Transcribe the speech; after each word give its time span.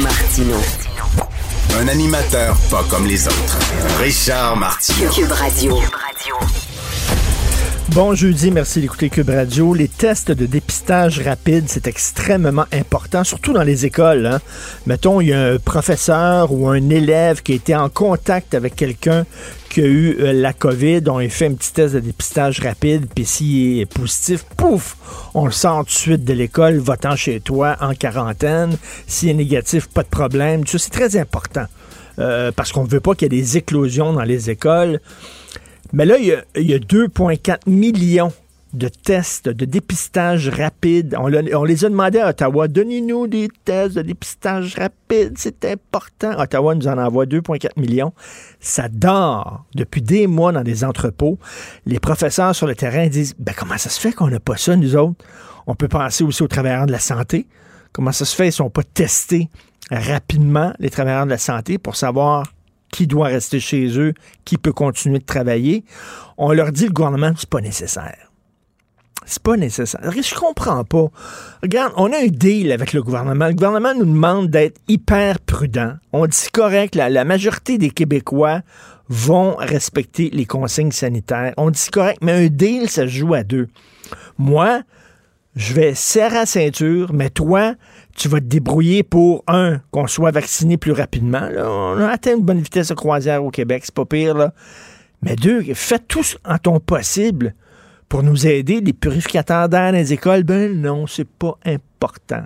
Martino. 0.00 0.56
Un 1.78 1.88
animateur 1.88 2.56
pas 2.70 2.84
comme 2.88 3.06
les 3.06 3.26
autres. 3.26 3.58
Richard 4.00 4.56
Martineau. 4.56 5.10
Cube 5.10 5.32
Radio. 5.32 5.78
Bon 7.90 8.14
jeudi, 8.14 8.50
merci 8.50 8.80
d'écouter 8.80 9.10
Cube 9.10 9.28
Radio. 9.28 9.74
Les 9.74 9.88
tests 9.88 10.30
de 10.30 10.46
dépistage 10.46 11.20
rapide, 11.20 11.64
c'est 11.66 11.86
extrêmement 11.86 12.64
important, 12.72 13.22
surtout 13.22 13.52
dans 13.52 13.64
les 13.64 13.84
écoles. 13.84 14.24
Hein. 14.24 14.40
Mettons, 14.86 15.20
il 15.20 15.28
y 15.28 15.32
a 15.34 15.42
un 15.42 15.58
professeur 15.58 16.52
ou 16.52 16.68
un 16.68 16.88
élève 16.88 17.42
qui 17.42 17.52
a 17.52 17.56
été 17.56 17.76
en 17.76 17.90
contact 17.90 18.54
avec 18.54 18.76
quelqu'un 18.76 19.26
qui 19.72 19.80
a 19.80 19.86
eu 19.86 20.16
euh, 20.20 20.32
la 20.34 20.52
COVID, 20.52 21.00
on 21.08 21.18
lui 21.18 21.30
fait 21.30 21.46
un 21.46 21.54
petit 21.54 21.72
test 21.72 21.94
de 21.94 22.00
dépistage 22.00 22.60
rapide, 22.60 23.06
puis 23.14 23.24
s'il 23.24 23.80
est 23.80 23.86
positif, 23.86 24.44
pouf, 24.56 24.96
on 25.32 25.46
le 25.46 25.50
sort 25.50 25.78
tout 25.80 25.86
de 25.86 25.90
suite 25.90 26.24
de 26.24 26.32
l'école, 26.34 26.76
va-t'en 26.76 27.16
chez 27.16 27.40
toi 27.40 27.76
en 27.80 27.94
quarantaine. 27.94 28.76
S'il 29.06 29.30
est 29.30 29.34
négatif, 29.34 29.88
pas 29.88 30.02
de 30.02 30.08
problème. 30.08 30.66
Ça, 30.66 30.78
c'est 30.78 30.90
très 30.90 31.16
important. 31.16 31.64
Euh, 32.18 32.52
parce 32.54 32.70
qu'on 32.70 32.84
ne 32.84 32.88
veut 32.88 33.00
pas 33.00 33.14
qu'il 33.14 33.32
y 33.32 33.38
ait 33.38 33.40
des 33.40 33.56
éclosions 33.56 34.12
dans 34.12 34.24
les 34.24 34.50
écoles. 34.50 35.00
Mais 35.94 36.04
là, 36.04 36.18
il 36.18 36.26
y 36.26 36.32
a, 36.32 36.76
a 36.76 36.78
2,4 36.78 37.60
millions 37.66 38.32
de 38.72 38.88
tests 38.88 39.48
de 39.48 39.64
dépistage 39.64 40.48
rapide. 40.48 41.16
On, 41.18 41.28
les 41.64 41.84
a 41.84 41.88
demandé 41.88 42.18
à 42.18 42.30
Ottawa. 42.30 42.68
Donnez-nous 42.68 43.26
des 43.26 43.48
tests 43.64 43.96
de 43.96 44.02
dépistage 44.02 44.76
rapide. 44.76 45.34
C'est 45.36 45.64
important. 45.64 46.38
Ottawa 46.38 46.74
nous 46.74 46.88
en 46.88 46.98
envoie 46.98 47.26
2,4 47.26 47.78
millions. 47.78 48.12
Ça 48.60 48.88
dort 48.88 49.64
depuis 49.74 50.02
des 50.02 50.26
mois 50.26 50.52
dans 50.52 50.62
des 50.62 50.84
entrepôts. 50.84 51.38
Les 51.86 52.00
professeurs 52.00 52.54
sur 52.54 52.66
le 52.66 52.74
terrain 52.74 53.08
disent 53.08 53.34
ben, 53.38 53.54
comment 53.56 53.78
ça 53.78 53.90
se 53.90 54.00
fait 54.00 54.12
qu'on 54.12 54.28
n'a 54.28 54.40
pas 54.40 54.56
ça, 54.56 54.76
nous 54.76 54.96
autres? 54.96 55.24
On 55.66 55.74
peut 55.74 55.88
penser 55.88 56.24
aussi 56.24 56.42
aux 56.42 56.48
travailleurs 56.48 56.86
de 56.86 56.92
la 56.92 56.98
santé. 56.98 57.46
Comment 57.92 58.12
ça 58.12 58.24
se 58.24 58.34
fait? 58.34 58.44
Qu'ils 58.44 58.48
ne 58.48 58.68
sont 58.68 58.70
pas 58.70 58.82
testés 58.82 59.48
rapidement, 59.90 60.72
les 60.78 60.90
travailleurs 60.90 61.26
de 61.26 61.30
la 61.30 61.38
santé, 61.38 61.78
pour 61.78 61.96
savoir 61.96 62.46
qui 62.92 63.06
doit 63.06 63.28
rester 63.28 63.58
chez 63.58 63.98
eux, 63.98 64.14
qui 64.44 64.58
peut 64.58 64.72
continuer 64.72 65.18
de 65.18 65.24
travailler. 65.24 65.84
On 66.36 66.52
leur 66.52 66.70
dit, 66.72 66.86
le 66.86 66.92
gouvernement, 66.92 67.32
c'est 67.36 67.48
pas 67.48 67.60
nécessaire. 67.60 68.21
C'est 69.26 69.42
pas 69.42 69.56
nécessaire. 69.56 70.00
Je 70.10 70.34
comprends 70.34 70.84
pas. 70.84 71.08
Regarde, 71.62 71.92
on 71.96 72.12
a 72.12 72.18
un 72.18 72.26
deal 72.26 72.72
avec 72.72 72.92
le 72.92 73.02
gouvernement. 73.02 73.46
Le 73.46 73.54
gouvernement 73.54 73.94
nous 73.94 74.04
demande 74.04 74.48
d'être 74.48 74.80
hyper 74.88 75.38
prudent. 75.40 75.94
On 76.12 76.26
dit 76.26 76.48
correct, 76.52 76.94
la, 76.94 77.24
majorité 77.24 77.78
des 77.78 77.90
Québécois 77.90 78.60
vont 79.08 79.56
respecter 79.56 80.30
les 80.32 80.46
consignes 80.46 80.92
sanitaires. 80.92 81.54
On 81.56 81.70
dit 81.70 81.88
correct, 81.90 82.18
mais 82.22 82.32
un 82.32 82.46
deal, 82.48 82.88
ça 82.88 83.02
se 83.02 83.08
joue 83.08 83.34
à 83.34 83.42
deux. 83.42 83.68
Moi, 84.38 84.82
je 85.54 85.74
vais 85.74 85.94
serrer 85.94 86.34
la 86.34 86.46
ceinture, 86.46 87.12
mais 87.12 87.30
toi, 87.30 87.74
tu 88.16 88.28
vas 88.28 88.40
te 88.40 88.46
débrouiller 88.46 89.02
pour, 89.02 89.44
un, 89.46 89.80
qu'on 89.90 90.06
soit 90.06 90.30
vacciné 90.30 90.76
plus 90.78 90.92
rapidement. 90.92 91.48
là. 91.48 91.70
On 91.70 91.98
a 91.98 92.08
atteint 92.08 92.36
une 92.36 92.42
bonne 92.42 92.60
vitesse 92.60 92.88
de 92.88 92.94
croisière 92.94 93.44
au 93.44 93.50
Québec, 93.50 93.82
c'est 93.84 93.94
pas 93.94 94.06
pire. 94.06 94.34
Là. 94.34 94.52
Mais 95.22 95.36
deux, 95.36 95.62
fais 95.74 95.98
tout 95.98 96.24
en 96.44 96.58
ton 96.58 96.80
possible 96.80 97.54
pour 98.12 98.22
nous 98.22 98.46
aider. 98.46 98.82
Les 98.82 98.92
purificateurs 98.92 99.70
d'air 99.70 99.90
dans 99.90 99.96
les 99.96 100.12
écoles, 100.12 100.42
ben 100.42 100.78
non, 100.78 101.06
c'est 101.06 101.26
pas 101.26 101.56
important. 101.64 102.42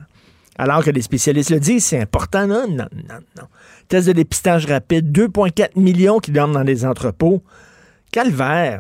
Alors 0.57 0.85
que 0.85 0.91
les 0.91 1.03
spécialistes 1.03 1.51
le 1.51 1.59
disent, 1.59 1.87
c'est 1.87 2.01
important. 2.01 2.47
Non, 2.47 2.69
non, 2.69 2.87
non, 2.95 3.19
non. 3.37 3.43
Test 3.89 4.07
de 4.07 4.13
dépistage 4.13 4.67
rapide, 4.67 5.11
2,4 5.11 5.71
millions 5.75 6.21
qui 6.21 6.31
dorment 6.31 6.53
dans 6.53 6.63
les 6.63 6.85
entrepôts. 6.87 7.43
Calvaire. 8.13 8.79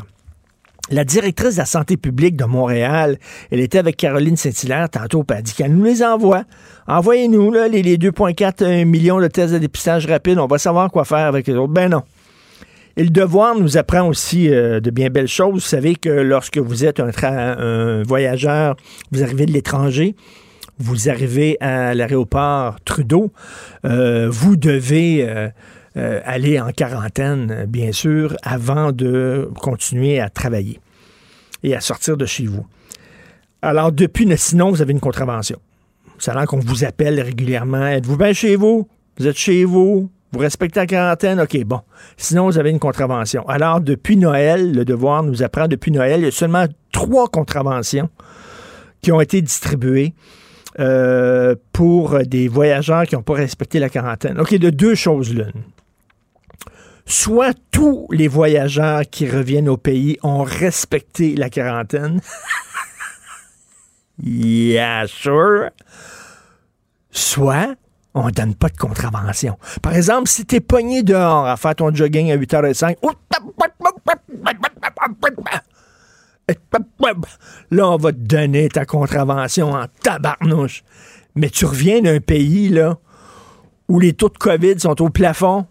La 0.88 1.02
directrice 1.02 1.54
de 1.54 1.58
la 1.58 1.66
santé 1.66 1.96
publique 1.96 2.36
de 2.36 2.44
Montréal, 2.44 3.18
elle 3.50 3.58
était 3.58 3.78
avec 3.78 3.96
Caroline 3.96 4.36
Saint-Hilaire 4.36 4.88
tantôt, 4.88 5.24
puis 5.24 5.36
elle 5.36 5.42
dit 5.42 5.54
qu'elle 5.54 5.74
nous 5.74 5.82
les 5.82 6.04
envoie. 6.04 6.44
Envoyez-nous 6.86 7.52
les, 7.68 7.82
les 7.82 7.98
2,4 7.98 8.84
millions 8.84 9.20
de 9.20 9.26
tests 9.26 9.54
de 9.54 9.58
dépistage 9.58 10.06
rapide, 10.06 10.38
on 10.38 10.46
va 10.46 10.58
savoir 10.58 10.92
quoi 10.92 11.04
faire 11.04 11.26
avec 11.26 11.48
les 11.48 11.54
autres. 11.54 11.72
Ben 11.72 11.90
non. 11.90 12.04
Et 12.98 13.04
le 13.04 13.10
devoir 13.10 13.54
nous 13.58 13.76
apprend 13.76 14.08
aussi 14.08 14.48
euh, 14.48 14.80
de 14.80 14.90
bien 14.90 15.10
belles 15.10 15.28
choses. 15.28 15.52
Vous 15.52 15.60
savez 15.60 15.96
que 15.96 16.08
lorsque 16.08 16.56
vous 16.56 16.84
êtes 16.86 16.98
un, 16.98 18.02
voyageur, 18.04 18.76
vous 19.12 19.22
arrivez 19.22 19.44
de 19.44 19.52
l'étranger, 19.52 20.16
vous 20.78 21.10
arrivez 21.10 21.58
à 21.60 21.94
l'aéroport 21.94 22.80
Trudeau, 22.84 23.32
euh, 23.84 24.28
vous 24.30 24.56
devez 24.56 25.26
euh, 25.96 26.20
aller 26.24 26.58
en 26.58 26.70
quarantaine, 26.70 27.66
bien 27.68 27.92
sûr, 27.92 28.34
avant 28.42 28.92
de 28.92 29.50
continuer 29.60 30.18
à 30.18 30.30
travailler 30.30 30.80
et 31.62 31.74
à 31.74 31.80
sortir 31.80 32.16
de 32.16 32.24
chez 32.24 32.46
vous. 32.46 32.66
Alors, 33.60 33.92
depuis, 33.92 34.26
sinon, 34.38 34.70
vous 34.70 34.80
avez 34.80 34.92
une 34.92 35.00
contravention. 35.00 35.58
Ça 36.18 36.32
a 36.32 36.46
qu'on 36.46 36.60
vous 36.60 36.84
appelle 36.84 37.20
régulièrement. 37.20 37.86
Êtes-vous 37.86 38.16
bien 38.16 38.32
chez 38.32 38.56
vous? 38.56 38.88
Vous 39.18 39.26
êtes 39.26 39.36
chez 39.36 39.64
vous? 39.64 40.10
Vous 40.32 40.40
respectez 40.40 40.80
la 40.80 40.86
quarantaine? 40.86 41.40
OK, 41.40 41.56
bon. 41.64 41.80
Sinon, 42.16 42.46
vous 42.46 42.58
avez 42.58 42.70
une 42.70 42.78
contravention. 42.78 43.48
Alors, 43.48 43.80
depuis 43.80 44.16
Noël, 44.16 44.72
le 44.72 44.84
devoir 44.84 45.22
nous 45.22 45.42
apprend, 45.42 45.68
depuis 45.68 45.92
Noël, 45.92 46.20
il 46.20 46.24
y 46.24 46.28
a 46.28 46.32
seulement 46.32 46.66
trois 46.92 47.28
contraventions 47.28 48.10
qui 49.00 49.12
ont 49.12 49.20
été 49.20 49.40
distribuées 49.40 50.14
euh, 50.78 51.54
pour 51.72 52.18
des 52.26 52.48
voyageurs 52.48 53.04
qui 53.04 53.14
n'ont 53.14 53.22
pas 53.22 53.34
respecté 53.34 53.78
la 53.78 53.88
quarantaine. 53.88 54.38
OK, 54.40 54.54
de 54.54 54.70
deux 54.70 54.94
choses 54.94 55.32
l'une. 55.32 55.62
Soit 57.06 57.56
tous 57.70 58.08
les 58.10 58.26
voyageurs 58.26 59.02
qui 59.08 59.30
reviennent 59.30 59.68
au 59.68 59.76
pays 59.76 60.18
ont 60.24 60.42
respecté 60.42 61.36
la 61.36 61.48
quarantaine. 61.48 62.20
yeah, 64.22 65.06
sure. 65.06 65.70
Soit 67.12 67.76
on 68.16 68.30
donne 68.30 68.54
pas 68.54 68.68
de 68.68 68.76
contravention. 68.76 69.58
Par 69.82 69.94
exemple, 69.94 70.28
si 70.28 70.46
t'es 70.46 70.60
pogné 70.60 71.02
dehors 71.02 71.46
à 71.46 71.56
faire 71.56 71.74
ton 71.74 71.94
jogging 71.94 72.32
à 72.32 72.36
8h05, 72.36 72.96
là, 77.70 77.88
on 77.88 77.96
va 77.96 78.12
te 78.12 78.18
donner 78.18 78.68
ta 78.70 78.86
contravention 78.86 79.72
en 79.72 79.84
tabarnouche. 80.02 80.82
Mais 81.34 81.50
tu 81.50 81.66
reviens 81.66 82.00
d'un 82.00 82.20
pays, 82.20 82.70
là, 82.70 82.96
où 83.88 84.00
les 84.00 84.14
taux 84.14 84.30
de 84.30 84.38
COVID 84.38 84.80
sont 84.80 85.02
au 85.02 85.10
plafond, 85.10 85.66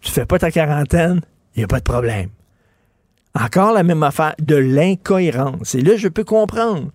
tu 0.00 0.12
fais 0.12 0.24
pas 0.24 0.38
ta 0.38 0.52
quarantaine, 0.52 1.20
il 1.56 1.60
n'y 1.60 1.64
a 1.64 1.68
pas 1.68 1.80
de 1.80 1.84
problème. 1.84 2.28
Encore 3.34 3.72
la 3.72 3.82
même 3.82 4.04
affaire, 4.04 4.34
de 4.38 4.54
l'incohérence. 4.54 5.74
Et 5.74 5.80
là, 5.80 5.96
je 5.96 6.06
peux 6.06 6.24
comprendre. 6.24 6.90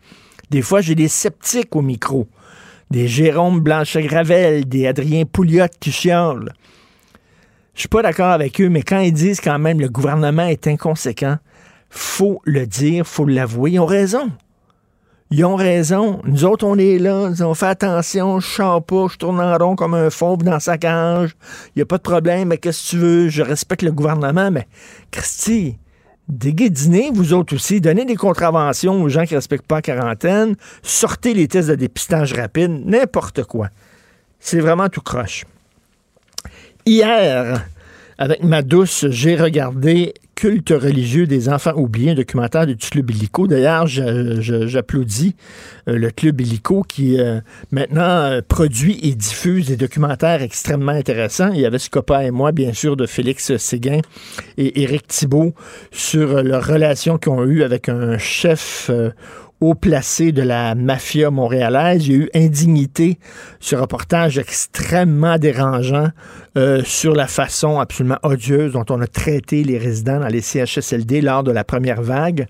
Des 0.50 0.62
fois, 0.62 0.80
j'ai 0.80 0.96
des 0.96 1.10
sceptiques 1.10 1.76
au 1.76 1.82
micro. 1.82 2.28
Des 2.92 3.08
Jérôme 3.08 3.62
Blanchet-Gravel, 3.62 4.68
des 4.68 4.86
Adrien 4.86 5.24
Pouliot 5.24 5.64
qui 5.80 5.94
chiolent. 5.94 6.52
Je 7.74 7.80
suis 7.80 7.88
pas 7.88 8.02
d'accord 8.02 8.32
avec 8.32 8.60
eux, 8.60 8.68
mais 8.68 8.82
quand 8.82 9.00
ils 9.00 9.14
disent 9.14 9.40
quand 9.40 9.60
même 9.60 9.80
le 9.80 9.88
gouvernement 9.88 10.46
est 10.46 10.68
inconséquent, 10.68 11.38
faut 11.90 12.42
le 12.44 12.68
dire, 12.68 13.08
faut 13.08 13.26
l'avouer. 13.26 13.72
Ils 13.72 13.80
ont 13.80 13.86
raison. 13.86 14.30
Ils 15.30 15.46
ont 15.46 15.56
raison. 15.56 16.22
Nous 16.26 16.44
autres, 16.44 16.66
on 16.68 16.78
est 16.78 17.00
là, 17.00 17.32
on 17.40 17.54
fait 17.54 17.68
attention, 17.68 18.42
je 18.42 18.48
sors 18.48 18.84
pas, 18.84 19.08
je 19.10 19.16
tourne 19.16 19.40
en 19.40 19.58
rond 19.58 19.78
comme 19.78 19.94
un 19.94 20.10
fauve 20.10 20.44
dans 20.44 20.60
sa 20.60 20.78
cage. 20.78 21.30
Il 21.68 21.72
n'y 21.78 21.84
a 21.84 21.86
pas 21.86 21.98
de 21.98 22.04
problème, 22.04 22.50
mais 22.50 22.58
qu'est-ce 22.58 22.84
que 22.84 22.90
tu 22.90 22.98
veux? 22.98 23.30
Je 23.30 23.42
respecte 23.42 23.84
le 23.84 23.94
gouvernement, 23.94 24.52
mais 24.52 24.68
Christy, 25.12 25.78
déguédinez, 26.32 27.12
vous 27.14 27.34
autres 27.34 27.56
aussi, 27.56 27.82
donnez 27.82 28.06
des 28.06 28.16
contraventions 28.16 29.04
aux 29.04 29.10
gens 29.10 29.26
qui 29.26 29.34
ne 29.34 29.38
respectent 29.38 29.68
pas 29.68 29.76
la 29.76 29.82
quarantaine, 29.82 30.56
sortez 30.82 31.34
les 31.34 31.48
tests 31.48 31.70
de 31.70 31.76
dépistage 31.76 32.34
rapide, 32.34 32.72
n'importe 32.86 33.44
quoi. 33.44 33.70
C'est 34.40 34.62
vraiment 34.62 34.90
tout 34.90 35.02
croche. 35.02 35.46
Hier, 36.86 37.64
avec 38.18 38.44
ma 38.44 38.62
douce, 38.62 39.06
j'ai 39.10 39.36
regardé 39.36 40.14
Culte 40.36 40.72
religieux 40.72 41.28
des 41.28 41.50
enfants 41.50 41.74
oubliés, 41.76 42.12
un 42.12 42.16
documentaire 42.16 42.66
du 42.66 42.76
Club 42.76 43.12
Illico. 43.12 43.46
D'ailleurs, 43.46 43.86
j'applaudis 43.86 45.36
euh, 45.88 45.98
le 45.98 46.10
Club 46.10 46.42
Illico 46.42 46.84
qui 46.84 47.20
euh, 47.20 47.42
maintenant 47.72 48.02
euh, 48.02 48.42
produit 48.48 49.00
et 49.04 49.14
diffuse 49.14 49.68
des 49.68 49.78
documentaires 49.78 50.42
extrêmement 50.42 50.94
intéressants. 50.94 51.52
Il 51.54 51.60
y 51.60 51.66
avait 51.66 51.78
Scopa 51.78 52.24
et 52.24 52.32
moi, 52.32 52.52
bien 52.52 52.74
sûr, 52.74 52.98
de 52.98 53.06
Félix 53.06 53.56
Séguin 53.58 54.00
et 54.58 54.82
Éric 54.82 55.08
Thibault 55.08 55.54
sur 55.92 56.42
leur 56.42 56.66
relation 56.66 57.18
qu'ils 57.18 57.34
ont 57.34 57.46
eue 57.46 57.62
avec 57.64 57.88
un 57.88 58.18
chef 58.18 58.90
haut 59.62 59.76
placé 59.76 60.32
de 60.32 60.42
la 60.42 60.76
mafia 60.76 61.30
montréalaise. 61.30 62.08
Il 62.08 62.12
y 62.12 62.16
a 62.16 62.18
eu 62.24 62.30
indignité, 62.34 63.20
ce 63.60 63.76
reportage 63.76 64.38
extrêmement 64.38 65.38
dérangeant 65.38 66.10
euh, 66.58 66.82
sur 66.84 67.14
la 67.14 67.28
façon 67.28 67.80
absolument 67.80 68.18
odieuse 68.24 68.74
dont 68.74 68.86
on 68.90 69.00
a 69.02 69.08
traité 69.08 69.64
les 69.64 69.78
résidents 69.78 70.20
dans 70.20 70.28
les 70.28 70.42
CHSLD 70.42 71.22
lors 71.22 71.44
de 71.44 71.52
la 71.52 71.64
première 71.64 72.02
vague. 72.02 72.48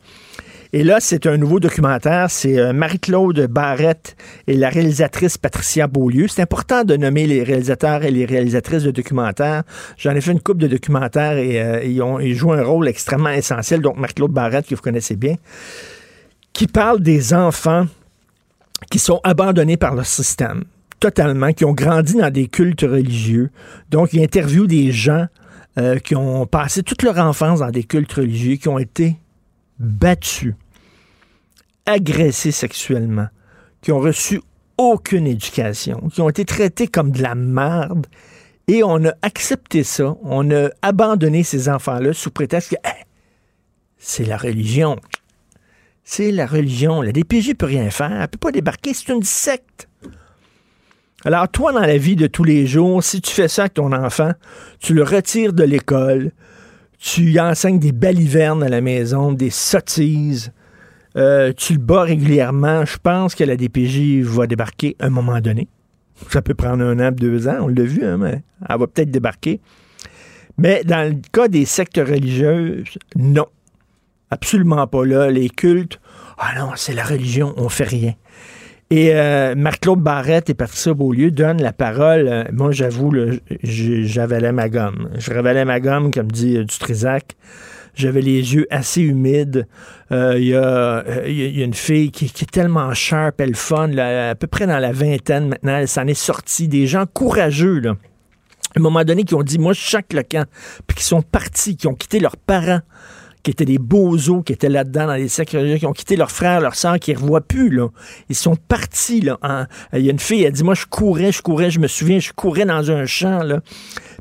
Et 0.74 0.86
là, 0.86 1.02
c'est 1.02 1.26
un 1.26 1.36
nouveau 1.36 1.60
documentaire. 1.60 2.32
C'est 2.32 2.58
euh, 2.58 2.72
Marie-Claude 2.72 3.48
Barrette 3.48 4.16
et 4.48 4.56
la 4.56 4.70
réalisatrice 4.70 5.38
Patricia 5.38 5.88
Beaulieu. 5.88 6.30
C'est 6.30 6.42
important 6.42 6.86
de 6.86 6.96
nommer 6.96 7.28
les 7.28 7.44
réalisateurs 7.44 8.06
et 8.06 8.12
les 8.12 8.24
réalisatrices 8.24 8.84
de 8.84 8.92
documentaires. 8.92 9.64
J'en 9.98 10.16
ai 10.16 10.22
fait 10.22 10.32
une 10.32 10.40
coupe 10.40 10.60
de 10.60 10.68
documentaires 10.68 11.38
et 11.38 11.62
euh, 11.62 11.84
ils, 11.84 12.02
ont, 12.02 12.22
ils 12.22 12.36
jouent 12.36 12.54
un 12.54 12.64
rôle 12.64 12.88
extrêmement 12.88 13.32
essentiel. 13.32 13.82
Donc, 13.82 13.98
Marie-Claude 13.98 14.32
Barrette, 14.32 14.66
que 14.66 14.76
vous 14.76 14.82
connaissez 14.82 15.18
bien 15.18 15.36
qui 16.54 16.68
parle 16.68 17.02
des 17.02 17.34
enfants 17.34 17.88
qui 18.90 19.00
sont 19.00 19.22
abandonnés 19.24 19.78
par 19.78 19.96
le 19.96 20.04
système, 20.04 20.64
totalement, 21.00 21.54
qui 21.54 21.66
ont 21.66 21.74
grandi 21.74 22.16
dans 22.16 22.32
des 22.32 22.48
cultes 22.48 22.82
religieux. 22.82 23.52
Donc, 23.90 24.14
il 24.14 24.24
interviewe 24.24 24.68
des 24.68 24.92
gens 24.92 25.28
euh, 25.78 26.00
qui 26.00 26.16
ont 26.16 26.46
passé 26.46 26.84
toute 26.84 27.04
leur 27.04 27.18
enfance 27.18 27.60
dans 27.60 27.70
des 27.70 27.84
cultes 27.84 28.14
religieux, 28.14 28.56
qui 28.56 28.68
ont 28.68 28.80
été 28.80 29.16
battus, 29.80 30.56
agressés 31.86 32.52
sexuellement, 32.52 33.28
qui 33.82 33.92
ont 33.92 34.00
reçu 34.00 34.42
aucune 34.78 35.28
éducation, 35.28 36.10
qui 36.10 36.22
ont 36.22 36.30
été 36.30 36.46
traités 36.46 36.88
comme 36.88 37.12
de 37.12 37.22
la 37.22 37.36
merde. 37.36 38.08
Et 38.68 38.84
on 38.84 39.06
a 39.06 39.14
accepté 39.22 39.84
ça, 39.84 40.16
on 40.24 40.50
a 40.52 40.70
abandonné 40.82 41.44
ces 41.44 41.70
enfants-là 41.70 42.14
sous 42.14 42.32
prétexte 42.32 42.72
que 42.72 42.76
c'est 43.98 44.26
la 44.26 44.38
religion 44.38 44.98
c'est 46.12 46.32
la 46.32 46.46
religion. 46.46 47.02
La 47.02 47.14
DPJ 47.14 47.54
peut 47.54 47.68
rien 47.68 47.90
faire. 47.90 48.12
Elle 48.12 48.28
peut 48.28 48.38
pas 48.38 48.52
débarquer. 48.52 48.94
C'est 48.94 49.14
une 49.14 49.24
secte. 49.24 49.88
Alors, 51.24 51.48
toi, 51.48 51.72
dans 51.72 51.80
la 51.80 51.98
vie 51.98 52.18
de 52.18 52.28
tous 52.28 52.44
les 52.44 52.68
jours, 52.68 53.02
si 53.02 53.22
tu 53.22 53.32
fais 53.32 53.48
ça 53.48 53.64
avec 53.64 53.76
ton 53.76 53.94
enfant, 53.94 54.34
tu 54.82 54.94
le 54.94 55.04
retires 55.04 55.54
de 55.54 55.64
l'école, 55.64 56.32
tu 57.00 57.32
y 57.32 57.40
enseignes 57.40 57.80
des 57.80 57.94
balivernes 57.94 58.62
à 58.62 58.68
la 58.68 58.82
maison, 58.82 59.32
des 59.32 59.52
sottises, 59.52 60.52
euh, 61.16 61.54
tu 61.56 61.74
le 61.74 61.80
bats 61.80 62.04
régulièrement, 62.04 62.84
je 62.84 62.98
pense 62.98 63.34
que 63.34 63.46
la 63.46 63.56
DPJ 63.56 64.22
va 64.24 64.48
débarquer 64.48 64.98
à 65.00 65.06
un 65.06 65.12
moment 65.12 65.40
donné. 65.40 65.70
Ça 66.30 66.42
peut 66.42 66.56
prendre 66.56 66.84
un 66.84 67.00
an, 67.00 67.12
deux 67.12 67.48
ans, 67.48 67.60
on 67.62 67.68
l'a 67.68 67.84
vu, 67.84 68.04
hein, 68.04 68.18
mais 68.18 68.42
elle 68.68 68.78
va 68.80 68.88
peut-être 68.88 69.12
débarquer. 69.12 69.62
Mais 70.58 70.84
dans 70.84 71.10
le 71.10 71.22
cas 71.32 71.48
des 71.48 71.66
sectes 71.66 71.98
religieuses, 71.98 72.98
non. 73.16 73.46
Absolument 74.32 74.88
pas 74.88 75.06
là. 75.06 75.30
Les 75.30 75.50
cultes, 75.50 76.00
ah 76.44 76.60
non, 76.60 76.72
c'est 76.76 76.94
la 76.94 77.04
religion, 77.04 77.54
on 77.58 77.70
fait 77.70 77.88
rien. 77.88 78.16
Et 78.90 79.12
euh, 79.14 79.54
Marc-Claude 79.56 80.02
Barrette 80.02 80.50
et 80.50 80.54
Patricia 80.56 80.94
Beaulieu 80.94 81.30
donnent 81.30 81.62
la 81.62 81.72
parole. 81.72 82.28
Euh, 82.28 82.44
moi, 82.52 82.72
j'avoue, 82.72 83.14
j'avalais 83.64 84.52
ma 84.52 84.68
gomme. 84.68 85.10
Je 85.18 85.32
révélais 85.32 85.64
ma 85.66 85.80
gomme, 85.80 86.12
comme 86.12 86.30
dit 86.30 86.58
euh, 86.58 86.66
Dutrisac. 86.66 87.38
J'avais 87.94 88.22
les 88.22 88.56
yeux 88.56 88.68
assez 88.72 89.02
humides. 89.02 89.68
Il 90.10 90.44
y, 90.44 90.56
a, 90.56 91.04
une 91.26 91.74
fille 91.74 92.10
qui, 92.12 92.26
est 92.26 92.52
tellement 92.52 92.94
sharp, 92.94 93.40
elle 93.40 93.56
fun, 93.56 93.96
à 93.98 94.34
peu 94.36 94.48
près 94.48 94.66
dans 94.66 94.80
la 94.80 94.94
vingtaine 94.94 95.50
maintenant. 95.50 95.76
Elle 95.76 95.90
s'en 95.90 96.08
est 96.08 96.14
sortie. 96.14 96.68
Des 96.68 96.88
gens 96.88 97.06
courageux, 97.06 97.80
là. 97.80 97.92
À 98.76 98.80
un 98.80 98.82
moment 98.82 99.04
donné, 99.04 99.26
qui 99.26 99.36
ont 99.36 99.44
dit, 99.44 99.60
moi, 99.60 99.74
je 99.74 99.82
chaque 99.82 100.14
le 100.14 100.24
camp, 100.24 100.46
puis 100.88 100.98
qui 100.98 101.04
sont 101.04 101.22
partis, 101.22 101.76
qui 101.76 101.88
ont 101.88 101.94
quitté 101.94 102.20
leurs 102.20 102.38
parents 102.38 102.80
qui 103.44 103.52
étaient 103.52 103.66
des 103.66 103.78
beaux-os, 103.78 104.44
qui 104.46 104.54
étaient 104.54 104.70
là-dedans 104.70 105.08
dans 105.08 105.16
les 105.16 105.28
secteurs 105.28 105.64
qui 105.78 105.86
ont 105.86 105.94
quitté 105.94 106.16
leurs 106.16 106.32
frères, 106.32 106.62
leurs 106.62 106.76
sœurs, 106.76 107.00
qui 107.00 107.12
ne 107.12 107.18
revoient 107.18 107.42
plus. 107.42 107.70
Là. 107.70 107.88
Ils 108.30 108.36
sont 108.36 108.56
partis. 108.56 109.22
Là, 109.22 109.38
Il 109.94 110.02
y 110.02 110.10
a 110.10 110.12
une 110.12 110.20
fille, 110.20 110.44
elle 110.44 110.54
dit, 110.54 110.64
moi, 110.64 110.76
je 110.76 110.86
courais, 110.86 111.32
je 111.32 111.42
courais, 111.42 111.72
je 111.72 111.80
me 111.80 111.88
souviens, 111.88 112.20
je 112.20 112.32
courais 112.34 112.66
dans 112.66 112.92
un 112.92 113.06
champ. 113.06 113.44
Là. 113.44 113.62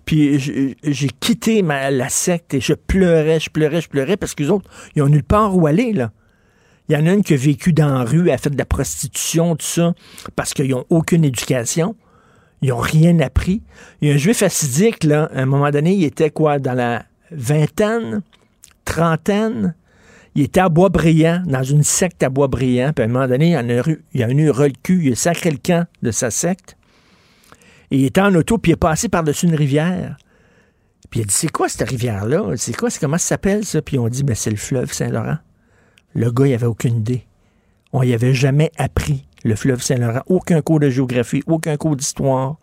Puis 0.04 0.38
j'ai 0.82 1.08
quitté 1.20 1.62
la 1.62 2.08
secte 2.08 2.54
et 2.54 2.60
je 2.60 2.72
pleurais, 2.72 3.40
je 3.40 3.50
pleurais, 3.50 3.80
je 3.80 3.88
pleurais 3.88 4.16
parce 4.16 4.34
que 4.34 4.42
les 4.42 4.50
autres, 4.50 4.70
ils 4.96 5.02
ont 5.02 5.08
nulle 5.08 5.22
part 5.22 5.56
où 5.56 5.66
aller. 5.66 5.92
Là. 5.92 6.12
Il 6.88 6.94
y 6.94 6.96
en 6.96 7.06
a 7.06 7.12
une 7.12 7.22
qui 7.22 7.34
a 7.34 7.36
vécu 7.36 7.72
dans 7.72 7.98
la 7.98 8.04
rue, 8.04 8.30
a 8.30 8.38
fait 8.38 8.50
de 8.50 8.58
la 8.58 8.64
prostitution, 8.64 9.54
tout 9.54 9.66
ça, 9.66 9.94
parce 10.34 10.54
qu'ils 10.54 10.70
n'ont 10.70 10.86
aucune 10.90 11.24
éducation. 11.24 11.94
Ils 12.62 12.70
n'ont 12.70 12.78
rien 12.78 13.20
appris. 13.20 13.62
Il 14.00 14.08
y 14.08 14.10
a 14.10 14.14
un 14.14 14.18
juif 14.18 14.42
assidique, 14.42 15.04
là, 15.04 15.30
à 15.32 15.42
un 15.42 15.46
moment 15.46 15.70
donné, 15.70 15.94
il 15.94 16.04
était 16.04 16.30
quoi, 16.30 16.58
dans 16.58 16.74
la 16.74 17.04
vingtaine? 17.30 18.22
Trentaine, 18.90 19.74
il 20.34 20.42
était 20.42 20.60
à 20.60 20.68
Bois-Brillant, 20.68 21.44
dans 21.46 21.62
une 21.62 21.84
secte 21.84 22.22
à 22.22 22.28
Bois-Brillant. 22.28 22.92
Puis 22.92 23.02
à 23.02 23.06
un 23.06 23.08
moment 23.10 23.28
donné, 23.28 23.46
il 23.46 23.52
y 23.52 23.56
a, 23.56 23.88
eu, 23.88 24.04
il 24.12 24.72
cul, 24.82 25.06
il 25.06 25.12
a 25.12 25.16
sacré 25.16 25.50
le 25.50 25.58
camp 25.58 25.86
de 26.02 26.10
sa 26.10 26.30
secte. 26.30 26.76
Et 27.90 27.98
il 27.98 28.04
était 28.04 28.20
en 28.20 28.34
auto, 28.34 28.58
puis 28.58 28.70
il 28.70 28.74
est 28.74 28.76
passé 28.76 29.08
par-dessus 29.08 29.46
une 29.46 29.54
rivière. 29.54 30.16
Puis 31.08 31.20
il 31.20 31.22
a 31.22 31.26
dit, 31.26 31.34
c'est 31.34 31.50
quoi 31.50 31.68
cette 31.68 31.88
rivière-là? 31.88 32.56
C'est 32.56 32.76
quoi? 32.76 32.88
Comment 33.00 33.18
ça 33.18 33.28
s'appelle, 33.28 33.64
ça? 33.64 33.82
Puis 33.82 33.98
on 33.98 34.08
dit, 34.08 34.22
ben, 34.22 34.36
c'est 34.36 34.50
le 34.50 34.56
fleuve 34.56 34.92
Saint-Laurent. 34.92 35.38
Le 36.14 36.30
gars, 36.30 36.46
il 36.46 36.54
avait 36.54 36.66
aucune 36.66 36.98
idée. 36.98 37.26
On 37.92 38.04
n'y 38.04 38.12
avait 38.12 38.34
jamais 38.34 38.70
appris 38.76 39.26
le 39.44 39.56
fleuve 39.56 39.82
Saint-Laurent. 39.82 40.22
Aucun 40.26 40.62
cours 40.62 40.80
de 40.80 40.90
géographie, 40.90 41.42
aucun 41.46 41.76
cours 41.76 41.96
d'histoire, 41.96 42.56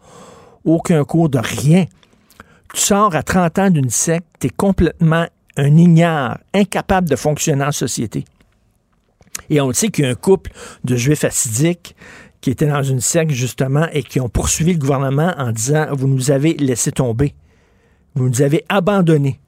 aucun 0.63 1.03
cours 1.03 1.29
de 1.29 1.39
rien. 1.39 1.85
Tu 2.73 2.81
sors 2.81 3.15
à 3.15 3.23
30 3.23 3.59
ans 3.59 3.69
d'une 3.69 3.89
secte, 3.89 4.27
tu 4.39 4.47
es 4.47 4.49
complètement 4.49 5.25
un 5.57 5.75
ignare, 5.75 6.39
incapable 6.53 7.09
de 7.09 7.15
fonctionner 7.15 7.65
en 7.65 7.71
société. 7.71 8.25
Et 9.49 9.59
on 9.61 9.71
sait 9.73 9.89
qu'il 9.89 10.05
y 10.05 10.07
a 10.07 10.11
un 10.11 10.15
couple 10.15 10.51
de 10.83 10.95
juifs 10.95 11.23
assidiques 11.23 11.95
qui 12.41 12.51
étaient 12.51 12.67
dans 12.67 12.83
une 12.83 13.01
secte, 13.01 13.31
justement, 13.31 13.87
et 13.91 14.03
qui 14.03 14.19
ont 14.19 14.29
poursuivi 14.29 14.73
le 14.73 14.79
gouvernement 14.79 15.33
en 15.37 15.51
disant 15.51 15.87
Vous 15.91 16.07
nous 16.07 16.31
avez 16.31 16.53
laissé 16.53 16.91
tomber. 16.91 17.33
Vous 18.15 18.29
nous 18.29 18.41
avez 18.41 18.63
abandonnés. 18.69 19.39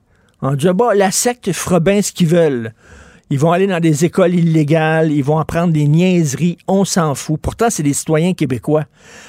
En 0.41 0.55
disant 0.55 0.73
bah, 0.73 0.95
La 0.95 1.11
secte 1.11 1.51
fera 1.51 1.79
bien 1.79 2.01
ce 2.01 2.11
qu'ils 2.11 2.27
veulent. 2.27 2.73
Ils 3.31 3.37
vont 3.37 3.51
aller 3.51 3.67
dans 3.67 3.79
des 3.79 4.05
écoles 4.05 4.33
illégales, 4.33 5.11
ils 5.11 5.23
vont 5.23 5.37
apprendre 5.37 5.71
des 5.71 5.87
niaiseries, 5.87 6.57
on 6.67 6.83
s'en 6.83 7.13
fout. 7.13 7.39
Pourtant, 7.39 7.69
c'est 7.69 7.83
des 7.83 7.93
citoyens 7.93 8.33
québécois. 8.33 8.85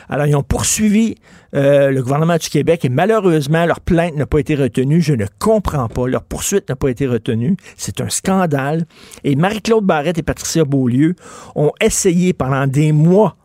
Alors, 0.09 0.27
ils 0.27 0.35
ont 0.35 0.43
poursuivi 0.43 1.17
euh, 1.55 1.91
le 1.91 2.03
gouvernement 2.03 2.39
du 2.39 2.49
Québec 2.49 2.85
et 2.87 2.89
malheureusement, 2.89 3.67
leur 3.67 3.81
plainte 3.81 4.17
n'a 4.17 4.25
pas 4.25 4.39
été 4.39 4.55
retenue. 4.55 5.03
Je 5.03 5.13
ne 5.13 5.27
comprends 5.39 5.89
pas. 5.89 6.07
Leur 6.07 6.23
poursuite 6.23 6.69
n'a 6.71 6.77
pas 6.77 6.89
été 6.89 7.07
retenue. 7.07 7.57
C'est 7.77 8.01
un 8.01 8.09
scandale. 8.09 8.87
Et 9.23 9.37
Marie-Claude 9.37 9.85
Barrette 9.85 10.17
et 10.17 10.23
Patricia 10.23 10.65
Beaulieu 10.65 11.15
ont 11.55 11.73
essayé 11.81 12.33
pendant 12.33 12.67
des 12.67 12.93
mois 12.93 13.37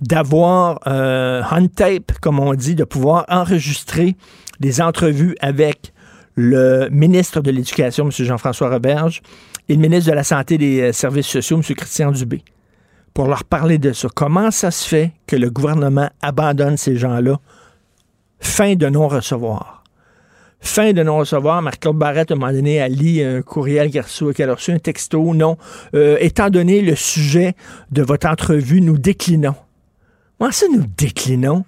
d'avoir 0.00 0.80
euh, 0.86 1.42
un 1.50 1.66
tape, 1.66 2.12
comme 2.20 2.38
on 2.38 2.54
dit, 2.54 2.76
de 2.76 2.84
pouvoir 2.84 3.24
enregistrer 3.28 4.16
des 4.60 4.80
entrevues 4.80 5.36
avec 5.40 5.92
le 6.34 6.88
ministre 6.90 7.40
de 7.40 7.50
l'Éducation, 7.50 8.06
M. 8.06 8.10
Jean-François 8.12 8.70
Roberge, 8.70 9.22
et 9.72 9.74
le 9.74 9.80
ministre 9.80 10.10
de 10.10 10.14
la 10.14 10.22
Santé 10.22 10.58
des 10.58 10.82
euh, 10.82 10.92
Services 10.92 11.28
sociaux, 11.28 11.56
M. 11.56 11.62
Christian 11.74 12.12
Dubé, 12.12 12.44
pour 13.14 13.26
leur 13.26 13.42
parler 13.44 13.78
de 13.78 13.94
ça. 13.94 14.06
Comment 14.14 14.50
ça 14.50 14.70
se 14.70 14.86
fait 14.86 15.12
que 15.26 15.34
le 15.34 15.48
gouvernement 15.48 16.10
abandonne 16.20 16.76
ces 16.76 16.96
gens-là? 16.96 17.40
Fin 18.38 18.74
de 18.74 18.86
non-recevoir. 18.90 19.82
Fin 20.60 20.92
de 20.92 21.02
non-recevoir. 21.02 21.62
Marc-Claude 21.62 21.96
Barrette, 21.96 22.30
à 22.32 22.34
un 22.34 22.36
moment 22.36 22.52
donné, 22.52 22.82
a 22.82 22.88
lu 22.90 23.22
un 23.22 23.40
courriel 23.40 23.90
qu'elle 23.90 24.50
a 24.50 24.54
reçu, 24.54 24.72
un 24.72 24.78
texto. 24.78 25.32
Non. 25.32 25.56
Euh, 25.94 26.18
étant 26.20 26.50
donné 26.50 26.82
le 26.82 26.94
sujet 26.94 27.54
de 27.90 28.02
votre 28.02 28.26
entrevue, 28.26 28.82
nous 28.82 28.98
déclinons. 28.98 29.56
Moi, 30.38 30.52
ça, 30.52 30.66
nous 30.70 30.84
déclinons. 30.98 31.64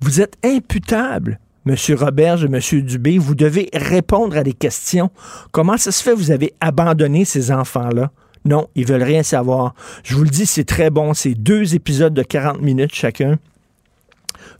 Vous 0.00 0.20
êtes 0.20 0.36
imputable. 0.44 1.38
Monsieur 1.66 1.96
Roberge 1.96 2.46
Monsieur 2.46 2.80
Dubé, 2.80 3.18
vous 3.18 3.34
devez 3.34 3.68
répondre 3.74 4.36
à 4.36 4.44
des 4.44 4.52
questions. 4.52 5.10
Comment 5.50 5.76
ça 5.76 5.90
se 5.90 6.00
fait 6.00 6.12
que 6.12 6.16
vous 6.16 6.30
avez 6.30 6.54
abandonné 6.60 7.24
ces 7.24 7.50
enfants-là? 7.50 8.12
Non, 8.44 8.68
ils 8.76 8.86
veulent 8.86 9.02
rien 9.02 9.24
savoir. 9.24 9.74
Je 10.04 10.14
vous 10.14 10.22
le 10.22 10.30
dis, 10.30 10.46
c'est 10.46 10.62
très 10.62 10.90
bon. 10.90 11.12
C'est 11.12 11.34
deux 11.34 11.74
épisodes 11.74 12.14
de 12.14 12.22
40 12.22 12.62
minutes 12.62 12.94
chacun. 12.94 13.40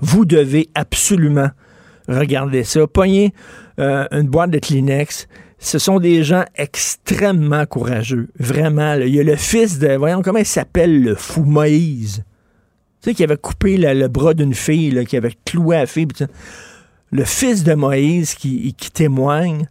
Vous 0.01 0.25
devez 0.25 0.69
absolument 0.75 1.51
regarder 2.09 2.65
ça. 2.65 2.89
Pognez 2.89 3.33
euh, 3.79 4.09
une 4.11 4.27
boîte 4.27 4.51
de 4.51 4.59
Kleenex. 4.59 5.29
Ce 5.61 5.79
sont 5.79 6.01
des 6.01 6.25
gens 6.25 6.45
extrêmement 6.57 7.67
courageux. 7.67 8.31
Vraiment. 8.41 8.95
Il 8.95 9.15
y 9.15 9.21
a 9.21 9.23
le 9.23 9.37
fils 9.37 9.79
de... 9.79 9.95
Voyons 9.95 10.23
comment 10.23 10.41
il 10.41 10.45
s'appelle, 10.45 11.05
le 11.05 11.15
fou 11.15 11.45
Moïse. 11.45 12.25
Tu 13.01 13.11
sais, 13.11 13.15
qui 13.15 13.23
avait 13.23 13.37
coupé 13.37 13.77
le 13.77 14.09
bras 14.09 14.35
d'une 14.35 14.55
fille, 14.55 15.07
qui 15.07 15.17
avait 15.17 15.35
cloué 15.45 15.77
la 15.77 15.87
fille. 15.87 16.09
Le 17.17 17.25
fils 17.25 17.65
de 17.65 17.73
Moïse 17.73 18.35
qui, 18.35 18.75
témoigne, 18.93 19.71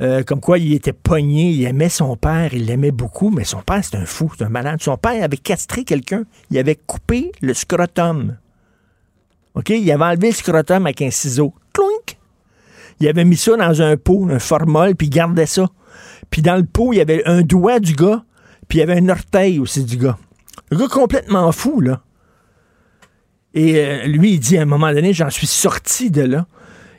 euh, 0.00 0.22
comme 0.22 0.40
quoi 0.40 0.56
il 0.56 0.72
était 0.72 0.94
pogné, 0.94 1.50
il 1.50 1.62
aimait 1.66 1.90
son 1.90 2.16
père, 2.16 2.54
il 2.54 2.64
l'aimait 2.64 2.92
beaucoup, 2.92 3.28
mais 3.28 3.44
son 3.44 3.60
père, 3.60 3.84
c'est 3.84 3.96
un 3.96 4.06
fou, 4.06 4.32
c'est 4.38 4.44
un 4.44 4.48
malade. 4.48 4.80
Son 4.80 4.96
père 4.96 5.22
avait 5.22 5.36
castré 5.36 5.84
quelqu'un, 5.84 6.24
il 6.50 6.56
avait 6.56 6.76
coupé 6.76 7.30
le 7.42 7.52
scrotum. 7.52 8.38
OK? 9.54 9.68
Il 9.68 9.92
avait 9.92 10.02
enlevé 10.02 10.28
le 10.28 10.34
scrotum 10.34 10.86
avec 10.86 11.02
un 11.02 11.10
ciseau. 11.10 11.52
Clunk! 11.74 12.16
Il 13.00 13.08
avait 13.08 13.26
mis 13.26 13.36
ça 13.36 13.54
dans 13.56 13.82
un 13.82 13.98
pot, 13.98 14.26
un 14.30 14.38
formol, 14.38 14.96
puis 14.96 15.08
il 15.08 15.10
gardait 15.10 15.44
ça. 15.44 15.68
Puis 16.30 16.40
dans 16.40 16.56
le 16.56 16.64
pot, 16.64 16.94
il 16.94 16.96
y 16.96 17.02
avait 17.02 17.22
un 17.26 17.42
doigt 17.42 17.80
du 17.80 17.92
gars, 17.92 18.24
puis 18.66 18.78
il 18.78 18.80
y 18.80 18.82
avait 18.82 18.98
un 18.98 19.10
orteil 19.10 19.58
aussi 19.58 19.84
du 19.84 19.98
gars. 19.98 20.16
Le 20.70 20.78
gars 20.78 20.88
complètement 20.88 21.52
fou, 21.52 21.82
là. 21.82 22.00
Et 23.52 23.76
euh, 23.76 24.06
lui, 24.06 24.32
il 24.32 24.40
dit 24.40 24.56
à 24.56 24.62
un 24.62 24.66
moment 24.66 24.90
donné, 24.90 25.12
j'en 25.12 25.28
suis 25.28 25.46
sorti 25.46 26.10
de 26.10 26.22
là. 26.22 26.46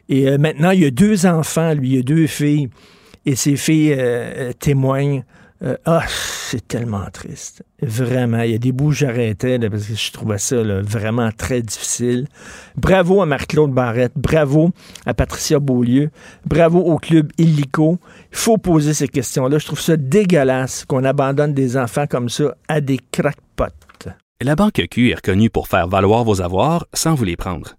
Et 0.10 0.28
euh, 0.28 0.38
maintenant, 0.38 0.72
il 0.72 0.82
y 0.82 0.86
a 0.86 0.92
deux 0.92 1.26
enfants, 1.26 1.74
lui, 1.74 1.90
il 1.90 1.96
y 1.96 2.00
a 2.00 2.04
deux 2.04 2.28
filles. 2.28 2.70
Et 3.26 3.36
ces 3.36 3.56
filles 3.56 3.96
euh, 3.98 4.52
témoignent. 4.60 5.24
ah, 5.86 6.04
c'est 6.08 6.68
tellement 6.68 7.06
triste. 7.12 7.64
Vraiment. 7.82 8.42
Il 8.42 8.52
y 8.52 8.56
a 8.56 8.58
des 8.58 8.72
bouts 8.72 8.90
que 8.90 8.96
j'arrêtais 8.96 9.60
parce 9.70 9.86
que 9.86 9.94
je 9.94 10.12
trouvais 10.12 10.38
ça 10.38 10.56
vraiment 10.82 11.32
très 11.32 11.62
difficile. 11.62 12.28
Bravo 12.76 13.22
à 13.22 13.26
Marc-Claude 13.26 13.72
Barrette. 13.72 14.14
Bravo 14.16 14.72
à 15.06 15.14
Patricia 15.14 15.60
Beaulieu. 15.60 16.10
Bravo 16.46 16.80
au 16.80 16.98
club 16.98 17.32
Illico. 17.38 18.00
Il 18.32 18.38
faut 18.38 18.58
poser 18.58 18.94
ces 18.94 19.08
questions-là. 19.08 19.60
Je 19.60 19.66
trouve 19.66 19.82
ça 19.82 19.98
dégueulasse 19.98 20.86
qu'on 20.86 21.04
abandonne 21.04 21.54
des 21.54 21.78
enfants 21.78 22.08
comme 22.08 22.30
ça 22.30 22.56
à 22.68 22.82
des 22.82 23.00
crackpots. 23.12 23.66
La 24.42 24.56
Banque 24.56 24.82
Q 24.90 25.10
est 25.10 25.16
reconnue 25.16 25.50
pour 25.50 25.68
faire 25.68 25.90
valoir 25.90 26.24
vos 26.24 26.42
avoirs 26.42 26.88
sans 26.94 27.14
vous 27.14 27.26
les 27.26 27.36
prendre. 27.36 27.79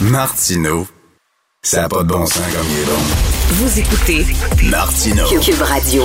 Martino, 0.00 0.86
ça 1.62 1.82
n'a 1.82 1.88
pas 1.88 2.02
de 2.02 2.08
bon 2.08 2.26
sens 2.26 2.42
comme 2.54 2.66
il 2.70 2.80
est 2.80 2.84
bon. 2.84 3.00
Vous 3.50 3.78
écoutez 3.78 4.26
Martino. 4.64 5.24
Cube 5.40 5.62
Radio. 5.62 6.04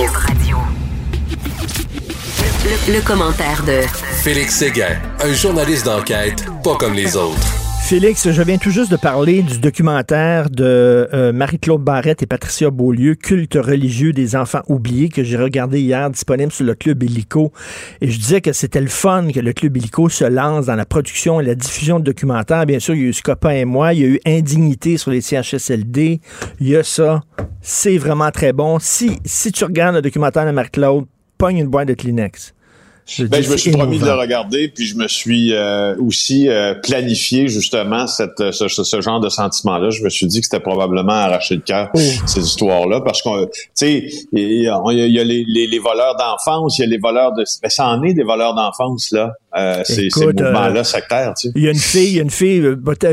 Le, 2.64 2.92
le 2.94 3.00
commentaire 3.02 3.62
de 3.64 3.82
Félix 4.22 4.56
Séguin, 4.56 4.98
un 5.20 5.32
journaliste 5.34 5.84
d'enquête 5.84 6.44
pas 6.64 6.76
comme 6.76 6.94
les 6.94 7.16
autres. 7.16 7.38
Félix, 7.92 8.30
je 8.30 8.40
viens 8.40 8.56
tout 8.56 8.70
juste 8.70 8.90
de 8.90 8.96
parler 8.96 9.42
du 9.42 9.58
documentaire 9.58 10.48
de 10.48 11.10
euh, 11.12 11.30
Marie-Claude 11.30 11.82
Barrette 11.82 12.22
et 12.22 12.26
Patricia 12.26 12.70
Beaulieu, 12.70 13.16
Culte 13.16 13.56
religieux 13.56 14.14
des 14.14 14.34
enfants 14.34 14.62
oubliés, 14.66 15.10
que 15.10 15.22
j'ai 15.22 15.36
regardé 15.36 15.78
hier, 15.78 16.08
disponible 16.08 16.50
sur 16.50 16.64
le 16.64 16.74
Club 16.74 17.02
Illico. 17.02 17.52
Et 18.00 18.08
je 18.08 18.18
disais 18.18 18.40
que 18.40 18.54
c'était 18.54 18.80
le 18.80 18.86
fun 18.86 19.28
que 19.30 19.40
le 19.40 19.52
Club 19.52 19.76
Illico 19.76 20.08
se 20.08 20.24
lance 20.24 20.64
dans 20.64 20.74
la 20.74 20.86
production 20.86 21.38
et 21.38 21.44
la 21.44 21.54
diffusion 21.54 22.00
de 22.00 22.04
documentaires. 22.04 22.64
Bien 22.64 22.78
sûr, 22.78 22.94
il 22.94 23.02
y 23.02 23.04
a 23.04 23.08
eu 23.08 23.12
Scopa 23.12 23.54
et 23.54 23.66
moi, 23.66 23.92
il 23.92 24.00
y 24.00 24.04
a 24.04 24.08
eu 24.08 24.20
Indignité 24.24 24.96
sur 24.96 25.10
les 25.10 25.20
CHSLD, 25.20 26.22
il 26.60 26.68
y 26.68 26.74
a 26.74 26.82
ça. 26.82 27.20
C'est 27.60 27.98
vraiment 27.98 28.30
très 28.30 28.54
bon. 28.54 28.78
Si, 28.78 29.18
si 29.26 29.52
tu 29.52 29.64
regardes 29.64 29.96
le 29.96 30.00
documentaire 30.00 30.46
de 30.46 30.52
Marie-Claude, 30.52 31.04
pogne 31.36 31.58
une 31.58 31.68
boîte 31.68 31.88
de 31.88 31.94
Kleenex. 31.94 32.54
Je, 33.06 33.24
ben, 33.24 33.42
je 33.42 33.50
me 33.50 33.56
suis 33.56 33.72
promis 33.72 33.98
de 33.98 34.04
le 34.04 34.14
regarder, 34.14 34.68
puis 34.68 34.86
je 34.86 34.96
me 34.96 35.08
suis 35.08 35.52
euh, 35.52 35.96
aussi 35.98 36.48
euh, 36.48 36.74
planifié 36.74 37.48
justement 37.48 38.06
cette, 38.06 38.40
euh, 38.40 38.52
ce, 38.52 38.68
ce, 38.68 39.00
genre 39.00 39.18
de 39.18 39.28
sentiment-là. 39.28 39.90
Je 39.90 40.04
me 40.04 40.08
suis 40.08 40.26
dit 40.26 40.40
que 40.40 40.46
c'était 40.46 40.60
probablement 40.60 41.12
arracher 41.12 41.56
le 41.56 41.62
cœur, 41.62 41.90
ces 41.94 42.40
histoires-là, 42.40 43.00
parce 43.00 43.20
qu'on, 43.22 43.46
tu 43.46 43.50
sais, 43.74 44.06
il 44.32 44.62
y, 44.62 44.68
a, 44.68 45.24
les, 45.24 45.44
les, 45.44 45.78
voleurs 45.78 46.16
d'enfance, 46.16 46.78
il 46.78 46.82
y 46.82 46.84
a 46.84 46.88
les 46.88 46.98
voleurs 46.98 47.32
de... 47.32 47.44
Ben, 47.62 47.68
ça 47.68 47.88
en 47.88 48.02
est 48.04 48.14
des 48.14 48.22
voleurs 48.22 48.54
d'enfance, 48.54 49.10
là, 49.10 49.32
euh, 49.56 49.82
ces, 49.84 50.08
ces 50.08 50.26
mouvements-là 50.26 50.84
sectaires, 50.84 51.34
tu 51.34 51.48
sais. 51.48 51.52
Il 51.56 51.64
y 51.64 51.68
a 51.68 51.72
une 51.72 51.78
fille, 51.78 52.08
il 52.08 52.16
y 52.16 52.20
a 52.20 52.22
une 52.22 52.30
fille, 52.30 52.62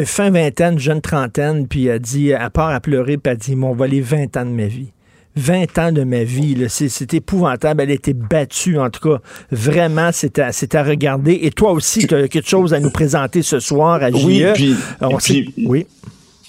fin 0.05 0.29
vingtaine, 0.29 0.77
jeune 0.77 1.01
trentaine, 1.01 1.67
puis 1.67 1.88
elle 1.88 2.00
dit, 2.00 2.31
à 2.34 2.50
part 2.51 2.69
à 2.69 2.79
pleurer, 2.79 3.17
puis 3.17 3.31
elle 3.31 3.38
dit, 3.38 3.55
m'ont 3.55 3.74
volé 3.74 4.01
20 4.01 4.38
ans 4.38 4.46
de 4.46 4.51
ma 4.51 4.67
vie. 4.67 4.91
20 5.39 5.77
ans 5.77 5.91
de 5.91 6.03
ma 6.03 6.24
vie. 6.24 6.65
C'est 6.69 7.13
épouvantable. 7.13 7.81
Elle 7.81 7.91
a 7.91 7.93
été 7.93 8.13
battue, 8.13 8.77
en 8.77 8.89
tout 8.89 9.10
cas. 9.10 9.22
Vraiment, 9.51 10.10
c'est 10.13 10.39
à, 10.39 10.48
à, 10.48 10.84
regarder. 10.84 11.39
Et 11.43 11.51
toi 11.51 11.72
aussi, 11.72 12.08
tu 12.08 12.15
as 12.15 12.27
quelque 12.27 12.48
chose 12.48 12.74
à 12.74 12.79
nous 12.79 12.91
présenter 12.91 13.41
ce 13.41 13.60
soir 13.60 14.03
à 14.03 14.12
JE. 14.12 14.15
Oui, 14.25 14.43
puis, 14.53 14.75
oui. 15.65 15.86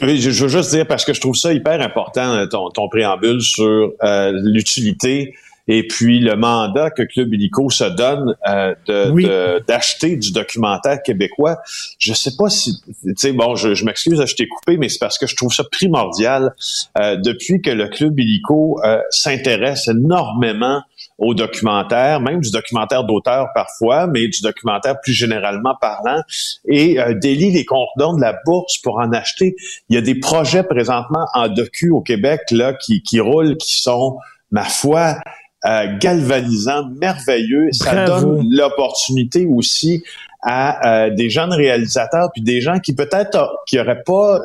je, 0.01 0.43
veux 0.43 0.49
juste 0.49 0.71
dire, 0.71 0.87
parce 0.87 1.05
que 1.05 1.15
je 1.15 1.21
trouve 1.21 1.37
ça 1.37 1.53
hyper 1.53 1.81
important, 1.81 2.47
ton, 2.49 2.71
ton 2.71 2.89
préambule 2.89 3.41
sur 3.41 3.93
euh, 4.03 4.33
l'utilité 4.45 5.35
et 5.71 5.87
puis 5.87 6.19
le 6.19 6.35
mandat 6.35 6.91
que 6.91 7.03
Club 7.03 7.33
Illico 7.33 7.71
se 7.71 7.85
donne 7.85 8.35
euh, 8.49 8.75
de, 8.87 9.65
d'acheter 9.67 10.17
du 10.17 10.33
documentaire 10.33 11.01
québécois. 11.01 11.59
Je 11.99 12.13
sais 12.13 12.33
pas 12.37 12.51
si, 12.51 12.83
tu 13.05 13.15
sais, 13.17 13.33
bon, 13.33 13.55
je, 13.55 13.75
je 13.75 13.85
m'excuse, 13.85 14.21
je 14.27 14.35
t'ai 14.35 14.49
coupé, 14.49 14.77
mais 14.79 14.89
c'est 14.89 14.99
parce 14.99 15.17
que 15.17 15.29
je 15.29 15.37
trouve 15.37 15.55
ça 15.55 15.63
primordial 15.71 16.55
euh, 16.99 17.15
depuis 17.15 17.63
que 17.63 17.71
le 17.71 17.87
Club 17.87 18.19
Illico 18.19 18.81
euh, 18.85 18.99
s'intéresse 19.11 19.87
énormément 19.87 20.83
au 21.19 21.35
documentaire, 21.35 22.21
même 22.21 22.41
du 22.41 22.51
documentaire 22.51 23.05
d'auteur 23.05 23.49
parfois, 23.55 24.09
mais 24.09 24.27
du 24.27 24.41
documentaire 24.43 25.01
plus 25.01 25.13
généralement 25.13 25.77
parlant, 25.81 26.21
et 26.67 26.99
euh, 26.99 27.15
délie 27.15 27.53
les 27.53 27.65
cordons 27.65 28.17
de 28.17 28.21
la 28.21 28.37
bourse 28.45 28.79
pour 28.79 28.99
en 28.99 29.13
acheter. 29.13 29.55
Il 29.89 29.95
y 29.95 29.99
a 29.99 30.03
des 30.03 30.17
projets 30.17 30.65
présentement 30.65 31.27
en 31.35 31.47
docu 31.49 31.91
au 31.91 32.01
Québec 32.01 32.41
là 32.51 32.73
qui, 32.73 33.03
qui 33.03 33.21
roulent, 33.21 33.57
qui 33.57 33.81
sont, 33.81 34.19
ma 34.51 34.65
foi, 34.65 35.19
euh, 35.67 35.99
galvanisant, 35.99 36.89
merveilleux. 37.01 37.69
Ça 37.73 38.07
donne 38.07 38.49
l'opportunité 38.51 39.47
aussi 39.47 40.03
à 40.43 41.05
euh, 41.05 41.11
des 41.11 41.29
jeunes 41.29 41.53
réalisateurs 41.53 42.31
puis 42.33 42.41
des 42.41 42.63
gens 42.63 42.79
qui 42.79 42.95
peut-être 42.95 43.37
euh, 43.37 43.47
qui 43.67 43.79
auraient 43.79 44.03
pas 44.03 44.41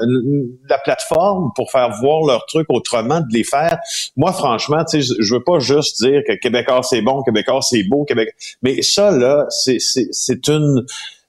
la 0.70 0.78
plateforme 0.78 1.52
pour 1.56 1.72
faire 1.72 1.90
voir 2.02 2.26
leur 2.26 2.46
truc 2.48 2.66
autrement 2.68 3.22
de 3.22 3.32
les 3.32 3.46
faire. 3.46 3.80
Moi 4.18 4.34
franchement, 4.34 4.84
tu 4.84 5.02
sais 5.02 5.16
je 5.18 5.34
veux 5.34 5.44
pas 5.44 5.60
juste 5.60 6.04
dire 6.04 6.22
que 6.28 6.34
Québécois 6.34 6.82
c'est 6.84 7.02
bon, 7.02 7.24
Québécois 7.24 7.62
c'est 7.62 7.84
beau, 7.84 8.04
Québec 8.04 8.36
mais 8.62 8.82
ça 8.82 9.10
là 9.10 9.46
c'est 9.50 9.80
c'est 9.80 10.10
c'est 10.12 10.50
une 10.50 10.86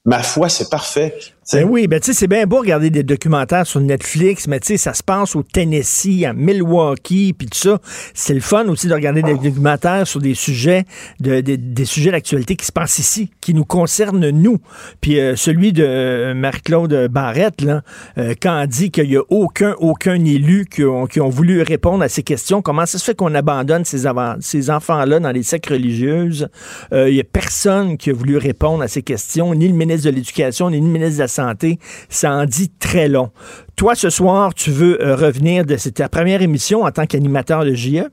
ma 0.07 0.23
foi, 0.23 0.49
c'est 0.49 0.69
parfait. 0.69 1.13
Ben 1.53 1.63
oui, 1.63 1.87
ben 1.87 1.97
tu 2.01 2.07
sais, 2.07 2.13
c'est 2.13 2.27
bien 2.27 2.45
beau 2.45 2.59
regarder 2.59 2.89
des 2.89 3.03
documentaires 3.03 3.65
sur 3.65 3.79
Netflix, 3.79 4.49
mais 4.49 4.59
tu 4.59 4.67
sais, 4.67 4.77
ça 4.77 4.93
se 4.93 5.01
passe 5.01 5.33
au 5.33 5.43
Tennessee, 5.43 6.25
à 6.25 6.33
Milwaukee, 6.33 7.31
puis 7.31 7.47
tout 7.47 7.57
ça. 7.57 7.79
C'est 8.13 8.33
le 8.33 8.41
fun 8.41 8.67
aussi 8.67 8.87
de 8.87 8.93
regarder 8.93 9.21
des 9.21 9.33
documentaires 9.33 10.05
sur 10.05 10.19
des 10.19 10.33
sujets, 10.33 10.83
de, 11.21 11.39
des 11.39 11.85
sujets 11.85 12.11
d'actualité 12.11 12.57
qui 12.57 12.65
se 12.65 12.73
passent 12.73 12.99
ici, 12.99 13.31
qui 13.39 13.53
nous 13.53 13.63
concernent 13.63 14.29
nous. 14.29 14.57
Puis 14.99 15.21
euh, 15.21 15.37
celui 15.37 15.71
de 15.71 15.85
euh, 15.85 16.33
Marie-Claude 16.33 17.07
Barrette, 17.09 17.61
là, 17.61 17.81
euh, 18.17 18.33
quand 18.41 18.59
elle 18.59 18.67
dit 18.67 18.91
qu'il 18.91 19.07
n'y 19.07 19.15
a 19.15 19.23
aucun, 19.29 19.73
aucun 19.79 20.15
élu 20.15 20.65
qui 20.69 20.83
ont, 20.83 21.05
qui 21.05 21.21
ont, 21.21 21.29
voulu 21.29 21.61
répondre 21.61 22.03
à 22.03 22.09
ces 22.09 22.23
questions, 22.23 22.61
comment 22.61 22.85
ça 22.85 22.97
se 22.97 23.05
fait 23.05 23.15
qu'on 23.15 23.33
abandonne 23.33 23.85
ces, 23.85 24.03
ces 24.41 24.69
enfants-là 24.69 25.21
dans 25.21 25.31
les 25.31 25.43
sectes 25.43 25.67
religieuses? 25.67 26.49
Il 26.91 27.13
n'y 27.13 27.21
a 27.21 27.23
personne 27.23 27.95
qui 27.97 28.09
a 28.09 28.13
voulu 28.13 28.35
répondre 28.35 28.83
à 28.83 28.89
ces 28.89 29.01
questions, 29.01 29.55
ni 29.55 29.69
le 29.69 29.75
ministre 29.75 30.09
de 30.09 30.13
l'Éducation, 30.13 30.69
ni 30.69 30.81
le 30.81 30.87
ministre 30.87 31.15
de 31.15 31.21
la 31.21 31.36
santé, 31.37 31.79
ça 32.09 32.31
en 32.31 32.45
dit 32.45 32.69
très 32.79 33.07
long. 33.07 33.31
Toi, 33.75 33.95
ce 33.95 34.09
soir, 34.09 34.53
tu 34.53 34.71
veux 34.71 35.01
euh, 35.01 35.15
revenir 35.15 35.65
de 35.65 35.75
ta 35.75 36.09
première 36.09 36.41
émission 36.41 36.83
en 36.83 36.91
tant 36.91 37.05
qu'animateur 37.05 37.63
de 37.63 37.73
JE? 37.73 38.09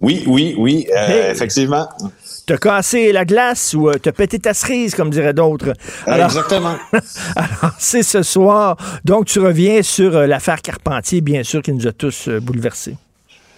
Oui, 0.00 0.24
oui, 0.26 0.54
oui, 0.58 0.86
euh, 0.94 1.30
effectivement. 1.30 1.88
T'as 2.46 2.58
cassé 2.58 3.12
la 3.12 3.24
glace 3.24 3.74
ou 3.74 3.88
euh, 3.88 3.94
t'as 3.94 4.12
pété 4.12 4.38
ta 4.38 4.52
cerise, 4.52 4.94
comme 4.94 5.10
diraient 5.10 5.32
d'autres. 5.32 5.72
Exactement. 6.06 6.76
alors, 7.36 7.74
c'est 7.78 8.02
ce 8.02 8.22
soir. 8.22 8.76
Donc, 9.04 9.26
tu 9.26 9.38
reviens 9.38 9.82
sur 9.82 10.10
l'affaire 10.26 10.60
Carpentier, 10.60 11.20
bien 11.20 11.42
sûr, 11.42 11.62
qui 11.62 11.72
nous 11.72 11.86
a 11.86 11.92
tous 11.92 12.28
bouleversés. 12.28 12.96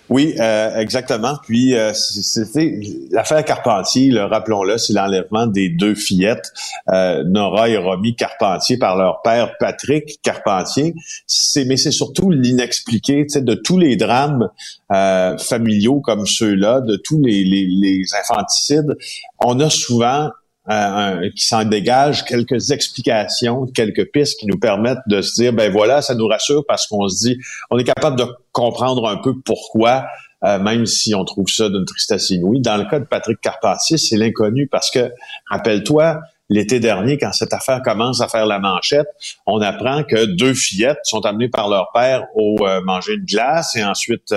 Oui, 0.08 0.34
euh, 0.38 0.76
exactement. 0.76 1.36
Puis 1.42 1.74
euh, 1.74 1.92
c'était 1.94 2.78
l'affaire 3.10 3.44
Carpentier, 3.44 4.16
rappelons-le, 4.20 4.78
c'est 4.78 4.92
l'enlèvement 4.92 5.46
des 5.46 5.68
deux 5.68 5.94
fillettes, 5.94 6.52
euh, 6.90 7.24
Nora 7.24 7.68
et 7.68 7.76
Romy 7.76 8.14
Carpentier, 8.14 8.76
par 8.78 8.96
leur 8.96 9.20
père 9.22 9.56
Patrick 9.58 10.20
Carpentier. 10.22 10.94
C'est, 11.26 11.64
mais 11.64 11.76
c'est 11.76 11.90
surtout 11.90 12.30
l'inexpliqué, 12.30 13.26
de 13.34 13.54
tous 13.54 13.78
les 13.78 13.96
drames 13.96 14.48
familiaux 14.88 16.00
comme 16.00 16.26
ceux-là, 16.26 16.80
de 16.80 16.96
tous 16.96 17.20
les, 17.20 17.44
les, 17.44 17.66
les 17.66 18.04
infanticides. 18.14 18.96
On 19.44 19.58
a 19.60 19.70
souvent 19.70 20.30
euh, 20.68 21.30
qui 21.36 21.46
s'en 21.46 21.64
dégage, 21.64 22.24
quelques 22.24 22.72
explications, 22.72 23.66
quelques 23.66 24.10
pistes 24.10 24.40
qui 24.40 24.46
nous 24.46 24.58
permettent 24.58 24.98
de 25.06 25.22
se 25.22 25.40
dire, 25.40 25.52
ben 25.52 25.70
voilà, 25.70 26.02
ça 26.02 26.16
nous 26.16 26.26
rassure 26.26 26.64
parce 26.66 26.88
qu'on 26.88 27.08
se 27.08 27.24
dit, 27.24 27.38
on 27.70 27.78
est 27.78 27.84
capable 27.84 28.18
de 28.18 28.24
comprendre 28.50 29.08
un 29.08 29.16
peu 29.16 29.34
pourquoi, 29.44 30.06
euh, 30.42 30.58
même 30.58 30.84
si 30.84 31.14
on 31.14 31.24
trouve 31.24 31.46
ça 31.46 31.68
d'une 31.68 31.84
tristesse 31.84 32.30
inouïe. 32.30 32.60
Dans 32.60 32.78
le 32.78 32.84
cas 32.84 32.98
de 32.98 33.04
Patrick 33.04 33.40
Carpentier, 33.40 33.96
c'est 33.96 34.16
l'inconnu 34.16 34.66
parce 34.66 34.90
que, 34.90 35.12
rappelle-toi, 35.48 36.18
l'été 36.48 36.80
dernier, 36.80 37.16
quand 37.16 37.32
cette 37.32 37.52
affaire 37.52 37.80
commence 37.82 38.20
à 38.20 38.26
faire 38.26 38.46
la 38.46 38.58
manchette, 38.58 39.06
on 39.46 39.60
apprend 39.60 40.02
que 40.02 40.24
deux 40.24 40.54
fillettes 40.54 40.98
sont 41.04 41.24
amenées 41.26 41.48
par 41.48 41.68
leur 41.68 41.92
père 41.94 42.24
au 42.34 42.56
euh, 42.66 42.80
manger 42.80 43.12
une 43.12 43.24
glace 43.24 43.76
et 43.76 43.84
ensuite 43.84 44.34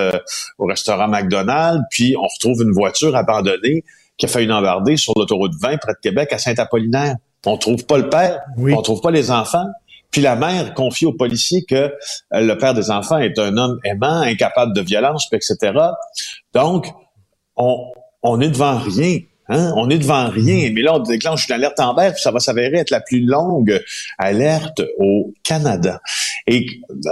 au 0.58 0.66
restaurant 0.66 1.08
McDonald's, 1.08 1.82
puis 1.90 2.14
on 2.16 2.28
retrouve 2.28 2.62
une 2.62 2.72
voiture 2.72 3.16
abandonnée 3.16 3.82
qui 4.20 4.26
a 4.26 4.28
fait 4.28 4.44
une 4.44 4.52
embardée 4.52 4.96
sur 4.96 5.14
l'autoroute 5.16 5.54
20 5.60 5.78
près 5.78 5.94
de 5.94 5.98
Québec 6.00 6.32
à 6.32 6.38
Saint-Apollinaire. 6.38 7.16
On 7.46 7.56
trouve 7.56 7.86
pas 7.86 7.96
le 7.96 8.10
père, 8.10 8.40
oui. 8.58 8.74
on 8.76 8.82
trouve 8.82 9.00
pas 9.00 9.10
les 9.10 9.30
enfants. 9.30 9.66
Puis 10.10 10.20
la 10.20 10.36
mère 10.36 10.74
confie 10.74 11.06
aux 11.06 11.14
policiers 11.14 11.64
que 11.64 11.74
euh, 11.74 11.90
le 12.32 12.58
père 12.58 12.74
des 12.74 12.90
enfants 12.90 13.18
est 13.18 13.38
un 13.38 13.56
homme 13.56 13.78
aimant, 13.84 14.20
incapable 14.20 14.74
de 14.74 14.82
violence, 14.82 15.26
etc. 15.32 15.72
Donc, 16.52 16.86
on, 17.56 17.78
on 18.22 18.40
est 18.40 18.50
devant 18.50 18.76
rien. 18.76 19.20
Hein? 19.48 19.72
On 19.76 19.88
est 19.88 19.98
devant 19.98 20.28
rien. 20.28 20.70
Mais 20.74 20.82
là, 20.82 20.96
on 20.96 20.98
déclenche 20.98 21.48
une 21.48 21.54
alerte 21.54 21.80
en 21.80 21.94
puis 21.94 22.20
ça 22.20 22.30
va 22.30 22.40
s'avérer 22.40 22.78
être 22.78 22.90
la 22.90 23.00
plus 23.00 23.24
longue 23.24 23.80
alerte 24.18 24.82
au 24.98 25.32
Canada. 25.44 26.00
Et 26.46 26.66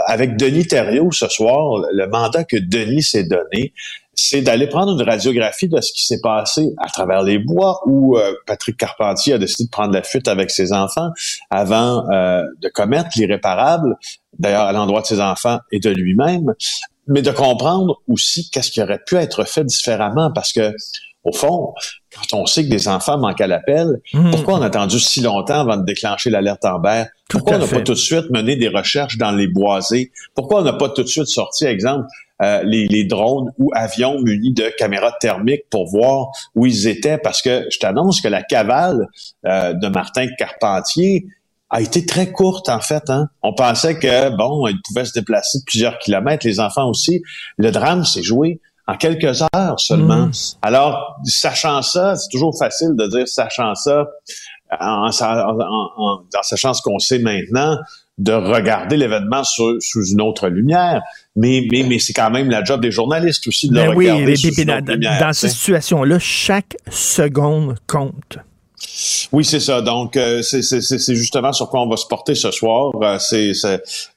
avec 0.06 0.36
Denis 0.36 0.66
Thériault 0.66 1.12
ce 1.12 1.28
soir, 1.28 1.82
le 1.90 2.06
mandat 2.06 2.44
que 2.44 2.56
Denis 2.56 3.02
s'est 3.02 3.24
donné, 3.24 3.72
c'est 4.20 4.42
d'aller 4.42 4.66
prendre 4.66 5.00
une 5.00 5.08
radiographie 5.08 5.68
de 5.68 5.80
ce 5.80 5.92
qui 5.92 6.04
s'est 6.04 6.20
passé 6.20 6.74
à 6.78 6.88
travers 6.88 7.22
les 7.22 7.38
bois 7.38 7.80
où 7.86 8.18
euh, 8.18 8.34
Patrick 8.48 8.76
Carpentier 8.76 9.34
a 9.34 9.38
décidé 9.38 9.66
de 9.66 9.70
prendre 9.70 9.94
la 9.94 10.02
fuite 10.02 10.26
avec 10.26 10.50
ses 10.50 10.72
enfants 10.72 11.10
avant 11.50 12.10
euh, 12.10 12.42
de 12.60 12.68
commettre 12.68 13.10
l'irréparable, 13.14 13.94
d'ailleurs 14.36 14.64
à 14.64 14.72
l'endroit 14.72 15.02
de 15.02 15.06
ses 15.06 15.20
enfants 15.20 15.60
et 15.70 15.78
de 15.78 15.90
lui-même, 15.90 16.52
mais 17.06 17.22
de 17.22 17.30
comprendre 17.30 18.02
aussi 18.08 18.50
qu'est-ce 18.50 18.72
qui 18.72 18.82
aurait 18.82 18.98
pu 19.06 19.14
être 19.14 19.44
fait 19.44 19.62
différemment 19.62 20.32
parce 20.34 20.52
que 20.52 20.72
au 21.22 21.32
fond, 21.32 21.74
quand 22.12 22.36
on 22.36 22.46
sait 22.46 22.64
que 22.64 22.70
des 22.70 22.88
enfants 22.88 23.18
manquent 23.18 23.40
à 23.40 23.46
l'appel, 23.46 24.00
mmh. 24.14 24.30
pourquoi 24.32 24.54
on 24.54 24.62
a 24.62 24.66
attendu 24.66 24.98
si 24.98 25.20
longtemps 25.20 25.60
avant 25.60 25.76
de 25.76 25.84
déclencher 25.84 26.30
l'alerte 26.30 26.64
Amber? 26.64 27.04
Pourquoi 27.28 27.56
on 27.56 27.58
n'a 27.60 27.66
pas 27.68 27.82
tout 27.82 27.92
de 27.92 27.98
suite 27.98 28.30
mené 28.30 28.56
des 28.56 28.68
recherches 28.68 29.16
dans 29.16 29.30
les 29.30 29.46
boisés? 29.46 30.10
Pourquoi 30.34 30.62
on 30.62 30.64
n'a 30.64 30.72
pas 30.72 30.88
tout 30.88 31.04
de 31.04 31.08
suite 31.08 31.28
sorti, 31.28 31.66
exemple, 31.66 32.06
euh, 32.42 32.62
les, 32.64 33.04
drones 33.04 33.50
ou 33.58 33.70
avions 33.74 34.20
munis 34.20 34.52
de 34.52 34.70
caméras 34.78 35.12
thermiques 35.20 35.64
pour 35.70 35.88
voir 35.88 36.28
où 36.54 36.66
ils 36.66 36.86
étaient, 36.86 37.18
parce 37.18 37.42
que 37.42 37.66
je 37.70 37.78
t'annonce 37.78 38.20
que 38.20 38.28
la 38.28 38.42
cavale 38.42 39.08
euh, 39.46 39.72
de 39.72 39.88
Martin 39.88 40.26
Carpentier 40.38 41.26
a 41.70 41.80
été 41.80 42.06
très 42.06 42.30
courte 42.30 42.68
en 42.68 42.80
fait. 42.80 43.10
Hein? 43.10 43.28
On 43.42 43.54
pensait 43.54 43.98
que 43.98 44.30
bon, 44.36 44.66
il 44.68 44.80
pouvait 44.86 45.04
se 45.04 45.12
déplacer 45.12 45.58
de 45.58 45.64
plusieurs 45.64 45.98
kilomètres, 45.98 46.46
les 46.46 46.60
enfants 46.60 46.88
aussi. 46.88 47.22
Le 47.56 47.70
drame 47.70 48.04
s'est 48.04 48.22
joué 48.22 48.60
en 48.86 48.96
quelques 48.96 49.42
heures 49.54 49.78
seulement. 49.78 50.26
Mmh. 50.26 50.32
Alors, 50.62 51.18
sachant 51.24 51.82
ça, 51.82 52.16
c'est 52.16 52.28
toujours 52.30 52.56
facile 52.58 52.94
de 52.96 53.06
dire 53.06 53.28
sachant 53.28 53.74
ça, 53.74 54.06
en, 54.80 55.10
sachant 56.42 56.74
ce 56.74 56.82
qu'on 56.82 56.98
sait 56.98 57.18
maintenant, 57.18 57.76
de 58.18 58.32
regarder 58.32 58.96
l'événement 58.96 59.44
sous, 59.44 59.78
une 60.10 60.20
autre 60.20 60.48
lumière. 60.48 61.02
Mais, 61.36 61.66
mais, 61.70 61.84
mais 61.84 61.98
c'est 61.98 62.12
quand 62.12 62.30
même 62.30 62.50
la 62.50 62.64
job 62.64 62.80
des 62.80 62.90
journalistes 62.90 63.46
aussi 63.46 63.68
de 63.68 63.74
le 63.74 63.80
ben 63.80 63.94
regarder 63.94 64.36
sous 64.36 64.54
une 64.54 64.70
autre 64.70 64.92
lumière. 64.92 65.20
Dans 65.20 65.32
cette 65.32 65.50
situation-là, 65.50 66.18
chaque 66.18 66.76
seconde 66.90 67.76
compte. 67.86 68.38
Oui, 69.32 69.44
c'est 69.44 69.60
ça. 69.60 69.82
Donc, 69.82 70.16
euh, 70.16 70.42
c'est 70.42 71.14
justement 71.14 71.52
sur 71.52 71.68
quoi 71.68 71.82
on 71.82 71.88
va 71.88 71.96
se 71.96 72.06
porter 72.06 72.34
ce 72.34 72.50
soir. 72.50 72.92
Euh, 73.02 73.18
c'est 73.18 73.52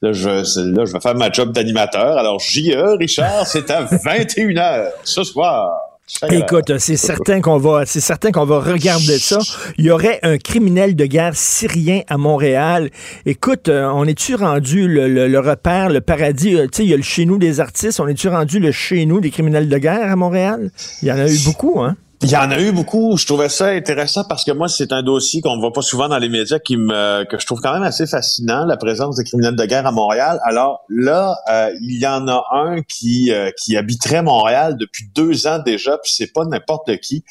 là, 0.00 0.12
je, 0.12 0.28
là, 0.28 0.84
je 0.84 0.92
vais 0.92 1.00
faire 1.00 1.14
ma 1.14 1.30
job 1.30 1.52
d'animateur. 1.52 2.16
Alors, 2.16 2.38
JE, 2.38 2.96
Richard, 2.98 3.46
c'est 3.46 3.70
à 3.70 3.84
21h 3.84 4.88
ce 5.04 5.24
soir. 5.24 5.91
Écoute, 6.30 6.78
c'est 6.78 6.96
certain 6.96 7.40
qu'on 7.40 7.58
va, 7.58 7.86
c'est 7.86 8.00
certain 8.00 8.32
qu'on 8.32 8.44
va 8.44 8.60
regarder 8.60 9.18
ça. 9.18 9.38
Il 9.78 9.86
y 9.86 9.90
aurait 9.90 10.18
un 10.22 10.36
criminel 10.36 10.94
de 10.94 11.06
guerre 11.06 11.34
syrien 11.34 12.02
à 12.08 12.18
Montréal. 12.18 12.90
Écoute, 13.24 13.68
euh, 13.68 13.90
on 13.94 14.04
est-tu 14.04 14.34
rendu 14.34 14.88
le, 14.88 15.38
repère, 15.38 15.88
le 15.88 16.00
paradis? 16.00 16.56
Euh, 16.56 16.66
Tu 16.66 16.78
sais, 16.78 16.84
il 16.84 16.90
y 16.90 16.94
a 16.94 16.96
le 16.96 17.02
chez 17.02 17.24
nous 17.24 17.38
des 17.38 17.60
artistes. 17.60 17.98
On 18.00 18.08
est-tu 18.08 18.28
rendu 18.28 18.58
le 18.58 18.72
chez 18.72 19.06
nous 19.06 19.20
des 19.20 19.30
criminels 19.30 19.68
de 19.68 19.78
guerre 19.78 20.10
à 20.10 20.16
Montréal? 20.16 20.70
Il 21.02 21.08
y 21.08 21.12
en 21.12 21.18
a 21.18 21.28
eu 21.28 21.38
beaucoup, 21.44 21.80
hein? 21.80 21.96
Il 22.22 22.30
y 22.30 22.36
en 22.36 22.50
a 22.50 22.60
eu 22.60 22.70
beaucoup. 22.70 23.16
Je 23.16 23.26
trouvais 23.26 23.48
ça 23.48 23.66
intéressant 23.66 24.24
parce 24.28 24.44
que 24.44 24.52
moi, 24.52 24.68
c'est 24.68 24.92
un 24.92 25.02
dossier 25.02 25.40
qu'on 25.40 25.56
ne 25.56 25.60
voit 25.60 25.72
pas 25.72 25.82
souvent 25.82 26.08
dans 26.08 26.18
les 26.18 26.28
médias 26.28 26.58
qui 26.60 26.76
me 26.76 27.24
que 27.24 27.38
je 27.38 27.46
trouve 27.46 27.60
quand 27.60 27.72
même 27.72 27.82
assez 27.82 28.06
fascinant, 28.06 28.64
la 28.64 28.76
présence 28.76 29.16
des 29.16 29.24
criminels 29.24 29.56
de 29.56 29.64
guerre 29.64 29.86
à 29.86 29.92
Montréal. 29.92 30.38
Alors 30.44 30.84
là, 30.88 31.36
euh, 31.50 31.72
il 31.80 32.00
y 32.00 32.06
en 32.06 32.28
a 32.28 32.44
un 32.52 32.82
qui 32.82 33.32
euh, 33.32 33.50
qui 33.60 33.76
habiterait 33.76 34.22
Montréal 34.22 34.76
depuis 34.78 35.06
deux 35.14 35.46
ans 35.46 35.58
déjà, 35.58 35.98
puis 35.98 36.12
c'est 36.14 36.32
pas 36.32 36.44
n'importe 36.44 36.96
qui. 36.98 37.24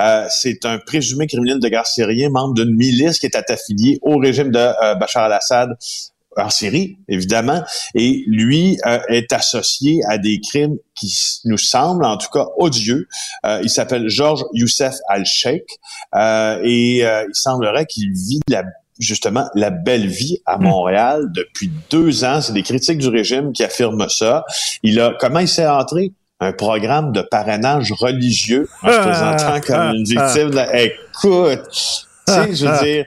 Euh, 0.00 0.26
c'est 0.30 0.64
un 0.64 0.78
présumé 0.78 1.26
criminel 1.26 1.60
de 1.60 1.68
guerre 1.68 1.86
syrien, 1.86 2.30
membre 2.30 2.54
d'une 2.54 2.74
milice 2.74 3.18
qui 3.18 3.26
est 3.26 3.50
affiliée 3.50 3.98
au 4.02 4.16
régime 4.16 4.50
de 4.50 4.98
Bachar 4.98 5.24
al-Assad 5.24 5.76
en 6.38 6.50
Syrie, 6.50 6.98
évidemment, 7.08 7.62
et 7.94 8.24
lui 8.26 8.78
euh, 8.86 8.98
est 9.08 9.32
associé 9.32 10.00
à 10.08 10.18
des 10.18 10.40
crimes 10.40 10.76
qui 10.94 11.14
nous 11.44 11.58
semblent, 11.58 12.04
en 12.04 12.16
tout 12.16 12.30
cas, 12.32 12.46
odieux. 12.56 13.08
Euh, 13.44 13.60
il 13.62 13.70
s'appelle 13.70 14.08
Georges 14.08 14.44
Youssef 14.52 14.94
Al-Sheikh 15.08 15.64
euh, 16.14 16.60
et 16.64 16.98
il 16.98 17.34
semblerait 17.34 17.86
qu'il 17.86 18.12
vit 18.12 18.40
la 18.48 18.64
justement 18.98 19.48
la 19.54 19.70
belle 19.70 20.08
vie 20.08 20.38
à 20.44 20.58
hmm. 20.58 20.64
Montréal 20.64 21.26
depuis 21.32 21.70
deux 21.88 22.24
ans. 22.24 22.40
C'est 22.40 22.52
des 22.52 22.64
critiques 22.64 22.98
du 22.98 23.08
régime 23.08 23.52
qui 23.52 23.62
affirment 23.62 24.08
ça. 24.08 24.44
Il 24.82 25.00
a 25.00 25.14
comment 25.20 25.38
il 25.38 25.48
s'est 25.48 25.68
entré? 25.68 26.12
Un 26.40 26.52
programme 26.52 27.10
de 27.10 27.20
parrainage 27.20 27.92
religieux 27.92 28.68
en 28.82 28.92
se 28.92 28.98
présentant 29.00 29.60
comme 29.60 29.96
une 29.96 30.04
victime. 30.04 30.50
De... 30.50 30.76
Écoute, 30.76 31.64
tu 31.72 32.32
sais, 32.32 32.54
je 32.54 32.66
veux 32.66 32.84
dire, 32.84 33.06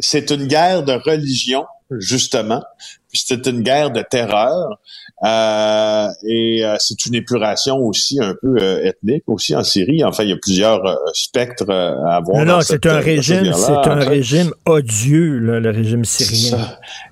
c'est 0.00 0.30
une 0.30 0.46
guerre 0.46 0.82
de 0.82 0.92
religion 0.92 1.64
justement. 1.90 2.62
Puis 3.08 3.18
c'était 3.26 3.50
une 3.50 3.62
guerre 3.62 3.90
de 3.90 4.02
terreur. 4.02 4.80
Euh, 5.24 6.08
et 6.22 6.64
euh, 6.64 6.76
c'est 6.78 7.06
une 7.06 7.16
épuration 7.16 7.78
aussi 7.78 8.20
un 8.22 8.34
peu 8.40 8.56
euh, 8.60 8.84
ethnique 8.84 9.24
aussi 9.26 9.54
en 9.56 9.64
Syrie. 9.64 10.04
Enfin, 10.04 10.22
il 10.22 10.30
y 10.30 10.32
a 10.32 10.36
plusieurs 10.40 10.80
spectres 11.12 11.68
à 11.70 12.20
voir. 12.20 12.44
Non, 12.44 12.56
non, 12.56 12.60
c'est 12.60 12.86
un 12.86 13.00
régime, 13.00 13.52
c'est 13.52 13.72
un 13.72 13.96
régime 13.96 14.52
odieux, 14.66 15.38
le 15.38 15.70
régime 15.70 16.04
syrien. 16.04 16.58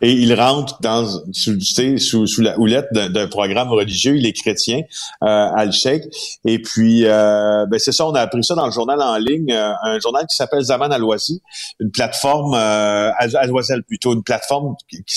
Et 0.02 0.12
il 0.12 0.32
rentre 0.34 0.80
dans 0.80 1.06
sous, 1.32 1.58
sous, 1.60 2.26
sous 2.26 2.42
la 2.42 2.58
houlette 2.58 2.92
d'un 2.92 3.26
programme 3.26 3.70
religieux. 3.70 4.16
Il 4.16 4.26
est 4.26 4.32
chrétien, 4.32 4.82
Al-Sheikh. 5.20 6.04
Et 6.44 6.60
puis, 6.60 7.02
ben 7.02 7.78
c'est 7.78 7.92
ça, 7.92 8.06
on 8.06 8.12
a 8.12 8.20
appris 8.20 8.44
ça 8.44 8.54
dans 8.54 8.66
le 8.66 8.72
journal 8.72 9.00
en 9.02 9.16
ligne, 9.16 9.52
un 9.52 9.98
journal 9.98 10.26
qui 10.28 10.36
s'appelle 10.36 10.62
Zaman 10.62 10.92
Al-Wazi, 10.92 11.42
une 11.80 11.90
plateforme 11.90 12.54
Al-Wazal 12.54 13.82
plutôt, 13.82 14.14
une 14.14 14.22
plateforme 14.22 14.74
qui, 14.88 15.02
qui 15.04 15.16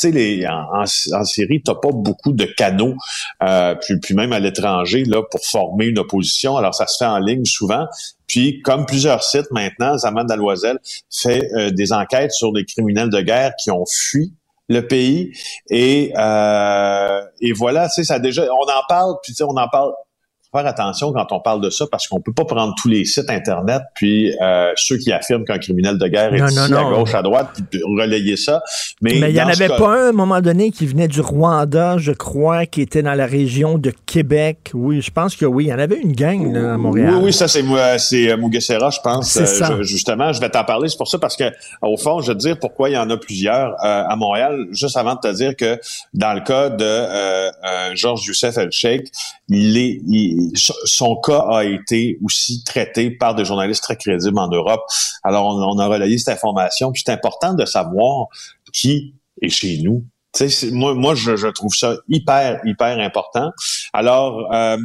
tu 0.00 0.08
sais, 0.08 0.10
les 0.10 0.46
en, 0.46 0.84
en, 0.84 1.24
Syrie, 1.24 1.62
t'as 1.62 1.74
pas 1.74 1.90
beaucoup 1.92 2.19
de 2.26 2.44
canaux, 2.44 2.94
euh, 3.42 3.74
puis, 4.02 4.14
même 4.14 4.32
à 4.32 4.38
l'étranger, 4.38 5.04
là, 5.04 5.22
pour 5.30 5.40
former 5.44 5.86
une 5.86 5.98
opposition. 5.98 6.56
Alors, 6.56 6.74
ça 6.74 6.86
se 6.86 6.98
fait 6.98 7.08
en 7.08 7.18
ligne 7.18 7.44
souvent. 7.44 7.86
Puis, 8.26 8.60
comme 8.62 8.86
plusieurs 8.86 9.22
sites 9.22 9.50
maintenant, 9.50 9.96
Zaman 9.98 10.24
Dalloiselle 10.24 10.78
fait 11.10 11.48
euh, 11.54 11.70
des 11.70 11.92
enquêtes 11.92 12.32
sur 12.32 12.52
des 12.52 12.64
criminels 12.64 13.10
de 13.10 13.20
guerre 13.20 13.52
qui 13.62 13.70
ont 13.70 13.84
fui 13.86 14.32
le 14.68 14.86
pays. 14.86 15.32
Et, 15.68 16.12
euh, 16.16 17.22
et 17.40 17.52
voilà, 17.52 17.88
tu 17.88 17.94
sais, 17.94 18.04
ça 18.04 18.18
déjà, 18.18 18.44
on 18.44 18.68
en 18.68 18.82
parle, 18.88 19.14
puis 19.22 19.32
tu 19.32 19.38
sais, 19.38 19.44
on 19.44 19.56
en 19.56 19.68
parle 19.68 19.92
faire 20.52 20.66
attention 20.66 21.12
quand 21.12 21.30
on 21.30 21.40
parle 21.40 21.60
de 21.60 21.70
ça 21.70 21.86
parce 21.90 22.08
qu'on 22.08 22.20
peut 22.20 22.32
pas 22.32 22.44
prendre 22.44 22.74
tous 22.80 22.88
les 22.88 23.04
sites 23.04 23.30
internet 23.30 23.82
puis 23.94 24.34
euh, 24.42 24.72
ceux 24.76 24.96
qui 24.96 25.12
affirment 25.12 25.44
qu'un 25.44 25.58
criminel 25.58 25.96
de 25.96 26.08
guerre 26.08 26.34
est 26.34 26.44
ici 26.44 26.58
à 26.58 26.82
gauche 26.82 27.14
à 27.14 27.22
droite 27.22 27.48
puis 27.70 27.80
relayer 27.84 28.36
ça. 28.36 28.60
Mais 29.00 29.18
il 29.18 29.30
y 29.30 29.40
en 29.40 29.46
avait 29.46 29.68
pas 29.68 29.96
un 29.96 30.06
à 30.06 30.08
un 30.08 30.12
moment 30.12 30.40
donné 30.40 30.70
qui 30.70 30.86
venait 30.86 31.06
du 31.06 31.20
Rwanda, 31.20 31.98
je 31.98 32.12
crois, 32.12 32.66
qui 32.66 32.80
était 32.80 33.02
dans 33.02 33.14
la 33.14 33.26
région 33.26 33.78
de 33.78 33.92
Québec. 34.06 34.70
Oui, 34.74 35.00
je 35.00 35.10
pense 35.10 35.36
que 35.36 35.46
oui, 35.46 35.66
il 35.66 35.68
y 35.68 35.72
en 35.72 35.78
avait 35.78 35.98
une 35.98 36.12
gang 36.12 36.52
là, 36.52 36.74
à 36.74 36.76
Montréal. 36.76 37.14
Oui, 37.14 37.24
oui, 37.26 37.32
ça 37.32 37.46
c'est 37.46 37.64
c'est 37.98 38.30
euh, 38.30 38.36
Mugesera, 38.36 38.90
je 38.90 39.00
pense. 39.00 39.30
C'est 39.30 39.46
ça. 39.46 39.70
Euh, 39.70 39.82
justement, 39.82 40.32
je 40.32 40.40
vais 40.40 40.50
t'en 40.50 40.64
parler. 40.64 40.88
C'est 40.88 40.98
pour 40.98 41.08
ça 41.08 41.18
parce 41.18 41.36
que 41.36 41.44
au 41.82 41.96
fond, 41.96 42.20
je 42.20 42.32
vais 42.32 42.34
te 42.34 42.40
dire 42.40 42.58
pourquoi 42.58 42.90
il 42.90 42.94
y 42.94 42.98
en 42.98 43.08
a 43.10 43.16
plusieurs 43.16 43.76
à 43.78 44.16
Montréal. 44.16 44.66
Juste 44.72 44.96
avant 44.96 45.14
de 45.14 45.20
te 45.20 45.32
dire 45.32 45.54
que 45.54 45.78
dans 46.12 46.34
le 46.34 46.40
cas 46.40 46.70
de 46.70 47.94
Georges 47.94 48.26
Youssef 48.26 48.58
El 48.58 48.72
Sheikh, 48.72 49.12
il 49.48 49.76
est 49.78 50.00
son 50.54 51.16
cas 51.16 51.46
a 51.50 51.64
été 51.64 52.18
aussi 52.24 52.62
traité 52.64 53.10
par 53.10 53.34
des 53.34 53.44
journalistes 53.44 53.82
très 53.82 53.96
crédibles 53.96 54.38
en 54.38 54.48
Europe. 54.48 54.82
Alors, 55.22 55.46
on, 55.46 55.78
a 55.78 55.86
relayé 55.86 56.18
cette 56.18 56.34
information. 56.34 56.92
Puis 56.92 57.02
c'est 57.04 57.12
important 57.12 57.54
de 57.54 57.64
savoir 57.64 58.26
qui 58.72 59.14
est 59.42 59.48
chez 59.48 59.78
nous. 59.82 60.04
moi, 60.72 60.94
moi 60.94 61.14
je, 61.14 61.46
trouve 61.48 61.74
ça 61.74 61.96
hyper, 62.08 62.60
hyper 62.64 62.98
important. 62.98 63.50
Alors, 63.92 64.52
euh, 64.52 64.76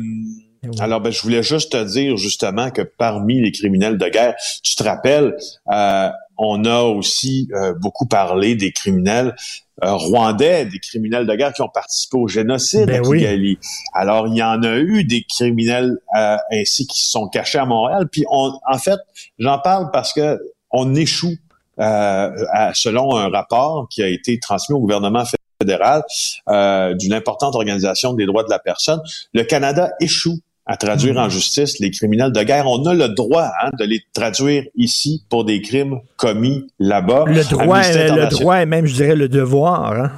Alors, 0.79 1.01
ben, 1.01 1.11
je 1.11 1.21
voulais 1.21 1.43
juste 1.43 1.71
te 1.73 1.83
dire 1.83 2.17
justement 2.17 2.71
que 2.71 2.81
parmi 2.81 3.41
les 3.41 3.51
criminels 3.51 3.97
de 3.97 4.07
guerre, 4.07 4.35
tu 4.63 4.75
te 4.75 4.83
rappelles, 4.83 5.35
euh, 5.71 6.09
on 6.37 6.65
a 6.65 6.81
aussi 6.83 7.49
euh, 7.53 7.73
beaucoup 7.73 8.05
parlé 8.05 8.55
des 8.55 8.71
criminels 8.71 9.35
euh, 9.83 9.93
rwandais, 9.93 10.65
des 10.65 10.79
criminels 10.79 11.25
de 11.25 11.35
guerre 11.35 11.53
qui 11.53 11.61
ont 11.61 11.69
participé 11.69 12.17
au 12.17 12.27
génocide 12.27 12.87
Ben 12.87 13.03
à 13.03 13.07
oui. 13.07 13.57
Alors, 13.93 14.27
il 14.27 14.35
y 14.35 14.43
en 14.43 14.63
a 14.63 14.77
eu 14.77 15.03
des 15.03 15.23
criminels 15.23 15.97
euh, 16.17 16.37
ainsi 16.51 16.87
qui 16.87 17.03
se 17.03 17.11
sont 17.11 17.27
cachés 17.27 17.57
à 17.57 17.65
Montréal. 17.65 18.07
Puis, 18.09 18.23
on, 18.31 18.53
en 18.69 18.77
fait, 18.77 18.99
j'en 19.37 19.59
parle 19.59 19.91
parce 19.91 20.13
que 20.13 20.39
on 20.71 20.95
échoue, 20.95 21.35
euh, 21.79 22.31
à- 22.53 22.73
selon 22.73 23.15
un 23.15 23.29
rapport 23.29 23.87
qui 23.89 24.01
a 24.01 24.07
été 24.07 24.39
transmis 24.39 24.75
au 24.75 24.79
gouvernement 24.79 25.23
fédéral 25.61 26.03
euh, 26.49 26.93
d'une 26.95 27.13
importante 27.13 27.55
organisation 27.55 28.13
des 28.13 28.25
droits 28.25 28.43
de 28.43 28.49
la 28.49 28.59
personne. 28.59 29.01
Le 29.33 29.43
Canada 29.43 29.91
échoue 29.99 30.39
à 30.65 30.77
traduire 30.77 31.17
en 31.17 31.29
justice 31.29 31.79
les 31.79 31.91
criminels 31.91 32.31
de 32.31 32.41
guerre. 32.43 32.67
On 32.67 32.85
a 32.85 32.93
le 32.93 33.09
droit 33.09 33.51
hein, 33.61 33.69
de 33.79 33.85
les 33.85 34.01
traduire 34.13 34.63
ici 34.75 35.23
pour 35.29 35.45
des 35.45 35.61
crimes 35.61 35.99
commis 36.17 36.67
là-bas. 36.79 37.25
Le 37.27 37.43
droit, 37.43 37.81
le 37.83 38.29
droit 38.29 38.61
et 38.61 38.65
même, 38.65 38.85
je 38.85 38.95
dirais, 38.95 39.15
le 39.15 39.29
devoir. 39.29 39.93
Hein? 39.93 40.11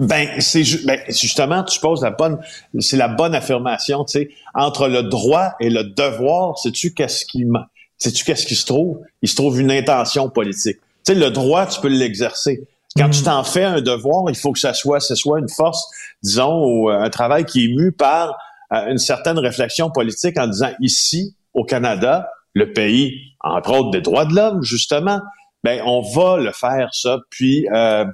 ben, 0.00 0.28
c'est 0.38 0.64
ju- 0.64 0.80
ben, 0.86 0.98
justement, 1.08 1.62
tu 1.62 1.78
poses 1.78 2.02
la 2.02 2.10
bonne, 2.10 2.38
c'est 2.78 2.96
la 2.96 3.08
bonne 3.08 3.34
affirmation, 3.34 4.04
tu 4.04 4.12
sais, 4.12 4.30
entre 4.54 4.88
le 4.88 5.02
droit 5.02 5.52
et 5.60 5.68
le 5.68 5.84
devoir, 5.84 6.58
sais-tu 6.58 6.94
qu'est-ce 6.94 7.26
qui, 7.26 7.44
sais-tu 7.98 8.24
qu'est-ce 8.24 8.46
qui 8.46 8.56
se 8.56 8.64
trouve? 8.64 9.00
Il 9.20 9.28
se 9.28 9.36
trouve 9.36 9.60
une 9.60 9.70
intention 9.70 10.30
politique. 10.30 10.78
Tu 11.04 11.12
sais, 11.12 11.14
le 11.14 11.30
droit, 11.30 11.66
tu 11.66 11.80
peux 11.80 11.88
l'exercer. 11.88 12.66
Quand 12.96 13.10
tu 13.10 13.22
t'en 13.22 13.44
fais 13.44 13.62
un 13.62 13.80
devoir, 13.80 14.24
il 14.30 14.36
faut 14.36 14.52
que 14.52 14.58
ça 14.58 14.72
soit, 14.72 15.00
ce 15.00 15.14
soit 15.14 15.38
une 15.38 15.48
force, 15.48 15.86
disons, 16.22 16.64
ou 16.64 16.90
euh, 16.90 16.98
un 16.98 17.10
travail 17.10 17.44
qui 17.44 17.66
est 17.66 17.68
mu 17.68 17.92
par 17.92 18.36
une 18.70 18.98
certaine 18.98 19.38
réflexion 19.38 19.90
politique 19.90 20.38
en 20.38 20.46
disant 20.46 20.70
ici, 20.80 21.36
au 21.54 21.64
Canada, 21.64 22.30
le 22.54 22.72
pays, 22.72 23.12
entre 23.40 23.72
autres, 23.72 23.90
des 23.90 24.00
droits 24.00 24.24
de 24.24 24.34
l'homme, 24.34 24.62
justement, 24.62 25.20
ben, 25.64 25.82
on 25.84 26.00
va 26.00 26.38
le 26.38 26.52
faire, 26.52 26.90
ça. 26.92 27.18
Puis, 27.30 27.66
euh, 27.72 28.04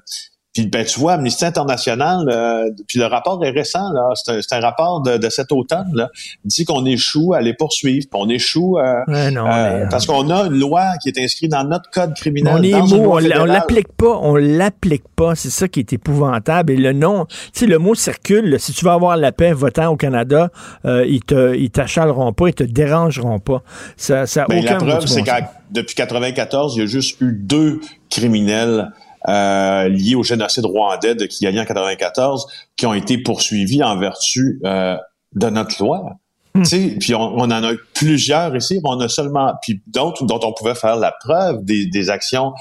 puis 0.56 0.66
ben, 0.66 0.84
tu 0.86 0.98
vois, 0.98 1.14
Amnesty 1.14 1.44
International, 1.44 2.26
euh, 2.28 2.70
puis 2.88 2.98
le 2.98 3.06
rapport 3.06 3.44
est 3.44 3.50
récent, 3.50 3.92
là, 3.92 4.08
c'est 4.14 4.52
un, 4.52 4.60
rapport 4.60 5.02
de, 5.02 5.18
de 5.18 5.28
cet 5.28 5.52
automne, 5.52 5.90
là, 5.92 6.08
dit 6.44 6.64
qu'on 6.64 6.86
échoue 6.86 7.34
à 7.34 7.42
les 7.42 7.52
poursuivre, 7.52 8.06
puis 8.10 8.20
on 8.20 8.28
échoue 8.28 8.78
euh, 8.78 9.02
Ouais, 9.06 9.30
non, 9.30 9.46
euh, 9.46 9.48
mais, 9.48 9.84
euh, 9.84 9.86
parce 9.90 10.06
qu'on 10.06 10.30
a 10.30 10.46
une 10.46 10.58
loi 10.58 10.92
qui 11.02 11.10
est 11.10 11.18
inscrite 11.18 11.50
dans 11.50 11.64
notre 11.64 11.90
code 11.90 12.14
criminel. 12.14 12.54
on 12.56 12.62
est 12.62 12.70
dans 12.70 13.42
on 13.42 13.44
l'applique 13.44 13.92
pas, 13.92 14.18
on 14.22 14.34
l'applique 14.36 15.08
pas. 15.14 15.34
C'est 15.34 15.50
ça 15.50 15.68
qui 15.68 15.80
est 15.80 15.92
épouvantable. 15.92 16.72
Et 16.72 16.76
le 16.76 16.92
nom, 16.92 17.26
tu 17.26 17.36
sais, 17.52 17.66
le 17.66 17.78
mot 17.78 17.94
circule. 17.94 18.50
là. 18.50 18.58
Si 18.58 18.72
tu 18.72 18.84
veux 18.84 18.90
avoir 18.90 19.16
la 19.16 19.32
paix 19.32 19.52
votant 19.52 19.88
au 19.88 19.96
Canada, 19.96 20.50
euh, 20.84 21.04
ils 21.06 21.22
te, 21.22 21.54
ils 21.54 21.70
t'achaleront 21.70 22.32
pas, 22.32 22.48
ils 22.48 22.54
te 22.54 22.64
dérangeront 22.64 23.38
pas. 23.38 23.62
Ça, 23.96 24.26
ça 24.26 24.46
Ben, 24.48 24.60
aucun 24.60 24.78
la 24.78 24.78
preuve, 24.78 25.06
c'est 25.06 25.22
que 25.22 25.30
depuis 25.70 25.94
94, 25.94 26.76
il 26.76 26.80
y 26.80 26.82
a 26.82 26.86
juste 26.86 27.20
eu 27.20 27.32
deux 27.32 27.80
criminels 28.08 28.90
euh, 29.28 29.88
liés 29.88 30.14
au 30.14 30.22
génocide 30.22 30.64
rwandais 30.64 31.14
de 31.14 31.26
Kigali 31.26 31.60
en 31.60 31.64
94 31.64 32.46
qui 32.76 32.86
ont 32.86 32.94
été 32.94 33.18
poursuivis 33.18 33.82
en 33.82 33.98
vertu 33.98 34.60
euh, 34.64 34.96
de 35.34 35.48
notre 35.48 35.82
loi. 35.82 36.12
Hmm. 36.54 36.62
Tu 36.62 36.68
sais, 36.68 36.96
Puis 36.98 37.14
on, 37.14 37.36
on 37.36 37.44
en 37.44 37.50
a 37.64 37.72
eu 37.72 37.78
plusieurs 37.94 38.54
ici, 38.56 38.80
mais 38.82 38.88
on 38.90 39.00
a 39.00 39.08
seulement 39.08 39.54
puis 39.62 39.82
d'autres 39.86 40.24
dont 40.24 40.40
on 40.42 40.52
pouvait 40.52 40.74
faire 40.74 40.96
la 40.96 41.12
preuve 41.12 41.64
des, 41.64 41.86
des 41.86 42.10
actions 42.10 42.52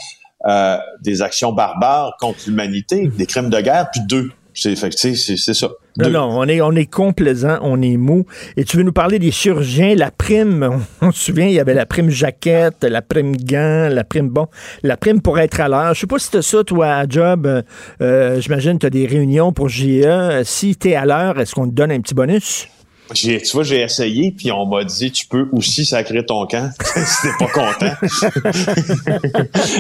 euh, 0.46 0.78
des 1.02 1.24
actions 1.24 1.54
barbares 1.54 2.18
contre 2.20 2.38
l'humanité, 2.46 3.08
des 3.08 3.26
crimes 3.26 3.50
de 3.50 3.60
guerre, 3.62 3.90
puis 3.92 4.02
deux. 4.02 4.32
C'est 4.56 5.54
ça. 5.54 5.70
Non, 5.98 6.30
on 6.32 6.48
est, 6.48 6.62
on 6.62 6.72
est 6.72 6.86
complaisant, 6.86 7.60
on 7.62 7.82
est 7.82 7.98
mou. 7.98 8.26
Et 8.58 8.64
tu 8.64 8.78
veux 8.78 8.84
nous 8.84 8.94
parler 8.94 9.20
des 9.20 9.32
chirurgiens, 9.32 9.96
la 9.96 10.12
prime, 10.12 10.82
on, 11.02 11.12
se 11.12 11.26
souvient, 11.26 11.48
il 11.48 11.54
y 11.54 11.60
avait 11.60 11.74
la 11.74 11.86
prime 11.86 12.10
jaquette, 12.10 12.84
la 12.84 13.02
prime 13.02 13.36
gant, 13.36 13.90
la 13.92 14.04
prime, 14.04 14.30
bon, 14.30 14.48
la 14.84 14.98
prime 14.98 15.22
pour 15.22 15.40
être 15.40 15.60
à 15.60 15.68
l'heure. 15.68 15.94
Je 15.94 16.02
sais 16.02 16.08
pas 16.08 16.20
si 16.20 16.32
t'as 16.32 16.42
ça, 16.42 16.64
toi, 16.64 16.88
à 16.88 17.08
job, 17.08 17.46
euh, 17.46 17.62
euh, 18.02 18.40
j'imagine 18.42 18.80
tu 18.80 18.86
as 18.86 18.90
des 18.90 19.06
réunions 19.06 19.52
pour 19.54 19.70
GE. 19.70 20.44
Si 20.44 20.76
t'es 20.76 20.96
à 20.96 21.06
l'heure, 21.06 21.40
est-ce 21.40 21.54
qu'on 21.54 21.68
te 21.68 21.74
donne 21.74 21.92
un 21.92 22.00
petit 22.00 22.14
bonus? 22.14 22.68
J'ai, 23.14 23.40
tu 23.40 23.52
vois, 23.52 23.64
j'ai 23.64 23.82
essayé, 23.82 24.32
puis 24.32 24.52
on 24.52 24.66
m'a 24.66 24.84
dit, 24.84 25.12
tu 25.12 25.28
peux 25.28 25.48
aussi 25.52 25.86
sacrer 25.86 26.26
ton 26.26 26.48
camp 26.48 26.72
si 26.96 27.22
t'es 27.22 27.34
pas 27.38 27.52
content. 27.52 27.94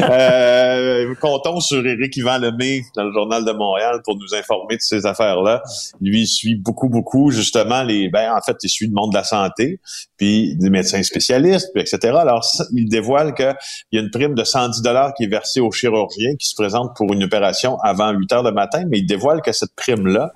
euh, 0.11 1.15
comptons 1.19 1.59
sur 1.59 1.85
Éric 1.85 2.15
Yvan 2.17 2.37
Lemay 2.37 2.83
dans 2.95 3.03
le 3.03 3.11
Journal 3.11 3.43
de 3.43 3.51
Montréal 3.51 4.01
pour 4.03 4.15
nous 4.15 4.35
informer 4.35 4.75
de 4.75 4.81
ces 4.81 5.07
affaires-là. 5.07 5.63
Lui, 6.01 6.21
il 6.21 6.27
suit 6.27 6.55
beaucoup, 6.55 6.87
beaucoup, 6.87 7.31
justement, 7.31 7.81
les, 7.81 8.09
ben, 8.09 8.31
en 8.31 8.41
fait, 8.41 8.57
il 8.61 8.69
suit 8.69 8.85
le 8.85 8.93
monde 8.93 9.11
de 9.11 9.17
la 9.17 9.23
santé, 9.23 9.79
puis 10.17 10.55
des 10.57 10.69
médecins 10.69 11.01
spécialistes, 11.01 11.71
puis 11.73 11.81
etc. 11.81 12.13
Alors, 12.19 12.43
ça, 12.43 12.65
il 12.73 12.87
dévoile 12.87 13.33
qu'il 13.33 13.55
y 13.93 13.97
a 13.97 14.01
une 14.01 14.11
prime 14.11 14.35
de 14.35 14.43
110 14.43 14.83
dollars 14.83 15.13
qui 15.15 15.23
est 15.23 15.27
versée 15.27 15.61
aux 15.61 15.71
chirurgiens 15.71 16.35
qui 16.39 16.47
se 16.47 16.55
présentent 16.55 16.95
pour 16.95 17.11
une 17.11 17.23
opération 17.23 17.79
avant 17.79 18.11
8 18.11 18.33
heures 18.33 18.43
le 18.43 18.51
matin, 18.51 18.83
mais 18.87 18.99
il 18.99 19.07
dévoile 19.07 19.41
que 19.41 19.51
cette 19.51 19.73
prime-là, 19.75 20.31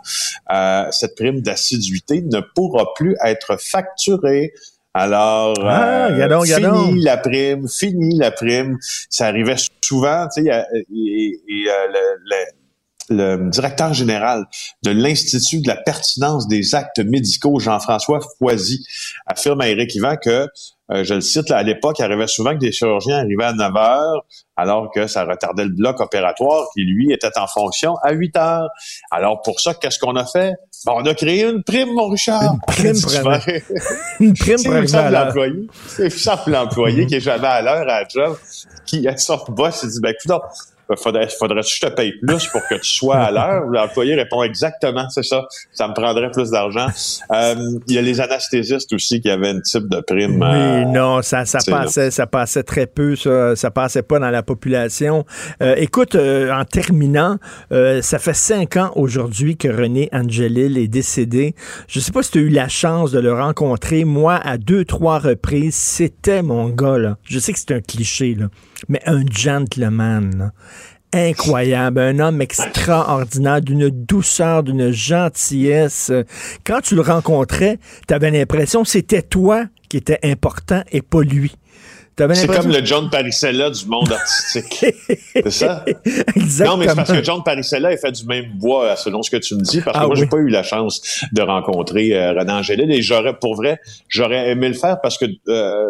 euh, 0.52 0.88
cette 0.92 1.16
prime 1.16 1.42
d'assiduité 1.42 2.22
ne 2.22 2.40
pourra 2.40 2.79
plus 2.96 3.16
être 3.26 3.58
facturée. 3.62 4.52
Alors, 4.94 5.54
Ah, 5.66 6.08
euh, 6.08 6.18
fini 6.82 7.02
la 7.04 7.18
prime, 7.18 7.68
fini 7.70 8.18
la 8.18 8.32
prime. 8.32 8.78
Ça 9.10 9.28
arrivait 9.28 9.56
souvent, 9.84 10.28
tu 10.34 10.44
sais, 10.44 10.50
a- 10.52 10.66
et, 10.74 10.84
et, 11.48 11.70
euh, 11.70 11.88
le, 11.88 12.20
le- 12.26 12.36
le 13.12 13.50
directeur 13.50 13.94
général 13.94 14.46
de 14.84 14.92
l'Institut 14.92 15.62
de 15.62 15.68
la 15.68 15.76
pertinence 15.78 16.48
des 16.48 16.76
actes 16.76 17.00
médicaux, 17.00 17.60
Jean-François 17.60 18.20
Foisy, 18.38 18.86
affirme 19.26 19.62
à 19.62 19.68
Éric 19.70 19.96
Yvan 19.96 20.16
que, 20.18 20.48
euh, 20.92 21.04
je 21.04 21.14
le 21.14 21.22
cite, 21.22 21.50
là, 21.50 21.58
à 21.58 21.64
l'époque, 21.64 22.00
il 22.00 22.04
arrivait 22.04 22.28
souvent 22.28 22.54
que 22.54 22.60
des 22.60 22.72
chirurgiens 22.72 23.20
arrivaient 23.20 23.46
à 23.46 23.54
9 23.54 23.76
heures, 23.76 24.26
alors 24.56 24.90
que 24.92 25.08
ça 25.08 25.24
retardait 25.24 25.66
le 25.66 25.72
bloc 25.72 26.00
opératoire 26.00 26.66
qui, 26.74 26.84
lui, 26.84 27.12
était 27.14 27.38
en 27.38 27.48
fonction 27.48 27.96
à 28.02 28.12
8 28.12 28.38
heures. 28.38 28.70
Alors, 29.12 29.42
pour 29.42 29.60
ça, 29.60 29.74
qu'est-ce 29.74 30.00
qu'on 30.00 30.16
a 30.16 30.26
fait? 30.26 30.54
Ben, 30.86 30.94
on 30.96 31.06
a 31.06 31.14
créé 31.14 31.44
une 31.46 31.64
prime, 31.64 31.94
mon 31.94 32.10
Richard. 32.10 32.42
Une 32.54 32.60
prime 32.68 32.96
Une 34.20 34.34
prime 34.34 34.58
c'est 34.58 34.64
pour 34.64 34.76
arriver 34.76 34.96
à 34.96 35.02
simple 35.02 35.12
l'heure. 35.12 35.28
employé. 35.28 35.68
C'est 35.88 36.04
le 36.04 36.10
simple 36.10 36.56
employé 36.56 37.06
qui 37.06 37.16
est 37.16 37.20
jamais 37.20 37.48
à 37.48 37.62
l'heure 37.62 37.82
à 37.82 37.86
la 37.86 38.08
job, 38.08 38.38
qui 38.86 39.08
à 39.08 39.16
son 39.18 39.38
boss, 39.50 39.82
il 39.84 39.90
dit, 39.90 40.00
ben, 40.02 40.14
écoute, 40.14 40.42
faudrait, 40.96 41.28
faudrait 41.30 41.62
que 41.62 41.68
je 41.68 41.80
te 41.80 41.92
paye 41.94 42.14
plus 42.26 42.48
pour 42.48 42.62
que 42.68 42.76
tu 42.76 42.90
sois 42.90 43.18
à 43.18 43.32
l'heure? 43.32 43.66
L'employé 43.66 44.16
répond 44.16 44.44
exactement, 44.44 45.10
c'est 45.10 45.24
ça. 45.24 45.46
Ça 45.72 45.88
me 45.88 45.94
prendrait 45.94 46.32
plus 46.32 46.50
d'argent. 46.52 46.88
Euh, 47.32 47.56
il 47.88 47.96
y 47.96 47.98
a 47.98 48.02
les 48.02 48.22
anesthésistes 48.22 48.92
aussi 48.94 49.22
qui 49.22 49.30
avaient 49.30 49.50
un 49.50 49.62
type 49.62 49.88
de 49.88 50.00
prime. 50.02 50.42
euh, 50.44 50.80
Oui, 50.84 50.92
non, 50.92 51.22
ça, 51.22 51.46
ça 51.46 51.60
là. 51.68 51.78
passait, 51.82 52.12
ça 52.12 52.28
passait 52.28 52.64
très 52.64 52.88
peu, 52.88 53.16
ça, 53.16 53.56
ça 53.56 53.72
passait 53.72 54.04
pas 54.04 54.20
dans 54.20 54.30
la 54.30 54.44
population. 54.44 55.26
Euh, 55.62 55.76
écoute, 55.78 56.16
euh, 56.16 56.52
en 56.52 56.66
terminant, 56.66 57.38
euh, 57.72 58.02
ça 58.02 58.20
fait 58.20 58.34
cinq 58.34 58.78
ans 58.78 58.92
aujourd'hui 58.96 59.58
que 59.58 59.68
René 59.68 60.10
Angelil 60.12 60.78
est 60.78 60.88
décédé. 60.88 61.56
Je 61.88 62.00
sais 62.00 62.12
pas 62.12 62.24
si 62.24 62.32
tu 62.32 62.38
as 62.40 62.42
eu 62.42 62.50
la 62.50 62.68
chance 62.68 63.12
de 63.12 63.20
le 63.20 63.34
rencontrer. 63.34 64.06
Moi, 64.06 64.36
à 64.44 64.58
deux, 64.58 64.86
trois 64.86 65.20
reprises, 65.20 65.76
c'était 65.76 66.42
mon 66.42 66.70
gars, 66.70 66.98
là. 66.98 67.18
Je 67.24 67.40
sais 67.40 67.54
que 67.54 67.60
c'est 67.60 67.72
un 67.74 67.82
cliché, 67.82 68.36
là, 68.36 68.48
mais 68.88 69.02
un 69.06 69.24
gentleman, 69.30 70.52
incroyable, 71.14 72.00
un 72.00 72.20
homme 72.20 72.42
extraordinaire, 72.42 73.62
d'une 73.62 73.90
douceur, 73.90 74.64
d'une 74.64 74.92
gentillesse. 74.92 76.12
Quand 76.66 76.82
tu 76.82 76.96
le 76.96 77.02
rencontrais, 77.02 77.80
tu 78.08 78.14
avais 78.14 78.32
l'impression 78.32 78.84
que 78.84 78.90
c'était 78.90 79.22
toi 79.24 79.66
qui 79.90 79.98
étais 79.98 80.20
important 80.24 80.84
et 80.92 81.02
pas 81.02 81.22
lui. 81.22 81.56
T'avais 82.16 82.36
C'est 82.36 82.48
comme 82.48 82.68
le 82.70 82.84
John 82.84 83.10
Parisella 83.10 83.70
du 83.70 83.86
monde 83.86 84.12
artistique. 84.12 84.86
c'est 85.34 85.50
ça? 85.52 85.86
Exactement. 86.36 86.76
Non, 86.76 86.78
mais 86.78 86.90
c'est 86.90 86.96
parce 86.96 87.12
que 87.14 87.24
John 87.24 87.44
Parisella 87.44 87.94
est 87.94 87.98
fait 87.98 88.12
du 88.12 88.26
même 88.26 88.52
bois, 88.56 88.98
selon 88.98 89.24
ce 89.24 89.32
que 89.32 89.38
tu 89.38 89.56
me 89.56 89.62
dis, 89.62 89.80
parce 89.80 89.96
que 89.98 90.04
Ah 90.04 90.06
moi, 90.06 90.16
oui. 90.16 90.20
j'ai 90.20 90.28
pas 90.28 90.36
eu 90.38 90.50
la 90.50 90.62
chance 90.62 91.24
de 91.32 91.42
rencontrer 91.42 92.14
euh, 92.14 92.34
René 92.34 92.52
Angélil 92.52 92.92
et 92.92 93.02
j'aurais, 93.02 93.40
pour 93.40 93.56
vrai, 93.56 93.80
j'aurais 94.10 94.50
aimé 94.50 94.68
le 94.68 94.74
faire 94.74 95.00
parce 95.02 95.18
que, 95.18 95.26
euh, 95.48 95.86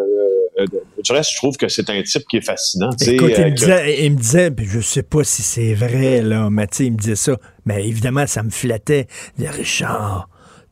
du 0.67 1.11
reste, 1.11 1.31
je 1.31 1.37
trouve 1.37 1.57
que 1.57 1.67
c'est 1.67 1.89
un 1.89 2.01
type 2.03 2.23
qui 2.29 2.37
est 2.37 2.45
fascinant. 2.45 2.89
Écoute, 3.01 3.31
il 3.37 3.41
euh, 3.41 3.45
me 3.45 3.49
que- 3.51 3.55
disait, 3.55 4.05
il 4.05 4.11
me 4.13 4.17
disait, 4.17 4.51
puis 4.51 4.65
je 4.65 4.79
sais 4.79 5.03
pas 5.03 5.23
si 5.23 5.41
c'est 5.41 5.73
vrai, 5.73 6.21
là, 6.21 6.49
mais 6.49 6.67
il 6.79 6.93
me 6.93 6.97
disait 6.97 7.15
ça. 7.15 7.37
Mais 7.65 7.87
évidemment, 7.87 8.25
ça 8.27 8.43
me 8.43 8.49
flattait. 8.49 9.07
Il 9.37 9.45
disait, 9.45 9.57
Richard, 9.57 10.29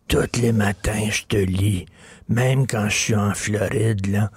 tous 0.08 0.40
les 0.42 0.52
matins, 0.52 1.10
je 1.12 1.24
te 1.24 1.38
lis. 1.38 1.86
Même 2.30 2.68
quand 2.68 2.90
je 2.90 2.96
suis 2.96 3.16
en 3.16 3.34
Floride, 3.34 4.08
là. 4.08 4.30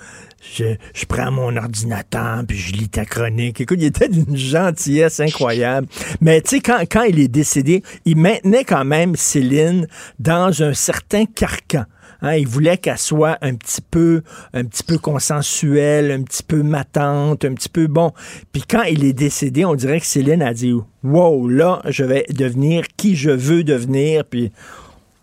Je, 0.57 0.77
je 0.95 1.05
prends 1.05 1.31
mon 1.31 1.55
ordinateur 1.57 2.43
puis 2.49 2.57
je 2.57 2.73
lis 2.73 2.89
ta 2.89 3.05
chronique. 3.05 3.61
Écoute, 3.61 3.77
il 3.79 3.87
était 3.87 4.09
d'une 4.09 4.37
gentillesse 4.37 5.21
incroyable. 5.21 5.87
Mais 6.23 6.41
tu 6.41 6.51
sais, 6.51 6.61
quand, 6.61 6.81
quand 6.91 7.03
il 7.03 7.19
est 7.19 7.29
décédé, 7.29 7.83
il 8.07 8.17
maintenait 8.17 8.65
quand 8.65 8.87
même 8.87 9.17
Céline 9.17 9.87
dans 10.19 10.63
un 10.63 10.73
certain 10.73 11.27
carcan. 11.27 11.85
Hein, 12.23 12.37
il 12.37 12.47
voulait 12.47 12.79
qu'elle 12.79 12.99
soit 12.99 13.39
un 13.41 13.55
petit 13.55 13.81
peu, 13.81 14.23
un 14.53 14.65
petit 14.65 14.83
peu 14.83 14.99
consensuelle, 14.99 16.11
un 16.11 16.23
petit 16.23 16.43
peu 16.43 16.63
matante, 16.63 17.45
un 17.45 17.55
petit 17.55 17.69
peu 17.69 17.87
bon. 17.87 18.13
Puis 18.53 18.63
quand 18.69 18.83
il 18.83 19.05
est 19.05 19.13
décédé, 19.13 19.65
on 19.65 19.75
dirait 19.75 20.01
que 20.01 20.07
Céline 20.07 20.43
a 20.43 20.53
dit 20.53 20.75
Wow, 21.03 21.49
là, 21.49 21.83
je 21.87 22.05
vais 22.05 22.27
devenir 22.31 22.85
qui 22.97 23.17
je 23.17 23.31
veux 23.31 23.65
devenir. 23.65 24.25
Puis 24.25 24.53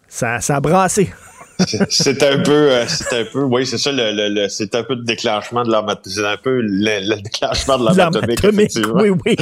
ça, 0.07 0.41
ça 0.41 0.57
a 0.57 0.59
brassé. 0.59 1.09
C'est 1.89 2.23
un 2.23 2.39
peu, 2.39 2.71
euh, 2.71 2.85
c'est 2.87 3.21
un 3.21 3.25
peu, 3.25 3.43
oui, 3.43 3.65
c'est 3.65 3.77
ça, 3.77 3.91
le, 3.91 4.11
le, 4.29 4.47
c'est 4.49 4.73
un 4.75 4.83
peu 4.83 4.95
le 4.95 5.03
déclenchement 5.03 5.63
de 5.63 5.71
l'arme, 5.71 5.93
c'est 6.05 6.25
un 6.25 6.37
peu 6.37 6.61
le, 6.61 7.21
déclenchement 7.21 7.79
de 7.79 7.85
l'arme 7.85 8.15
atomique, 8.15 8.43
effectivement. 8.43 9.01
Oui, 9.01 9.09
oui. 9.25 9.35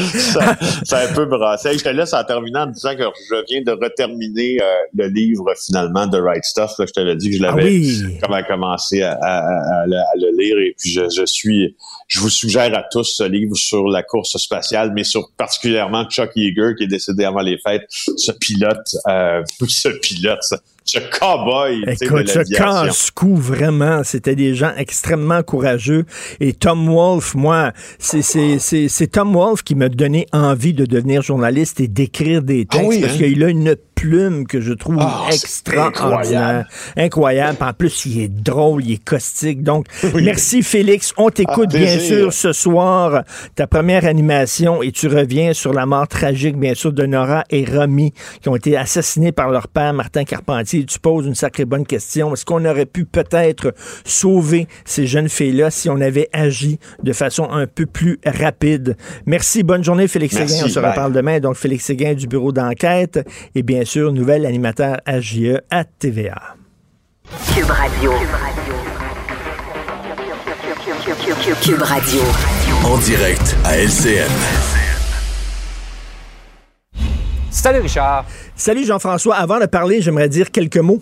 C'est 0.84 0.96
un 0.96 1.14
peu 1.14 1.26
brassé. 1.26 1.78
je 1.78 1.84
te 1.84 1.90
laisse 1.90 2.14
en 2.14 2.24
terminant 2.24 2.64
en 2.64 2.68
disant 2.68 2.96
que 2.96 3.04
je 3.04 3.36
viens 3.50 3.62
de 3.62 3.72
reterminer 3.72 4.60
euh, 4.62 4.66
le 4.96 5.08
livre 5.08 5.46
finalement 5.66 6.08
de 6.08 6.20
Right 6.20 6.44
Stuff. 6.44 6.72
Là, 6.80 6.86
je 6.88 6.94
te 6.94 7.00
l'ai 7.00 7.16
dit 7.16 7.32
que 7.32 7.38
je 7.38 7.42
l'avais, 7.42 7.82
ah 8.04 8.26
comme 8.26 8.34
à 8.34 8.44
commencer 8.44 9.02
à, 9.02 9.18
à, 9.22 9.40
à, 9.40 9.86
le 9.88 10.38
lire 10.38 10.58
et 10.60 10.76
puis 10.78 10.92
je, 10.92 11.10
je 11.10 11.26
suis, 11.26 11.76
je 12.08 12.20
vous 12.20 12.30
suggère 12.30 12.76
à 12.78 12.84
tous 12.90 13.16
ce 13.18 13.24
livre 13.24 13.56
sur 13.56 13.88
la 13.88 14.04
course 14.04 14.38
spatiale, 14.38 14.92
mais 14.94 15.04
sur 15.04 15.32
particulièrement 15.38 16.06
Chuck 16.06 16.32
Yeager 16.36 16.74
qui 16.78 16.84
est 16.84 16.88
décédé 16.88 17.24
avant 17.26 17.42
les 17.42 17.58
fêtes, 17.58 17.86
ce 17.90 18.32
pilote, 18.32 18.96
euh, 19.08 19.44
ce 19.68 19.90
pilote, 19.90 20.40
ce 20.86 21.00
cowboy. 21.00 21.84
Écoute, 21.88 22.30
ce 22.30 22.40
casse-cou, 22.56 23.36
vraiment, 23.36 24.04
c'était 24.04 24.36
des 24.36 24.54
gens 24.54 24.72
extrêmement 24.78 25.42
courageux. 25.42 26.06
Et 26.40 26.54
Tom 26.54 26.88
Wolfe, 26.88 27.34
moi, 27.36 27.74
c'est 27.98 29.12
Tom 29.12 29.34
Wolfe 29.34 29.64
qui 29.64 29.76
m'a 29.76 29.90
donné 29.90 30.28
envie 30.32 30.74
de 30.74 30.86
devenir 30.86 31.24
journaliste 31.24 31.80
et 31.80 31.88
d'écrire 31.88 32.44
des 32.44 32.68
ah 32.70 32.78
textes 32.78 33.02
parce 33.02 33.14
hein? 33.14 33.18
qu'il 33.18 33.44
a 33.44 33.50
une 33.50 33.76
plume 33.96 34.46
que 34.46 34.62
je 34.62 34.74
trouve 34.74 35.02
extraordinaire. 35.32 36.68
Incroyable. 36.98 37.58
En 37.62 37.74
plus, 37.74 38.06
il 38.06 38.22
est 38.22 38.28
drôle, 38.28 38.86
il 38.86 38.94
est 38.94 39.04
caustique. 39.04 39.64
Donc, 39.64 39.88
merci 40.14 40.62
Félix. 40.62 41.14
On 41.18 41.30
t'écoute 41.30 41.70
ah, 41.74 41.78
bien 41.78 42.00
sûr 42.00 42.32
ce 42.34 42.54
soir, 42.54 43.24
ta 43.56 43.68
première 43.68 44.06
animation, 44.06 44.84
et 44.84 44.92
tu 44.92 45.08
reviens 45.08 45.54
sur 45.54 45.74
la 45.74 45.86
mort 45.86 46.08
tragique, 46.08 46.58
bien 46.58 46.74
sûr, 46.74 46.92
de 46.92 47.06
Nora 47.06 47.44
et 47.50 47.66
Romy, 47.66 48.14
qui 48.42 48.50
ont 48.50 48.56
été 48.56 48.78
assassinés 48.78 49.32
par 49.32 49.50
leur 49.50 49.68
père, 49.68 49.94
Martin 49.94 50.24
Carpentier. 50.24 50.86
tu 50.86 51.00
poses 51.00 51.26
une 51.26 51.36
sacrée 51.36 51.66
bonne 51.66 51.86
question. 51.86 52.34
Est-ce 52.34 52.46
qu'on 52.46 52.66
aurait 52.66 52.86
pu 52.86 53.06
peut-être 53.06 53.74
sauver 54.04 54.68
ces 54.84 55.08
jeunes 55.08 55.30
filles-là 55.30 55.72
si 55.72 55.90
on 55.90 56.00
avait 56.02 56.30
agi 56.34 56.80
de 57.02 57.14
façon 57.14 57.50
un 57.50 57.68
peu 57.68 57.86
plus 57.86 58.20
rapide? 58.26 58.98
Merci. 59.26 59.64
Bonne 59.64 59.84
journée, 59.84 60.08
Félix 60.08 60.36
Séguin. 60.36 60.66
On 60.66 60.70
se 60.70 60.80
reparle 60.80 61.14
demain. 61.14 61.40
Donc, 61.40 61.56
Félix 61.56 61.86
Séguin 61.86 62.14
du 62.14 62.28
bureau 62.28 62.52
d'enquête. 62.52 63.26
Et 63.56 63.64
bien 63.64 63.86
sûr, 63.86 63.95
nouvel 64.02 64.46
animateur 64.46 64.98
AGE 65.06 65.62
à 65.70 65.84
TVA. 65.84 66.56
Cube 67.54 67.70
Radio. 67.70 68.12
Cube 71.62 71.82
Radio. 71.82 72.22
En 72.84 72.98
direct 73.00 73.56
à 73.64 73.78
LCN. 73.78 74.30
Salut 77.50 77.80
Richard. 77.80 78.26
Salut 78.56 78.86
Jean-François. 78.86 79.36
Avant 79.36 79.60
de 79.60 79.66
parler, 79.66 80.02
j'aimerais 80.02 80.30
dire 80.30 80.52
quelques 80.52 80.78
mots. 80.78 81.02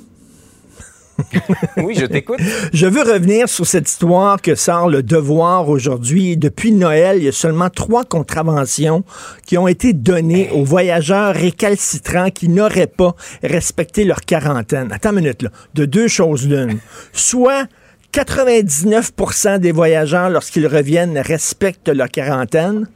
oui, 1.78 1.96
je 1.96 2.06
t'écoute. 2.06 2.40
Je 2.74 2.88
veux 2.88 3.02
revenir 3.02 3.48
sur 3.50 3.66
cette 3.66 3.88
histoire 3.88 4.42
que 4.42 4.56
sort 4.56 4.90
le 4.90 5.04
devoir 5.04 5.70
aujourd'hui. 5.70 6.38
Depuis 6.38 6.72
Noël, 6.72 7.18
il 7.18 7.26
y 7.26 7.28
a 7.28 7.34
seulement 7.34 7.70
trois 7.70 8.04
contraventions 8.04 9.04
qui 9.46 9.58
ont 9.58 9.68
été 9.68 9.94
données 9.94 10.50
aux 10.52 10.64
voyageurs 10.64 11.34
récalcitrants 11.34 12.32
qui 12.32 12.50
n'auraient 12.50 12.88
pas 12.88 13.16
respecté 13.44 14.06
leur 14.06 14.22
quarantaine. 14.22 14.92
Attends 14.92 15.12
une 15.12 15.18
minute, 15.18 15.44
là. 15.44 15.50
De 15.74 15.86
deux 15.86 16.08
choses 16.08 16.48
l'une. 16.48 16.80
Soit 17.12 17.68
99% 18.14 19.60
des 19.60 19.72
voyageurs, 19.72 20.30
lorsqu'ils 20.30 20.68
reviennent, 20.68 21.18
respectent 21.18 21.90
leur 21.90 22.10
quarantaine. 22.10 22.88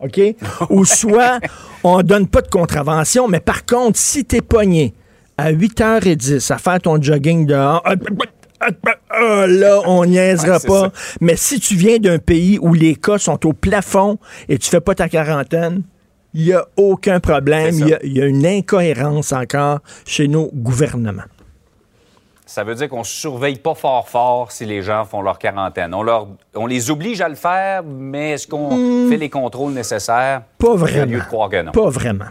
OK? 0.00 0.20
Ou 0.70 0.84
soit 0.84 1.40
on 1.82 2.02
donne 2.02 2.26
pas 2.26 2.42
de 2.42 2.48
contravention, 2.48 3.28
mais 3.28 3.40
par 3.40 3.64
contre, 3.66 3.98
si 3.98 4.24
tu 4.24 4.36
es 4.36 4.40
pogné 4.40 4.94
à 5.40 5.52
8h10 5.52 6.52
à 6.52 6.58
faire 6.58 6.80
ton 6.80 7.00
jogging 7.00 7.46
dehors. 7.46 7.82
Ah, 7.84 7.94
ah, 9.08 9.46
là, 9.46 9.80
on 9.86 10.04
niaisera 10.04 10.60
pas. 10.60 10.90
Mais 11.20 11.36
si 11.36 11.60
tu 11.60 11.76
viens 11.76 11.98
d'un 11.98 12.18
pays 12.18 12.58
où 12.60 12.74
les 12.74 12.94
cas 12.94 13.16
sont 13.16 13.46
au 13.46 13.54
plafond 13.54 14.18
et 14.50 14.58
tu 14.58 14.68
fais 14.68 14.82
pas 14.82 14.94
ta 14.94 15.08
quarantaine, 15.08 15.82
il 16.34 16.44
n'y 16.44 16.52
a 16.52 16.66
aucun 16.76 17.20
problème. 17.20 17.74
Il 18.04 18.12
y, 18.12 18.20
a 18.20 18.26
une 18.26 18.46
incohérence 18.46 19.32
encore 19.32 19.80
chez 20.04 20.28
nos 20.28 20.50
gouvernements. 20.52 21.22
Ça 22.44 22.62
veut 22.62 22.74
dire 22.74 22.88
qu'on 22.88 22.98
ne 22.98 23.04
surveille 23.04 23.58
pas 23.58 23.74
fort 23.74 24.08
fort 24.08 24.52
si 24.52 24.66
les 24.66 24.82
gens 24.82 25.04
font 25.04 25.22
leur 25.22 25.38
quarantaine. 25.38 25.94
On, 25.94 26.02
leur, 26.02 26.28
on 26.54 26.66
les 26.66 26.90
oblige 26.90 27.20
à 27.20 27.28
le 27.28 27.36
faire, 27.36 27.82
mais 27.82 28.32
est-ce 28.32 28.46
qu'on 28.46 28.76
hmm. 28.76 29.08
fait 29.08 29.16
les 29.16 29.30
contrôles 29.30 29.72
nécessaires? 29.72 30.42
Pas 30.58 30.74
vraiment. 30.74 31.12
Lieu 31.12 31.20
de 31.20 31.24
croire 31.24 31.48
que 31.48 31.62
non. 31.62 31.72
Pas 31.72 31.88
vraiment. 31.88 32.26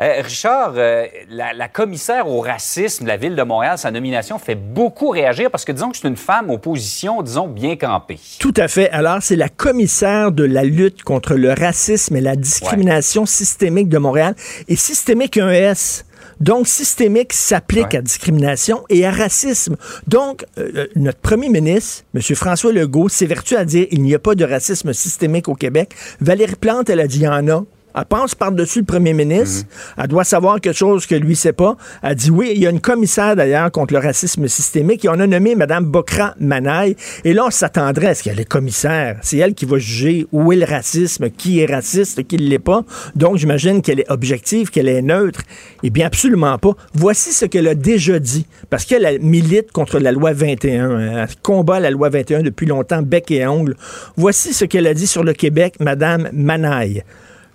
Euh, 0.00 0.20
Richard, 0.22 0.74
euh, 0.76 1.06
la, 1.30 1.68
commissaire 1.68 2.28
au 2.28 2.40
racisme 2.40 3.04
de 3.04 3.08
la 3.08 3.16
ville 3.16 3.34
de 3.34 3.42
Montréal, 3.42 3.78
sa 3.78 3.90
nomination 3.90 4.38
fait 4.38 4.54
beaucoup 4.54 5.08
réagir 5.08 5.50
parce 5.50 5.64
que 5.64 5.72
disons 5.72 5.90
que 5.90 5.96
c'est 5.96 6.06
une 6.06 6.16
femme 6.16 6.50
aux 6.50 6.58
positions, 6.58 7.22
disons, 7.22 7.48
bien 7.48 7.76
campées. 7.76 8.18
Tout 8.38 8.52
à 8.58 8.68
fait. 8.68 8.90
Alors, 8.90 9.18
c'est 9.22 9.36
la 9.36 9.48
commissaire 9.48 10.32
de 10.32 10.44
la 10.44 10.64
lutte 10.64 11.02
contre 11.02 11.34
le 11.34 11.52
racisme 11.52 12.14
et 12.16 12.20
la 12.20 12.36
discrimination 12.36 13.24
systémique 13.24 13.88
de 13.88 13.96
Montréal. 13.96 14.34
Et 14.68 14.76
systémique, 14.76 15.38
un 15.38 15.50
S. 15.50 16.04
Donc, 16.40 16.68
systémique 16.68 17.32
s'applique 17.32 17.94
à 17.94 18.02
discrimination 18.02 18.84
et 18.90 19.06
à 19.06 19.10
racisme. 19.10 19.76
Donc, 20.06 20.44
euh, 20.58 20.86
notre 20.94 21.20
premier 21.20 21.48
ministre, 21.48 22.04
M. 22.14 22.20
François 22.20 22.72
Legault, 22.72 23.08
s'évertue 23.08 23.56
à 23.56 23.64
dire 23.64 23.86
il 23.90 24.02
n'y 24.02 24.14
a 24.14 24.18
pas 24.18 24.34
de 24.34 24.44
racisme 24.44 24.92
systémique 24.92 25.48
au 25.48 25.54
Québec. 25.54 25.94
Valérie 26.20 26.56
Plante, 26.56 26.90
elle 26.90 27.00
a 27.00 27.06
dit 27.06 27.20
il 27.20 27.22
y 27.22 27.28
en 27.28 27.48
a. 27.48 27.64
Elle 27.96 28.04
pense 28.04 28.34
par-dessus 28.34 28.80
le 28.80 28.84
premier 28.84 29.14
ministre. 29.14 29.66
Mhm. 29.66 30.02
Elle 30.02 30.08
doit 30.08 30.24
savoir 30.24 30.60
quelque 30.60 30.76
chose 30.76 31.06
que 31.06 31.14
lui 31.14 31.30
ne 31.30 31.34
sait 31.34 31.54
pas. 31.54 31.76
Elle 32.02 32.14
dit 32.14 32.30
oui. 32.30 32.52
Il 32.54 32.60
y 32.60 32.66
a 32.66 32.70
une 32.70 32.80
commissaire 32.80 33.36
d'ailleurs 33.36 33.70
contre 33.72 33.94
le 33.94 34.00
racisme 34.00 34.46
systémique 34.48 35.04
et 35.06 35.08
on 35.08 35.18
a 35.18 35.26
nommé 35.26 35.54
Mme 35.54 35.86
Bokra 35.86 36.34
Manaï. 36.38 36.94
Et 37.24 37.32
là, 37.32 37.46
on 37.46 37.50
s'attendrait 37.50 38.08
à 38.08 38.14
ce 38.14 38.22
qu'elle 38.22 38.38
est 38.38 38.44
commissaire. 38.44 39.18
C'est 39.22 39.38
elle 39.38 39.54
qui 39.54 39.64
va 39.64 39.78
juger 39.78 40.26
où 40.30 40.52
est 40.52 40.56
le 40.56 40.66
racisme, 40.66 41.30
qui 41.30 41.60
est 41.60 41.66
raciste, 41.66 42.26
qui 42.26 42.36
ne 42.36 42.42
l'est 42.42 42.58
pas. 42.58 42.84
Donc, 43.14 43.38
j'imagine 43.38 43.80
qu'elle 43.80 44.00
est 44.00 44.10
objective, 44.10 44.70
qu'elle 44.70 44.88
est 44.88 45.02
neutre. 45.02 45.40
Eh 45.82 45.88
bien, 45.88 46.06
absolument 46.06 46.58
pas. 46.58 46.72
Voici 46.92 47.32
ce 47.32 47.46
qu'elle 47.46 47.68
a 47.68 47.74
déjà 47.74 48.18
dit. 48.18 48.46
Parce 48.68 48.84
qu'elle 48.84 49.20
milite 49.22 49.72
contre 49.72 49.98
la 49.98 50.12
loi 50.12 50.32
21. 50.34 51.00
Elle 51.00 51.28
combat 51.42 51.80
la 51.80 51.90
loi 51.90 52.10
21 52.10 52.42
depuis 52.42 52.66
longtemps, 52.66 53.00
bec 53.00 53.30
et 53.30 53.46
ongle. 53.46 53.74
Voici 54.16 54.52
ce 54.52 54.66
qu'elle 54.66 54.86
a 54.86 54.92
dit 54.92 55.06
sur 55.06 55.24
le 55.24 55.32
Québec, 55.32 55.76
Mme 55.80 56.28
Manaï 56.32 57.02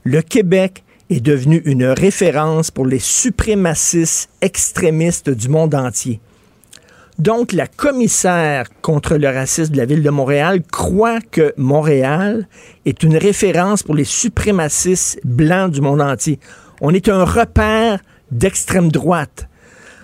le 0.04 0.22
Québec 0.22 0.84
est 1.10 1.20
devenu 1.20 1.62
une 1.66 1.86
référence 1.86 2.72
pour 2.72 2.86
les 2.86 3.00
suprémacistes 3.00 4.30
extrémistes 4.42 5.30
du 5.30 5.50
monde 5.50 5.76
entier. 5.76 6.20
Donc, 7.20 7.52
la 7.52 7.68
commissaire 7.68 8.66
contre 8.82 9.18
le 9.18 9.28
racisme 9.28 9.74
de 9.74 9.78
la 9.78 9.86
ville 9.86 10.02
de 10.02 10.10
Montréal 10.10 10.62
croit 10.72 11.20
que 11.20 11.54
Montréal 11.58 12.48
est 12.86 13.04
une 13.04 13.18
référence 13.18 13.84
pour 13.84 13.94
les 13.94 14.06
suprémacistes 14.06 15.20
blancs 15.24 15.72
du 15.72 15.82
monde 15.82 16.02
entier. 16.02 16.40
On 16.80 16.94
est 16.94 17.10
un 17.10 17.24
repère 17.24 18.00
d'extrême 18.32 18.90
droite. 18.90 19.48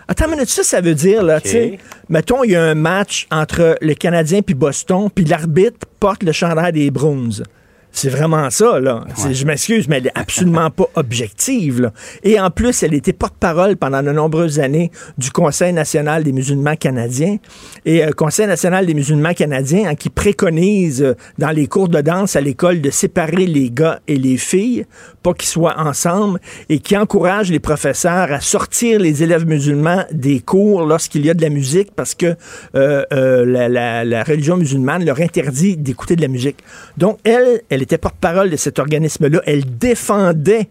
Attends 0.08 0.26
une 0.26 0.32
minute, 0.32 0.50
ça, 0.50 0.64
ça 0.64 0.80
veut 0.80 0.94
dire, 0.94 1.24
là, 1.24 1.42
tu 1.42 1.50
sais, 1.50 1.80
mettons, 2.08 2.44
il 2.44 2.52
y 2.52 2.56
a 2.56 2.64
un 2.64 2.76
match 2.76 3.28
entre 3.32 3.78
le 3.82 3.94
Canadien 3.94 4.42
puis 4.42 4.54
Boston, 4.54 5.10
puis 5.14 5.26
l'arbitre 5.26 5.88
porte 6.00 6.24
le 6.24 6.32
chandail 6.32 6.72
des 6.72 6.92
Bruins. 6.92 7.44
C'est 7.92 8.10
vraiment 8.10 8.48
ça, 8.52 8.80
là. 8.80 9.06
Je 9.32 9.44
m'excuse, 9.46 9.88
mais 9.88 9.98
elle 9.98 10.08
est 10.08 10.12
absolument 10.20 10.70
pas 10.70 10.88
objective. 10.94 11.92
Et 12.24 12.40
en 12.40 12.52
plus, 12.52 12.84
elle 12.84 12.94
était 12.94 13.12
porte-parole 13.12 13.76
pendant 13.76 14.04
de 14.04 14.12
nombreuses 14.12 14.60
années 14.60 14.92
du 15.18 15.32
Conseil 15.32 15.74
national 15.74 16.24
des 16.24 16.32
musulmans 16.32 16.76
canadiens. 16.76 17.38
Et 17.86 18.02
le 18.02 18.10
euh, 18.10 18.12
Conseil 18.12 18.46
national 18.46 18.86
des 18.86 18.94
musulmans 18.94 19.34
canadiens 19.34 19.90
hein, 19.90 19.96
qui 19.96 20.10
préconise 20.10 21.02
euh, 21.02 21.16
dans 21.40 21.50
les 21.50 21.66
cours 21.66 21.90
de 21.90 22.02
danse 22.02 22.36
à 22.36 22.42
l'école 22.42 22.82
de 22.82 22.92
séparer 22.92 23.48
les 23.48 23.72
gars 23.72 24.00
et 24.08 24.18
les 24.18 24.38
filles, 24.38 24.86
pas 25.24 25.34
qu'ils 25.34 25.50
soient 25.50 25.80
ensemble, 25.80 26.40
et 26.70 26.78
qui 26.78 26.96
encourage 26.96 27.50
les 27.50 27.60
professeurs 27.60 28.32
à 28.32 28.42
sortir 28.42 29.00
les 29.00 29.24
élèves 29.24 29.48
musulmans 29.48 30.04
des 30.12 30.40
cours 30.40 30.86
lorsqu'il 30.86 31.26
y 31.26 31.32
a 31.32 31.34
de 31.34 31.42
la 31.42 31.50
musique 31.50 31.90
parce 31.96 32.14
que 32.14 32.36
euh, 32.76 33.06
la, 33.46 34.04
la 34.06 34.24
religion 34.24 34.56
musulmane 34.56 35.04
leur 35.04 35.20
interdit 35.20 35.78
d'écouter 35.78 36.16
de 36.16 36.22
la 36.22 36.28
musique. 36.28 36.58
Donc, 36.98 37.18
elle, 37.24 37.62
elle 37.70 37.87
était 37.88 37.98
porte-parole 37.98 38.50
de 38.50 38.58
cet 38.58 38.80
organisme-là. 38.80 39.42
Elle 39.46 39.78
défendait 39.78 40.68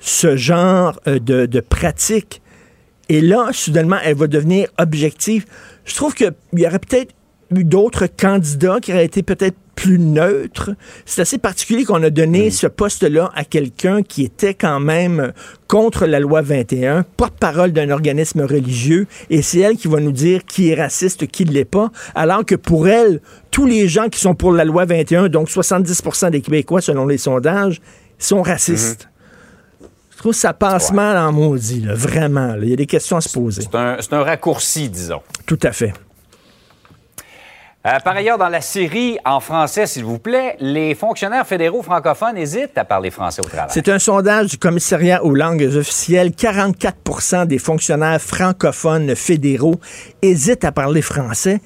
ce 0.00 0.36
genre 0.36 1.00
euh, 1.06 1.18
de, 1.18 1.46
de 1.46 1.60
pratique. 1.60 2.42
Et 3.08 3.20
là, 3.20 3.50
soudainement, 3.52 3.98
elle 4.02 4.16
va 4.16 4.26
devenir 4.26 4.68
objective. 4.78 5.46
Je 5.84 5.94
trouve 5.94 6.14
qu'il 6.14 6.32
y 6.54 6.66
aurait 6.66 6.80
peut-être 6.80 7.14
eu 7.54 7.64
d'autres 7.64 8.06
candidats 8.06 8.78
qui 8.80 8.92
auraient 8.92 9.04
été 9.04 9.22
peut-être 9.22 9.56
plus 9.76 9.98
neutres. 9.98 10.70
C'est 11.04 11.20
assez 11.20 11.38
particulier 11.38 11.84
qu'on 11.84 12.02
a 12.02 12.10
donné 12.10 12.50
ce 12.50 12.66
poste-là 12.66 13.30
à 13.34 13.44
quelqu'un 13.44 14.02
qui 14.02 14.24
était 14.24 14.54
quand 14.54 14.80
même 14.80 15.32
contre 15.68 16.06
la 16.06 16.18
loi 16.18 16.40
21, 16.40 17.04
porte-parole 17.16 17.72
d'un 17.72 17.90
organisme 17.90 18.40
religieux, 18.40 19.06
et 19.30 19.42
c'est 19.42 19.60
elle 19.60 19.76
qui 19.76 19.86
va 19.86 20.00
nous 20.00 20.12
dire 20.12 20.44
qui 20.46 20.70
est 20.70 20.74
raciste, 20.74 21.26
qui 21.26 21.44
ne 21.44 21.52
l'est 21.52 21.64
pas, 21.66 21.90
alors 22.14 22.44
que 22.44 22.54
pour 22.54 22.88
elle, 22.88 23.20
tous 23.50 23.66
les 23.66 23.86
gens 23.86 24.08
qui 24.08 24.18
sont 24.18 24.34
pour 24.34 24.52
la 24.52 24.64
loi 24.64 24.86
21, 24.86 25.28
donc 25.28 25.48
70% 25.48 26.30
des 26.30 26.40
Québécois 26.40 26.80
selon 26.80 27.06
les 27.06 27.18
sondages, 27.18 27.80
sont 28.18 28.42
racistes. 28.42 29.10
Je 30.12 30.18
trouve 30.18 30.32
que 30.32 30.38
ça 30.38 30.54
passe 30.54 30.92
mal 30.92 31.18
en 31.18 31.30
maudit, 31.30 31.82
là, 31.82 31.92
vraiment. 31.92 32.54
Il 32.62 32.70
y 32.70 32.72
a 32.72 32.76
des 32.76 32.86
questions 32.86 33.18
à 33.18 33.20
se 33.20 33.28
poser. 33.28 33.60
C'est 33.60 33.74
un, 33.76 33.98
un 34.12 34.22
raccourci, 34.22 34.88
disons. 34.88 35.20
Tout 35.44 35.58
à 35.62 35.72
fait. 35.72 35.92
Euh, 37.86 38.00
par 38.00 38.16
ailleurs, 38.16 38.36
dans 38.36 38.48
la 38.48 38.60
série 38.60 39.16
en 39.24 39.38
français, 39.38 39.86
s'il 39.86 40.04
vous 40.04 40.18
plaît, 40.18 40.56
les 40.58 40.96
fonctionnaires 40.96 41.46
fédéraux 41.46 41.82
francophones 41.82 42.36
hésitent 42.36 42.76
à 42.76 42.84
parler 42.84 43.12
français 43.12 43.40
au 43.40 43.48
travail. 43.48 43.68
C'est 43.70 43.88
un 43.88 44.00
sondage 44.00 44.48
du 44.48 44.58
commissariat 44.58 45.22
aux 45.22 45.34
langues 45.34 45.70
officielles. 45.76 46.30
44% 46.30 47.46
des 47.46 47.58
fonctionnaires 47.58 48.20
francophones 48.20 49.14
fédéraux 49.14 49.76
hésitent 50.20 50.64
à 50.64 50.72
parler 50.72 51.00
français 51.00 51.60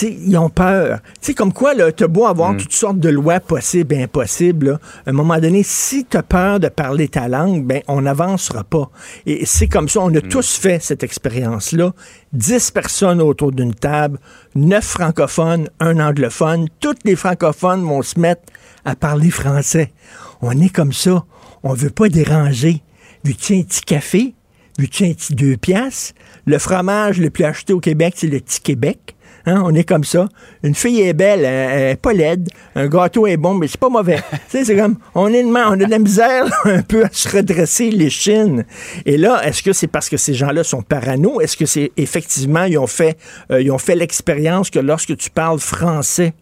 ils 0.00 0.36
ont 0.36 0.48
peur. 0.48 1.00
sais, 1.20 1.34
comme 1.34 1.52
quoi, 1.52 1.74
tu 1.92 2.04
as 2.04 2.08
beau 2.08 2.26
avoir 2.26 2.54
mm. 2.54 2.56
toutes 2.58 2.72
sortes 2.72 2.98
de 2.98 3.08
lois 3.08 3.40
possibles 3.40 3.94
et 3.94 4.02
impossibles, 4.02 4.78
à 5.06 5.10
un 5.10 5.12
moment 5.12 5.38
donné, 5.38 5.62
si 5.62 6.04
tu 6.04 6.16
as 6.16 6.22
peur 6.22 6.60
de 6.60 6.68
parler 6.68 7.08
ta 7.08 7.28
langue, 7.28 7.64
ben 7.64 7.82
on 7.88 8.02
n'avancera 8.02 8.64
pas. 8.64 8.90
Et 9.26 9.44
c'est 9.44 9.68
comme 9.68 9.88
ça, 9.88 10.00
on 10.00 10.14
a 10.14 10.18
mm. 10.18 10.28
tous 10.28 10.56
fait 10.56 10.82
cette 10.82 11.02
expérience-là. 11.02 11.92
Dix 12.32 12.70
personnes 12.70 13.20
autour 13.20 13.52
d'une 13.52 13.74
table, 13.74 14.18
neuf 14.54 14.84
francophones, 14.84 15.68
un 15.80 16.00
anglophone, 16.00 16.68
tous 16.80 16.94
les 17.04 17.16
francophones 17.16 17.84
vont 17.84 18.02
se 18.02 18.18
mettre 18.18 18.42
à 18.84 18.96
parler 18.96 19.30
français. 19.30 19.92
On 20.40 20.58
est 20.60 20.74
comme 20.74 20.92
ça. 20.92 21.24
On 21.62 21.74
veut 21.74 21.90
pas 21.90 22.08
déranger. 22.08 22.82
Veux-tu 23.24 23.54
un 23.54 23.62
petit 23.62 23.82
café? 23.82 24.34
Veux-tu 24.78 25.04
un 25.04 25.12
petit 25.12 25.34
deux 25.34 25.56
piastres? 25.56 26.14
Le 26.46 26.58
fromage 26.58 27.20
le 27.20 27.30
plus 27.30 27.44
acheté 27.44 27.72
au 27.72 27.80
Québec, 27.80 28.14
c'est 28.16 28.26
le 28.26 28.40
petit 28.40 28.60
Québec. 28.60 29.14
Hein, 29.46 29.62
on 29.64 29.74
est 29.74 29.84
comme 29.84 30.04
ça. 30.04 30.28
Une 30.62 30.74
fille 30.74 31.00
est 31.00 31.12
belle, 31.12 31.44
elle, 31.44 31.92
est 31.92 31.96
pas 31.96 32.12
laide. 32.12 32.48
Un 32.74 32.86
gâteau 32.88 33.26
est 33.26 33.36
bon, 33.36 33.54
mais 33.54 33.66
c'est 33.66 33.80
pas 33.80 33.88
mauvais. 33.88 34.22
c'est 34.48 34.76
comme, 34.76 34.96
on, 35.14 35.28
est 35.28 35.44
on 35.44 35.54
a 35.54 35.76
de 35.76 35.90
la 35.90 35.98
misère 35.98 36.44
un 36.64 36.82
peu 36.82 37.04
à 37.04 37.08
se 37.10 37.28
redresser 37.28 37.90
les 37.90 38.10
chines. 38.10 38.64
Et 39.04 39.16
là, 39.16 39.40
est-ce 39.44 39.62
que 39.62 39.72
c'est 39.72 39.88
parce 39.88 40.08
que 40.08 40.16
ces 40.16 40.34
gens-là 40.34 40.64
sont 40.64 40.82
parano? 40.82 41.40
Est-ce 41.40 41.56
que 41.56 41.66
c'est 41.66 41.92
effectivement, 41.96 42.64
ils 42.64 42.78
ont 42.78 42.86
fait, 42.86 43.18
euh, 43.50 43.60
ils 43.60 43.70
ont 43.70 43.78
fait 43.78 43.96
l'expérience 43.96 44.70
que 44.70 44.78
lorsque 44.78 45.16
tu 45.16 45.30
parles 45.30 45.58
français, 45.58 46.34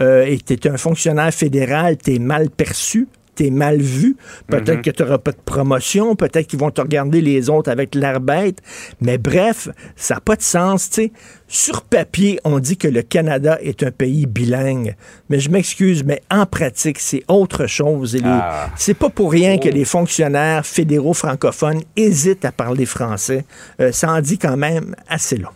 euh, 0.00 0.24
et 0.26 0.38
tu 0.38 0.54
es 0.54 0.68
un 0.68 0.76
fonctionnaire 0.76 1.32
fédéral, 1.32 1.96
tu 1.96 2.14
es 2.14 2.18
mal 2.18 2.50
perçu? 2.50 3.08
T'es 3.38 3.50
mal 3.50 3.80
vu. 3.80 4.16
Peut-être 4.48 4.78
mhm. 4.78 4.82
que 4.82 4.90
tu 4.90 5.02
n'auras 5.02 5.18
pas 5.18 5.30
de 5.30 5.40
promotion. 5.44 6.16
Peut-être 6.16 6.48
qu'ils 6.48 6.58
vont 6.58 6.72
te 6.72 6.80
regarder 6.80 7.20
les 7.20 7.48
autres 7.48 7.70
avec 7.70 7.94
l'air 7.94 8.20
bête. 8.20 8.58
Mais 9.00 9.16
bref, 9.16 9.68
ça 9.94 10.14
n'a 10.14 10.20
pas 10.20 10.34
de 10.34 10.42
sens. 10.42 10.88
sais. 10.90 11.12
Sur 11.46 11.82
papier, 11.82 12.40
on 12.42 12.58
dit 12.58 12.76
que 12.76 12.88
le 12.88 13.02
Canada 13.02 13.56
est 13.62 13.84
un 13.84 13.92
pays 13.92 14.26
bilingue. 14.26 14.96
Mais 15.30 15.38
je 15.38 15.50
m'excuse, 15.50 16.02
mais 16.04 16.20
en 16.30 16.46
pratique, 16.46 16.98
c'est 16.98 17.22
autre 17.28 17.66
chose. 17.68 18.16
Et 18.16 18.20
ah. 18.24 18.70
C'est 18.76 18.94
pas 18.94 19.08
pour 19.08 19.30
rien 19.30 19.56
que 19.58 19.68
oh. 19.68 19.72
les 19.72 19.84
fonctionnaires 19.84 20.66
fédéraux 20.66 21.14
francophones 21.14 21.82
hésitent 21.94 22.44
à 22.44 22.50
parler 22.50 22.86
français. 22.86 23.44
Euh, 23.80 23.92
ça 23.92 24.10
en 24.10 24.20
dit 24.20 24.38
quand 24.38 24.56
même 24.56 24.96
assez 25.08 25.36
long. 25.36 25.50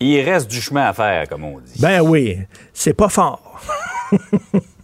Il 0.00 0.20
reste 0.20 0.50
du 0.50 0.60
chemin 0.60 0.84
à 0.84 0.92
faire, 0.92 1.26
comme 1.28 1.44
on 1.44 1.60
dit. 1.60 1.80
Ben 1.80 2.02
oui, 2.02 2.36
c'est 2.74 2.94
pas 2.94 3.08
fort. 3.08 3.60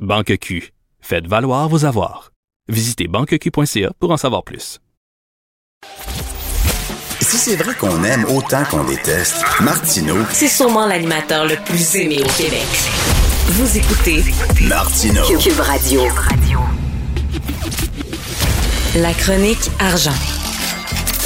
Banque 0.00 0.38
Q. 0.38 0.72
Faites 1.00 1.26
valoir 1.26 1.68
vos 1.68 1.84
avoirs. 1.84 2.32
Visitez 2.68 3.06
banqueq.ca 3.06 3.92
pour 4.00 4.10
en 4.10 4.16
savoir 4.16 4.44
plus. 4.44 4.80
Si 7.20 7.36
c'est 7.36 7.56
vrai 7.56 7.74
qu'on 7.74 8.02
aime 8.04 8.24
autant 8.24 8.64
qu'on 8.64 8.84
déteste, 8.84 9.44
Martineau, 9.60 10.16
c'est 10.30 10.48
sûrement 10.48 10.86
l'animateur 10.86 11.46
le 11.46 11.56
plus 11.66 11.96
aimé 11.96 12.22
au 12.24 12.42
Québec. 12.42 12.66
Vous 13.48 13.76
écoutez 13.76 14.24
Martineau. 14.66 15.26
Cube 15.38 15.60
Radio. 15.60 16.00
La 18.96 19.12
chronique 19.12 19.70
argent. 19.80 20.16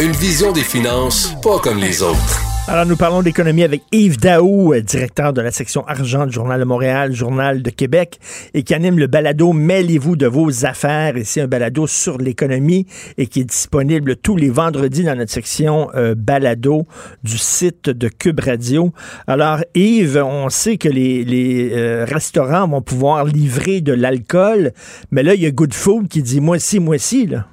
Une 0.01 0.13
vision 0.13 0.51
des 0.51 0.65
finances 0.65 1.33
pas 1.43 1.61
comme 1.61 1.79
les 1.79 2.03
autres. 2.03 2.54
Alors, 2.67 2.87
nous 2.87 2.97
parlons 2.97 3.23
d'économie 3.23 3.63
avec 3.63 3.83
Yves 3.93 4.19
Daou, 4.19 4.73
euh, 4.73 4.81
directeur 4.81 5.35
de 5.35 5.43
la 5.43 5.51
section 5.51 5.87
argent 5.87 6.25
du 6.25 6.33
Journal 6.33 6.59
de 6.59 6.65
Montréal, 6.65 7.13
Journal 7.13 7.61
de 7.61 7.69
Québec, 7.69 8.19
et 8.55 8.63
qui 8.63 8.73
anime 8.73 8.99
le 8.99 9.07
balado 9.07 9.53
Mêlez-vous 9.53 10.17
de 10.17 10.27
vos 10.27 10.65
affaires. 10.65 11.13
C'est 11.25 11.43
un 11.43 11.47
balado 11.47 11.87
sur 11.87 12.17
l'économie 12.17 12.87
et 13.19 13.27
qui 13.27 13.41
est 13.41 13.45
disponible 13.45 14.17
tous 14.17 14.37
les 14.37 14.49
vendredis 14.49 15.05
dans 15.05 15.15
notre 15.15 15.31
section 15.31 15.91
euh, 15.95 16.15
balado 16.15 16.87
du 17.23 17.37
site 17.37 17.91
de 17.91 18.09
Cube 18.09 18.41
Radio. 18.41 18.95
Alors, 19.27 19.59
Yves, 19.75 20.17
on 20.25 20.49
sait 20.49 20.79
que 20.79 20.89
les, 20.89 21.71
euh, 21.71 22.07
restaurants 22.09 22.67
vont 22.67 22.81
pouvoir 22.81 23.27
livrer 23.27 23.83
de 23.83 23.93
l'alcool, 23.93 24.73
mais 25.11 25.23
là, 25.23 25.35
il 25.35 25.43
y 25.43 25.47
a 25.47 25.51
Good 25.51 25.75
Food 25.75 26.09
qui 26.09 26.23
dit 26.23 26.41
moi 26.41 26.59
ci, 26.59 26.81
moi 26.81 26.97
là. 27.29 27.47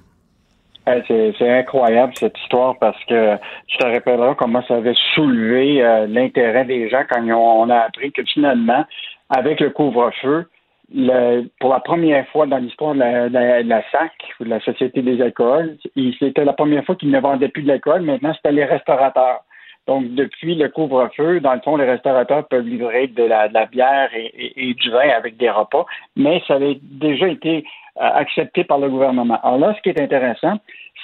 C'est 0.85 1.49
incroyable 1.49 2.13
cette 2.15 2.37
histoire 2.39 2.77
parce 2.79 3.01
que 3.05 3.37
tu 3.67 3.77
te 3.77 3.85
rappelleras 3.85 4.35
comment 4.35 4.63
ça 4.63 4.75
avait 4.75 4.95
soulevé 5.13 5.83
euh, 5.83 6.07
l'intérêt 6.07 6.65
des 6.65 6.89
gens 6.89 7.03
quand 7.07 7.23
on 7.23 7.69
a 7.69 7.77
appris 7.77 8.11
que 8.11 8.23
finalement, 8.23 8.83
avec 9.29 9.59
le 9.59 9.69
couvre-feu, 9.69 10.47
pour 11.59 11.69
la 11.69 11.79
première 11.79 12.27
fois 12.29 12.47
dans 12.47 12.57
l'histoire 12.57 12.93
de 12.93 12.99
la, 12.99 13.81
SAC, 13.91 14.11
ou 14.39 14.43
de 14.43 14.49
la 14.49 14.59
Société 14.59 15.01
des 15.01 15.21
alcools, 15.21 15.77
c'était 16.19 16.43
la 16.43 16.53
première 16.53 16.83
fois 16.83 16.95
qu'ils 16.95 17.11
ne 17.11 17.19
vendaient 17.19 17.47
plus 17.47 17.63
de 17.63 17.69
l'alcool. 17.69 18.01
Maintenant, 18.01 18.33
c'était 18.33 18.51
les 18.51 18.65
restaurateurs. 18.65 19.43
Donc, 19.87 20.13
depuis 20.13 20.55
le 20.55 20.69
couvre-feu, 20.69 21.39
dans 21.39 21.53
le 21.53 21.61
fond, 21.61 21.75
les 21.75 21.89
restaurateurs 21.89 22.47
peuvent 22.47 22.67
livrer 22.67 23.07
de 23.07 23.23
la, 23.23 23.47
bière 23.65 24.09
et, 24.13 24.73
du 24.73 24.91
vin 24.91 25.09
avec 25.09 25.37
des 25.37 25.49
repas, 25.49 25.85
mais 26.15 26.41
ça 26.47 26.55
avait 26.55 26.77
déjà 26.81 27.27
été 27.27 27.65
accepté 27.99 28.63
par 28.63 28.79
le 28.79 28.89
gouvernement. 28.89 29.39
Alors 29.43 29.59
là, 29.59 29.75
ce 29.75 29.81
qui 29.81 29.89
est 29.89 30.01
intéressant, 30.01 30.57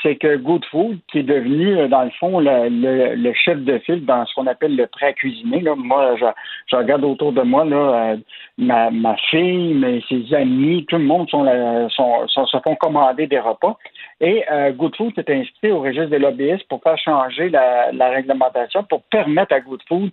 c'est 0.04 0.15
que 0.15 0.38
Good 0.38 0.65
Food, 0.65 1.00
qui 1.12 1.19
est 1.19 1.23
devenu, 1.23 1.78
euh, 1.78 1.88
dans 1.88 2.04
le 2.04 2.12
fond, 2.12 2.39
le, 2.39 3.34
chef 3.34 3.60
de 3.60 3.80
file 3.80 4.06
dans 4.06 4.26
ce 4.26 4.34
qu'on 4.36 4.47
appelle 4.47 4.76
le 4.76 4.88
prêt 4.88 5.08
à 5.08 5.13
cuisiner. 5.13 5.62
Là. 5.62 5.76
Moi, 5.76 6.15
je, 6.17 6.76
regarde 6.76 7.04
autour 7.04 7.32
de 7.32 7.41
moi, 7.41 7.65
là, 7.65 7.76
euh, 7.76 8.17
ma, 8.58 8.91
ma 8.91 9.15
fille, 9.30 9.73
mes, 9.73 10.04
ses 10.08 10.34
amis, 10.34 10.86
tout 10.88 10.97
le 10.97 11.04
monde 11.04 11.30
sont, 11.30 11.45
sont, 11.89 12.28
se 12.28 12.58
font 12.63 12.76
commander 12.76 13.28
des 13.28 13.39
repas. 13.39 13.78
Et 14.21 14.43
euh, 14.52 14.71
Good 14.71 14.95
Food 14.95 15.13
s'est 15.15 15.34
inscrit 15.34 15.71
au 15.71 15.82
registre 15.82 16.10
des 16.10 16.19
lobbyistes 16.19 16.67
pour 16.67 16.82
faire 16.82 16.97
changer 16.97 17.50
la, 17.50 17.91
la 17.91 18.10
réglementation 18.10 18.84
pour 18.84 19.04
permettre 19.04 19.54
à 19.54 19.60
Good 19.60 19.82
Food 19.88 20.12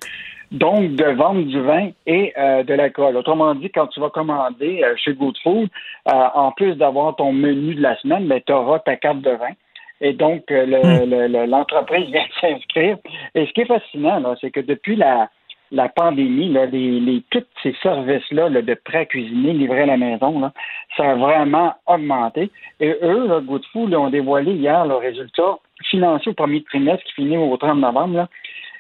donc 0.55 0.95
de 0.95 1.05
vendre 1.05 1.43
du 1.43 1.61
vin 1.61 1.91
et 2.07 2.33
euh, 2.39 2.63
de 2.63 2.75
l'alcool. 2.75 3.17
Autrement 3.17 3.55
dit, 3.55 3.71
quand 3.71 3.89
tu 3.89 4.01
vas 4.01 4.11
commander 4.11 4.83
euh, 4.85 4.95
chez 4.97 5.13
Good 5.13 5.37
Food, 5.43 5.69
euh, 6.13 6.29
en 6.35 6.53
plus 6.53 6.75
d'avoir 6.77 7.17
ton 7.17 7.33
menu 7.33 7.75
de 7.75 7.83
la 7.83 7.97
semaine, 7.99 8.27
mais 8.27 8.41
tu 8.41 8.53
auras 8.53 8.79
ta 8.79 8.97
carte 8.97 9.21
de 9.21 9.31
vin. 9.31 9.53
Et 10.01 10.13
donc, 10.13 10.45
hmm. 10.51 11.45
l'entreprise 11.47 12.07
vient 12.11 12.25
de 12.25 12.41
s'inscrire. 12.41 12.99
Et 13.35 13.47
ce 13.47 13.53
qui 13.53 13.63
est 13.63 13.67
fascinant, 13.67 14.23
c'est 14.41 14.51
que 14.51 14.61
depuis 14.61 14.97
la, 14.97 15.29
la 15.73 15.89
pandémie, 15.89 16.53
là, 16.53 16.67
les, 16.67 17.01
les, 17.01 17.23
tous 17.31 17.45
ces 17.63 17.75
services-là 17.83 18.51
de 18.51 18.75
prêt 18.85 19.07
cuisiner, 19.07 19.53
livré 19.53 19.83
à 19.83 19.87
la 19.87 19.97
maison, 19.97 20.39
là, 20.39 20.53
ça 20.97 21.11
a 21.11 21.15
vraiment 21.17 21.75
augmenté. 21.87 22.51
Et 22.79 22.97
eux, 23.03 23.27
là, 23.27 23.41
Good 23.41 23.65
Food, 23.73 23.95
ont 23.95 24.11
dévoilé 24.11 24.53
hier 24.53 24.87
le 24.87 24.95
résultat 24.95 25.59
financier 25.91 26.31
au 26.31 26.35
premier 26.35 26.63
trimestre 26.63 27.05
qui 27.05 27.15
finit 27.15 27.37
au 27.37 27.57
30 27.57 27.79
novembre. 27.79 28.17
Là. 28.17 28.29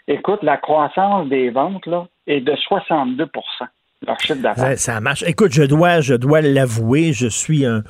Écoute, 0.06 0.42
la 0.42 0.56
croissance 0.56 1.28
des 1.28 1.50
ventes 1.50 1.86
là, 1.86 2.06
est 2.26 2.40
de 2.40 2.52
62% 2.52 3.28
leur 4.06 4.20
chiffre 4.20 4.40
d'affaires. 4.40 4.78
Ça, 4.78 5.00
marche. 5.00 5.24
Écoute, 5.26 5.52
je 5.52 5.62
dois, 5.62 6.00
je 6.00 6.14
dois 6.14 6.40
l'avouer, 6.40 7.12
je 7.12 7.26
suis 7.26 7.64
un, 7.64 7.82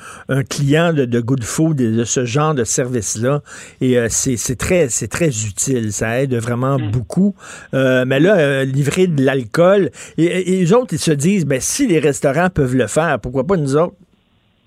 client 0.49 0.93
de, 0.93 1.05
de, 1.05 1.21
Good 1.21 1.45
Food 1.45 1.81
et 1.81 1.91
de 1.91 2.05
ce 2.05 2.25
genre 2.25 2.55
de 2.55 2.65
service-là. 2.65 3.41
Et 3.81 3.99
euh, 3.99 4.07
c'est 4.09 4.57
très, 4.57 4.89
très 4.89 5.29
utile. 5.29 5.93
Ça 5.93 6.21
aide 6.21 6.35
vraiment 6.35 6.79
mm. 6.79 6.91
beaucoup. 6.91 7.35
Euh, 7.73 8.05
mais 8.07 8.21
là, 8.21 8.37
euh, 8.37 8.65
livrer 8.65 9.07
de 9.07 9.25
l'alcool, 9.25 9.91
et, 10.19 10.25
et, 10.25 10.59
les 10.61 10.73
autres, 10.73 10.95
ils 10.95 10.99
se 10.99 11.13
disent, 11.13 11.47
ben, 11.47 11.61
si 11.61 11.87
les 11.87 11.99
restaurants 11.99 12.51
peuvent 12.51 12.77
le 12.77 12.87
faire, 12.87 13.19
pourquoi 13.21 13.45
pas 13.45 13.57
nous 13.57 13.77
autres? 13.77 13.95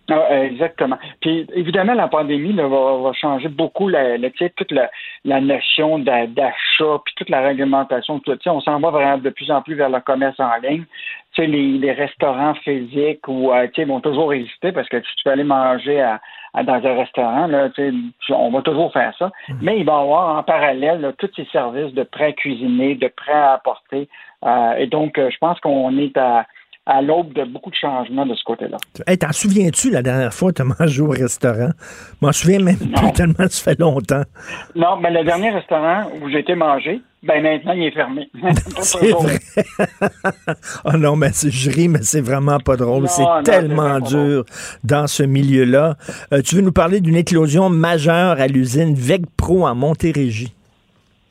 Ah, 0.09 0.45
exactement. 0.45 0.97
Puis 1.19 1.45
évidemment, 1.53 1.93
la 1.93 2.07
pandémie 2.07 2.53
là, 2.53 2.67
va, 2.67 3.11
changer 3.13 3.49
beaucoup 3.49 3.89
la, 3.89 4.17
la 4.17 4.29
toute 4.29 4.71
la, 4.71 4.89
la 5.25 5.41
notion 5.41 5.99
d'achat, 5.99 7.01
puis 7.03 7.13
toute 7.17 7.29
la 7.29 7.41
réglementation. 7.41 8.19
Tout, 8.19 8.37
on 8.45 8.61
s'en 8.61 8.79
va 8.79 8.89
vraiment 8.89 9.17
de 9.17 9.29
plus 9.29 9.51
en 9.51 9.61
plus 9.61 9.75
vers 9.75 9.89
le 9.89 9.99
commerce 9.99 10.39
en 10.39 10.55
ligne. 10.63 10.85
Les, 11.37 11.45
les 11.47 11.91
restaurants 11.91 12.55
physiques 12.55 13.27
ou 13.27 13.53
euh, 13.53 13.67
vont 13.85 13.99
toujours 13.99 14.33
exister 14.33 14.71
parce 14.71 14.89
que 14.89 14.97
tu 14.97 15.09
peux 15.23 15.29
aller 15.29 15.43
manger 15.43 16.01
à, 16.01 16.19
dans 16.63 16.83
un 16.83 16.95
restaurant, 16.95 17.45
là, 17.45 17.69
on 18.29 18.49
va 18.49 18.61
toujours 18.63 18.91
faire 18.91 19.13
ça, 19.19 19.31
mm. 19.47 19.53
mais 19.61 19.77
il 19.77 19.85
va 19.85 19.93
y 19.93 20.01
avoir 20.01 20.37
en 20.37 20.41
parallèle 20.41 21.13
tous 21.19 21.29
ces 21.35 21.45
services 21.51 21.93
de 21.93 22.01
prêt 22.01 22.33
cuisiné, 22.33 22.95
de 22.95 23.07
prêt 23.07 23.33
à 23.33 23.53
apporter. 23.53 24.09
Euh, 24.43 24.73
et 24.77 24.87
donc, 24.87 25.19
euh, 25.19 25.29
je 25.29 25.37
pense 25.37 25.59
qu'on 25.59 25.95
est 25.99 26.17
à, 26.17 26.47
à 26.87 27.01
l'aube 27.01 27.33
de 27.33 27.43
beaucoup 27.43 27.69
de 27.69 27.75
changements 27.75 28.25
de 28.25 28.33
ce 28.33 28.43
côté-là. 28.43 28.77
Hey, 29.05 29.17
t'en 29.17 29.33
souviens-tu 29.33 29.91
la 29.91 30.01
dernière 30.01 30.33
fois 30.33 30.51
que 30.51 30.55
tu 30.55 30.61
as 30.61 30.65
mangé 30.79 31.01
au 31.01 31.09
restaurant? 31.09 31.69
Je 32.21 32.25
m'en 32.25 32.31
souviens 32.31 32.59
même 32.59 32.77
plus 32.77 33.11
tellement 33.13 33.47
ça 33.49 33.71
fait 33.71 33.79
longtemps. 33.79 34.23
Non, 34.73 34.97
mais 34.97 35.11
le 35.11 35.25
dernier 35.25 35.49
restaurant 35.49 36.09
où 36.21 36.29
j'ai 36.29 36.39
été 36.39 36.55
manger, 36.55 37.01
ben 37.23 37.43
maintenant, 37.43 37.73
il 37.73 37.83
est 37.83 37.91
fermé. 37.91 38.29
c'est 38.79 39.11
vrai. 39.11 39.39
oh 40.85 40.97
non, 40.97 41.17
mais 41.17 41.31
je 41.33 41.69
ris, 41.69 41.89
mais 41.89 42.03
c'est 42.03 42.21
vraiment 42.21 42.59
pas 42.59 42.77
drôle. 42.77 43.07
C'est 43.09 43.25
tellement 43.43 43.99
dur 43.99 44.45
dans 44.85 45.07
ce 45.07 45.23
milieu-là. 45.23 45.95
Euh, 46.33 46.41
tu 46.41 46.55
veux 46.55 46.61
nous 46.61 46.71
parler 46.71 47.01
d'une 47.01 47.17
éclosion 47.17 47.69
majeure 47.69 48.39
à 48.39 48.47
l'usine 48.47 48.95
VEG 48.95 49.25
Pro 49.35 49.67
en 49.67 49.75
Montérégie? 49.75 50.56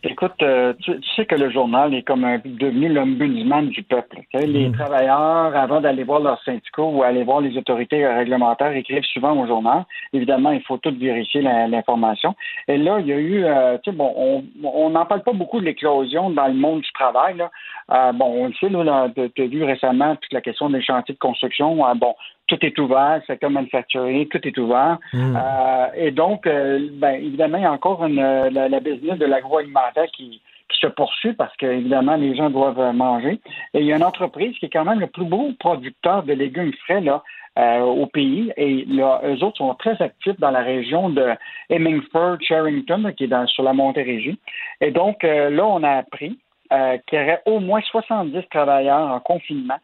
Écoute, 0.08 0.40
euh, 0.42 0.72
tu, 0.80 0.92
sais 1.16 1.26
que 1.26 1.34
le 1.34 1.50
journal 1.50 1.92
est 1.94 2.02
comme 2.02 2.24
un, 2.24 2.38
devenu 2.44 2.88
l'ombudsman 2.88 3.68
du 3.68 3.82
peuple. 3.82 4.20
Les 4.32 4.68
mm. 4.68 4.72
travailleurs, 4.72 5.56
avant 5.56 5.80
d'aller 5.80 6.04
voir 6.04 6.20
leurs 6.20 6.42
syndicats 6.44 6.82
ou 6.82 7.02
aller 7.02 7.24
voir 7.24 7.40
les 7.40 7.56
autorités 7.56 8.06
réglementaires, 8.06 8.72
écrivent 8.72 9.04
souvent 9.12 9.36
au 9.36 9.46
journal. 9.46 9.84
Évidemment, 10.12 10.52
il 10.52 10.62
faut 10.62 10.78
tout 10.78 10.94
vérifier 10.96 11.42
l'information. 11.42 12.34
Et 12.68 12.78
là, 12.78 12.98
il 13.00 13.06
y 13.06 13.12
a 13.12 13.16
eu, 13.16 13.44
euh, 13.44 13.78
tu 13.82 13.90
sais, 13.90 13.96
bon, 13.96 14.44
on 14.62 14.90
n'en 14.90 15.06
parle 15.06 15.22
pas 15.22 15.32
beaucoup 15.32 15.60
de 15.60 15.64
l'éclosion 15.64 16.30
dans 16.30 16.46
le 16.46 16.54
monde 16.54 16.80
du 16.80 16.92
travail. 16.92 17.36
Là. 17.36 17.50
Euh, 17.92 18.12
bon, 18.12 18.44
on 18.44 18.46
le 18.48 18.54
sait, 18.54 18.68
là, 18.68 19.08
tu 19.14 19.42
as 19.42 19.46
vu 19.46 19.62
récemment 19.62 20.16
toute 20.16 20.32
la 20.32 20.40
question 20.40 20.68
des 20.70 20.82
chantiers 20.82 21.14
de 21.14 21.18
construction. 21.18 21.76
bon, 21.94 22.14
tout 22.48 22.58
est 22.64 22.78
ouvert, 22.78 23.20
c'est 23.26 23.40
comme 23.40 23.54
manufacturier, 23.54 24.26
tout 24.28 24.40
est 24.46 24.58
ouvert. 24.58 24.98
Mm. 25.12 25.36
Euh, 25.36 25.86
et 25.96 26.10
donc, 26.10 26.46
euh, 26.46 26.88
ben, 26.92 27.14
évidemment, 27.14 27.58
il 27.58 27.62
y 27.62 27.66
a 27.66 27.72
encore 27.72 28.04
une, 28.04 28.20
la, 28.20 28.68
la 28.68 28.80
business 28.80 29.18
de 29.18 29.26
l'agroalimentaire 29.26 30.06
qui, 30.16 30.40
qui 30.68 30.78
se 30.80 30.86
poursuit 30.88 31.32
parce 31.32 31.56
que, 31.56 31.66
évidemment, 31.66 32.16
les 32.16 32.34
gens 32.34 32.50
doivent 32.50 32.92
manger. 32.94 33.40
Et 33.74 33.80
il 33.80 33.86
y 33.86 33.92
a 33.92 33.96
une 33.96 34.04
entreprise 34.04 34.56
qui 34.58 34.66
est 34.66 34.70
quand 34.70 34.84
même 34.84 35.00
le 35.00 35.06
plus 35.06 35.24
beau 35.24 35.52
producteur 35.58 36.24
de 36.24 36.32
légumes 36.32 36.72
frais 36.84 37.00
là, 37.00 37.22
euh, 37.58 37.80
au 37.80 38.06
pays. 38.06 38.52
Et 38.56 38.84
là, 38.86 39.20
eux 39.24 39.44
autres 39.44 39.58
sont 39.58 39.74
très 39.74 40.00
actifs 40.02 40.38
dans 40.40 40.50
la 40.50 40.62
région 40.62 41.08
de 41.08 41.34
Hemingford, 41.70 42.38
Sherrington, 42.40 43.12
qui 43.16 43.24
est 43.24 43.28
dans, 43.28 43.46
sur 43.46 43.62
la 43.62 43.72
Montérégie. 43.72 44.38
Et 44.80 44.90
donc, 44.90 45.22
là, 45.22 45.66
on 45.66 45.82
a 45.84 45.90
appris 45.90 46.38
qu'il 46.70 47.18
y 47.18 47.22
aurait 47.22 47.42
au 47.46 47.60
moins 47.60 47.80
70 47.80 48.42
travailleurs 48.50 49.10
en 49.10 49.20
confinement 49.20 49.78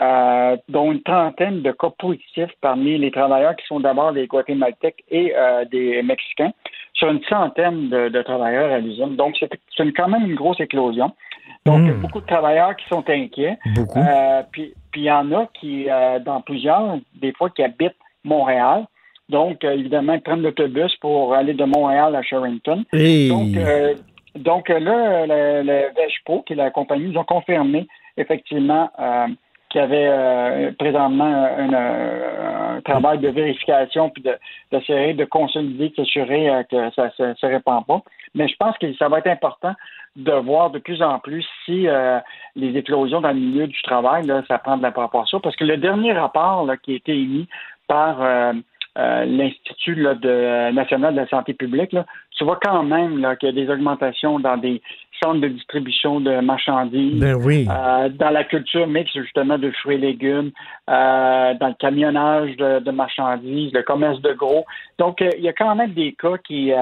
euh, 0.00 0.56
dont 0.68 0.92
une 0.92 1.02
trentaine 1.02 1.60
de 1.62 1.72
cas 1.72 1.90
positifs 1.98 2.52
parmi 2.60 2.96
les 2.98 3.10
travailleurs 3.10 3.56
qui 3.56 3.66
sont 3.66 3.80
d'abord 3.80 4.12
des 4.12 4.28
Guatémaltèques 4.28 5.02
et 5.10 5.34
euh, 5.34 5.64
des 5.64 6.00
Mexicains, 6.04 6.52
sur 6.94 7.10
une 7.10 7.20
centaine 7.24 7.88
de, 7.88 8.22
travailleurs 8.22 8.70
à 8.70 8.78
l'usine. 8.78 9.16
Donc, 9.16 9.34
c'est 9.40 9.92
quand 9.92 10.06
même 10.06 10.24
une 10.24 10.36
grosse 10.36 10.60
éclosion. 10.60 11.10
Donc, 11.66 11.80
il 11.80 11.86
y 11.88 11.90
a 11.90 11.94
hmm. 11.94 12.00
beaucoup 12.00 12.20
de 12.20 12.26
travailleurs 12.26 12.76
qui 12.76 12.86
sont 12.86 13.02
inquiets. 13.10 13.58
Beaucoup. 13.74 13.98
Euh, 13.98 14.42
puis, 14.52 14.72
il 14.94 15.02
y 15.02 15.10
en 15.10 15.32
a 15.32 15.48
qui, 15.58 15.88
dans 16.24 16.42
plusieurs, 16.42 16.98
des 17.20 17.32
fois, 17.32 17.50
qui 17.50 17.64
habitent 17.64 17.96
Montréal. 18.22 18.86
Donc, 19.28 19.64
évidemment, 19.64 20.14
ils 20.14 20.20
prennent 20.20 20.42
l'autobus 20.42 20.94
pour 21.00 21.34
aller 21.34 21.54
de 21.54 21.64
Montréal 21.64 22.14
à 22.14 22.22
Sherrington. 22.22 22.84
Donc, 22.92 23.58
donc 24.38 24.68
là, 24.68 25.26
le, 25.26 25.62
le 25.62 26.42
qui 26.44 26.52
est 26.52 26.56
la 26.56 26.70
compagnie, 26.70 27.10
ils 27.10 27.18
ont 27.18 27.24
confirmé 27.24 27.86
effectivement 28.16 28.90
qui 29.70 29.78
avait 29.78 30.08
euh, 30.08 30.72
présentement 30.78 31.24
un, 31.58 32.80
travail 32.84 33.18
de 33.18 33.28
vérification 33.28 34.08
puis 34.08 34.22
d'essayer 34.72 35.12
de, 35.12 35.18
de, 35.18 35.24
consolider, 35.24 35.90
de 35.90 35.94
s'assurer 35.96 36.48
euh, 36.48 36.62
que 36.62 36.90
ça 36.94 37.10
ne 37.18 37.34
se, 37.34 37.46
répand 37.46 37.84
pas. 37.84 38.00
Mais 38.34 38.48
je 38.48 38.56
pense 38.56 38.78
que 38.78 38.92
ça 38.94 39.08
va 39.08 39.18
être 39.18 39.26
important 39.26 39.74
de 40.16 40.32
voir 40.32 40.70
de 40.70 40.78
plus 40.78 41.02
en 41.02 41.18
plus 41.18 41.46
si 41.64 41.86
euh, 41.86 42.18
les 42.56 42.76
éclosions 42.78 43.20
dans 43.20 43.28
le 43.28 43.40
milieu 43.40 43.66
du 43.66 43.82
travail, 43.82 44.32
ça 44.48 44.58
prend 44.58 44.76
de 44.76 44.82
la 44.82 44.92
proportion. 44.92 45.40
Parce 45.40 45.56
que 45.56 45.64
le 45.64 45.76
dernier 45.76 46.12
rapport 46.12 46.66
qui 46.82 46.92
a 46.92 46.96
été 46.96 47.12
émis 47.12 47.48
par 47.88 48.20
euh, 48.98 49.24
l'Institut 49.24 49.96
de, 49.96 50.72
national 50.72 51.14
de 51.14 51.20
la 51.20 51.28
santé 51.28 51.54
publique, 51.54 51.92
là, 51.92 52.04
tu 52.36 52.44
vois 52.44 52.58
quand 52.60 52.82
même 52.82 53.24
qu'il 53.38 53.48
y 53.48 53.52
a 53.52 53.64
des 53.64 53.70
augmentations 53.70 54.38
dans 54.38 54.56
des 54.56 54.82
centres 55.22 55.40
de 55.40 55.48
distribution 55.48 56.20
de 56.20 56.40
marchandises, 56.40 57.20
ben 57.20 57.36
oui. 57.36 57.66
euh, 57.70 58.08
dans 58.08 58.30
la 58.30 58.44
culture 58.44 58.86
mixte 58.86 59.14
justement 59.14 59.58
de 59.58 59.70
fruits 59.70 59.96
et 59.96 59.98
légumes, 59.98 60.50
euh, 60.88 61.54
dans 61.54 61.68
le 61.68 61.74
camionnage 61.74 62.56
de, 62.56 62.90
marchandises, 62.90 63.72
le 63.72 63.82
commerce 63.82 64.20
de 64.20 64.32
gros. 64.32 64.64
Donc, 64.98 65.22
euh, 65.22 65.30
il 65.36 65.44
y 65.44 65.48
a 65.48 65.52
quand 65.52 65.74
même 65.74 65.92
des 65.92 66.12
cas 66.12 66.38
qui... 66.46 66.72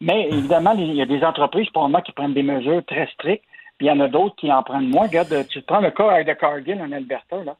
mais 0.00 0.28
évidemment, 0.30 0.72
il 0.76 0.94
y 0.94 1.02
a 1.02 1.06
des 1.06 1.22
entreprises 1.22 1.70
pour 1.70 1.88
moi 1.88 2.00
qui 2.00 2.12
prennent 2.12 2.34
des 2.34 2.42
mesures 2.42 2.84
très 2.86 3.06
strictes, 3.14 3.44
puis 3.78 3.86
il 3.86 3.90
y 3.90 3.92
en 3.92 4.00
a 4.00 4.08
d'autres 4.08 4.36
qui 4.36 4.52
en 4.52 4.62
prennent 4.62 4.88
moins. 4.88 5.06
Regarde, 5.06 5.46
tu 5.48 5.60
prends 5.62 5.80
le 5.80 5.90
cas 5.90 6.22
de 6.22 6.32
Cargill 6.32 6.80
en 6.80 6.92
Alberta, 6.92 7.42
là 7.44 7.56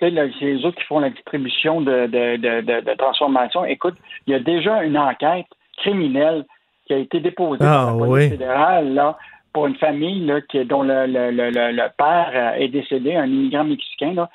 c'est 0.00 0.10
les 0.10 0.64
autres 0.64 0.78
qui 0.78 0.84
font 0.84 1.00
la 1.00 1.10
distribution 1.10 1.80
de, 1.80 2.06
de, 2.06 2.36
de, 2.36 2.80
de, 2.80 2.96
transformation. 2.96 3.64
Écoute, 3.64 3.96
il 4.26 4.32
y 4.32 4.34
a 4.34 4.40
déjà 4.40 4.82
une 4.82 4.96
enquête 4.96 5.46
criminelle 5.76 6.44
qui 6.86 6.94
a 6.94 6.96
été 6.96 7.20
déposée 7.20 7.58
par 7.58 7.92
la 7.94 8.06
police 8.06 8.30
fédérale 8.30 8.94
là, 8.94 9.18
pour 9.52 9.66
une 9.66 9.76
famille 9.76 10.24
là, 10.26 10.40
qui, 10.40 10.64
dont 10.64 10.82
le, 10.82 11.06
le, 11.06 11.30
le, 11.30 11.50
le, 11.50 11.88
père 11.96 12.54
est 12.56 12.68
décédé, 12.68 13.14
un 13.14 13.26
immigrant 13.26 13.64
mexicain, 13.64 14.14
là, 14.14 14.30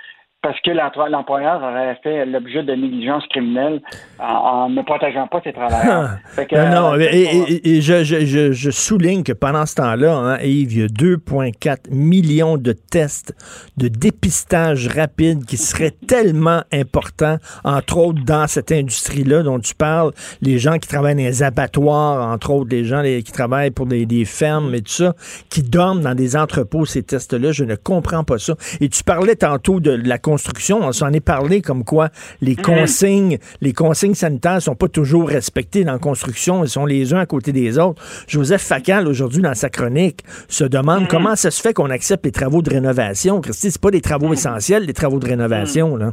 parce 0.46 0.62
que 0.62 0.70
l'employeur 1.10 1.60
aurait 1.64 2.00
fait 2.04 2.24
l'objet 2.24 2.62
de 2.62 2.74
négligence 2.74 3.26
criminelle 3.32 3.82
en, 4.20 4.70
ne 4.70 4.84
protégeant 4.84 5.26
pas 5.26 5.41
ses 5.43 5.54
travailleurs. 5.54 6.20
non, 6.38 6.91
non, 6.91 6.96
et, 7.00 7.82
je, 7.82 8.70
souligne 8.70 9.24
que 9.24 9.34
pendant 9.34 9.66
ce 9.66 9.74
temps-là, 9.74 10.14
hein, 10.14 10.38
Yves, 10.43 10.74
il 10.74 10.80
y 10.82 10.84
a 10.84 10.88
2,4 10.88 11.89
millions 11.89 12.58
de 12.58 12.74
tests 12.74 13.34
de 13.78 13.88
dépistage 13.88 14.88
rapide 14.88 15.46
qui 15.46 15.58
seraient 15.58 15.96
tellement 16.08 16.62
importants, 16.72 17.38
entre 17.64 17.98
autres 17.98 18.24
dans 18.24 18.46
cette 18.46 18.72
industrie-là 18.72 19.41
dont 19.41 19.60
tu 19.60 19.74
parles, 19.74 20.12
les 20.43 20.60
gens 20.60 20.78
qui 20.78 20.88
travaillent 20.88 21.16
dans 21.16 21.24
les 21.24 21.41
abattoirs, 21.41 22.32
entre 22.32 22.52
autres, 22.52 22.70
les 22.70 22.86
gens 22.86 23.02
qui 23.02 23.32
travaillent 23.32 23.72
pour 23.72 23.88
des, 23.88 24.06
des 24.06 24.26
fermes 24.26 24.76
et 24.76 24.82
tout 24.82 24.91
ça, 24.91 25.16
qui 25.50 25.64
dorment 25.64 26.02
dans 26.02 26.14
des 26.14 26.38
entrepôts, 26.38 26.86
ces 26.86 27.02
tests-là, 27.02 27.52
je 27.52 27.64
ne 27.64 27.74
comprends 27.74 28.24
pas 28.24 28.38
ça. 28.38 28.54
Et 28.80 28.89
tu 28.89 29.04
parlais 29.04 29.36
tantôt 29.36 29.80
de 29.80 29.89
la 29.89 30.20
construction, 30.36 30.79
on 30.81 30.91
s'en 30.91 31.13
est 31.13 31.25
parlé 31.25 31.61
comme 31.61 31.86
quoi 31.86 32.09
les 32.41 32.55
mhm. 32.57 32.61
consignes, 32.61 33.38
les 33.61 33.71
consignes 33.71 34.15
sanitaires 34.15 34.61
sont 34.61 34.75
pas 34.75 34.89
toujours 34.89 35.29
respectées 35.29 35.86
dans 35.86 35.93
la 35.93 35.99
construction, 35.99 36.65
ils 36.65 36.69
sont 36.69 36.86
les 36.86 37.13
uns 37.13 37.19
à 37.19 37.25
côté 37.25 37.53
des 37.53 37.79
autres. 37.79 38.01
Joseph 38.27 38.61
Facal, 38.61 39.07
aujourd'hui, 39.07 39.41
dans 39.41 39.53
sa 39.53 39.69
chronique, 39.69 40.23
se 40.49 40.65
demande 40.65 41.03
mhm. 41.03 41.07
comment 41.07 41.36
ça 41.38 41.51
se 41.51 41.61
fait 41.61 41.73
qu'on 41.73 41.89
accepte 41.89 42.25
les 42.25 42.33
travaux 42.33 42.61
de 42.61 42.69
rénovation. 42.69 43.39
Christy, 43.39 43.71
c'est 43.71 43.81
pas 43.81 43.91
des 43.91 44.01
travaux 44.01 44.27
mhm. 44.27 44.33
essentiels, 44.33 44.83
les 44.83 44.93
travaux 44.93 45.19
de 45.19 45.27
rénovation, 45.27 45.95
là. 45.95 46.11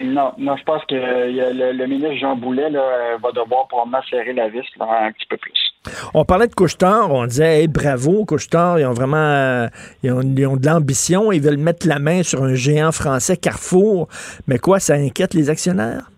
Non, 0.00 0.32
non, 0.38 0.56
je 0.56 0.62
pense 0.62 0.82
que 0.86 0.94
le, 0.94 1.86
ministre 1.86 2.16
Jean 2.20 2.36
Boulet 2.36 2.70
va 2.70 3.32
devoir 3.32 3.66
probablement 3.66 4.00
serrer 4.08 4.32
la 4.32 4.48
vis 4.48 4.64
un 4.80 5.12
petit 5.12 5.26
peu 5.28 5.36
plus. 5.36 5.67
On 6.14 6.24
parlait 6.24 6.48
de 6.48 6.54
Couchetard, 6.54 7.12
on 7.12 7.26
disait 7.26 7.66
bravo, 7.68 8.24
Couchetard, 8.24 8.78
ils 8.78 8.86
ont 8.86 8.92
vraiment 8.92 9.16
euh, 9.16 9.66
ils 10.02 10.12
ont, 10.12 10.22
de 10.22 10.66
l'ambition, 10.66 11.32
ils 11.32 11.40
veulent 11.40 11.56
mettre 11.56 11.86
la 11.86 11.98
main 11.98 12.22
sur 12.22 12.42
un 12.42 12.54
géant 12.54 12.92
français, 12.92 13.36
Carrefour. 13.36 14.08
Mais 14.46 14.58
quoi, 14.58 14.80
ça 14.80 14.94
inquiète 14.94 15.34
les 15.34 15.50
actionnaires? 15.50 16.10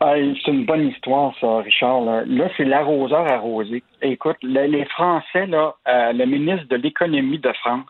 Ah, 0.00 0.14
c'est 0.44 0.50
une 0.50 0.66
bonne 0.66 0.88
histoire, 0.88 1.32
ça, 1.40 1.58
Richard. 1.58 2.02
Là, 2.02 2.48
c'est 2.56 2.64
l'arroseur 2.64 3.26
arrosé. 3.26 3.82
Écoute, 4.02 4.36
les 4.42 4.84
Français, 4.86 5.46
là, 5.46 5.74
euh, 5.88 6.12
le 6.12 6.26
ministre 6.26 6.66
de 6.68 6.76
l'économie 6.76 7.38
de 7.38 7.52
France 7.52 7.86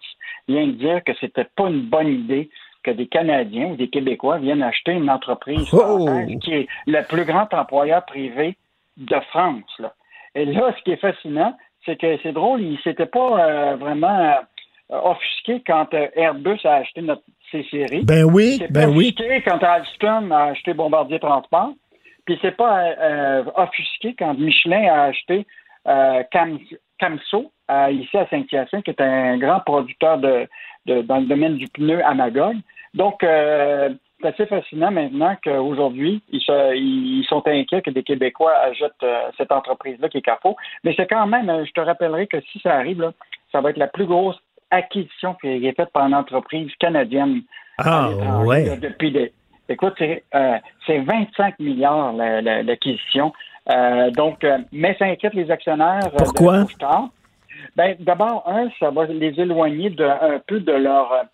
vient 0.47 0.66
de 0.66 0.72
dire 0.72 1.03
que 1.05 1.12
c'était 1.20 1.49
pas 1.57 1.68
une 1.68 1.83
bonne 1.83 2.09
idée 2.09 2.51
que 2.85 2.91
des 2.91 3.07
Canadiens 3.07 3.68
ou 3.68 3.77
des 3.77 3.89
Québécois 3.89 4.39
viennent 4.39 4.62
acheter 4.62 4.93
une 4.93 5.11
entreprise 5.11 5.66
oh! 5.72 6.07
qui 6.43 6.53
est 6.53 6.68
le 6.87 7.03
plus 7.03 7.25
grand 7.25 7.53
employeur 7.53 8.05
privé 8.05 8.57
de 8.99 9.16
France. 9.31 9.72
Là. 9.79 9.95
Et 10.35 10.45
là, 10.45 10.74
ce 10.76 10.82
qui 10.82 10.93
est 10.93 11.01
fascinant, 11.01 11.57
c'est 11.85 12.01
que 12.01 12.18
c'est 12.22 12.32
drôle, 12.32 12.62
il 12.62 12.78
s'était 12.80 13.07
pas 13.07 13.39
euh, 13.39 13.76
vraiment 13.76 14.18
euh, 14.91 14.99
offusqué 15.05 15.62
quand 15.66 15.93
euh, 15.95 16.09
Airbus 16.16 16.59
a 16.64 16.76
acheté 16.76 17.03
notre 17.03 17.22
C-Série. 17.51 18.05
Ben 18.05 18.24
oui, 18.24 18.61
ben 18.70 18.89
oui. 18.91 19.14
offusqué 19.16 19.43
quand 19.43 19.62
Alstom 19.62 20.32
a 20.32 20.45
acheté 20.47 20.74
Bombardier 20.74 21.18
Transport. 21.18 21.72
Puis 22.24 22.39
c'est 22.41 22.57
pas 22.57 22.95
offusqué 23.57 24.14
quand 24.18 24.32
Michelin 24.39 24.89
a 24.89 25.03
acheté 25.05 25.47
Camso 26.99 27.53
ici 27.91 28.16
à 28.16 28.26
Saint-Hyacinthe, 28.30 28.82
qui 28.82 28.91
est 28.91 29.01
un 29.03 29.37
grand 29.37 29.61
producteur 29.61 30.16
de, 30.16 30.49
dans 30.87 31.18
le 31.18 31.26
domaine 31.26 31.57
du 31.57 31.66
pneu 31.68 32.03
à 32.03 32.14
Magog. 32.14 32.57
Donc, 32.95 33.22
c'est 34.25 34.29
assez 34.29 34.47
fascinant 34.47 34.91
maintenant 34.91 35.37
qu'aujourd'hui, 35.43 36.22
ils, 36.31 36.41
ils, 36.75 37.27
sont 37.29 37.47
inquiets 37.47 37.83
que 37.83 37.91
des 37.91 38.03
Québécois 38.03 38.53
achètent 38.57 38.93
euh, 39.03 39.31
cette 39.37 39.53
entreprise-là 39.53 40.09
qui 40.09 40.18
est 40.18 40.22
Carrefour. 40.22 40.57
Mais 40.83 40.95
c'est 40.97 41.07
quand 41.07 41.27
même, 41.27 41.51
euh, 41.51 41.64
je 41.66 41.72
te 41.72 41.81
rappellerai 41.81 42.27
que 42.27 42.41
si 42.53 42.59
ça 42.61 42.75
arrive, 42.75 43.12
ça 43.53 43.61
va 43.61 43.70
être 43.70 43.77
la 43.77 43.87
plus 43.87 44.07
grosse 44.07 44.37
acquisition 44.70 45.35
qui 45.35 45.49
est 45.49 45.77
faite 45.77 45.91
par 45.93 46.07
une 46.07 46.14
entreprise 46.14 46.70
canadienne. 46.79 47.43
Ah, 47.79 48.11
ouais. 48.45 48.77
depuis 48.79 49.11
des, 49.11 49.33
Écoute, 49.68 49.95
c'est 49.99 50.22
25 50.33 50.35
euh, 50.35 51.51
milliards 51.59 52.12
l'acquisition 52.12 53.33
donc, 54.14 54.47
mais 54.72 54.95
ça 54.99 55.07
inquiète 55.07 55.33
les 55.33 55.51
actionnaires. 55.51 56.11
Pourquoi? 56.18 56.66
ben, 57.77 57.97
d'abord, 57.99 58.45
un, 58.47 58.68
ça 58.79 58.91
va 58.91 59.07
les 59.07 59.41
éloigner 59.41 59.89
de, 59.89 60.05
un 60.05 60.39
peu 60.47 60.61
de 60.61 60.72
leur 60.72 61.25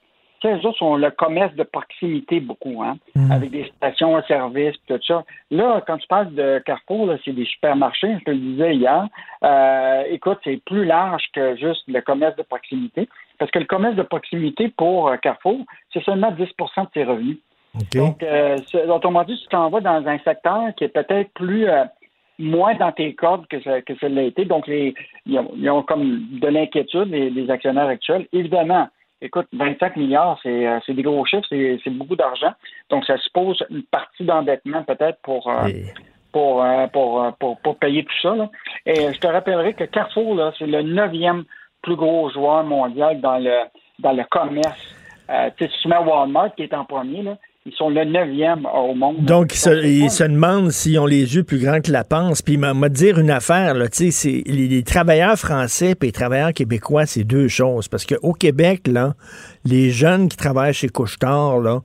les 0.48 0.64
autres 0.66 0.78
sont 0.78 0.96
le 0.96 1.10
commerce 1.10 1.54
de 1.54 1.62
proximité 1.62 2.40
beaucoup, 2.40 2.82
hein, 2.82 2.96
mm. 3.14 3.32
avec 3.32 3.50
des 3.50 3.70
stations 3.76 4.16
de 4.16 4.22
service, 4.22 4.76
tout 4.86 4.98
ça. 5.06 5.24
Là, 5.50 5.82
quand 5.86 5.98
tu 5.98 6.06
parles 6.08 6.34
de 6.34 6.62
Carrefour, 6.64 7.12
c'est 7.24 7.32
des 7.32 7.44
supermarchés, 7.44 8.16
je 8.20 8.24
te 8.24 8.30
le 8.30 8.38
disais 8.38 8.76
hier. 8.76 9.06
Euh, 9.44 10.04
écoute, 10.10 10.38
c'est 10.44 10.62
plus 10.64 10.84
large 10.84 11.24
que 11.34 11.56
juste 11.56 11.82
le 11.88 12.00
commerce 12.00 12.36
de 12.36 12.42
proximité, 12.42 13.08
parce 13.38 13.50
que 13.50 13.58
le 13.58 13.64
commerce 13.64 13.96
de 13.96 14.02
proximité 14.02 14.68
pour 14.68 15.08
euh, 15.08 15.16
Carrefour, 15.16 15.60
c'est 15.92 16.02
seulement 16.04 16.30
10% 16.30 16.38
de 16.38 16.88
ses 16.94 17.04
revenus. 17.04 17.38
Donc, 17.94 18.22
euh, 18.22 18.56
autrement 18.88 19.22
dit, 19.24 19.38
tu 19.40 19.48
t'en 19.48 19.70
vas 19.70 19.80
dans 19.80 20.06
un 20.06 20.18
secteur 20.18 20.74
qui 20.76 20.84
est 20.84 20.88
peut-être 20.88 21.30
plus 21.34 21.68
euh, 21.68 21.84
moins 22.38 22.74
dans 22.74 22.90
tes 22.90 23.14
cordes 23.14 23.46
que 23.46 23.60
ça, 23.62 23.80
que 23.80 23.96
ça 23.98 24.08
l'a 24.08 24.24
été. 24.24 24.44
Donc, 24.44 24.66
les, 24.66 24.94
ils, 25.26 25.70
ont, 25.70 25.82
comme 25.82 26.26
de 26.40 26.48
l'inquiétude, 26.48 27.10
les 27.10 27.50
actionnaires 27.50 27.86
actuels. 27.86 28.26
Évidemment, 28.32 28.88
Écoute, 29.22 29.48
25 29.52 29.96
milliards, 29.96 30.40
euh, 30.46 30.80
c'est 30.86 30.94
des 30.94 31.02
gros 31.02 31.24
chiffres, 31.26 31.46
c'est 31.50 31.90
beaucoup 31.90 32.16
d'argent. 32.16 32.52
Donc, 32.88 33.04
ça 33.04 33.18
suppose 33.18 33.62
une 33.68 33.82
partie 33.82 34.24
d'endettement 34.24 34.82
peut-être 34.82 35.18
pour, 35.22 35.46
euh, 35.48 35.68
euh, 36.36 36.86
pour, 36.86 37.32
pour, 37.38 37.58
pour, 37.58 37.78
payer 37.78 38.04
tout 38.04 38.20
ça. 38.22 38.34
Et 38.86 39.12
je 39.12 39.18
te 39.18 39.26
rappellerai 39.26 39.74
que 39.74 39.84
Carrefour, 39.84 40.52
c'est 40.58 40.66
le 40.66 40.82
neuvième 40.82 41.44
plus 41.82 41.96
gros 41.96 42.30
joueur 42.30 42.64
mondial 42.64 43.20
dans 43.20 43.38
le, 43.38 43.64
dans 43.98 44.12
le 44.12 44.24
commerce. 44.30 44.96
tu 45.58 45.66
sais, 45.66 45.70
tu 45.82 45.88
mets 45.88 45.98
Walmart 45.98 46.54
qui 46.54 46.62
est 46.62 46.74
en 46.74 46.86
premier, 46.86 47.22
là, 47.22 47.36
ils 47.70 47.76
sont 47.76 47.88
le 47.88 48.04
neuvième 48.04 48.66
au 48.66 48.94
monde. 48.94 49.24
Donc, 49.24 49.54
ils 49.54 50.10
se, 50.10 50.22
demandent 50.24 50.70
s'ils 50.70 50.98
ont 50.98 51.06
les 51.06 51.36
yeux 51.36 51.44
plus 51.44 51.58
grands 51.58 51.80
que 51.80 51.92
la 51.92 52.04
panse. 52.04 52.42
Puis, 52.42 52.56
m'a 52.56 52.88
dire 52.88 53.18
une 53.18 53.30
affaire, 53.30 53.74
là, 53.74 53.88
tu 53.88 54.10
sais, 54.10 54.42
les, 54.46 54.66
les, 54.66 54.82
travailleurs 54.82 55.36
français 55.36 55.92
et 55.92 56.06
les 56.06 56.12
travailleurs 56.12 56.52
québécois, 56.52 57.06
c'est 57.06 57.24
deux 57.24 57.48
choses. 57.48 57.88
Parce 57.88 58.04
qu'au 58.04 58.32
Québec, 58.32 58.88
là, 58.88 59.14
les 59.64 59.90
jeunes 59.90 60.28
qui 60.28 60.36
travaillent 60.36 60.74
chez 60.74 60.88
Couchetard, 60.88 61.60
là, 61.60 61.80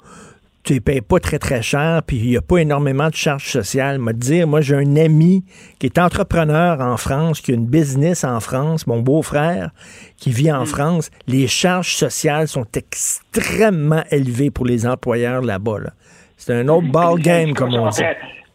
tu 0.65 0.73
ne 0.73 0.79
payes 0.79 1.01
pas 1.01 1.19
très, 1.19 1.37
très 1.37 1.61
cher, 1.61 2.01
puis 2.05 2.17
il 2.17 2.29
n'y 2.29 2.37
a 2.37 2.41
pas 2.41 2.57
énormément 2.57 3.07
de 3.07 3.13
charges 3.13 3.47
sociales. 3.49 3.99
Me 3.99 4.13
dire, 4.13 4.47
moi, 4.47 4.61
j'ai 4.61 4.75
un 4.75 4.95
ami 4.95 5.45
qui 5.79 5.85
est 5.85 5.99
entrepreneur 5.99 6.81
en 6.81 6.97
France, 6.97 7.39
qui 7.39 7.51
a 7.51 7.53
une 7.53 7.67
business 7.67 8.23
en 8.23 8.39
France, 8.39 8.87
mon 8.87 8.99
beau-frère, 8.99 9.69
qui 10.17 10.31
vit 10.31 10.51
en 10.51 10.63
mm. 10.63 10.65
France. 10.65 11.11
Les 11.27 11.45
charges 11.45 11.95
sociales 11.95 12.47
sont 12.47 12.65
extrêmement 12.75 14.03
élevées 14.09 14.49
pour 14.49 14.65
les 14.65 14.87
employeurs 14.87 15.41
là-bas. 15.41 15.91
C'est 16.35 16.53
un 16.53 16.67
autre 16.67 16.87
ball 16.87 17.19
game, 17.19 17.53
comme 17.53 17.73
on 17.75 17.89
dit. 17.89 18.01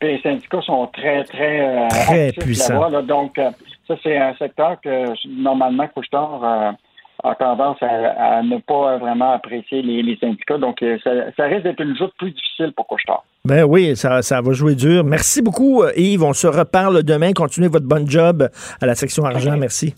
les 0.02 0.20
syndicats 0.20 0.62
sont 0.62 0.88
très, 0.92 1.22
très, 1.24 1.60
euh, 1.60 1.88
très 1.88 2.32
puissants. 2.32 3.02
donc, 3.02 3.38
euh, 3.38 3.50
ça, 3.86 3.94
c'est 4.02 4.16
un 4.16 4.34
secteur 4.34 4.80
que, 4.82 5.04
normalement, 5.28 5.86
Couchetard... 5.94 6.74
A 7.22 7.34
tendance 7.34 7.76
à, 7.82 8.42
ne 8.42 8.58
pas 8.58 8.98
vraiment 8.98 9.32
apprécier 9.32 9.82
les, 9.82 10.16
syndicats. 10.18 10.58
Donc, 10.58 10.82
euh, 10.82 10.96
ça, 11.04 11.44
risque 11.44 11.64
d'être 11.64 11.80
une 11.80 11.96
joute 11.96 12.12
plus 12.18 12.30
difficile 12.30 12.72
pour 12.74 12.86
Couchetard. 12.86 13.24
Ben 13.44 13.64
oui, 13.64 13.96
ça, 13.96 14.22
ça 14.22 14.40
va 14.40 14.52
jouer 14.52 14.74
dur. 14.74 15.04
Merci 15.04 15.42
beaucoup, 15.42 15.82
euh, 15.82 15.92
Yves. 15.96 16.22
On 16.22 16.32
se 16.32 16.46
reparle 16.46 17.02
demain. 17.02 17.32
Continuez 17.32 17.68
votre 17.68 17.86
bon 17.86 18.08
job 18.08 18.48
à 18.80 18.86
la 18.86 18.94
section 18.94 19.24
argent. 19.24 19.56
Merci. 19.56 19.94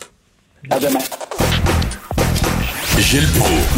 À 0.70 0.78
demain. 0.78 0.98
Gilles 2.98 3.28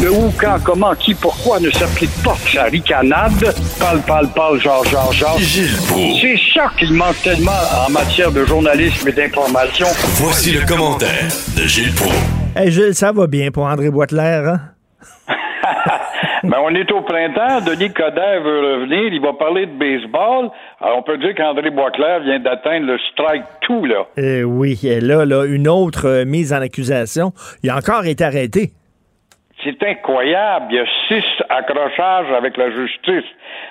Le 0.01 0.11
où, 0.11 0.31
quand, 0.37 0.57
comment, 0.63 0.93
qui, 0.93 1.13
pourquoi 1.13 1.59
ne 1.59 1.69
s'applique 1.71 2.11
pas 2.23 2.37
sa 2.51 2.63
ricanade? 2.65 3.53
Parle, 3.79 4.01
parle, 4.01 4.29
parle, 4.29 4.61
genre, 4.61 4.85
genre, 4.85 5.11
genre. 5.11 5.39
Gilles 5.39 5.77
C'est 6.21 6.37
ça 6.53 6.71
qu'il 6.77 6.93
manque 6.93 7.21
tellement 7.23 7.51
en 7.85 7.91
matière 7.91 8.31
de 8.31 8.45
journalisme 8.45 9.07
et 9.07 9.13
d'information. 9.13 9.87
Voici 10.15 10.51
le 10.51 10.65
commentaire 10.65 11.27
de 11.57 11.63
Gilles 11.63 11.93
Proulx. 11.95 12.44
Hey 12.57 12.71
Gilles, 12.71 12.93
ça 12.93 13.11
va 13.11 13.27
bien 13.27 13.51
pour 13.51 13.65
André 13.65 13.89
Boitelaire, 13.89 14.47
hein? 14.47 14.59
ben, 16.43 16.57
on 16.63 16.73
est 16.73 16.89
au 16.89 17.01
printemps. 17.01 17.59
Denis 17.59 17.91
Coderre 17.91 18.41
veut 18.41 18.75
revenir. 18.75 19.11
Il 19.11 19.19
va 19.19 19.33
parler 19.33 19.65
de 19.65 19.73
baseball. 19.73 20.51
Alors, 20.79 20.99
on 20.99 21.01
peut 21.01 21.17
dire 21.17 21.35
qu'André 21.35 21.69
Boisclair 21.69 22.21
vient 22.21 22.39
d'atteindre 22.39 22.87
le 22.87 22.97
strike 23.11 23.43
tout, 23.59 23.83
là. 23.83 24.05
Eh 24.15 24.45
oui, 24.45 24.79
et 24.85 25.01
là, 25.01 25.25
là, 25.25 25.43
une 25.43 25.67
autre 25.67 26.07
euh, 26.07 26.25
mise 26.25 26.53
en 26.53 26.61
accusation. 26.61 27.33
Il 27.61 27.69
a 27.69 27.75
encore 27.75 28.05
été 28.05 28.23
arrêté. 28.23 28.71
C'est 29.61 29.83
incroyable. 29.83 30.67
Il 30.69 30.75
y 30.75 30.79
a 30.79 30.85
six 31.09 31.25
accrochages 31.49 32.31
avec 32.37 32.55
la 32.55 32.71
justice. 32.71 33.29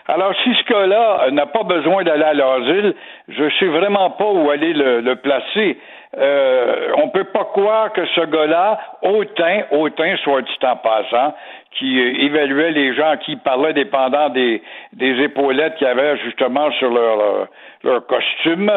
Alors, 0.08 0.34
si 0.44 0.52
ce 0.54 0.64
cas-là 0.64 1.30
n'a 1.30 1.46
pas 1.46 1.62
besoin 1.62 2.04
d'aller 2.04 2.22
à 2.22 2.34
l'asile, 2.34 2.94
je 3.28 3.44
sais 3.58 3.66
vraiment 3.66 4.10
pas 4.10 4.30
où 4.30 4.50
aller 4.50 4.74
le 4.74 5.14
placer. 5.14 5.78
Euh, 6.16 6.92
on 6.96 7.08
peut 7.08 7.24
pas 7.24 7.44
croire 7.44 7.92
que 7.92 8.06
ce 8.06 8.20
gars-là, 8.20 8.78
Autain, 9.02 9.62
Autain, 9.72 10.16
soit 10.18 10.42
dit 10.42 10.58
en 10.62 10.76
passant, 10.76 11.34
qui 11.72 12.00
euh, 12.00 12.24
évaluait 12.24 12.70
les 12.70 12.94
gens 12.94 13.16
qui 13.16 13.36
parlaient 13.36 13.72
dépendant 13.72 14.28
des, 14.28 14.62
des 14.92 15.22
épaulettes 15.22 15.74
qu'il 15.76 15.86
y 15.86 15.90
avait 15.90 16.16
justement 16.18 16.70
sur 16.72 16.90
leur, 16.90 17.20
euh, 17.20 17.44
leur 17.82 18.06
costume, 18.06 18.70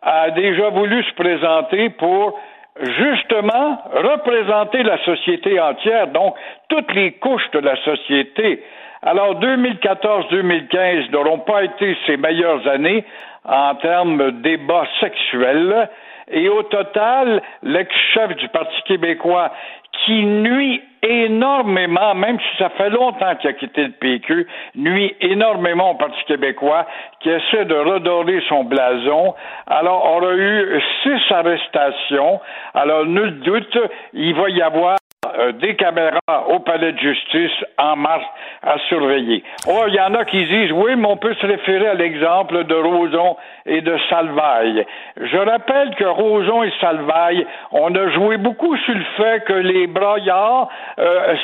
a 0.00 0.30
déjà 0.30 0.70
voulu 0.70 1.02
se 1.04 1.14
présenter 1.14 1.90
pour 1.90 2.38
justement 2.80 3.82
représenter 3.92 4.82
la 4.82 4.98
société 5.04 5.60
entière, 5.60 6.06
donc 6.08 6.36
toutes 6.68 6.92
les 6.94 7.12
couches 7.12 7.50
de 7.52 7.58
la 7.58 7.76
société. 7.82 8.62
Alors 9.02 9.38
2014-2015 9.40 11.10
n'auront 11.10 11.40
pas 11.40 11.64
été 11.64 11.96
ses 12.06 12.16
meilleures 12.16 12.66
années 12.66 13.04
en 13.44 13.74
termes 13.76 14.18
de 14.18 14.30
débats 14.30 14.86
sexuels. 15.00 15.88
Et 16.30 16.48
au 16.48 16.62
total, 16.64 17.42
l'ex-chef 17.62 18.36
du 18.36 18.48
Parti 18.48 18.82
québécois, 18.82 19.50
qui 20.04 20.24
nuit 20.24 20.82
énormément, 21.02 22.14
même 22.14 22.38
si 22.38 22.58
ça 22.58 22.70
fait 22.70 22.90
longtemps 22.90 23.34
qu'il 23.36 23.50
a 23.50 23.52
quitté 23.54 23.84
le 23.84 23.92
PQ, 23.92 24.46
nuit 24.74 25.14
énormément 25.20 25.92
au 25.92 25.94
Parti 25.94 26.22
québécois, 26.26 26.86
qui 27.20 27.30
essaie 27.30 27.64
de 27.64 27.74
redorer 27.74 28.42
son 28.48 28.64
blason. 28.64 29.34
Alors, 29.66 30.04
on 30.04 30.26
a 30.26 30.32
eu 30.32 30.82
six 31.02 31.32
arrestations. 31.32 32.40
Alors, 32.74 33.06
nul 33.06 33.40
doute, 33.40 33.78
il 34.12 34.34
va 34.34 34.50
y 34.50 34.62
avoir 34.62 34.96
des 35.60 35.76
caméras 35.76 36.18
au 36.48 36.58
palais 36.60 36.92
de 36.92 36.98
justice 36.98 37.64
en 37.78 37.96
mars 37.96 38.24
à 38.62 38.78
surveiller. 38.88 39.42
Oh, 39.68 39.84
il 39.86 39.94
y 39.94 40.00
en 40.00 40.14
a 40.14 40.24
qui 40.24 40.44
disent 40.44 40.72
oui, 40.72 40.96
mais 40.96 41.06
on 41.06 41.16
peut 41.16 41.34
se 41.34 41.46
référer 41.46 41.88
à 41.88 41.94
l'exemple 41.94 42.64
de 42.64 42.74
Roson 42.74 43.36
et 43.66 43.80
de 43.80 43.96
Salvaille. 44.08 44.84
Je 45.16 45.36
rappelle 45.36 45.94
que 45.94 46.04
Roson 46.04 46.62
et 46.62 46.72
Salvaille, 46.80 47.46
on 47.72 47.94
a 47.94 48.10
joué 48.10 48.36
beaucoup 48.36 48.76
sur 48.78 48.94
le 48.94 49.04
fait 49.16 49.44
que 49.44 49.52
les 49.52 49.86
braillards 49.86 50.68
euh, 50.98 51.34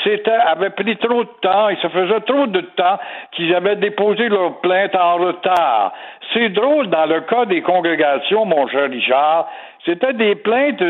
avaient 0.47 0.71
pris 0.71 0.97
trop 0.97 1.25
de 1.25 1.31
temps 1.41 1.69
et 1.69 1.77
ça 1.83 1.89
faisait 1.89 2.21
trop 2.21 2.47
de 2.47 2.61
temps 2.61 2.99
qu'ils 3.33 3.55
avaient 3.55 3.77
déposé 3.77 4.29
leur 4.29 4.61
plainte 4.61 4.95
en 4.95 5.17
retard. 5.17 5.93
C'est 6.33 6.49
drôle 6.51 6.89
dans 6.89 7.07
le 7.07 7.21
cas 7.23 7.45
des 7.45 7.63
congrégations, 7.63 8.45
mon 8.45 8.67
cher 8.69 8.91
Richard, 8.91 9.49
c'était 9.87 10.15
des 10.15 10.35
plaintes 10.35 10.83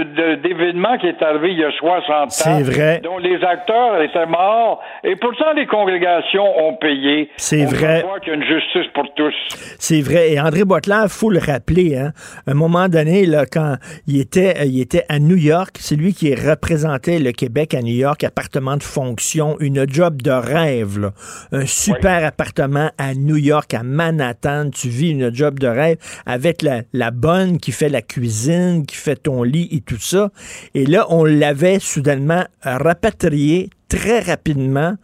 d'événements 0.42 0.96
qui 0.98 1.08
est 1.08 1.20
arrivé 1.20 1.50
il 1.50 1.58
y 1.58 1.64
a 1.64 1.72
60 1.72 2.46
ans. 2.46 2.62
Vrai. 2.62 3.00
Dont 3.02 3.18
les 3.18 3.42
acteurs 3.42 4.00
étaient 4.00 4.26
morts. 4.26 4.80
Et 5.02 5.16
pourtant, 5.16 5.52
les 5.56 5.66
congrégations 5.66 6.46
ont 6.64 6.74
payé. 6.74 7.28
C'est 7.36 7.64
vrai. 7.64 8.04
On 8.06 8.20
qu'il 8.20 8.28
y 8.28 8.30
a 8.30 8.34
une 8.34 8.44
justice 8.44 8.86
pour 8.94 9.12
tous. 9.14 9.34
C'est 9.80 10.00
vrai. 10.00 10.32
Et 10.32 10.40
André 10.40 10.64
Boitler, 10.64 11.06
faut 11.08 11.30
le 11.30 11.40
rappeler, 11.40 11.96
hein, 11.96 12.12
à 12.46 12.52
un 12.52 12.54
moment 12.54 12.88
donné, 12.88 13.26
là, 13.26 13.46
quand 13.46 13.74
il 14.06 14.20
était, 14.20 14.60
euh, 14.60 14.64
il 14.64 14.80
était 14.80 15.04
à 15.08 15.18
New 15.18 15.36
York, 15.36 15.76
c'est 15.80 15.96
lui 15.96 16.14
qui 16.14 16.32
représentait 16.32 17.18
le 17.18 17.32
Québec 17.32 17.74
à 17.74 17.82
New 17.82 17.94
York, 17.94 18.22
appartement 18.22 18.76
de 18.76 18.84
fonction, 18.84 19.56
une 19.58 19.86
job 19.88 20.22
de 20.22 20.30
rêve, 20.30 21.00
là. 21.00 21.10
Un 21.50 21.66
super 21.66 22.24
appartement 22.24 22.90
à 22.96 23.14
New 23.14 23.36
York, 23.36 23.74
à 23.74 23.82
Manhattan. 23.82 24.70
Tu 24.70 24.88
vis 24.88 25.10
une 25.10 25.34
job 25.34 25.58
de 25.58 25.66
rêve 25.66 25.96
avec 26.26 26.62
la, 26.62 26.82
la 26.92 27.10
bonne 27.10 27.58
qui 27.58 27.72
fait 27.72 27.88
la 27.88 28.02
cuisine, 28.02 28.83
qui 28.84 28.96
fait 28.96 29.16
ton 29.16 29.42
lit 29.42 29.68
et 29.70 29.80
tout 29.80 29.98
ça. 29.98 30.30
Et 30.74 30.86
là, 30.86 31.06
on 31.10 31.24
l'avait 31.24 31.78
soudainement 31.78 32.44
rapatrié 32.62 33.70
très 33.88 34.20
rapidement. 34.20 34.96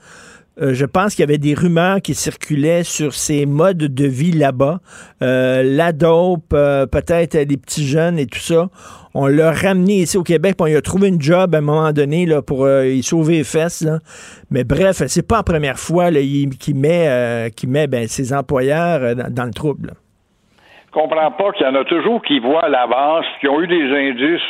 Euh, 0.61 0.75
je 0.75 0.85
pense 0.85 1.15
qu'il 1.15 1.23
y 1.23 1.25
avait 1.25 1.39
des 1.39 1.55
rumeurs 1.55 2.03
qui 2.03 2.15
circulaient 2.15 2.85
sur 2.85 3.15
ses 3.15 3.47
modes 3.47 3.79
de 3.79 4.05
vie 4.05 4.33
là-bas. 4.33 4.81
Euh, 5.23 5.63
la 5.63 5.93
dope, 5.93 6.53
euh, 6.53 6.87
peut-être 6.87 7.35
les 7.35 7.57
petits 7.57 7.87
jeunes 7.87 8.19
et 8.19 8.27
tout 8.27 8.41
ça. 8.41 8.69
On 9.15 9.27
l'a 9.27 9.53
ramené 9.53 10.03
ici 10.03 10.17
au 10.17 10.23
Québec, 10.23 10.57
puis 10.59 10.73
on 10.73 10.77
a 10.77 10.83
trouvé 10.83 11.09
une 11.09 11.21
job 11.21 11.55
à 11.55 11.59
un 11.59 11.63
moment 11.63 11.93
donné 11.93 12.29
pour 12.47 12.69
sauver 13.03 13.39
les 13.39 13.45
fesses. 13.45 13.85
Mais 14.51 14.63
bref, 14.63 15.03
c'est 15.09 15.27
pas 15.27 15.39
la 15.39 15.43
première 15.43 15.81
fois 15.81 16.13
qu'il 16.13 16.77
met, 16.77 17.51
met 17.67 17.87
ben, 17.89 18.07
ses 18.07 18.33
employeurs 18.33 19.17
dans, 19.17 19.45
le 19.45 19.51
trouble 19.51 19.95
comprends 20.93 21.31
pas 21.31 21.53
qu'il 21.53 21.67
y 21.67 21.69
en 21.69 21.75
a 21.75 21.85
toujours 21.85 22.23
qui 22.23 22.39
voient 22.39 22.65
à 22.65 22.69
l'avance, 22.69 23.27
qui 23.41 23.49
ont 23.49 23.61
eu 23.61 23.67
des 23.67 24.11
indices. 24.11 24.43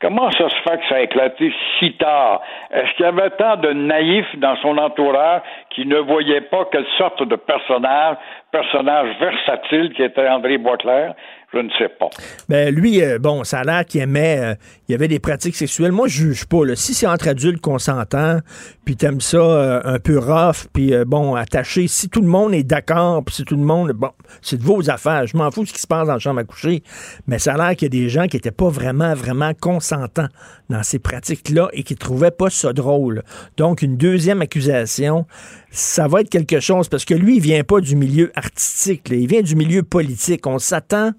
Comment 0.00 0.30
ça 0.30 0.48
se 0.48 0.54
fait 0.62 0.78
que 0.78 0.88
ça 0.88 0.94
a 0.96 1.00
éclaté 1.00 1.52
si 1.78 1.92
tard? 1.94 2.40
Est-ce 2.70 2.94
qu'il 2.94 3.04
y 3.04 3.08
avait 3.08 3.30
tant 3.30 3.56
de 3.56 3.72
naïfs 3.72 4.38
dans 4.38 4.56
son 4.56 4.78
entourage 4.78 5.42
qui 5.70 5.86
ne 5.86 5.98
voyaient 5.98 6.42
pas 6.42 6.66
quelle 6.70 6.86
sorte 6.98 7.22
de 7.24 7.34
personnage 7.34 8.16
personnage 8.50 9.16
versatile 9.20 9.92
qui 9.92 10.02
était 10.02 10.28
André 10.28 10.58
Boisclair. 10.58 11.14
Je 11.52 11.58
ne 11.60 11.70
sais 11.78 11.88
pas. 11.98 12.10
Ben 12.50 12.74
lui, 12.74 13.02
euh, 13.02 13.18
bon, 13.18 13.42
ça 13.42 13.60
a 13.60 13.64
l'air 13.64 13.86
qu'il 13.86 14.02
aimait, 14.02 14.38
euh, 14.38 14.54
il 14.86 14.92
y 14.92 14.94
avait 14.94 15.08
des 15.08 15.18
pratiques 15.18 15.56
sexuelles. 15.56 15.92
Moi, 15.92 16.06
je 16.06 16.24
juge 16.24 16.44
pas. 16.44 16.58
Si 16.74 16.92
c'est 16.92 17.06
entre 17.06 17.28
adultes 17.28 17.62
consentants, 17.62 18.40
puis 18.84 18.96
t'aimes 18.96 19.22
ça 19.22 19.38
euh, 19.38 19.80
un 19.82 19.98
peu 19.98 20.18
rough, 20.18 20.66
puis 20.74 20.92
bon, 21.06 21.36
attaché, 21.36 21.88
si 21.88 22.10
tout 22.10 22.20
le 22.20 22.28
monde 22.28 22.52
est 22.52 22.64
d'accord, 22.64 23.24
puis 23.24 23.36
si 23.36 23.44
tout 23.44 23.56
le 23.56 23.62
monde, 23.62 23.92
bon, 23.92 24.10
c'est 24.42 24.58
de 24.58 24.62
vos 24.62 24.90
affaires. 24.90 25.26
Je 25.26 25.38
m'en 25.38 25.50
fous 25.50 25.62
de 25.62 25.68
ce 25.68 25.72
qui 25.72 25.80
se 25.80 25.86
passe 25.86 26.06
dans 26.06 26.14
la 26.14 26.18
chambre 26.18 26.40
à 26.40 26.44
coucher. 26.44 26.82
Mais 27.26 27.38
ça 27.38 27.54
a 27.54 27.56
l'air 27.56 27.76
qu'il 27.76 27.86
y 27.94 27.98
a 27.98 28.02
des 28.02 28.10
gens 28.10 28.26
qui 28.26 28.36
étaient 28.36 28.50
pas 28.50 28.68
vraiment, 28.68 29.14
vraiment 29.14 29.52
consentants 29.58 30.28
dans 30.68 30.82
ces 30.82 30.98
pratiques-là 30.98 31.70
et 31.72 31.82
qui 31.82 31.94
trouvaient 31.94 32.30
pas 32.30 32.50
ça 32.50 32.74
drôle. 32.74 33.22
Donc, 33.56 33.80
une 33.80 33.96
deuxième 33.96 34.42
accusation, 34.42 35.26
ça 35.70 36.08
va 36.08 36.20
être 36.20 36.30
quelque 36.30 36.60
chose 36.60 36.88
parce 36.88 37.04
que 37.04 37.14
lui, 37.14 37.36
il 37.36 37.42
vient 37.42 37.62
pas 37.62 37.80
du 37.80 37.96
milieu 37.96 38.30
artistique, 38.34 39.02
il 39.10 39.26
vient 39.26 39.42
du 39.42 39.54
milieu 39.54 39.82
politique. 39.82 40.46
On 40.46 40.58
s'attend 40.58 41.10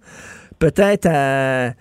peut-être 0.60 1.08
à 1.08 1.72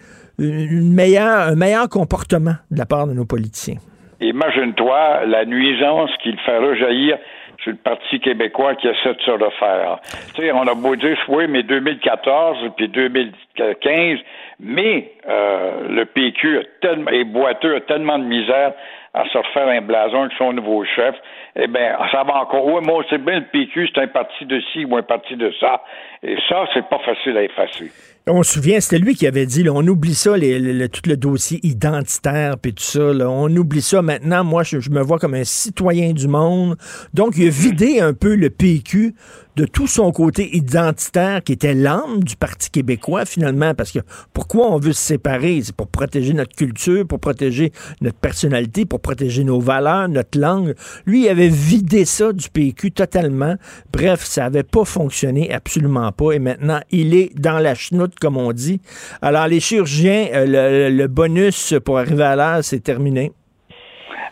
un 0.41 1.55
meilleur 1.55 1.89
comportement 1.89 2.55
de 2.71 2.79
la 2.79 2.87
part 2.87 3.07
de 3.07 3.13
nos 3.13 3.25
politiciens. 3.25 3.79
Imagine-toi 4.21 5.27
la 5.27 5.45
nuisance 5.45 6.11
qu'il 6.23 6.39
fait 6.41 6.59
rejaillir 6.59 7.19
sur 7.63 7.73
le 7.73 7.79
Parti 7.79 8.21
québécois 8.21 8.75
qui 8.77 8.89
essaie 8.89 9.15
de 9.15 9.21
se 9.21 9.31
refaire. 9.31 9.99
Tu 10.35 10.43
sais, 10.43 10.53
on 10.53 10.63
a 10.63 10.75
beau 10.75 10.95
dire, 10.97 11.17
oui, 11.29 11.47
mais 11.49 11.63
2014 11.63 12.59
puis 12.77 12.89
2015, 12.89 14.19
mais 14.61 15.13
euh, 15.29 15.89
le 15.89 16.05
PQ 16.05 16.59
a 16.59 16.63
tellement, 16.81 17.11
est 17.11 17.25
boiteux, 17.25 17.77
a 17.77 17.81
tellement 17.81 18.19
de 18.19 18.25
misère 18.25 18.73
à 19.15 19.25
se 19.29 19.39
refaire 19.39 19.69
un 19.69 19.81
blason 19.81 20.23
avec 20.23 20.33
son 20.39 20.53
nouveau 20.53 20.85
chef, 20.85 21.15
eh 21.61 21.67
bien, 21.67 21.97
ça 22.13 22.23
va 22.23 22.43
encore. 22.43 22.65
Oui, 22.67 22.81
moi, 22.87 23.03
c'est 23.11 23.19
bien 23.19 23.41
le 23.41 23.47
PQ, 23.47 23.89
c'est 23.93 24.01
un 24.01 24.07
parti 24.07 24.47
de 24.47 24.61
ci 24.73 24.85
ou 24.85 24.97
un 24.97 25.03
parti 25.03 25.35
de 25.35 25.53
ça. 25.59 25.83
Et 26.23 26.37
ça, 26.49 26.65
c'est 26.73 26.89
pas 26.89 27.01
facile 27.05 27.37
à 27.37 27.43
effacer. 27.43 27.91
On 28.29 28.45
se 28.45 28.55
souvient, 28.55 28.79
c'était 28.79 29.03
lui 29.03 29.15
qui 29.15 29.27
avait 29.27 29.47
dit, 29.47 29.67
on 29.69 29.85
oublie 29.87 30.15
ça, 30.15 30.35
tout 30.35 31.03
le 31.07 31.17
dossier 31.17 31.59
identitaire, 31.65 32.59
puis 32.63 32.75
tout 32.75 32.83
ça. 32.83 33.01
on 33.01 33.49
oublie 33.57 33.81
ça. 33.81 34.03
Maintenant, 34.03 34.45
moi, 34.45 34.63
je, 34.63 34.77
me 34.91 35.01
vois 35.01 35.19
comme 35.19 35.35
un 35.35 35.45
citoyen 35.45 36.13
du 36.13 36.29
monde. 36.29 36.77
Donc, 37.13 37.33
il 37.37 37.49
a 37.49 37.51
vidé 37.51 38.01
un 38.01 38.13
peu 38.13 38.37
le 38.37 38.51
PQ 38.51 39.15
de 39.59 39.65
tout 39.65 39.89
son 39.89 40.13
côté 40.13 40.57
identitaire 40.57 41.43
qui 41.43 41.53
était 41.53 41.75
l'âme 41.75 42.23
du 42.23 42.37
Parti 42.37 42.71
québécois 42.71 43.25
finalement, 43.25 43.75
parce 43.75 43.91
que 43.91 43.99
pourquoi 44.33 44.71
on 44.71 44.79
veut 44.79 44.93
se 44.93 45.03
séparer? 45.03 45.61
C'est 45.65 45.75
pour 45.75 45.89
protéger 45.89 46.33
notre 46.33 46.55
culture, 46.55 47.05
pour 47.05 47.19
protéger 47.19 47.73
notre 48.01 48.19
personnalité, 48.19 48.87
pour 48.87 49.01
protéger 49.01 49.43
nos 49.43 49.59
valeurs, 49.59 50.09
notre 50.09 50.39
langue. 50.39 50.77
Lui, 51.07 51.25
il 51.25 51.29
avait 51.29 51.49
vidé 51.49 52.05
ça 52.05 52.33
du 52.33 52.49
PQ 52.49 52.93
totalement. 52.93 53.57
Bref, 53.93 54.25
ça 54.25 54.43
n'avait 54.43 54.63
pas 54.63 54.85
fonctionné, 54.85 55.53
absolument 55.53 56.13
pas. 56.13 56.33
Et 56.35 56.39
maintenant, 56.39 56.79
il 56.93 57.13
est 57.17 57.37
dans 57.37 57.59
la 57.59 57.75
chenoute, 57.75 58.15
comme 58.21 58.37
on 58.37 58.53
dit. 58.53 58.81
Alors, 59.23 59.49
les 59.49 59.59
chirurgiens, 59.59 60.29
euh, 60.35 60.89
le, 60.89 60.97
le 60.97 61.07
bonus 61.09 61.75
pour 61.85 61.99
arriver 61.99 62.23
à 62.23 62.37
l'heure, 62.37 62.63
c'est 62.63 62.79
terminé. 62.81 63.33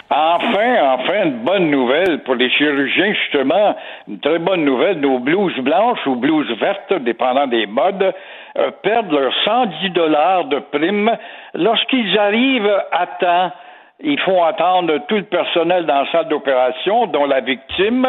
Enfin, 0.09 0.95
enfin, 0.95 1.25
une 1.25 1.45
bonne 1.45 1.71
nouvelle 1.71 2.23
pour 2.23 2.37
les 2.37 2.49
chirurgiens, 2.51 3.13
justement, 3.13 3.77
une 4.07 4.21
très 4.21 4.39
bonne 4.39 4.65
nouvelle. 4.65 5.01
Nos 5.01 5.19
blouses 5.19 5.59
blanches 5.59 6.07
ou 6.07 6.15
blouses 6.15 6.51
vertes, 6.61 6.93
dépendant 7.03 7.47
des 7.49 7.67
modes, 7.67 8.15
euh, 8.59 8.71
perdent 8.83 9.13
leurs 9.13 9.35
110 9.45 9.91
dollars 9.91 10.45
de 10.45 10.61
prime 10.61 11.11
lorsqu'ils 11.55 12.17
arrivent 12.19 12.83
à 12.93 13.07
temps 13.07 13.53
ils 14.01 14.21
font 14.21 14.45
attendre 14.45 14.99
tout 15.09 15.17
le 15.17 15.23
personnel 15.23 15.87
dans 15.87 16.03
la 16.03 16.13
salle 16.13 16.29
d'opération, 16.29 17.07
dont 17.07 17.25
la 17.25 17.41
victime. 17.41 18.07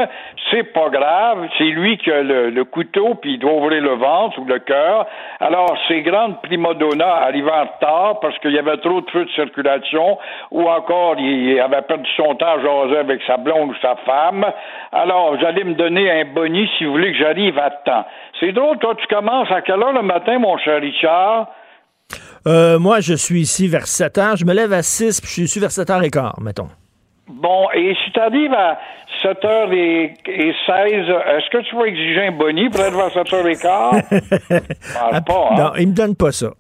C'est 0.51 0.73
pas 0.73 0.89
grave. 0.89 1.47
C'est 1.57 1.63
lui 1.63 1.97
qui 1.97 2.11
a 2.11 2.23
le, 2.23 2.63
couteau, 2.65 3.15
puis 3.15 3.35
il 3.35 3.39
doit 3.39 3.53
ouvrir 3.53 3.81
le 3.81 3.93
ventre 3.93 4.37
ou 4.37 4.43
le 4.43 4.59
cœur. 4.59 5.07
Alors, 5.39 5.77
ces 5.87 6.01
grandes 6.01 6.41
primadonnas 6.41 7.23
arrivent 7.23 7.47
en 7.47 7.63
retard 7.63 8.19
parce 8.19 8.37
qu'il 8.39 8.51
y 8.51 8.59
avait 8.59 8.77
trop 8.77 8.99
de 8.99 9.09
feu 9.11 9.23
de 9.23 9.29
circulation, 9.31 10.17
ou 10.51 10.67
encore 10.67 11.15
il 11.19 11.57
avait 11.61 11.81
perdu 11.83 12.09
son 12.17 12.35
temps 12.35 12.57
à 12.57 12.59
jaser 12.59 12.97
avec 12.97 13.21
sa 13.25 13.37
blonde 13.37 13.69
ou 13.69 13.75
sa 13.81 13.95
femme. 14.05 14.45
Alors, 14.91 15.35
vous 15.37 15.45
allez 15.45 15.63
me 15.63 15.75
donner 15.75 16.11
un 16.11 16.25
boni 16.25 16.69
si 16.77 16.83
vous 16.83 16.91
voulez 16.91 17.13
que 17.13 17.17
j'arrive 17.17 17.57
à 17.57 17.69
temps. 17.69 18.05
C'est 18.41 18.51
drôle, 18.51 18.77
toi, 18.79 18.93
tu 18.95 19.07
commences 19.07 19.49
à 19.51 19.61
quelle 19.61 19.81
heure 19.81 19.93
le 19.93 20.01
matin, 20.01 20.37
mon 20.37 20.57
cher 20.57 20.81
Richard? 20.81 21.47
Euh, 22.47 22.79
moi, 22.79 23.01
je 23.01 23.13
suis 23.13 23.41
ici 23.41 23.67
vers 23.67 23.87
7 23.87 24.17
heures. 24.17 24.35
Je 24.37 24.45
me 24.45 24.53
lève 24.53 24.71
à 24.71 24.81
6, 24.81 25.19
puis 25.19 25.29
je 25.29 25.33
suis 25.33 25.43
ici 25.43 25.59
vers 25.59 25.71
7 25.71 25.89
h 25.89 26.09
quart, 26.09 26.39
mettons. 26.41 26.69
Bon, 27.27 27.67
et 27.75 27.93
si 28.05 28.11
tu 28.11 28.19
arrives 28.21 28.53
à 28.53 28.79
7h16, 29.21 30.15
est-ce 30.69 31.49
que 31.49 31.57
tu 31.69 31.75
vas 31.75 31.85
exiger 31.87 32.27
un 32.27 32.31
boni 32.31 32.69
pour 32.69 32.79
être 32.81 32.95
vers 32.95 33.09
7h15? 33.09 33.63
ah, 34.95 35.21
pas, 35.21 35.49
hein? 35.51 35.55
Non, 35.57 35.71
il 35.77 35.89
me 35.89 35.93
donne 35.93 36.15
pas 36.15 36.31
ça. 36.31 36.51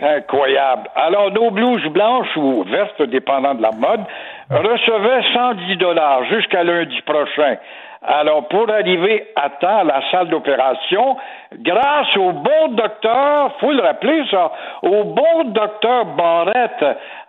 Incroyable. 0.00 0.88
Alors, 0.94 1.30
nos 1.32 1.50
blouses 1.50 1.86
blanches 1.92 2.36
ou 2.36 2.64
vertes, 2.64 3.02
dépendant 3.02 3.54
de 3.54 3.62
la 3.62 3.72
mode, 3.72 4.00
recevaient 4.50 5.22
110 5.32 5.76
dollars 5.76 6.24
jusqu'à 6.24 6.64
lundi 6.64 7.00
prochain. 7.02 7.56
Alors, 8.00 8.46
pour 8.46 8.70
arriver 8.70 9.26
à 9.34 9.50
temps 9.50 9.78
à 9.80 9.84
la 9.84 10.00
salle 10.10 10.28
d'opération, 10.28 11.16
grâce 11.52 12.16
au 12.16 12.30
bon 12.30 12.68
docteur, 12.70 13.56
faut 13.58 13.72
le 13.72 13.82
rappeler 13.82 14.22
ça, 14.30 14.52
au 14.82 15.02
bon 15.04 15.44
docteur 15.46 16.04
Barrette, 16.04 16.84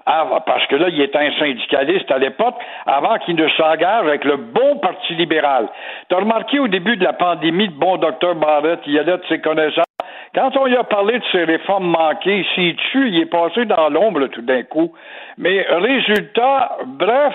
parce 0.05 0.65
que 0.67 0.75
là, 0.75 0.89
il 0.89 1.01
était 1.01 1.17
un 1.17 1.31
syndicaliste 1.39 2.11
à 2.11 2.19
l'époque, 2.19 2.55
avant 2.85 3.17
qu'il 3.17 3.35
ne 3.35 3.47
s'engage 3.49 4.05
avec 4.05 4.23
le 4.23 4.37
bon 4.37 4.77
Parti 4.77 5.15
libéral. 5.15 5.67
Tu 6.07 6.15
as 6.15 6.19
remarqué 6.19 6.59
au 6.59 6.67
début 6.67 6.97
de 6.97 7.03
la 7.03 7.13
pandémie, 7.13 7.65
le 7.65 7.73
bon 7.73 7.97
docteur 7.97 8.35
Barrette, 8.35 8.81
il 8.85 8.93
y 8.93 8.99
a 8.99 9.03
là 9.03 9.17
de 9.17 9.25
ses 9.27 9.41
connaissances. 9.41 9.88
Quand 10.35 10.55
on 10.57 10.65
lui 10.65 10.75
a 10.75 10.83
parlé 10.83 11.17
de 11.17 11.23
ses 11.31 11.43
réformes 11.43 11.87
manquées, 11.87 12.45
s'il 12.53 12.75
tue, 12.75 13.09
il 13.09 13.19
est 13.19 13.25
passé 13.25 13.65
dans 13.65 13.89
l'ombre 13.89 14.27
tout 14.27 14.43
d'un 14.43 14.63
coup. 14.63 14.93
Mais 15.37 15.65
résultat, 15.69 16.77
bref, 16.85 17.33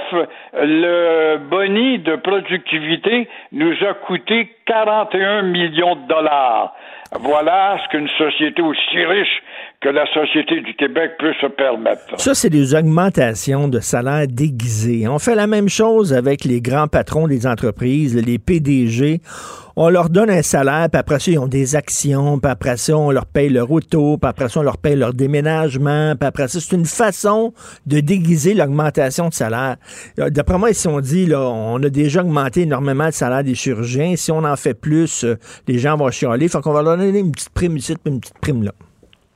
le 0.53 1.39
boni 1.39 1.99
de 1.99 2.15
productivité 2.17 3.29
nous 3.51 3.75
a 3.85 3.95
coûté 3.95 4.55
41 4.67 5.43
millions 5.43 5.97
de 5.97 6.07
dollars. 6.07 6.75
Voilà 7.21 7.79
ce 7.83 7.89
qu'une 7.89 8.09
société 8.09 8.63
aussi 8.63 9.05
riche 9.05 9.43
que 9.85 9.91
la 9.91 10.07
Société 10.07 10.63
du 10.63 10.75
Québec 10.77 11.13
peut 11.19 11.35
se 11.43 11.47
permettre. 11.47 12.19
Ça, 12.19 12.35
c'est 12.35 12.49
des 12.49 12.75
augmentations 12.75 13.69
de 13.69 13.81
salaire 13.81 14.27
déguisées. 14.27 15.07
On 15.07 15.19
fait 15.19 15.35
la 15.35 15.47
même 15.47 15.69
chose 15.69 16.15
avec 16.15 16.45
les 16.45 16.63
grands 16.63 16.89
patrons 16.89 17.29
des 17.29 17.47
entreprises, 17.47 18.17
les 18.17 18.39
PDG. 18.39 19.21
On 19.77 19.91
leur 19.91 20.09
donne 20.09 20.31
un 20.31 20.41
salaire, 20.41 20.89
puis 20.91 20.99
après 20.99 21.19
ça, 21.19 21.33
ils 21.33 21.39
ont 21.39 21.49
des 21.49 21.77
actions, 21.77 22.39
puis 22.39 22.51
après 22.51 22.79
ça, 22.79 22.97
on 22.97 23.11
leur 23.11 23.27
paye 23.27 23.51
leur 23.51 23.71
auto, 23.71 24.17
puis 24.17 24.27
après 24.27 24.49
ça, 24.49 24.61
on 24.61 24.63
leur 24.63 24.79
paye 24.79 24.97
leur 24.97 25.13
déménagement, 25.13 26.15
puis 26.19 26.29
après 26.29 26.49
ça, 26.49 26.61
c'est 26.61 26.77
une 26.77 26.87
façon 26.87 27.53
de 27.85 28.01
déguiser 28.01 28.55
l'augmentation 28.55 29.29
de 29.29 29.35
salaire. 29.35 29.77
Euh, 30.19 30.31
d'après 30.31 30.57
moi, 30.57 30.73
si 30.73 30.89
on 30.89 31.01
dit, 31.01 31.27
là, 31.27 31.41
on 31.41 31.83
a 31.83 31.91
déjà 31.91 32.23
augmenté 32.23 32.63
énormément 32.63 33.07
le 33.07 33.13
salaire 33.13 33.45
des 33.45 33.55
chirurgiens, 33.55 34.17
si 34.17 34.33
on 34.33 34.45
en 34.45 34.57
fait 34.57 34.73
plus, 34.73 35.25
euh, 35.25 35.37
les 35.69 35.79
gens 35.79 35.95
vont 35.99 36.11
chialer, 36.11 36.49
fait 36.49 36.63
qu'on 36.63 36.73
va 36.73 36.81
leur 36.81 36.97
donner 36.97 37.19
une 37.19 37.33
petite 37.33 37.51
prime 37.51 37.77
ici, 37.77 37.97
puis 38.03 38.15
une 38.15 38.21
petite 38.21 38.39
prime 38.39 38.63
là. 38.63 38.73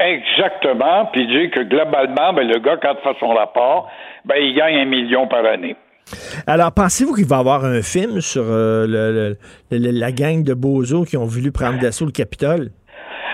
Exactement. 0.01 1.07
Puis 1.13 1.27
dire 1.27 1.51
que 1.51 1.61
globalement, 1.61 2.33
ben, 2.33 2.47
le 2.47 2.59
gars, 2.59 2.77
quand 2.81 2.95
il 2.99 3.03
fait 3.03 3.19
son 3.19 3.29
rapport, 3.29 3.91
ben, 4.25 4.37
il 4.37 4.55
gagne 4.55 4.79
un 4.79 4.85
million 4.85 5.27
par 5.27 5.45
année. 5.45 5.77
Alors, 6.47 6.73
pensez-vous 6.73 7.15
qu'il 7.15 7.27
va 7.27 7.37
y 7.37 7.41
avoir 7.41 7.65
un 7.65 7.83
film 7.83 8.21
sur 8.21 8.45
euh, 8.47 9.35
la 9.71 10.13
gang 10.13 10.43
de 10.43 10.55
bozos 10.55 11.05
qui 11.05 11.17
ont 11.17 11.27
voulu 11.27 11.53
prendre 11.53 11.79
d'assaut 11.79 12.07
le 12.07 12.13
Capitole? 12.13 12.71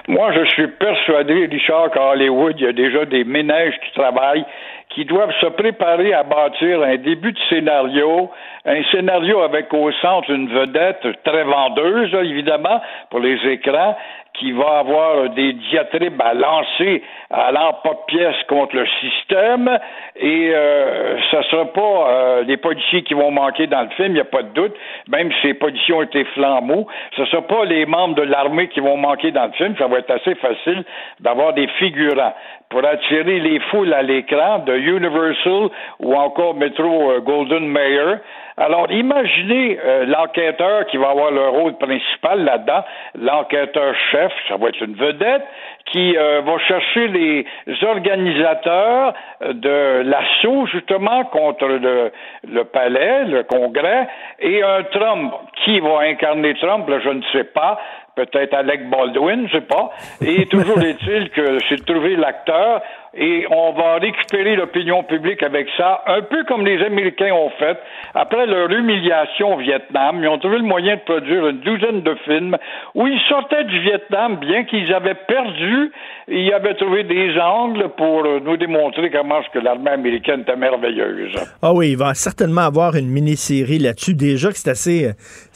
Moi, 0.06 0.32
je 0.32 0.44
suis 0.50 0.66
persuadé, 0.66 1.46
Richard, 1.50 1.90
qu'à 1.90 2.10
Hollywood, 2.10 2.56
il 2.58 2.64
y 2.64 2.68
a 2.68 2.72
déjà 2.72 3.06
des 3.06 3.24
ménages 3.24 3.74
qui 3.84 3.92
travaillent, 3.94 4.44
qui 4.90 5.06
doivent 5.06 5.32
se 5.40 5.46
préparer 5.46 6.12
à 6.12 6.22
bâtir 6.24 6.82
un 6.82 6.96
début 6.96 7.32
de 7.32 7.38
scénario, 7.48 8.30
un 8.66 8.82
scénario 8.92 9.40
avec 9.40 9.72
au 9.72 9.90
centre 10.02 10.30
une 10.30 10.48
vedette 10.48 11.06
très 11.24 11.44
vendeuse, 11.44 12.12
évidemment, 12.22 12.82
pour 13.10 13.20
les 13.20 13.38
écrans, 13.50 13.96
qui 14.34 14.52
va 14.52 14.78
avoir 14.78 15.30
des 15.30 15.52
diatribes 15.52 16.20
à 16.20 16.34
lancer 16.34 17.02
à 17.30 17.52
l'emporte-pièce 17.52 18.36
contre 18.48 18.76
le 18.76 18.86
système. 19.00 19.78
Et 20.16 20.50
euh, 20.52 21.16
ne 21.16 21.42
sera 21.42 21.64
pas 21.66 21.80
euh, 21.80 22.42
les 22.42 22.56
policiers 22.56 23.02
qui 23.02 23.14
vont 23.14 23.30
manquer 23.30 23.66
dans 23.66 23.82
le 23.82 23.90
film, 23.90 24.08
il 24.08 24.14
n'y 24.14 24.20
a 24.20 24.24
pas 24.24 24.42
de 24.42 24.48
doute, 24.48 24.74
même 25.08 25.30
si 25.40 25.48
les 25.48 25.54
policiers 25.54 25.94
ont 25.94 26.02
été 26.02 26.24
flambeaux, 26.26 26.86
ce 27.16 27.24
sera 27.26 27.42
pas 27.42 27.64
les 27.64 27.86
membres 27.86 28.14
de 28.14 28.22
l'armée 28.22 28.68
qui 28.68 28.80
vont 28.80 28.96
manquer 28.96 29.30
dans 29.30 29.46
le 29.46 29.52
film, 29.52 29.74
ça 29.78 29.86
va 29.86 29.98
être 29.98 30.10
assez 30.10 30.34
facile 30.36 30.84
d'avoir 31.20 31.52
des 31.54 31.66
figurants 31.78 32.34
pour 32.74 32.84
attirer 32.84 33.38
les 33.38 33.60
foules 33.70 33.94
à 33.94 34.02
l'écran 34.02 34.58
de 34.66 34.74
Universal 34.74 35.68
ou 36.00 36.12
encore 36.16 36.56
Metro 36.56 37.12
euh, 37.12 37.20
Golden 37.20 37.68
Mayer. 37.68 38.16
Alors, 38.56 38.90
imaginez 38.90 39.78
euh, 39.78 40.06
l'enquêteur 40.06 40.84
qui 40.86 40.96
va 40.96 41.10
avoir 41.10 41.30
le 41.30 41.48
rôle 41.50 41.76
principal 41.78 42.42
là-dedans, 42.42 42.84
l'enquêteur-chef, 43.14 44.32
ça 44.48 44.56
va 44.56 44.70
être 44.70 44.82
une 44.82 44.96
vedette, 44.96 45.44
qui 45.92 46.16
euh, 46.16 46.40
va 46.40 46.58
chercher 46.58 47.06
les 47.08 47.46
organisateurs 47.82 49.14
de 49.52 50.02
l'assaut, 50.02 50.66
justement, 50.66 51.24
contre 51.26 51.66
le, 51.66 52.64
palais, 52.64 53.24
le 53.26 53.44
Congrès, 53.44 54.08
et 54.40 54.64
un 54.64 54.82
Trump. 54.90 55.32
Qui 55.64 55.78
va 55.78 56.00
incarner 56.00 56.54
Trump, 56.54 56.90
je 57.02 57.08
ne 57.08 57.22
sais 57.32 57.44
pas 57.44 57.78
peut-être 58.14 58.54
Alec 58.54 58.88
Baldwin, 58.88 59.46
je 59.48 59.58
sais 59.58 59.60
pas. 59.64 59.90
Et 60.20 60.46
toujours 60.46 60.82
est-il 60.82 61.30
que 61.30 61.58
c'est 61.68 61.84
trouver 61.84 62.16
l'acteur 62.16 62.82
et 63.16 63.46
on 63.50 63.72
va 63.72 63.98
récupérer 63.98 64.56
l'opinion 64.56 65.04
publique 65.04 65.42
avec 65.42 65.68
ça, 65.76 66.02
un 66.06 66.22
peu 66.22 66.44
comme 66.44 66.66
les 66.66 66.82
Américains 66.82 67.32
ont 67.32 67.50
fait. 67.58 67.78
Après 68.14 68.46
leur 68.46 68.70
humiliation 68.70 69.54
au 69.54 69.58
Vietnam, 69.58 70.18
ils 70.20 70.28
ont 70.28 70.38
trouvé 70.38 70.58
le 70.58 70.64
moyen 70.64 70.96
de 70.96 71.00
produire 71.00 71.46
une 71.46 71.60
douzaine 71.60 72.02
de 72.02 72.14
films 72.24 72.56
où 72.94 73.06
ils 73.06 73.20
sortaient 73.28 73.64
du 73.64 73.80
Vietnam, 73.80 74.36
bien 74.36 74.64
qu'ils 74.64 74.92
avaient 74.92 75.14
perdu, 75.14 75.92
ils 76.28 76.52
avaient 76.52 76.74
trouvé 76.74 77.04
des 77.04 77.38
angles 77.38 77.88
pour 77.96 78.24
nous 78.42 78.56
démontrer 78.56 79.10
comment 79.10 79.34
que 79.52 79.58
l'armée 79.58 79.90
américaine 79.90 80.40
était 80.40 80.56
merveilleuse. 80.56 81.34
Ah 81.62 81.72
oui, 81.72 81.90
il 81.90 81.96
va 81.96 82.14
certainement 82.14 82.62
avoir 82.62 82.96
une 82.96 83.08
mini-série 83.08 83.78
là-dessus. 83.78 84.14
Déjà 84.14 84.50
que 84.50 84.58
c'est 84.58 84.70
assez, 84.70 85.10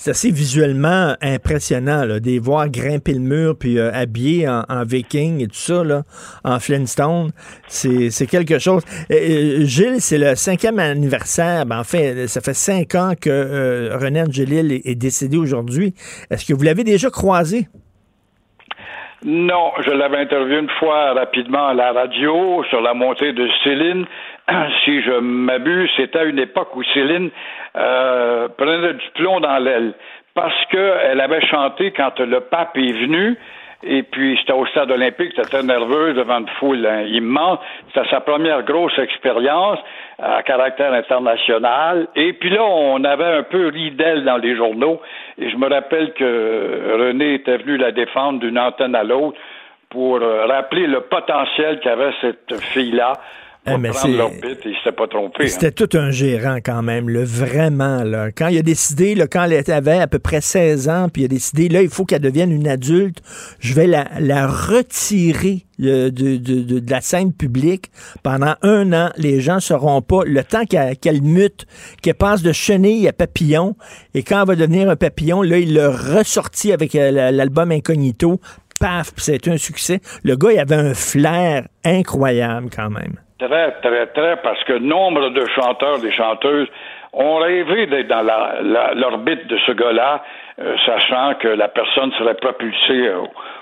assez 0.06 0.30
visuellement 0.30 1.14
impressionnant, 1.22 2.04
des 2.20 2.38
voir 2.38 2.68
grimper 2.68 3.14
le 3.14 3.20
mur 3.20 3.54
puis 3.58 3.78
euh, 3.78 3.92
habillés 3.92 4.48
en, 4.48 4.62
en, 4.68 4.84
viking 4.84 5.42
et 5.42 5.46
tout 5.46 5.54
ça, 5.54 5.84
là, 5.84 6.02
en 6.44 6.58
Flintstone. 6.58 7.30
C'est 7.66 8.26
quelque 8.26 8.58
chose. 8.58 8.82
Gilles, 9.10 10.00
c'est 10.00 10.18
le 10.18 10.34
cinquième 10.34 10.78
anniversaire. 10.78 11.64
En 11.70 11.84
fait, 11.84 12.26
ça 12.26 12.40
fait 12.40 12.54
cinq 12.54 12.94
ans 12.94 13.12
que 13.20 13.30
euh, 13.30 13.96
René 13.96 14.22
Angelil 14.22 14.80
est, 14.84 14.94
décédé 14.94 15.36
aujourd'hui. 15.36 15.94
Est-ce 16.30 16.46
que 16.46 16.54
vous 16.54 16.64
l'avez 16.64 16.84
déjà 16.84 17.10
croisé? 17.10 17.66
Non, 19.24 19.72
je 19.84 19.90
l'avais 19.90 20.18
interviewé 20.18 20.60
une 20.60 20.70
fois 20.78 21.12
rapidement 21.12 21.68
à 21.68 21.74
la 21.74 21.92
radio 21.92 22.62
sur 22.70 22.80
la 22.80 22.94
montée 22.94 23.32
de 23.32 23.48
Céline. 23.64 24.06
Si 24.84 25.02
je 25.02 25.18
m'abuse, 25.20 25.90
c'était 25.96 26.20
à 26.20 26.24
une 26.24 26.38
époque 26.38 26.74
où 26.74 26.82
Céline 26.94 27.30
euh, 27.76 28.48
prenait 28.56 28.94
du 28.94 29.10
plomb 29.14 29.40
dans 29.40 29.58
l'aile 29.58 29.92
parce 30.34 30.64
qu'elle 30.70 31.20
avait 31.20 31.44
chanté 31.46 31.90
quand 31.90 32.18
le 32.20 32.40
pape 32.40 32.76
est 32.76 32.92
venu 32.92 33.36
et 33.84 34.02
puis, 34.02 34.36
c'était 34.40 34.54
au 34.54 34.66
stade 34.66 34.90
olympique, 34.90 35.32
c'était 35.36 35.48
très 35.48 35.62
nerveux 35.62 36.12
devant 36.12 36.40
une 36.40 36.48
foule 36.58 36.84
hein, 36.84 37.02
immense. 37.02 37.60
C'était 37.94 38.08
sa 38.08 38.20
première 38.20 38.64
grosse 38.64 38.98
expérience 38.98 39.78
à 40.20 40.42
caractère 40.42 40.92
international. 40.92 42.08
Et 42.16 42.32
puis 42.32 42.50
là, 42.50 42.64
on 42.64 43.04
avait 43.04 43.38
un 43.38 43.42
peu 43.44 43.68
ri 43.68 43.92
d'elle 43.92 44.24
dans 44.24 44.36
les 44.36 44.56
journaux. 44.56 45.00
Et 45.38 45.48
je 45.48 45.56
me 45.56 45.68
rappelle 45.68 46.12
que 46.14 46.98
René 46.98 47.34
était 47.34 47.58
venu 47.58 47.76
la 47.76 47.92
défendre 47.92 48.40
d'une 48.40 48.58
antenne 48.58 48.96
à 48.96 49.04
l'autre 49.04 49.38
pour 49.90 50.16
euh, 50.16 50.46
rappeler 50.46 50.88
le 50.88 51.02
potentiel 51.02 51.78
qu'avait 51.78 52.12
cette 52.20 52.60
fille-là 52.72 53.12
eh, 53.66 55.48
c'était 55.48 55.72
tout 55.72 55.96
un 55.96 56.10
gérant 56.10 56.58
quand 56.64 56.82
même, 56.82 57.08
le 57.08 57.22
vraiment. 57.22 58.02
Là. 58.02 58.30
Quand 58.32 58.48
il 58.48 58.58
a 58.58 58.62
décidé, 58.62 59.14
là, 59.14 59.26
quand 59.26 59.44
elle 59.44 59.72
avait 59.72 59.98
à 59.98 60.06
peu 60.06 60.18
près 60.18 60.40
16 60.40 60.88
ans, 60.88 61.08
puis 61.12 61.22
il 61.22 61.24
a 61.26 61.28
décidé, 61.28 61.68
là, 61.68 61.82
il 61.82 61.88
faut 61.88 62.04
qu'elle 62.04 62.22
devienne 62.22 62.52
une 62.52 62.68
adulte, 62.68 63.20
je 63.60 63.74
vais 63.74 63.86
la, 63.86 64.06
la 64.20 64.46
retirer 64.46 65.66
de, 65.78 66.08
de, 66.08 66.36
de, 66.36 66.90
la 66.90 67.00
scène 67.00 67.32
publique 67.32 67.90
pendant 68.22 68.54
un 68.62 68.92
an. 68.92 69.10
Les 69.16 69.40
gens 69.40 69.56
ne 69.56 69.60
sauront 69.60 70.02
pas 70.02 70.24
le 70.24 70.42
temps 70.44 70.64
qu'elle 70.64 71.22
mute, 71.22 71.66
qu'elle 72.02 72.14
passe 72.14 72.42
de 72.42 72.52
chenille 72.52 73.06
à 73.08 73.12
papillon. 73.12 73.76
Et 74.14 74.22
quand 74.22 74.40
elle 74.40 74.48
va 74.48 74.56
devenir 74.56 74.88
un 74.90 74.96
papillon, 74.96 75.42
là, 75.42 75.58
il 75.58 75.74
l'a 75.74 75.90
ressorti 75.90 76.72
avec 76.72 76.94
euh, 76.94 77.30
l'album 77.30 77.70
Incognito. 77.70 78.40
Paf, 78.80 79.12
c'est 79.16 79.48
un 79.48 79.56
succès. 79.56 80.00
Le 80.22 80.36
gars, 80.36 80.52
il 80.52 80.58
avait 80.58 80.76
un 80.76 80.94
flair 80.94 81.68
incroyable 81.84 82.70
quand 82.74 82.90
même. 82.90 83.16
Très, 83.38 83.70
très, 83.80 84.06
très, 84.08 84.36
parce 84.42 84.62
que 84.64 84.72
nombre 84.72 85.30
de 85.30 85.46
chanteurs, 85.54 86.00
des 86.00 86.10
chanteuses 86.10 86.66
ont 87.12 87.36
rêvé 87.36 87.86
d'être 87.86 88.08
dans 88.08 88.26
l'orbite 88.94 89.46
de 89.46 89.56
ce 89.58 89.72
gars-là, 89.72 90.24
euh, 90.60 90.76
sachant 90.84 91.34
que 91.34 91.46
la 91.46 91.68
personne 91.68 92.10
serait 92.18 92.34
propulsée 92.34 93.12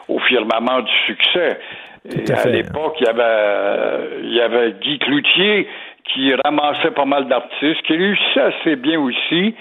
au, 0.08 0.18
firmament 0.20 0.80
du 0.80 0.92
succès. 1.04 1.58
Et 2.06 2.32
à, 2.32 2.48
l'époque, 2.48 2.96
il 3.00 3.06
y 3.06 3.10
avait, 3.10 4.08
il 4.22 4.34
y 4.34 4.40
avait 4.40 4.72
Guy 4.80 4.98
Cloutier 4.98 5.68
qui 6.04 6.32
ramassait 6.34 6.92
pas 6.92 7.04
mal 7.04 7.28
d'artistes, 7.28 7.82
qui 7.82 7.96
réussissait 7.96 8.40
assez 8.40 8.76
bien 8.76 8.98
aussi, 8.98 9.54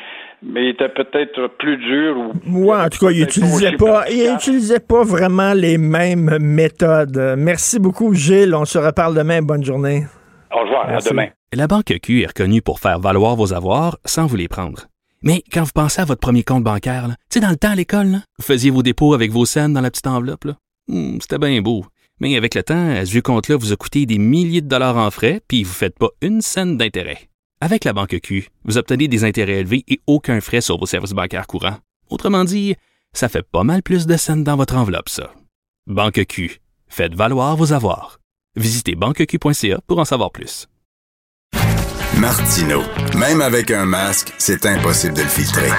mais 0.45 0.65
il 0.65 0.69
était 0.69 0.89
peut-être 0.89 1.47
plus 1.57 1.77
dur. 1.77 2.17
Ou 2.17 2.31
Moi, 2.45 2.83
en 2.83 2.89
tout 2.89 3.05
cas, 3.05 3.11
il 3.11 3.21
n'utilisait 3.21 3.73
pas, 3.73 4.09
il 4.09 4.31
utilisait 4.33 4.79
pas 4.79 5.03
vraiment 5.03 5.53
les 5.53 5.77
mêmes 5.77 6.37
méthodes. 6.39 7.35
Merci 7.37 7.79
beaucoup, 7.79 8.13
Gilles. 8.13 8.53
On 8.53 8.65
se 8.65 8.77
reparle 8.77 9.15
demain. 9.15 9.41
Bonne 9.41 9.63
journée. 9.63 10.05
Au 10.53 10.59
revoir. 10.59 10.89
À 10.89 10.99
demain. 10.99 11.27
La 11.53 11.67
Banque 11.67 11.93
Q 12.01 12.21
est 12.21 12.27
reconnue 12.27 12.61
pour 12.61 12.79
faire 12.79 12.99
valoir 12.99 13.35
vos 13.35 13.53
avoirs 13.53 13.97
sans 14.05 14.25
vous 14.27 14.35
les 14.35 14.47
prendre. 14.47 14.87
Mais 15.21 15.41
quand 15.51 15.63
vous 15.63 15.71
pensez 15.73 16.01
à 16.01 16.05
votre 16.05 16.19
premier 16.19 16.43
compte 16.43 16.63
bancaire, 16.63 17.07
tu 17.07 17.15
sais, 17.29 17.39
dans 17.39 17.49
le 17.49 17.55
temps 17.55 17.71
à 17.71 17.75
l'école, 17.75 18.19
vous 18.37 18.45
faisiez 18.45 18.69
vos 18.69 18.83
dépôts 18.83 19.13
avec 19.13 19.31
vos 19.31 19.45
scènes 19.45 19.73
dans 19.73 19.81
la 19.81 19.89
petite 19.89 20.07
enveloppe. 20.07 20.47
Hmm, 20.87 21.17
c'était 21.19 21.39
bien 21.39 21.61
beau. 21.61 21.85
Mais 22.19 22.37
avec 22.37 22.55
le 22.55 22.63
temps, 22.63 22.91
à 22.91 23.05
ce 23.05 23.11
vieux 23.11 23.21
compte-là 23.21 23.57
vous 23.57 23.73
a 23.73 23.75
coûté 23.75 24.05
des 24.05 24.19
milliers 24.19 24.61
de 24.61 24.67
dollars 24.67 24.97
en 24.97 25.09
frais, 25.11 25.41
puis 25.47 25.63
vous 25.63 25.71
ne 25.71 25.75
faites 25.75 25.97
pas 25.97 26.09
une 26.21 26.41
scène 26.41 26.77
d'intérêt. 26.77 27.17
Avec 27.61 27.85
la 27.85 27.93
banque 27.93 28.19
Q, 28.21 28.49
vous 28.65 28.77
obtenez 28.77 29.07
des 29.07 29.23
intérêts 29.23 29.59
élevés 29.61 29.83
et 29.87 30.01
aucun 30.07 30.41
frais 30.41 30.61
sur 30.61 30.77
vos 30.77 30.85
services 30.85 31.13
bancaires 31.13 31.47
courants. 31.47 31.77
Autrement 32.09 32.43
dit, 32.43 32.75
ça 33.13 33.29
fait 33.29 33.43
pas 33.43 33.63
mal 33.63 33.81
plus 33.81 34.05
de 34.05 34.17
scènes 34.17 34.43
dans 34.43 34.57
votre 34.57 34.75
enveloppe, 34.75 35.09
ça. 35.09 35.31
Banque 35.87 36.25
Q, 36.27 36.59
faites 36.87 37.15
valoir 37.15 37.55
vos 37.55 37.71
avoirs. 37.71 38.19
Visitez 38.57 38.95
banqueq.ca 38.95 39.79
pour 39.87 39.99
en 39.99 40.05
savoir 40.05 40.31
plus. 40.31 40.67
Martino, 42.17 42.81
même 43.17 43.41
avec 43.41 43.71
un 43.71 43.85
masque, 43.85 44.33
c'est 44.37 44.65
impossible 44.65 45.15
de 45.15 45.21
le 45.21 45.27
filtrer. 45.27 45.69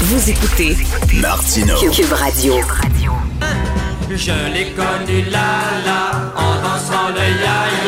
Vous 0.00 0.30
écoutez 0.30 0.76
Martino. 1.20 1.74
Cube 1.90 2.12
Radio. 2.12 2.54
Je 4.10 4.52
l'ai 4.52 4.70
connu 4.72 5.22
là, 5.30 5.80
là, 5.84 6.32
en 6.36 6.62
dansant 6.62 7.08
le 7.08 7.20
ya-ya, 7.42 7.83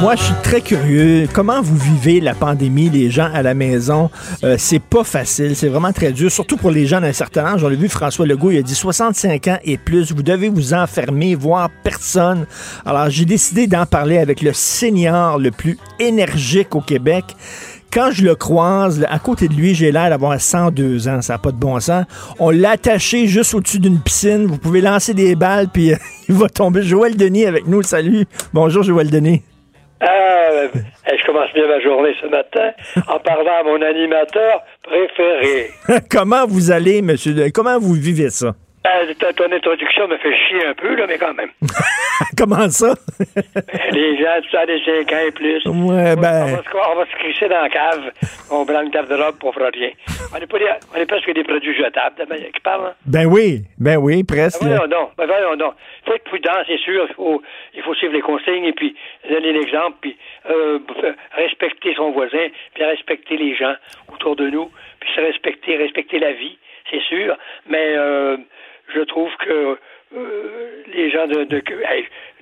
moi. 0.00 0.14
je 0.16 0.22
suis 0.22 0.34
très 0.42 0.60
curieux. 0.60 1.28
Comment 1.32 1.60
vous 1.62 1.76
vivez 1.76 2.20
la 2.20 2.34
pandémie, 2.34 2.88
les 2.90 3.10
gens 3.10 3.30
à 3.32 3.42
la 3.42 3.54
maison? 3.54 4.10
Euh, 4.44 4.56
c'est 4.58 4.78
pas 4.78 5.04
facile, 5.04 5.54
c'est 5.54 5.68
vraiment 5.68 5.92
très 5.92 6.12
dur, 6.12 6.30
surtout 6.30 6.56
pour 6.56 6.70
les 6.70 6.86
gens 6.86 7.00
d'un 7.00 7.12
certain 7.12 7.44
âge. 7.44 7.64
On 7.64 7.68
l'a 7.68 7.76
vu, 7.76 7.88
François 7.88 8.26
Legault, 8.26 8.50
il 8.50 8.58
a 8.58 8.62
dit 8.62 8.74
65 8.74 9.48
ans 9.48 9.58
et 9.64 9.76
plus, 9.78 10.12
vous 10.12 10.22
devez 10.22 10.48
vous 10.48 10.74
enfermer, 10.74 11.34
voir 11.34 11.68
personne. 11.84 12.46
Alors, 12.84 13.10
j'ai 13.10 13.24
décidé 13.24 13.66
d'en 13.66 13.86
parler 13.86 14.18
avec 14.18 14.42
le 14.42 14.52
senior 14.52 15.38
le 15.38 15.50
plus 15.50 15.78
énergique 15.98 16.74
au 16.74 16.80
Québec 16.80 17.24
quand 17.92 18.12
je 18.12 18.24
le 18.24 18.36
croise, 18.36 19.04
à 19.08 19.18
côté 19.18 19.48
de 19.48 19.54
lui, 19.54 19.74
j'ai 19.74 19.90
l'air 19.90 20.10
d'avoir 20.10 20.40
102 20.40 21.08
ans. 21.08 21.22
Ça 21.22 21.32
n'a 21.32 21.38
pas 21.38 21.50
de 21.50 21.56
bon 21.56 21.80
sens. 21.80 22.04
On 22.38 22.50
l'a 22.50 22.70
attaché 22.70 23.26
juste 23.26 23.52
au-dessus 23.52 23.80
d'une 23.80 23.98
piscine. 23.98 24.46
Vous 24.46 24.58
pouvez 24.58 24.80
lancer 24.80 25.12
des 25.12 25.34
balles, 25.34 25.68
puis 25.72 25.92
il 26.28 26.34
va 26.36 26.48
tomber. 26.48 26.84
Joël 26.84 27.16
Denis 27.16 27.46
avec 27.46 27.66
nous. 27.66 27.82
Salut. 27.82 28.26
Bonjour, 28.54 28.84
Joël 28.84 29.10
Denis. 29.10 29.42
Euh, 30.02 30.68
je 31.06 31.26
commence 31.26 31.52
bien 31.52 31.66
ma 31.66 31.80
journée 31.80 32.14
ce 32.20 32.26
matin 32.26 32.70
en 33.06 33.18
parlant 33.18 33.60
à 33.60 33.62
mon 33.64 33.82
animateur 33.82 34.62
préféré. 34.82 35.70
Comment 36.10 36.46
vous 36.46 36.70
allez, 36.70 37.02
monsieur? 37.02 37.34
Comment 37.52 37.78
vous 37.78 37.94
vivez 37.94 38.30
ça? 38.30 38.54
Euh, 38.86 39.12
ton 39.36 39.52
introduction 39.52 40.08
me 40.08 40.16
fait 40.16 40.34
chier 40.34 40.64
un 40.66 40.72
peu, 40.72 40.94
là, 40.94 41.06
mais 41.06 41.18
quand 41.18 41.34
même. 41.34 41.50
Comment 42.38 42.68
ça? 42.70 42.94
Les 43.92 44.16
gens, 44.16 44.40
tu 44.48 44.56
as 44.56 44.64
des 44.64 44.80
5 44.82 45.12
ans 45.12 45.26
et 45.26 45.30
plus. 45.32 45.66
Ouais, 45.66 46.16
ben... 46.16 46.44
On 46.44 46.56
va, 46.56 46.62
se, 46.62 46.90
on 46.92 46.96
va 46.96 47.04
se 47.04 47.16
crisser 47.16 47.48
dans 47.48 47.60
la 47.60 47.68
cave. 47.68 48.10
On 48.50 48.64
prend 48.64 48.80
une 48.80 48.90
table 48.90 49.08
de 49.08 49.22
robe 49.22 49.36
pour 49.36 49.54
faire 49.54 49.70
rien. 49.70 49.90
On 50.32 50.36
est, 50.38 50.46
pas 50.46 50.58
des, 50.58 50.70
on 50.94 50.98
est 50.98 51.04
presque 51.04 51.30
des 51.30 51.44
produits 51.44 51.76
jetables, 51.76 52.26
qui 52.54 52.60
parlent. 52.60 52.86
Hein? 52.86 52.94
Ben 53.04 53.26
oui, 53.26 53.60
ben 53.78 53.98
oui, 53.98 54.24
presque. 54.24 54.64
Ben, 54.64 54.86
non, 54.88 55.10
ben 55.18 55.26
voyons 55.26 55.74
faut 56.06 56.14
être 56.14 56.24
prudent, 56.24 56.62
c'est 56.66 56.78
sûr. 56.78 57.06
Il 57.08 57.14
faut, 57.14 57.42
il 57.74 57.82
faut 57.82 57.94
suivre 57.94 58.14
les 58.14 58.22
consignes 58.22 58.64
et 58.64 58.72
puis 58.72 58.96
donner 59.28 59.52
l'exemple, 59.52 59.98
puis 60.00 60.16
euh, 60.48 60.78
respecter 61.32 61.94
son 61.94 62.12
voisin, 62.12 62.48
puis 62.72 62.84
respecter 62.84 63.36
les 63.36 63.54
gens 63.54 63.74
autour 64.12 64.36
de 64.36 64.48
nous, 64.48 64.70
puis 65.00 65.10
se 65.14 65.20
respecter, 65.20 65.76
respecter 65.76 66.18
la 66.18 66.32
vie, 66.32 66.56
c'est 66.90 67.02
sûr. 67.02 67.36
Mais... 67.68 67.94
Euh, 67.96 68.38
je 68.94 69.00
trouve 69.02 69.30
que 69.44 69.78
euh, 70.16 70.82
les 70.92 71.10
gens 71.10 71.26
de, 71.26 71.46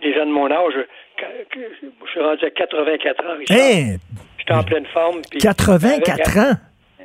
les 0.03 0.15
gens 0.15 0.27
de 0.27 0.31
mon 0.31 0.51
âge, 0.51 0.75
je 1.19 2.11
suis 2.11 2.21
rendu 2.21 2.45
à 2.45 2.51
84 2.51 3.25
ans. 3.25 3.29
Hein? 3.51 3.97
J'étais 4.39 4.53
en 4.53 4.63
pleine 4.63 4.87
forme. 4.87 5.21
84 5.41 6.39
ans? 6.39 6.55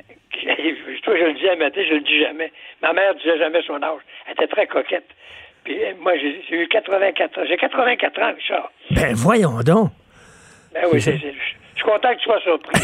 Toi, 1.02 1.14
je 1.18 1.24
le 1.24 1.34
dis, 1.34 1.48
à 1.48 1.56
Mathé, 1.56 1.86
je 1.86 1.94
le 1.94 2.00
dis 2.00 2.20
jamais. 2.20 2.50
Ma 2.82 2.92
mère 2.92 3.14
disait 3.14 3.38
jamais 3.38 3.60
son 3.66 3.82
âge. 3.82 4.00
Elle 4.26 4.32
était 4.32 4.46
très 4.46 4.66
coquette. 4.66 5.08
Puis 5.64 5.82
euh, 5.82 5.92
moi, 6.00 6.12
j'ai 6.16 6.56
eu 6.56 6.68
84 6.68 7.38
ans. 7.38 7.42
J'ai 7.46 7.56
84 7.56 8.22
ans, 8.22 8.34
Richard. 8.34 8.72
Ben 8.90 9.14
voyons 9.14 9.60
donc. 9.64 9.90
Ben 10.72 10.84
oui, 10.92 11.00
c'est, 11.00 11.18
je 11.74 11.80
suis 11.80 11.90
content 11.90 12.08
que 12.14 12.18
tu 12.18 12.24
sois 12.24 12.40
surpris. 12.40 12.80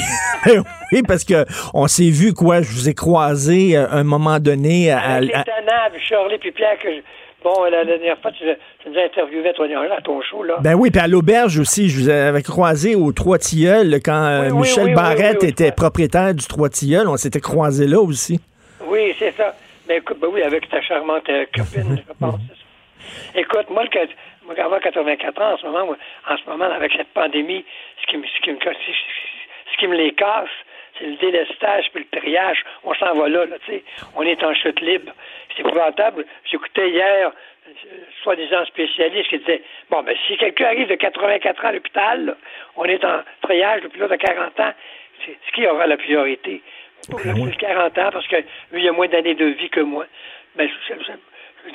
oui, 0.93 1.03
parce 1.07 1.25
que 1.25 1.45
on 1.75 1.87
s'est 1.87 2.11
vu, 2.11 2.33
quoi, 2.33 2.63
je 2.63 2.71
vous 2.73 2.89
ai 2.89 2.95
croisé 2.95 3.77
à 3.77 3.93
un 3.93 4.05
moment 4.05 4.39
donné 4.39 4.91
à... 4.91 5.21
Les 5.21 5.31
Tannab, 5.31 5.93
Shirley 5.99 6.39
puis 6.39 6.53
Pierre, 6.53 6.79
que 6.79 6.89
je... 6.91 7.01
Bon, 7.43 7.65
la 7.71 7.87
dernière 7.87 8.19
fois, 8.19 8.33
tu, 8.33 8.45
tu 8.83 8.91
nous 8.91 8.99
as 8.99 9.05
interviewé 9.05 9.51
toi, 9.55 9.67
à 9.97 10.03
ton 10.03 10.21
show, 10.21 10.43
là. 10.43 10.59
Ben 10.61 10.75
oui, 10.75 10.91
puis 10.91 11.01
à 11.01 11.09
l'auberge 11.09 11.59
aussi, 11.59 11.89
je 11.89 12.01
vous 12.01 12.09
avais 12.11 12.43
croisé 12.43 12.95
au 12.95 13.13
Trois 13.13 13.39
Tilleuls 13.39 14.01
quand 14.05 14.27
euh, 14.27 14.51
Michel 14.51 14.95
Barrette 14.95 15.43
était 15.43 15.73
propriétaire 15.73 16.35
du 16.35 16.47
Trois 16.47 16.69
Tilleuls. 16.69 17.09
On 17.09 17.17
s'était 17.17 17.41
croisé 17.41 17.87
là 17.87 17.99
aussi. 18.01 18.41
Oui, 18.87 19.15
c'est 19.19 19.35
ça. 19.37 19.55
Mais 19.89 19.97
écoute, 19.99 20.19
ben 20.21 20.29
oui, 20.31 20.43
avec 20.43 20.69
ta 20.69 20.83
charmante 20.83 21.29
euh, 21.31 21.47
copine, 21.57 21.97
je 21.97 22.13
pense. 22.21 22.41
Écoute, 23.35 23.71
moi, 23.71 23.85
le, 23.85 23.91
moi, 24.51 24.65
avoir 24.65 24.81
84 24.81 25.41
ans 25.41 25.53
en 25.53 25.59
ce 25.59 25.67
moment, 25.67 25.97
en 26.29 26.37
ce 26.37 26.45
moment, 26.49 26.65
avec 26.65 26.93
cette 26.93 27.09
pandémie, 27.09 27.65
ce 28.01 28.07
qui 28.07 28.17
me, 28.17 28.27
ce 28.27 28.41
qui 28.41 28.51
me, 28.51 28.59
ce 28.59 29.77
qui 29.79 29.87
me 29.87 29.97
les 29.97 30.13
casse, 30.13 30.49
c'est 30.99 31.07
le 31.07 31.17
délestage 31.17 31.91
puis 31.93 32.07
le 32.11 32.19
triage. 32.19 32.65
On 32.85 32.93
s'en 32.95 33.15
va 33.15 33.29
là, 33.29 33.47
là 33.47 33.57
tu 33.65 33.73
sais. 33.73 33.85
On 34.17 34.23
est 34.23 34.43
en 34.43 34.53
chute 34.55 34.81
libre. 34.81 35.13
C'est 35.55 35.61
épouvantable. 35.61 36.27
J'écoutais 36.45 36.91
hier, 36.91 37.31
soi-disant 38.23 38.65
spécialiste 38.67 39.29
qui 39.29 39.39
disait 39.39 39.63
Bon, 39.89 40.03
ben, 40.03 40.17
si 40.27 40.37
quelqu'un 40.37 40.67
arrive 40.67 40.89
de 40.89 40.97
84 40.97 41.65
ans 41.65 41.69
à 41.69 41.73
l'hôpital, 41.73 42.37
on 42.77 42.85
est 42.85 43.05
en 43.05 43.21
triage 43.43 43.83
depuis 43.83 44.01
là 44.01 44.09
de 44.09 44.17
40 44.17 44.61
ans, 44.61 44.73
c'est 45.25 45.39
ce 45.47 45.53
qui 45.53 45.67
aura 45.67 45.87
la 45.87 45.97
priorité. 45.97 46.61
Ben 47.09 47.35
oui. 47.39 47.57
40 47.57 47.99
ans 47.99 48.11
parce 48.13 48.27
que 48.27 48.37
lui, 48.73 48.83
il 48.83 48.89
a 48.89 48.93
moins 48.93 49.09
d'années 49.09 49.35
de 49.35 49.47
vie 49.47 49.71
que 49.71 49.81
moi. 49.81 50.07
Ben, 50.57 50.69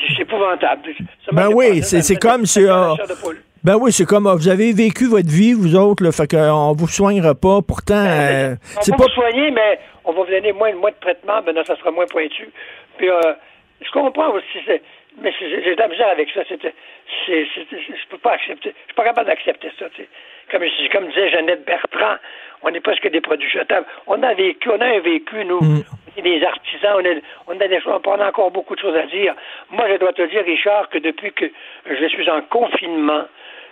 c'est 0.08 0.22
épouvantable. 0.22 0.90
ben 1.32 1.50
oui, 1.54 1.82
c'est 1.84 2.16
comme 2.16 2.46
si. 2.46 2.66
Ben 3.66 3.78
oui, 3.82 3.92
c'est 3.92 4.06
comme 4.06 4.28
vous 4.28 4.48
avez 4.48 4.74
vécu 4.74 5.08
votre 5.08 5.28
vie, 5.28 5.54
vous 5.54 5.76
autres, 5.76 6.04
là, 6.04 6.12
fait 6.12 6.30
qu'on 6.30 6.74
vous 6.74 6.88
soignera 6.88 7.34
pas. 7.34 7.62
Pourtant, 7.66 8.04
ben, 8.06 8.54
euh, 8.54 8.56
on 8.78 8.92
va 8.92 8.98
pas... 8.98 9.04
vous 9.06 9.10
soigner, 9.10 9.50
mais 9.50 9.80
on 10.04 10.14
va 10.14 10.22
vous 10.22 10.30
donner 10.30 10.52
moins, 10.52 10.72
moins 10.76 10.92
de 10.92 11.00
traitement, 11.02 11.42
ben 11.42 11.56
ça 11.66 11.76
sera 11.76 11.90
moins 11.90 12.06
pointu. 12.06 12.48
Puis 12.98 13.10
euh, 13.10 13.34
je 13.82 13.90
comprends 13.92 14.30
aussi, 14.30 14.60
mais 15.20 15.34
j'ai 15.40 15.74
de 15.74 15.80
la 15.80 15.88
misère 15.88 16.10
avec 16.10 16.30
ça. 16.30 16.42
C'est, 16.48 16.60
je 17.28 18.08
peux 18.10 18.20
pas 18.20 18.34
accepter. 18.34 18.70
Je 18.70 18.86
suis 18.86 18.96
pas 18.96 19.04
capable 19.04 19.28
d'accepter 19.28 19.72
ça. 19.80 19.86
Comme, 20.52 20.62
comme 20.92 21.08
disait 21.08 21.32
Jeannette 21.32 21.66
Bertrand, 21.66 22.18
on 22.66 22.72
n'est 22.72 22.82
presque 22.82 23.08
des 23.10 23.22
produits 23.22 23.50
jetables. 23.50 23.86
On 24.08 24.22
a 24.24 24.34
vécu, 24.34 24.70
on 24.70 24.82
a 24.82 24.86
un 24.86 25.00
vécu, 25.00 25.46
nous. 25.46 25.62
Mm. 25.62 25.84
On 26.18 26.20
est 26.20 26.22
des 26.24 26.44
artisans, 26.44 26.96
on, 26.96 27.06
est, 27.06 27.22
on 27.48 27.60
a 27.60 27.68
des 27.68 27.80
choses, 27.80 28.02
on 28.06 28.20
a 28.20 28.28
encore 28.28 28.50
beaucoup 28.50 28.76
de 28.76 28.80
choses 28.80 28.96
à 28.96 29.06
dire. 29.06 29.36
Moi, 29.70 29.86
je 29.90 29.98
dois 29.98 30.14
te 30.14 30.24
dire, 30.24 30.44
Richard, 30.44 30.90
que 30.90 30.98
depuis 30.98 31.32
que 31.32 31.46
je 31.86 32.06
suis 32.08 32.30
en 32.30 32.42
confinement, 32.42 33.26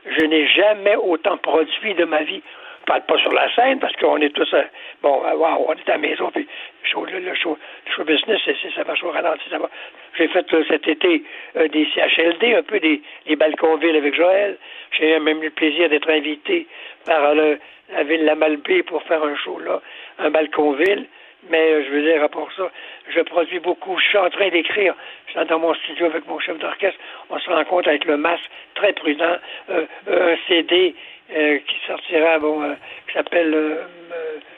je 0.06 0.26
n'ai 0.26 0.48
jamais 0.48 0.96
autant 0.96 1.38
produit 1.38 1.96
de 1.96 2.06
ma 2.06 2.22
vie. 2.22 2.44
Je 2.82 2.86
parle 2.86 3.06
pas 3.06 3.18
sur 3.18 3.32
la 3.32 3.50
scène 3.56 3.80
parce 3.80 3.96
qu'on 3.96 4.18
est 4.18 4.36
tous, 4.36 4.54
euh, 4.54 4.64
bon, 5.02 5.24
euh, 5.26 5.36
wow, 5.36 5.66
on 5.70 5.74
est 5.74 5.90
à 5.90 5.94
la 5.94 5.98
maison, 6.00 6.30
puis 6.32 6.46
le, 6.94 7.34
show, 7.34 7.58
show 7.96 8.04
business, 8.04 8.42
ça 8.76 8.84
va 8.84 8.94
chaud 8.94 9.10
ralenti, 9.10 9.50
ça 9.50 9.58
va. 9.58 9.70
J'ai 10.18 10.28
fait 10.28 10.46
cet 10.68 10.88
été 10.88 11.24
euh, 11.56 11.70
des 11.70 11.88
CHLD, 11.96 12.56
un 12.56 12.62
peu 12.62 12.82
des, 12.82 13.02
des 13.26 13.38
balcons-villes 13.38 13.96
avec 13.96 14.14
Joël. 14.14 14.58
J'ai 14.92 15.18
même 15.20 15.42
eu 15.42 15.46
le 15.46 15.52
plaisir 15.52 15.88
d'être 15.90 16.10
invité 16.10 16.68
par 17.06 17.34
la 17.36 18.04
ville 18.04 18.26
La 18.26 18.36
Malbaie 18.36 18.84
pour 18.84 19.04
faire 19.04 19.24
un 19.24 19.36
show 19.36 19.60
là, 19.60 19.82
un 20.20 20.30
balcon-ville. 20.30 21.08
Mais 21.50 21.84
je 21.84 21.90
veux 21.90 22.02
dire, 22.02 22.24
à 22.24 22.30
part 22.30 22.48
ça, 22.56 22.72
je 23.14 23.20
produis 23.22 23.60
beaucoup. 23.60 23.98
Je 24.00 24.08
suis 24.08 24.18
en 24.18 24.30
train 24.30 24.50
d'écrire. 24.50 24.94
Je 25.28 25.32
suis 25.34 25.46
dans 25.46 25.60
mon 25.60 25.74
studio 25.74 26.06
avec 26.06 26.28
mon 26.28 26.40
chef 26.40 26.58
d'orchestre. 26.58 26.98
On 27.30 27.38
se 27.38 27.50
rend 27.50 27.64
compte 27.66 27.88
avec 27.88 28.06
le 28.06 28.18
masque 28.18 28.50
très 28.76 28.94
prudent, 28.94 29.38
euh, 29.70 29.86
un 30.08 30.36
CD 30.48 30.96
euh, 31.36 31.60
qui 31.68 31.76
sortira, 31.86 32.40
bon, 32.40 32.64
euh, 32.64 32.74
qui 33.08 33.14
s'appelle 33.14 33.78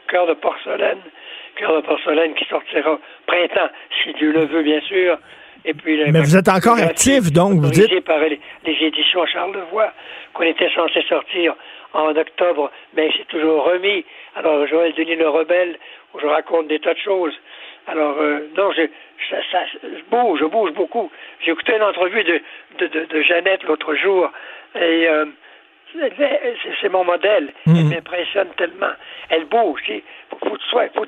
Cœur 0.07 0.27
de 0.27 0.33
porcelaine. 0.33 0.99
Cœur 1.55 1.75
de 1.75 1.81
porcelaine 1.81 2.33
qui 2.35 2.45
sortira 2.45 2.99
printemps, 3.25 3.69
si 4.03 4.13
Dieu 4.13 4.31
le 4.31 4.45
veut, 4.45 4.61
bien 4.61 4.81
sûr. 4.81 5.17
Et 5.63 5.73
puis, 5.73 5.99
Mais 6.11 6.19
vous 6.19 6.37
êtes 6.37 6.49
encore 6.49 6.77
actif, 6.77 7.31
donc, 7.31 7.53
vous 7.53 7.71
dites. 7.71 8.05
par 8.05 8.19
les, 8.19 8.39
les 8.65 8.77
éditions 8.85 9.25
Charlevoix, 9.25 9.91
qu'on 10.33 10.43
était 10.43 10.69
censé 10.69 11.01
sortir 11.09 11.55
en 11.95 12.15
octobre, 12.15 12.71
mais 12.93 13.09
c'est 13.17 13.27
toujours 13.27 13.63
remis. 13.63 14.05
Alors, 14.35 14.67
Joël 14.67 14.93
Denis 14.93 15.15
le 15.15 15.29
Rebelle, 15.29 15.77
où 16.13 16.19
je 16.19 16.25
raconte 16.27 16.67
des 16.67 16.79
tas 16.79 16.93
de 16.93 16.99
choses. 16.99 17.33
Alors, 17.87 18.17
euh, 18.19 18.47
non, 18.57 18.71
je, 18.71 18.81
ça, 19.29 19.37
ça, 19.51 19.59
je 19.81 20.03
bouge, 20.09 20.39
je 20.39 20.45
bouge 20.45 20.71
beaucoup. 20.71 21.11
J'ai 21.41 21.51
écouté 21.51 21.75
une 21.75 21.83
entrevue 21.83 22.23
de, 22.23 22.41
de, 22.79 22.87
de, 22.87 23.05
de 23.05 23.21
Jeannette 23.21 23.63
l'autre 23.63 23.95
jour, 23.95 24.29
et 24.75 25.07
euh, 25.07 25.25
c'est 26.81 26.89
mon 26.89 27.03
modèle. 27.03 27.53
Elle 27.67 27.73
hmm. 27.73 27.89
m'impressionne 27.89 28.49
tellement. 28.57 28.91
Elle 29.29 29.45
bouge. 29.45 29.81
Il 29.87 30.01
faut, 30.29 30.37
faut, 30.39 31.05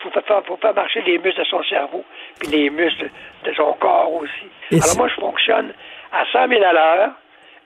faut, 0.00 0.10
faut, 0.46 0.56
faire 0.56 0.74
marcher 0.74 1.02
les 1.02 1.18
muscles 1.18 1.40
de 1.40 1.44
son 1.44 1.62
cerveau, 1.64 2.04
puis 2.40 2.48
les 2.48 2.70
muscles 2.70 3.10
de 3.44 3.52
son 3.54 3.72
corps 3.74 4.12
aussi. 4.14 4.82
Alors, 4.82 4.96
moi, 4.96 5.08
je 5.08 5.20
fonctionne 5.20 5.72
à 6.12 6.24
100 6.32 6.48
000 6.48 6.64
à 6.64 6.72
l'heure 6.72 7.10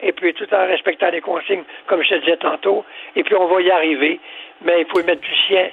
et 0.03 0.12
puis 0.12 0.34
tout 0.34 0.53
en 0.53 0.66
respectant 0.66 1.11
les 1.11 1.20
consignes, 1.20 1.64
comme 1.86 2.03
je 2.03 2.09
te 2.09 2.14
disais 2.20 2.36
tantôt, 2.36 2.84
et 3.16 3.22
puis 3.22 3.34
on 3.34 3.46
va 3.46 3.61
y 3.61 3.70
arriver, 3.70 4.20
mais 4.62 4.82
il 4.82 4.86
faut 4.86 5.01
y 5.01 5.05
mettre 5.05 5.22
du 5.22 5.34
sien. 5.46 5.68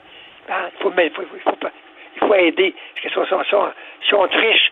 Hein? 0.49 0.69
Il, 0.79 0.83
faut, 0.83 0.91
il, 0.97 1.09
faut, 1.11 1.21
il, 1.21 1.41
faut, 1.41 1.57
il 2.15 2.27
faut 2.27 2.35
aider. 2.35 2.75
Parce 2.93 3.15
que 3.15 3.25
si 3.25 3.33
on, 3.55 3.71
si 4.07 4.13
on 4.13 4.27
triche, 4.27 4.71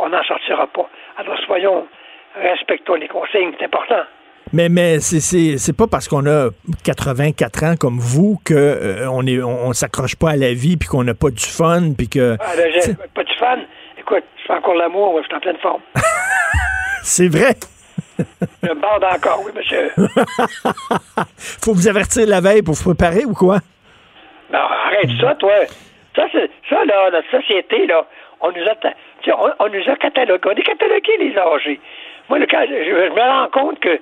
on 0.00 0.08
n'en 0.08 0.22
sortira 0.22 0.66
pas. 0.66 0.88
Alors 1.16 1.38
soyons, 1.40 1.86
respectons 2.34 2.94
les 2.94 3.08
consignes, 3.08 3.52
c'est 3.58 3.66
important. 3.66 4.04
Mais, 4.52 4.68
mais 4.68 5.00
c'est 5.00 5.76
pas 5.76 5.86
parce 5.88 6.06
qu'on 6.06 6.26
a 6.26 6.50
84 6.84 7.64
ans 7.64 7.74
comme 7.80 7.98
vous 7.98 8.38
qu'on 8.46 8.54
euh, 8.54 9.06
on 9.10 9.26
est 9.26 9.42
on, 9.42 9.72
s'accroche 9.72 10.16
pas 10.16 10.30
à 10.30 10.36
la 10.36 10.52
vie 10.52 10.76
puis 10.76 10.88
qu'on 10.88 11.02
n'a 11.02 11.14
pas 11.14 11.30
du 11.30 11.44
fun 11.44 11.92
puis 11.96 12.08
que. 12.08 12.36
Ah, 12.38 12.52
ben, 12.56 12.96
pas 13.14 13.24
du 13.24 13.34
fun. 13.34 13.58
Écoute, 13.98 14.22
je 14.36 14.42
fais 14.46 14.52
encore 14.52 14.74
l'amour, 14.74 15.18
je 15.22 15.26
suis 15.26 15.34
en 15.34 15.40
pleine 15.40 15.56
forme. 15.56 15.80
c'est 17.02 17.28
vrai. 17.28 17.54
Je 18.62 18.72
bande 18.72 19.04
encore, 19.04 19.42
oui, 19.44 19.52
monsieur. 19.54 19.90
Faut 21.36 21.74
vous 21.74 21.88
avertir 21.88 22.26
la 22.26 22.40
veille 22.40 22.62
pour 22.62 22.74
vous 22.74 22.94
préparer 22.94 23.24
ou 23.24 23.34
quoi? 23.34 23.58
Non, 24.52 24.58
arrête 24.58 25.10
ça, 25.20 25.34
toi. 25.34 25.52
Ça, 26.14 26.26
ça, 26.68 26.84
là, 26.84 27.10
notre 27.10 27.30
société, 27.30 27.86
là, 27.86 28.06
on 28.40 28.52
nous 28.52 28.62
a, 28.62 28.74
on, 29.36 29.50
on, 29.58 29.68
nous 29.68 29.90
a 29.90 29.96
catalogués. 29.96 30.48
On 30.48 30.52
est 30.52 30.62
catalogués, 30.62 31.16
les 31.18 31.36
âgés. 31.36 31.80
Moi, 32.28 32.38
le 32.38 32.46
je, 32.48 33.12
me 33.12 33.20
rends 33.20 33.48
compte 33.48 33.80
que 33.80 33.98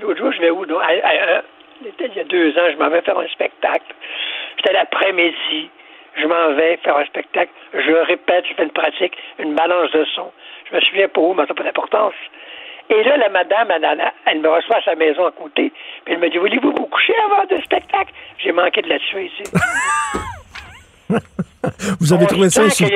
l'autre 0.00 0.18
jour, 0.18 0.32
je 0.32 0.40
vais 0.40 0.50
où? 0.50 0.66
Non, 0.66 0.78
il 1.82 2.14
y 2.14 2.20
a 2.20 2.24
deux 2.24 2.58
ans, 2.58 2.70
je 2.72 2.76
m'en 2.76 2.90
vais 2.90 3.02
faire 3.02 3.18
un 3.18 3.28
spectacle. 3.28 3.94
C'était 4.56 4.72
l'après-midi. 4.72 5.70
Je 6.16 6.26
m'en 6.26 6.52
vais 6.54 6.76
faire 6.78 6.96
un 6.96 7.04
spectacle. 7.04 7.52
Je 7.72 7.92
répète, 8.06 8.44
je 8.48 8.54
fais 8.54 8.64
une 8.64 8.70
pratique, 8.70 9.16
une 9.38 9.54
balance 9.54 9.90
de 9.92 10.04
son. 10.14 10.32
Je 10.70 10.76
me 10.76 10.80
souviens 10.80 11.08
pas 11.08 11.20
où, 11.20 11.34
mais 11.34 11.42
ça 11.42 11.48
n'a 11.48 11.54
pas 11.54 11.62
d'importance. 11.62 12.14
Et 12.90 13.02
là, 13.02 13.16
la 13.16 13.28
madame, 13.28 13.70
elle, 13.70 14.12
elle, 14.26 14.40
me 14.40 14.48
reçoit 14.48 14.76
à 14.76 14.82
sa 14.82 14.94
maison 14.94 15.26
à 15.26 15.32
côté, 15.32 15.72
puis 16.04 16.14
elle 16.14 16.20
me 16.20 16.30
dit 16.30 16.38
Voulez-vous 16.38 16.72
vous 16.72 16.86
coucher 16.86 17.14
avant 17.26 17.42
le 17.50 17.60
spectacle? 17.60 18.12
J'ai 18.38 18.52
manqué 18.52 18.82
de 18.82 18.88
la 18.88 18.98
tuer 18.98 19.26
ici. 19.26 19.44
vous 22.00 22.12
avez 22.12 22.26
trouvé 22.26 22.50
ça 22.50 22.64
ici 22.64 22.86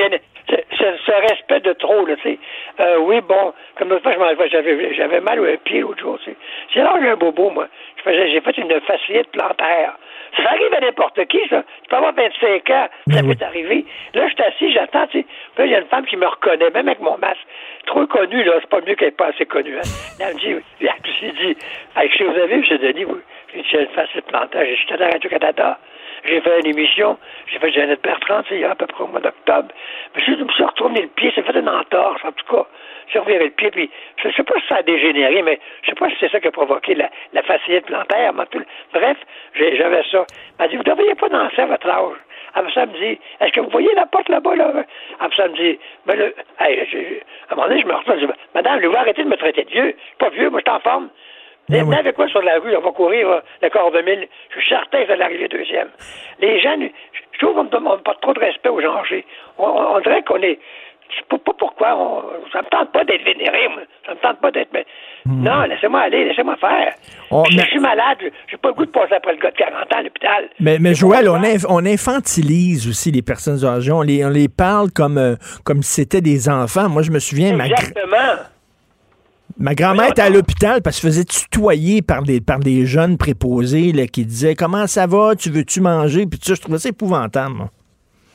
ce, 1.05 1.31
respect 1.31 1.59
de 1.61 1.73
trop, 1.73 2.05
là, 2.05 2.15
tu 2.17 2.23
sais. 2.23 2.39
Euh, 2.79 2.97
oui, 2.99 3.21
bon, 3.21 3.53
comme 3.77 3.89
l'autre 3.89 4.11
fois, 4.11 4.47
j'avais, 4.47 4.93
j'avais 4.93 5.19
mal 5.19 5.39
au 5.39 5.57
pied 5.57 5.81
l'autre 5.81 5.99
jour, 5.99 6.17
tu 6.19 6.31
sais. 6.31 6.37
C'est 6.73 6.79
là 6.81 6.93
j'ai 7.01 7.09
un 7.09 7.15
bobo, 7.15 7.49
moi. 7.49 7.67
J'ai 8.05 8.41
fait 8.41 8.57
une 8.57 8.79
facilite 8.81 9.31
plantaire. 9.31 9.93
Ça 10.37 10.49
arrive 10.49 10.73
à 10.73 10.79
n'importe 10.79 11.25
qui, 11.27 11.39
ça. 11.49 11.63
Tu 11.83 11.89
peux 11.89 11.95
avoir 11.95 12.13
25 12.13 12.69
ans, 12.71 12.87
ça 13.11 13.21
peut 13.21 13.35
t'arriver. 13.35 13.85
Là, 14.13 14.27
je 14.27 14.33
suis 14.33 14.43
assis, 14.43 14.73
j'attends, 14.73 15.07
tu 15.07 15.19
sais. 15.19 15.25
Là, 15.57 15.65
il 15.65 15.71
y 15.71 15.75
a 15.75 15.79
une 15.79 15.87
femme 15.87 16.05
qui 16.05 16.17
me 16.17 16.25
reconnaît, 16.25 16.71
même 16.71 16.87
avec 16.87 16.99
mon 16.99 17.17
masque. 17.17 17.45
Trop 17.85 18.05
connue, 18.07 18.43
là, 18.43 18.53
c'est 18.59 18.69
pas 18.69 18.81
mieux 18.81 18.95
qu'elle 18.95 19.09
n'est 19.09 19.15
pas 19.15 19.27
assez 19.27 19.45
connue. 19.45 19.77
Hein. 19.77 19.81
elle 20.19 20.33
me 20.35 20.39
dit, 20.39 20.63
elle 20.81 21.33
dit, 21.33 21.57
ce 21.95 22.17
que 22.17 22.23
vous 22.23 22.39
avez, 22.39 22.53
M. 22.55 22.63
Denis, 22.63 23.03
vous, 23.03 23.19
j'ai 23.53 23.81
une 23.81 23.87
facilite 23.89 24.25
plantaire, 24.25 24.65
j'étais 24.65 25.01
à 25.03 25.07
Radio-Canada. 25.07 25.79
J'ai 26.25 26.39
fait 26.39 26.59
une 26.61 26.67
émission, 26.67 27.17
j'ai 27.47 27.59
fait 27.59 27.71
Jeannette 27.71 28.01
Bertrand, 28.01 28.43
il 28.49 28.59
y 28.59 28.63
a 28.63 28.71
à 28.71 28.75
peu 28.75 28.87
près 28.87 29.03
au 29.03 29.07
mois 29.07 29.19
d'octobre. 29.19 29.67
je 30.15 30.31
me 30.31 30.49
suis 30.49 30.63
retourné 30.63 31.01
le 31.01 31.07
pied, 31.09 31.33
ça 31.35 31.43
fait 31.43 31.59
une 31.59 31.67
entorse, 31.67 32.23
en 32.23 32.31
tout 32.31 32.45
cas. 32.55 32.65
J'ai 33.11 33.19
reviré 33.19 33.45
le 33.45 33.51
pied, 33.51 33.71
puis 33.71 33.89
je 34.17 34.27
ne 34.27 34.33
sais 34.33 34.43
pas 34.43 34.59
si 34.59 34.67
ça 34.67 34.75
a 34.77 34.83
dégénéré, 34.83 35.41
mais 35.41 35.59
je 35.83 35.91
ne 35.91 35.95
sais 35.95 35.99
pas 35.99 36.09
si 36.09 36.15
c'est 36.19 36.31
ça 36.31 36.39
qui 36.39 36.47
a 36.47 36.51
provoqué 36.51 36.95
la, 36.95 37.09
la 37.33 37.41
plantaire. 37.41 38.33
Bref, 38.93 39.17
j'avais 39.55 40.03
ça. 40.11 40.25
Elle 40.59 40.65
m'a 40.65 40.67
dit, 40.67 40.75
vous 40.75 40.83
ne 40.83 40.89
devriez 40.89 41.15
pas 41.15 41.29
danser 41.29 41.61
à 41.61 41.65
votre 41.65 41.87
âge. 41.87 42.17
Après 42.55 42.71
ça, 42.71 42.83
elle 42.83 42.89
me 42.89 42.97
dit, 42.97 43.19
est-ce 43.39 43.51
que 43.51 43.61
vous 43.61 43.69
voyez 43.69 43.93
la 43.95 44.05
porte 44.05 44.29
là-bas, 44.29 44.55
là? 44.55 44.71
Après 45.19 45.35
ça, 45.35 45.45
elle 45.45 45.51
me 45.51 45.57
dit, 45.57 45.79
ben 46.05 46.19
là, 46.19 46.25
à 46.59 46.65
un 46.65 47.55
moment 47.55 47.67
donné, 47.67 47.81
je 47.81 47.87
me 47.87 47.93
retourne, 47.93 48.19
je 48.19 48.25
dis, 48.25 48.31
madame, 48.53 48.79
je 48.81 48.87
vais 48.87 48.95
arrêter 48.95 49.23
de 49.23 49.29
me 49.29 49.37
traiter 49.37 49.63
de 49.63 49.69
vieux. 49.69 49.95
Je 49.97 50.05
suis 50.05 50.17
pas 50.19 50.29
vieux, 50.29 50.49
moi, 50.49 50.59
je 50.63 50.71
suis 50.71 50.77
en 50.77 50.79
forme. 50.81 51.09
Ben 51.69 51.83
oui. 51.87 51.95
avec 51.95 52.15
quoi 52.15 52.27
sur 52.27 52.41
la 52.41 52.59
rue, 52.59 52.75
on 52.75 52.81
va 52.81 52.91
courir 52.91 53.41
le 53.61 53.69
corps 53.69 53.91
de 53.91 54.01
mille. 54.01 54.27
Je 54.49 54.59
suis 54.59 54.69
certain 54.69 55.01
que 55.01 55.07
ça 55.07 55.15
l'arriver 55.15 55.47
deuxième. 55.47 55.89
Les 56.39 56.59
jeunes, 56.59 56.89
je 57.31 57.39
trouve 57.39 57.55
qu'on 57.55 57.63
ne 57.63 57.69
demande 57.69 58.03
pas 58.03 58.15
trop 58.15 58.33
de 58.33 58.39
respect 58.39 58.69
aux 58.69 58.81
gens 58.81 58.97
âgés. 58.97 59.25
On, 59.57 59.67
on, 59.67 59.99
dirait 60.01 60.23
qu'on 60.23 60.41
est. 60.41 60.59
Je 61.09 61.17
sais 61.17 61.23
pas 61.29 61.53
pourquoi. 61.57 61.95
On, 61.95 62.23
ça 62.51 62.61
me 62.61 62.69
tente 62.69 62.91
pas 62.91 63.03
d'être 63.03 63.23
vénéré, 63.23 63.67
moi. 63.69 63.81
Ça 64.05 64.13
me 64.13 64.19
tente 64.19 64.39
pas 64.41 64.51
d'être. 64.51 64.69
Mais... 64.73 64.85
Hmm. 65.25 65.43
Non, 65.43 65.63
laissez-moi 65.63 66.01
aller, 66.01 66.25
laissez-moi 66.25 66.55
faire. 66.57 66.93
Oh, 67.31 67.43
je, 67.49 67.59
suis 67.59 67.79
malade, 67.79 68.17
j'ai 68.49 68.57
pas 68.57 68.69
le 68.69 68.73
goût 68.73 68.85
de 68.85 68.91
passer 68.91 69.13
après 69.15 69.33
le 69.33 69.39
gars 69.39 69.51
de 69.51 69.57
40 69.57 69.73
ans 69.73 69.97
à 69.97 70.01
l'hôpital. 70.01 70.49
Mais, 70.59 70.77
mais 70.79 70.93
Joël, 70.93 71.29
on, 71.29 71.41
on, 71.69 71.85
infantilise 71.85 72.87
aussi 72.87 73.11
les 73.11 73.21
personnes 73.21 73.63
âgées. 73.65 73.91
On 73.91 74.01
les, 74.01 74.25
on 74.25 74.29
les 74.29 74.49
parle 74.49 74.91
comme, 74.91 75.17
euh, 75.17 75.35
comme 75.63 75.81
si 75.81 76.01
c'était 76.01 76.21
des 76.21 76.49
enfants. 76.49 76.89
Moi, 76.89 77.03
je 77.03 77.11
me 77.11 77.19
souviens. 77.19 77.57
Exactement. 77.59 78.43
Ma 79.57 79.75
grand-mère 79.75 80.09
était 80.09 80.21
à 80.21 80.29
l'hôpital 80.29 80.81
parce 80.81 80.99
qu'elle 80.99 81.11
se 81.11 81.21
faisait 81.21 81.25
tutoyer 81.25 82.01
par 82.01 82.23
des, 82.23 82.41
par 82.41 82.59
des 82.59 82.85
jeunes 82.85 83.17
préposés 83.17 83.91
là, 83.91 84.07
qui 84.07 84.25
disaient 84.25 84.55
Comment 84.55 84.87
ça 84.87 85.05
va, 85.05 85.35
tu 85.35 85.51
veux-tu 85.51 85.79
manger? 85.79 86.25
Puis 86.25 86.39
ça, 86.41 86.55
je 86.55 86.61
trouvais 86.61 86.79
ça 86.79 86.89
épouvantable. 86.89 87.53
Moi. 87.53 87.69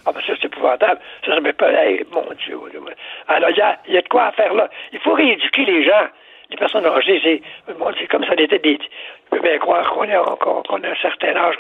Ah, 0.06 0.12
ben 0.14 0.20
ça, 0.26 0.32
c'est 0.37 0.37
épouvantable. 0.68 1.00
Ça, 1.24 1.34
ça 1.34 1.52
pas. 1.52 1.70
mon 2.12 2.26
Dieu. 2.44 2.58
Alors, 3.28 3.50
il 3.50 3.56
y 3.56 3.60
a, 3.60 3.78
y 3.88 3.96
a, 3.96 4.02
de 4.02 4.08
quoi 4.08 4.26
à 4.26 4.32
faire 4.32 4.54
là. 4.54 4.68
Il 4.92 4.98
faut 5.00 5.12
rééduquer 5.12 5.64
les 5.64 5.84
gens. 5.84 6.08
Les 6.50 6.56
personnes 6.56 6.86
âgées, 6.86 7.20
c'est, 7.22 7.42
c'est 7.98 8.06
comme 8.06 8.24
ça 8.24 8.32
était 8.32 8.58
des. 8.58 8.78
Je 8.78 9.36
peux 9.36 9.42
bien 9.42 9.58
croire 9.58 9.86
qu'on, 9.90 10.62
qu'on 10.62 10.82
a 10.82 10.88
un 10.88 10.94
certain 11.02 11.36
âge. 11.36 11.56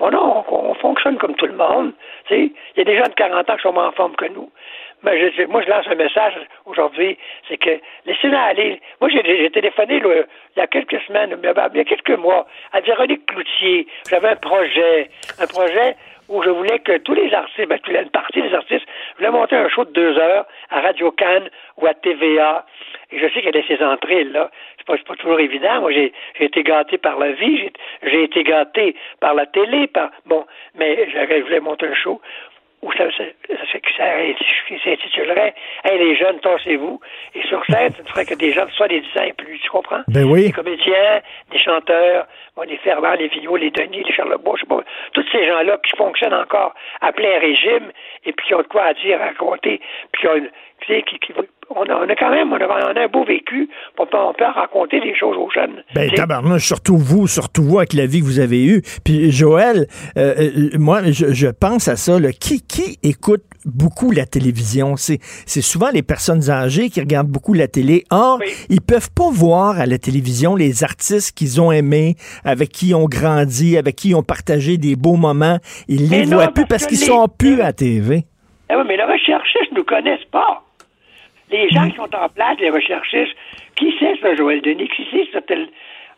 Bon, 0.00 0.10
non, 0.10 0.44
on, 0.48 0.70
on 0.70 0.74
fonctionne 0.74 1.16
comme 1.16 1.36
tout 1.36 1.46
le 1.46 1.54
monde. 1.54 1.92
Il 2.28 2.50
y 2.76 2.80
a 2.80 2.84
des 2.84 2.96
gens 2.96 3.04
de 3.04 3.14
40 3.14 3.48
ans 3.48 3.56
qui 3.56 3.62
sont 3.62 3.72
moins 3.72 3.88
en 3.88 3.92
forme 3.92 4.16
que 4.16 4.26
nous. 4.26 4.50
Je, 5.04 5.46
moi, 5.46 5.62
je 5.62 5.68
lance 5.68 5.86
un 5.88 5.96
message 5.96 6.34
aujourd'hui, 6.64 7.18
c'est 7.48 7.56
que 7.56 7.80
laissez-la 8.06 8.42
aller. 8.42 8.80
Moi, 9.00 9.10
j'ai 9.10 9.50
téléphoné 9.50 10.00
il 10.04 10.24
y 10.56 10.60
a 10.60 10.66
quelques 10.66 11.00
semaines, 11.02 11.36
il 11.42 11.78
y 11.78 11.80
a 11.80 11.84
quelques 11.84 12.18
mois, 12.18 12.46
à 12.72 12.80
Véronique 12.80 13.26
Cloutier. 13.26 13.86
J'avais 14.08 14.28
un 14.28 14.36
projet, 14.36 15.10
un 15.40 15.46
projet 15.46 15.96
où 16.32 16.42
je 16.42 16.48
voulais 16.48 16.78
que 16.78 16.96
tous 16.98 17.14
les 17.14 17.32
artistes, 17.34 17.68
ben, 17.68 17.78
une 17.86 18.10
partie 18.10 18.40
des 18.40 18.54
artistes, 18.54 18.86
voulais 19.18 19.30
monter 19.30 19.54
un 19.54 19.68
show 19.68 19.84
de 19.84 19.92
deux 19.92 20.18
heures 20.18 20.46
à 20.70 20.80
Radio 20.80 21.10
Cannes 21.12 21.48
ou 21.76 21.86
à 21.86 21.92
TVA. 21.92 22.64
Et 23.10 23.18
je 23.18 23.26
sais 23.26 23.42
qu'il 23.42 23.54
y 23.54 23.58
a 23.58 23.66
ces 23.66 23.84
entrées, 23.84 24.24
là. 24.24 24.50
C'est 24.78 24.86
pas, 24.86 24.96
pas 24.96 25.14
toujours 25.16 25.38
évident. 25.40 25.82
Moi, 25.82 25.92
j'ai 25.92 26.12
été 26.40 26.62
gâté 26.62 26.96
par 26.96 27.18
la 27.18 27.32
vie, 27.32 27.70
j'ai 28.02 28.24
été 28.24 28.42
gâté 28.44 28.96
par 29.20 29.34
la 29.34 29.44
télé, 29.44 29.86
par, 29.88 30.10
bon, 30.24 30.46
mais 30.74 31.06
je 31.10 31.42
voulais 31.42 31.60
monter 31.60 31.86
un 31.86 31.94
show 31.94 32.20
où 32.82 32.92
ça, 32.92 33.04
ça, 33.16 33.24
ça, 33.48 33.78
s'intitulerait 34.84 35.54
Hey 35.84 35.98
les 35.98 36.16
jeunes, 36.16 36.40
tassez-vous. 36.40 37.00
Et 37.34 37.42
sur 37.46 37.64
scène, 37.66 37.92
ça 37.92 38.02
ne 38.02 38.08
ferait 38.08 38.26
que 38.26 38.34
des 38.34 38.52
gens 38.52 38.66
de 38.66 38.70
70 38.70 39.06
ans 39.18 39.22
et 39.24 39.32
plus, 39.32 39.58
tu 39.60 39.70
comprends? 39.70 40.02
Ben 40.08 40.24
oui. 40.24 40.46
Des 40.46 40.52
comédiens, 40.52 41.20
des 41.50 41.58
chanteurs, 41.58 42.26
bon, 42.56 42.62
les 42.62 42.76
Fervents, 42.78 43.14
les 43.14 43.28
Vigneault, 43.28 43.56
les 43.56 43.70
Denis, 43.70 44.02
les 44.02 44.12
Charlebois, 44.12 44.54
je 44.56 44.62
sais 44.62 44.68
pas, 44.68 44.82
tous 45.12 45.24
ces 45.30 45.46
gens-là 45.46 45.78
qui 45.86 45.96
fonctionnent 45.96 46.34
encore 46.34 46.74
à 47.00 47.12
plein 47.12 47.38
régime 47.38 47.92
et 48.24 48.32
puis 48.32 48.46
qui 48.46 48.54
ont 48.54 48.62
de 48.62 48.68
quoi 48.68 48.84
à 48.84 48.94
dire, 48.94 49.20
à 49.20 49.26
raconter, 49.26 49.80
puis 50.12 50.22
qui 50.22 50.28
ont, 50.28 50.48
qui, 50.86 51.18
qui, 51.18 51.32
on 51.76 51.82
a, 51.82 52.16
quand 52.16 52.30
même 52.30 52.52
on 52.52 52.56
a, 52.56 53.00
un 53.00 53.08
beau 53.08 53.24
vécu. 53.24 53.68
On 53.98 54.06
peut, 54.06 54.16
on 54.16 54.32
peut 54.32 54.44
raconter 54.44 55.00
des 55.00 55.14
choses 55.14 55.36
aux 55.36 55.50
jeunes. 55.50 55.82
Ben, 55.94 56.10
tabarnouche, 56.10 56.66
surtout 56.66 56.96
vous, 56.96 57.26
surtout 57.26 57.62
vous 57.62 57.78
avec 57.78 57.92
la 57.92 58.06
vie 58.06 58.20
que 58.20 58.24
vous 58.24 58.40
avez 58.40 58.64
eue. 58.64 58.82
Puis 59.04 59.30
Joël, 59.30 59.86
euh, 60.16 60.34
euh, 60.38 60.78
moi, 60.78 61.02
je, 61.04 61.48
pense 61.48 61.88
à 61.88 61.96
ça. 61.96 62.12
Qui, 62.38 62.62
qui 62.62 62.98
écoute 63.02 63.42
beaucoup 63.64 64.10
la 64.10 64.26
télévision? 64.26 64.96
C'est, 64.96 65.20
souvent 65.46 65.90
les 65.92 66.02
personnes 66.02 66.50
âgées 66.50 66.90
qui 66.90 67.00
regardent 67.00 67.30
beaucoup 67.30 67.54
la 67.54 67.68
télé. 67.68 68.04
Or, 68.10 68.40
ils 68.68 68.80
peuvent 68.80 69.10
pas 69.14 69.30
voir 69.30 69.78
à 69.78 69.86
la 69.86 69.98
télévision 69.98 70.56
les 70.56 70.84
artistes 70.84 71.36
qu'ils 71.36 71.60
ont 71.60 71.72
aimés, 71.72 72.16
avec 72.44 72.70
qui 72.70 72.88
ils 72.88 72.94
ont 72.94 73.06
grandi, 73.06 73.76
avec 73.76 73.96
qui 73.96 74.10
ils 74.10 74.14
ont 74.14 74.22
partagé 74.22 74.76
des 74.76 74.96
beaux 74.96 75.16
moments. 75.16 75.58
Ils 75.88 76.08
les 76.10 76.24
voient 76.24 76.48
plus 76.48 76.66
parce, 76.66 76.86
qu'ils 76.86 76.98
sont 76.98 77.26
plus 77.28 77.60
à 77.60 77.64
la 77.64 77.72
TV. 77.72 78.24
Eh 78.70 78.74
oui, 78.74 78.82
mais 78.86 78.96
les 78.96 79.04
recherchistes 79.04 79.72
ne 79.72 79.78
nous 79.78 79.84
connaissent 79.84 80.24
pas. 80.30 80.62
Les 81.52 81.68
gens 81.68 81.88
qui 81.88 81.96
sont 81.96 82.14
en 82.14 82.28
place, 82.28 82.58
les 82.58 82.70
recherchistes, 82.70 83.36
qui 83.76 83.94
c'est 83.98 84.16
ce 84.16 84.34
Joël 84.36 84.60
Denis? 84.62 84.88
Qui 84.88 85.06
c'est 85.10 85.28
ce 85.32 85.38
tel... 85.38 85.68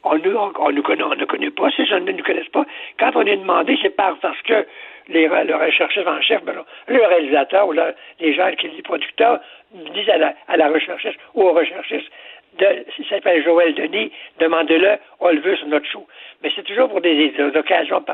On, 0.05 0.20
on, 0.59 0.70
nous 0.70 0.82
connaît, 0.82 1.03
on 1.03 1.14
ne 1.14 1.24
connaît 1.24 1.51
pas, 1.51 1.70
ces 1.74 1.87
gens 1.87 1.99
ne 1.99 2.12
nous 2.12 2.22
connaissent 2.22 2.49
pas. 2.51 2.64
Quand 2.99 3.12
on 3.14 3.22
est 3.22 3.37
demandé, 3.37 3.78
c'est 3.80 3.97
parce 3.97 4.20
que 4.47 4.66
les, 5.09 5.26
le 5.28 5.57
recherchiste 5.57 6.07
en 6.07 6.20
chef, 6.20 6.45
ben, 6.45 6.55
le 6.89 7.07
réalisateur 7.07 7.66
ou 7.66 7.72
les 7.72 8.35
gens 8.35 8.51
qui 8.59 8.68
les 8.68 8.82
producteurs 8.82 9.41
disent 9.72 10.09
à 10.11 10.18
la, 10.18 10.35
à 10.49 10.57
la 10.57 10.68
recherchiste 10.68 11.18
ou 11.35 11.43
au 11.43 11.53
recherchiste 11.53 12.11
de, 12.59 12.85
si 12.95 13.03
ça 13.05 13.16
s'appelle 13.16 13.43
Joël 13.43 13.74
Denis, 13.74 14.12
demandez-le, 14.39 14.99
on 15.20 15.30
le 15.30 15.41
veut 15.41 15.57
sur 15.57 15.66
notre 15.66 15.87
show. 15.91 16.07
Mais 16.43 16.51
c'est 16.55 16.62
toujours 16.62 16.89
pour 16.89 17.01
des, 17.01 17.32
occasions 17.55 18.05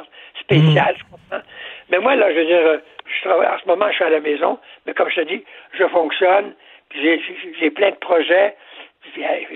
spéciales, 0.41 0.97
je 0.97 1.05
comprends? 1.11 1.45
Mais 1.91 1.99
moi, 1.99 2.15
là, 2.17 2.33
je 2.33 2.39
veux 2.39 2.47
dire, 2.47 2.81
je 3.05 3.29
travaille, 3.29 3.49
en 3.49 3.59
ce 3.59 3.67
moment, 3.67 3.89
je 3.89 3.95
suis 3.95 4.05
à 4.05 4.11
la 4.11 4.21
maison, 4.21 4.59
mais 4.87 4.95
comme 4.95 5.11
je 5.11 5.17
te 5.17 5.27
dis, 5.27 5.45
je 5.73 5.87
fonctionne, 5.89 6.55
j'ai 6.95 7.71
plein 7.71 7.91
de 7.91 7.97
projets. 7.97 8.55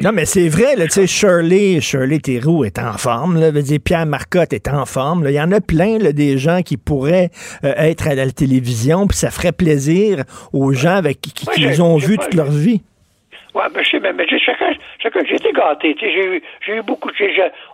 Non, 0.00 0.12
mais 0.12 0.24
c'est 0.24 0.48
vrai, 0.48 0.74
tu 0.74 0.90
sais, 0.90 1.06
Shirley, 1.06 1.80
Shirley 1.80 2.18
Theroux 2.18 2.64
est 2.64 2.78
en 2.78 2.94
forme, 2.94 3.38
là, 3.38 3.52
dire, 3.52 3.78
Pierre 3.84 4.06
Marcotte 4.06 4.52
est 4.52 4.68
en 4.68 4.84
forme. 4.84 5.24
Il 5.28 5.34
y 5.34 5.40
en 5.40 5.52
a 5.52 5.60
plein, 5.60 5.98
là, 5.98 6.12
des 6.12 6.38
gens 6.38 6.62
qui 6.62 6.76
pourraient 6.76 7.30
euh, 7.62 7.72
être 7.76 8.08
à 8.08 8.14
la 8.14 8.30
télévision, 8.30 9.06
puis 9.06 9.16
ça 9.16 9.30
ferait 9.30 9.52
plaisir 9.52 10.24
aux 10.52 10.72
gens 10.72 10.96
avec 10.96 11.20
qui, 11.20 11.32
qui, 11.32 11.80
ont 11.80 11.96
vu 11.96 12.18
toute 12.18 12.34
leur 12.34 12.50
vie. 12.50 12.82
Oui, 13.54 13.62
ben, 13.72 13.84
je 13.84 13.90
sais, 13.90 14.00
mais, 14.00 14.12
mais 14.12 14.26
chacun, 14.26 14.72
chacun 15.00 15.20
j'ai 15.24 15.36
été 15.36 15.52
gâté. 15.52 15.94
J'ai 16.00 16.26
eu, 16.26 16.42
j'ai 16.66 16.76
eu 16.76 16.82
beaucoup. 16.82 17.10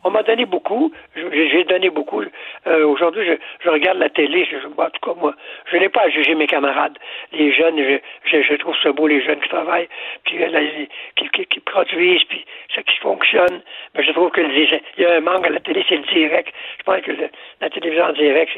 on 0.05 0.11
m'a 0.11 0.22
donné 0.22 0.45
beaucoup. 0.45 0.93
J'ai 1.16 1.64
donné 1.64 1.89
beaucoup. 1.89 2.22
Euh, 2.66 2.87
aujourd'hui, 2.87 3.26
je, 3.26 3.33
je, 3.64 3.70
regarde 3.70 3.99
la 3.99 4.11
télé. 4.11 4.45
Je, 4.45 4.57
en 4.66 4.91
tout 4.91 5.01
cas, 5.03 5.18
moi, 5.18 5.35
je 5.72 5.78
n'ai 5.78 5.89
pas 5.89 6.03
à 6.03 6.11
juger 6.11 6.35
mes 6.35 6.47
camarades. 6.47 6.99
Les 7.33 7.51
jeunes, 7.55 7.78
je, 7.78 8.43
je, 8.43 8.55
trouve 8.57 8.74
ça 8.83 8.93
beau, 8.93 9.07
les 9.07 9.24
jeunes 9.24 9.41
qui 9.41 9.49
travaillent, 9.49 9.89
puis 10.26 10.43
euh, 10.43 10.85
qui, 11.16 11.28
qui, 11.31 11.47
qui, 11.47 11.61
produisent, 11.61 12.24
puis 12.24 12.45
ça 12.74 12.83
qui 12.83 12.99
fonctionne. 12.99 13.62
Mais 13.95 14.05
je 14.05 14.12
trouve 14.12 14.31
que 14.33 14.43
il 14.43 15.03
y 15.03 15.07
a 15.07 15.14
un 15.14 15.20
manque 15.20 15.47
à 15.47 15.51
la 15.51 15.61
télé, 15.61 15.83
c'est 15.89 15.97
le 15.97 16.12
direct. 16.12 16.53
Je 16.78 16.83
pense 16.83 17.01
que 17.01 17.12
la 17.62 17.70
télévision 17.70 18.05
en 18.05 18.12
direct, 18.12 18.53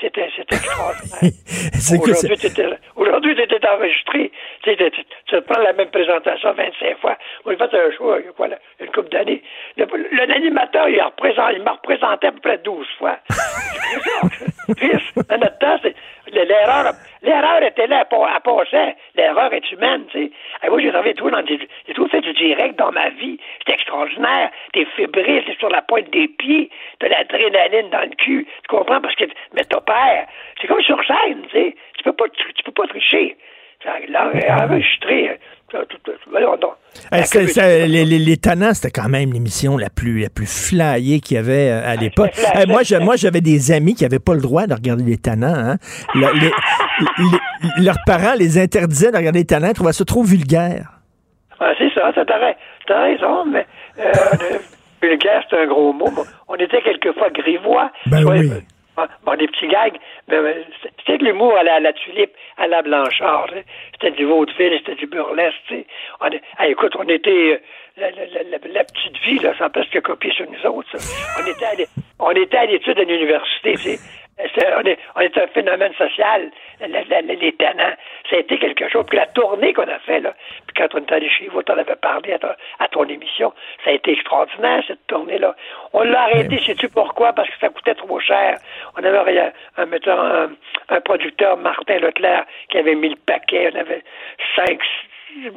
c'était, 0.00 0.28
extraordinaire. 0.52 1.32
aujourd'hui, 2.96 3.34
tu 3.34 3.42
étais 3.42 3.68
enregistré. 3.68 4.30
Tu, 4.62 4.76
tu, 4.76 4.90
tu 5.26 5.40
prends 5.42 5.62
la 5.62 5.72
même 5.72 5.90
présentation 5.90 6.27
ça 6.36 6.52
25 6.52 6.98
fois. 6.98 7.16
Moi, 7.44 7.54
j'ai 7.54 7.68
fait 7.68 7.76
un 7.76 7.90
show 7.92 8.18
il 8.18 8.26
y 8.26 8.28
a 8.28 8.32
quoi, 8.32 8.48
là, 8.48 8.58
une 8.80 8.90
couple 8.90 9.08
d'années. 9.10 9.42
L'animateur, 9.76 10.88
il, 10.88 10.94
il 10.94 11.62
m'a 11.62 11.72
représenté 11.72 12.26
à 12.26 12.32
peu 12.32 12.40
près 12.40 12.58
12 12.58 12.86
fois. 12.98 13.18
Dans 14.68 15.38
notre 15.38 15.58
temps, 15.58 15.78
l'erreur, 16.32 16.92
l'erreur 17.22 17.62
était 17.62 17.86
là, 17.86 18.00
à 18.00 18.40
passer. 18.40 18.94
L'erreur 19.14 19.52
est 19.52 19.72
humaine, 19.72 20.04
tu 20.10 20.26
sais. 20.26 20.32
Et 20.62 20.68
moi, 20.68 20.80
j'ai 20.80 20.92
trouvé 20.92 21.14
tout 21.14 21.30
dans 21.30 21.44
j'ai 21.46 21.94
tout 21.94 22.08
fait 22.08 22.20
du 22.20 22.32
direct 22.34 22.78
dans 22.78 22.92
ma 22.92 23.08
vie. 23.10 23.38
C'était 23.58 23.74
extraordinaire. 23.74 24.50
T'es 24.72 24.84
fébrile, 24.96 25.44
t'es 25.44 25.56
sur 25.58 25.70
la 25.70 25.82
pointe 25.82 26.10
des 26.10 26.28
pieds, 26.28 26.70
t'as 26.98 27.08
l'adrénaline 27.08 27.90
dans 27.90 28.02
le 28.02 28.14
cul. 28.16 28.46
Tu 28.46 28.68
comprends? 28.68 29.00
Parce 29.00 29.14
que, 29.14 29.24
mais 29.54 29.64
ton 29.64 29.80
père, 29.80 30.26
c'est 30.60 30.66
comme 30.66 30.82
sur 30.82 31.02
scène, 31.04 31.42
tu 31.50 31.58
sais. 31.58 31.76
Tu 31.96 32.04
peux 32.04 32.12
pas, 32.12 32.28
tu, 32.28 32.62
peux 32.62 32.72
pas 32.72 32.86
tricher. 32.88 33.36
Les, 37.86 38.04
les, 38.04 38.18
les 38.18 38.36
Tannants, 38.36 38.74
c'était 38.74 38.90
quand 38.90 39.08
même 39.08 39.32
l'émission 39.32 39.76
la 39.76 39.90
plus, 39.90 40.22
la 40.22 40.30
plus 40.30 40.46
flyée 40.46 41.20
qu'il 41.20 41.36
y 41.36 41.38
avait 41.38 41.70
euh, 41.70 41.92
à 41.92 41.96
l'époque. 41.96 42.30
moi, 42.66 42.80
moi, 43.00 43.16
j'avais 43.16 43.40
des 43.40 43.70
amis 43.72 43.94
qui 43.94 44.04
n'avaient 44.04 44.18
pas 44.18 44.34
le 44.34 44.40
droit 44.40 44.66
de 44.66 44.74
regarder 44.74 45.04
les 45.04 45.18
Tannants. 45.18 45.54
Hein. 45.54 45.76
leurs 47.78 47.98
parents 48.06 48.34
les 48.38 48.58
interdisaient 48.58 49.12
de 49.12 49.16
regarder 49.16 49.40
les 49.40 49.46
Tannants, 49.46 49.68
ils 49.68 49.74
trouvaient 49.74 49.92
ça 49.92 50.04
trop 50.04 50.22
vulgaire. 50.22 50.88
c'est 51.58 51.92
ça, 51.94 52.12
t'as 52.14 53.02
raison, 53.02 53.44
mais 53.46 53.66
euh, 53.98 54.58
vulgaire, 55.02 55.44
c'est 55.48 55.58
un 55.58 55.66
gros 55.66 55.92
mot. 55.92 56.10
On 56.48 56.54
était 56.56 56.82
quelquefois 56.82 57.30
grivois. 57.30 57.90
Ben 58.06 58.24
oui. 58.24 58.50
Bon, 59.24 59.34
des 59.36 59.46
petits 59.46 59.68
gags. 59.68 59.98
Ben, 60.28 60.54
c'était 60.98 61.18
de 61.18 61.24
l'humour 61.24 61.56
à 61.56 61.62
la, 61.62 61.92
tulipe, 61.92 62.32
à 62.56 62.66
la 62.66 62.82
blanchard. 62.82 63.48
C'était 63.92 64.10
du 64.12 64.24
vaudeville, 64.24 64.78
c'était 64.78 64.96
du 64.96 65.06
burlesque. 65.06 65.74
On, 66.20 66.28
écoute, 66.64 66.94
on 66.98 67.08
était... 67.08 67.30
Euh, 67.54 67.58
la, 67.98 68.84
petite 68.84 69.18
vie, 69.24 69.38
là, 69.40 69.54
ça 69.58 69.68
presque 69.70 70.00
copier 70.02 70.32
sur 70.32 70.46
nous 70.48 70.70
autres. 70.70 70.96
On 70.96 71.46
était 71.46 71.64
à, 71.64 71.86
on 72.20 72.30
était 72.30 72.56
à 72.56 72.66
l'étude 72.66 72.98
à 72.98 73.02
l'université, 73.02 73.74
on 74.38 74.84
est, 74.84 74.98
on 75.16 75.20
est, 75.20 75.38
un 75.38 75.46
phénomène 75.48 75.92
social, 75.94 76.50
les 76.80 77.52
tenants. 77.52 77.94
Ça 78.30 78.36
a 78.36 78.38
été 78.38 78.58
quelque 78.58 78.88
chose. 78.88 79.04
Puis 79.08 79.18
la 79.18 79.26
tournée 79.26 79.72
qu'on 79.72 79.88
a 79.88 79.98
fait, 80.00 80.20
là, 80.20 80.34
puis 80.66 80.74
quand 80.76 80.94
on 80.94 80.98
est 80.98 81.12
allé 81.12 81.28
chez 81.28 81.48
vous, 81.48 81.62
tu 81.62 81.72
en 81.72 81.78
avais 81.78 81.96
parlé 81.96 82.36
à, 82.78 82.88
ton 82.88 83.04
émission, 83.04 83.52
ça 83.84 83.90
a 83.90 83.92
été 83.94 84.12
extraordinaire, 84.12 84.82
cette 84.86 85.06
tournée-là. 85.06 85.54
On 85.92 86.02
l'a 86.02 86.22
arrêté, 86.22 86.58
sais-tu 86.58 86.88
pourquoi? 86.88 87.32
Parce 87.32 87.48
que 87.48 87.58
ça 87.60 87.68
coûtait 87.68 87.94
trop 87.94 88.20
cher. 88.20 88.58
On 88.96 89.04
avait 89.04 89.52
un, 89.76 89.86
metteur, 89.86 90.48
un, 90.88 91.00
producteur, 91.00 91.56
Martin 91.56 91.98
Leclerc, 91.98 92.44
qui 92.68 92.78
avait 92.78 92.94
mis 92.94 93.10
le 93.10 93.16
paquet. 93.16 93.70
On 93.74 93.78
avait 93.78 94.04
cinq 94.54 94.80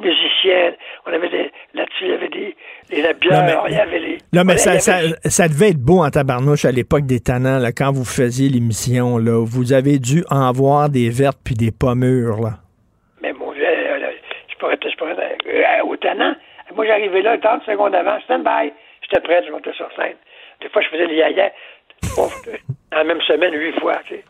musiciens. 0.00 0.74
On 1.06 1.12
avait 1.12 1.28
des, 1.28 1.50
là-dessus, 1.74 2.04
il 2.04 2.10
y 2.10 2.12
avait 2.12 2.28
des, 2.28 2.56
des 2.90 3.04
heures, 3.04 3.66
il 3.68 3.74
y 3.74 3.78
avait 3.78 3.98
les... 3.98 4.18
Non, 4.32 4.44
mais 4.44 4.56
ça, 4.56 4.78
ça, 4.78 5.48
devait 5.48 5.70
être 5.70 5.82
beau 5.82 6.02
en 6.02 6.10
tabarnouche 6.10 6.64
à 6.64 6.72
l'époque 6.72 7.06
des 7.06 7.20
tannants, 7.20 7.58
là, 7.58 7.72
quand 7.72 7.92
vous 7.92 8.04
faisiez 8.04 8.48
l'émission. 8.48 9.18
Là, 9.18 9.44
vous 9.44 9.72
avez 9.72 9.98
dû 9.98 10.24
en 10.30 10.52
voir 10.52 10.88
des 10.88 11.10
vertes 11.10 11.38
puis 11.44 11.54
des 11.54 11.70
pommures. 11.70 12.40
Là. 12.40 12.58
Mais 13.22 13.32
mon 13.32 13.52
euh, 13.52 14.10
je 14.48 14.56
pourrais, 14.58 14.78
je 14.82 14.96
pourrais, 14.96 15.12
euh, 15.12 15.84
au 15.84 15.96
tannant, 15.96 16.34
moi 16.74 16.86
j'arrivais 16.86 17.22
là 17.22 17.38
30 17.38 17.64
secondes 17.64 17.94
avant, 17.94 18.20
stand 18.20 18.44
by, 18.44 18.72
j'étais 19.02 19.20
prêt, 19.20 19.42
je 19.46 19.52
montais 19.52 19.72
sur 19.72 19.88
scène. 19.96 20.16
Des 20.60 20.68
fois, 20.68 20.82
je 20.82 20.88
faisais 20.88 21.06
le 21.06 21.14
yaya, 21.14 21.50
en 22.18 22.96
la 22.96 23.04
même 23.04 23.20
semaine, 23.22 23.54
huit 23.54 23.78
fois, 23.80 23.98
tu 24.06 24.14
sais. 24.14 24.24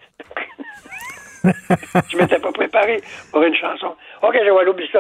je 2.11 2.17
m'étais 2.17 2.39
pas 2.39 2.53
préparé 2.53 3.01
pour 3.33 3.43
une 3.43 3.55
chanson. 3.55 3.95
OK, 4.23 4.39
je 4.45 4.51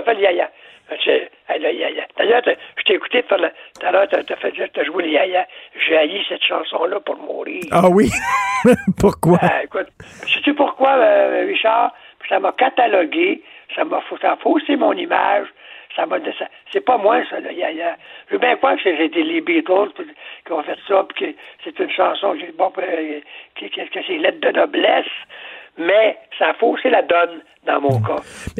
fait 0.02 0.14
le 0.14 0.20
yaya. 0.20 2.04
D'ailleurs, 2.18 2.42
je 2.76 2.82
t'ai 2.84 2.94
écouté 2.94 3.22
tout 3.22 3.34
à 3.34 3.90
l'heure, 3.92 4.06
t'as, 4.10 4.84
joué 4.84 5.04
le 5.04 5.10
yaya. 5.10 5.46
J'ai 5.86 5.96
haï 5.96 6.22
cette 6.28 6.42
chanson-là 6.44 7.00
pour 7.00 7.16
mourir. 7.16 7.62
Ah 7.70 7.88
oui? 7.88 8.10
Pourquoi? 9.00 9.38
Ah, 9.42 9.62
écoute, 9.64 9.86
sais-tu 10.26 10.54
pourquoi, 10.54 10.90
euh, 10.96 11.46
Richard? 11.48 11.92
Ça 12.28 12.38
m'a 12.38 12.52
catalogué, 12.52 13.42
ça 13.74 13.84
m'a 13.84 14.00
faussé 14.36 14.76
mon 14.76 14.92
image, 14.92 15.46
ça 15.96 16.06
m'a 16.06 16.18
ça- 16.20 16.48
c'est 16.72 16.80
pas 16.84 16.96
moi 16.98 17.20
ça, 17.28 17.40
là. 17.40 17.52
Y 17.52 17.62
a- 17.64 17.70
il 17.70 17.76
y 17.78 17.82
a- 17.82 17.96
je 18.28 18.34
veux 18.34 18.38
bien 18.38 18.56
croire 18.56 18.76
que 18.76 18.82
c'était 18.96 19.22
les 19.22 19.40
Beatles 19.40 19.90
qui 20.46 20.52
ont 20.52 20.62
fait 20.62 20.78
ça, 20.86 21.04
puis 21.08 21.26
que 21.32 21.38
c'est 21.64 21.78
une 21.78 21.90
chanson 21.90 22.34
qui, 22.34 22.46
bon, 22.56 22.72
euh, 22.78 23.20
qui, 23.56 23.68
qui- 23.70 23.88
que 23.88 24.00
c'est 24.06 24.18
lettre 24.18 24.40
de 24.40 24.50
noblesse, 24.50 25.06
mais 25.78 26.16
ça 26.38 26.50
a 26.50 26.54
faussé 26.54 26.90
la 26.90 27.02
donne 27.02 27.40
dans 27.66 27.80
mon 27.80 28.00
cas. 28.00 28.16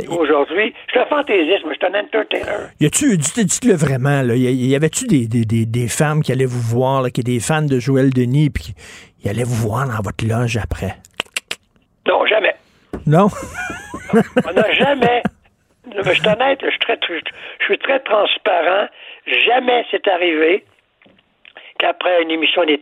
Aujourd'hui, 0.09 0.73
je 0.87 0.93
suis 0.93 1.01
un 1.01 1.07
fantaisiste, 1.07 1.65
mais 1.67 1.75
je 1.75 1.85
suis 1.87 1.95
un 1.97 2.01
entertainer. 2.01 2.69
Y 2.81 2.87
a-tu, 2.87 3.17
dites- 3.19 3.41
dites-le 3.45 3.75
vraiment, 3.75 4.23
là, 4.23 4.35
y, 4.37 4.75
avait-tu 4.77 5.07
des, 5.07 5.27
des, 5.27 5.45
des, 5.45 5.67
des 5.67 5.89
femmes 5.89 6.23
qui 6.23 6.31
allaient 6.33 6.45
vous 6.45 6.61
voir, 6.61 7.03
là, 7.03 7.11
qui 7.11 7.21
étaient 7.21 7.33
des 7.33 7.41
fans 7.41 7.63
de 7.63 7.79
Joël 7.81 8.11
Denis, 8.11 8.51
puis 8.51 8.75
qui 9.21 9.29
allaient 9.29 9.43
vous 9.45 9.69
voir 9.69 9.87
dans 9.87 10.01
votre 10.03 10.25
loge 10.27 10.57
après? 10.57 10.95
Non, 12.07 12.25
jamais. 12.27 12.55
Non? 13.07 13.27
On 14.15 14.53
n'a 14.53 14.73
jamais. 14.75 15.23
Je 15.97 16.11
suis 16.11 16.29
honnête, 16.29 16.61
je 16.63 16.71
suis 16.71 16.79
très, 16.79 16.99
je 17.09 17.65
suis 17.65 17.79
très 17.79 17.99
transparent. 18.01 18.87
Jamais 19.27 19.85
c'est 19.91 20.07
arrivé 20.09 20.65
qu'après 21.83 22.23
une 22.23 22.31
émission 22.31 22.65
des 22.65 22.81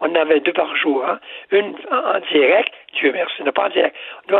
on 0.00 0.06
en 0.10 0.14
avait 0.14 0.40
deux 0.40 0.52
par 0.52 0.74
jour. 0.76 1.04
hein. 1.04 1.18
Une 1.50 1.74
en, 1.90 2.16
en 2.16 2.20
direct, 2.32 2.72
Dieu 2.98 3.10
merci, 3.12 3.42
non 3.44 3.52
pas 3.52 3.66
en 3.66 3.70
direct. 3.70 3.94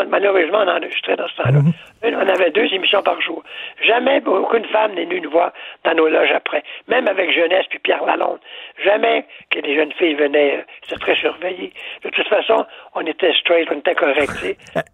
Malheureusement, 0.09 0.59
on 0.65 0.69
enregistrait 0.69 1.17
dans 1.17 1.27
ce 1.29 1.37
temps-là. 1.43 1.61
Une, 2.07 2.15
on 2.15 2.29
avait 2.29 2.51
deux 2.51 2.67
émissions 2.73 3.03
par 3.03 3.21
jour. 3.21 3.43
Jamais 3.85 4.23
aucune 4.25 4.65
femme 4.67 4.95
n'est 4.95 5.05
venue 5.05 5.21
nous 5.21 5.31
voir 5.31 5.53
dans 5.85 5.95
nos 5.95 6.09
loges 6.09 6.31
après. 6.35 6.63
Même 6.89 7.09
avec 7.09 7.33
Jeunesse 7.33 7.67
puis 7.69 7.79
Pierre 7.81 8.05
Lalonde. 8.07 8.39
Jamais 8.85 9.25
que 9.51 9.61
des 9.61 9.75
jeunes 9.75 9.93
filles 9.99 10.15
venaient, 10.15 10.59
euh, 10.59 10.63
c'était 10.83 11.01
très 11.01 11.17
surveillé. 11.17 11.73
De 12.05 12.11
toute 12.11 12.29
façon, 12.29 12.65
on 12.95 13.01
était 13.07 13.33
straight, 13.41 13.69
on 13.73 13.79
était 13.79 13.95
correct. 13.95 14.31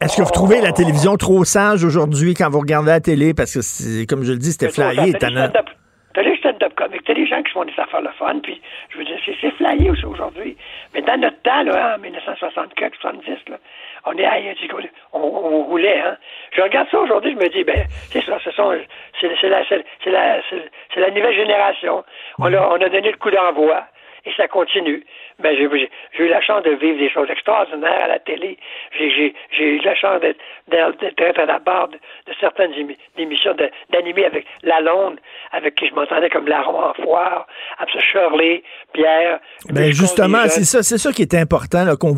Est-ce 0.01 0.17
que 0.17 0.23
vous 0.23 0.31
trouvez 0.33 0.61
la 0.61 0.73
télévision 0.73 1.17
trop 1.17 1.45
sage 1.45 1.85
aujourd'hui 1.85 2.35
quand 2.35 2.49
vous 2.51 2.61
regardez 2.61 2.91
la 2.91 3.01
télé? 3.01 3.35
Parce 3.35 3.53
que, 3.55 3.61
c'est- 3.61 4.07
comme 4.07 4.25
je 4.25 4.33
le 4.33 4.39
dis, 4.39 4.53
c'était 4.53 4.71
flyé, 4.71 5.13
stand-up- 5.13 5.71
T'as 6.17 6.23
les 6.23 6.35
stand-up 6.39 6.73
comics, 6.77 7.05
t'as 7.05 7.12
des 7.12 7.27
gens 7.27 7.43
qui 7.43 7.53
font 7.53 7.64
des 7.67 7.79
affaires 7.79 8.01
le 8.01 8.09
fun, 8.19 8.39
puis 8.43 8.59
je 8.89 8.97
veux 8.97 9.05
dire, 9.05 9.19
c'est, 9.27 9.37
c'est 9.39 9.51
flyé 9.51 9.91
aussi 9.91 10.07
aujourd'hui. 10.07 10.57
Mais 10.95 11.03
dans 11.03 11.21
notre 11.21 11.43
temps, 11.43 11.62
là, 11.62 11.97
en 11.97 11.99
1964, 11.99 12.95
70, 13.03 13.29
là, 13.51 13.59
on 14.07 14.17
est 14.17 14.27
on, 15.12 15.21
on 15.21 15.64
roulait, 15.64 16.01
hein. 16.01 16.17
Je 16.53 16.62
regarde 16.62 16.89
ça 16.91 17.01
aujourd'hui, 17.01 17.33
je 17.33 17.45
me 17.45 17.51
dis, 17.51 17.64
ben, 17.64 17.85
c'est 18.11 18.25
ça, 18.25 18.39
ce 18.43 18.51
sont, 18.53 18.75
c'est, 19.21 19.31
c'est 19.43 19.51
la, 19.51 19.62
la, 20.07 20.41
la 20.97 21.11
nouvelle 21.11 21.37
génération. 21.37 22.03
On 22.39 22.51
a, 22.51 22.67
on 22.67 22.81
a 22.81 22.89
donné 22.89 23.11
le 23.11 23.19
coup 23.19 23.31
d'envoi. 23.31 23.85
Et 24.25 24.33
ça 24.37 24.49
continue. 24.49 25.05
Ben, 25.43 25.55
j'ai, 25.57 25.68
j'ai- 25.78 25.91
j'ai 26.16 26.24
eu 26.24 26.28
la 26.28 26.41
chance 26.41 26.62
de 26.62 26.70
vivre 26.70 26.99
des 26.99 27.11
choses 27.11 27.28
extraordinaires 27.30 28.05
à 28.05 28.09
la 28.09 28.18
télé. 28.18 28.57
J'ai, 28.99 29.11
j'ai, 29.11 29.34
j'ai 29.57 29.64
eu 29.76 29.80
la 29.84 29.95
chance 29.95 30.20
d'être, 30.22 30.39
à 31.39 31.45
la 31.45 31.59
barre 31.59 31.89
de, 31.89 31.97
de 31.97 32.32
certaines 32.41 32.72
émi- 32.72 32.97
émissions 33.18 33.55
d'animer 33.93 34.24
avec 34.24 34.47
Lalonde, 34.62 35.18
avec 35.53 35.74
qui 35.74 35.89
je 35.89 35.95
m'entendais 35.95 36.30
comme 36.30 36.47
Larron 36.49 36.80
en 36.82 36.95
foire, 36.95 37.47
ce 37.93 37.99
Shirley, 38.01 38.62
Pierre. 38.95 39.41
Ben 39.70 39.93
justement, 39.93 40.45
c'est 40.49 40.64
ça, 40.64 40.82
c'est 40.82 40.99
ça 40.99 41.12
qui 41.12 41.22
est 41.22 41.34
important. 41.34 41.84
Là, 41.84 41.97
qu'on- 41.97 42.14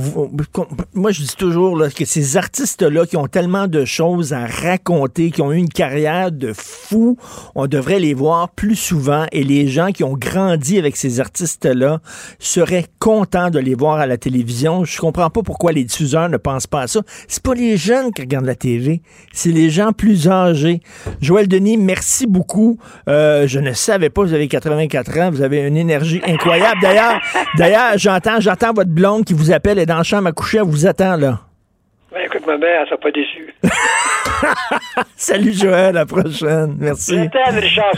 moi, 0.95 1.11
je 1.11 1.21
dis 1.23 1.37
toujours 1.37 1.77
là, 1.77 1.89
que 1.89 2.05
ces 2.05 2.37
artistes-là 2.37 3.05
qui 3.07 3.17
ont 3.17 3.27
tellement 3.27 3.67
de 3.67 3.85
choses 3.85 4.33
à 4.33 4.47
raconter, 4.47 5.31
qui 5.33 5.43
ont 5.43 5.53
eu 5.53 5.57
une 5.59 5.69
carrière 5.69 6.31
de 6.31 6.53
fou, 6.53 7.17
on 7.57 7.67
devrait 7.67 7.99
les 7.99 8.15
voir 8.15 8.49
plus 8.55 8.77
souvent. 8.77 9.27
Et 9.33 9.43
les 9.43 9.67
gens 9.67 9.89
qui 9.91 10.05
ont 10.05 10.15
grandi 10.17 10.79
avec 10.79 10.97
ces 10.97 11.21
artistes-là 11.21 11.99
seraient 12.39 12.85
contents 13.09 13.49
de 13.49 13.59
les 13.59 13.75
voir 13.75 14.01
à 14.01 14.07
la 14.07 14.19
télévision. 14.19 14.85
Je 14.85 14.99
comprends 14.99 15.31
pas 15.31 15.41
pourquoi 15.43 15.73
les 15.73 15.83
diffuseurs 15.83 16.29
ne 16.29 16.37
pensent 16.37 16.67
pas 16.67 16.83
à 16.83 16.87
ça. 16.89 17.01
C'est 17.27 17.43
pas 17.43 17.55
les 17.55 17.79
jeunes 17.79 18.13
qui 18.13 18.21
regardent 18.21 18.45
la 18.45 18.55
TV, 18.55 19.01
c'est 19.33 19.49
les 19.49 19.71
gens 19.71 19.93
plus 19.93 20.29
âgés. 20.29 20.81
Joël 21.23 21.49
Denis, 21.49 21.79
merci 21.79 22.27
beaucoup. 22.27 22.79
Euh, 23.09 23.47
je 23.47 23.61
ne 23.61 23.73
savais 23.73 24.11
pas, 24.11 24.21
vous 24.25 24.35
avez 24.35 24.47
84 24.47 25.21
ans, 25.21 25.31
vous 25.31 25.41
avez 25.41 25.61
une 25.61 25.79
énergie 25.79 26.21
incroyable. 26.27 26.83
D'ailleurs, 26.83 27.19
d'ailleurs, 27.57 27.97
j'entends, 27.97 28.41
j'entends 28.41 28.75
votre 28.75 28.91
blonde 28.91 29.25
qui 29.25 29.33
vous 29.33 29.53
appelle 29.53 29.79
et 29.79 29.87
dans 29.87 29.97
la 29.97 30.03
chambre 30.03 30.29
à 30.29 30.33
coucher, 30.33 30.59
elle 30.59 30.65
vous 30.65 30.87
attend 30.87 31.17
là. 31.17 31.41
Ben, 32.13 32.21
écoute, 32.27 32.47
ma 32.47 32.59
mère, 32.59 32.83
elle 32.83 32.89
sera 32.89 33.01
pas 33.01 33.11
déçue. 33.11 33.55
Salut 35.17 35.55
Joël, 35.55 35.87
à 35.87 35.93
la 35.93 36.05
prochaine. 36.05 36.77
Merci. 36.79 37.19
Richard. 37.21 37.95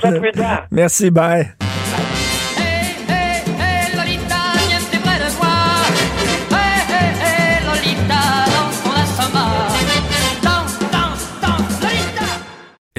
Merci, 0.70 1.10
bye. 1.10 1.48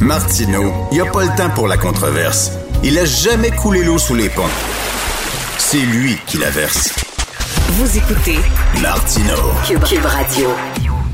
Martineau, 0.00 0.72
il 0.92 0.94
n'y 0.94 1.00
a 1.00 1.10
pas 1.10 1.24
le 1.24 1.36
temps 1.36 1.50
pour 1.54 1.68
la 1.68 1.76
controverse. 1.76 2.52
Il 2.84 2.98
a 2.98 3.04
jamais 3.04 3.50
coulé 3.50 3.82
l'eau 3.82 3.98
sous 3.98 4.14
les 4.14 4.28
ponts. 4.28 4.42
C'est 5.58 5.78
lui 5.78 6.16
qui 6.26 6.38
la 6.38 6.50
verse. 6.50 6.94
Vous 7.70 7.96
écoutez 7.96 8.38
Martineau. 8.80 9.52
Cube, 9.66 9.82
Cube 9.82 10.04
Radio. 10.04 10.50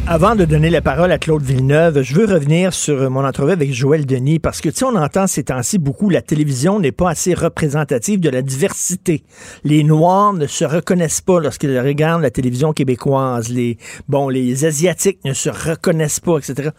Avant 0.06 0.34
de 0.34 0.44
donner 0.44 0.68
la 0.68 0.82
parole 0.82 1.12
à 1.12 1.18
Claude 1.18 1.42
Villeneuve, 1.42 2.02
je 2.02 2.14
veux 2.16 2.26
revenir 2.26 2.74
sur 2.74 3.08
mon 3.08 3.24
entrevue 3.24 3.52
avec 3.52 3.72
Joël 3.72 4.04
Denis 4.04 4.40
parce 4.40 4.60
que, 4.60 4.68
tu 4.68 4.78
sais, 4.78 4.84
on 4.84 4.96
entend 4.96 5.28
ces 5.28 5.44
temps-ci 5.44 5.78
beaucoup, 5.78 6.10
la 6.10 6.20
télévision 6.22 6.80
n'est 6.80 6.92
pas 6.92 7.10
assez 7.10 7.34
représentative 7.34 8.18
de 8.18 8.28
la 8.28 8.42
diversité. 8.42 9.22
Les 9.62 9.84
Noirs 9.84 10.32
ne 10.32 10.48
se 10.48 10.64
reconnaissent 10.64 11.20
pas 11.20 11.38
lorsqu'ils 11.38 11.78
regardent 11.78 12.22
la 12.22 12.32
télévision 12.32 12.72
québécoise. 12.72 13.48
Les, 13.48 13.78
bon, 14.08 14.28
les 14.28 14.64
Asiatiques 14.64 15.20
ne 15.24 15.34
se 15.34 15.48
reconnaissent 15.48 16.20
pas, 16.20 16.38
etc. 16.38 16.70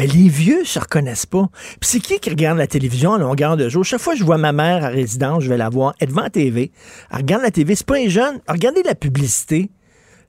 Ben, 0.00 0.08
les 0.14 0.30
vieux 0.30 0.64
se 0.64 0.78
reconnaissent 0.78 1.26
pas. 1.26 1.50
Puis 1.78 1.90
c'est 1.90 2.00
qui 2.00 2.18
qui 2.20 2.30
regarde 2.30 2.56
la 2.56 2.66
télévision 2.66 3.12
à 3.12 3.18
longueur 3.18 3.58
de 3.58 3.68
jour? 3.68 3.84
Chaque 3.84 4.00
fois 4.00 4.14
que 4.14 4.18
je 4.18 4.24
vois 4.24 4.38
ma 4.38 4.50
mère 4.52 4.82
à 4.82 4.88
résidence, 4.88 5.42
je 5.44 5.50
vais 5.50 5.58
la 5.58 5.68
voir, 5.68 5.92
elle 6.00 6.04
est 6.08 6.10
devant 6.10 6.22
la 6.22 6.30
TV. 6.30 6.72
Elle 7.10 7.18
regarde 7.18 7.42
la 7.42 7.50
TV, 7.50 7.74
c'est 7.74 7.84
pas 7.86 7.98
les 7.98 8.08
jeunes. 8.08 8.40
Regardez 8.48 8.82
la 8.82 8.94
publicité. 8.94 9.70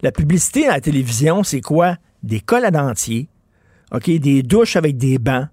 La 0.02 0.12
publicité 0.12 0.68
à 0.68 0.72
la 0.74 0.82
télévision, 0.82 1.44
c'est 1.44 1.62
quoi? 1.62 1.96
Des 2.22 2.42
cols 2.42 2.66
à 2.66 2.72
dentier, 2.72 3.30
OK? 3.94 4.10
Des 4.10 4.44
douches 4.44 4.76
avec 4.76 4.98
des 4.98 5.18
bancs, 5.20 5.48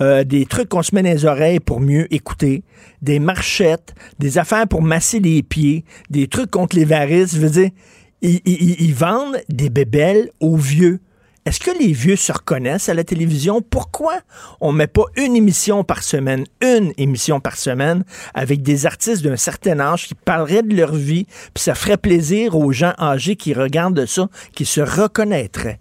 euh, 0.00 0.22
des 0.22 0.46
trucs 0.46 0.68
qu'on 0.68 0.84
se 0.84 0.94
met 0.94 1.02
dans 1.02 1.10
les 1.10 1.24
oreilles 1.24 1.58
pour 1.58 1.80
mieux 1.80 2.06
écouter, 2.14 2.62
des 3.02 3.18
marchettes, 3.18 3.92
des 4.20 4.38
affaires 4.38 4.68
pour 4.68 4.82
masser 4.82 5.18
les 5.18 5.42
pieds, 5.42 5.84
des 6.10 6.28
trucs 6.28 6.52
contre 6.52 6.76
les 6.76 6.84
varices. 6.84 7.34
Je 7.34 7.40
veux 7.40 7.50
dire, 7.50 7.70
ils, 8.22 8.40
ils- 8.44 8.82
ils 8.82 8.94
vendent 8.94 9.38
des 9.48 9.68
bébelles 9.68 10.30
aux 10.38 10.56
vieux. 10.56 11.00
Est-ce 11.48 11.60
que 11.60 11.70
les 11.70 11.94
vieux 11.94 12.16
se 12.16 12.30
reconnaissent 12.30 12.90
à 12.90 12.94
la 12.94 13.04
télévision? 13.04 13.62
Pourquoi 13.62 14.18
on 14.60 14.70
met 14.70 14.86
pas 14.86 15.06
une 15.16 15.34
émission 15.34 15.82
par 15.82 16.02
semaine, 16.02 16.44
une 16.60 16.92
émission 16.98 17.40
par 17.40 17.56
semaine, 17.56 18.04
avec 18.34 18.60
des 18.60 18.84
artistes 18.84 19.24
d'un 19.24 19.36
certain 19.36 19.80
âge 19.80 20.08
qui 20.08 20.14
parleraient 20.14 20.60
de 20.60 20.76
leur 20.76 20.92
vie, 20.92 21.24
puis 21.54 21.62
ça 21.64 21.74
ferait 21.74 21.96
plaisir 21.96 22.54
aux 22.54 22.70
gens 22.70 22.92
âgés 23.00 23.34
qui 23.34 23.54
regardent 23.54 24.04
ça, 24.04 24.28
qui 24.54 24.66
se 24.66 24.82
reconnaîtraient? 24.82 25.78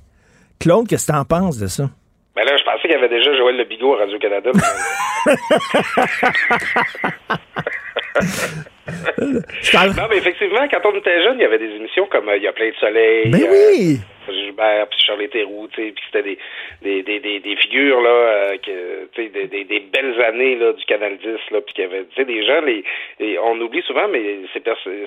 Claude, 0.57 0.87
qu'est-ce 0.87 1.07
que 1.07 1.11
t'en 1.11 1.25
penses 1.25 1.57
de 1.57 1.67
ça? 1.67 1.89
Mais 2.37 2.45
là, 2.45 2.55
je 2.57 2.63
pensais 2.63 2.83
qu'il 2.83 2.91
y 2.91 2.95
avait 2.95 3.09
déjà 3.09 3.35
Joël 3.35 3.57
Le 3.57 3.65
Bigot 3.65 3.95
à 3.95 3.97
Radio-Canada. 3.97 4.51
non, 9.97 10.07
mais 10.09 10.17
effectivement, 10.17 10.65
quand 10.71 10.79
on 10.85 10.95
était 10.95 11.21
jeune, 11.23 11.39
il 11.39 11.41
y 11.41 11.45
avait 11.45 11.59
des 11.59 11.75
émissions 11.75 12.07
comme 12.09 12.29
euh, 12.29 12.37
Il 12.37 12.43
y 12.43 12.47
a 12.47 12.53
plein 12.53 12.69
de 12.69 12.75
soleil. 12.75 13.31
Ben 13.31 13.47
oui! 13.51 13.99
Gilbert, 14.33 14.87
puis 14.87 14.99
Charlie 15.05 15.29
Theroux, 15.29 15.67
tu 15.67 15.81
sais, 15.81 15.91
puis 15.91 16.03
c'était 16.05 16.23
des, 16.23 16.37
des, 16.81 17.03
des, 17.03 17.19
des, 17.19 17.39
des 17.39 17.55
figures, 17.55 18.01
là, 18.01 18.09
euh, 18.09 18.57
que, 18.57 19.05
tu 19.13 19.23
sais, 19.23 19.29
des, 19.29 19.47
des, 19.47 19.63
des, 19.63 19.79
belles 19.79 20.21
années, 20.21 20.55
là, 20.55 20.73
du 20.73 20.85
Canal 20.85 21.17
10, 21.17 21.25
là, 21.51 21.61
puis 21.61 21.73
qu'il 21.73 21.83
y 21.83 21.87
avait, 21.87 22.05
tu 22.05 22.15
sais, 22.15 22.25
des 22.25 22.45
gens, 22.45 22.61
les, 22.61 22.83
les, 23.19 23.39
on 23.39 23.59
oublie 23.59 23.81
souvent, 23.83 24.07
mais 24.07 24.39
ces, 24.53 24.61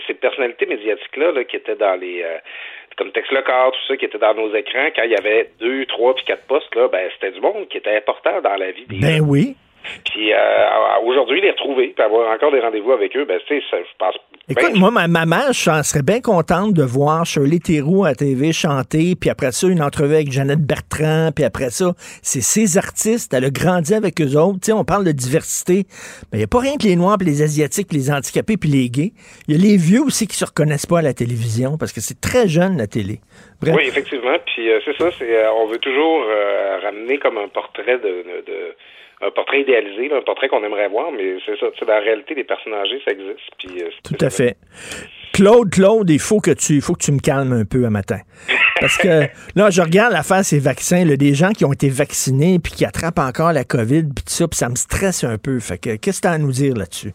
ces 0.06 0.14
personnalités 0.14 0.66
médiatiques-là, 0.66 1.32
là, 1.32 1.44
qui 1.44 1.56
étaient 1.56 1.76
dans 1.76 1.98
les, 1.98 2.22
euh, 2.22 2.38
comme 2.96 3.12
Tex 3.12 3.30
Lecor, 3.30 3.72
tout 3.72 3.86
ça, 3.88 3.96
qui 3.96 4.04
étaient 4.04 4.18
dans 4.18 4.34
nos 4.34 4.54
écrans, 4.54 4.88
quand 4.94 5.04
il 5.04 5.12
y 5.12 5.16
avait 5.16 5.50
deux, 5.58 5.86
trois, 5.86 6.14
puis 6.14 6.24
quatre 6.24 6.46
postes, 6.46 6.74
là, 6.74 6.88
ben, 6.88 7.08
c'était 7.14 7.32
du 7.32 7.40
monde 7.40 7.68
qui 7.68 7.78
était 7.78 7.96
important 7.96 8.40
dans 8.42 8.56
la 8.56 8.70
vie 8.72 8.86
des 8.86 8.98
Ben 8.98 9.20
oui. 9.26 9.56
Puis 10.04 10.32
euh, 10.32 10.36
aujourd'hui, 11.04 11.40
les 11.40 11.50
retrouver, 11.50 11.88
puis 11.88 12.04
avoir 12.04 12.30
encore 12.30 12.52
des 12.52 12.60
rendez-vous 12.60 12.92
avec 12.92 13.16
eux, 13.16 13.24
ben, 13.24 13.38
tu 13.46 13.60
sais, 13.60 13.64
je 13.70 13.96
pense. 13.98 14.14
Écoute, 14.48 14.74
moi, 14.74 14.90
ma 14.90 15.06
maman, 15.06 15.52
je 15.52 15.82
serais 15.84 16.02
bien 16.02 16.20
contente 16.20 16.74
de 16.74 16.82
voir 16.82 17.24
Shirley 17.24 17.60
Theroux 17.60 18.04
à 18.04 18.14
TV 18.14 18.52
chanter, 18.52 19.14
puis 19.14 19.30
après 19.30 19.52
ça, 19.52 19.68
une 19.68 19.80
entrevue 19.80 20.14
avec 20.14 20.32
Jeannette 20.32 20.66
Bertrand, 20.66 21.30
puis 21.34 21.44
après 21.44 21.70
ça, 21.70 21.92
c'est 22.22 22.40
ces 22.40 22.76
artistes, 22.76 23.32
elle 23.32 23.44
a 23.44 23.50
grandi 23.50 23.94
avec 23.94 24.20
eux 24.20 24.36
autres. 24.36 24.58
Tu 24.60 24.66
sais, 24.66 24.72
on 24.72 24.84
parle 24.84 25.04
de 25.04 25.12
diversité, 25.12 25.84
mais 26.32 26.38
il 26.38 26.38
n'y 26.38 26.44
a 26.44 26.48
pas 26.48 26.58
rien 26.58 26.76
que 26.76 26.84
les 26.84 26.96
Noirs, 26.96 27.16
puis 27.18 27.28
les 27.28 27.42
Asiatiques, 27.42 27.92
les 27.92 28.10
handicapés, 28.10 28.56
puis 28.56 28.68
les 28.68 28.88
gays. 28.88 29.12
Il 29.46 29.56
y 29.56 29.58
a 29.58 29.62
les 29.62 29.76
vieux 29.76 30.02
aussi 30.02 30.26
qui 30.26 30.36
se 30.36 30.44
reconnaissent 30.44 30.86
pas 30.86 30.98
à 30.98 31.02
la 31.02 31.14
télévision, 31.14 31.76
parce 31.78 31.92
que 31.92 32.00
c'est 32.00 32.20
très 32.20 32.48
jeune, 32.48 32.76
la 32.76 32.88
télé. 32.88 33.20
Oui, 33.62 33.84
effectivement, 33.86 34.36
puis 34.46 34.68
euh, 34.68 34.80
c'est 34.84 34.96
ça, 34.96 35.10
c'est 35.16 35.36
euh, 35.36 35.52
on 35.52 35.66
veut 35.66 35.78
toujours 35.78 36.24
ramener 36.82 37.18
comme 37.18 37.38
un 37.38 37.48
portrait 37.48 37.98
de, 37.98 38.42
de 38.46 38.74
un 39.22 39.30
portrait 39.30 39.60
idéalisé, 39.60 40.10
un 40.12 40.22
portrait 40.22 40.48
qu'on 40.48 40.64
aimerait 40.64 40.88
voir, 40.88 41.12
mais 41.12 41.36
c'est 41.44 41.58
ça. 41.58 41.66
Dans 41.80 41.92
la 41.92 42.00
réalité, 42.00 42.34
les 42.34 42.44
personnes 42.44 42.74
âgées, 42.74 43.00
ça 43.04 43.12
existe. 43.12 43.50
Puis, 43.58 43.82
euh, 43.82 43.90
Tout 44.02 44.24
à 44.24 44.30
fait. 44.30 44.56
Claude, 45.32 45.70
Claude, 45.70 46.10
il 46.10 46.18
faut 46.18 46.40
que 46.40 46.50
tu, 46.50 46.80
faut 46.80 46.94
que 46.94 47.04
tu 47.04 47.12
me 47.12 47.20
calmes 47.20 47.52
un 47.52 47.64
peu 47.64 47.84
un 47.84 47.90
matin. 47.90 48.18
Parce 48.80 48.96
que 48.96 49.08
là, 49.56 49.70
je 49.70 49.80
regarde 49.80 50.12
l'affaire 50.12 50.44
ces 50.44 50.58
vaccins, 50.58 51.04
là, 51.04 51.16
des 51.16 51.34
gens 51.34 51.50
qui 51.50 51.64
ont 51.64 51.72
été 51.72 51.88
vaccinés 51.88 52.58
puis 52.58 52.72
qui 52.72 52.84
attrapent 52.84 53.18
encore 53.18 53.52
la 53.52 53.64
COVID, 53.64 54.04
puis 54.14 54.24
ça, 54.26 54.48
puis 54.48 54.56
ça 54.56 54.68
me 54.68 54.74
stresse 54.74 55.22
un 55.24 55.38
peu. 55.38 55.60
Fait 55.60 55.78
que 55.78 55.96
qu'est-ce 55.96 56.20
que 56.20 56.26
tu 56.26 56.28
as 56.28 56.32
à 56.32 56.38
nous 56.38 56.52
dire 56.52 56.74
là-dessus? 56.74 57.12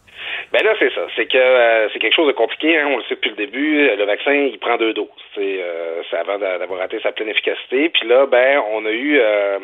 Ben 0.52 0.62
là, 0.62 0.74
c'est 0.78 0.92
ça. 0.94 1.06
C'est 1.16 1.26
que 1.26 1.36
euh, 1.36 1.88
c'est 1.92 1.98
quelque 1.98 2.14
chose 2.14 2.28
de 2.28 2.32
compliqué. 2.32 2.78
Hein, 2.78 2.88
on 2.92 2.98
le 2.98 3.02
sait 3.04 3.16
depuis 3.16 3.30
le 3.30 3.36
début. 3.36 3.88
Le 3.96 4.04
vaccin, 4.04 4.32
il 4.32 4.58
prend 4.58 4.76
deux 4.76 4.92
doses. 4.92 5.08
C'est 5.34 5.60
euh, 5.60 6.02
avant 6.12 6.38
d'avoir 6.38 6.78
raté 6.80 6.98
sa 7.02 7.12
pleine 7.12 7.28
efficacité. 7.28 7.88
Puis 7.88 8.08
là, 8.08 8.26
ben, 8.26 8.62
on 8.72 8.86
a 8.86 8.90
eu 8.90 9.18
euh, 9.18 9.58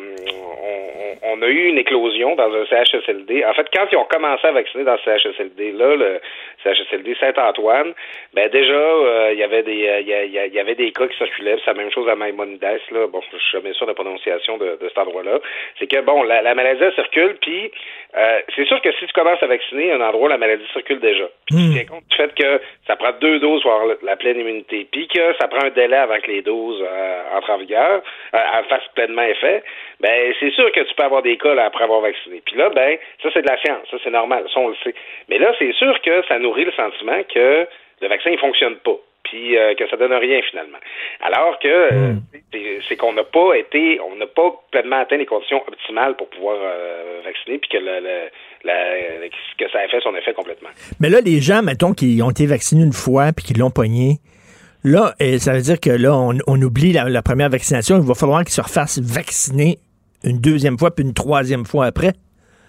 on, 1.23 1.33
on, 1.33 1.41
a 1.41 1.47
eu 1.47 1.67
une 1.67 1.77
éclosion 1.77 2.35
dans 2.35 2.53
un 2.53 2.65
CHSLD. 2.65 3.45
En 3.45 3.53
fait, 3.53 3.67
quand 3.73 3.85
ils 3.91 3.97
ont 3.97 4.05
commencé 4.05 4.45
à 4.45 4.51
vacciner 4.51 4.83
dans 4.83 4.97
ce 4.97 5.03
CHSLD 5.03 5.71
là, 5.71 5.95
le 5.95 6.19
CHSLD 6.63 7.15
Saint-Antoine, 7.19 7.93
ben 8.33 8.49
déjà, 8.49 8.73
euh, 8.73 9.29
il 9.31 9.39
y 9.39 9.43
avait 9.43 9.63
des 9.63 10.01
il 10.01 10.53
y, 10.53 10.59
avait 10.59 10.75
des 10.75 10.91
cas 10.91 11.07
qui 11.07 11.17
circulaient. 11.17 11.57
C'est 11.63 11.71
la 11.71 11.77
même 11.77 11.91
chose 11.91 12.09
à 12.09 12.15
Maimonides. 12.15 12.61
Là, 12.91 13.07
bon, 13.07 13.21
je 13.31 13.37
suis 13.37 13.51
jamais 13.57 13.73
sûr 13.73 13.85
de 13.85 13.91
la 13.91 13.95
prononciation 13.95 14.57
de, 14.57 14.77
de 14.79 14.87
cet 14.89 14.97
endroit-là. 14.97 15.39
C'est 15.79 15.87
que 15.87 16.01
bon, 16.01 16.23
la, 16.23 16.41
la 16.41 16.53
maladie 16.55 16.83
circule. 16.95 17.37
Puis 17.41 17.71
c'est 18.55 18.65
sûr 18.65 18.81
que 18.81 18.91
si 18.91 19.07
tu 19.07 19.13
commences 19.13 19.41
à 19.41 19.47
vacciner 19.47 19.91
un 19.91 20.01
endroit, 20.01 20.29
la 20.29 20.37
maladie 20.37 20.65
circule 20.73 20.99
déjà. 20.99 21.25
Puis 21.47 21.55
tu 21.55 21.73
tiens 21.73 21.85
compte 21.85 22.03
du 22.09 22.15
fait 22.15 22.33
que 22.35 22.61
ça 22.87 22.95
prend 22.95 23.11
deux 23.19 23.39
doses 23.39 23.61
pour 23.61 23.73
avoir 23.73 23.95
la 24.01 24.15
pleine 24.15 24.39
immunité, 24.39 24.87
puis 24.91 25.07
que 25.07 25.33
ça 25.39 25.47
prend 25.47 25.65
un 25.65 25.69
délai 25.69 25.97
avant 25.97 26.19
que 26.19 26.31
les 26.31 26.41
doses 26.41 26.81
euh, 26.81 27.37
entrent 27.37 27.51
en 27.51 27.57
vigueur, 27.57 28.01
euh, 28.33 28.63
fassent 28.69 28.87
pleinement 28.95 29.23
effet, 29.23 29.63
ben 29.99 30.33
c'est 30.39 30.51
sûr 30.51 30.71
que 30.71 30.81
tu 30.81 30.93
peux 30.95 31.03
avoir 31.03 31.21
des 31.21 31.37
cas 31.37 31.53
là, 31.53 31.65
après 31.65 31.83
avoir 31.83 32.01
vacciné. 32.01 32.41
Puis 32.45 32.57
là, 32.57 32.69
ben, 32.69 32.97
ça 33.21 33.29
c'est 33.33 33.41
de 33.41 33.47
la 33.47 33.57
science, 33.61 33.87
ça 33.89 33.97
c'est 34.03 34.11
normal, 34.11 34.45
ça 34.53 34.59
on 34.59 34.69
le 34.69 34.75
sait. 34.83 34.95
Mais 35.29 35.37
là, 35.37 35.53
c'est 35.59 35.73
sûr 35.73 35.99
que 36.01 36.23
ça 36.27 36.39
nourrit 36.39 36.65
le 36.65 36.71
sentiment 36.73 37.21
que 37.33 37.67
le 38.01 38.07
vaccin 38.07 38.31
ne 38.31 38.37
fonctionne 38.37 38.75
pas 38.77 38.97
puis 39.23 39.57
euh, 39.57 39.73
que 39.75 39.87
ça 39.89 39.97
donne 39.97 40.13
rien 40.13 40.41
finalement. 40.49 40.77
Alors 41.21 41.57
que 41.59 41.67
euh, 41.67 42.13
c'est 42.87 42.95
qu'on 42.97 43.13
n'a 43.13 43.23
pas 43.23 43.55
été, 43.55 43.99
on 44.01 44.15
n'a 44.15 44.27
pas 44.27 44.53
pleinement 44.71 44.99
atteint 44.99 45.17
les 45.17 45.25
conditions 45.25 45.63
optimales 45.67 46.15
pour 46.15 46.29
pouvoir 46.29 46.57
euh, 46.61 47.21
vacciner, 47.23 47.57
puis 47.57 47.69
que 47.69 47.77
le, 47.77 48.29
la, 48.63 48.73
que 49.57 49.65
ça 49.71 49.79
a 49.79 49.87
fait 49.87 49.99
son 50.01 50.15
effet 50.15 50.33
complètement. 50.33 50.69
Mais 50.99 51.09
là, 51.09 51.21
les 51.21 51.41
gens, 51.41 51.61
mettons, 51.61 51.93
qui 51.93 52.21
ont 52.21 52.31
été 52.31 52.45
vaccinés 52.45 52.83
une 52.83 52.93
fois 52.93 53.31
puis 53.33 53.45
qui 53.45 53.53
l'ont 53.53 53.71
pogné, 53.71 54.19
là, 54.83 55.15
ça 55.39 55.53
veut 55.53 55.61
dire 55.61 55.79
que 55.79 55.89
là, 55.89 56.15
on, 56.15 56.61
oublie 56.61 56.93
la, 56.93 57.21
première 57.21 57.49
vaccination. 57.49 57.97
Il 57.97 58.07
va 58.07 58.13
falloir 58.13 58.43
qu'ils 58.43 58.53
se 58.53 58.61
refassent 58.61 58.99
vacciner 58.99 59.79
une 60.23 60.39
deuxième 60.39 60.77
fois 60.77 60.93
puis 60.93 61.05
une 61.05 61.13
troisième 61.13 61.65
fois 61.65 61.85
après. 61.85 62.13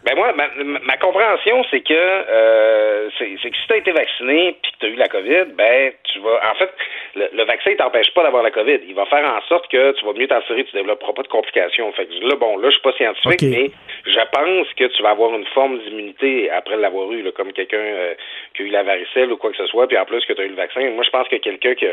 Ben 0.05 0.16
moi, 0.16 0.35
ma, 0.35 0.97
compréhension, 0.98 1.64
c'est 1.70 1.81
que 1.81 1.94
euh, 1.94 3.09
c'est 3.18 3.26
que 3.26 3.56
si 3.56 3.66
tu 3.66 3.72
as 3.72 3.76
été 3.78 3.90
vacciné 3.90 4.55
puis 4.62 4.72
que 4.72 4.78
tu 4.78 4.86
as 4.86 4.89
eu 4.90 4.97
la 4.97 5.09
COVID, 5.09 5.44
ben 5.56 5.93
tu 6.12 6.18
vas. 6.18 6.40
En 6.51 6.55
fait, 6.56 6.70
le, 7.14 7.44
vaccin 7.44 7.70
ne 7.70 7.76
t'empêche 7.76 8.12
pas 8.12 8.22
d'avoir 8.22 8.43
la 8.43 8.51
COVID. 8.51 8.81
Il 8.86 8.94
va 8.94 9.06
faire 9.06 9.24
en 9.24 9.40
sorte 9.48 9.66
que 9.70 9.93
tu 9.93 10.05
vas 10.05 10.12
mieux 10.12 10.28
t'en 10.28 10.43
tirer, 10.43 10.64
tu 10.64 10.76
développeras 10.76 11.14
pas 11.14 11.22
de 11.22 11.28
complications. 11.28 11.90
Fait 11.93 12.05
que 12.05 12.12
là, 12.28 12.36
bon, 12.36 12.59
là, 12.59 12.68
je 12.68 12.74
suis 12.74 12.82
pas 12.82 12.93
scientifique, 12.93 13.43
mais 13.43 13.70
je 14.05 14.20
pense 14.31 14.66
que 14.74 14.85
tu 14.85 15.02
vas 15.02 15.10
avoir 15.10 15.35
une 15.35 15.47
forme 15.47 15.78
d'immunité 15.78 16.51
après 16.51 16.76
l'avoir 16.76 17.10
eu, 17.10 17.22
là, 17.22 17.32
comme 17.32 17.52
quelqu'un 17.55 17.78
euh, 17.78 18.14
qui 18.55 18.62
a 18.62 18.66
eu 18.66 18.70
la 18.70 18.82
varicelle 18.82 19.32
ou 19.32 19.36
quoi 19.36 19.51
que 19.51 19.56
ce 19.56 19.66
soit, 19.66 19.86
puis 19.86 19.98
en 19.98 20.05
plus 20.05 20.24
que 20.24 20.32
tu 20.32 20.40
as 20.40 20.44
eu 20.44 20.48
le 20.48 20.55
vaccin. 20.55 20.81
Moi, 20.90 21.05
je 21.05 21.10
pense 21.10 21.28
que 21.28 21.36
quelqu'un 21.36 21.74
qui, 21.74 21.86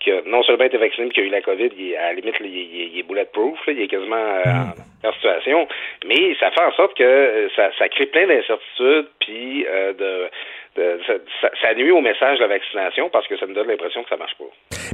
qui, 0.00 0.10
a 0.12 0.20
non 0.26 0.42
seulement 0.42 0.64
été 0.64 0.76
vacciné 0.76 1.06
mais 1.06 1.12
qui 1.12 1.20
a 1.20 1.24
eu 1.24 1.30
la 1.30 1.40
COVID, 1.40 1.70
il 1.76 1.92
est, 1.92 1.96
à 1.96 2.08
la 2.08 2.12
limite, 2.14 2.34
il, 2.40 2.46
est, 2.46 2.90
il 2.92 2.98
est 2.98 3.02
bulletproof, 3.02 3.58
là, 3.66 3.72
il 3.72 3.80
est 3.82 3.88
quasiment 3.88 4.16
euh, 4.16 4.44
hmm. 4.44 5.06
en, 5.06 5.12
situation. 5.12 5.68
Mais 6.06 6.34
ça 6.38 6.50
fait 6.50 6.62
en 6.62 6.72
sorte 6.72 6.96
que 6.96 7.48
ça, 7.56 7.70
ça 7.78 7.88
crée 7.88 8.06
plein 8.06 8.26
d'incertitudes, 8.26 9.08
puis 9.20 9.66
euh, 9.66 9.92
de, 9.94 10.30
ça, 10.74 11.48
ça, 11.60 11.74
nuit 11.74 11.90
au 11.90 12.00
message 12.00 12.38
de 12.38 12.44
la 12.44 12.48
vaccination 12.48 13.10
parce 13.10 13.26
que 13.26 13.38
ça 13.38 13.46
me 13.46 13.54
donne 13.54 13.68
l'impression 13.68 14.02
que 14.02 14.08
ça 14.08 14.16
marche 14.16 14.34
pas. 14.38 14.44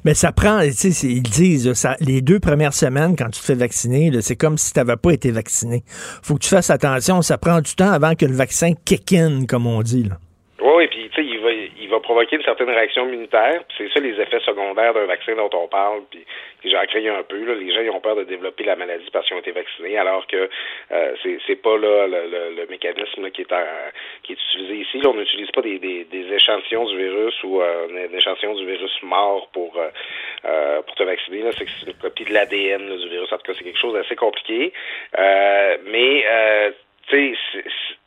Mais 0.05 0.15
ça 0.15 0.33
prend, 0.33 0.61
tu 0.61 0.73
sais, 0.73 1.07
ils 1.07 1.23
disent, 1.23 1.73
ça, 1.75 1.95
les 2.01 2.21
deux 2.21 2.41
premières 2.41 2.73
semaines, 2.75 3.15
quand 3.17 3.31
tu 3.31 3.41
te 3.41 3.47
fais 3.47 3.55
vacciner, 3.55 4.11
c'est 4.21 4.37
comme 4.37 4.57
si 4.57 4.73
tu 4.73 4.79
n'avais 4.79 4.97
pas 4.97 5.13
été 5.13 5.31
vacciné. 5.31 5.83
faut 6.23 6.35
que 6.35 6.43
tu 6.43 6.51
fasses 6.51 6.71
attention, 6.71 7.23
ça 7.23 7.39
prend 7.39 7.61
du 7.61 7.75
temps 7.75 7.93
avant 7.93 8.15
que 8.15 8.27
le 8.27 8.35
vaccin 8.35 8.73
kick 8.87 9.13
in, 9.13 9.47
comme 9.49 9.67
on 9.67 9.83
dit. 9.83 10.05
Là. 10.05 10.17
Oui, 10.61 10.89
puis 10.89 10.98
tu 10.98 10.98
sais, 10.98 10.98
il 11.23 11.39
va, 11.41 11.51
il 11.53 11.89
va 11.89 12.01
provoquer 12.01 12.37
une 12.37 12.43
certaine 12.43 12.71
réaction 12.71 13.07
immunitaire. 13.07 13.63
C'est 13.77 13.89
ça 13.93 14.01
les 14.01 14.21
effets 14.21 14.41
secondaires 14.41 14.95
d'un 14.95 15.07
vaccin 15.07 15.35
dont 15.35 15.51
on 15.53 15.69
parle. 15.69 16.03
Puis 16.11 16.25
j'en 16.65 16.85
crains 16.87 17.19
un 17.19 17.23
peu. 17.23 17.45
Là. 17.45 17.55
Les 17.55 17.73
gens 17.73 17.81
ils 17.81 17.91
ont 17.91 18.01
peur 18.01 18.17
de 18.17 18.25
développer 18.25 18.65
la 18.65 18.77
maladie 18.77 19.09
parce 19.13 19.27
qu'ils 19.27 19.37
ont 19.37 19.41
été 19.41 19.53
vaccinés, 19.53 19.99
alors 19.99 20.27
que 20.27 20.49
euh, 20.93 21.15
c'est, 21.47 21.57
pas 21.57 21.77
là 21.77 22.07
le, 22.07 22.57
le, 22.57 22.67
mécanisme 22.67 23.31
qui 23.31 23.43
est 23.43 23.55
qui 24.23 24.33
est 24.33 24.37
utilisé 24.37 24.75
ici. 24.77 24.99
Là, 24.99 25.11
on 25.11 25.15
n'utilise 25.15 25.51
pas 25.51 25.63
des, 25.63 25.79
des, 25.79 26.05
des, 26.05 26.33
échantillons 26.33 26.85
du 26.87 26.97
virus 26.97 27.35
ou 27.45 27.61
euh, 27.61 27.89
un 27.89 28.17
échantillon 28.17 28.55
du 28.55 28.67
virus 28.67 29.03
mort 29.03 29.49
pour 29.53 29.77
euh, 29.79 29.89
euh 30.45 30.83
pour 30.83 30.95
te 30.95 31.03
vacciner. 31.03 31.43
Là, 31.43 31.51
c'est 31.57 31.67
une 31.87 31.95
copie 31.95 32.25
de 32.25 32.33
l'ADN 32.33 32.97
du 32.97 33.09
virus. 33.09 33.33
En 33.33 33.37
tout 33.39 33.45
cas, 33.45 33.53
c'est 33.57 33.65
quelque 33.65 33.79
chose 33.79 33.95
d'assez 33.95 34.17
compliqué. 34.17 34.73
Euh, 35.19 35.77
mais 35.87 36.25
tu 37.09 37.35
sais, 37.55 37.65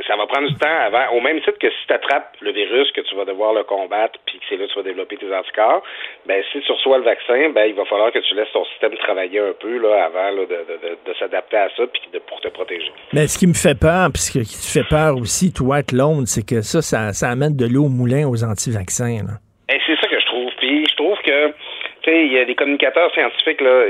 ça 0.08 0.16
va 0.16 0.26
prendre 0.28 0.48
du 0.48 0.56
temps 0.56 0.80
avant, 0.86 1.16
au 1.16 1.22
même 1.22 1.40
titre 1.42 1.58
que 1.60 1.70
si 1.70 1.88
tu 1.88 1.94
attrapes 1.94 2.36
le 2.42 2.52
virus, 2.52 2.92
que 2.92 3.02
tu 3.02 3.16
vas 3.16 3.26
devoir 3.26 3.54
le 3.54 3.64
combattre, 3.64 4.20
puis 4.26 4.40
que 4.40 4.46
c'est 4.50 4.58
là 4.58 4.66
que 4.66 4.72
tu 4.72 4.78
vas 4.78 4.84
développer 4.84 5.18
tes 5.18 5.34
anticorps, 5.34 5.84
ben 6.26 6.42
si 6.52 6.60
tu 6.62 6.72
reçois 6.72 6.98
le 6.98 7.04
vaccin, 7.04 7.50
ben 7.50 7.66
il 7.66 7.76
va 7.76 7.86
falloir 7.86 8.12
que 8.12 8.20
tu 8.20 8.36
laisses 8.36 8.52
ton 8.54 8.66
système 8.66 8.96
travailler 8.98 9.40
un 9.40 9.54
peu 9.60 9.78
là, 9.78 10.06
avant 10.06 10.32
là, 10.32 10.46
de, 10.46 10.46
de, 10.46 10.98
de, 11.06 11.14
s'adapter 11.20 11.58
à 11.58 11.70
ça, 11.76 11.84
puis 11.88 12.02
de, 12.14 12.20
pour 12.20 12.40
te 12.42 12.50
protéger. 12.50 12.92
Mais 13.14 13.28
ce 13.28 13.38
qui 13.38 13.48
me 13.48 13.54
fait 13.54 13.80
peur, 13.80 14.10
puis 14.14 14.22
ce 14.22 14.32
qui 14.32 14.44
te 14.44 14.80
fait 14.80 14.88
peur 14.88 15.16
aussi, 15.18 15.54
toi, 15.54 15.80
être 15.80 15.92
l'onde, 15.92 16.28
c'est 16.28 16.46
que 16.46 16.62
ça, 16.62 16.82
ça, 16.82 17.14
ça 17.14 17.30
amène 17.30 17.56
de 17.56 17.66
l'eau 17.66 17.86
au 17.86 17.90
moulin 17.90 18.28
aux 18.28 18.44
anti-vaccins. 18.44 19.26
Et 19.70 19.80
c'est 19.86 19.96
ça 19.96 20.08
que 20.08 20.20
je 20.20 20.26
trouve. 20.26 20.52
Puis 20.58 20.86
je 20.90 20.96
trouve 20.96 21.18
que 21.24 21.54
il 22.08 22.32
y 22.32 22.40
a 22.40 22.46
des 22.46 22.56
communicateurs 22.56 23.12
scientifiques, 23.14 23.62
là, 23.62 23.86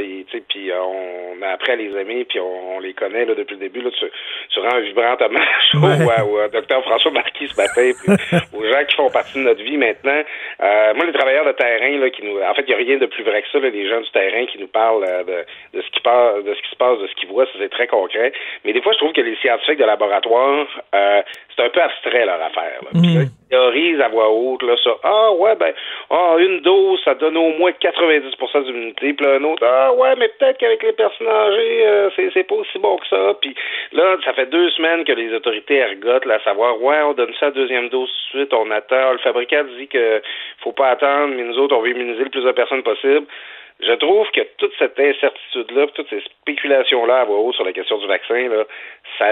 puis 0.50 0.72
on 0.74 1.42
a 1.42 1.50
appris 1.50 1.72
à 1.72 1.76
les 1.76 1.96
aimer, 1.98 2.26
puis 2.26 2.40
on, 2.40 2.80
les 2.80 2.94
connaît 2.94 3.26
là, 3.26 3.36
depuis 3.36 3.54
le 3.56 3.62
début. 3.62 3.82
Là, 3.82 3.92
tu, 3.92 4.06
tu 4.50 4.60
rends 4.60 4.76
un 4.76 4.80
vibrant 4.80 5.16
hommage 5.20 5.72
au, 5.76 6.38
au, 6.38 6.48
docteur 6.48 6.84
François 6.84 7.12
Marquis 7.12 7.48
ce 7.48 7.56
matin, 7.56 7.92
aux 8.54 8.64
gens 8.64 8.86
qui 8.88 8.96
font 8.96 9.10
partie 9.10 9.38
de 9.38 9.44
notre 9.44 9.64
vie 9.64 9.78
maintenant. 9.78 10.22
Euh, 10.62 10.94
moi, 10.96 11.06
les 11.06 11.14
travailleurs 11.14 11.46
de 11.46 11.52
terrain, 11.52 11.98
là, 12.00 12.10
qui 12.10 12.24
nous. 12.24 12.40
En 12.42 12.54
fait, 12.54 12.64
il 12.64 12.70
n'y 12.70 12.74
a 12.74 12.78
rien 12.78 12.98
de 12.98 13.06
plus 13.06 13.24
vrai 13.24 13.42
que 13.42 13.50
ça, 13.52 13.60
là, 13.60 13.70
les 13.70 13.88
gens 13.88 14.02
du 14.02 14.10
terrain 14.12 14.46
qui 14.46 14.60
nous 14.60 14.68
parlent 14.68 15.06
euh, 15.08 15.24
de, 15.24 15.78
de, 15.78 15.82
ce 15.82 15.90
qui 15.92 16.02
passe, 16.02 16.44
de 16.44 16.54
ce 16.54 16.62
qui 16.62 16.70
se 16.70 16.76
passe, 16.76 17.00
de 17.00 17.08
ce 17.08 17.16
qu'ils 17.16 17.30
voient, 17.30 17.46
c'est 17.58 17.70
très 17.70 17.88
concret. 17.88 18.34
Mais 18.66 18.74
des 18.74 18.82
fois, 18.82 18.94
je 18.94 18.98
trouve 18.98 19.14
que 19.14 19.22
les 19.22 19.36
scientifiques 19.38 19.80
de 19.80 19.86
laboratoire, 19.86 20.68
euh, 20.96 21.22
c'est 21.56 21.64
un 21.64 21.70
peu 21.70 21.82
abstrait 21.82 22.26
leur 22.26 22.42
affaire. 22.42 22.82
Là. 22.84 22.90
Mm. 22.94 23.26
théorisent 23.50 24.02
à 24.02 24.08
voix 24.08 24.30
haute 24.30 24.64
là, 24.64 24.76
ça. 24.84 24.92
Ah 25.04 25.32
ouais, 25.34 25.56
ben, 25.56 25.74
ah, 26.10 26.36
une 26.40 26.62
dose, 26.62 27.02
ça 27.04 27.16
donne 27.16 27.38
au 27.38 27.50
moins 27.58 27.72
90% 27.72 28.64
d'immunité. 28.66 29.14
Puis 29.14 29.26
un 29.26 29.44
autre, 29.44 29.66
ah 29.66 29.94
ouais, 29.94 30.16
mais 30.18 30.30
peut-être 30.30 30.58
qu'avec 30.58 30.84
les 30.84 30.94
personnes 30.94 31.28
âgées, 31.28 31.86
euh, 31.86 32.10
c'est 32.34 32.44
pas 32.44 32.56
aussi 32.56 32.80
bon 32.80 32.98
que 32.98 33.08
ça. 33.08 33.34
Puis 33.42 33.56
là, 33.92 34.18
ça 34.24 34.34
fait 34.34 34.48
deux 34.48 34.70
semaines 34.72 35.04
que 35.04 35.14
les 35.14 35.34
autorités 35.34 35.78
ergotent 35.78 36.26
là, 36.26 36.36
à 36.36 36.44
savoir, 36.44 36.82
ouais, 36.82 37.02
on 37.04 37.14
donne 37.14 37.34
ça 37.40 37.48
à 37.48 37.52
deuxième 37.52 37.90
dose 37.90 38.10
tout 38.10 38.38
de 38.38 38.44
suite, 38.44 38.54
on 38.54 38.72
attend. 38.72 39.12
Le 39.12 39.20
fabricant 39.20 39.64
dit 39.78 39.88
que 39.88 40.22
faut 40.60 40.72
pas 40.72 40.90
attendre, 40.90 41.34
mais 41.36 41.44
nous 41.44 41.58
autres, 41.58 41.76
on 41.76 41.82
veut 41.82 41.92
immuniser 41.92 42.24
le 42.24 42.30
plus 42.30 42.44
de 42.44 42.52
personnes 42.52 42.84
possible. 42.84 43.26
Je 43.80 43.94
trouve 43.94 44.30
que 44.32 44.42
toute 44.58 44.74
cette 44.78 45.00
incertitude-là, 45.00 45.88
toutes 45.96 46.10
ces 46.10 46.22
spéculations-là 46.22 47.22
à 47.22 47.26
voix 47.26 47.40
haute 47.40 47.56
sur 47.56 47.66
la 47.66 47.74
question 47.74 47.98
du 47.98 48.08
vaccin, 48.08 48.48
là, 48.48 48.64
ça, 49.18 49.26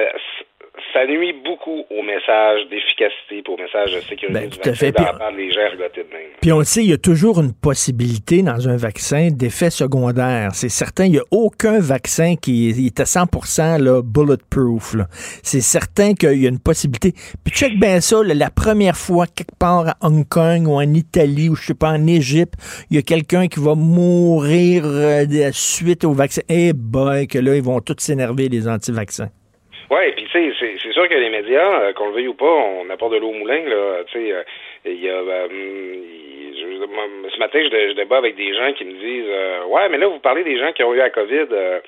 ça 0.94 1.06
nuit 1.08 1.34
beaucoup 1.46 1.84
au 1.90 2.02
message 2.04 2.62
d'efficacité, 2.70 3.44
au 3.48 3.58
message 3.58 3.94
de 3.96 4.00
sécurité 4.02 4.34
Ben, 4.34 4.50
du 4.50 4.58
tout 4.58 4.70
à 4.70 4.72
vaccin 4.72 4.92
Puis- 4.92 5.06
part 5.06 5.34
des 5.36 5.52
gens 5.52 5.62
ergotés 5.62 6.04
de 6.04 6.10
même. 6.14 6.28
Puis 6.42 6.52
on 6.52 6.60
le 6.60 6.66
sait, 6.66 6.84
il 6.84 6.90
y 6.90 6.94
a 6.94 6.98
toujours 6.98 7.40
une 7.40 7.54
possibilité 7.54 8.42
dans 8.42 8.68
un 8.68 8.78
vaccin 8.78 9.30
d'effet 9.32 9.70
secondaire. 9.70 10.50
C'est 10.54 10.70
certain, 10.70 11.06
il 11.06 11.12
n'y 11.12 11.20
a 11.20 11.24
aucun 11.32 11.80
vaccin 11.80 12.36
qui 12.36 12.70
est, 12.70 13.00
à 13.00 13.06
100% 13.06 13.78
là, 13.82 14.02
bulletproof. 14.02 14.94
là. 14.96 15.08
C'est 15.44 15.62
certain 15.62 16.14
qu'il 16.14 16.42
y 16.42 16.46
a 16.46 16.50
une 16.50 16.60
possibilité. 16.60 17.14
Puis 17.44 17.54
check 17.54 17.80
bien 17.80 18.02
ça, 18.02 18.24
là, 18.24 18.34
la 18.34 18.50
première 18.50 18.98
fois, 18.98 19.26
quelque 19.28 19.56
part 19.58 19.88
à 19.90 19.96
Hong 20.02 20.28
Kong 20.28 20.68
ou 20.68 20.74
en 20.76 20.94
Italie 20.94 21.50
ou 21.50 21.56
je 21.56 21.68
sais 21.68 21.74
pas, 21.74 21.90
en 21.90 22.08
Égypte, 22.08 22.54
il 22.90 22.96
y 22.96 23.00
a 23.00 23.02
quelqu'un 23.02 23.48
qui 23.48 23.60
va 23.60 23.76
mourir 23.76 24.84
euh, 24.86 25.26
suite 25.52 26.04
au 26.06 26.14
vaccin. 26.14 26.42
Eh 26.50 26.74
boy, 26.74 27.28
que 27.28 27.40
là, 27.40 27.56
ils 27.56 27.64
vont 27.64 27.80
tous 27.80 27.96
s'énerver, 28.00 28.50
les 28.50 28.68
anti-vaccins. 28.68 29.30
Ouais, 29.90 30.12
puis 30.12 30.26
tu 30.26 30.32
sais, 30.32 30.54
c'est- 30.60 30.92
sûr 30.94 31.08
que 31.10 31.14
les 31.16 31.30
médias, 31.30 31.82
euh, 31.82 31.94
qu'on 31.94 32.08
le 32.10 32.14
veuille 32.14 32.28
ou 32.28 32.34
pas, 32.36 32.46
on 32.46 32.90
apporte 32.90 33.14
de 33.14 33.18
l'eau 33.18 33.30
au 33.30 33.34
moulin, 33.34 33.64
là. 33.66 34.04
Tu 34.12 34.20
sais, 34.20 34.32
euh, 34.34 34.44
il 34.86 35.02
y 35.04 35.10
a. 35.10 35.14
euh, 35.14 35.48
ce 37.34 37.40
matin, 37.40 37.60
je, 37.64 37.90
je 37.90 37.94
débat 37.96 38.18
avec 38.18 38.36
des 38.36 38.54
gens 38.54 38.72
qui 38.74 38.86
me 38.86 38.94
disent 38.94 39.26
euh, 39.30 39.64
Ouais, 39.66 39.88
mais 39.90 39.98
là, 39.98 40.08
vous 40.08 40.20
parlez 40.20 40.44
des 40.44 40.58
gens 40.60 40.72
qui 40.74 40.84
ont 40.84 40.94
eu 40.94 40.98
la 40.98 41.10
COVID. 41.10 41.48
euh, 41.52 41.80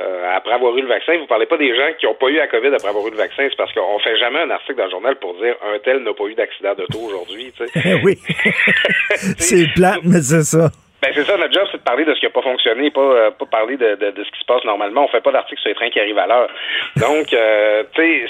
euh, 0.00 0.30
après 0.34 0.54
avoir 0.54 0.76
eu 0.76 0.80
le 0.82 0.88
vaccin, 0.88 1.16
vous 1.18 1.26
parlez 1.28 1.46
pas 1.46 1.56
des 1.56 1.72
gens 1.76 1.88
qui 2.00 2.06
n'ont 2.06 2.14
pas 2.14 2.26
eu 2.28 2.34
la 2.34 2.48
COVID 2.48 2.74
après 2.74 2.88
avoir 2.88 3.06
eu 3.06 3.10
le 3.12 3.16
vaccin. 3.16 3.46
C'est 3.48 3.56
parce 3.56 3.72
qu'on 3.72 3.98
fait 4.00 4.16
jamais 4.16 4.40
un 4.40 4.50
article 4.50 4.74
dans 4.74 4.86
le 4.86 4.90
journal 4.90 5.14
pour 5.20 5.34
dire 5.34 5.54
un 5.72 5.78
tel 5.78 5.98
n'a 6.02 6.12
pas 6.12 6.24
eu 6.24 6.34
d'accident 6.34 6.74
d'auto 6.74 6.98
aujourd'hui. 6.98 7.52
tu 7.56 7.64
sais. 7.64 7.80
Eh 7.84 7.94
oui. 8.04 8.14
c'est 9.38 9.72
plate, 9.74 10.00
mais 10.02 10.20
c'est 10.20 10.42
ça. 10.42 10.70
Ben 11.04 11.12
c'est 11.12 11.24
ça, 11.24 11.36
notre 11.36 11.52
job, 11.52 11.68
c'est 11.70 11.76
de 11.76 11.82
parler 11.82 12.06
de 12.06 12.14
ce 12.14 12.18
qui 12.20 12.24
n'a 12.24 12.30
pas 12.30 12.40
fonctionné, 12.40 12.90
pas, 12.90 13.00
euh, 13.02 13.30
pas 13.30 13.44
parler 13.44 13.76
de, 13.76 13.94
de, 13.96 14.10
de 14.12 14.24
ce 14.24 14.30
qui 14.30 14.40
se 14.40 14.44
passe 14.46 14.64
normalement. 14.64 15.04
On 15.04 15.08
fait 15.08 15.20
pas 15.20 15.32
d'article 15.32 15.60
sur 15.60 15.68
les 15.68 15.74
trains 15.74 15.90
qui 15.90 16.00
arrivent 16.00 16.16
à 16.18 16.26
l'heure. 16.26 16.48
Donc, 16.96 17.30
euh, 17.34 17.82
tu 17.94 18.00
sais, 18.00 18.26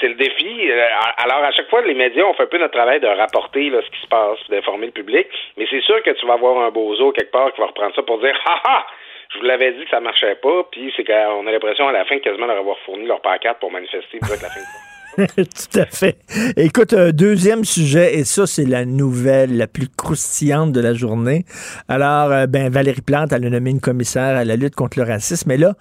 c'est- 0.00 0.06
le 0.08 0.14
défi. 0.14 0.70
Euh, 0.70 0.86
Alors, 1.18 1.42
à 1.42 1.50
chaque 1.50 1.68
fois, 1.68 1.80
les 1.82 1.94
médias, 1.94 2.22
on 2.24 2.34
fait 2.34 2.44
un 2.44 2.46
peu 2.46 2.58
notre 2.58 2.74
travail 2.74 3.00
de 3.00 3.08
rapporter 3.08 3.68
là, 3.70 3.80
ce 3.84 3.90
qui 3.90 4.00
se 4.00 4.06
passe, 4.06 4.38
d'informer 4.48 4.86
le 4.86 4.92
public. 4.92 5.26
Mais 5.56 5.66
c'est 5.68 5.80
sûr 5.80 6.00
que 6.04 6.10
tu 6.10 6.24
vas 6.26 6.34
avoir 6.34 6.58
un 6.64 6.70
bozo 6.70 7.10
quelque 7.10 7.32
part 7.32 7.52
qui 7.52 7.60
va 7.60 7.66
reprendre 7.66 7.94
ça 7.96 8.02
pour 8.02 8.18
dire 8.20 8.38
«Ha 8.46 8.60
ha! 8.64 8.86
Je 9.34 9.38
vous 9.40 9.44
l'avais 9.44 9.72
dit 9.72 9.82
que 9.84 9.90
ça 9.90 9.98
marchait 9.98 10.36
pas.» 10.36 10.62
Puis 10.70 10.92
c'est 10.96 11.04
qu'on 11.04 11.46
a 11.46 11.50
l'impression 11.50 11.88
à 11.88 11.92
la 11.92 12.04
fin 12.04 12.18
quasiment 12.20 12.46
leur 12.46 12.58
avoir 12.58 12.78
fourni 12.86 13.06
leur 13.06 13.20
pancarte 13.20 13.58
pour 13.58 13.72
manifester 13.72 14.20
la 14.22 14.28
fin 14.28 14.95
Tout 15.36 15.80
à 15.80 15.86
fait. 15.86 16.16
Écoute, 16.56 16.92
un 16.92 17.10
deuxième 17.10 17.64
sujet, 17.64 18.16
et 18.18 18.24
ça, 18.24 18.46
c'est 18.46 18.66
la 18.66 18.84
nouvelle 18.84 19.56
la 19.56 19.66
plus 19.66 19.88
croustillante 19.88 20.72
de 20.72 20.80
la 20.80 20.94
journée. 20.94 21.44
Alors, 21.88 22.30
euh, 22.32 22.46
ben, 22.46 22.68
Valérie 22.70 23.00
Plante, 23.02 23.32
elle 23.32 23.44
a 23.46 23.50
nommé 23.50 23.70
une 23.70 23.80
commissaire 23.80 24.36
à 24.36 24.44
la 24.44 24.56
lutte 24.56 24.74
contre 24.74 24.98
le 24.98 25.04
racisme, 25.04 25.48
mais 25.48 25.56
là, 25.56 25.72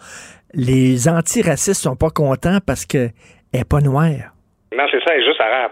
les 0.54 1.10
antiracistes 1.10 1.82
sont 1.82 1.96
pas 1.98 2.10
contents 2.10 2.60
parce 2.66 2.86
qu'elle 2.86 3.12
est 3.54 3.70
pas 3.70 3.82
noire. 3.82 4.32
Non, 4.76 4.86
c'est 4.92 5.00
ça, 5.04 5.14
elle 5.16 5.22
est 5.22 5.26
juste 5.26 5.42
arabe. 5.42 5.72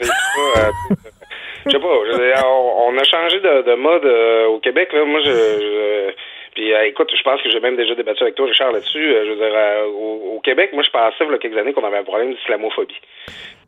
C'est 0.00 0.08
pas, 0.08 0.60
euh, 0.60 0.70
je 1.66 1.70
sais 1.72 1.78
pas, 1.78 2.44
on, 2.46 2.94
on 2.94 2.98
a 2.98 3.04
changé 3.04 3.38
de, 3.40 3.70
de 3.70 3.74
mode 3.74 4.04
euh, 4.04 4.46
au 4.46 4.60
Québec. 4.60 4.88
Là. 4.92 5.04
Moi, 5.04 5.20
je, 5.24 5.30
je- 5.30 6.10
puis 6.54 6.72
euh, 6.72 6.86
écoute, 6.86 7.10
je 7.16 7.22
pense 7.22 7.40
que 7.42 7.50
j'ai 7.50 7.60
même 7.60 7.76
déjà 7.76 7.94
débattu 7.94 8.22
avec 8.22 8.34
toi, 8.34 8.46
Richard, 8.46 8.72
là-dessus. 8.72 9.14
Euh, 9.14 9.24
je 9.24 9.30
veux 9.30 9.36
dire, 9.36 9.54
euh, 9.54 9.84
au, 9.86 10.36
au 10.36 10.40
Québec, 10.40 10.70
moi, 10.72 10.82
je 10.82 10.90
pensais, 10.90 11.24
il 11.24 11.30
y 11.30 11.34
a 11.34 11.38
quelques 11.38 11.56
années, 11.56 11.72
qu'on 11.72 11.84
avait 11.84 11.98
un 11.98 12.04
problème 12.04 12.34
d'islamophobie. 12.34 13.00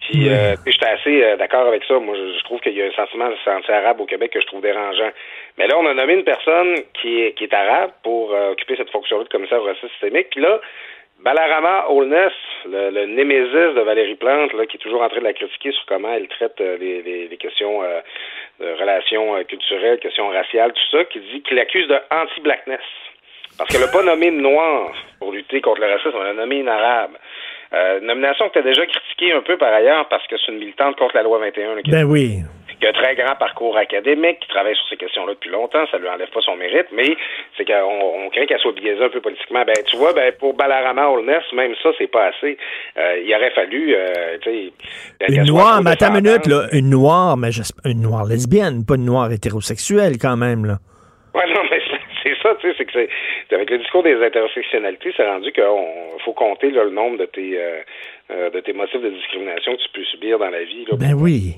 Puis, 0.00 0.28
euh, 0.28 0.54
puis 0.64 0.72
j'étais 0.72 0.88
assez 0.88 1.22
euh, 1.22 1.36
d'accord 1.36 1.66
avec 1.66 1.84
ça. 1.84 1.98
Moi, 1.98 2.16
je, 2.16 2.38
je 2.38 2.44
trouve 2.44 2.60
qu'il 2.60 2.72
y 2.72 2.82
a 2.82 2.86
un 2.86 2.92
sentiment 2.92 3.28
anti-arabe 3.46 4.00
au 4.00 4.06
Québec 4.06 4.32
que 4.32 4.40
je 4.40 4.46
trouve 4.46 4.60
dérangeant. 4.60 5.10
Mais 5.58 5.68
là, 5.68 5.78
on 5.78 5.86
a 5.86 5.94
nommé 5.94 6.14
une 6.14 6.24
personne 6.24 6.74
qui 7.00 7.22
est, 7.22 7.32
qui 7.34 7.44
est 7.44 7.54
arabe 7.54 7.92
pour 8.02 8.34
euh, 8.34 8.50
occuper 8.50 8.74
cette 8.76 8.90
fonction-là 8.90 9.24
de 9.24 9.28
commissaire 9.28 9.60
au 9.62 9.66
racisme 9.66 9.88
systémique. 9.90 10.30
Puis 10.30 10.40
là, 10.40 10.60
Balarama 11.20 11.86
Holness, 11.88 12.32
le, 12.66 12.90
le 12.90 13.06
némésis 13.06 13.74
de 13.76 13.80
Valérie 13.80 14.16
Plante, 14.16 14.52
là, 14.54 14.66
qui 14.66 14.76
est 14.76 14.80
toujours 14.80 15.02
en 15.02 15.08
train 15.08 15.20
de 15.20 15.24
la 15.24 15.32
critiquer 15.32 15.70
sur 15.70 15.86
comment 15.86 16.12
elle 16.12 16.26
traite 16.26 16.58
les, 16.58 17.00
les, 17.02 17.28
les 17.28 17.36
questions 17.36 17.84
euh, 17.84 18.00
relations 18.78 19.36
euh, 19.36 19.44
culturelles, 19.44 19.98
questions 19.98 20.28
raciales, 20.28 20.72
tout 20.72 20.96
ça, 20.96 21.04
qui 21.04 21.20
dit 21.20 21.42
qu'il 21.42 21.58
accuse 21.58 21.88
de 21.88 21.96
anti-blackness. 22.10 22.80
Parce 23.58 23.70
qu'elle 23.70 23.82
n'a 23.82 23.92
pas 23.92 24.02
nommé 24.02 24.28
une 24.28 24.40
noire 24.40 24.92
pour 25.18 25.32
lutter 25.32 25.60
contre 25.60 25.80
le 25.80 25.88
racisme, 25.92 26.16
elle 26.20 26.28
a 26.28 26.32
nommé 26.32 26.56
une 26.56 26.68
arabe. 26.68 27.12
Euh, 27.74 28.00
nomination 28.00 28.48
que 28.48 28.54
tu 28.54 28.58
as 28.58 28.62
déjà 28.62 28.86
critiquée 28.86 29.32
un 29.32 29.40
peu 29.40 29.56
par 29.56 29.72
ailleurs 29.72 30.06
parce 30.08 30.26
que 30.26 30.36
c'est 30.36 30.52
une 30.52 30.58
militante 30.58 30.96
contre 30.96 31.16
la 31.16 31.22
loi 31.22 31.38
21. 31.38 31.74
là, 31.76 31.80
Ben 31.86 32.04
oui. 32.04 32.40
A 32.86 32.90
un 32.90 32.92
très 32.92 33.14
grand 33.14 33.34
parcours 33.36 33.76
académique, 33.76 34.40
qui 34.40 34.48
travaille 34.48 34.74
sur 34.76 34.86
ces 34.88 34.96
questions-là 34.96 35.34
depuis 35.34 35.50
longtemps, 35.50 35.84
ça 35.90 35.98
lui 35.98 36.08
enlève 36.08 36.30
pas 36.30 36.40
son 36.40 36.56
mérite, 36.56 36.86
mais 36.92 37.16
c'est 37.56 37.64
qu'on 37.64 38.24
on 38.24 38.30
craint 38.30 38.46
qu'elle 38.46 38.58
soit 38.58 38.72
biaisée 38.72 39.04
un 39.04 39.08
peu 39.08 39.20
politiquement. 39.20 39.64
Ben, 39.64 39.76
tu 39.86 39.96
vois, 39.96 40.12
ben, 40.12 40.32
pour 40.38 40.54
Balarama 40.54 41.08
Holness, 41.08 41.42
même 41.52 41.74
ça, 41.82 41.90
c'est 41.98 42.06
pas 42.10 42.26
assez. 42.26 42.56
Euh, 42.96 43.20
il 43.24 43.34
aurait 43.34 43.50
fallu, 43.50 43.94
euh, 43.94 44.38
qu'elle 44.42 44.72
Une 45.28 45.44
noire, 45.46 45.82
mais 45.82 45.90
attends 45.92 46.14
une 46.14 46.22
minute, 46.22 46.46
là, 46.46 46.66
une 46.72 46.90
noire, 46.90 47.36
mais 47.36 47.50
une 47.84 48.02
noire 48.02 48.24
lesbienne, 48.24 48.84
pas 48.86 48.94
une 48.96 49.06
noire 49.06 49.30
hétérosexuelle 49.32 50.18
quand 50.20 50.36
même, 50.36 50.64
là. 50.64 50.78
Ouais, 51.34 51.46
non, 51.54 51.62
mais 51.70 51.80
c'est- 52.22 52.34
ça, 52.42 52.56
tu 52.60 52.68
sais, 52.68 52.74
c'est 52.76 52.84
que 52.84 52.92
c'est 52.92 53.54
avec 53.54 53.70
le 53.70 53.78
discours 53.78 54.02
des 54.02 54.16
intersectionnalités, 54.20 55.12
c'est 55.16 55.24
rendu 55.26 55.52
qu'il 55.52 55.62
faut 56.24 56.32
compter 56.32 56.70
là, 56.70 56.82
le 56.84 56.90
nombre 56.90 57.18
de 57.18 57.26
tes 57.26 57.56
euh, 57.56 57.80
euh, 58.32 58.50
de 58.50 58.60
tes 58.60 58.72
motifs 58.72 59.00
de 59.00 59.10
discrimination 59.10 59.76
que 59.76 59.82
tu 59.82 59.88
peux 59.92 60.04
subir 60.04 60.38
dans 60.38 60.50
la 60.50 60.62
vie. 60.64 60.84
Là, 60.90 60.96
Ben 60.98 61.14
oui. 61.14 61.56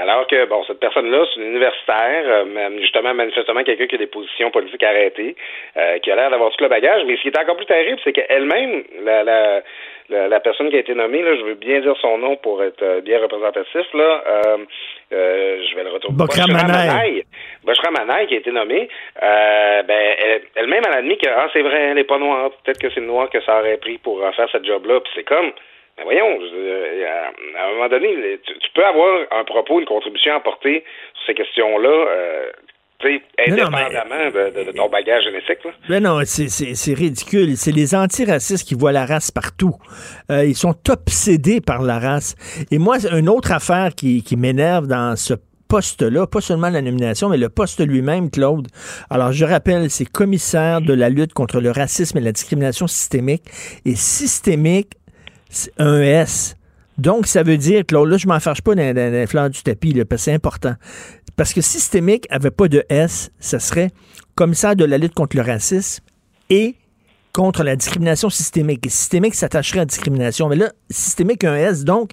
Alors 0.00 0.26
que, 0.26 0.46
bon, 0.46 0.62
cette 0.66 0.80
personne-là, 0.80 1.24
c'est 1.32 1.40
une 1.40 1.48
universitaire, 1.48 2.24
euh, 2.26 2.44
même, 2.44 2.78
justement, 2.80 3.14
manifestement, 3.14 3.62
quelqu'un 3.64 3.86
qui 3.86 3.94
a 3.94 3.98
des 3.98 4.06
positions 4.06 4.50
politiques 4.50 4.82
arrêtées, 4.82 5.36
euh, 5.76 5.98
qui 5.98 6.10
a 6.10 6.16
l'air 6.16 6.30
d'avoir 6.30 6.50
tout 6.50 6.62
le 6.62 6.68
bagage, 6.68 7.02
mais 7.06 7.16
ce 7.16 7.22
qui 7.22 7.28
est 7.28 7.38
encore 7.38 7.56
plus 7.56 7.66
terrible, 7.66 7.98
c'est 8.04 8.12
qu'elle-même, 8.12 8.84
la, 9.04 9.24
la, 9.24 9.62
la, 10.08 10.28
la 10.28 10.40
personne 10.40 10.70
qui 10.70 10.76
a 10.76 10.80
été 10.80 10.94
nommée, 10.94 11.22
là, 11.22 11.34
je 11.36 11.42
veux 11.42 11.54
bien 11.54 11.80
dire 11.80 11.94
son 12.00 12.18
nom 12.18 12.36
pour 12.36 12.62
être 12.62 12.82
euh, 12.82 13.00
bien 13.00 13.20
représentatif, 13.20 13.86
là, 13.94 14.22
euh, 14.26 14.56
euh, 15.12 15.62
je 15.70 15.74
vais 15.76 15.84
le 15.84 15.90
retrouver. 15.90 16.16
Boshra 17.64 17.90
Manaï. 17.90 18.26
Qui 18.26 18.34
a 18.34 18.38
été 18.38 18.52
nommée, 18.52 18.88
euh, 19.22 19.82
ben, 19.82 20.14
elle- 20.18 20.42
elle-même, 20.56 20.82
elle 20.86 20.92
a 20.94 20.96
admis 20.98 21.18
que, 21.18 21.28
ah, 21.28 21.48
c'est 21.52 21.62
vrai, 21.62 21.80
elle 21.90 21.98
est 21.98 22.04
pas 22.04 22.18
noire, 22.18 22.50
peut-être 22.64 22.78
que 22.80 22.90
c'est 22.90 23.00
le 23.00 23.06
noir 23.06 23.28
que 23.30 23.40
ça 23.42 23.58
aurait 23.60 23.76
pris 23.78 23.98
pour 23.98 24.22
euh, 24.24 24.30
faire 24.32 24.48
cette 24.50 24.64
job-là, 24.64 25.00
puis 25.00 25.12
c'est 25.14 25.24
comme, 25.24 25.50
ben 25.96 26.04
voyons, 26.04 26.38
je- 26.40 26.54
euh, 26.54 27.06
à, 27.56 27.60
à 27.62 27.68
un 27.68 27.72
moment 27.72 27.88
donné, 27.88 28.38
tu, 28.46 28.58
tu 28.58 28.70
peux 28.74 28.84
avoir 28.84 29.26
un 29.30 29.44
propos, 29.44 29.80
une 29.80 29.86
contribution 29.86 30.32
à 30.34 30.36
apporter 30.36 30.84
sur 31.14 31.26
ces 31.26 31.34
questions-là, 31.34 31.88
euh, 31.88 32.50
non, 33.04 33.70
mais- 33.70 33.76
indépendamment 33.84 34.30
de, 34.34 34.70
de- 34.70 34.76
ton 34.76 34.88
bagage 34.88 35.24
génétique. 35.24 35.64
Là. 35.64 35.70
Ben 35.88 36.02
non, 36.02 36.20
c'est- 36.24 36.48
c'est 36.48 36.74
c'est 36.74 36.94
ridicule. 36.94 37.56
C'est 37.56 37.72
les 37.72 37.94
antiracistes 37.94 38.66
qui 38.66 38.74
voient 38.74 38.92
la 38.92 39.04
race 39.06 39.30
partout. 39.30 39.74
Euh, 40.30 40.44
ils 40.44 40.56
sont 40.56 40.74
obsédés 40.88 41.60
par 41.60 41.82
la 41.82 41.98
race. 41.98 42.34
Et 42.70 42.78
moi, 42.78 42.98
c'est 42.98 43.10
une 43.18 43.28
autre 43.28 43.52
affaire 43.52 43.94
qui, 43.94 44.22
qui 44.22 44.36
m'énerve 44.36 44.86
dans 44.86 45.14
ce 45.16 45.34
poste-là, 45.68 46.26
pas 46.28 46.40
seulement 46.40 46.70
la 46.70 46.80
nomination, 46.80 47.28
mais 47.28 47.36
le 47.38 47.48
poste 47.48 47.84
lui-même, 47.84 48.30
Claude. 48.30 48.68
Alors, 49.10 49.32
je 49.32 49.44
rappelle, 49.44 49.90
c'est 49.90 50.04
commissaire 50.04 50.80
de 50.80 50.92
la 50.94 51.08
lutte 51.08 51.32
contre 51.34 51.60
le 51.60 51.72
racisme 51.72 52.18
et 52.18 52.20
la 52.20 52.30
discrimination 52.32 52.86
systémique. 52.86 53.42
Et 53.84 53.96
systémique, 53.96 54.92
c'est 55.50 55.72
un 55.78 56.00
S. 56.00 56.56
Donc, 56.98 57.26
ça 57.26 57.42
veut 57.42 57.56
dire, 57.58 57.84
Claude, 57.84 58.08
là, 58.08 58.16
je 58.16 58.26
m'en 58.26 58.40
fâche 58.40 58.62
pas 58.62 58.74
dans, 58.74 58.94
dans, 58.94 59.10
dans 59.10 59.12
les 59.18 59.26
fleurs 59.26 59.50
du 59.50 59.60
tapis, 59.62 59.92
là, 59.92 60.04
parce 60.04 60.22
que 60.22 60.24
c'est 60.26 60.32
important. 60.34 60.74
Parce 61.36 61.52
que 61.52 61.60
systémique 61.60 62.26
avait 62.30 62.50
pas 62.50 62.68
de 62.68 62.82
S, 62.88 63.30
ça 63.38 63.58
serait 63.58 63.88
commissaire 64.34 64.74
de 64.74 64.84
la 64.84 64.98
lutte 64.98 65.14
contre 65.14 65.36
le 65.36 65.42
racisme 65.42 66.02
et 66.48 66.74
contre 67.34 67.62
la 67.62 67.76
discrimination 67.76 68.30
systémique. 68.30 68.86
Et 68.86 68.88
systémique 68.88 69.34
s'attacherait 69.34 69.80
à 69.80 69.82
la 69.82 69.86
discrimination. 69.86 70.48
Mais 70.48 70.56
là, 70.56 70.70
systémique 70.88 71.44
a 71.44 71.52
un 71.52 71.56
S, 71.56 71.84
donc 71.84 72.10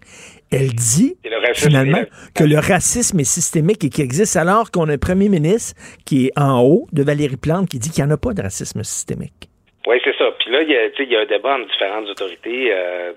elle 0.52 0.74
dit 0.74 1.16
finalement 1.56 2.04
que 2.36 2.44
le 2.44 2.58
racisme 2.58 3.20
est 3.20 3.24
systémique 3.24 3.84
et 3.86 3.90
qu'il 3.90 4.04
existe 4.04 4.36
alors 4.36 4.70
qu'on 4.72 4.90
a 4.90 4.94
un 4.94 4.98
premier 4.98 5.30
ministre 5.30 5.80
qui 6.06 6.28
est 6.28 6.32
en 6.38 6.62
haut 6.62 6.88
de 6.92 7.04
Valérie 7.04 7.38
Plante 7.38 7.70
qui 7.70 7.80
dit 7.80 7.90
qu'il 7.90 8.04
n'y 8.04 8.12
en 8.12 8.14
a 8.14 8.18
pas 8.18 8.34
de 8.34 8.42
racisme 8.42 8.84
systémique. 8.84 9.50
Oui, 9.88 10.00
c'est 10.04 10.16
ça. 10.18 10.32
Puis 10.40 10.52
là, 10.52 10.62
il 10.62 10.70
y, 10.70 10.76
a, 10.76 10.90
tu 10.90 10.98
sais, 10.98 11.04
il 11.04 11.12
y 11.12 11.16
a 11.16 11.22
un 11.22 11.26
débat 11.26 11.56
entre 11.56 11.70
différentes 11.70 12.08
autorités. 12.10 12.74
Euh, 12.74 13.14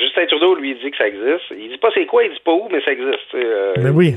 Justin 0.00 0.26
Trudeau, 0.26 0.54
lui, 0.54 0.72
il 0.72 0.78
dit 0.78 0.90
que 0.90 0.96
ça 0.96 1.08
existe. 1.08 1.50
Il 1.50 1.68
dit 1.70 1.78
pas 1.78 1.90
c'est 1.94 2.06
quoi, 2.06 2.24
il 2.24 2.30
dit 2.30 2.42
pas 2.44 2.52
où, 2.52 2.68
mais 2.70 2.80
ça 2.82 2.92
existe. 2.92 3.18
tu 3.30 3.38
sais, 3.38 3.44
euh, 3.44 3.74
Mais 3.78 3.90
oui. 3.90 4.14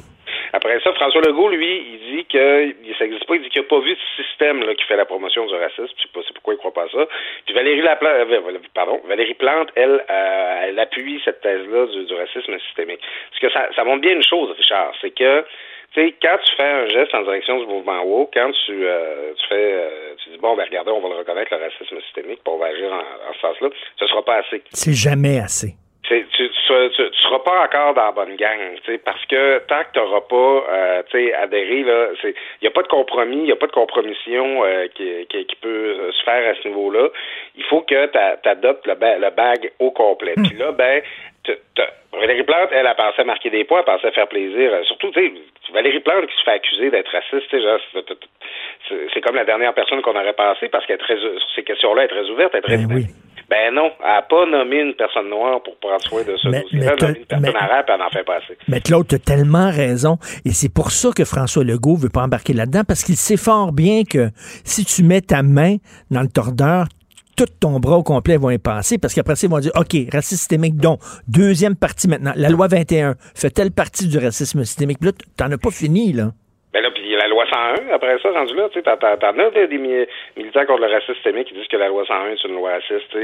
Après 0.53 0.79
ça, 0.81 0.93
François 0.93 1.21
Legault, 1.21 1.49
lui, 1.49 1.83
il 1.93 2.15
dit 2.15 2.25
que 2.25 2.73
ça 2.97 3.03
n'existe 3.05 3.25
pas. 3.25 3.35
Il 3.35 3.41
dit 3.41 3.49
qu'il 3.49 3.61
n'a 3.61 3.67
pas 3.67 3.79
vu 3.79 3.95
ce 3.95 4.23
système 4.23 4.63
là, 4.63 4.73
qui 4.75 4.83
fait 4.83 4.95
la 4.95 5.05
promotion 5.05 5.45
du 5.45 5.55
racisme. 5.55 5.93
Je 5.97 6.03
sais 6.03 6.09
pas 6.13 6.21
c'est 6.25 6.33
pourquoi 6.33 6.53
il 6.53 6.57
croit 6.57 6.73
pas 6.73 6.87
ça. 6.91 7.07
Puis 7.45 7.53
Valérie 7.53 7.81
euh, 7.87 8.57
pardon, 8.73 9.01
Valérie 9.05 9.33
Plante, 9.35 9.69
elle, 9.75 10.03
euh, 10.09 10.63
elle 10.63 10.79
appuie 10.79 11.21
cette 11.23 11.41
thèse-là 11.41 11.85
du, 11.87 12.05
du 12.05 12.13
racisme 12.13 12.57
systémique. 12.59 13.01
Parce 13.29 13.41
que 13.41 13.49
ça, 13.51 13.67
ça 13.75 13.83
montre 13.83 14.01
bien 14.01 14.13
une 14.13 14.23
chose, 14.23 14.51
Richard, 14.57 14.93
c'est 15.01 15.11
que 15.11 15.45
tu 15.93 16.01
sais, 16.01 16.15
quand 16.21 16.37
tu 16.43 16.55
fais 16.55 16.63
un 16.63 16.87
geste 16.89 17.15
en 17.15 17.23
direction 17.23 17.59
du 17.59 17.65
mouvement 17.65 18.03
woke, 18.03 18.31
quand 18.33 18.51
tu, 18.65 18.85
euh, 18.85 19.33
tu 19.39 19.47
fais, 19.47 19.73
euh, 19.73 20.15
tu 20.23 20.31
dis 20.31 20.37
bon, 20.37 20.55
ben 20.55 20.65
regardez, 20.65 20.91
on 20.91 20.99
va 20.99 21.09
le 21.09 21.15
reconnaître 21.15 21.55
le 21.55 21.63
racisme 21.63 22.01
systémique, 22.01 22.43
pour 22.43 22.55
on 22.55 22.57
va 22.57 22.67
agir 22.67 22.91
en, 22.91 22.97
en 22.97 23.33
ce 23.33 23.39
sens-là, 23.39 23.69
ce 23.97 24.07
sera 24.07 24.23
pas 24.23 24.35
assez. 24.35 24.61
C'est 24.71 24.93
jamais 24.93 25.39
assez. 25.39 25.75
Tu, 26.07 26.25
tu, 26.31 26.49
tu, 26.49 27.21
seras 27.21 27.39
pas 27.39 27.63
encore 27.63 27.93
dans 27.93 28.05
la 28.05 28.11
bonne 28.11 28.35
gang, 28.35 28.57
parce 29.03 29.25
que 29.25 29.59
tant 29.67 29.83
que 29.83 29.91
tu 29.93 29.99
n'auras 29.99 30.21
pas 30.21 30.73
euh, 30.73 31.41
adhéré, 31.41 31.83
là, 31.83 32.07
il 32.23 32.33
n'y 32.61 32.67
a 32.67 32.71
pas 32.71 32.83
de 32.83 32.87
compromis, 32.87 33.37
il 33.37 33.43
n'y 33.43 33.51
a 33.51 33.55
pas 33.55 33.67
de 33.67 33.71
compromission 33.71 34.63
euh, 34.63 34.87
qui, 34.95 35.25
qui, 35.27 35.45
qui, 35.45 35.55
peut 35.57 36.11
se 36.11 36.23
faire 36.23 36.49
à 36.49 36.55
ce 36.61 36.67
niveau-là. 36.67 37.09
Il 37.55 37.63
faut 37.65 37.81
que 37.81 38.05
tu 38.05 38.49
adoptes 38.49 38.87
le, 38.87 38.93
le 38.93 39.29
bag 39.31 39.71
au 39.79 39.91
complet. 39.91 40.33
Hmm. 40.37 40.47
Puis 40.47 40.57
là, 40.57 40.71
ben, 40.71 41.01
Valérie 42.13 42.43
Plante, 42.43 42.69
elle 42.71 42.87
a 42.87 42.95
pensé 42.95 43.21
à 43.21 43.25
marquer 43.25 43.49
des 43.49 43.63
points, 43.63 43.79
elle 43.79 43.85
pensait 43.85 44.11
faire 44.11 44.27
plaisir. 44.27 44.73
Euh, 44.73 44.83
surtout, 44.83 45.11
tu 45.11 45.21
sais, 45.21 45.33
Valérie 45.73 45.99
Plante 45.99 46.27
qui 46.27 46.37
se 46.37 46.43
fait 46.43 46.51
accuser 46.51 46.89
d'être 46.89 47.11
raciste, 47.11 47.47
c'est 49.13 49.21
comme 49.21 49.35
la 49.35 49.45
dernière 49.45 49.73
personne 49.73 50.01
qu'on 50.01 50.15
aurait 50.15 50.33
pensé 50.33 50.69
parce 50.69 50.85
qu'elle 50.85 50.99
sur 50.99 51.51
ces 51.55 51.63
questions-là, 51.63 52.03
elle 52.03 52.11
est 52.11 52.21
très 52.21 52.29
ouverte, 52.29 52.51
elle 52.53 52.59
est 52.59 52.63
très 52.63 52.77
ben, 52.77 53.03
ben 53.49 53.73
non, 53.73 53.91
elle 54.01 54.07
n'a 54.07 54.21
pas 54.23 54.45
nommé 54.45 54.81
une 54.81 54.93
personne 54.93 55.29
noire 55.29 55.61
pour 55.63 55.77
prendre 55.77 56.01
soin 56.01 56.21
de 56.21 56.35
ce 56.37 56.47
dossier-là. 56.47 56.95
Elle 56.97 57.03
a 57.03 57.07
nommé 57.07 57.19
une 57.19 57.25
personne 57.25 57.55
arabe 57.55 57.85
et 57.87 57.91
elle 57.93 57.99
n'en 57.99 58.09
fait 58.09 58.23
pas 58.23 58.35
assez. 58.37 58.57
Mais 58.67 58.81
Claude, 58.81 59.07
tu 59.07 59.15
as 59.15 59.19
tellement 59.19 59.71
raison. 59.71 60.17
Et 60.43 60.51
c'est 60.51 60.73
pour 60.73 60.91
ça 60.91 61.11
que 61.15 61.23
François 61.23 61.63
Legault 61.63 61.95
veut 61.95 62.09
pas 62.09 62.23
embarquer 62.23 62.53
là-dedans, 62.53 62.83
parce 62.85 63.03
qu'il 63.03 63.15
sait 63.15 63.37
fort 63.37 63.71
bien 63.71 64.03
que 64.03 64.29
si 64.63 64.83
tu 64.83 65.03
mets 65.03 65.21
ta 65.21 65.43
main 65.43 65.77
dans 66.11 66.21
le 66.21 66.27
tordeur, 66.27 66.87
tout 67.37 67.45
ton 67.59 67.79
bras 67.79 67.97
au 67.97 68.03
complet 68.03 68.37
va 68.37 68.53
y 68.53 68.57
passer 68.57 68.97
parce 68.97 69.13
qu'après 69.13 69.35
ça, 69.35 69.45
ils 69.47 69.49
vont 69.49 69.59
dire 69.59 69.71
OK, 69.75 69.95
racisme 70.11 70.37
systémique, 70.37 70.75
donc, 70.75 70.99
deuxième 71.27 71.75
partie 71.75 72.07
maintenant, 72.07 72.33
la 72.35 72.49
loi 72.49 72.67
21 72.67 73.15
fait 73.35 73.51
telle 73.51 73.71
partie 73.71 74.07
du 74.07 74.17
racisme 74.17 74.65
systémique. 74.65 74.97
Puis 74.99 75.11
là, 75.11 75.15
t'en 75.37 75.51
as 75.51 75.57
pas 75.57 75.71
fini, 75.71 76.13
là. 76.13 76.31
Puis 77.07 77.15
la 77.15 77.29
loi 77.29 77.45
101, 77.49 77.93
après 77.93 78.19
ça, 78.19 78.31
rendu 78.31 78.53
là, 78.53 78.67
tu 78.67 78.81
sais, 78.81 78.83
t'en 78.83 79.39
as 79.39 79.49
des, 79.51 79.67
des, 79.67 79.77
militants 79.77 80.65
contre 80.65 80.81
le 80.81 80.91
racisme 80.91 81.13
systémique 81.13 81.47
qui 81.47 81.53
disent 81.53 81.69
que 81.69 81.77
la 81.77 81.87
loi 81.87 82.03
101 82.05 82.31
est 82.31 82.43
une 82.43 82.55
loi 82.55 82.71
raciste. 82.71 83.17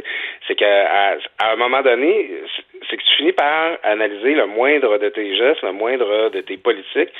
C'est 0.47 0.55
qu'à 0.55 1.17
à 1.37 1.51
un 1.51 1.55
moment 1.57 1.81
donné, 1.81 2.31
c'est 2.89 2.95
que 2.95 3.03
tu 3.03 3.13
finis 3.17 3.33
par 3.33 3.77
analyser 3.83 4.35
le 4.35 4.45
moindre 4.45 4.97
de 4.99 5.09
tes 5.09 5.35
gestes, 5.35 5.63
le 5.63 5.73
moindre 5.73 6.29
de 6.29 6.39
tes 6.39 6.55
politiques 6.55 7.11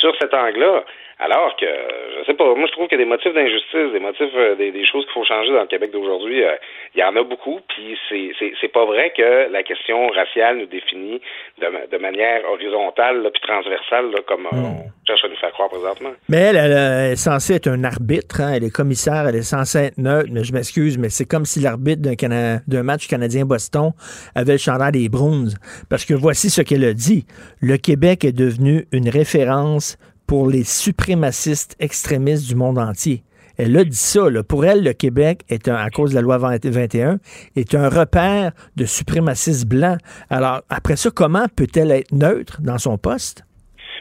sur 0.00 0.16
cet 0.18 0.32
angle-là. 0.32 0.84
Alors 1.20 1.56
que, 1.56 1.66
je 1.66 2.26
sais 2.26 2.34
pas, 2.34 2.44
moi 2.54 2.66
je 2.66 2.72
trouve 2.72 2.86
qu'il 2.86 2.96
y 2.96 3.02
a 3.02 3.04
des 3.04 3.10
motifs 3.10 3.34
d'injustice, 3.34 3.92
des 3.92 3.98
motifs, 3.98 4.30
euh, 4.36 4.54
des, 4.54 4.86
choses 4.86 5.04
qu'il 5.04 5.14
faut 5.14 5.24
changer 5.24 5.52
dans 5.52 5.62
le 5.62 5.66
Québec 5.66 5.90
d'aujourd'hui. 5.90 6.44
Euh, 6.44 6.54
il 6.94 7.00
y 7.00 7.02
en 7.02 7.16
a 7.16 7.24
beaucoup, 7.24 7.58
puis 7.66 7.98
c'est, 8.08 8.30
c'est, 8.60 8.68
pas 8.68 8.84
vrai 8.84 9.12
que 9.16 9.50
la 9.50 9.64
question 9.64 10.08
raciale 10.10 10.58
nous 10.58 10.66
définit 10.66 11.20
de, 11.60 11.90
de 11.90 11.98
manière 11.98 12.44
horizontale 12.48 13.28
puis 13.32 13.42
transversale, 13.42 14.14
comme 14.28 14.46
euh, 14.46 14.62
on 14.62 15.06
cherche 15.08 15.24
à 15.24 15.28
nous 15.28 15.36
faire 15.36 15.50
croire 15.50 15.68
présentement. 15.68 16.10
Mais 16.28 16.38
elle, 16.38 16.56
elle, 16.56 17.12
est 17.12 17.16
censée 17.16 17.56
être 17.56 17.66
un 17.66 17.82
arbitre, 17.82 18.40
hein, 18.40 18.52
elle 18.54 18.62
est 18.62 18.74
commissaire, 18.74 19.26
elle 19.28 19.36
est 19.36 19.42
censée 19.42 19.86
être 19.86 19.98
neutre, 19.98 20.28
mais 20.30 20.44
je 20.44 20.52
m'excuse, 20.52 20.98
mais 20.98 21.08
c'est 21.08 21.26
comme 21.26 21.46
si 21.46 21.58
l'arbitre 21.58 22.00
d'un, 22.00 22.58
d'un 22.64 22.82
match 22.84 23.08
canadien-Boston 23.08 23.90
avait 24.36 24.52
le 24.52 24.58
chandail 24.58 24.92
des 24.92 25.08
Bruins. 25.08 25.50
Parce 25.90 26.04
que 26.04 26.14
voici 26.14 26.48
ce 26.48 26.62
qu'elle 26.62 26.84
a 26.84 26.92
dit. 26.92 27.26
Le 27.60 27.76
Québec 27.76 28.24
est 28.24 28.36
devenu 28.36 28.86
une 28.92 29.08
référence 29.08 29.98
pour 30.28 30.46
les 30.46 30.62
suprémacistes 30.62 31.74
extrémistes 31.80 32.46
du 32.46 32.54
monde 32.54 32.78
entier. 32.78 33.22
Elle 33.58 33.76
a 33.76 33.82
dit 33.82 33.96
ça. 33.96 34.30
Là. 34.30 34.42
Pour 34.48 34.64
elle, 34.64 34.84
le 34.84 34.92
Québec, 34.92 35.40
est 35.50 35.66
un, 35.66 35.74
à 35.74 35.90
cause 35.90 36.10
de 36.10 36.14
la 36.14 36.22
loi 36.22 36.38
21, 36.38 37.16
est 37.56 37.74
un 37.74 37.88
repère 37.88 38.52
de 38.76 38.84
suprémacistes 38.84 39.66
blancs. 39.66 39.98
Alors, 40.30 40.60
après 40.70 40.94
ça, 40.94 41.10
comment 41.10 41.46
peut-elle 41.56 41.90
être 41.90 42.12
neutre 42.12 42.58
dans 42.62 42.78
son 42.78 42.98
poste? 42.98 43.42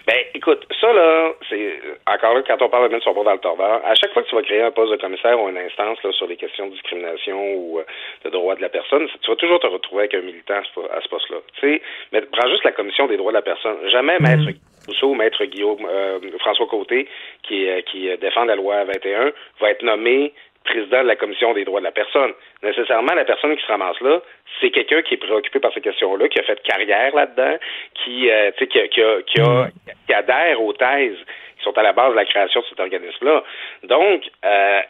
Ben, 0.05 0.19
écoute, 0.35 0.63
ça, 0.79 0.93
là, 0.93 1.33
c'est 1.49 1.81
encore 2.05 2.35
là, 2.35 2.43
quand 2.47 2.61
on 2.61 2.69
parle 2.69 2.87
de 2.87 2.93
mettre 2.93 3.03
son 3.03 3.13
bras 3.13 3.25
dans 3.25 3.33
le 3.33 3.39
tordeur, 3.39 3.81
à 3.83 3.95
chaque 3.95 4.13
fois 4.13 4.23
que 4.23 4.29
tu 4.29 4.35
vas 4.35 4.41
créer 4.43 4.61
un 4.61 4.71
poste 4.71 4.91
de 4.91 4.97
commissaire 4.97 5.41
ou 5.41 5.49
une 5.49 5.57
instance 5.57 5.97
là, 6.03 6.11
sur 6.13 6.27
les 6.27 6.37
questions 6.37 6.67
de 6.67 6.71
discrimination 6.71 7.55
ou 7.55 7.79
euh, 7.79 7.83
de 8.23 8.29
droits 8.29 8.55
de 8.55 8.61
la 8.61 8.69
personne, 8.69 9.07
tu 9.21 9.29
vas 9.29 9.35
toujours 9.35 9.59
te 9.59 9.67
retrouver 9.67 10.03
avec 10.03 10.13
un 10.13 10.21
militant 10.21 10.61
à 10.93 11.01
ce 11.01 11.09
poste-là. 11.09 11.37
Tu 11.59 11.73
sais, 11.73 11.81
mais 12.13 12.21
prends 12.21 12.47
juste 12.47 12.63
la 12.63 12.71
commission 12.71 13.07
des 13.07 13.17
droits 13.17 13.31
de 13.31 13.37
la 13.37 13.41
personne. 13.41 13.75
Jamais 13.89 14.19
mm. 14.19 14.23
Rousseau, 14.88 15.14
Maître 15.14 15.43
Guillaume, 15.45 15.85
euh, 15.89 16.19
François 16.39 16.68
Côté, 16.68 17.07
qui, 17.43 17.69
euh, 17.69 17.81
qui 17.81 18.09
défend 18.18 18.45
la 18.45 18.55
loi 18.55 18.84
21, 18.85 19.31
va 19.59 19.72
être 19.72 19.84
nommé 19.84 20.34
président 20.68 21.01
de 21.01 21.07
la 21.07 21.15
commission 21.15 21.53
des 21.53 21.65
droits 21.65 21.80
de 21.80 21.85
la 21.85 21.91
personne. 21.91 22.34
Nécessairement, 22.61 23.14
la 23.14 23.26
personne 23.26 23.55
qui 23.55 23.64
se 23.64 23.68
ramasse 23.68 23.99
là, 24.01 24.22
c'est 24.59 24.69
quelqu'un 24.69 25.01
qui 25.01 25.15
est 25.15 25.18
préoccupé 25.18 25.59
par 25.59 25.73
ces 25.73 25.81
questions-là, 25.81 26.27
qui 26.27 26.39
a 26.39 26.43
fait 26.43 26.61
carrière 26.64 27.15
là-dedans, 27.15 27.57
qui, 27.95 28.30
euh, 28.30 28.51
qui, 28.51 28.68
qui, 28.68 28.80
qui, 28.89 29.41
a, 29.41 29.68
qui 30.05 30.14
adhère 30.14 30.61
aux 30.61 30.73
thèses 30.73 31.18
qui 31.57 31.64
sont 31.64 31.77
à 31.77 31.84
la 31.84 31.93
base 31.93 32.11
de 32.11 32.15
la 32.15 32.26
création 32.26 32.61
de 32.61 32.65
cet 32.68 32.80
organisme-là. 32.80 33.43
Donc, 33.84 34.23
euh, 34.45 34.81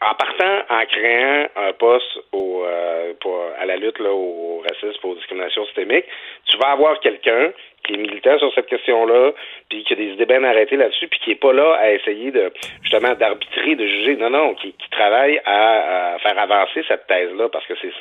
en 0.00 0.14
partant, 0.14 0.64
en 0.70 0.84
créant 0.86 1.46
un 1.56 1.72
poste 1.74 2.18
au, 2.32 2.64
euh, 2.66 3.12
pour, 3.20 3.38
à 3.60 3.64
la 3.64 3.76
lutte 3.76 3.98
là, 4.00 4.10
au 4.10 4.62
racisme, 4.68 5.06
aux 5.06 5.14
discriminations 5.14 5.64
systémiques, 5.66 6.06
tu 6.46 6.56
vas 6.58 6.70
avoir 6.70 6.98
quelqu'un 7.00 7.52
qui 7.84 7.94
est 7.94 7.96
militant 7.96 8.38
sur 8.38 8.52
cette 8.54 8.66
question-là, 8.66 9.32
puis 9.68 9.84
qui 9.84 9.92
a 9.92 9.96
des 9.96 10.12
idées 10.12 10.26
bien 10.26 10.44
arrêtées 10.44 10.76
là-dessus, 10.76 11.08
puis 11.08 11.18
qui 11.20 11.30
est 11.32 11.40
pas 11.40 11.52
là 11.52 11.74
à 11.74 11.90
essayer 11.90 12.30
de 12.30 12.52
justement 12.82 13.14
d'arbitrer, 13.14 13.74
de 13.74 13.86
juger. 13.86 14.16
Non, 14.16 14.30
non, 14.30 14.54
qui, 14.54 14.72
qui 14.72 14.90
travaille 14.90 15.40
à, 15.44 16.16
faire 16.22 16.38
avancer 16.38 16.84
cette 16.86 17.06
thèse-là, 17.06 17.48
parce 17.48 17.66
que 17.66 17.74
c'est 17.80 17.92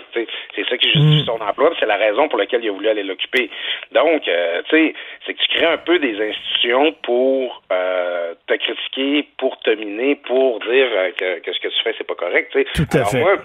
c'est 0.56 0.70
ça 0.70 0.78
qui 0.78 0.92
justifie 0.92 1.24
mm. 1.24 1.26
son 1.26 1.42
emploi, 1.42 1.72
c'est 1.80 1.86
la 1.86 1.98
raison 1.98 2.28
pour 2.28 2.38
laquelle 2.38 2.64
il 2.64 2.70
a 2.70 2.72
voulu 2.72 2.90
aller 2.90 3.04
l'occuper. 3.04 3.50
Donc, 3.92 4.28
euh, 4.28 4.62
tu 4.70 4.76
sais, 4.76 4.94
c'est 5.26 5.34
que 5.34 5.40
tu 5.40 5.58
crées 5.58 5.66
un 5.66 5.78
peu 5.78 6.00
des 6.00 6.20
institutions 6.22 6.94
pour 7.04 7.64
euh, 7.72 8.34
te 8.48 8.54
critiquer, 8.54 9.28
pour 9.38 9.60
te 9.60 9.72
miner, 9.72 10.16
pour 10.16 10.60
dire 10.60 10.88
euh, 10.92 11.12
que, 11.18 11.40
que, 11.40 11.54
ce 11.54 11.60
que 11.60 11.68
tu 11.68 11.84
fais 11.84 11.96
c'est 11.98 12.08
pas 12.08 12.16
correct. 12.16 12.52
sais. 12.54 12.66
Tout 12.74 12.86
à 12.94 13.00
Alors 13.00 13.16
moi, 13.16 13.38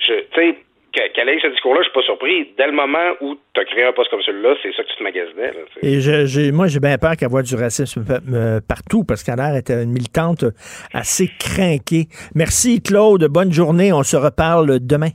je, 0.00 0.14
tu 0.14 0.26
sais 0.34 0.56
qu'elle 0.92 1.28
ait 1.28 1.38
ce 1.40 1.48
discours-là, 1.48 1.80
je 1.80 1.88
suis 1.88 1.92
pas 1.92 2.02
surpris. 2.02 2.52
Dès 2.56 2.66
le 2.66 2.72
moment 2.72 3.12
où 3.20 3.36
tu 3.54 3.60
as 3.60 3.64
créé 3.64 3.84
un 3.84 3.92
poste 3.92 4.10
comme 4.10 4.22
celui-là, 4.22 4.54
c'est 4.62 4.72
ça 4.76 4.82
que 4.82 4.88
tu 4.88 4.96
te 4.96 5.02
magasinais. 5.02 5.52
Et 5.82 6.00
je, 6.00 6.50
moi, 6.50 6.66
j'ai 6.66 6.80
bien 6.80 6.98
peur 6.98 7.16
qu'elle 7.16 7.28
voit 7.28 7.42
du 7.42 7.54
racisme 7.54 8.04
euh, 8.32 8.60
partout, 8.66 9.04
parce 9.04 9.22
qu'elle 9.22 9.40
a 9.40 9.58
était 9.58 9.82
une 9.82 9.92
militante 9.92 10.44
assez 10.92 11.30
craquée. 11.38 12.06
Merci, 12.34 12.82
Claude. 12.82 13.24
Bonne 13.28 13.52
journée. 13.52 13.92
On 13.92 14.02
se 14.02 14.16
reparle 14.16 14.78
demain. 14.80 15.10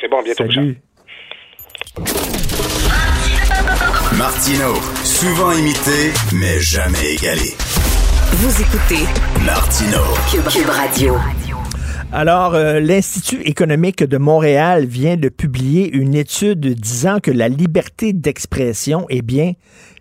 C'est 0.00 0.08
bon, 0.08 0.22
bientôt. 0.22 0.44
Salut. 0.44 0.76
Martino, 4.18 4.74
souvent 5.04 5.52
imité, 5.52 6.12
mais 6.32 6.58
jamais 6.60 7.14
égalé. 7.14 7.52
Vous 8.32 8.62
écoutez 8.62 9.04
Martino, 9.44 10.02
Cube 10.30 10.68
Radio. 10.68 11.14
Alors, 12.12 12.54
euh, 12.54 12.78
l'Institut 12.78 13.42
économique 13.42 14.04
de 14.04 14.16
Montréal 14.16 14.86
vient 14.86 15.16
de 15.16 15.28
publier 15.28 15.90
une 15.92 16.14
étude 16.14 16.60
disant 16.60 17.18
que 17.20 17.30
la 17.30 17.48
liberté 17.48 18.12
d'expression, 18.12 19.06
eh 19.10 19.22
bien, 19.22 19.52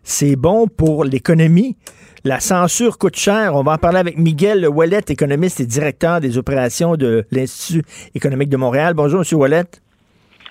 c'est 0.04 0.36
bon 0.36 0.68
pour 0.68 1.04
l'économie. 1.04 1.76
La 2.24 2.40
censure 2.40 2.98
coûte 2.98 3.18
cher. 3.18 3.56
On 3.56 3.64
va 3.64 3.74
en 3.74 3.78
parler 3.78 4.00
avec 4.00 4.18
Miguel 4.18 4.68
Wallet, 4.68 5.02
économiste 5.10 5.60
et 5.60 5.66
directeur 5.66 6.22
des 6.22 6.38
opérations 6.38 6.96
de 6.96 7.26
l'Institut 7.32 7.84
économique 8.14 8.50
de 8.50 8.58
Montréal. 8.58 8.94
Bonjour, 8.94 9.22
M. 9.22 9.38
Wallet. 9.40 9.66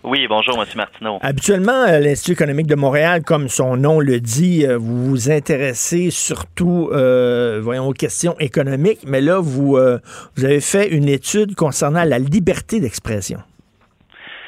Oui, 0.05 0.27
bonjour, 0.29 0.63
M. 0.63 0.69
Martineau. 0.77 1.19
Habituellement, 1.23 1.85
euh, 1.85 1.99
l'Institut 1.99 2.33
économique 2.33 2.67
de 2.67 2.75
Montréal, 2.75 3.23
comme 3.25 3.49
son 3.49 3.79
nom 3.79 4.01
le 4.01 4.21
dit, 4.21 4.67
euh, 4.67 4.77
vous 4.77 5.07
vous 5.07 5.31
intéressez 5.31 6.11
surtout, 6.11 6.91
euh, 6.93 7.59
voyons, 7.63 7.89
aux 7.89 7.95
questions 7.95 8.37
économiques, 8.39 9.01
mais 9.07 9.23
là, 9.23 9.41
vous, 9.41 9.79
vous 10.37 10.45
avez 10.45 10.61
fait 10.61 10.89
une 10.89 11.09
étude 11.09 11.55
concernant 11.55 12.05
la 12.05 12.19
liberté 12.19 12.81
d'expression. 12.81 13.41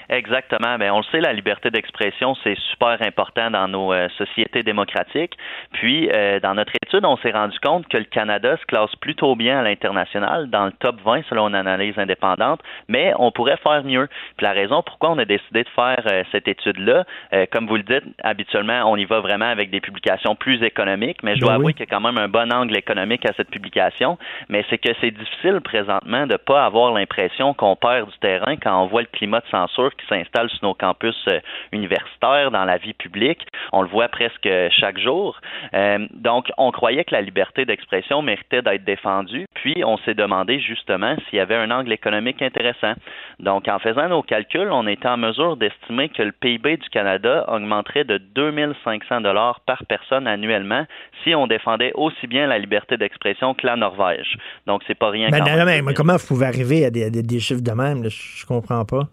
Exactement. 0.09 0.78
Ben, 0.78 0.93
on 0.93 0.99
le 0.99 1.05
sait, 1.05 1.20
la 1.20 1.33
liberté 1.33 1.70
d'expression, 1.70 2.35
c'est 2.45 2.57
super 2.70 2.99
important 3.03 3.51
dans 3.51 3.69
nos 3.69 3.93
euh, 3.93 4.09
sociétés 4.16 4.62
démocratiques. 4.62 5.37
Puis, 5.73 6.09
euh, 6.11 6.41
dans 6.41 6.55
notre 6.55 6.73
étude, 6.83 7.05
on 7.05 7.16
s'est 7.19 7.33
rendu 7.33 7.59
compte 7.61 7.89
que 7.89 7.97
le 7.97 8.05
Canada 8.05 8.57
se 8.57 8.66
classe 8.66 8.95
plutôt 8.97 9.35
bien 9.35 9.59
à 9.59 9.62
l'international, 9.62 10.49
dans 10.49 10.66
le 10.66 10.73
top 10.73 11.01
20 11.05 11.23
selon 11.28 11.49
une 11.49 11.55
analyse 11.55 11.99
indépendante, 11.99 12.61
mais 12.89 13.12
on 13.19 13.31
pourrait 13.31 13.57
faire 13.57 13.83
mieux. 13.85 14.09
Puis 14.37 14.45
la 14.45 14.53
raison 14.53 14.83
pourquoi 14.83 15.11
on 15.11 15.19
a 15.19 15.24
décidé 15.24 15.65
de 15.65 15.69
faire 15.70 16.03
euh, 16.07 16.23
cette 16.33 16.49
étude-là, 16.49 17.05
comme 17.53 17.66
vous 17.66 17.77
le 17.77 17.83
dites, 17.83 18.05
habituellement, 18.23 18.91
on 18.91 18.97
y 18.97 19.05
va 19.05 19.20
vraiment 19.20 19.47
avec 19.47 19.70
des 19.70 19.81
publications 19.81 20.35
plus 20.35 20.62
économiques, 20.62 21.23
mais 21.23 21.35
je 21.35 21.41
dois 21.41 21.51
ben 21.51 21.55
avouer 21.57 21.73
qu'il 21.73 21.81
y 21.81 21.89
a 21.89 21.91
quand 21.91 22.01
même 22.01 22.19
un 22.19 22.28
bon 22.28 22.53
angle 22.53 22.77
économique 22.77 23.27
à 23.27 23.33
cette 23.37 23.51
publication, 23.51 24.19
mais 24.49 24.65
c'est 24.70 24.78
que 24.78 24.91
c'est 25.01 25.11
difficile 25.11 25.61
présentement 25.61 26.27
de 26.27 26.33
ne 26.33 26.37
pas 26.37 26.65
avoir 26.65 26.93
l'impression 26.93 27.55
qu'on 27.55 27.77
perd 27.77 28.11
du 28.11 28.19
terrain 28.19 28.57
quand 28.57 28.83
on 28.83 28.87
voit 28.87 29.03
le 29.03 29.09
climat 29.12 29.41
de 29.41 29.49
censure 29.51 29.95
qui 29.97 30.06
s'installe 30.06 30.48
sur 30.51 30.62
nos 30.62 30.74
campus 30.74 31.16
euh, 31.28 31.40
universitaires, 31.73 32.51
dans 32.51 32.64
la 32.64 32.78
vie 32.78 32.94
publique. 32.94 33.47
On 33.73 33.82
le 33.82 33.89
voit 33.89 34.09
presque 34.09 34.48
chaque 34.70 34.98
jour. 34.98 35.40
Euh, 35.74 36.06
donc, 36.12 36.51
on 36.59 36.70
croyait 36.70 37.05
que 37.05 37.14
la 37.14 37.23
liberté 37.23 37.64
d'expression 37.64 38.23
méritait 38.23 38.62
d'être 38.62 38.85
défendue, 38.85 39.47
puis 39.55 39.82
on 39.85 39.98
s'est 39.98 40.14
demandé 40.14 40.60
justement 40.60 41.16
s'il 41.28 41.39
y 41.39 41.40
avait 41.40 41.56
un 41.56 41.70
angle 41.70 41.93
économique 41.93 42.43
intéressant. 42.43 42.94
Donc, 43.40 43.68
en 43.68 43.78
faisant 43.78 44.09
nos 44.09 44.23
calculs, 44.23 44.68
on 44.70 44.86
était 44.86 45.09
en 45.09 45.16
mesure 45.16 45.56
d'estimer 45.56 46.09
que 46.09 46.23
le 46.23 46.32
PIB 46.32 46.78
du 46.78 46.89
Canada 46.90 47.44
augmenterait 47.48 48.05
de 48.05 48.18
2500 48.18 49.20
dollars 49.20 49.60
par 49.60 49.85
personne 49.86 50.27
annuellement 50.27 50.86
si 51.24 51.35
on 51.35 51.47
défendait 51.47 51.93
aussi 51.94 52.27
bien 52.27 52.47
la 52.47 52.59
liberté 52.59 52.97
d'expression 52.97 53.55
que 53.55 53.66
la 53.66 53.77
Norvège. 53.77 54.36
Donc, 54.66 54.82
c'est 54.86 54.98
pas 54.98 55.10
rien. 55.10 55.28
Ben, 55.31 55.64
mais, 55.64 55.94
comment 55.94 56.16
vous 56.16 56.27
pouvez 56.27 56.47
arriver 56.47 56.85
à 56.85 56.90
des, 56.90 57.40
chiffres 57.40 57.62
de 57.62 57.73
même? 57.73 58.09
Je 58.09 58.47
comprends 58.47 58.85
pas. 58.85 59.09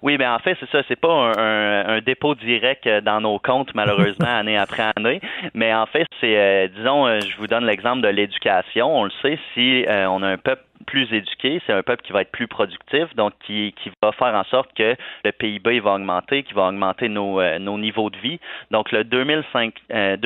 Oui, 0.00 0.16
mais 0.18 0.26
en 0.26 0.38
fait, 0.38 0.56
c'est 0.60 0.70
ça. 0.70 0.82
C'est 0.88 1.00
pas 1.00 1.32
un, 1.36 1.96
un, 1.96 2.00
dépôt 2.00 2.34
direct 2.34 2.88
dans 3.04 3.20
nos 3.20 3.38
comptes, 3.38 3.74
malheureusement, 3.74 4.26
année 4.28 4.56
après 4.56 4.90
année. 4.96 5.20
Mais 5.54 5.74
en 5.74 5.86
fait, 5.86 6.06
c'est, 6.20 6.70
disons, 6.76 7.20
je 7.20 7.36
vous 7.36 7.46
donne 7.46 7.66
l'exemple 7.66 8.00
de 8.00 8.08
l'éducation. 8.08 8.96
On 8.96 9.04
le 9.04 9.12
sait, 9.22 9.38
si 9.54 9.84
on 9.88 10.22
a 10.22 10.28
un 10.28 10.38
peuple 10.38 10.62
plus 10.92 11.10
éduqué, 11.10 11.58
c'est 11.66 11.72
un 11.72 11.82
peuple 11.82 12.02
qui 12.02 12.12
va 12.12 12.20
être 12.20 12.30
plus 12.30 12.46
productif, 12.46 13.04
donc 13.16 13.32
qui, 13.46 13.74
qui 13.82 13.90
va 14.02 14.12
faire 14.12 14.34
en 14.34 14.44
sorte 14.44 14.68
que 14.76 14.94
le 15.24 15.32
PIB 15.32 15.80
va 15.80 15.94
augmenter, 15.94 16.42
qui 16.42 16.52
va 16.52 16.68
augmenter 16.68 17.08
nos, 17.08 17.40
euh, 17.40 17.58
nos 17.58 17.78
niveaux 17.78 18.10
de 18.10 18.18
vie. 18.18 18.38
Donc 18.70 18.92
le 18.92 19.02
2500 19.02 19.70
euh, 19.90 20.16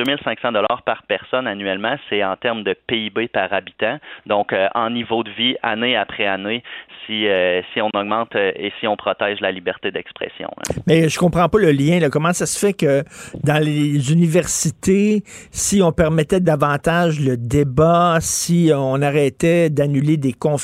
dollars 0.51 0.81
par 0.85 1.03
personne 1.03 1.47
annuellement, 1.47 1.95
c'est 2.09 2.21
en 2.21 2.35
termes 2.35 2.63
de 2.63 2.75
PIB 2.85 3.29
par 3.29 3.53
habitant. 3.53 3.97
Donc 4.25 4.51
euh, 4.51 4.67
en 4.75 4.89
niveau 4.89 5.23
de 5.23 5.29
vie 5.31 5.55
année 5.63 5.95
après 5.95 6.27
année, 6.27 6.63
si, 7.05 7.25
si 7.73 7.79
on 7.79 7.89
augmente 7.95 8.35
et 8.35 8.73
si 8.81 8.87
on 8.87 8.97
protège 8.97 9.39
la 9.39 9.53
liberté 9.53 9.91
d'expression. 9.91 10.49
Hein. 10.57 10.81
Mais 10.85 11.07
je 11.07 11.17
comprends 11.17 11.47
pas 11.47 11.59
le 11.59 11.71
lien. 11.71 11.99
Là. 12.01 12.09
Comment 12.09 12.33
ça 12.33 12.45
se 12.45 12.59
fait 12.59 12.73
que 12.73 13.05
dans 13.45 13.63
les 13.63 14.11
universités, 14.11 15.23
si 15.51 15.81
on 15.81 15.93
permettait 15.93 16.41
davantage 16.41 17.21
le 17.21 17.37
débat, 17.37 18.17
si 18.19 18.71
on 18.75 19.01
arrêtait 19.01 19.69
d'annuler 19.69 20.17
des 20.17 20.33
conférences, 20.33 20.56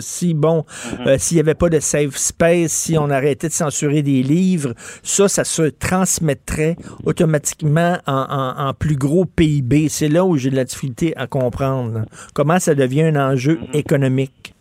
si, 0.00 0.34
bon, 0.34 0.64
mhm. 0.98 1.06
euh, 1.06 1.16
s'il 1.18 1.36
n'y 1.36 1.40
avait 1.40 1.54
pas 1.54 1.68
de 1.68 1.80
safe 1.80 2.16
space, 2.16 2.72
si 2.72 2.98
on 2.98 3.10
arrêtait 3.10 3.48
de 3.48 3.52
censurer 3.52 4.02
des 4.02 4.22
livres, 4.22 4.74
ça, 5.02 5.28
ça 5.28 5.44
se 5.44 5.62
transmettrait 5.62 6.76
automatiquement 7.04 7.98
en, 8.06 8.72
plus 8.78 8.96
gros 8.96 9.24
PIB. 9.24 9.88
C'est 9.88 10.08
là 10.08 10.24
où 10.24 10.36
j'ai 10.36 10.50
de 10.50 10.56
la 10.56 10.64
difficulté 10.64 11.16
à 11.16 11.26
comprendre. 11.26 12.04
Comment 12.32 12.58
ça 12.58 12.74
devient 12.74 13.02
un 13.02 13.16
enjeu 13.16 13.58
mhm. 13.58 13.68
économique? 13.74 14.53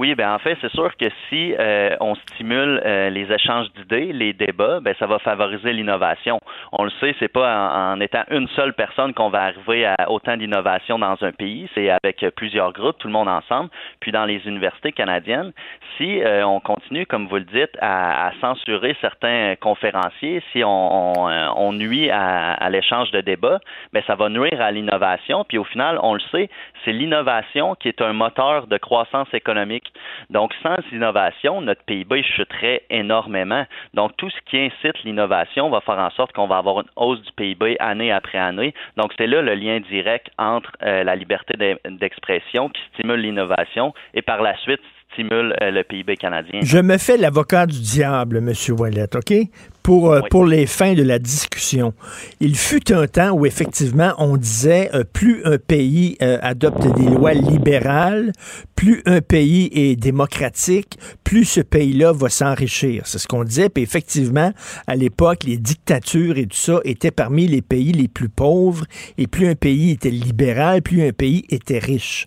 Oui, 0.00 0.14
ben 0.14 0.32
en 0.32 0.38
fait, 0.38 0.56
c'est 0.62 0.72
sûr 0.72 0.96
que 0.96 1.10
si 1.28 1.54
euh, 1.58 1.94
on 2.00 2.14
stimule 2.14 2.80
euh, 2.86 3.10
les 3.10 3.30
échanges 3.30 3.70
d'idées, 3.74 4.14
les 4.14 4.32
débats, 4.32 4.80
ben 4.80 4.94
ça 4.98 5.04
va 5.04 5.18
favoriser 5.18 5.74
l'innovation. 5.74 6.40
On 6.72 6.84
le 6.84 6.90
sait, 7.00 7.14
c'est 7.18 7.28
pas 7.28 7.92
en, 7.92 8.00
étant 8.00 8.24
une 8.30 8.48
seule 8.56 8.72
personne 8.72 9.12
qu'on 9.12 9.28
va 9.28 9.42
arriver 9.42 9.84
à 9.84 10.10
autant 10.10 10.38
d'innovation 10.38 10.98
dans 10.98 11.22
un 11.22 11.32
pays. 11.32 11.68
C'est 11.74 11.90
avec 11.90 12.24
plusieurs 12.34 12.72
groupes, 12.72 12.96
tout 12.98 13.08
le 13.08 13.12
monde 13.12 13.28
ensemble. 13.28 13.68
Puis 14.00 14.10
dans 14.10 14.24
les 14.24 14.40
universités 14.46 14.90
canadiennes, 14.90 15.52
si 15.98 16.22
euh, 16.22 16.46
on 16.46 16.60
continue, 16.60 17.04
comme 17.04 17.26
vous 17.26 17.36
le 17.36 17.44
dites, 17.44 17.76
à, 17.82 18.32
censurer 18.40 18.96
certains 19.02 19.54
conférenciers, 19.60 20.42
si 20.52 20.62
on, 20.64 21.72
nuit 21.74 22.08
à, 22.08 22.54
à 22.54 22.70
l'échange 22.70 23.10
de 23.10 23.20
débats, 23.20 23.60
ben 23.92 24.02
ça 24.06 24.14
va 24.14 24.30
nuire 24.30 24.62
à 24.62 24.70
l'innovation. 24.70 25.44
Puis 25.46 25.58
au 25.58 25.64
final, 25.64 25.98
on 26.02 26.14
le 26.14 26.20
sait, 26.32 26.48
c'est 26.86 26.92
l'innovation 26.92 27.74
qui 27.74 27.88
est 27.88 28.00
un 28.00 28.14
moteur 28.14 28.66
de 28.66 28.78
croissance 28.78 29.28
économique 29.34 29.89
donc, 30.30 30.52
sans 30.62 30.76
innovation, 30.92 31.60
notre 31.60 31.82
PIB 31.84 32.22
chuterait 32.22 32.82
énormément. 32.90 33.64
Donc, 33.94 34.12
tout 34.16 34.30
ce 34.30 34.36
qui 34.48 34.58
incite 34.58 35.02
l'innovation 35.04 35.70
va 35.70 35.80
faire 35.80 35.98
en 35.98 36.10
sorte 36.10 36.32
qu'on 36.32 36.46
va 36.46 36.58
avoir 36.58 36.80
une 36.80 36.90
hausse 36.96 37.20
du 37.22 37.32
PIB 37.36 37.76
année 37.80 38.12
après 38.12 38.38
année. 38.38 38.74
Donc, 38.96 39.12
c'est 39.16 39.26
là 39.26 39.42
le 39.42 39.54
lien 39.54 39.80
direct 39.80 40.28
entre 40.38 40.72
euh, 40.82 41.04
la 41.04 41.16
liberté 41.16 41.54
d'expression 41.84 42.68
qui 42.68 42.80
stimule 42.94 43.20
l'innovation 43.20 43.94
et 44.14 44.22
par 44.22 44.42
la 44.42 44.56
suite 44.58 44.80
stimule 45.12 45.54
euh, 45.60 45.70
le 45.70 45.82
PIB 45.82 46.16
canadien. 46.16 46.60
Je 46.62 46.78
me 46.78 46.98
fais 46.98 47.16
l'avocat 47.16 47.66
du 47.66 47.80
diable, 47.80 48.38
M. 48.38 48.52
Wallet, 48.78 49.08
OK? 49.14 49.32
Pour, 49.82 50.12
euh, 50.12 50.20
pour 50.30 50.44
les 50.44 50.66
fins 50.66 50.94
de 50.94 51.02
la 51.02 51.18
discussion. 51.18 51.94
Il 52.38 52.56
fut 52.56 52.92
un 52.92 53.06
temps 53.06 53.30
où, 53.30 53.46
effectivement, 53.46 54.12
on 54.18 54.36
disait 54.36 54.90
euh, 54.94 55.04
plus 55.04 55.42
un 55.44 55.58
pays 55.58 56.16
adopte 56.20 56.86
des 56.96 57.08
lois 57.08 57.32
libérales, 57.32 58.32
plus 58.76 59.02
un 59.06 59.20
pays 59.20 59.70
est 59.72 59.96
démocratique, 59.96 60.98
plus 61.24 61.44
ce 61.44 61.60
pays-là 61.60 62.12
va 62.12 62.28
s'enrichir. 62.28 63.02
C'est 63.06 63.18
ce 63.18 63.26
qu'on 63.26 63.44
disait. 63.44 63.68
Puis, 63.68 63.82
effectivement, 63.82 64.52
à 64.86 64.96
l'époque, 64.96 65.44
les 65.44 65.56
dictatures 65.56 66.38
et 66.38 66.46
tout 66.46 66.56
ça 66.56 66.80
étaient 66.84 67.10
parmi 67.10 67.46
les 67.46 67.62
pays 67.62 67.92
les 67.92 68.08
plus 68.08 68.28
pauvres. 68.28 68.84
Et 69.18 69.26
plus 69.26 69.48
un 69.48 69.54
pays 69.54 69.90
était 69.92 70.10
libéral, 70.10 70.82
plus 70.82 71.06
un 71.06 71.12
pays 71.12 71.44
était 71.50 71.78
riche. 71.78 72.26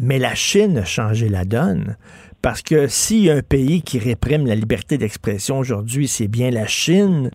Mais 0.00 0.18
la 0.18 0.34
Chine 0.34 0.78
a 0.78 0.84
changé 0.84 1.28
la 1.28 1.44
donne. 1.44 1.96
Parce 2.42 2.60
que 2.62 2.88
si 2.88 3.30
un 3.30 3.40
pays 3.40 3.82
qui 3.82 4.00
réprime 4.00 4.46
la 4.46 4.56
liberté 4.56 4.98
d'expression 4.98 5.58
aujourd'hui, 5.60 6.08
c'est 6.08 6.26
bien 6.26 6.50
la 6.50 6.66
Chine. 6.66 7.30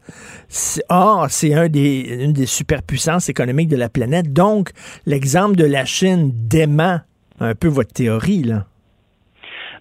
Or, 0.90 1.28
c'est 1.30 1.54
une 1.54 2.34
des 2.34 2.46
superpuissances 2.46 3.30
économiques 3.30 3.70
de 3.70 3.78
la 3.78 3.88
planète. 3.88 4.34
Donc, 4.34 4.72
l'exemple 5.06 5.56
de 5.56 5.64
la 5.64 5.86
Chine 5.86 6.34
dément 6.34 7.00
un 7.40 7.56
peu 7.56 7.70
votre 7.70 7.94
théorie, 7.94 8.44
là. 8.44 8.68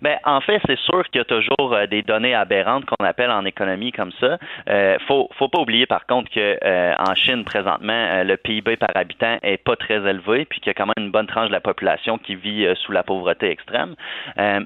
Ben, 0.03 0.19
en 0.25 0.41
fait, 0.41 0.61
c'est 0.67 0.79
sûr 0.79 1.05
qu'il 1.11 1.19
y 1.19 1.23
a 1.23 1.25
toujours 1.25 1.73
euh, 1.73 1.87
des 1.87 2.03
données 2.03 2.35
aberrantes 2.35 2.85
qu'on 2.85 3.05
appelle 3.05 3.31
en 3.31 3.45
économie 3.45 3.93
comme 3.93 4.13
ça. 4.21 4.39
Euh, 4.69 4.97
faut, 5.07 5.29
faut 5.39 5.49
pas 5.49 5.61
oublier 5.61 5.87
par 5.87 6.07
contre 6.07 6.31
que 6.31 6.59
euh, 6.63 6.95
en 6.99 7.15
Chine 7.15 7.45
présentement, 7.45 7.93
euh, 7.93 8.25
le 8.25 8.37
PIB 8.37 8.77
par 8.77 8.91
habitant 8.95 9.39
est 9.43 9.57
pas 9.57 9.77
très 9.77 9.97
élevé, 9.97 10.45
puis 10.45 10.61
qu'il 10.61 10.69
y 10.69 10.71
a 10.71 10.75
quand 10.75 10.87
même 10.87 11.07
une 11.07 11.11
bonne 11.11 11.27
tranche 11.27 11.49
de 11.49 11.53
la 11.53 11.61
population 11.61 12.19
qui 12.19 12.35
vit 12.35 12.67
sous 12.77 12.93
la 12.93 13.03
pauvreté 13.03 13.51
extrême. 13.51 13.95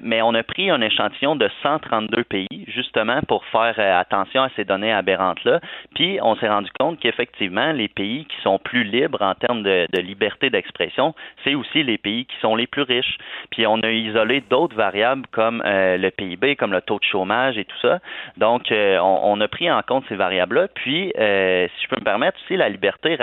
mais 0.03 0.21
on 0.21 0.33
a 0.33 0.43
pris 0.43 0.69
un 0.69 0.81
échantillon 0.81 1.35
de 1.35 1.49
132 1.63 2.23
pays 2.23 2.65
justement 2.67 3.19
pour 3.27 3.45
faire 3.45 3.79
attention 3.79 4.43
à 4.43 4.49
ces 4.55 4.65
données 4.65 4.91
aberrantes 4.91 5.43
là. 5.43 5.59
Puis 5.95 6.19
on 6.21 6.35
s'est 6.35 6.49
rendu 6.49 6.69
compte 6.79 6.99
qu'effectivement, 6.99 7.71
les 7.71 7.87
pays 7.87 8.25
qui 8.25 8.41
sont 8.41 8.59
plus 8.59 8.83
libres 8.83 9.21
en 9.21 9.35
termes 9.35 9.63
de, 9.63 9.87
de 9.91 10.01
liberté 10.01 10.49
d'expression, 10.49 11.13
c'est 11.43 11.55
aussi 11.55 11.83
les 11.83 11.97
pays 11.97 12.25
qui 12.25 12.35
sont 12.41 12.55
les 12.55 12.67
plus 12.67 12.83
riches. 12.83 13.17
Puis 13.51 13.65
on 13.67 13.79
a 13.81 13.91
isolé 13.91 14.41
d'autres 14.49 14.75
variables 14.75 15.27
comme 15.31 15.61
euh, 15.65 15.97
le 15.97 16.11
PIB, 16.11 16.55
comme 16.55 16.71
le 16.71 16.81
taux 16.81 16.99
de 16.99 17.03
chômage 17.03 17.57
et 17.57 17.65
tout 17.65 17.77
ça. 17.81 17.99
Donc, 18.37 18.71
euh, 18.71 18.97
on, 18.99 19.39
a 19.41 19.47
pris 19.47 19.71
en 19.71 19.81
compte 19.81 20.03
ces 20.09 20.15
variables-là. 20.15 20.67
Puis, 20.73 21.13
euh, 21.17 21.67
si 21.67 21.83
je 21.83 21.89
peux 21.89 21.99
me 21.99 22.05
permettre 22.05 22.37
aussi, 22.43 22.57
la 22.57 22.69
liberté 22.69 23.17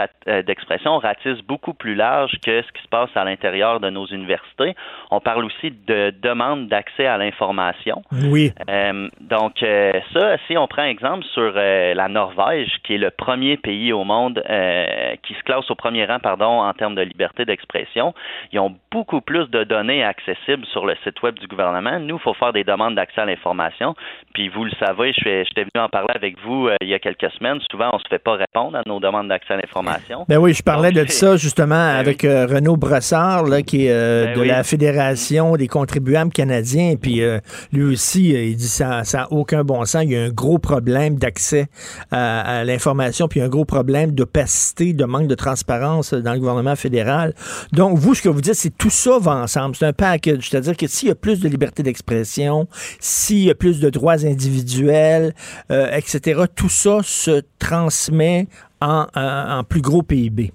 d'expression 0.46 0.98
ratisse 0.98 1.40
beaucoup 1.42 1.74
plus 1.74 1.94
large 1.94 2.32
que 2.44 2.62
ce 2.62 2.72
qui 2.72 2.82
se 2.82 2.88
passe 2.88 3.10
à 3.14 3.24
l'intérieur 3.24 3.80
de 3.80 3.90
nos 3.90 4.06
universités. 4.06 4.74
On 5.10 5.20
parle 5.20 5.44
aussi 5.44 5.70
de 5.86 6.12
demande 6.22 6.68
d'accès 6.68 7.06
à 7.06 7.16
l'information. 7.18 8.02
Oui. 8.12 8.52
donc, 9.20 9.58
ça, 9.58 10.36
si 10.46 10.56
on 10.56 10.66
prend 10.66 10.84
exemple 10.84 11.24
sur 11.32 11.52
la 11.52 12.08
Norvège, 12.08 12.70
qui 12.84 12.94
est 12.94 12.98
le 12.98 13.10
premier 13.10 13.56
pays 13.56 13.92
au 13.92 14.04
monde 14.04 14.42
qui 15.22 15.34
se 15.34 15.42
classe 15.44 15.70
au 15.70 15.74
premier 15.74 16.04
rang, 16.04 16.18
pardon, 16.18 16.62
en 16.62 16.72
termes 16.72 16.94
de 16.94 17.02
liberté 17.02 17.44
d'expression, 17.44 18.14
ils 18.52 18.58
ont 18.58 18.74
beaucoup 18.90 19.20
plus 19.20 19.48
de 19.50 19.64
données 19.64 20.04
accessibles 20.04 20.66
sur 20.66 20.86
le 20.86 20.94
site 21.04 21.22
web 21.22 21.38
du 21.38 21.46
gouvernement 21.46 21.87
nous, 22.00 22.16
il 22.16 22.22
faut 22.22 22.34
faire 22.34 22.52
des 22.52 22.64
demandes 22.64 22.94
d'accès 22.94 23.20
à 23.20 23.24
l'information. 23.24 23.94
Puis 24.34 24.48
vous 24.48 24.64
le 24.64 24.70
savez, 24.78 25.12
j'étais 25.12 25.62
venu 25.62 25.82
en 25.84 25.88
parler 25.88 26.12
avec 26.14 26.36
vous 26.44 26.68
euh, 26.68 26.76
il 26.80 26.88
y 26.88 26.94
a 26.94 26.98
quelques 26.98 27.30
semaines. 27.38 27.58
Souvent, 27.70 27.90
on 27.92 27.96
ne 27.96 28.02
se 28.02 28.08
fait 28.08 28.18
pas 28.18 28.34
répondre 28.34 28.76
à 28.76 28.82
nos 28.86 29.00
demandes 29.00 29.28
d'accès 29.28 29.54
à 29.54 29.56
l'information. 29.56 30.24
Ben 30.28 30.38
oui, 30.38 30.52
je 30.54 30.62
parlais 30.62 30.92
de 30.92 31.04
ça 31.06 31.36
justement 31.36 31.68
ben 31.68 31.98
avec 31.98 32.24
euh, 32.24 32.46
Renaud 32.46 32.76
Brossard, 32.76 33.44
là, 33.44 33.62
qui 33.62 33.86
est 33.86 33.92
euh, 33.92 34.26
ben 34.26 34.38
de 34.38 34.42
la 34.42 34.62
Fédération 34.62 35.56
des 35.56 35.68
contribuables 35.68 36.32
canadiens. 36.32 36.94
Puis 37.00 37.22
lui 37.72 37.84
aussi, 37.84 38.30
il 38.30 38.56
dit 38.56 38.68
ça 38.68 39.02
n'a 39.12 39.32
aucun 39.32 39.64
bon 39.64 39.84
sens. 39.84 40.04
Il 40.04 40.12
y 40.12 40.16
a 40.16 40.22
un 40.22 40.30
gros 40.30 40.58
problème 40.58 41.16
d'accès 41.16 41.66
à, 42.10 42.64
l'information, 42.64 43.28
puis 43.28 43.40
un 43.40 43.48
gros 43.48 43.64
problème 43.64 44.12
d'opacité, 44.12 44.92
de 44.92 45.04
manque 45.04 45.28
de 45.28 45.34
transparence 45.34 46.12
dans 46.14 46.32
le 46.32 46.38
gouvernement 46.38 46.76
fédéral. 46.76 47.34
Donc, 47.72 47.98
vous, 47.98 48.14
ce 48.14 48.22
que 48.22 48.28
vous 48.28 48.40
dites, 48.40 48.54
c'est 48.54 48.76
tout 48.76 48.90
ça 48.90 49.18
va 49.18 49.36
ensemble. 49.36 49.76
C'est 49.76 49.86
un 49.86 49.92
package. 49.92 50.48
C'est-à-dire 50.48 50.76
que 50.76 50.86
s'il 50.86 51.08
y 51.08 51.12
a 51.12 51.14
plus 51.14 51.40
de 51.40 51.48
liberté 51.48 51.77
d'expression, 51.82 52.66
s'il 53.00 53.44
y 53.44 53.50
a 53.50 53.54
plus 53.54 53.80
de 53.80 53.90
droits 53.90 54.26
individuels, 54.26 55.32
euh, 55.70 55.90
etc., 55.92 56.42
tout 56.54 56.68
ça 56.68 57.02
se 57.02 57.42
transmet 57.58 58.46
en, 58.80 59.06
en, 59.14 59.64
plus 59.64 59.80
gros 59.80 60.02
PIB. 60.02 60.52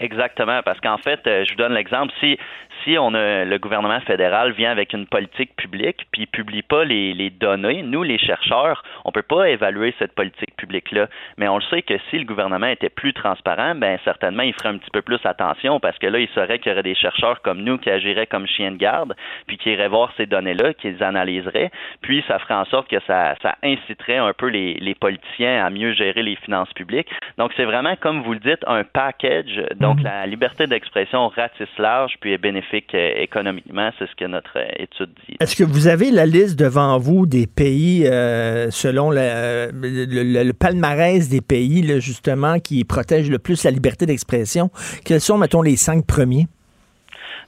Exactement, 0.00 0.60
parce 0.64 0.80
qu'en 0.80 0.98
fait, 0.98 1.20
euh, 1.26 1.44
je 1.44 1.52
vous 1.52 1.58
donne 1.58 1.74
l'exemple, 1.74 2.12
si 2.18 2.36
si 2.84 2.98
on 2.98 3.14
a 3.14 3.44
le 3.44 3.58
gouvernement 3.58 4.00
fédéral 4.00 4.52
vient 4.52 4.70
avec 4.70 4.92
une 4.92 5.06
politique 5.06 5.54
publique 5.56 6.06
puis 6.12 6.26
publie 6.26 6.62
pas 6.62 6.84
les, 6.84 7.14
les 7.14 7.30
données, 7.30 7.82
nous 7.82 8.02
les 8.02 8.18
chercheurs, 8.18 8.82
on 9.04 9.12
peut 9.12 9.22
pas 9.22 9.48
évaluer 9.48 9.94
cette 9.98 10.14
politique 10.14 10.56
publique 10.56 10.90
là, 10.92 11.08
mais 11.36 11.48
on 11.48 11.56
le 11.56 11.62
sait 11.70 11.82
que 11.82 11.94
si 12.10 12.18
le 12.18 12.24
gouvernement 12.24 12.66
était 12.66 12.88
plus 12.88 13.12
transparent, 13.12 13.74
ben 13.74 13.98
certainement 14.04 14.42
il 14.42 14.52
ferait 14.54 14.70
un 14.70 14.78
petit 14.78 14.90
peu 14.90 15.02
plus 15.02 15.20
attention 15.24 15.80
parce 15.80 15.98
que 15.98 16.06
là 16.06 16.18
il 16.18 16.28
saurait 16.28 16.58
qu'il 16.58 16.70
y 16.70 16.72
aurait 16.72 16.82
des 16.82 16.94
chercheurs 16.94 17.40
comme 17.42 17.62
nous 17.62 17.78
qui 17.78 17.90
agiraient 17.90 18.26
comme 18.26 18.46
chiens 18.46 18.72
de 18.72 18.76
garde 18.76 19.14
puis 19.46 19.58
qui 19.58 19.70
iraient 19.70 19.88
voir 19.88 20.12
ces 20.16 20.26
données 20.26 20.54
là, 20.54 20.74
qui 20.74 20.90
les 20.90 21.02
analyseraient, 21.02 21.70
puis 22.00 22.24
ça 22.26 22.38
ferait 22.38 22.54
en 22.54 22.64
sorte 22.66 22.88
que 22.88 23.00
ça, 23.06 23.34
ça 23.42 23.56
inciterait 23.62 24.18
un 24.18 24.32
peu 24.32 24.48
les, 24.48 24.74
les 24.74 24.94
politiciens 24.94 25.64
à 25.64 25.70
mieux 25.70 25.92
gérer 25.92 26.22
les 26.22 26.36
finances 26.36 26.72
publiques. 26.72 27.08
Donc 27.38 27.52
c'est 27.56 27.64
vraiment 27.64 27.96
comme 27.96 28.22
vous 28.22 28.32
le 28.32 28.40
dites 28.40 28.64
un 28.66 28.84
package, 28.84 29.62
donc 29.76 29.98
mhm. 29.98 30.04
la 30.04 30.26
liberté 30.26 30.66
d'expression 30.66 31.28
ratisse 31.28 31.78
large 31.78 32.14
puis 32.20 32.32
est 32.32 32.38
bénéfique 32.38 32.71
euh, 32.74 33.12
économiquement. 33.16 33.90
C'est 33.98 34.06
ce 34.06 34.14
que 34.16 34.24
notre 34.24 34.56
euh, 34.56 34.68
étude 34.78 35.10
dit. 35.28 35.36
Est-ce 35.40 35.56
que 35.56 35.64
vous 35.64 35.88
avez 35.88 36.10
la 36.10 36.26
liste 36.26 36.58
devant 36.58 36.98
vous 36.98 37.26
des 37.26 37.46
pays, 37.46 38.06
euh, 38.06 38.70
selon 38.70 39.10
le, 39.10 40.52
palmarès 40.52 41.28
des 41.28 41.40
pays, 41.40 42.00
justement, 42.00 42.58
qui 42.58 42.84
protègent 42.84 43.30
le 43.30 43.38
plus 43.38 43.64
la 43.64 43.70
liberté 43.70 44.06
d'expression? 44.06 44.70
Quels 45.04 45.20
sont, 45.20 45.38
mettons, 45.38 45.62
les 45.62 45.76
cinq 45.76 46.06
premiers? 46.06 46.46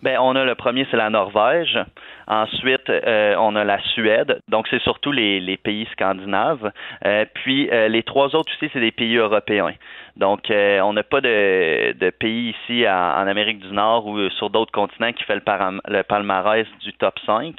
Ben, 0.04 0.18
on 0.20 0.36
a 0.36 0.44
le 0.44 0.54
premier, 0.54 0.86
c'est 0.90 0.98
la 0.98 1.08
Norvège. 1.08 1.78
Ensuite, 2.26 2.90
euh, 2.90 3.36
on 3.38 3.56
a 3.56 3.64
la 3.64 3.80
Suède. 3.94 4.38
Donc, 4.48 4.66
c'est 4.68 4.82
surtout 4.82 5.12
les, 5.12 5.56
pays 5.56 5.88
scandinaves. 5.92 6.70
Euh, 7.06 7.24
puis, 7.32 7.70
euh, 7.70 7.88
les 7.88 8.02
trois 8.02 8.36
autres 8.36 8.52
aussi, 8.52 8.70
c'est 8.74 8.80
des 8.80 8.90
pays 8.90 9.16
européens. 9.16 9.72
Donc, 10.18 10.50
on 10.50 10.92
n'a 10.92 11.02
pas 11.02 11.22
de, 11.22 12.10
pays 12.18 12.50
ici 12.50 12.86
en, 12.86 12.92
en, 12.92 13.26
Amérique 13.26 13.60
du 13.60 13.72
Nord 13.72 14.06
ou 14.06 14.28
sur 14.28 14.50
d'autres 14.50 14.72
continents 14.72 15.12
qui 15.14 15.24
fait 15.24 15.36
le, 15.36 15.80
le 15.88 16.02
palmarès 16.02 16.66
du 16.82 16.92
top 16.92 17.18
5. 17.24 17.54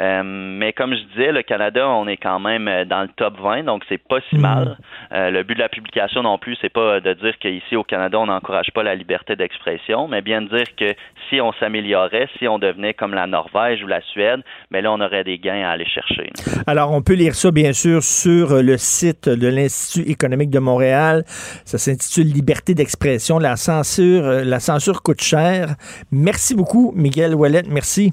Euh, 0.00 0.22
mais 0.24 0.72
comme 0.72 0.94
je 0.94 1.02
disais, 1.14 1.32
le 1.32 1.42
Canada, 1.42 1.88
on 1.88 2.06
est 2.08 2.16
quand 2.16 2.40
même 2.40 2.68
euh, 2.68 2.84
dans 2.84 3.02
le 3.02 3.08
top 3.08 3.40
20, 3.40 3.64
donc 3.64 3.82
c'est 3.88 4.02
pas 4.02 4.18
si 4.28 4.36
mal. 4.36 4.76
Euh, 5.12 5.30
le 5.30 5.42
but 5.42 5.54
de 5.54 5.60
la 5.60 5.68
publication 5.68 6.22
non 6.22 6.38
plus, 6.38 6.56
c'est 6.60 6.72
pas 6.72 7.00
de 7.00 7.12
dire 7.14 7.38
qu'ici 7.38 7.76
au 7.76 7.84
Canada, 7.84 8.18
on 8.18 8.26
n'encourage 8.26 8.70
pas 8.74 8.82
la 8.82 8.94
liberté 8.94 9.36
d'expression, 9.36 10.08
mais 10.08 10.20
bien 10.20 10.42
de 10.42 10.48
dire 10.48 10.66
que 10.76 10.94
si 11.28 11.40
on 11.40 11.52
s'améliorait, 11.54 12.28
si 12.38 12.48
on 12.48 12.58
devenait 12.58 12.94
comme 12.94 13.14
la 13.14 13.26
Norvège 13.26 13.82
ou 13.82 13.86
la 13.86 14.00
Suède, 14.02 14.40
mais 14.70 14.82
là, 14.82 14.92
on 14.92 15.00
aurait 15.00 15.24
des 15.24 15.38
gains 15.38 15.62
à 15.64 15.70
aller 15.70 15.86
chercher. 15.86 16.30
Alors, 16.66 16.92
on 16.92 17.02
peut 17.02 17.14
lire 17.14 17.34
ça, 17.34 17.50
bien 17.50 17.72
sûr, 17.72 18.02
sur 18.02 18.62
le 18.62 18.76
site 18.76 19.28
de 19.28 19.48
l'Institut 19.48 20.10
économique 20.10 20.50
de 20.50 20.58
Montréal. 20.58 21.22
Ça 21.26 21.78
s'intitule 21.78 22.26
Liberté 22.26 22.74
d'expression. 22.74 23.38
La 23.38 23.56
censure, 23.56 24.22
la 24.44 24.60
censure 24.60 25.02
coûte 25.02 25.22
cher. 25.22 25.68
Merci 26.10 26.54
beaucoup, 26.54 26.92
Miguel 26.96 27.34
Wallet. 27.34 27.62
Merci. 27.68 28.12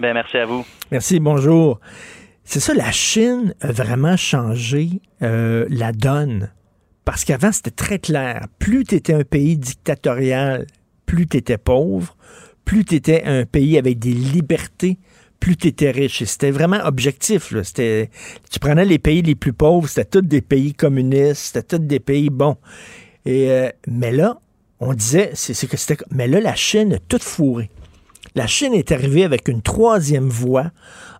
Ben, 0.00 0.14
merci 0.14 0.38
à 0.38 0.46
vous. 0.46 0.64
Merci, 0.90 1.20
bonjour. 1.20 1.78
C'est 2.42 2.58
ça, 2.58 2.72
la 2.72 2.90
Chine 2.90 3.54
a 3.60 3.70
vraiment 3.70 4.16
changé 4.16 5.02
euh, 5.20 5.66
la 5.68 5.92
donne. 5.92 6.50
Parce 7.04 7.26
qu'avant, 7.26 7.52
c'était 7.52 7.70
très 7.70 7.98
clair. 7.98 8.46
Plus 8.58 8.84
tu 8.84 8.94
étais 8.94 9.12
un 9.12 9.24
pays 9.24 9.58
dictatorial, 9.58 10.66
plus 11.04 11.26
tu 11.26 11.36
étais 11.36 11.58
pauvre. 11.58 12.16
Plus 12.64 12.86
tu 12.86 12.94
étais 12.94 13.24
un 13.24 13.44
pays 13.44 13.76
avec 13.76 13.98
des 13.98 14.12
libertés, 14.12 14.98
plus 15.38 15.56
tu 15.58 15.68
étais 15.68 15.90
riche. 15.90 16.24
C'était 16.24 16.50
vraiment 16.50 16.80
objectif. 16.84 17.52
C'était, 17.62 18.08
tu 18.50 18.58
prenais 18.58 18.86
les 18.86 18.98
pays 18.98 19.20
les 19.20 19.34
plus 19.34 19.52
pauvres, 19.52 19.86
c'était 19.86 20.06
tous 20.06 20.26
des 20.26 20.40
pays 20.40 20.72
communistes, 20.72 21.42
c'était 21.52 21.76
tous 21.76 21.84
des 21.84 22.00
pays 22.00 22.30
bons. 22.30 22.56
Et, 23.26 23.50
euh, 23.50 23.68
mais 23.86 24.12
là, 24.12 24.38
on 24.78 24.94
disait, 24.94 25.32
c'est, 25.34 25.66
que 25.68 25.76
c'était. 25.76 26.02
Mais 26.10 26.26
là, 26.26 26.40
la 26.40 26.54
Chine 26.54 26.94
a 26.94 26.98
tout 27.00 27.18
fourré. 27.18 27.68
La 28.34 28.46
Chine 28.46 28.74
est 28.74 28.92
arrivée 28.92 29.24
avec 29.24 29.48
une 29.48 29.62
troisième 29.62 30.28
voie 30.28 30.70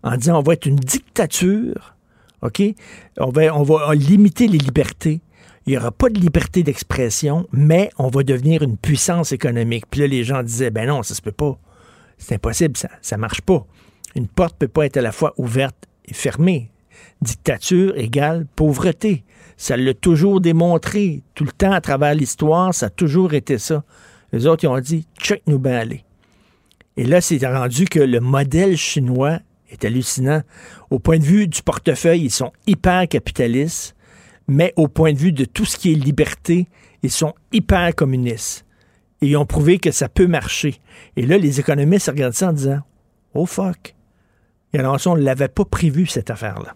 en 0.03 0.15
disant 0.15 0.39
on 0.39 0.43
va 0.43 0.53
être 0.53 0.65
une 0.65 0.77
dictature, 0.77 1.95
OK? 2.41 2.61
On 3.19 3.31
va, 3.31 3.95
limiter 3.95 4.47
les 4.47 4.57
libertés. 4.57 5.21
Il 5.65 5.71
n'y 5.71 5.77
aura 5.77 5.91
pas 5.91 6.09
de 6.09 6.19
liberté 6.19 6.63
d'expression, 6.63 7.47
mais 7.51 7.91
on 7.97 8.07
va 8.07 8.23
devenir 8.23 8.63
une 8.63 8.77
puissance 8.77 9.31
économique. 9.31 9.85
Puis 9.91 10.01
là, 10.01 10.07
les 10.07 10.23
gens 10.23 10.41
disaient, 10.41 10.71
ben 10.71 10.87
non, 10.87 11.03
ça 11.03 11.13
se 11.13 11.21
peut 11.21 11.31
pas. 11.31 11.59
C'est 12.17 12.35
impossible, 12.35 12.75
ça 12.77 13.15
ne 13.15 13.21
marche 13.21 13.41
pas. 13.41 13.65
Une 14.15 14.27
porte 14.27 14.55
ne 14.55 14.65
peut 14.65 14.71
pas 14.71 14.85
être 14.85 14.97
à 14.97 15.01
la 15.01 15.11
fois 15.11 15.33
ouverte 15.37 15.87
et 16.05 16.13
fermée. 16.13 16.71
Dictature 17.21 17.97
égale 17.97 18.45
pauvreté. 18.55 19.23
Ça 19.57 19.77
l'a 19.77 19.93
toujours 19.93 20.41
démontré. 20.41 21.21
Tout 21.35 21.43
le 21.43 21.51
temps, 21.51 21.71
à 21.71 21.81
travers 21.81 22.15
l'histoire, 22.15 22.73
ça 22.73 22.87
a 22.87 22.89
toujours 22.89 23.33
été 23.33 23.57
ça. 23.57 23.83
Les 24.33 24.47
autres, 24.47 24.63
ils 24.63 24.67
ont 24.67 24.79
dit, 24.79 25.05
check 25.19 25.43
nous 25.45 25.61
aller. 25.65 26.03
Et 26.97 27.05
là, 27.05 27.21
c'est 27.21 27.45
rendu 27.45 27.85
que 27.85 27.99
le 27.99 28.19
modèle 28.19 28.77
chinois 28.77 29.39
est 29.69 29.85
hallucinant. 29.85 30.41
Au 30.89 30.99
point 30.99 31.19
de 31.19 31.23
vue 31.23 31.47
du 31.47 31.61
portefeuille, 31.61 32.23
ils 32.23 32.31
sont 32.31 32.51
hyper 32.67 33.07
capitalistes, 33.07 33.95
mais 34.47 34.73
au 34.75 34.87
point 34.87 35.13
de 35.13 35.17
vue 35.17 35.31
de 35.31 35.45
tout 35.45 35.65
ce 35.65 35.77
qui 35.77 35.91
est 35.91 35.95
liberté, 35.95 36.67
ils 37.03 37.11
sont 37.11 37.33
hyper 37.51 37.95
communistes. 37.95 38.65
Et 39.21 39.27
ils 39.27 39.37
ont 39.37 39.45
prouvé 39.45 39.77
que 39.79 39.91
ça 39.91 40.09
peut 40.09 40.27
marcher. 40.27 40.79
Et 41.15 41.25
là, 41.25 41.37
les 41.37 41.59
économistes 41.59 42.07
regardent 42.07 42.33
ça 42.33 42.49
en 42.49 42.53
disant 42.53 42.79
Oh 43.33 43.45
fuck. 43.45 43.95
Et 44.73 44.79
alors, 44.79 44.99
on 45.05 45.15
ne 45.15 45.21
l'avait 45.21 45.47
pas 45.47 45.65
prévu, 45.65 46.07
cette 46.07 46.29
affaire-là. 46.29 46.73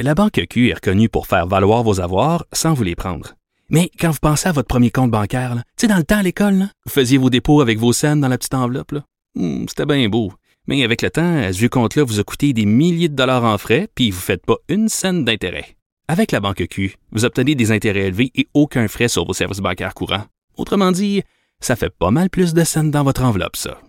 La 0.00 0.14
Banque 0.14 0.40
Q 0.48 0.70
est 0.70 0.74
reconnue 0.74 1.08
pour 1.08 1.26
faire 1.26 1.46
valoir 1.46 1.82
vos 1.82 2.00
avoirs 2.00 2.46
sans 2.52 2.72
vous 2.72 2.82
les 2.82 2.96
prendre. 2.96 3.34
Mais 3.68 3.90
quand 4.00 4.10
vous 4.10 4.18
pensez 4.20 4.48
à 4.48 4.52
votre 4.52 4.66
premier 4.66 4.90
compte 4.90 5.10
bancaire, 5.10 5.54
tu 5.54 5.62
sais, 5.82 5.86
dans 5.86 5.96
le 5.96 6.04
temps 6.04 6.18
à 6.18 6.22
l'école, 6.22 6.68
vous 6.86 6.90
faisiez 6.90 7.18
vos 7.18 7.30
dépôts 7.30 7.60
avec 7.60 7.78
vos 7.78 7.92
scènes 7.92 8.20
dans 8.20 8.28
la 8.28 8.38
petite 8.38 8.54
enveloppe. 8.54 8.92
Là. 8.92 9.04
Hmm, 9.34 9.66
c'était 9.68 9.86
bien 9.86 10.08
beau. 10.08 10.32
Mais 10.66 10.84
avec 10.84 11.02
le 11.02 11.10
temps, 11.10 11.52
ce 11.52 11.58
vieux 11.58 11.68
compte-là 11.68 12.04
vous 12.04 12.20
a 12.20 12.24
coûté 12.24 12.52
des 12.52 12.66
milliers 12.66 13.08
de 13.08 13.14
dollars 13.14 13.44
en 13.44 13.58
frais, 13.58 13.88
puis 13.94 14.10
vous 14.10 14.18
ne 14.18 14.22
faites 14.22 14.44
pas 14.44 14.56
une 14.68 14.88
scène 14.88 15.24
d'intérêt. 15.24 15.76
Avec 16.08 16.32
la 16.32 16.40
banque 16.40 16.66
Q, 16.68 16.96
vous 17.12 17.24
obtenez 17.24 17.54
des 17.54 17.72
intérêts 17.72 18.08
élevés 18.08 18.30
et 18.34 18.48
aucun 18.54 18.88
frais 18.88 19.08
sur 19.08 19.24
vos 19.26 19.32
services 19.32 19.60
bancaires 19.60 19.94
courants. 19.94 20.24
Autrement 20.56 20.92
dit, 20.92 21.22
ça 21.60 21.76
fait 21.76 21.90
pas 21.90 22.10
mal 22.10 22.30
plus 22.30 22.52
de 22.52 22.64
scènes 22.64 22.90
dans 22.90 23.04
votre 23.04 23.22
enveloppe, 23.22 23.56
ça. 23.56 23.80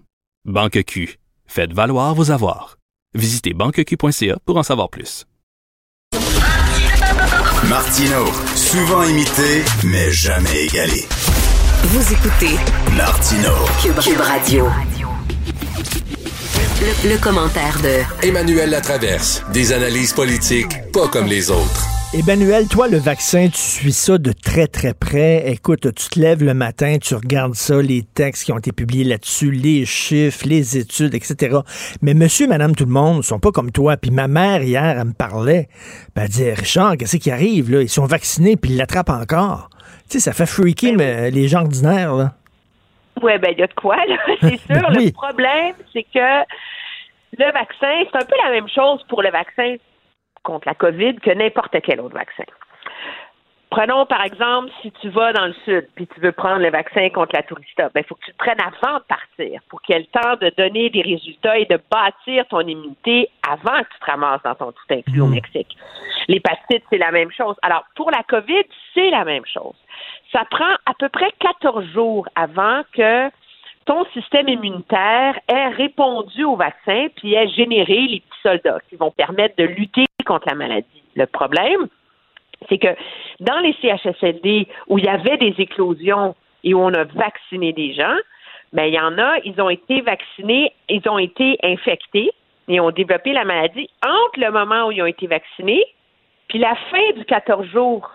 Banque 0.45 0.83
Q, 0.83 1.17
faites 1.45 1.73
valoir 1.73 2.15
vos 2.15 2.31
avoirs. 2.31 2.77
Visitez 3.13 3.53
banqueq.ca 3.53 4.37
pour 4.45 4.57
en 4.57 4.63
savoir 4.63 4.89
plus. 4.89 5.25
Martino, 7.69 8.25
souvent 8.55 9.03
imité, 9.03 9.63
mais 9.83 10.11
jamais 10.11 10.65
égalé. 10.65 11.05
Vous 11.83 12.13
écoutez 12.13 12.55
Martino, 12.95 13.53
Cube 13.81 14.19
Radio. 14.19 14.67
Le, 16.81 17.21
commentaire 17.21 17.77
de 17.83 18.27
Emmanuel 18.27 18.71
Latraverse. 18.71 19.43
Des 19.53 19.71
analyses 19.71 20.13
politiques 20.13 20.91
pas 20.91 21.07
comme 21.07 21.27
les 21.27 21.51
autres. 21.51 21.85
Emmanuel, 22.11 22.67
toi, 22.67 22.87
le 22.87 22.97
vaccin, 22.97 23.49
tu 23.49 23.61
suis 23.61 23.93
ça 23.93 24.17
de 24.17 24.31
très, 24.31 24.65
très 24.65 24.95
près. 24.95 25.47
Écoute, 25.51 25.93
tu 25.93 26.09
te 26.09 26.19
lèves 26.19 26.43
le 26.43 26.55
matin, 26.55 26.97
tu 26.99 27.13
regardes 27.13 27.53
ça, 27.53 27.79
les 27.83 28.01
textes 28.01 28.45
qui 28.45 28.51
ont 28.51 28.57
été 28.57 28.71
publiés 28.71 29.03
là-dessus, 29.03 29.51
les 29.51 29.85
chiffres, 29.85 30.47
les 30.47 30.79
études, 30.79 31.13
etc. 31.13 31.59
Mais 32.01 32.15
monsieur, 32.15 32.47
madame, 32.47 32.75
tout 32.75 32.85
le 32.85 32.91
monde 32.91 33.17
ne 33.17 33.21
sont 33.21 33.39
pas 33.39 33.51
comme 33.51 33.71
toi. 33.71 33.95
Puis 33.95 34.09
ma 34.09 34.27
mère, 34.27 34.63
hier, 34.63 34.97
elle 34.97 35.09
me 35.09 35.13
parlait. 35.13 35.69
Ben, 36.15 36.23
elle 36.23 36.29
disait, 36.29 36.53
Richard, 36.55 36.97
qu'est-ce 36.97 37.17
qui 37.17 37.29
arrive, 37.29 37.69
là? 37.69 37.83
Ils 37.83 37.89
sont 37.89 38.07
vaccinés, 38.07 38.55
puis 38.55 38.71
ils 38.71 38.77
l'attrapent 38.77 39.11
encore. 39.11 39.69
Tu 40.09 40.17
sais, 40.17 40.19
ça 40.19 40.33
fait 40.33 40.47
freaker 40.47 40.95
mais, 40.97 41.29
les 41.29 41.47
gens 41.47 41.61
ordinaires, 41.61 42.15
là. 42.15 42.37
Oui, 43.21 43.37
ben 43.37 43.51
il 43.51 43.59
y 43.59 43.63
a 43.63 43.67
de 43.67 43.73
quoi, 43.73 43.97
là, 44.05 44.17
c'est 44.41 44.57
sûr. 44.73 44.89
Le 44.89 45.11
problème, 45.11 45.75
c'est 45.93 46.03
que 46.03 46.43
le 47.37 47.51
vaccin, 47.51 48.03
c'est 48.11 48.15
un 48.15 48.25
peu 48.25 48.35
la 48.43 48.51
même 48.51 48.67
chose 48.67 49.03
pour 49.07 49.21
le 49.21 49.29
vaccin 49.29 49.75
contre 50.43 50.67
la 50.67 50.73
COVID 50.73 51.15
que 51.15 51.31
n'importe 51.31 51.75
quel 51.83 52.01
autre 52.01 52.15
vaccin. 52.15 52.43
Prenons 53.71 54.05
par 54.05 54.21
exemple, 54.25 54.69
si 54.81 54.91
tu 54.99 55.07
vas 55.07 55.31
dans 55.31 55.45
le 55.45 55.53
sud 55.63 55.87
puis 55.95 56.05
tu 56.05 56.19
veux 56.19 56.33
prendre 56.33 56.59
le 56.59 56.69
vaccin 56.69 57.09
contre 57.09 57.33
la 57.33 57.43
tourista, 57.43 57.85
il 57.85 57.91
ben, 57.93 58.03
faut 58.03 58.15
que 58.15 58.25
tu 58.25 58.33
te 58.33 58.37
prennes 58.37 58.59
avant 58.59 58.97
de 58.97 59.03
partir 59.03 59.61
pour 59.69 59.81
qu'il 59.81 59.95
y 59.95 59.97
ait 59.97 60.01
le 60.01 60.21
temps 60.21 60.35
de 60.41 60.51
donner 60.57 60.89
des 60.89 61.01
résultats 61.01 61.57
et 61.57 61.65
de 61.65 61.79
bâtir 61.89 62.45
ton 62.49 62.59
immunité 62.59 63.29
avant 63.49 63.79
que 63.79 63.87
tu 63.93 63.99
te 64.01 64.11
ramasses 64.11 64.43
dans 64.43 64.55
ton 64.55 64.73
tout 64.73 64.93
inclus 64.93 65.21
au 65.21 65.27
mmh. 65.27 65.35
Mexique. 65.35 65.77
L'hépatite, 66.27 66.83
c'est 66.89 66.97
la 66.97 67.11
même 67.11 67.31
chose. 67.31 67.55
Alors, 67.61 67.85
pour 67.95 68.11
la 68.11 68.23
COVID, 68.23 68.63
c'est 68.93 69.09
la 69.09 69.23
même 69.23 69.45
chose. 69.45 69.75
Ça 70.31 70.45
prend 70.49 70.73
à 70.85 70.93
peu 70.97 71.09
près 71.09 71.31
14 71.39 71.85
jours 71.93 72.27
avant 72.35 72.83
que 72.93 73.29
ton 73.85 74.05
système 74.13 74.47
immunitaire 74.47 75.39
ait 75.47 75.69
répondu 75.69 76.43
au 76.43 76.55
vaccin 76.55 77.07
puis 77.15 77.33
ait 77.33 77.49
généré 77.49 78.07
les 78.07 78.19
petits 78.19 78.41
soldats 78.43 78.79
qui 78.89 78.95
vont 78.95 79.11
permettre 79.11 79.55
de 79.57 79.63
lutter 79.63 80.05
contre 80.25 80.47
la 80.47 80.55
maladie. 80.55 81.03
Le 81.15 81.25
problème, 81.25 81.87
c'est 82.69 82.77
que 82.77 82.95
dans 83.39 83.59
les 83.59 83.75
CHSLD 83.81 84.67
où 84.87 84.97
il 84.99 85.05
y 85.05 85.09
avait 85.09 85.37
des 85.37 85.55
éclosions 85.57 86.35
et 86.63 86.73
où 86.73 86.79
on 86.79 86.93
a 86.93 87.03
vacciné 87.03 87.73
des 87.73 87.93
gens, 87.93 88.15
ben 88.71 88.85
il 88.85 88.93
y 88.93 88.99
en 88.99 89.17
a, 89.17 89.39
ils 89.43 89.59
ont 89.59 89.69
été 89.69 90.01
vaccinés, 90.01 90.71
ils 90.87 91.07
ont 91.09 91.17
été 91.17 91.57
infectés 91.63 92.31
et 92.67 92.79
ont 92.79 92.91
développé 92.91 93.33
la 93.33 93.43
maladie 93.43 93.89
entre 94.05 94.39
le 94.39 94.51
moment 94.51 94.87
où 94.87 94.91
ils 94.91 95.01
ont 95.01 95.07
été 95.07 95.27
vaccinés 95.27 95.83
puis 96.47 96.59
la 96.59 96.75
fin 96.75 97.11
du 97.15 97.25
14 97.25 97.65
jours 97.67 98.09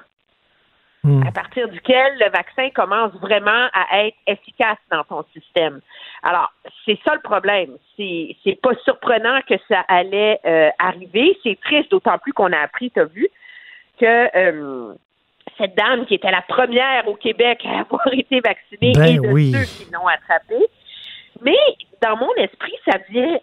hmm. 1.06 1.26
à 1.26 1.32
partir 1.32 1.68
duquel 1.68 2.18
le 2.18 2.30
vaccin 2.30 2.70
commence 2.74 3.12
vraiment 3.14 3.68
à 3.72 4.04
être 4.04 4.16
efficace 4.26 4.78
dans 4.90 5.04
ton 5.04 5.24
système. 5.32 5.80
Alors, 6.22 6.52
c'est 6.84 6.98
ça 7.04 7.14
le 7.14 7.20
problème. 7.20 7.76
C'est, 7.96 8.36
c'est 8.44 8.60
pas 8.60 8.74
surprenant 8.84 9.40
que 9.48 9.54
ça 9.68 9.80
allait 9.88 10.40
euh, 10.44 10.70
arriver. 10.78 11.38
C'est 11.42 11.58
triste, 11.60 11.90
d'autant 11.90 12.18
plus 12.18 12.32
qu'on 12.32 12.52
a 12.52 12.58
appris, 12.58 12.90
tu 12.90 13.00
as 13.00 13.04
vu, 13.04 13.28
que 14.00 14.36
euh, 14.36 14.94
cette 15.58 15.74
dame 15.76 16.06
qui 16.06 16.14
était 16.14 16.30
la 16.30 16.42
première 16.42 17.08
au 17.08 17.14
Québec 17.14 17.64
à 17.64 17.80
avoir 17.80 18.06
été 18.12 18.40
vaccinée 18.40 18.92
ben 18.94 19.04
et 19.04 19.18
de 19.18 19.56
ceux 19.56 19.84
qui 19.84 19.90
l'ont 19.92 20.06
attrapée. 20.06 20.66
Mais 21.42 21.56
dans 22.02 22.16
mon 22.16 22.32
esprit, 22.34 22.74
ça 22.90 22.98
vient, 23.10 23.38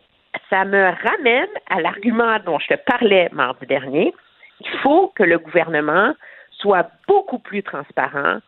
ça 0.49 0.65
me 0.65 0.83
ramène 0.83 1.49
à 1.69 1.81
l'argument 1.81 2.37
dont 2.45 2.59
je 2.59 2.75
te 2.75 2.79
parlais 2.85 3.29
mardi 3.31 3.65
dernier. 3.65 4.13
Il 4.59 4.69
faut 4.81 5.11
que 5.15 5.23
le 5.23 5.39
gouvernement 5.39 6.13
soit 6.63 6.89
beaucoup 7.07 7.39
plus 7.39 7.61
transparent, 7.61 8.39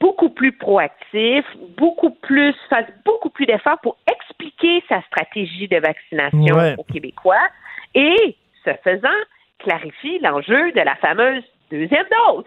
beaucoup 0.00 0.30
plus 0.30 0.52
proactif, 0.52 1.44
beaucoup 1.76 2.10
plus, 2.10 2.54
fasse 2.70 2.86
beaucoup 3.04 3.28
plus 3.28 3.44
d'efforts 3.44 3.80
pour 3.82 3.98
expliquer 4.10 4.82
sa 4.88 5.02
stratégie 5.02 5.68
de 5.68 5.78
vaccination 5.78 6.76
aux 6.78 6.84
Québécois 6.84 7.48
et, 7.94 8.36
ce 8.64 8.70
faisant, 8.82 9.08
clarifie 9.58 10.18
l'enjeu 10.20 10.72
de 10.72 10.80
la 10.80 10.94
fameuse 10.96 11.42
deuxième 11.70 12.06
dose. 12.28 12.44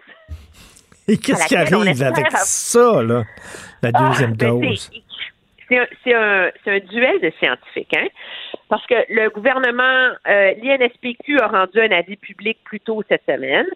Et 1.06 1.18
qu'est-ce 1.18 1.46
qui 1.46 1.56
arrive 1.56 2.02
avec 2.02 2.30
ça, 2.32 3.02
là, 3.02 3.22
la 3.82 3.90
ah, 3.92 4.08
deuxième 4.08 4.34
ben, 4.34 4.60
dose? 4.60 4.90
c'est 5.68 6.14
un, 6.14 6.50
un, 6.66 6.78
duel 6.80 7.20
de 7.20 7.32
scientifiques, 7.38 7.96
hein? 7.96 8.06
Parce 8.68 8.86
que 8.86 8.94
le 9.08 9.30
gouvernement, 9.30 10.14
euh, 10.28 10.54
l'INSPQ 10.62 11.38
a 11.40 11.48
rendu 11.48 11.80
un 11.80 11.90
avis 11.90 12.16
public 12.16 12.58
plus 12.64 12.80
tôt 12.80 13.02
cette 13.08 13.24
semaine 13.26 13.66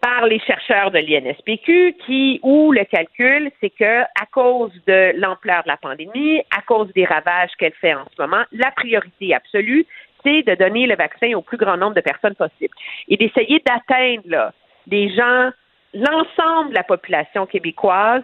par 0.00 0.26
les 0.26 0.38
chercheurs 0.40 0.90
de 0.90 0.98
l'INSPQ 0.98 1.96
qui, 2.06 2.40
où 2.42 2.72
le 2.72 2.84
calcul, 2.84 3.50
c'est 3.60 3.70
que 3.70 4.02
à 4.02 4.26
cause 4.32 4.72
de 4.86 5.12
l'ampleur 5.18 5.62
de 5.64 5.68
la 5.68 5.76
pandémie, 5.76 6.40
à 6.56 6.62
cause 6.62 6.92
des 6.94 7.04
ravages 7.04 7.50
qu'elle 7.58 7.74
fait 7.74 7.94
en 7.94 8.04
ce 8.16 8.22
moment, 8.22 8.44
la 8.52 8.70
priorité 8.70 9.34
absolue, 9.34 9.86
c'est 10.24 10.42
de 10.42 10.54
donner 10.54 10.86
le 10.86 10.96
vaccin 10.96 11.32
au 11.34 11.42
plus 11.42 11.56
grand 11.56 11.76
nombre 11.76 11.94
de 11.94 12.00
personnes 12.00 12.34
possible 12.34 12.74
et 13.08 13.16
d'essayer 13.16 13.62
d'atteindre 13.66 14.52
des 14.86 15.08
gens, 15.14 15.50
l'ensemble 15.94 16.70
de 16.70 16.74
la 16.74 16.84
population 16.84 17.46
québécoise 17.46 18.22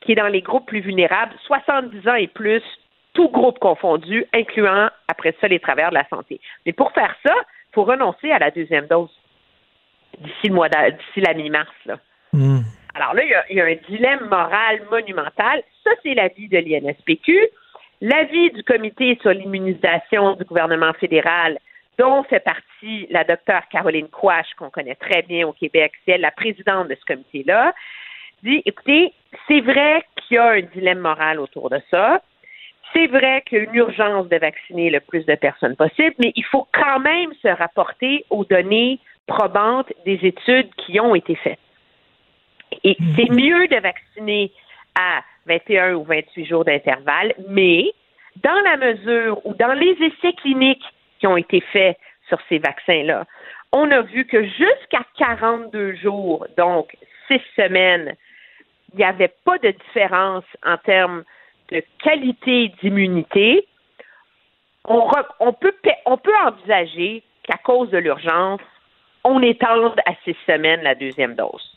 qui 0.00 0.12
est 0.12 0.16
dans 0.16 0.28
les 0.28 0.42
groupes 0.42 0.66
plus 0.66 0.80
vulnérables, 0.80 1.34
70 1.46 2.08
ans 2.08 2.14
et 2.14 2.26
plus, 2.26 2.62
tout 3.14 3.28
groupe 3.28 3.58
confondu, 3.58 4.26
incluant 4.34 4.88
après 5.08 5.34
ça 5.40 5.48
les 5.48 5.60
travers 5.60 5.90
de 5.90 5.94
la 5.94 6.06
santé. 6.08 6.40
Mais 6.66 6.72
pour 6.72 6.92
faire 6.92 7.14
ça, 7.24 7.32
il 7.34 7.74
faut 7.74 7.84
renoncer 7.84 8.30
à 8.30 8.38
la 8.38 8.50
deuxième 8.50 8.86
dose 8.86 9.10
d'ici 10.20 10.48
le 10.48 10.54
mois 10.54 10.68
d'ici 10.68 11.20
la 11.20 11.34
mi-mars. 11.34 11.70
Hmm. 12.32 12.60
Alors 12.94 13.14
là, 13.14 13.22
il 13.50 13.56
y, 13.56 13.60
a, 13.60 13.64
un 13.64 13.74
dilemme 13.88 14.28
moral 14.28 14.82
monumental. 14.90 15.62
Ça, 15.82 15.90
c'est 16.02 16.14
l'avis 16.14 16.48
de 16.48 16.58
l'INSPQ. 16.58 17.48
L'avis 18.00 18.50
du 18.52 18.62
comité 18.62 19.18
sur 19.20 19.30
l'immunisation 19.30 20.34
du 20.34 20.44
gouvernement 20.44 20.92
fédéral, 20.94 21.58
dont 21.98 22.22
fait 22.24 22.40
partie 22.40 23.06
la 23.10 23.24
docteure 23.24 23.62
Caroline 23.70 24.08
Quash, 24.08 24.52
qu'on 24.58 24.70
connaît 24.70 24.96
très 24.96 25.22
bien 25.22 25.46
au 25.46 25.52
Québec, 25.52 25.92
c'est 26.04 26.12
elle 26.12 26.20
la 26.20 26.30
présidente 26.30 26.88
de 26.88 26.94
ce 26.94 27.04
comité-là, 27.04 27.72
dit, 28.42 28.62
écoutez, 28.66 29.12
c'est 29.48 29.60
vrai 29.60 30.04
qu'il 30.16 30.36
y 30.36 30.38
a 30.38 30.50
un 30.50 30.60
dilemme 30.60 30.98
moral 30.98 31.40
autour 31.40 31.70
de 31.70 31.80
ça. 31.90 32.20
C'est 32.92 33.06
vrai 33.06 33.42
qu'il 33.46 33.58
y 33.58 33.60
a 33.60 33.64
une 33.64 33.74
urgence 33.74 34.28
de 34.28 34.36
vacciner 34.36 34.90
le 34.90 35.00
plus 35.00 35.24
de 35.26 35.34
personnes 35.34 35.74
possible, 35.74 36.14
mais 36.18 36.32
il 36.36 36.44
faut 36.44 36.68
quand 36.72 37.00
même 37.00 37.32
se 37.42 37.48
rapporter 37.48 38.24
aux 38.30 38.44
données 38.44 39.00
probantes 39.26 39.92
des 40.04 40.18
études 40.22 40.74
qui 40.76 41.00
ont 41.00 41.14
été 41.14 41.34
faites. 41.34 41.58
Et 42.82 42.96
mhm. 42.98 43.14
c'est 43.16 43.30
mieux 43.30 43.68
de 43.68 43.76
vacciner 43.76 44.52
à 44.94 45.22
21 45.46 45.94
ou 45.94 46.04
28 46.04 46.46
jours 46.46 46.64
d'intervalle, 46.64 47.34
mais 47.48 47.92
dans 48.42 48.60
la 48.64 48.76
mesure 48.76 49.44
où 49.46 49.54
dans 49.54 49.72
les 49.72 49.92
essais 50.00 50.32
cliniques 50.34 50.84
qui 51.18 51.26
ont 51.26 51.36
été 51.36 51.60
faits 51.60 51.98
sur 52.28 52.38
ces 52.48 52.58
vaccins-là, 52.58 53.24
on 53.72 53.90
a 53.90 54.02
vu 54.02 54.24
que 54.24 54.44
jusqu'à 54.44 55.04
42 55.18 55.96
jours, 55.96 56.46
donc 56.56 56.96
six 57.28 57.40
semaines, 57.56 58.14
il 58.92 58.98
n'y 58.98 59.04
avait 59.04 59.34
pas 59.44 59.58
de 59.58 59.70
différence 59.70 60.44
en 60.64 60.76
termes 60.78 61.24
de 61.70 61.82
qualité 62.02 62.72
d'immunité. 62.80 63.66
On, 64.86 65.10
on, 65.40 65.52
peut, 65.52 65.74
on 66.06 66.16
peut 66.16 66.36
envisager 66.44 67.22
qu'à 67.42 67.56
cause 67.56 67.90
de 67.90 67.98
l'urgence, 67.98 68.60
on 69.24 69.40
étende 69.42 69.98
à 70.06 70.12
six 70.24 70.36
semaines 70.46 70.82
la 70.82 70.94
deuxième 70.94 71.34
dose. 71.34 71.76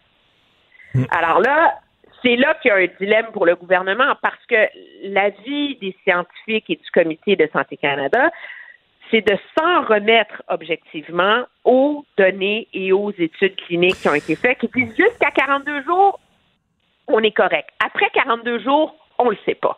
Mm. 0.93 1.05
Alors 1.11 1.39
là, 1.39 1.79
c'est 2.23 2.35
là 2.35 2.55
qu'il 2.55 2.69
y 2.69 2.71
a 2.71 2.77
un 2.77 2.87
dilemme 2.99 3.27
pour 3.31 3.45
le 3.45 3.55
gouvernement 3.55 4.15
parce 4.21 4.45
que 4.47 4.67
l'avis 5.03 5.75
des 5.75 5.95
scientifiques 6.03 6.69
et 6.69 6.75
du 6.75 6.91
Comité 6.91 7.35
de 7.35 7.47
santé 7.53 7.77
Canada, 7.77 8.29
c'est 9.09 9.21
de 9.21 9.37
s'en 9.57 9.83
remettre 9.83 10.43
objectivement 10.49 11.43
aux 11.63 12.05
données 12.17 12.67
et 12.73 12.91
aux 12.91 13.11
études 13.11 13.55
cliniques 13.55 14.01
qui 14.01 14.09
ont 14.09 14.15
été 14.15 14.35
faites, 14.35 14.57
qui 14.57 14.67
disent 14.67 14.95
jusqu'à 14.97 15.31
42 15.31 15.83
jours, 15.83 16.19
on 17.07 17.21
est 17.23 17.31
correct. 17.31 17.69
Après 17.83 18.09
42 18.13 18.59
jours, 18.59 18.95
on 19.17 19.25
ne 19.25 19.31
le 19.31 19.37
sait 19.45 19.55
pas. 19.55 19.77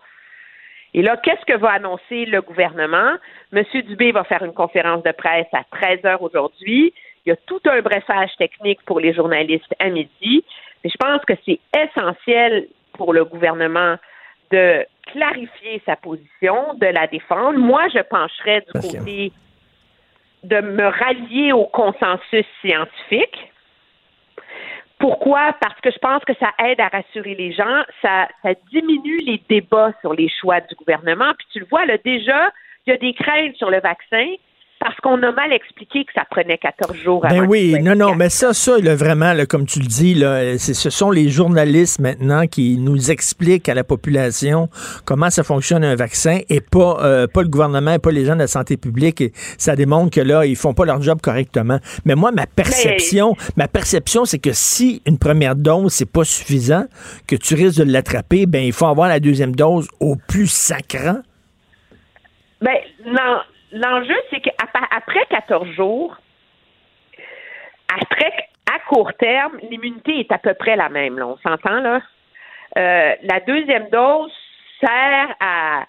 Et 0.93 1.03
là, 1.03 1.17
qu'est-ce 1.17 1.45
que 1.45 1.57
va 1.57 1.71
annoncer 1.73 2.25
le 2.25 2.41
gouvernement? 2.41 3.13
Monsieur 3.51 3.83
Dubé 3.83 4.11
va 4.11 4.23
faire 4.23 4.43
une 4.43 4.53
conférence 4.53 5.03
de 5.03 5.11
presse 5.11 5.47
à 5.53 5.63
13 5.71 6.05
heures 6.05 6.21
aujourd'hui. 6.23 6.93
Il 7.25 7.29
y 7.29 7.31
a 7.31 7.35
tout 7.47 7.61
un 7.65 7.81
brefage 7.81 8.31
technique 8.37 8.79
pour 8.85 8.99
les 8.99 9.13
journalistes 9.13 9.73
à 9.79 9.89
midi. 9.89 10.43
Mais 10.83 10.89
je 10.89 10.97
pense 10.97 11.23
que 11.25 11.33
c'est 11.45 11.59
essentiel 11.77 12.67
pour 12.93 13.13
le 13.13 13.25
gouvernement 13.25 13.95
de 14.51 14.85
clarifier 15.11 15.81
sa 15.85 15.95
position, 15.95 16.73
de 16.75 16.87
la 16.87 17.07
défendre. 17.07 17.59
Moi, 17.59 17.87
je 17.93 17.99
pencherais 17.99 18.61
du 18.61 18.81
côté 18.81 19.31
de 20.43 20.61
me 20.61 20.85
rallier 20.85 21.51
au 21.51 21.65
consensus 21.65 22.45
scientifique 22.61 23.49
pourquoi? 24.99 25.53
Parce 25.61 25.79
que 25.79 25.91
je 25.91 25.97
pense 25.97 26.23
que 26.25 26.33
ça 26.39 26.51
aide 26.59 26.79
à 26.81 26.89
rassurer 26.89 27.33
les 27.33 27.53
gens, 27.53 27.83
ça, 28.01 28.27
ça 28.43 28.53
diminue 28.71 29.19
les 29.19 29.41
débats 29.49 29.93
sur 30.01 30.13
les 30.13 30.29
choix 30.29 30.59
du 30.59 30.75
gouvernement. 30.75 31.33
Puis 31.37 31.47
tu 31.53 31.59
le 31.59 31.65
vois, 31.65 31.85
là, 31.85 31.97
déjà, 32.03 32.51
il 32.85 32.91
y 32.91 32.93
a 32.93 32.97
des 32.97 33.13
craintes 33.13 33.55
sur 33.55 33.69
le 33.69 33.79
vaccin 33.79 34.33
parce 34.79 34.95
qu'on 35.01 35.21
a 35.23 35.31
mal 35.33 35.51
expliqué 35.51 36.05
que 36.05 36.13
ça 36.15 36.23
prenait 36.29 36.57
14 36.57 36.95
jours 36.97 37.21
ben 37.21 37.45
oui, 37.45 37.75
non, 37.81 37.95
non, 37.95 38.15
mais 38.15 38.29
ça, 38.29 38.53
ça, 38.53 38.77
là, 38.77 38.95
vraiment, 38.95 39.33
là, 39.33 39.45
comme 39.45 39.65
tu 39.65 39.79
le 39.79 39.85
dis, 39.85 40.13
là, 40.13 40.57
ce 40.57 40.89
sont 40.89 41.11
les 41.11 41.29
journalistes 41.29 41.99
maintenant 41.99 42.47
qui 42.47 42.77
nous 42.77 43.11
expliquent 43.11 43.67
à 43.67 43.73
la 43.73 43.83
population 43.83 44.69
comment 45.05 45.29
ça 45.29 45.43
fonctionne 45.43 45.83
un 45.83 45.95
vaccin 45.95 46.39
et 46.49 46.61
pas, 46.61 46.97
euh, 47.01 47.27
pas 47.27 47.41
le 47.41 47.49
gouvernement 47.49 47.91
et 47.91 47.99
pas 47.99 48.11
les 48.11 48.23
gens 48.23 48.35
de 48.35 48.39
la 48.39 48.47
santé 48.47 48.77
publique. 48.77 49.19
Et 49.19 49.31
ça 49.57 49.75
démontre 49.75 50.11
que 50.11 50.21
là, 50.21 50.45
ils 50.45 50.55
font 50.55 50.73
pas 50.73 50.85
leur 50.85 51.01
job 51.01 51.19
correctement. 51.21 51.79
Mais 52.05 52.15
moi, 52.15 52.31
ma 52.31 52.47
perception, 52.47 53.35
ma 53.57 53.67
perception, 53.67 54.23
c'est 54.23 54.39
que 54.39 54.53
si 54.53 55.01
une 55.05 55.19
première 55.19 55.55
dose, 55.55 55.91
c'est 55.91 56.09
pas 56.09 56.23
suffisant, 56.23 56.85
que 57.27 57.35
tu 57.35 57.53
risques 57.53 57.79
de 57.79 57.91
l'attraper, 57.91 58.45
ben, 58.45 58.63
il 58.63 58.73
faut 58.73 58.87
avoir 58.87 59.09
la 59.09 59.19
deuxième 59.19 59.55
dose 59.55 59.89
au 59.99 60.15
plus 60.15 60.47
sacrant. 60.47 61.19
Ben, 62.61 62.77
non 63.05 63.39
l'enjeu, 63.71 64.15
c'est 64.29 64.41
qu'après 64.41 65.25
14 65.29 65.67
jours, 65.71 66.17
après, 68.01 68.31
à 68.73 68.79
court 68.87 69.11
terme, 69.19 69.57
l'immunité 69.69 70.19
est 70.19 70.31
à 70.31 70.37
peu 70.37 70.53
près 70.53 70.75
la 70.75 70.89
même. 70.89 71.17
Là, 71.17 71.27
on 71.27 71.37
s'entend 71.37 71.79
là. 71.79 72.01
Euh, 72.77 73.13
la 73.23 73.39
deuxième 73.39 73.89
dose 73.89 74.31
sert 74.79 75.35
à, 75.39 75.85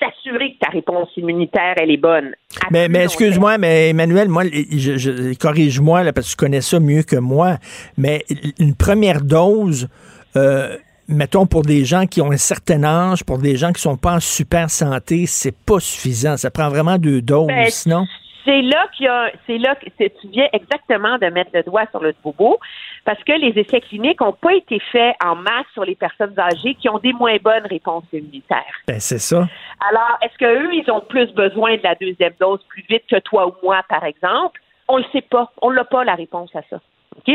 s'assurer 0.00 0.54
que 0.54 0.58
ta 0.58 0.70
réponse 0.70 1.08
immunitaire 1.16 1.74
elle 1.76 1.92
est 1.92 1.96
bonne. 1.98 2.34
Mais, 2.72 2.88
mais 2.88 3.04
excuse-moi, 3.04 3.58
mais 3.58 3.90
Emmanuel, 3.90 4.28
moi, 4.28 4.42
je, 4.44 5.38
corrige-moi 5.38 6.02
parce 6.12 6.26
que 6.26 6.30
tu 6.32 6.36
connais 6.36 6.60
ça 6.60 6.80
mieux 6.80 7.04
que 7.04 7.14
moi. 7.14 7.58
Mais 7.96 8.24
une 8.58 8.74
première 8.74 9.20
dose, 9.20 9.88
euh, 10.36 10.76
mettons, 11.08 11.46
pour 11.46 11.62
des 11.62 11.84
gens 11.84 12.06
qui 12.06 12.20
ont 12.20 12.30
un 12.30 12.36
certain 12.36 12.84
âge, 12.84 13.24
pour 13.24 13.38
des 13.38 13.56
gens 13.56 13.72
qui 13.72 13.80
sont 13.80 13.96
pas 13.96 14.16
en 14.16 14.20
super 14.20 14.70
santé, 14.70 15.26
c'est 15.26 15.56
pas 15.56 15.80
suffisant. 15.80 16.36
Ça 16.36 16.50
prend 16.50 16.68
vraiment 16.68 16.98
deux 16.98 17.22
doses, 17.22 17.46
ben, 17.48 17.68
sinon. 17.70 18.04
C'est 18.44 18.62
là 18.62 18.86
qu'il 18.96 19.04
y 19.04 19.08
a, 19.08 19.30
c'est 19.46 19.58
là 19.58 19.74
que 19.74 19.86
tu 19.86 20.28
viens 20.28 20.48
exactement 20.54 21.18
de 21.18 21.26
mettre 21.26 21.50
le 21.52 21.62
doigt 21.64 21.84
sur 21.90 22.00
le 22.00 22.14
bobo, 22.22 22.58
parce 23.04 23.22
que 23.24 23.32
les 23.32 23.60
essais 23.60 23.80
cliniques 23.80 24.20
n'ont 24.20 24.32
pas 24.32 24.54
été 24.54 24.80
faits 24.90 25.16
en 25.22 25.34
masse 25.34 25.66
sur 25.74 25.84
les 25.84 25.94
personnes 25.94 26.32
âgées 26.38 26.74
qui 26.74 26.88
ont 26.88 26.98
des 26.98 27.12
moins 27.12 27.36
bonnes 27.42 27.66
réponses 27.66 28.04
immunitaires. 28.12 28.64
Ben, 28.86 29.00
c'est 29.00 29.18
ça. 29.18 29.46
Alors, 29.90 30.18
est-ce 30.22 30.38
qu'eux, 30.38 30.72
ils 30.72 30.90
ont 30.90 31.00
plus 31.00 31.30
besoin 31.34 31.76
de 31.76 31.82
la 31.82 31.94
deuxième 31.94 32.32
dose 32.40 32.60
plus 32.68 32.84
vite 32.88 33.02
que 33.10 33.18
toi 33.18 33.48
ou 33.48 33.54
moi, 33.62 33.82
par 33.88 34.04
exemple? 34.04 34.60
On 34.88 34.96
le 34.96 35.04
sait 35.12 35.20
pas. 35.20 35.52
On 35.60 35.70
n'a 35.70 35.84
pas 35.84 36.04
la 36.04 36.14
réponse 36.14 36.48
à 36.54 36.62
ça. 36.70 36.80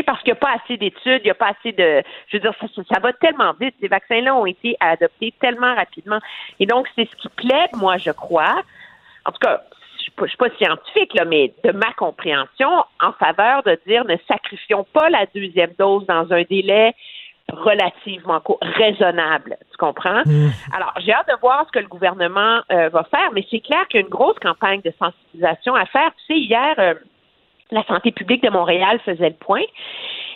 Parce 0.06 0.22
qu'il 0.22 0.32
n'y 0.32 0.38
a 0.38 0.40
pas 0.40 0.56
assez 0.62 0.76
d'études, 0.76 1.20
il 1.22 1.24
n'y 1.24 1.30
a 1.30 1.34
pas 1.34 1.52
assez 1.58 1.72
de. 1.72 2.02
Je 2.28 2.36
veux 2.36 2.40
dire, 2.40 2.54
ça, 2.92 3.00
va 3.00 3.12
tellement 3.12 3.52
vite. 3.60 3.74
Ces 3.80 3.88
vaccins-là 3.88 4.34
ont 4.34 4.46
été 4.46 4.76
adoptés 4.80 5.32
tellement 5.40 5.74
rapidement. 5.74 6.18
Et 6.60 6.66
donc, 6.66 6.86
c'est 6.96 7.08
ce 7.08 7.16
qui 7.16 7.28
plaît, 7.28 7.68
moi, 7.74 7.96
je 7.98 8.10
crois. 8.10 8.62
En 9.24 9.32
tout 9.32 9.38
cas, 9.40 9.62
je 9.98 10.22
ne 10.22 10.28
suis 10.28 10.36
pas 10.36 10.50
scientifique, 10.58 11.14
là, 11.14 11.24
mais 11.24 11.52
de 11.64 11.72
ma 11.72 11.92
compréhension, 11.94 12.70
en 13.00 13.12
faveur 13.12 13.62
de 13.62 13.78
dire 13.86 14.04
ne 14.04 14.16
sacrifions 14.28 14.84
pas 14.92 15.08
la 15.08 15.26
deuxième 15.34 15.72
dose 15.78 16.06
dans 16.06 16.32
un 16.32 16.42
délai 16.42 16.94
relativement 17.52 18.42
raisonnable. 18.62 19.56
Tu 19.70 19.76
comprends? 19.76 20.22
Mmh. 20.24 20.50
Alors, 20.74 20.94
j'ai 21.04 21.12
hâte 21.12 21.28
de 21.28 21.38
voir 21.40 21.64
ce 21.66 21.72
que 21.72 21.78
le 21.78 21.88
gouvernement 21.88 22.60
euh, 22.72 22.88
va 22.88 23.04
faire, 23.04 23.30
mais 23.32 23.46
c'est 23.50 23.60
clair 23.60 23.86
qu'il 23.88 24.00
y 24.00 24.02
a 24.02 24.06
une 24.06 24.12
grosse 24.12 24.38
campagne 24.40 24.80
de 24.82 24.92
sensibilisation 24.98 25.74
à 25.74 25.86
faire. 25.86 26.10
Tu 26.26 26.34
sais, 26.34 26.40
hier, 26.40 26.74
euh, 26.78 26.94
la 27.74 27.84
santé 27.84 28.12
publique 28.12 28.42
de 28.42 28.50
Montréal 28.50 29.00
faisait 29.04 29.28
le 29.28 29.34
point. 29.34 29.64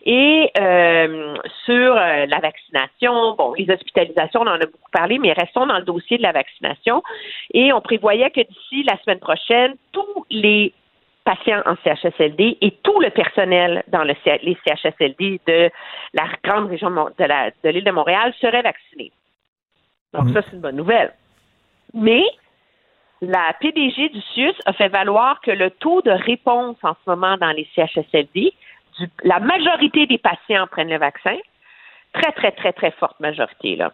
Et 0.05 0.51
euh, 0.61 1.35
sur 1.65 1.97
euh, 1.97 2.27
la 2.27 2.41
vaccination, 2.41 3.35
bon, 3.37 3.55
les 3.55 3.71
hospitalisations, 3.71 4.41
on 4.41 4.47
en 4.47 4.61
a 4.61 4.67
beaucoup 4.67 4.91
parlé, 4.93 5.19
mais 5.19 5.33
restons 5.33 5.67
dans 5.67 5.79
le 5.79 5.85
dossier 5.85 6.19
de 6.19 6.23
la 6.23 6.33
vaccination. 6.33 7.03
Et 7.53 7.73
on 7.73 7.81
prévoyait 7.81 8.31
que 8.31 8.41
d'ici 8.41 8.85
la 8.85 8.97
semaine 9.03 9.19
prochaine, 9.19 9.75
tous 9.93 10.27
les 10.31 10.73
patients 11.25 11.63
en 11.67 11.77
CHSLD 11.85 12.59
et 12.61 12.71
tout 12.83 13.01
le 13.01 13.11
personnel 13.11 13.85
dans 13.89 14.03
le, 14.03 14.15
les 14.43 14.57
CHSLD 14.67 15.41
de 15.47 15.71
la 16.15 16.25
grande 16.43 16.71
région 16.71 16.91
de 16.91 17.69
l'île 17.69 17.85
de, 17.85 17.91
Montréal 17.91 18.33
seraient 18.41 18.63
vaccinés. 18.63 19.13
Donc 20.15 20.25
mmh. 20.25 20.33
ça, 20.33 20.43
c'est 20.43 20.57
une 20.57 20.63
bonne 20.63 20.77
nouvelle. 20.77 21.13
Mais 21.93 22.25
la 23.21 23.53
PDG 23.61 24.11
du 24.11 24.21
CIUS 24.33 24.55
a 24.67 24.73
fait 24.73 24.89
valoir 24.89 25.41
que 25.41 25.51
le 25.51 25.71
taux 25.71 26.03
de 26.03 26.11
réponse 26.11 26.77
en 26.83 26.95
ce 26.95 27.11
moment 27.11 27.37
dans 27.37 27.51
les 27.51 27.69
CHSLD, 27.75 28.53
la 29.25 29.41
majorité 29.41 30.07
des 30.07 30.19
patients 30.19 30.67
prennent 30.71 30.91
le 30.91 30.99
vaccin, 30.99 31.37
très, 32.13 32.33
très, 32.33 32.53
très, 32.53 32.73
très 32.73 32.91
forte 32.93 33.19
majorité, 33.21 33.77
là. 33.77 33.93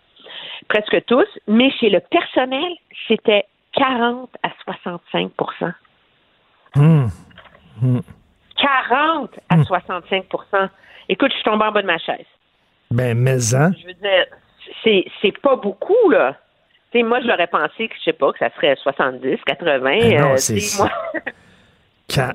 presque 0.69 1.05
tous, 1.07 1.27
mais 1.47 1.71
chez 1.71 1.91
le 1.91 2.01
personnel, 2.01 2.73
c'était 3.09 3.45
40 3.73 4.31
à 4.43 4.51
65% 4.67 5.73
Hum. 6.77 7.09
Hum. 7.83 8.03
40 8.57 9.31
à 9.49 9.57
65% 9.57 10.69
Écoute, 11.09 11.31
je 11.31 11.35
suis 11.35 11.45
tombée 11.45 11.65
en 11.65 11.73
bas 11.73 11.83
de 11.83 11.87
ma 11.87 11.99
chaise. 11.99 12.27
Ben, 12.91 13.17
mais 13.17 13.55
hein? 13.55 13.73
Je 13.81 13.87
veux 13.87 13.95
dire, 13.95 14.27
c'est 15.21 15.39
pas 15.41 15.57
beaucoup, 15.57 16.11
là. 16.11 16.37
Sais, 16.95 17.03
moi, 17.03 17.21
je 17.21 17.27
l'aurais 17.27 17.49
pensé 17.49 17.89
que, 17.89 17.95
je 17.99 18.03
sais 18.05 18.13
pas, 18.13 18.33
que 18.33 18.39
ça 18.39 18.51
serait 18.55 18.77
70, 18.77 19.39
80. 19.45 19.81
Ben 19.81 20.21
non, 20.21 20.33
euh, 20.33 20.37
c'est- 20.37 20.79
moi- 20.79 20.91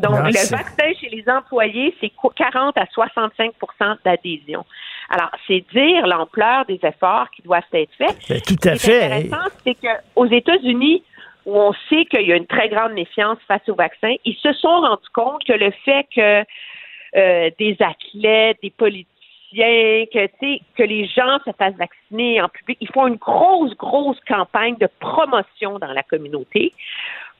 Donc, 0.01 0.11
non, 0.11 0.23
le 0.25 0.49
vaccin 0.49 0.91
chez 0.99 1.09
les 1.09 1.23
employés, 1.29 1.95
c'est 2.01 2.09
qu- 2.09 2.33
40 2.35 2.75
à 2.77 2.85
65% 2.85 3.95
d'adhésion. 4.03 4.65
Alors, 5.09 5.29
c'est 5.47 5.63
dire 5.73 6.05
l'ampleur 6.07 6.65
des 6.65 6.79
efforts 6.83 7.29
qui 7.31 7.43
doivent 7.43 7.61
être 7.73 7.91
faits. 7.97 8.17
Ben, 8.29 8.41
tout 8.41 8.67
à 8.67 8.75
Ce 8.75 8.85
qui 8.85 8.91
est 8.91 8.99
fait. 8.99 9.05
intéressant, 9.05 9.49
c'est 9.63 9.75
qu'aux 9.75 10.25
États-Unis, 10.25 11.03
où 11.45 11.55
on 11.57 11.71
sait 11.87 12.05
qu'il 12.05 12.27
y 12.27 12.33
a 12.33 12.35
une 12.35 12.47
très 12.47 12.67
grande 12.67 12.93
méfiance 12.93 13.37
face 13.47 13.61
au 13.69 13.75
vaccin, 13.75 14.13
ils 14.25 14.35
se 14.35 14.51
sont 14.53 14.81
rendus 14.81 15.09
compte 15.13 15.43
que 15.45 15.53
le 15.53 15.71
fait 15.85 16.05
que 16.15 16.43
euh, 17.15 17.49
des 17.57 17.77
athlètes, 17.79 18.57
des 18.61 18.71
politiciens, 19.49 20.05
que, 20.13 20.25
tu 20.27 20.33
sais, 20.39 20.61
que 20.77 20.83
les 20.83 21.07
gens 21.07 21.39
se 21.45 21.51
fassent 21.57 21.75
vacciner 21.75 22.41
en 22.41 22.49
public, 22.49 22.77
ils 22.81 22.89
font 22.91 23.07
une 23.07 23.15
grosse, 23.15 23.75
grosse 23.77 24.17
campagne 24.27 24.75
de 24.79 24.87
promotion 24.99 25.79
dans 25.79 25.91
la 25.93 26.03
communauté 26.03 26.73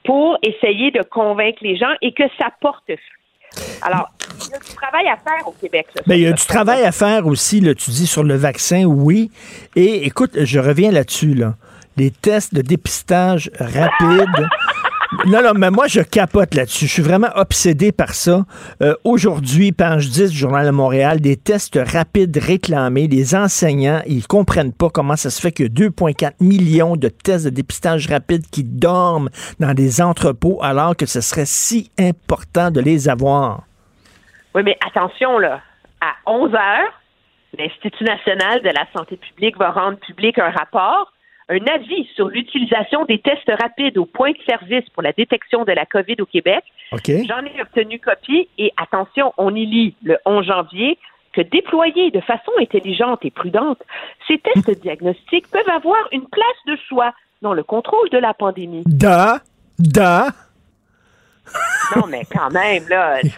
pour 0.06 0.38
essayer 0.41 0.91
de 0.91 1.03
convaincre 1.03 1.60
les 1.61 1.77
gens 1.77 1.94
et 2.02 2.14
que 2.14 2.23
ça 2.40 2.48
porte 2.61 2.86
fruit. 2.86 3.76
Alors, 3.81 4.10
il 4.45 4.52
y 4.52 4.53
a 4.53 4.60
du 4.60 4.76
travail 4.76 5.07
à 5.07 5.18
faire 5.18 5.48
au 5.48 5.52
Québec. 5.52 5.88
là, 5.95 6.02
Ben, 6.06 6.15
il 6.15 6.22
y 6.22 6.27
a 6.27 6.34
du 6.34 6.45
travail 6.45 6.84
à 6.84 6.91
faire 6.91 7.26
aussi, 7.26 7.60
là, 7.60 7.73
tu 7.73 7.91
dis, 7.91 8.06
sur 8.06 8.23
le 8.23 8.36
vaccin, 8.36 8.86
oui. 8.86 9.31
Et 9.76 10.06
écoute, 10.06 10.31
je 10.36 10.60
reviens 10.60 10.91
là-dessus, 10.91 11.34
là. 11.34 11.56
Les 11.98 12.11
tests 12.11 12.53
de 12.53 12.61
dépistage 12.61 13.49
rapides. 13.60 14.48
Non, 15.26 15.41
non, 15.41 15.53
mais 15.56 15.72
moi, 15.72 15.88
je 15.88 16.02
capote 16.02 16.53
là-dessus. 16.53 16.86
Je 16.86 16.94
suis 16.94 17.02
vraiment 17.02 17.30
obsédé 17.36 17.91
par 17.91 18.10
ça. 18.10 18.45
Euh, 18.84 18.94
Aujourd'hui, 19.03 19.72
page 19.72 20.10
10 20.10 20.30
du 20.30 20.38
Journal 20.38 20.68
de 20.68 20.72
Montréal, 20.72 21.19
des 21.19 21.36
tests 21.36 21.80
rapides 21.84 22.38
réclamés. 22.38 23.07
Les 23.07 23.34
enseignants, 23.34 24.02
ils 24.06 24.27
comprennent 24.27 24.73
pas 24.73 24.90
comment 24.90 25.15
ça 25.15 25.31
se 25.31 25.41
fait 25.41 25.60
a 25.60 25.68
2,4 25.68 26.34
millions 26.41 26.95
de 26.95 27.10
tests 27.10 27.45
de 27.45 27.49
dépistage 27.49 28.07
rapide 28.07 28.44
qui 28.52 28.64
dorment 28.64 29.30
dans 29.60 29.73
des 29.73 29.99
entrepôts 29.99 30.60
alors 30.61 30.95
que 30.95 31.07
ce 31.07 31.22
serait 31.22 31.45
si 31.45 31.91
important 31.99 32.69
de 32.69 32.80
les 32.80 33.10
avoir. 33.10 33.64
Oui, 34.53 34.61
mais 34.64 34.77
attention, 34.86 35.40
là. 35.40 35.61
À 36.02 36.14
11 36.31 36.53
heures, 36.53 36.94
l'Institut 37.57 38.03
national 38.03 38.61
de 38.61 38.69
la 38.69 38.86
santé 38.95 39.18
publique 39.18 39.57
va 39.57 39.72
rendre 39.72 39.98
public 39.98 40.38
un 40.38 40.52
rapport, 40.52 41.11
un 41.49 41.65
avis 41.67 42.07
sur 42.15 42.27
l'utilisation 42.27 43.05
des 43.05 43.19
tests 43.19 43.51
rapides 43.59 43.97
au 43.97 44.05
point 44.05 44.31
de 44.31 44.38
service 44.47 44.88
pour 44.91 45.01
la 45.01 45.11
détection 45.11 45.65
de 45.65 45.71
la 45.71 45.85
COVID 45.85 46.15
au 46.19 46.26
Québec. 46.26 46.63
OK. 46.91 47.11
J'en 47.27 47.43
ai 47.43 47.61
obtenu 47.61 47.99
copie 47.99 48.47
et 48.57 48.71
attention, 48.77 49.34
on 49.38 49.53
y 49.55 49.65
lit 49.65 49.95
le 50.03 50.17
11 50.26 50.45
janvier 50.45 50.97
que 51.34 51.41
déployés 51.41 52.11
de 52.11 52.21
façon 52.21 52.51
intelligente 52.59 53.19
et 53.23 53.31
prudente, 53.31 53.80
ces 54.27 54.39
tests 54.39 54.81
diagnostiques 54.81 55.49
peuvent 55.51 55.69
avoir 55.69 55.99
une 56.11 56.26
place 56.27 56.45
de 56.67 56.76
choix 56.88 57.13
dans 57.41 57.53
le 57.53 57.63
contrôle 57.63 58.09
de 58.09 58.17
la 58.17 58.34
pandémie. 58.34 58.84
Da, 58.85 59.39
da. 59.77 60.27
Non, 61.95 62.07
mais 62.07 62.23
quand 62.31 62.51
même, 62.51 62.88
là. 62.89 63.19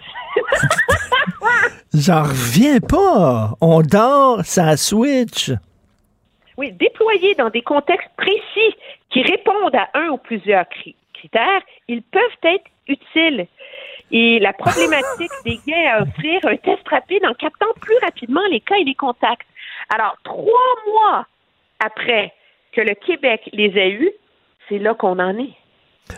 J'en 1.94 2.24
reviens 2.24 2.80
pas. 2.80 3.54
On 3.62 3.82
dort, 3.82 4.42
ça 4.44 4.78
switch. 4.78 5.52
Oui, 6.58 6.72
déployés 6.74 7.36
dans 7.36 7.50
des 7.50 7.62
contextes 7.62 8.10
précis 8.18 8.76
qui 9.10 9.22
répondent 9.24 9.76
à 9.76 9.90
un 9.94 10.10
ou 10.10 10.18
plusieurs 10.18 10.66
cri- 10.66 10.96
critères, 11.14 11.62
ils 11.88 12.02
peuvent 12.04 12.38
être 12.44 12.66
utiles. 12.88 13.48
Et 14.12 14.40
la 14.40 14.54
problématique 14.54 15.32
des 15.46 15.60
gains 15.66 15.92
à 15.94 16.02
offrir 16.04 16.40
un 16.46 16.58
test 16.58 16.88
rapide 16.90 17.26
en 17.26 17.34
captant 17.34 17.72
plus 17.80 17.98
rapidement 18.02 18.42
les 18.50 18.60
cas 18.60 18.76
et 18.76 18.84
les 18.84 18.96
contacts. 18.96 19.48
Alors, 19.90 20.16
trois 20.24 20.76
mois 20.88 21.26
après 21.80 22.34
que 22.74 22.82
le 22.82 22.94
Québec 22.96 23.50
les 23.54 23.78
a 23.80 23.88
eus, 23.88 24.12
c'est 24.68 24.80
là 24.80 24.94
qu'on 24.94 25.20
en 25.20 25.38
est. 25.38 25.54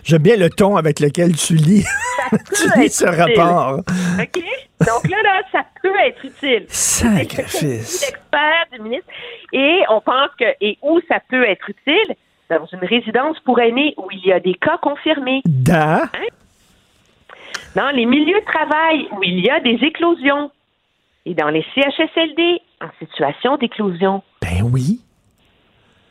J'aime 0.03 0.21
bien 0.23 0.37
le 0.37 0.49
ton 0.49 0.75
avec 0.75 0.99
lequel 0.99 1.35
tu 1.35 1.55
lis, 1.55 1.85
tu 2.31 2.55
ce 2.55 2.79
utile. 3.05 3.07
rapport. 3.21 3.79
OK? 4.19 4.43
Donc 4.85 5.09
là, 5.09 5.21
là, 5.23 5.41
ça 5.51 5.63
peut 5.81 5.95
être 6.05 6.25
utile. 6.25 6.65
Sacrifice. 6.67 8.01
L'expert 8.01 8.65
du 8.73 8.81
ministre. 8.81 9.07
Et 9.53 9.81
on 9.89 10.01
pense 10.01 10.29
que, 10.39 10.45
et 10.59 10.77
où 10.81 10.99
ça 11.07 11.19
peut 11.29 11.43
être 11.47 11.69
utile? 11.69 12.15
Dans 12.49 12.65
une 12.65 12.85
résidence 12.85 13.39
pour 13.45 13.59
aînés 13.59 13.93
où 13.97 14.07
il 14.11 14.25
y 14.25 14.33
a 14.33 14.39
des 14.39 14.53
cas 14.55 14.77
confirmés. 14.81 15.41
Da. 15.45 16.09
Dans 17.75 17.89
les 17.89 18.05
milieux 18.05 18.39
de 18.39 18.45
travail 18.45 19.07
où 19.11 19.23
il 19.23 19.39
y 19.39 19.49
a 19.49 19.59
des 19.59 19.79
éclosions. 19.85 20.51
Et 21.25 21.33
dans 21.33 21.49
les 21.49 21.65
CHSLD 21.73 22.59
en 22.81 22.89
situation 22.99 23.57
d'éclosion. 23.57 24.21
Ben 24.41 24.61
oui. 24.61 24.99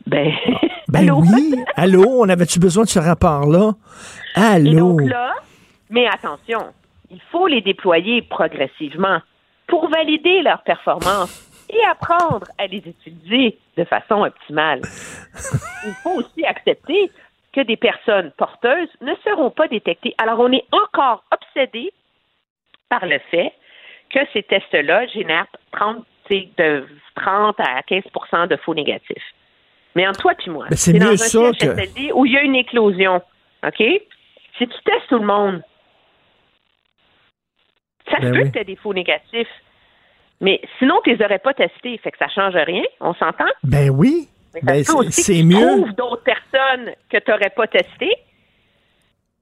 Ben, 0.06 0.32
Ben 0.88 1.10
oui. 1.10 1.54
Allô, 1.76 2.04
on 2.06 2.28
avait-tu 2.28 2.58
besoin 2.58 2.84
de 2.84 2.88
ce 2.88 2.98
rapport-là? 2.98 3.72
Allô? 4.34 4.96
donc 4.96 5.08
là, 5.08 5.34
mais 5.90 6.06
attention, 6.06 6.72
il 7.10 7.20
faut 7.30 7.46
les 7.46 7.60
déployer 7.60 8.22
progressivement 8.22 9.20
pour 9.66 9.88
valider 9.88 10.42
leur 10.42 10.62
performance 10.62 11.50
et 11.70 11.82
apprendre 11.86 12.46
à 12.58 12.66
les 12.66 12.78
utiliser 12.78 13.58
de 13.76 13.84
façon 13.84 14.22
optimale. 14.22 14.82
Il 15.86 15.94
faut 16.02 16.20
aussi 16.20 16.44
accepter 16.44 17.10
que 17.52 17.62
des 17.62 17.76
personnes 17.76 18.30
porteuses 18.36 18.88
ne 19.00 19.14
seront 19.24 19.50
pas 19.50 19.68
détectées. 19.68 20.14
Alors, 20.18 20.40
on 20.40 20.52
est 20.52 20.64
encore 20.72 21.24
obsédé 21.30 21.92
par 22.88 23.06
le 23.06 23.18
fait 23.30 23.52
que 24.10 24.20
ces 24.32 24.42
tests-là 24.42 25.06
génèrent 25.06 25.46
30, 25.72 26.04
tu 26.26 26.34
sais, 26.34 26.48
de 26.58 26.86
30 27.16 27.58
à 27.60 27.80
15% 27.80 28.48
de 28.48 28.56
faux 28.56 28.74
négatifs. 28.74 29.34
Mais 29.94 30.06
en 30.06 30.12
toi 30.12 30.34
puis 30.34 30.50
moi, 30.50 30.66
Ben, 30.70 30.76
c'est 30.76 30.92
t'es 30.92 30.98
dans 30.98 31.06
mieux 31.06 31.12
un 31.12 31.16
ça 31.16 31.38
que- 31.58 32.12
où 32.14 32.24
il 32.26 32.32
y 32.32 32.36
a 32.36 32.42
une 32.42 32.56
éclosion, 32.56 33.22
OK? 33.66 33.76
Si 33.78 34.66
tu 34.68 34.82
testes 34.84 35.08
tout 35.08 35.18
le 35.18 35.26
monde, 35.26 35.62
ça 38.10 38.16
se 38.18 38.22
Ben 38.22 38.32
peut 38.32 38.38
oui. 38.42 38.44
que 38.48 38.52
tu 38.52 38.58
aies 38.58 38.64
des 38.64 38.76
faux 38.76 38.94
négatifs. 38.94 39.48
Mais 40.40 40.60
sinon, 40.78 41.00
tu 41.04 41.14
les 41.14 41.24
aurais 41.24 41.38
pas 41.38 41.54
testés. 41.54 41.98
Fait 41.98 42.10
que 42.10 42.18
ça 42.18 42.28
change 42.28 42.54
rien, 42.54 42.82
on 43.00 43.14
s'entend? 43.14 43.46
Ben 43.62 43.90
oui. 43.90 44.28
Mais 44.54 44.60
ça 44.84 44.94
Ben, 44.94 45.10
c'est 45.10 45.32
tu 45.34 45.44
mieux. 45.44 45.54
trouves 45.66 45.92
d'autres 45.94 46.24
personnes 46.24 46.92
que 47.08 47.18
tu 47.18 47.30
n'aurais 47.30 47.50
pas 47.50 47.66
testées 47.68 48.14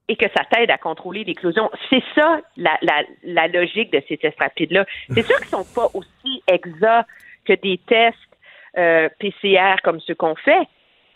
et 0.07 0.15
que 0.15 0.25
ça 0.35 0.43
t'aide 0.51 0.69
à 0.71 0.77
contrôler 0.77 1.23
l'éclosion. 1.23 1.69
C'est 1.89 2.03
ça 2.15 2.39
la, 2.55 2.77
la, 2.81 3.03
la 3.23 3.47
logique 3.47 3.91
de 3.91 4.01
ces 4.07 4.17
tests 4.17 4.39
rapides-là. 4.39 4.85
C'est 5.13 5.23
sûr 5.23 5.37
qu'ils 5.37 5.47
sont 5.47 5.65
pas 5.75 5.87
aussi 5.93 6.43
exacts 6.47 7.09
que 7.45 7.53
des 7.53 7.79
tests 7.87 8.17
euh, 8.77 9.09
PCR 9.19 9.75
comme 9.83 9.99
ceux 10.01 10.15
qu'on 10.15 10.35
fait. 10.35 10.67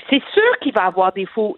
C'est 0.10 0.24
sûr 0.34 0.60
qu'il 0.62 0.74
va 0.74 0.86
avoir 0.86 1.14
des 1.14 1.26
faux 1.26 1.58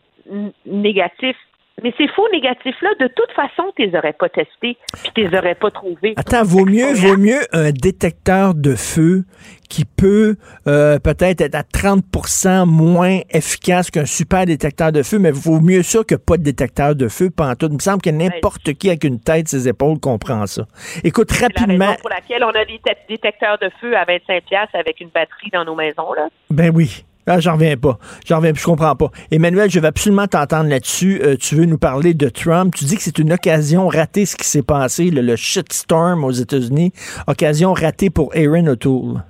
négatifs. 0.66 1.38
Mais 1.84 1.94
ces 1.96 2.08
faux 2.08 2.28
négatifs-là, 2.34 2.90
de 3.00 3.08
toute 3.08 3.32
façon, 3.36 3.72
tu 3.76 3.86
les 3.86 3.96
aurais 3.96 4.14
pas 4.14 4.30
testés, 4.30 4.78
puis 5.04 5.12
tu 5.14 5.24
les 5.28 5.38
aurais 5.38 5.54
pas 5.54 5.70
trouvés. 5.70 6.14
Attends, 6.18 6.44
vaut 6.44 6.66
mieux, 6.66 6.92
vaut 6.94 7.18
mieux 7.18 7.40
un 7.54 7.72
détecteur 7.72 8.56
de 8.56 8.74
feu 8.74 9.26
qui 9.70 9.86
peut 9.86 10.38
euh, 10.68 10.98
peut-être 10.98 11.42
être 11.42 11.54
à 11.54 11.62
30% 11.62 12.66
moins 12.66 13.20
efficace 13.30 13.92
qu'un 13.92 14.06
super 14.06 14.46
détecteur 14.48 14.92
de 14.92 15.04
feu, 15.04 15.20
mais 15.20 15.30
vaut 15.30 15.60
mieux 15.60 15.84
ça 15.84 16.00
que 16.04 16.16
pas 16.16 16.38
de 16.38 16.44
détecteur 16.44 16.96
de 16.96 17.08
feu. 17.10 17.30
Pantoute. 17.30 17.70
Il 17.72 17.76
me 17.76 17.80
semble 17.80 18.02
que 18.02 18.10
n'importe 18.10 18.74
qui 18.74 18.88
avec 18.90 19.04
une 19.04 19.20
tête, 19.20 19.48
ses 19.48 19.68
épaules 19.68 20.00
comprend 20.00 20.48
ça. 20.48 20.66
Écoute, 21.04 21.28
C'est 21.32 21.42
la 21.42 21.48
rapidement. 21.62 21.86
raison 21.88 22.00
pour 22.02 22.10
laquelle 22.10 22.44
on 22.44 22.50
a 22.60 22.66
des 22.66 22.80
te- 22.80 23.08
détecteurs 23.08 23.60
de 23.60 23.70
feu 23.80 23.96
à 23.96 24.04
25$ 24.06 24.42
piastres 24.48 24.76
avec 24.76 25.00
une 25.00 25.10
batterie 25.10 25.52
dans 25.54 25.66
nos 25.66 25.76
maisons. 25.76 26.12
Là. 26.14 26.30
Ben 26.50 26.72
oui. 26.74 27.04
Ah, 27.30 27.42
j'en 27.42 27.54
reviens 27.54 27.76
pas. 27.76 27.98
J'en 28.26 28.38
reviens, 28.38 28.54
je 28.56 28.64
comprends 28.64 28.96
pas. 28.96 29.12
Emmanuel, 29.32 29.70
je 29.70 29.82
vais 29.82 29.88
absolument 29.88 30.28
t'entendre 30.28 30.70
là-dessus. 30.70 31.20
Euh, 31.22 31.36
tu 31.36 31.56
veux 31.56 31.66
nous 31.66 31.78
parler 31.78 32.14
de 32.14 32.30
Trump. 32.30 32.74
Tu 32.74 32.86
dis 32.86 32.96
que 32.96 33.02
c'est 33.02 33.20
une 33.20 33.34
occasion 33.34 33.90
ratée 33.90 34.26
ce 34.26 34.38
qui 34.38 34.46
s'est 34.46 34.64
passé, 34.64 35.12
le, 35.12 35.22
le 35.22 35.36
shitstorm 35.36 36.24
aux 36.24 36.32
États-Unis. 36.32 36.94
Occasion 37.28 37.74
ratée 37.74 38.10
pour 38.10 38.34
Aaron 38.34 38.68
O'Toole. 38.68 39.24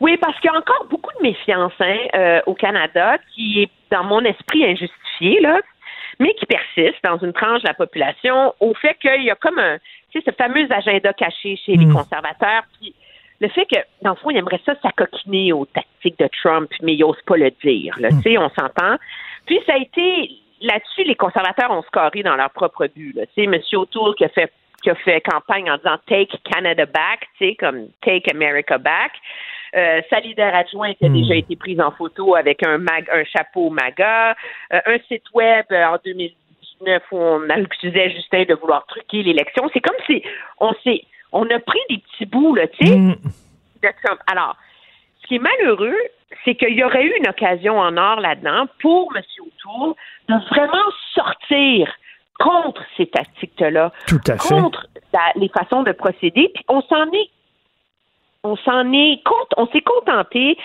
Oui, 0.00 0.16
parce 0.20 0.38
qu'il 0.40 0.50
y 0.52 0.54
a 0.54 0.58
encore 0.58 0.86
beaucoup 0.88 1.10
de 1.18 1.22
méfiance 1.22 1.72
hein, 1.80 1.96
euh, 2.14 2.40
au 2.46 2.54
Canada 2.54 3.18
qui 3.34 3.62
est, 3.62 3.70
dans 3.90 4.04
mon 4.04 4.20
esprit, 4.20 4.64
injustifiée, 4.64 5.40
là, 5.40 5.60
mais 6.20 6.34
qui 6.34 6.46
persiste 6.46 7.02
dans 7.02 7.18
une 7.18 7.32
tranche 7.32 7.62
de 7.62 7.68
la 7.68 7.74
population 7.74 8.54
au 8.60 8.74
fait 8.74 8.96
qu'il 9.00 9.24
y 9.24 9.30
a 9.30 9.34
comme 9.34 9.58
un, 9.58 9.78
tu 10.10 10.20
sais, 10.20 10.24
ce 10.26 10.34
fameux 10.36 10.66
agenda 10.70 11.12
caché 11.12 11.56
chez 11.56 11.76
les 11.76 11.86
conservateurs. 11.86 12.62
Puis 12.80 12.94
le 13.42 13.48
fait 13.48 13.66
que, 13.66 13.78
dans 14.02 14.10
le 14.10 14.16
fond, 14.16 14.30
il 14.30 14.36
aimerait 14.38 14.60
ça 14.64 14.74
s'acoquiner 14.80 15.52
aux 15.52 15.66
tactiques 15.66 16.18
de 16.18 16.28
Trump, 16.42 16.70
mais 16.80 16.94
il 16.94 17.00
n'ose 17.00 17.20
pas 17.26 17.36
le 17.36 17.50
dire. 17.64 17.94
Là, 17.98 18.08
tu 18.10 18.22
sais, 18.22 18.38
on 18.38 18.48
s'entend. 18.50 18.96
Puis 19.46 19.58
ça 19.66 19.74
a 19.74 19.78
été 19.78 20.30
là-dessus, 20.60 21.02
les 21.04 21.16
conservateurs 21.16 21.70
ont 21.72 21.82
scoré 21.82 22.22
dans 22.22 22.36
leur 22.36 22.50
propre 22.50 22.86
but. 22.86 23.16
Sais, 23.34 23.42
M. 23.44 23.58
O'Toole 23.74 24.14
qui 24.14 24.24
a 24.24 24.28
fait 24.28 24.50
qui 24.82 24.90
a 24.90 24.96
fait 24.96 25.20
campagne 25.20 25.70
en 25.70 25.76
disant 25.76 25.96
Take 26.08 26.38
Canada 26.50 26.86
Back, 26.86 27.20
tu 27.38 27.46
sais, 27.50 27.54
comme 27.54 27.88
Take 28.00 28.28
America 28.30 28.78
Back. 28.78 29.12
euh, 29.74 30.02
sa 30.10 30.20
leader 30.20 30.54
adjointe 30.54 30.96
a 31.02 31.08
Hmm. 31.08 31.14
déjà 31.14 31.34
été 31.36 31.56
prise 31.56 31.80
en 31.80 31.92
photo 31.92 32.34
avec 32.36 32.62
un, 32.66 32.78
mag, 32.78 33.08
un 33.10 33.24
chapeau 33.24 33.70
MAGA, 33.70 34.36
euh, 34.72 34.80
un 34.86 34.98
site 35.08 35.24
web 35.32 35.64
euh, 35.70 35.84
en 35.86 35.96
2019 36.04 37.02
où 37.12 37.16
on 37.16 37.48
accusait 37.48 38.10
Justin 38.10 38.44
de 38.44 38.54
vouloir 38.54 38.84
truquer 38.86 39.22
l'élection. 39.22 39.70
C'est 39.72 39.80
comme 39.80 39.96
si 40.06 40.22
on 40.60 40.72
s'est, 40.84 41.02
on 41.32 41.48
a 41.50 41.58
pris 41.60 41.80
des 41.90 41.98
petits 41.98 42.26
bouts, 42.26 42.54
là, 42.54 42.66
tu 42.68 42.86
sais, 42.86 43.94
Trump. 44.04 44.20
Alors, 44.30 44.56
ce 45.22 45.26
qui 45.28 45.36
est 45.36 45.38
malheureux, 45.38 45.96
c'est 46.44 46.54
qu'il 46.54 46.74
y 46.74 46.84
aurait 46.84 47.04
eu 47.04 47.14
une 47.18 47.28
occasion 47.28 47.78
en 47.78 47.96
or 47.96 48.20
là-dedans 48.20 48.66
pour 48.80 49.12
M. 49.16 49.22
O'Toole 49.40 49.94
de 50.28 50.34
vraiment 50.50 50.90
sortir 51.14 51.92
contre 52.38 52.82
ces 52.96 53.06
tactiques-là, 53.06 53.92
Tout 54.08 54.20
à 54.26 54.36
fait. 54.38 54.48
contre 54.54 54.86
la- 55.12 55.32
les 55.36 55.48
façons 55.48 55.82
de 55.82 55.92
procéder. 55.92 56.50
Puis 56.54 56.64
on 56.68 56.80
s'en 56.82 57.04
est, 57.12 57.30
on 58.44 58.56
s'en 58.56 58.92
est, 58.92 59.20
on 59.56 59.66
s'est 59.68 59.82
contenté 59.82 60.56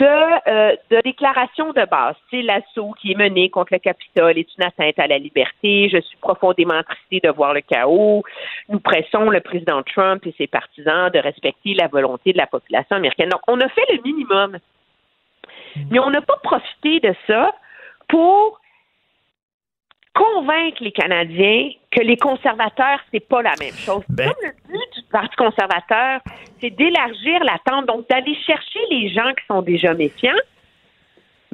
de, 0.00 0.50
euh, 0.50 0.76
de 0.90 1.00
déclarations 1.02 1.72
de 1.72 1.84
base. 1.84 2.16
C'est 2.30 2.42
l'assaut 2.42 2.92
qui 3.00 3.12
est 3.12 3.14
mené 3.16 3.50
contre 3.50 3.74
le 3.74 3.78
Capitole 3.78 4.38
est 4.38 4.48
une 4.56 4.64
atteinte 4.64 4.98
à 4.98 5.06
la 5.06 5.18
liberté. 5.18 5.88
Je 5.92 6.00
suis 6.00 6.16
profondément 6.16 6.74
attristé 6.74 7.20
de 7.22 7.30
voir 7.30 7.52
le 7.52 7.60
chaos. 7.60 8.22
Nous 8.68 8.80
pressons 8.80 9.28
le 9.30 9.40
président 9.40 9.82
Trump 9.82 10.26
et 10.26 10.34
ses 10.38 10.46
partisans 10.46 11.10
de 11.10 11.18
respecter 11.18 11.74
la 11.74 11.86
volonté 11.88 12.32
de 12.32 12.38
la 12.38 12.46
population 12.46 12.96
américaine. 12.96 13.28
Donc, 13.28 13.42
on 13.46 13.60
a 13.60 13.68
fait 13.68 13.84
le 13.92 14.00
minimum. 14.02 14.58
Mais 15.90 15.98
on 15.98 16.10
n'a 16.10 16.22
pas 16.22 16.36
profité 16.42 17.00
de 17.00 17.14
ça 17.26 17.54
pour 18.08 18.58
convaincre 20.14 20.82
les 20.82 20.92
Canadiens 20.92 21.70
que 21.90 22.00
les 22.02 22.16
conservateurs, 22.16 22.98
c'est 23.12 23.20
pas 23.26 23.42
la 23.42 23.52
même 23.60 23.74
chose. 23.74 24.02
Ben- 24.08 24.32
Comme 24.32 24.42
le 24.44 24.52
but 24.68 24.94
du 24.94 24.99
Parti 25.10 25.34
conservateur, 25.36 26.20
c'est 26.60 26.70
d'élargir 26.70 27.42
l'attente, 27.44 27.86
donc 27.86 28.08
d'aller 28.08 28.36
chercher 28.46 28.78
les 28.90 29.08
gens 29.12 29.32
qui 29.38 29.44
sont 29.48 29.62
déjà 29.62 29.92
méfiants. 29.94 30.30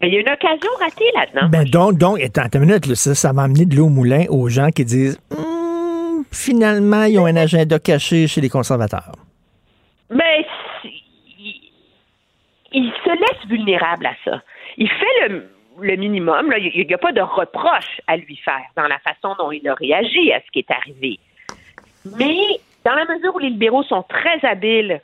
Mais 0.01 0.09
il 0.09 0.15
y 0.15 0.17
a 0.19 0.21
une 0.21 0.29
occasion 0.31 0.71
ratée 0.79 1.11
là-dedans. 1.15 1.49
Ben 1.49 1.65
donc, 1.65 1.97
donc, 1.99 2.21
attends, 2.21 2.59
une 2.59 2.67
minute, 2.67 2.95
ça, 2.95 3.15
ça 3.15 3.33
va 3.33 3.43
amener 3.45 3.65
de 3.65 3.77
l'eau 3.77 3.87
au 3.87 3.89
moulin 3.89 4.27
aux 4.29 4.49
gens 4.51 4.69
qui 4.69 4.85
disent 4.85 5.19
Hum, 5.35 6.25
finalement, 6.31 7.05
ils 7.05 7.19
ont 7.19 7.25
un 7.25 7.37
agenda 7.37 7.79
caché 7.79 8.27
chez 8.27 8.43
les 8.43 8.51
conservateurs. 8.51 9.13
Mais 10.11 10.47
il, 10.85 11.71
il 12.73 12.93
se 13.05 13.11
laisse 13.11 13.49
vulnérable 13.49 14.05
à 14.07 14.15
ça. 14.25 14.43
Il 14.77 14.89
fait 14.89 15.29
le, 15.29 15.49
le 15.81 15.97
minimum. 15.97 16.51
là. 16.51 16.59
Il 16.59 16.87
n'y 16.87 16.95
a 16.95 16.99
pas 16.99 17.13
de 17.13 17.23
reproche 17.23 18.01
à 18.07 18.19
lui 18.19 18.37
faire 18.37 18.67
dans 18.77 18.87
la 18.87 18.99
façon 18.99 19.35
dont 19.39 19.51
il 19.51 19.67
a 19.67 19.75
réagi 19.75 20.31
à 20.33 20.41
ce 20.41 20.51
qui 20.53 20.59
est 20.59 20.71
arrivé. 20.71 21.19
Mais 22.19 22.37
dans 22.87 22.95
la 22.95 23.05
mesure 23.05 23.35
où 23.35 23.41
les 23.41 23.51
libéraux 23.51 23.83
sont 23.83 24.05
très 24.09 24.39
habiles 24.49 25.01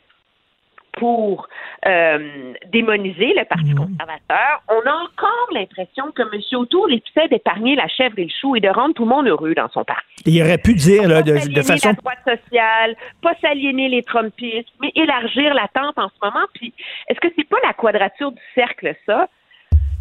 pour 0.92 1.48
euh, 1.86 2.52
démoniser 2.70 3.34
le 3.34 3.44
Parti 3.44 3.74
conservateur, 3.74 4.62
on 4.68 4.88
a 4.88 4.92
encore 4.92 5.48
l'impression 5.52 6.12
que 6.12 6.22
M. 6.22 6.40
O'Toole 6.52 6.94
essaie 6.94 7.28
d'épargner 7.28 7.74
la 7.74 7.88
chèvre 7.88 8.18
et 8.18 8.24
le 8.24 8.30
chou 8.40 8.54
et 8.54 8.60
de 8.60 8.68
rendre 8.68 8.94
tout 8.94 9.04
le 9.04 9.08
monde 9.08 9.26
heureux 9.26 9.54
dans 9.54 9.68
son 9.70 9.84
parti 9.84 10.06
Il 10.26 10.40
aurait 10.42 10.58
pu 10.58 10.74
dire 10.74 11.08
là, 11.08 11.22
de, 11.22 11.32
de 11.32 11.62
façon. 11.62 11.88
la 11.88 11.94
droite 11.94 12.18
sociale, 12.24 12.94
pas 13.20 13.34
s'aliéner 13.40 13.88
les 13.88 14.02
Trumpistes, 14.02 14.68
mais 14.80 14.92
élargir 14.94 15.54
l'attente 15.54 15.98
en 15.98 16.08
ce 16.08 16.14
moment. 16.22 16.46
Puis, 16.54 16.72
est-ce 17.08 17.18
que 17.20 17.28
c'est 17.36 17.48
pas 17.48 17.58
la 17.64 17.72
quadrature 17.72 18.30
du 18.30 18.42
cercle, 18.54 18.94
ça? 19.06 19.28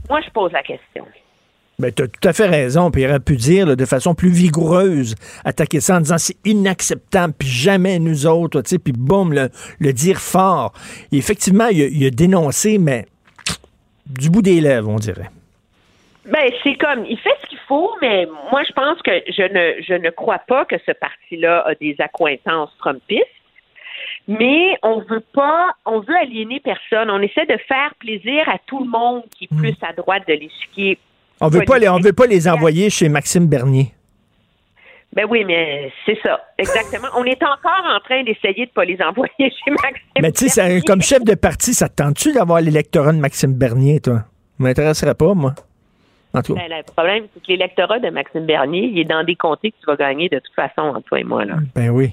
Moi, 0.09 0.19
je 0.21 0.29
pose 0.29 0.51
la 0.51 0.61
question. 0.61 1.07
Ben, 1.81 1.91
tu 1.91 2.03
as 2.03 2.07
tout 2.07 2.27
à 2.27 2.33
fait 2.33 2.47
raison. 2.47 2.91
Puis 2.91 3.01
il 3.01 3.07
aurait 3.07 3.19
pu 3.19 3.35
dire 3.35 3.65
là, 3.65 3.75
de 3.75 3.85
façon 3.85 4.15
plus 4.15 4.29
vigoureuse, 4.29 5.15
attaquer 5.43 5.79
ça 5.79 5.97
en 5.97 6.01
disant 6.01 6.17
c'est 6.17 6.37
inacceptable, 6.45 7.33
puis 7.37 7.47
jamais 7.47 7.99
nous 7.99 8.27
autres, 8.27 8.61
tu 8.61 8.69
sais, 8.69 8.79
puis 8.79 8.93
boum, 8.93 9.33
le, 9.33 9.49
le 9.79 9.93
dire 9.93 10.19
fort. 10.19 10.73
Et 11.11 11.17
effectivement, 11.17 11.67
il 11.67 11.81
a, 11.81 11.87
il 11.87 12.05
a 12.05 12.09
dénoncé, 12.11 12.77
mais 12.77 13.05
du 14.05 14.29
bout 14.29 14.41
des 14.41 14.61
lèvres, 14.61 14.89
on 14.89 14.97
dirait. 14.97 15.29
Ben, 16.25 16.51
c'est 16.63 16.75
comme, 16.75 17.05
il 17.05 17.17
fait 17.17 17.35
ce 17.41 17.47
qu'il 17.47 17.57
faut, 17.67 17.91
mais 18.01 18.27
moi, 18.51 18.61
je 18.67 18.71
pense 18.73 19.01
que 19.01 19.11
je 19.27 19.41
ne, 19.41 19.81
je 19.81 19.93
ne 19.93 20.11
crois 20.11 20.39
pas 20.39 20.65
que 20.65 20.75
ce 20.85 20.91
parti-là 20.91 21.63
a 21.65 21.73
des 21.75 21.95
accointances 21.99 22.69
trumpistes. 22.77 23.25
Mais 24.27 24.77
on 24.83 24.99
veut 24.99 25.23
pas, 25.33 25.71
on 25.85 25.99
veut 25.99 26.15
aliéner 26.15 26.59
personne. 26.59 27.09
On 27.09 27.21
essaie 27.21 27.45
de 27.47 27.57
faire 27.67 27.93
plaisir 27.99 28.47
à 28.47 28.57
tout 28.67 28.83
le 28.83 28.89
monde 28.89 29.23
qui 29.35 29.45
est 29.45 29.55
plus 29.55 29.75
à 29.81 29.93
droite 29.93 30.27
de 30.27 30.33
l'échiquier. 30.33 30.99
On 31.41 31.47
veut 31.47 31.65
pas 31.65 31.79
les, 31.79 31.89
on 31.89 31.99
veut 31.99 32.13
pas 32.13 32.27
les 32.27 32.47
envoyer 32.47 32.89
chez 32.89 33.09
Maxime 33.09 33.47
Bernier. 33.47 33.93
Ben 35.13 35.25
oui, 35.29 35.43
mais 35.43 35.91
c'est 36.05 36.17
ça, 36.23 36.39
exactement. 36.57 37.09
on 37.17 37.25
est 37.25 37.43
encore 37.43 37.83
en 37.85 37.99
train 37.99 38.23
d'essayer 38.23 38.67
de 38.67 38.71
pas 38.71 38.85
les 38.85 39.01
envoyer 39.01 39.31
chez 39.39 39.71
Maxime. 39.71 40.21
Mais 40.21 40.31
tu 40.31 40.47
sais, 40.47 40.81
comme 40.87 41.01
chef 41.01 41.25
de 41.25 41.35
parti, 41.35 41.73
ça 41.73 41.89
te 41.89 41.95
tente-tu 41.95 42.31
d'avoir 42.31 42.61
l'électorat 42.61 43.11
de 43.11 43.17
Maxime 43.17 43.53
Bernier, 43.53 43.99
toi? 43.99 44.19
Ça 44.19 44.63
m'intéresserait 44.63 45.15
pas, 45.15 45.33
moi. 45.33 45.53
En 46.33 46.41
tout 46.41 46.55
cas. 46.55 46.61
Ben, 46.61 46.77
le 46.77 46.83
problème, 46.83 47.25
c'est 47.33 47.41
que 47.41 47.47
l'électorat 47.49 47.99
de 47.99 48.09
Maxime 48.09 48.45
Bernier, 48.45 48.85
il 48.85 48.99
est 48.99 49.05
dans 49.05 49.23
des 49.25 49.35
comtés 49.35 49.71
que 49.71 49.77
tu 49.81 49.85
vas 49.85 49.97
gagner 49.97 50.29
de 50.29 50.39
toute 50.39 50.55
façon 50.55 50.81
entre 50.81 51.01
toi 51.01 51.19
et 51.19 51.25
moi. 51.25 51.43
Là. 51.43 51.55
Ben 51.75 51.89
oui. 51.89 52.11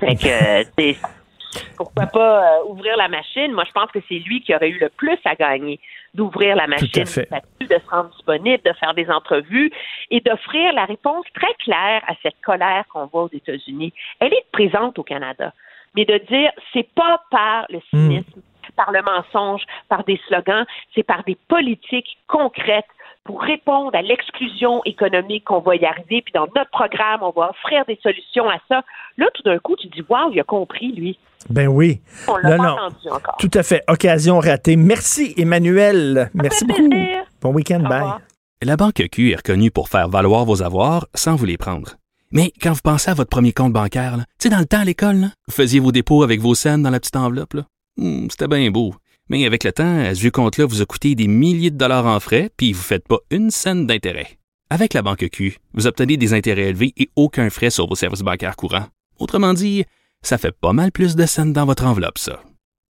Fait 0.00 0.16
que, 0.16 0.80
euh, 0.80 0.92
pourquoi 1.76 2.06
pas 2.06 2.42
euh, 2.42 2.64
ouvrir 2.68 2.96
la 2.96 3.06
machine? 3.08 3.52
Moi, 3.52 3.64
je 3.66 3.72
pense 3.72 3.92
que 3.92 4.00
c'est 4.08 4.18
lui 4.18 4.42
qui 4.42 4.52
aurait 4.54 4.70
eu 4.70 4.78
le 4.80 4.88
plus 4.88 5.18
à 5.24 5.36
gagner 5.36 5.78
d'ouvrir 6.14 6.56
la 6.56 6.66
machine, 6.66 6.88
de 6.92 7.04
se 7.04 7.90
rendre 7.90 8.10
disponible, 8.10 8.62
de 8.64 8.72
faire 8.74 8.94
des 8.94 9.08
entrevues 9.10 9.70
et 10.10 10.20
d'offrir 10.20 10.72
la 10.72 10.84
réponse 10.84 11.24
très 11.34 11.54
claire 11.54 12.02
à 12.06 12.14
cette 12.22 12.40
colère 12.44 12.84
qu'on 12.92 13.06
voit 13.06 13.24
aux 13.24 13.32
États-Unis. 13.32 13.92
Elle 14.18 14.32
est 14.32 14.46
présente 14.52 14.98
au 14.98 15.02
Canada, 15.02 15.52
mais 15.94 16.04
de 16.04 16.18
dire 16.28 16.50
c'est 16.72 16.88
pas 16.94 17.22
par 17.30 17.66
le 17.68 17.80
cynisme, 17.90 18.42
par 18.76 18.92
le 18.92 19.02
mensonge, 19.02 19.62
par 19.88 20.04
des 20.04 20.20
slogans, 20.26 20.66
c'est 20.94 21.02
par 21.02 21.22
des 21.24 21.36
politiques 21.48 22.18
concrètes 22.26 22.86
pour 23.30 23.42
répondre 23.42 23.94
à 23.94 24.02
l'exclusion 24.02 24.82
économique 24.84 25.44
qu'on 25.44 25.60
va 25.60 25.76
y 25.76 25.84
arriver. 25.84 26.20
Puis 26.22 26.32
dans 26.34 26.48
notre 26.56 26.70
programme, 26.72 27.20
on 27.22 27.30
va 27.30 27.50
offrir 27.50 27.84
des 27.86 27.96
solutions 28.02 28.48
à 28.50 28.56
ça. 28.68 28.82
Là, 29.18 29.26
tout 29.34 29.42
d'un 29.44 29.58
coup, 29.60 29.76
tu 29.76 29.86
dis, 29.86 30.02
waouh, 30.08 30.32
il 30.32 30.40
a 30.40 30.42
compris, 30.42 30.90
lui. 30.92 31.16
Ben 31.48 31.68
oui. 31.68 32.00
On 32.26 32.36
l'a 32.38 32.50
Non, 32.50 32.56
pas 32.56 32.62
non. 32.64 32.72
entendu 32.86 33.08
encore. 33.12 33.36
Tout 33.38 33.50
à 33.54 33.62
fait. 33.62 33.82
Occasion 33.88 34.40
ratée. 34.40 34.74
Merci, 34.74 35.32
Emmanuel. 35.36 36.28
Merci 36.34 36.64
beaucoup. 36.64 36.88
plaisir. 36.88 37.22
Bon 37.40 37.52
week-end. 37.52 37.78
Bye. 37.80 37.92
revoir. 38.00 38.20
La 38.62 38.76
Banque 38.76 39.02
Q 39.12 39.30
est 39.30 39.36
reconnue 39.36 39.70
pour 39.70 39.88
faire 39.88 40.08
valoir 40.08 40.44
vos 40.44 40.62
avoirs 40.62 41.06
sans 41.14 41.36
vous 41.36 41.46
les 41.46 41.56
prendre. 41.56 41.92
Mais 42.32 42.52
quand 42.60 42.72
vous 42.72 42.80
pensez 42.82 43.10
à 43.10 43.14
votre 43.14 43.30
premier 43.30 43.52
compte 43.52 43.72
bancaire, 43.72 44.16
tu 44.18 44.24
sais, 44.38 44.48
dans 44.50 44.58
le 44.58 44.66
temps 44.66 44.80
à 44.80 44.84
l'école, 44.84 45.16
là, 45.16 45.26
vous 45.46 45.54
faisiez 45.54 45.78
vos 45.80 45.92
dépôts 45.92 46.22
avec 46.24 46.40
vos 46.40 46.54
scènes 46.56 46.82
dans 46.82 46.90
la 46.90 46.98
petite 46.98 47.16
enveloppe. 47.16 47.54
là. 47.54 47.62
Hmm, 47.96 48.26
C'était 48.28 48.48
bien 48.48 48.70
beau. 48.70 48.92
Mais 49.30 49.46
avec 49.46 49.62
le 49.62 49.72
temps, 49.72 50.00
à 50.00 50.14
ce 50.14 50.28
compte-là 50.28 50.66
vous 50.66 50.82
a 50.82 50.86
coûté 50.86 51.14
des 51.14 51.28
milliers 51.28 51.70
de 51.70 51.78
dollars 51.78 52.04
en 52.04 52.18
frais, 52.18 52.50
puis 52.56 52.72
vous 52.72 52.80
ne 52.80 52.84
faites 52.84 53.06
pas 53.06 53.20
une 53.30 53.50
scène 53.50 53.86
d'intérêt. 53.86 54.38
Avec 54.70 54.92
la 54.92 55.02
Banque 55.02 55.28
Q, 55.30 55.58
vous 55.72 55.86
obtenez 55.86 56.16
des 56.16 56.34
intérêts 56.34 56.68
élevés 56.68 56.92
et 56.96 57.10
aucun 57.14 57.48
frais 57.48 57.70
sur 57.70 57.88
vos 57.88 57.94
services 57.94 58.22
bancaires 58.22 58.56
courants. 58.56 58.86
Autrement 59.20 59.54
dit, 59.54 59.84
ça 60.22 60.36
fait 60.36 60.52
pas 60.52 60.72
mal 60.72 60.90
plus 60.90 61.14
de 61.14 61.26
scènes 61.26 61.52
dans 61.52 61.64
votre 61.64 61.84
enveloppe, 61.84 62.18
ça. 62.18 62.42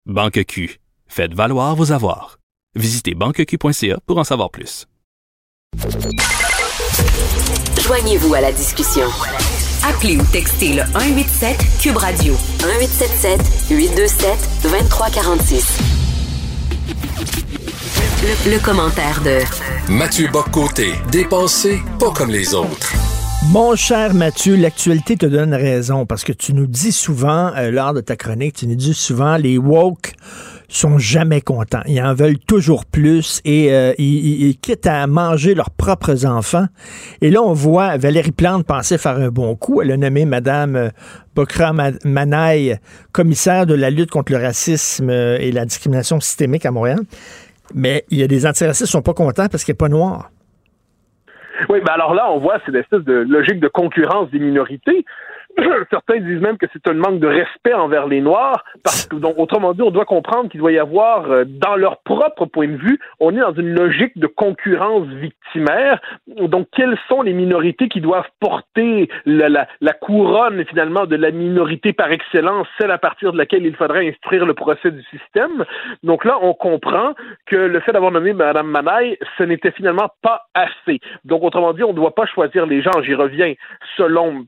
Banque 0.07 0.43
Q. 0.47 0.81
Faites 1.07 1.35
valoir 1.35 1.77
vos 1.77 1.93
avoirs. 1.93 2.39
Visitez 2.75 3.15
banqueq.ca 3.15 3.99
pour 4.07 4.17
en 4.17 4.25
savoir 4.25 4.51
plus. 4.51 4.87
Joignez-vous 7.83 8.33
à 8.35 8.41
la 8.41 8.53
discussion. 8.53 9.07
Appelez 9.83 10.17
ou 10.17 10.25
textez 10.33 10.75
le 10.75 10.85
187 10.93 11.59
Cube 11.83 11.97
Radio 11.97 12.35
1877 12.62 13.69
827 13.71 14.62
2346. 14.62 16.00
Le, 16.91 18.51
le 18.53 18.59
commentaire 18.59 19.21
de 19.23 19.39
Mathieu 19.93 20.29
Boccoté, 20.33 20.93
dépensé 21.12 21.81
pas 21.99 22.11
comme 22.11 22.31
les 22.31 22.55
autres. 22.55 22.93
Mon 23.53 23.77
cher 23.77 24.12
Mathieu, 24.12 24.57
l'actualité 24.57 25.17
te 25.17 25.27
donne 25.27 25.55
raison 25.55 26.05
parce 26.05 26.25
que 26.25 26.33
tu 26.33 26.53
nous 26.53 26.67
dis 26.67 26.93
souvent, 26.93 27.53
euh, 27.57 27.71
lors 27.71 27.95
de 27.95 28.01
ta 28.01 28.17
chronique, 28.17 28.57
tu 28.57 28.67
nous 28.67 28.75
dis 28.75 28.95
souvent, 28.95 29.37
les 29.37 29.57
woke 29.57 30.15
sont 30.71 30.99
jamais 30.99 31.41
contents. 31.41 31.83
Ils 31.87 32.01
en 32.01 32.15
veulent 32.15 32.39
toujours 32.39 32.87
plus 32.87 33.41
et 33.45 33.73
euh, 33.73 33.93
ils, 33.99 34.57
quittent 34.59 34.87
à 34.87 35.07
manger 35.07 35.55
leurs 35.55 35.71
propres 35.71 36.25
enfants. 36.27 36.67
Et 37.21 37.31
là, 37.31 37.43
on 37.43 37.53
voit 37.53 37.97
Valérie 37.97 38.33
Plante 38.33 38.67
penser 38.67 38.97
faire 38.97 39.17
un 39.17 39.29
bon 39.29 39.57
coup. 39.57 39.83
Elle 39.83 39.91
a 39.91 39.97
nommé 39.97 40.25
Madame 40.25 40.77
euh, 40.77 40.89
Bokra 41.35 41.73
Ma- 41.73 41.91
Manaï 42.05 42.79
commissaire 43.13 43.67
de 43.67 43.75
la 43.75 43.91
lutte 43.91 44.11
contre 44.11 44.33
le 44.33 44.39
racisme 44.39 45.11
euh, 45.11 45.39
et 45.41 45.51
la 45.51 45.65
discrimination 45.65 46.21
systémique 46.21 46.65
à 46.65 46.71
Montréal. 46.71 47.01
Mais 47.75 48.05
il 48.11 48.19
y 48.19 48.23
a 48.23 48.29
des 48.29 48.47
antiracistes 48.47 48.87
qui 48.87 48.93
sont 48.93 49.03
pas 49.03 49.15
contents 49.15 49.49
parce 49.49 49.65
qu'elle 49.65 49.75
n'est 49.75 49.79
pas 49.79 49.89
noire. 49.89 50.31
Oui, 51.69 51.81
ben 51.85 51.93
alors 51.93 52.15
là, 52.15 52.31
on 52.33 52.39
voit 52.39 52.59
cette 52.65 52.75
espèce 52.75 53.03
de 53.03 53.13
logique 53.29 53.61
de 53.61 53.69
concurrence 53.69 54.31
des 54.31 54.39
minorités. 54.39 55.05
Certains 55.91 56.19
disent 56.20 56.41
même 56.41 56.59
que 56.59 56.66
c'est 56.73 56.89
un 56.89 56.95
manque 56.95 57.20
de 57.20 57.27
respect 57.27 57.74
envers 57.74 58.07
les 58.07 58.20
Noirs, 58.20 58.65
parce 58.85 59.07
que, 59.07 59.16
donc, 59.16 59.39
autrement 59.39 59.73
dit, 59.73 59.82
on 59.82 59.91
doit 59.91 60.05
comprendre 60.05 60.49
qu'il 60.51 60.61
doit 60.61 60.73
y 60.73 60.78
avoir, 60.78 61.31
euh, 61.31 61.45
dans 61.47 61.77
leur 61.77 61.99
propre 62.03 62.47
point 62.47 62.69
de 62.69 62.77
vue, 62.77 62.99
on 63.19 63.35
est 63.35 63.41
dans 63.41 63.55
une 63.55 63.74
logique 63.74 64.16
de 64.19 64.27
concurrence 64.27 65.07
victimaire. 65.09 66.01
Donc, 66.27 66.69
quelles 66.74 66.99
sont 67.09 67.23
les 67.23 67.32
minorités 67.32 67.89
qui 67.89 68.01
doivent 68.01 68.28
porter 68.41 69.09
la, 69.27 69.49
la, 69.49 69.69
la 69.81 69.93
couronne, 69.93 70.65
finalement, 70.66 71.07
de 71.07 71.16
la 71.16 71.31
minorité 71.31 71.93
par 71.93 72.11
excellence, 72.11 72.66
celle 72.78 72.91
à 72.91 72.99
partir 72.99 73.32
de 73.32 73.39
laquelle 73.39 73.65
il 73.65 73.74
faudrait 73.74 74.09
instruire 74.09 74.47
le 74.47 74.55
procès 74.55 74.91
du 74.91 75.03
système? 75.05 75.65
Donc 76.03 76.24
là, 76.24 76.39
on 76.43 76.55
comprend 76.55 77.15
que 77.47 77.57
le 77.57 77.81
fait 77.81 77.93
d'avoir 77.93 78.12
nommé 78.12 78.32
Mme 78.32 78.69
Manaille, 78.69 79.19
ce 79.39 79.45
n'était 79.45 79.73
finalement 79.73 80.09
pas 80.23 80.43
assez. 80.55 81.01
Donc, 81.24 81.43
autrement 81.43 81.73
dit, 81.73 81.82
on 81.82 81.91
ne 81.91 81.97
doit 81.97 82.15
pas 82.15 82.27
choisir 82.27 82.66
les 82.66 82.82
gens, 82.82 83.03
j'y 83.03 83.15
reviens, 83.15 83.55
selon 83.97 84.45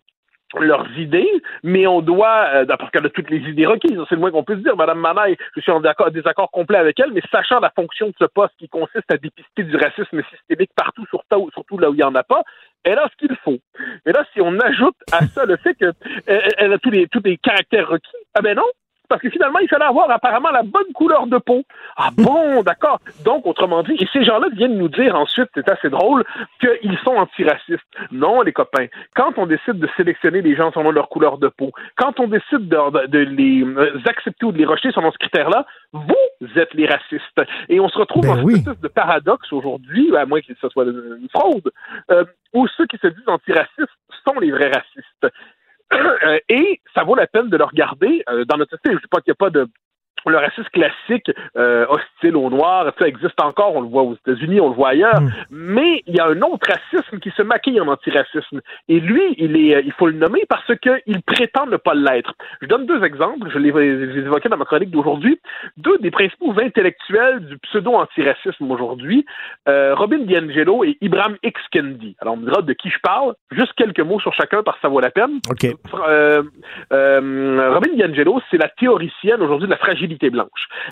leurs 0.61 0.89
idées, 0.99 1.31
mais 1.63 1.87
on 1.87 2.01
doit, 2.01 2.49
euh, 2.55 2.67
parce 2.67 2.91
qu'elle 2.91 3.07
a 3.07 3.11
toutes 3.11 3.31
les 3.31 3.39
idées 3.49 3.67
requises, 3.67 3.99
c'est 4.09 4.15
le 4.15 4.21
moins 4.21 4.31
qu'on 4.31 4.45
puisse 4.45 4.63
dire. 4.63 4.77
Madame 4.77 5.01
Manaille, 5.01 5.37
je 5.57 5.61
suis 5.61 5.73
en 5.73 5.81
désaccord 6.11 6.51
complet 6.51 6.79
avec 6.79 6.99
elle, 7.01 7.13
mais 7.13 7.23
sachant 7.31 7.61
la 7.61 7.71
fonction 7.71 8.09
de 8.09 8.15
ce 8.19 8.25
poste 8.25 8.55
qui 8.59 8.69
consiste 8.69 9.11
à 9.11 9.17
dépister 9.17 9.65
du 9.65 9.77
racisme 9.77 10.23
systémique 10.31 10.71
partout, 10.77 11.07
surtout, 11.07 11.51
surtout 11.53 11.79
là 11.79 11.91
où 11.91 11.95
il 11.95 11.99
n'y 11.99 12.03
en 12.03 12.15
a 12.15 12.23
pas, 12.23 12.43
elle 12.85 12.99
a 12.99 13.09
ce 13.09 13.17
qu'il 13.17 13.37
faut. 13.45 13.59
Mais 14.05 14.13
là, 14.13 14.25
si 14.33 14.41
on 14.41 14.59
ajoute 14.59 14.97
à 15.13 15.27
ça 15.27 15.47
le 15.47 15.57
fait 15.57 15.75
qu'elle 15.75 15.95
elle 16.27 16.73
a 16.73 16.79
tous 16.79 16.91
les, 16.91 17.07
tous 17.09 17.23
les 17.25 17.39
caractères 17.39 17.89
requis, 17.89 18.11
ah 18.35 18.43
ben 18.43 18.57
non, 18.57 18.67
parce 19.13 19.21
que 19.21 19.29
finalement, 19.29 19.59
il 19.59 19.69
fallait 19.69 19.85
avoir 19.85 20.11
apparemment 20.11 20.51
la 20.51 20.63
bonne 20.63 20.91
couleur 20.95 21.27
de 21.27 21.37
peau. 21.37 21.65
Ah 21.99 22.09
bon, 22.17 22.63
d'accord. 22.63 22.99
Donc, 23.27 23.47
autrement 23.47 23.83
dit, 23.83 23.93
et 24.01 24.09
ces 24.11 24.25
gens-là 24.25 24.47
viennent 24.55 24.79
nous 24.79 24.89
dire 24.89 25.15
ensuite, 25.17 25.51
c'est 25.55 25.69
assez 25.69 25.91
drôle, 25.91 26.25
qu'ils 26.59 26.99
sont 27.05 27.17
antiracistes. 27.17 27.83
Non, 28.11 28.41
les 28.41 28.55
copains. 28.55 28.87
Quand 29.15 29.35
on 29.37 29.45
décide 29.45 29.79
de 29.79 29.89
sélectionner 29.99 30.41
les 30.41 30.57
gens 30.57 30.73
selon 30.73 30.93
leur 30.93 31.11
couleur 31.11 31.37
de 31.37 31.49
peau, 31.49 31.73
quand 31.97 32.21
on 32.21 32.27
décide 32.27 32.71
de, 32.71 33.19
les 33.19 33.63
euh, 33.63 34.01
accepter 34.07 34.47
ou 34.47 34.53
de 34.53 34.57
les 34.57 34.65
rejeter 34.65 34.93
selon 34.93 35.13
ce 35.13 35.19
critère-là, 35.19 35.67
vous 35.93 36.57
êtes 36.57 36.73
les 36.73 36.87
racistes. 36.87 37.43
Et 37.69 37.81
on 37.81 37.91
se 37.91 37.99
retrouve 37.99 38.23
ben 38.23 38.37
dans 38.37 38.49
une 38.49 38.57
espèce 38.57 38.81
de 38.81 38.89
paradoxe 38.89 39.53
aujourd'hui, 39.53 40.17
à 40.17 40.25
moins 40.25 40.41
que 40.41 40.55
ce 40.59 40.69
soit 40.71 40.85
une 40.85 41.29
fraude, 41.35 41.71
euh, 42.11 42.25
où 42.55 42.67
ceux 42.79 42.87
qui 42.87 42.97
se 42.97 43.09
disent 43.09 43.29
antiracistes 43.29 43.93
sont 44.25 44.39
les 44.41 44.51
vrais 44.51 44.71
racistes. 44.71 45.37
Euh, 46.25 46.39
et 46.49 46.81
ça 46.95 47.03
vaut 47.03 47.17
la 47.17 47.27
peine 47.27 47.49
de 47.49 47.57
le 47.57 47.65
regarder. 47.65 48.23
Euh, 48.29 48.45
dans 48.45 48.57
notre 48.57 48.71
société, 48.77 48.91
je 48.91 49.05
ne 49.05 49.09
pas 49.11 49.21
qu'il 49.21 49.31
n'y 49.31 49.33
a 49.33 49.43
pas 49.43 49.51
de 49.51 49.67
le 50.31 50.39
racisme 50.39 50.69
classique 50.73 51.31
euh, 51.57 51.87
hostile 51.89 52.37
aux 52.37 52.51
Noirs, 52.51 52.93
ça 52.99 53.07
existe 53.07 53.41
encore, 53.41 53.75
on 53.75 53.81
le 53.81 53.89
voit 53.89 54.03
aux 54.03 54.15
États-Unis, 54.15 54.61
on 54.61 54.69
le 54.69 54.75
voit 54.75 54.91
ailleurs, 54.91 55.21
mm. 55.21 55.31
mais 55.51 56.03
il 56.07 56.17
y 56.17 56.21
a 56.21 56.27
un 56.27 56.41
autre 56.43 56.69
racisme 56.69 57.19
qui 57.19 57.31
se 57.31 57.43
maquille 57.43 57.81
en 57.81 57.89
antiracisme. 57.89 58.61
Et 58.89 59.01
lui, 59.01 59.35
il 59.39 59.57
est, 59.57 59.77
euh, 59.77 59.83
il 59.85 59.93
faut 59.93 60.07
le 60.07 60.15
nommer 60.15 60.43
parce 60.49 60.71
qu'il 60.79 61.23
prétend 61.23 61.67
ne 61.67 61.77
pas 61.77 61.95
l'être. 61.95 62.35
Je 62.61 62.67
donne 62.67 62.87
deux 62.87 63.03
exemples, 63.03 63.51
je 63.51 63.59
les, 63.59 63.69
évoqué 63.69 64.49
dans 64.49 64.57
ma 64.57 64.65
chronique 64.65 64.91
d'aujourd'hui, 64.91 65.41
deux 65.77 65.99
des 65.99 66.11
principaux 66.11 66.55
intellectuels 66.61 67.47
du 67.47 67.59
pseudo-antiracisme 67.59 68.71
aujourd'hui, 68.71 69.25
euh, 69.69 69.95
Robin 69.95 70.19
DiAngelo 70.19 70.85
et 70.85 70.97
Ibrahim 71.01 71.37
X. 71.43 71.61
Kendi. 71.71 72.17
Alors 72.21 72.35
on 72.35 72.37
me 72.39 72.45
dira 72.47 72.61
de 72.61 72.73
qui 72.73 72.91
je 72.91 72.99
parle, 73.03 73.35
juste 73.51 73.73
quelques 73.75 74.01
mots 74.01 74.21
sur 74.21 74.35
chacun 74.35 74.63
parce 74.63 74.77
que 74.77 74.83
ça 74.83 74.89
vaut 74.89 75.01
la 75.01 75.11
peine. 75.11 75.39
Okay. 75.51 75.75
Euh, 75.95 76.43
Robin 76.91 77.95
DiAngelo, 77.95 78.41
c'est 78.51 78.59
la 78.59 78.69
théoricienne 78.69 79.41
aujourd'hui 79.41 79.67
de 79.67 79.71
la 79.71 79.79
fragilité 79.79 80.12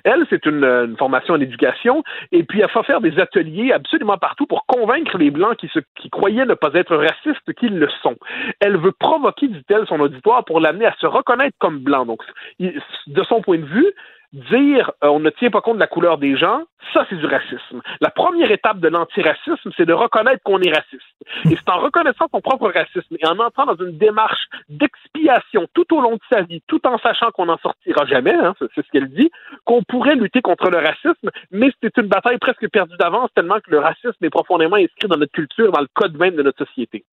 Elle, 0.04 0.26
c'est 0.30 0.46
une, 0.46 0.96
formation 0.98 1.34
en 1.34 1.40
éducation, 1.40 2.02
et 2.32 2.42
puis 2.42 2.60
elle 2.60 2.70
va 2.72 2.82
faire 2.82 3.00
des 3.00 3.18
ateliers 3.18 3.72
absolument 3.72 4.18
partout 4.18 4.46
pour 4.46 4.66
convaincre 4.66 5.18
les 5.18 5.30
Blancs 5.30 5.56
qui, 5.56 5.70
qui 5.96 6.10
croyaient 6.10 6.44
ne 6.44 6.54
pas 6.54 6.70
être 6.74 6.96
racistes 6.96 7.52
qu'ils 7.54 7.78
le 7.78 7.88
sont. 8.02 8.16
Elle 8.60 8.76
veut 8.76 8.92
provoquer, 8.92 9.48
dit-elle, 9.48 9.86
son 9.86 10.00
auditoire 10.00 10.44
pour 10.44 10.60
l'amener 10.60 10.86
à 10.86 10.94
se 11.00 11.06
reconnaître 11.06 11.56
comme 11.58 11.78
blanc. 11.78 12.06
Donc, 12.06 12.22
de 12.58 13.22
son 13.24 13.40
point 13.40 13.58
de 13.58 13.64
vue, 13.64 13.92
dire 14.32 14.92
euh, 15.02 15.08
on 15.08 15.20
ne 15.20 15.30
tient 15.30 15.50
pas 15.50 15.60
compte 15.60 15.76
de 15.76 15.80
la 15.80 15.86
couleur 15.86 16.18
des 16.18 16.36
gens, 16.36 16.62
ça 16.92 17.06
c'est 17.08 17.16
du 17.16 17.26
racisme. 17.26 17.82
La 18.00 18.10
première 18.10 18.50
étape 18.50 18.78
de 18.78 18.88
l'antiracisme, 18.88 19.70
c'est 19.76 19.86
de 19.86 19.92
reconnaître 19.92 20.42
qu'on 20.44 20.60
est 20.60 20.72
raciste. 20.72 21.02
Et 21.46 21.56
c'est 21.56 21.68
en 21.68 21.78
reconnaissant 21.78 22.26
son 22.32 22.40
propre 22.40 22.70
racisme 22.70 23.16
et 23.18 23.26
en 23.26 23.38
entrant 23.38 23.66
dans 23.66 23.76
une 23.76 23.96
démarche 23.98 24.46
d'expiation 24.68 25.66
tout 25.74 25.94
au 25.94 26.00
long 26.00 26.14
de 26.14 26.20
sa 26.30 26.42
vie, 26.42 26.62
tout 26.66 26.86
en 26.86 26.98
sachant 26.98 27.30
qu'on 27.32 27.46
n'en 27.46 27.58
sortira 27.58 28.06
jamais, 28.06 28.34
hein, 28.34 28.54
c'est 28.58 28.84
ce 28.84 28.90
qu'elle 28.90 29.08
dit, 29.08 29.30
qu'on 29.64 29.82
pourrait 29.82 30.16
lutter 30.16 30.42
contre 30.42 30.70
le 30.70 30.78
racisme, 30.78 31.30
mais 31.50 31.70
c'est 31.82 31.96
une 31.98 32.08
bataille 32.08 32.38
presque 32.38 32.68
perdue 32.70 32.96
d'avance 32.98 33.30
tellement 33.34 33.60
que 33.60 33.70
le 33.70 33.78
racisme 33.78 34.24
est 34.24 34.30
profondément 34.30 34.76
inscrit 34.76 35.08
dans 35.08 35.16
notre 35.16 35.32
culture, 35.32 35.72
dans 35.72 35.80
le 35.80 35.88
code 35.94 36.16
même 36.18 36.36
de 36.36 36.42
notre 36.42 36.64
société. 36.64 37.04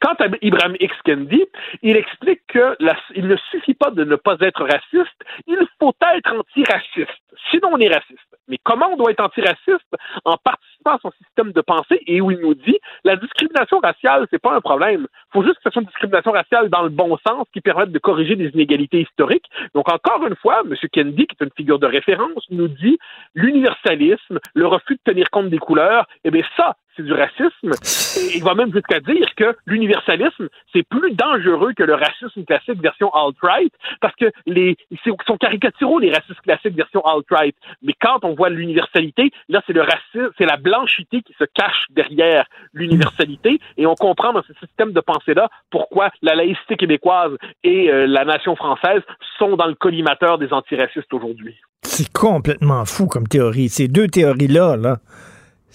Quant 0.00 0.14
à 0.20 0.26
Ibrahim 0.42 0.76
X. 0.80 0.94
Kendi, 1.04 1.44
il 1.82 1.96
explique 1.96 2.40
que 2.48 2.76
il 3.14 3.26
ne 3.26 3.36
suffit 3.50 3.74
pas 3.74 3.90
de 3.90 4.04
ne 4.04 4.16
pas 4.16 4.36
être 4.40 4.62
raciste, 4.62 5.16
il 5.46 5.58
faut 5.78 5.94
être 6.14 6.32
anti 6.32 6.64
raciste. 6.66 7.20
Sinon, 7.50 7.70
on 7.72 7.78
est 7.78 7.92
raciste. 7.92 8.20
Mais 8.48 8.58
comment 8.62 8.88
on 8.92 8.96
doit 8.96 9.10
être 9.10 9.20
antiraciste 9.20 9.94
en 10.24 10.36
participant 10.36 10.92
à 10.92 10.98
son 11.02 11.10
système 11.22 11.52
de 11.52 11.60
pensée 11.60 12.00
et 12.06 12.20
où 12.20 12.30
il 12.30 12.38
nous 12.38 12.54
dit 12.54 12.78
la 13.04 13.16
discrimination 13.16 13.80
raciale, 13.80 14.26
c'est 14.30 14.40
pas 14.40 14.54
un 14.54 14.60
problème. 14.60 15.06
Faut 15.32 15.42
juste 15.42 15.56
que 15.56 15.62
ce 15.64 15.70
soit 15.70 15.82
une 15.82 15.88
discrimination 15.88 16.32
raciale 16.32 16.68
dans 16.68 16.82
le 16.82 16.88
bon 16.88 17.16
sens 17.26 17.46
qui 17.52 17.60
permette 17.60 17.90
de 17.90 17.98
corriger 17.98 18.36
des 18.36 18.48
inégalités 18.48 19.00
historiques. 19.00 19.46
Donc, 19.74 19.92
encore 19.92 20.26
une 20.26 20.36
fois, 20.36 20.62
M. 20.64 20.74
Kennedy, 20.92 21.26
qui 21.26 21.36
est 21.40 21.44
une 21.44 21.52
figure 21.56 21.78
de 21.78 21.86
référence, 21.86 22.44
nous 22.50 22.68
dit 22.68 22.98
l'universalisme, 23.34 24.38
le 24.54 24.66
refus 24.66 24.94
de 24.94 25.12
tenir 25.12 25.30
compte 25.30 25.50
des 25.50 25.58
couleurs, 25.58 26.06
eh 26.24 26.30
bien, 26.30 26.42
ça, 26.56 26.76
c'est 26.96 27.04
du 27.04 27.12
racisme. 27.12 27.72
Et 28.18 28.36
il 28.36 28.44
va 28.44 28.54
même 28.54 28.72
jusqu'à 28.72 29.00
dire 29.00 29.28
que 29.36 29.56
l'universalisme, 29.66 30.48
c'est 30.72 30.82
plus 30.88 31.12
dangereux 31.12 31.72
que 31.74 31.82
le 31.82 31.94
racisme 31.94 32.44
classique 32.44 32.80
version 32.80 33.10
alt-right, 33.14 33.72
parce 34.00 34.14
que 34.16 34.26
les 34.46 34.76
sont 35.26 35.36
caricaturaux 35.36 35.98
les 35.98 36.10
racistes 36.10 36.40
classiques 36.42 36.74
version 36.74 37.04
alt-right. 37.04 37.54
Mais 37.82 37.94
quand 38.00 38.24
on 38.24 38.34
voit 38.34 38.50
l'universalité, 38.50 39.30
là, 39.48 39.62
c'est 39.66 39.72
le 39.72 39.82
racisme, 39.82 40.30
c'est 40.38 40.46
la 40.46 40.56
blanchité 40.56 41.22
qui 41.22 41.34
se 41.38 41.44
cache 41.44 41.86
derrière 41.90 42.46
l'universalité, 42.72 43.60
et 43.76 43.86
on 43.86 43.94
comprend 43.94 44.32
dans 44.32 44.42
ce 44.42 44.52
système 44.54 44.92
de 44.92 45.00
pensée-là 45.00 45.48
pourquoi 45.70 46.10
la 46.22 46.34
laïcité 46.34 46.76
québécoise 46.76 47.32
et 47.62 47.90
euh, 47.90 48.06
la 48.06 48.24
nation 48.24 48.56
française 48.56 49.02
sont 49.38 49.56
dans 49.56 49.66
le 49.66 49.74
collimateur 49.74 50.38
des 50.38 50.52
antiracistes 50.52 51.12
aujourd'hui. 51.12 51.56
C'est 51.82 52.12
complètement 52.12 52.84
fou 52.84 53.06
comme 53.06 53.28
théorie. 53.28 53.68
Ces 53.68 53.88
deux 53.88 54.08
théories-là, 54.08 54.76
là 54.76 54.98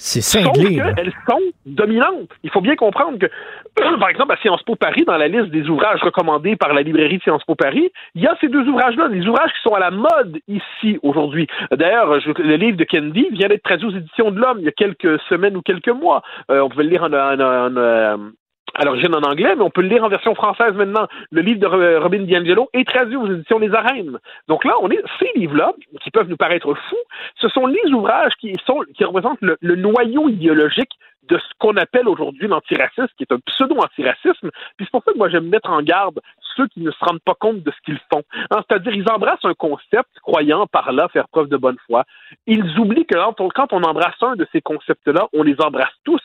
c'est 0.04 0.22
cinglé. 0.22 0.82
Elles 0.98 1.14
sont 1.30 1.40
dominantes. 1.68 2.30
Il 2.44 2.50
faut 2.50 2.62
bien 2.62 2.76
comprendre 2.76 3.20
que, 3.20 3.28
par 4.00 4.10
exemple, 4.10 4.34
à 4.34 4.38
Sciences 4.38 4.64
Po 4.64 4.76
Paris, 4.76 5.04
dans 5.06 5.16
la 5.16 5.28
liste 5.28 5.52
des 5.52 5.70
ouvrages 5.70 6.02
recommandés 6.02 6.56
par 6.56 6.74
la 6.74 6.82
librairie 6.82 7.20
de 7.20 7.22
Sciences 7.22 7.44
Po 7.44 7.54
Paris, 7.54 7.92
il 8.16 8.24
y 8.24 8.28
a 8.28 8.36
ces 8.42 8.48
deux 8.48 8.68
ouvrages-là, 8.68 9.10
des 9.10 9.28
ouvrages 9.28 9.52
qui 9.54 9.62
sont 9.62 9.76
à 9.76 9.80
la 9.80 9.92
mode 9.92 10.40
ici 10.48 10.98
aujourd'hui. 11.04 11.46
D'ailleurs, 11.72 12.16
le 12.16 12.56
livre 12.56 12.78
de 12.78 12.84
Kennedy 12.84 13.28
vient 13.32 13.48
d'être 13.48 13.62
traduit 13.62 13.88
aux 13.90 13.96
éditions 13.96 14.32
de 14.32 14.40
l'Homme 14.40 14.58
il 14.60 14.66
y 14.66 14.70
a 14.70 14.72
quelques 14.72 15.20
semaines 15.30 15.56
ou 15.56 15.62
quelques 15.62 15.90
mois. 15.90 16.24
Euh, 16.50 16.62
on 16.62 16.70
pouvait 16.70 16.84
le 16.84 16.90
lire 16.90 17.04
en, 17.04 17.14
en, 17.14 18.32
à 18.76 18.86
l'origine 18.86 19.14
en 19.16 19.22
anglais, 19.22 19.56
mais 19.56 19.64
on 19.64 19.70
peut 19.70 19.82
le 19.82 19.90
lire 19.90 20.04
en 20.04 20.10
version 20.10 20.36
française 20.36 20.74
maintenant. 20.74 21.08
Le 21.32 21.42
livre 21.42 21.60
de 21.60 21.98
Robin 21.98 22.24
DiAngelo 22.24 22.70
est 22.74 22.88
traduit 22.88 23.16
aux 23.16 23.28
éditions 23.28 23.60
Les 23.60 23.74
Arènes. 23.74 24.18
Donc 24.48 24.66
là, 24.66 24.74
on 24.82 24.90
est 24.90 25.04
ces 25.20 25.32
livres-là, 25.36 25.74
qui 26.02 26.12
peuvent 26.12 26.30
nous 26.30 26.38
paraître 26.38 26.74
fous, 26.74 26.96
ce 27.36 27.50
sont 27.50 27.66
les 27.66 27.94
ouvrages 27.94 28.34
qui 28.40 28.56
sont 28.66 28.82
qui 28.96 29.04
représentent 29.04 29.42
le, 29.42 29.58
le 29.62 29.76
noyau 29.76 30.30
idéologique 30.30 30.92
de 31.24 31.38
ce 31.38 31.54
qu'on 31.60 31.78
appelle 31.78 32.08
aujourd'hui 32.08 32.48
l'antiracisme, 32.48 33.08
qui 33.18 33.24
est 33.24 33.32
un 33.32 33.40
pseudo-antiracisme. 33.40 34.50
Puis 34.76 34.86
c'est 34.86 34.92
pour 34.92 35.04
ça 35.04 35.14
que 35.14 35.18
moi 35.18 35.30
j'aime 35.30 35.48
mettre 35.48 35.70
en 35.70 35.82
garde 35.82 36.20
ceux 36.56 36.68
qui 36.68 36.82
ne 36.82 36.92
se 36.92 36.98
rendent 37.04 37.22
pas 37.22 37.36
compte 37.36 37.64
de 37.64 37.72
ce 37.72 37.82
qu'ils 37.86 38.00
font. 38.12 38.24
Hein, 38.50 38.64
c'est-à-dire, 38.68 38.94
ils 38.94 39.10
embrassent 39.10 39.44
un 39.44 39.54
concept, 39.54 40.10
croyant 40.22 40.68
par 40.68 40.92
là 40.92 41.08
faire 41.10 41.28
preuve 41.30 41.48
de 41.48 41.58
bonne 41.58 41.78
foi. 41.88 42.06
Ils 42.48 42.78
oublient 42.80 43.06
que 43.06 43.18
quand 43.50 43.74
on, 43.74 43.84
embrasse 43.84 44.22
un 44.22 44.36
de 44.36 44.48
ces 44.52 44.62
concepts-là, 44.62 45.28
on 45.34 45.44
les 45.44 45.60
embrasse 45.62 45.94
tous. 46.04 46.22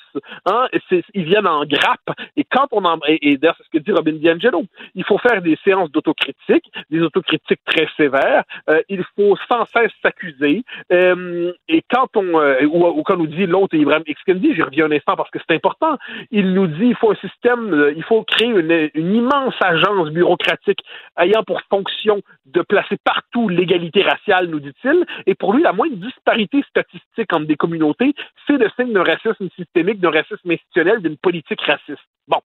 Hein, 0.46 0.68
ils 1.14 1.24
viennent 1.24 1.46
en 1.46 1.64
grappe. 1.64 2.10
Et 2.36 2.44
quand 2.44 2.68
on 2.72 2.84
embrasse, 2.84 3.16
et, 3.22 3.38
c'est 3.40 3.64
ce 3.64 3.70
que 3.70 3.78
dit 3.78 3.92
Robin 3.92 4.12
DiAngelo, 4.12 4.64
il 4.94 5.04
faut 5.04 5.18
faire 5.18 5.42
des 5.42 5.58
séances 5.64 5.90
d'autocritique, 5.90 6.64
des 6.90 7.00
autocritiques 7.00 7.60
très 7.64 7.88
sévères. 7.96 8.44
Euh, 8.70 8.80
il 8.88 9.04
faut 9.14 9.36
sans 9.48 9.64
cesse 9.66 9.92
s'accuser. 10.02 10.64
Euh, 10.92 11.52
et 11.68 11.82
quand 11.90 12.16
on, 12.16 12.40
euh, 12.40 12.64
ou, 12.64 13.02
quand 13.02 13.16
nous 13.16 13.26
dit 13.26 13.46
l'autre 13.46 13.74
Ibrahim 13.74 14.02
X. 14.06 14.20
Kendi, 14.26 14.54
j'y 14.54 14.62
reviens 14.62 14.86
un 14.86 14.92
instant 14.92 15.16
parce 15.16 15.30
que 15.30 15.38
c'est 15.46 15.54
important, 15.54 15.98
il 16.30 16.52
nous 16.54 16.66
dit 16.66 16.86
il 16.86 16.96
faut 16.96 17.12
un 17.12 17.16
système, 17.16 17.92
il 17.96 18.02
faut 18.02 18.24
créer 18.24 18.48
une 18.48 19.14
immense 19.14 19.54
agence 19.60 20.10
bureaucratique 20.16 20.80
ayant 21.18 21.42
pour 21.44 21.60
fonction 21.68 22.22
de 22.46 22.62
placer 22.62 22.96
partout 23.04 23.48
l'égalité 23.48 24.02
raciale, 24.02 24.46
nous 24.46 24.60
dit-il. 24.60 25.04
Et 25.26 25.34
pour 25.34 25.52
lui, 25.52 25.62
la 25.62 25.72
moindre 25.72 25.96
disparité 25.96 26.64
statistique 26.68 27.32
entre 27.32 27.46
des 27.46 27.56
communautés, 27.56 28.14
c'est 28.46 28.58
le 28.58 28.68
signe 28.76 28.92
d'un 28.92 29.04
racisme 29.04 29.48
systémique, 29.56 30.00
d'un 30.00 30.10
racisme 30.10 30.50
institutionnel, 30.50 31.02
d'une 31.02 31.18
politique 31.18 31.60
raciste. 31.62 32.06
Bon. 32.28 32.40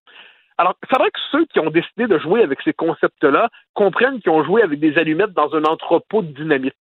Alors, 0.62 0.76
il 0.84 0.90
faudrait 0.90 1.10
que 1.10 1.20
ceux 1.32 1.46
qui 1.46 1.60
ont 1.60 1.72
décidé 1.72 2.06
de 2.06 2.20
jouer 2.20 2.44
avec 2.44 2.62
ces 2.62 2.72
concepts-là 2.72 3.50
comprennent 3.74 4.20
qu'ils 4.22 4.32
ont 4.32 4.44
joué 4.44 4.62
avec 4.62 4.80
des 4.80 4.96
allumettes 5.00 5.34
dans 5.34 5.56
un 5.56 5.64
entrepôt 5.64 6.22
de 6.22 6.28
dynamite. 6.28 6.76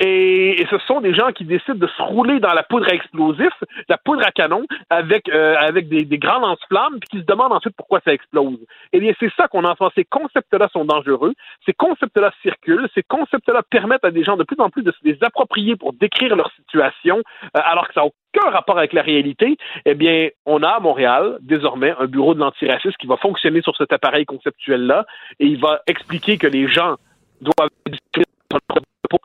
Et, 0.00 0.64
ce 0.70 0.78
sont 0.86 1.02
des 1.02 1.12
gens 1.12 1.32
qui 1.32 1.44
décident 1.44 1.74
de 1.74 1.86
se 1.86 2.02
rouler 2.02 2.40
dans 2.40 2.54
la 2.54 2.62
poudre 2.62 2.88
à 2.88 2.94
explosif, 2.94 3.52
la 3.90 3.98
poudre 3.98 4.26
à 4.26 4.30
canon, 4.30 4.64
avec, 4.88 5.28
euh, 5.28 5.54
avec 5.58 5.90
des, 5.90 6.06
des 6.06 6.16
grands 6.16 6.38
lance-flammes, 6.38 6.98
puis 6.98 7.10
qui 7.10 7.18
se 7.18 7.26
demandent 7.26 7.52
ensuite 7.52 7.76
pourquoi 7.76 8.00
ça 8.06 8.14
explose. 8.14 8.58
Eh 8.94 9.00
bien, 9.00 9.12
c'est 9.20 9.30
ça 9.36 9.48
qu'on 9.48 9.64
entend. 9.64 9.90
Ces 9.94 10.06
concepts-là 10.06 10.68
sont 10.72 10.86
dangereux. 10.86 11.34
Ces 11.66 11.74
concepts-là 11.74 12.32
circulent. 12.40 12.88
Ces 12.94 13.02
concepts-là 13.02 13.62
permettent 13.68 14.06
à 14.06 14.10
des 14.10 14.24
gens 14.24 14.38
de 14.38 14.44
plus 14.44 14.58
en 14.60 14.70
plus 14.70 14.82
de 14.82 14.92
se 14.92 14.98
les 15.04 15.18
approprier 15.22 15.76
pour 15.76 15.92
décrire 15.92 16.36
leur 16.36 16.50
situation, 16.52 17.18
euh, 17.18 17.60
alors 17.62 17.86
que 17.88 17.92
ça 17.92 18.00
n'a 18.00 18.06
aucun 18.06 18.50
rapport 18.50 18.78
avec 18.78 18.94
la 18.94 19.02
réalité. 19.02 19.56
Eh 19.84 19.94
bien, 19.94 20.28
on 20.46 20.62
a 20.62 20.68
à 20.68 20.80
Montréal, 20.80 21.38
désormais, 21.42 21.94
un 21.98 22.06
bureau 22.06 22.34
de 22.34 22.40
l'antiracisme 22.40 22.96
qui 22.98 23.06
va 23.06 23.16
fonctionner 23.26 23.62
sur 23.62 23.76
cet 23.76 23.92
appareil 23.92 24.24
conceptuel-là 24.24 25.04
et 25.40 25.46
il 25.46 25.60
va 25.60 25.82
expliquer 25.86 26.38
que 26.38 26.46
les 26.46 26.68
gens 26.68 26.96
doivent 27.40 27.70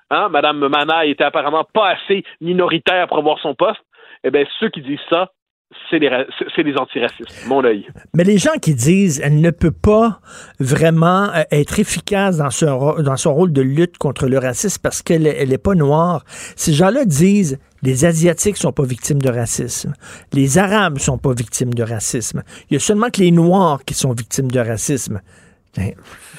Hein? 0.10 0.30
Madame 0.30 0.68
Mana 0.68 1.06
était 1.06 1.24
apparemment 1.24 1.64
pas 1.64 1.90
assez 1.90 2.24
minoritaire 2.42 3.08
pour 3.08 3.18
avoir 3.18 3.40
son 3.40 3.56
poste. 3.56 3.82
Eh 4.24 4.30
bien, 4.30 4.44
ceux 4.60 4.70
qui 4.70 4.82
disent 4.82 5.00
ça, 5.10 5.32
c'est 5.90 6.00
les, 6.00 6.76
antiracistes, 6.78 7.46
mon 7.48 7.64
œil. 7.64 7.88
Mais 8.14 8.24
les 8.24 8.38
gens 8.38 8.58
qui 8.62 8.74
disent 8.74 9.22
elle 9.24 9.40
ne 9.42 9.52
peut 9.52 9.72
pas 9.72 10.20
vraiment 10.60 11.30
euh, 11.34 11.44
être 11.52 11.80
efficace 11.80 12.38
dans 12.38 12.50
son, 12.50 13.02
dans 13.02 13.18
son 13.18 13.34
rôle 13.34 13.52
de 13.52 13.62
lutte 13.62 13.98
contre 13.98 14.28
le 14.28 14.38
racisme 14.38 14.80
parce 14.82 15.02
qu'elle 15.02 15.24
n'est 15.24 15.58
pas 15.58 15.76
noire, 15.76 16.24
ces 16.56 16.74
gens-là 16.74 17.06
disent 17.06 17.60
les 17.84 18.06
Asiatiques 18.06 18.58
sont 18.58 18.72
pas 18.72 18.84
victimes 18.84 19.22
de 19.22 19.30
racisme. 19.30 19.94
Les 20.34 20.58
Arabes 20.58 21.00
sont 21.00 21.18
pas 21.18 21.34
victimes 21.34 21.74
de 21.74 21.84
racisme. 21.84 22.44
Il 22.70 22.76
y 22.76 22.78
a 22.78 22.80
seulement 22.80 23.10
que 23.10 23.22
les 23.22 23.32
Noirs 23.32 23.84
qui 23.86 23.94
sont 23.94 24.14
victimes 24.14 24.52
de 24.52 24.60
racisme. 24.60 25.22
Ben, 25.78 25.94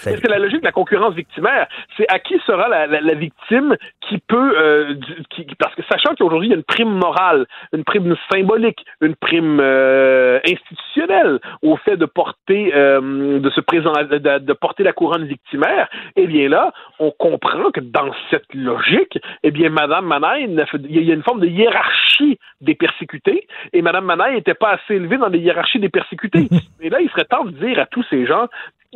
c'est 0.04 0.28
la 0.28 0.38
logique 0.38 0.60
de 0.60 0.66
la 0.66 0.72
concurrence 0.72 1.14
victimaire. 1.14 1.66
C'est 1.96 2.06
à 2.10 2.18
qui 2.18 2.38
sera 2.46 2.68
la, 2.68 3.14
victime 3.14 3.76
qui 4.00 4.18
peut, 4.18 4.54
euh, 4.58 4.94
qui, 5.30 5.46
parce 5.58 5.74
que 5.74 5.82
sachant 5.90 6.14
qu'aujourd'hui 6.14 6.48
il 6.48 6.50
y 6.50 6.54
a 6.54 6.56
une 6.56 6.64
prime 6.64 6.90
morale, 6.90 7.46
une 7.72 7.84
prime 7.84 8.14
symbolique, 8.30 8.84
une 9.00 9.14
prime 9.14 9.58
euh, 9.60 10.38
institutionnelle 10.44 11.38
au 11.62 11.76
fait 11.76 11.96
de 11.96 12.04
porter, 12.04 12.72
euh, 12.74 13.38
de 13.38 13.50
se 13.50 13.60
présenter, 13.60 14.18
de, 14.18 14.52
porter 14.52 14.82
la 14.82 14.92
couronne 14.92 15.24
victimaire, 15.24 15.88
eh 16.16 16.26
bien 16.26 16.48
là, 16.48 16.72
on 16.98 17.10
comprend 17.10 17.70
que 17.70 17.80
dans 17.80 18.12
cette 18.30 18.52
logique, 18.52 19.18
eh 19.42 19.50
bien 19.50 19.70
Madame 19.70 20.06
Manaï, 20.06 20.44
il 20.44 21.04
y 21.04 21.10
a 21.10 21.14
une 21.14 21.22
forme 21.22 21.40
de 21.40 21.46
hiérarchie 21.46 22.38
des 22.60 22.74
persécutés, 22.74 23.46
et 23.72 23.82
Madame 23.82 24.04
Manaï 24.04 24.34
n'était 24.34 24.54
pas 24.54 24.72
assez 24.72 24.94
élevée 24.94 25.16
dans 25.16 25.28
les 25.28 25.38
hiérarchies 25.38 25.78
des 25.78 25.88
persécutés. 25.88 26.48
et 26.80 26.90
là, 26.90 27.00
il 27.00 27.08
serait 27.10 27.24
temps 27.24 27.44
de 27.44 27.50
dire 27.50 27.78
à 27.78 27.86
tous 27.86 28.04
ces 28.10 28.26
gens, 28.26 28.48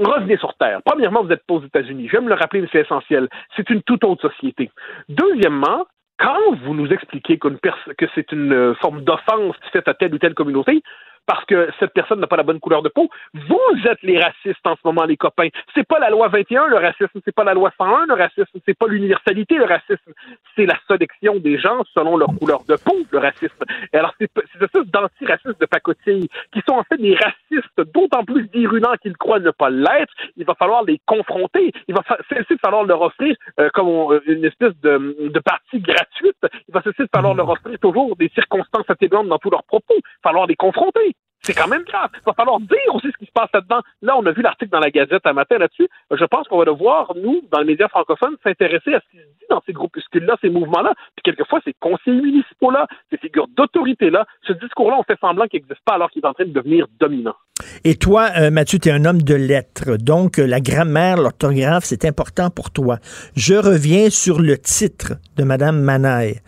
revenez 0.05 0.37
sur 0.37 0.55
Terre. 0.55 0.81
Premièrement, 0.85 1.23
vous 1.23 1.29
n'êtes 1.29 1.47
pas 1.47 1.55
aux 1.55 1.65
États-Unis. 1.65 2.09
Je 2.09 2.17
vais 2.17 2.23
me 2.23 2.29
le 2.29 2.35
rappeler, 2.35 2.61
mais 2.61 2.69
c'est 2.73 2.81
essentiel. 2.81 3.29
C'est 3.57 3.69
une 3.71 3.83
toute 3.83 4.05
autre 4.05 4.31
société. 4.31 4.71
Deuxièmement, 5.09 5.87
quand 6.19 6.55
vous 6.65 6.75
nous 6.75 6.89
expliquez 6.93 7.39
que 7.39 8.07
c'est 8.15 8.33
une 8.33 8.53
euh, 8.53 8.75
forme 8.77 9.03
d'offense 9.03 9.57
faite 9.73 9.89
à 9.89 9.95
telle 9.95 10.15
ou 10.15 10.19
telle 10.19 10.35
communauté, 10.35 10.83
parce 11.27 11.45
que 11.45 11.69
cette 11.79 11.93
personne 11.93 12.21
n'a 12.21 12.27
pas 12.27 12.37
la 12.37 12.43
bonne 12.43 12.61
couleur 12.61 12.83
de 12.83 12.89
peau. 12.89 13.09
Vous 13.35 13.89
êtes 13.89 14.03
les 14.03 14.19
racistes 14.19 14.65
en 14.65 14.75
ce 14.75 14.81
moment, 14.85 15.05
les 15.05 15.17
copains. 15.17 15.49
C'est 15.75 15.87
pas 15.87 15.99
la 15.99 16.11
loi 16.11 16.29
21, 16.29 16.69
le 16.69 16.77
racisme. 16.77 17.21
C'est 17.25 17.35
pas 17.35 17.45
la 17.45 17.55
loi 17.55 17.73
101, 17.79 18.07
le 18.07 18.15
racisme. 18.15 18.59
C'est 18.65 18.79
pas 18.79 18.87
l'universalité, 18.87 19.57
le 19.57 19.65
racisme. 19.65 20.13
C'est 20.55 20.67
la 20.67 20.79
sélection 20.89 21.37
des 21.37 21.59
gens 21.59 21.83
selon 21.95 22.17
leur 22.17 22.29
couleur 22.39 22.63
de 22.69 22.77
peau, 22.77 22.97
le 23.11 23.19
racisme. 23.19 23.65
Et 23.93 23.97
alors, 23.97 24.15
c'est 24.19 24.31
ce 24.31 24.79
d'antiracistes 24.85 25.61
de 25.61 25.67
pacotille 25.67 26.29
qui 26.53 26.63
sont 26.67 26.75
en 26.75 26.85
fait 26.85 26.97
des 26.99 27.17
racistes 27.17 27.93
d'autant 27.93 28.25
plus 28.25 28.49
virulents 28.53 28.95
qu'ils 29.03 29.17
croient 29.17 29.41
ne 29.41 29.51
pas 29.51 29.71
l'être. 29.71 30.13
Il 30.37 30.45
va 30.45 30.55
falloir 30.55 30.85
les 30.85 31.01
confronter. 31.07 31.73
Il 31.89 31.95
va 31.95 32.03
cesser 32.29 32.55
de 32.55 32.61
falloir 32.61 32.85
leur 32.85 33.03
offrir 33.03 33.35
euh, 33.61 33.69
comme 33.75 33.89
euh, 33.89 34.21
une 34.27 34.45
espèce 34.45 34.77
de, 34.83 35.29
de 35.29 35.39
partie 35.41 35.81
gratuite. 35.81 36.37
Il 36.69 36.73
va 36.73 36.83
cesser 36.83 37.05
de 37.05 37.11
falloir 37.13 37.35
leur 37.35 37.49
offrir 37.49 37.79
toujours 37.81 38.15
des 38.17 38.29
circonstances 38.31 38.89
atténuantes 38.89 39.29
dans 39.29 39.39
tous 39.39 39.51
leurs 39.51 39.65
propos. 39.65 39.95
Il 39.97 40.03
va 40.25 40.31
falloir 40.31 40.47
les 40.47 40.57
confronter 40.57 41.16
c'est 41.47 41.55
quand 41.55 41.69
même 41.69 41.85
grave. 41.85 42.11
Il 42.15 42.27
va 42.27 42.33
falloir 42.33 42.59
dire 42.59 42.95
aussi 42.95 43.07
ce 43.13 43.17
qui 43.19 43.27
se 43.27 43.33
passe 43.33 43.49
là-dedans. 43.55 43.81
Là, 44.03 44.17
on 44.19 44.27
a 44.27 44.33
vu 44.33 44.43
l'article 44.43 44.73
dans 44.73 44.81
la 44.81 44.91
Gazette 44.91 45.25
un 45.25 45.33
matin 45.33 45.59
là-dessus. 45.59 45.89
Je 46.11 46.25
pense 46.25 46.49
qu'on 46.49 46.59
va 46.59 46.65
devoir, 46.65 47.13
nous, 47.15 47.43
dans 47.53 47.61
les 47.61 47.67
médias 47.67 47.89
francophones, 47.89 48.35
s'intéresser 48.43 48.95
à 48.95 49.01
ce 49.01 49.11
qui 49.11 49.19
se 49.19 49.23
dit 49.23 49.47
dans 49.49 49.63
ces 49.65 49.73
groupuscules-là, 49.73 50.37
ces 50.41 50.51
mouvements-là. 50.51 50.93
Puis 51.15 51.23
quelquefois, 51.23 51.61
ces 51.65 51.75
conseillers 51.79 52.21
municipaux-là, 52.21 52.89
ces 53.11 53.19
figures 53.19 53.47
d'autorité-là, 53.57 54.27
ce 54.43 54.55
discours-là, 54.55 54.97
on 54.99 55.05
fait 55.05 55.19
semblant 55.21 55.47
qu'il 55.47 55.61
n'existe 55.61 55.85
pas 55.85 55.95
alors 55.95 56.11
qu'il 56.11 56.23
est 56.23 56.27
en 56.27 56.35
train 56.35 56.47
de 56.47 56.53
devenir 56.53 56.87
dominant. 56.99 57.37
Et 57.85 57.95
toi, 57.95 58.31
euh, 58.37 58.51
Mathieu, 58.51 58.81
tu 58.81 58.89
es 58.89 58.93
un 58.93 59.05
homme 59.05 59.23
de 59.23 59.35
lettres. 59.35 59.97
Donc, 59.97 60.39
la 60.39 60.61
grammaire, 60.61 61.17
l'orthographe, 61.17 61.85
c'est 61.85 62.05
important 62.05 62.51
pour 62.51 62.73
toi. 62.73 62.99
Je 63.37 63.55
reviens 63.55 64.11
sur 64.11 64.41
le 64.41 64.59
titre 64.59 65.15
de 65.37 65.45
Mme 65.45 65.81
Manaille. 65.81 66.41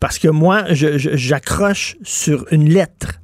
Parce 0.00 0.18
que 0.18 0.28
moi, 0.28 0.64
j'accroche 0.70 1.96
sur 2.02 2.46
une 2.50 2.68
lettre 2.68 3.20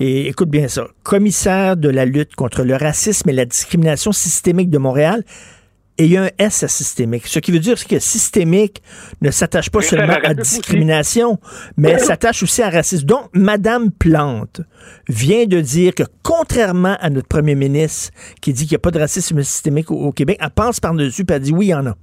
et 0.00 0.28
écoute 0.28 0.48
bien 0.48 0.66
ça. 0.66 0.88
Commissaire 1.02 1.76
de 1.76 1.90
la 1.90 2.06
lutte 2.06 2.34
contre 2.34 2.64
le 2.64 2.74
racisme 2.74 3.28
et 3.28 3.34
la 3.34 3.44
discrimination 3.44 4.12
systémique 4.12 4.70
de 4.70 4.78
Montréal. 4.78 5.22
Et 5.98 6.06
il 6.06 6.12
y 6.12 6.16
a 6.16 6.22
un 6.22 6.30
S 6.38 6.62
à 6.62 6.68
systémique. 6.68 7.26
Ce 7.26 7.38
qui 7.40 7.52
veut 7.52 7.58
dire 7.58 7.76
que 7.86 7.98
systémique 7.98 8.82
ne 9.20 9.30
s'attache 9.30 9.68
pas 9.68 9.82
seulement 9.82 10.16
à 10.24 10.32
discrimination, 10.32 11.38
mais 11.76 11.98
s'attache 11.98 12.42
aussi 12.42 12.62
à 12.62 12.70
racisme. 12.70 13.04
Donc, 13.04 13.28
Madame 13.34 13.90
Plante 13.90 14.62
vient 15.10 15.44
de 15.44 15.60
dire 15.60 15.94
que, 15.94 16.04
contrairement 16.22 16.96
à 17.00 17.10
notre 17.10 17.28
premier 17.28 17.54
ministre 17.54 18.12
qui 18.40 18.54
dit 18.54 18.62
qu'il 18.62 18.72
n'y 18.72 18.76
a 18.76 18.78
pas 18.78 18.92
de 18.92 18.98
racisme 18.98 19.42
systémique 19.42 19.90
au, 19.90 20.10
Québec, 20.12 20.38
elle 20.40 20.48
pense 20.48 20.80
par-dessus 20.80 21.26
et 21.28 21.32
elle 21.32 21.42
dit 21.42 21.52
oui, 21.52 21.66
il 21.66 21.70
y 21.70 21.74
en 21.74 21.86
a. 21.86 21.94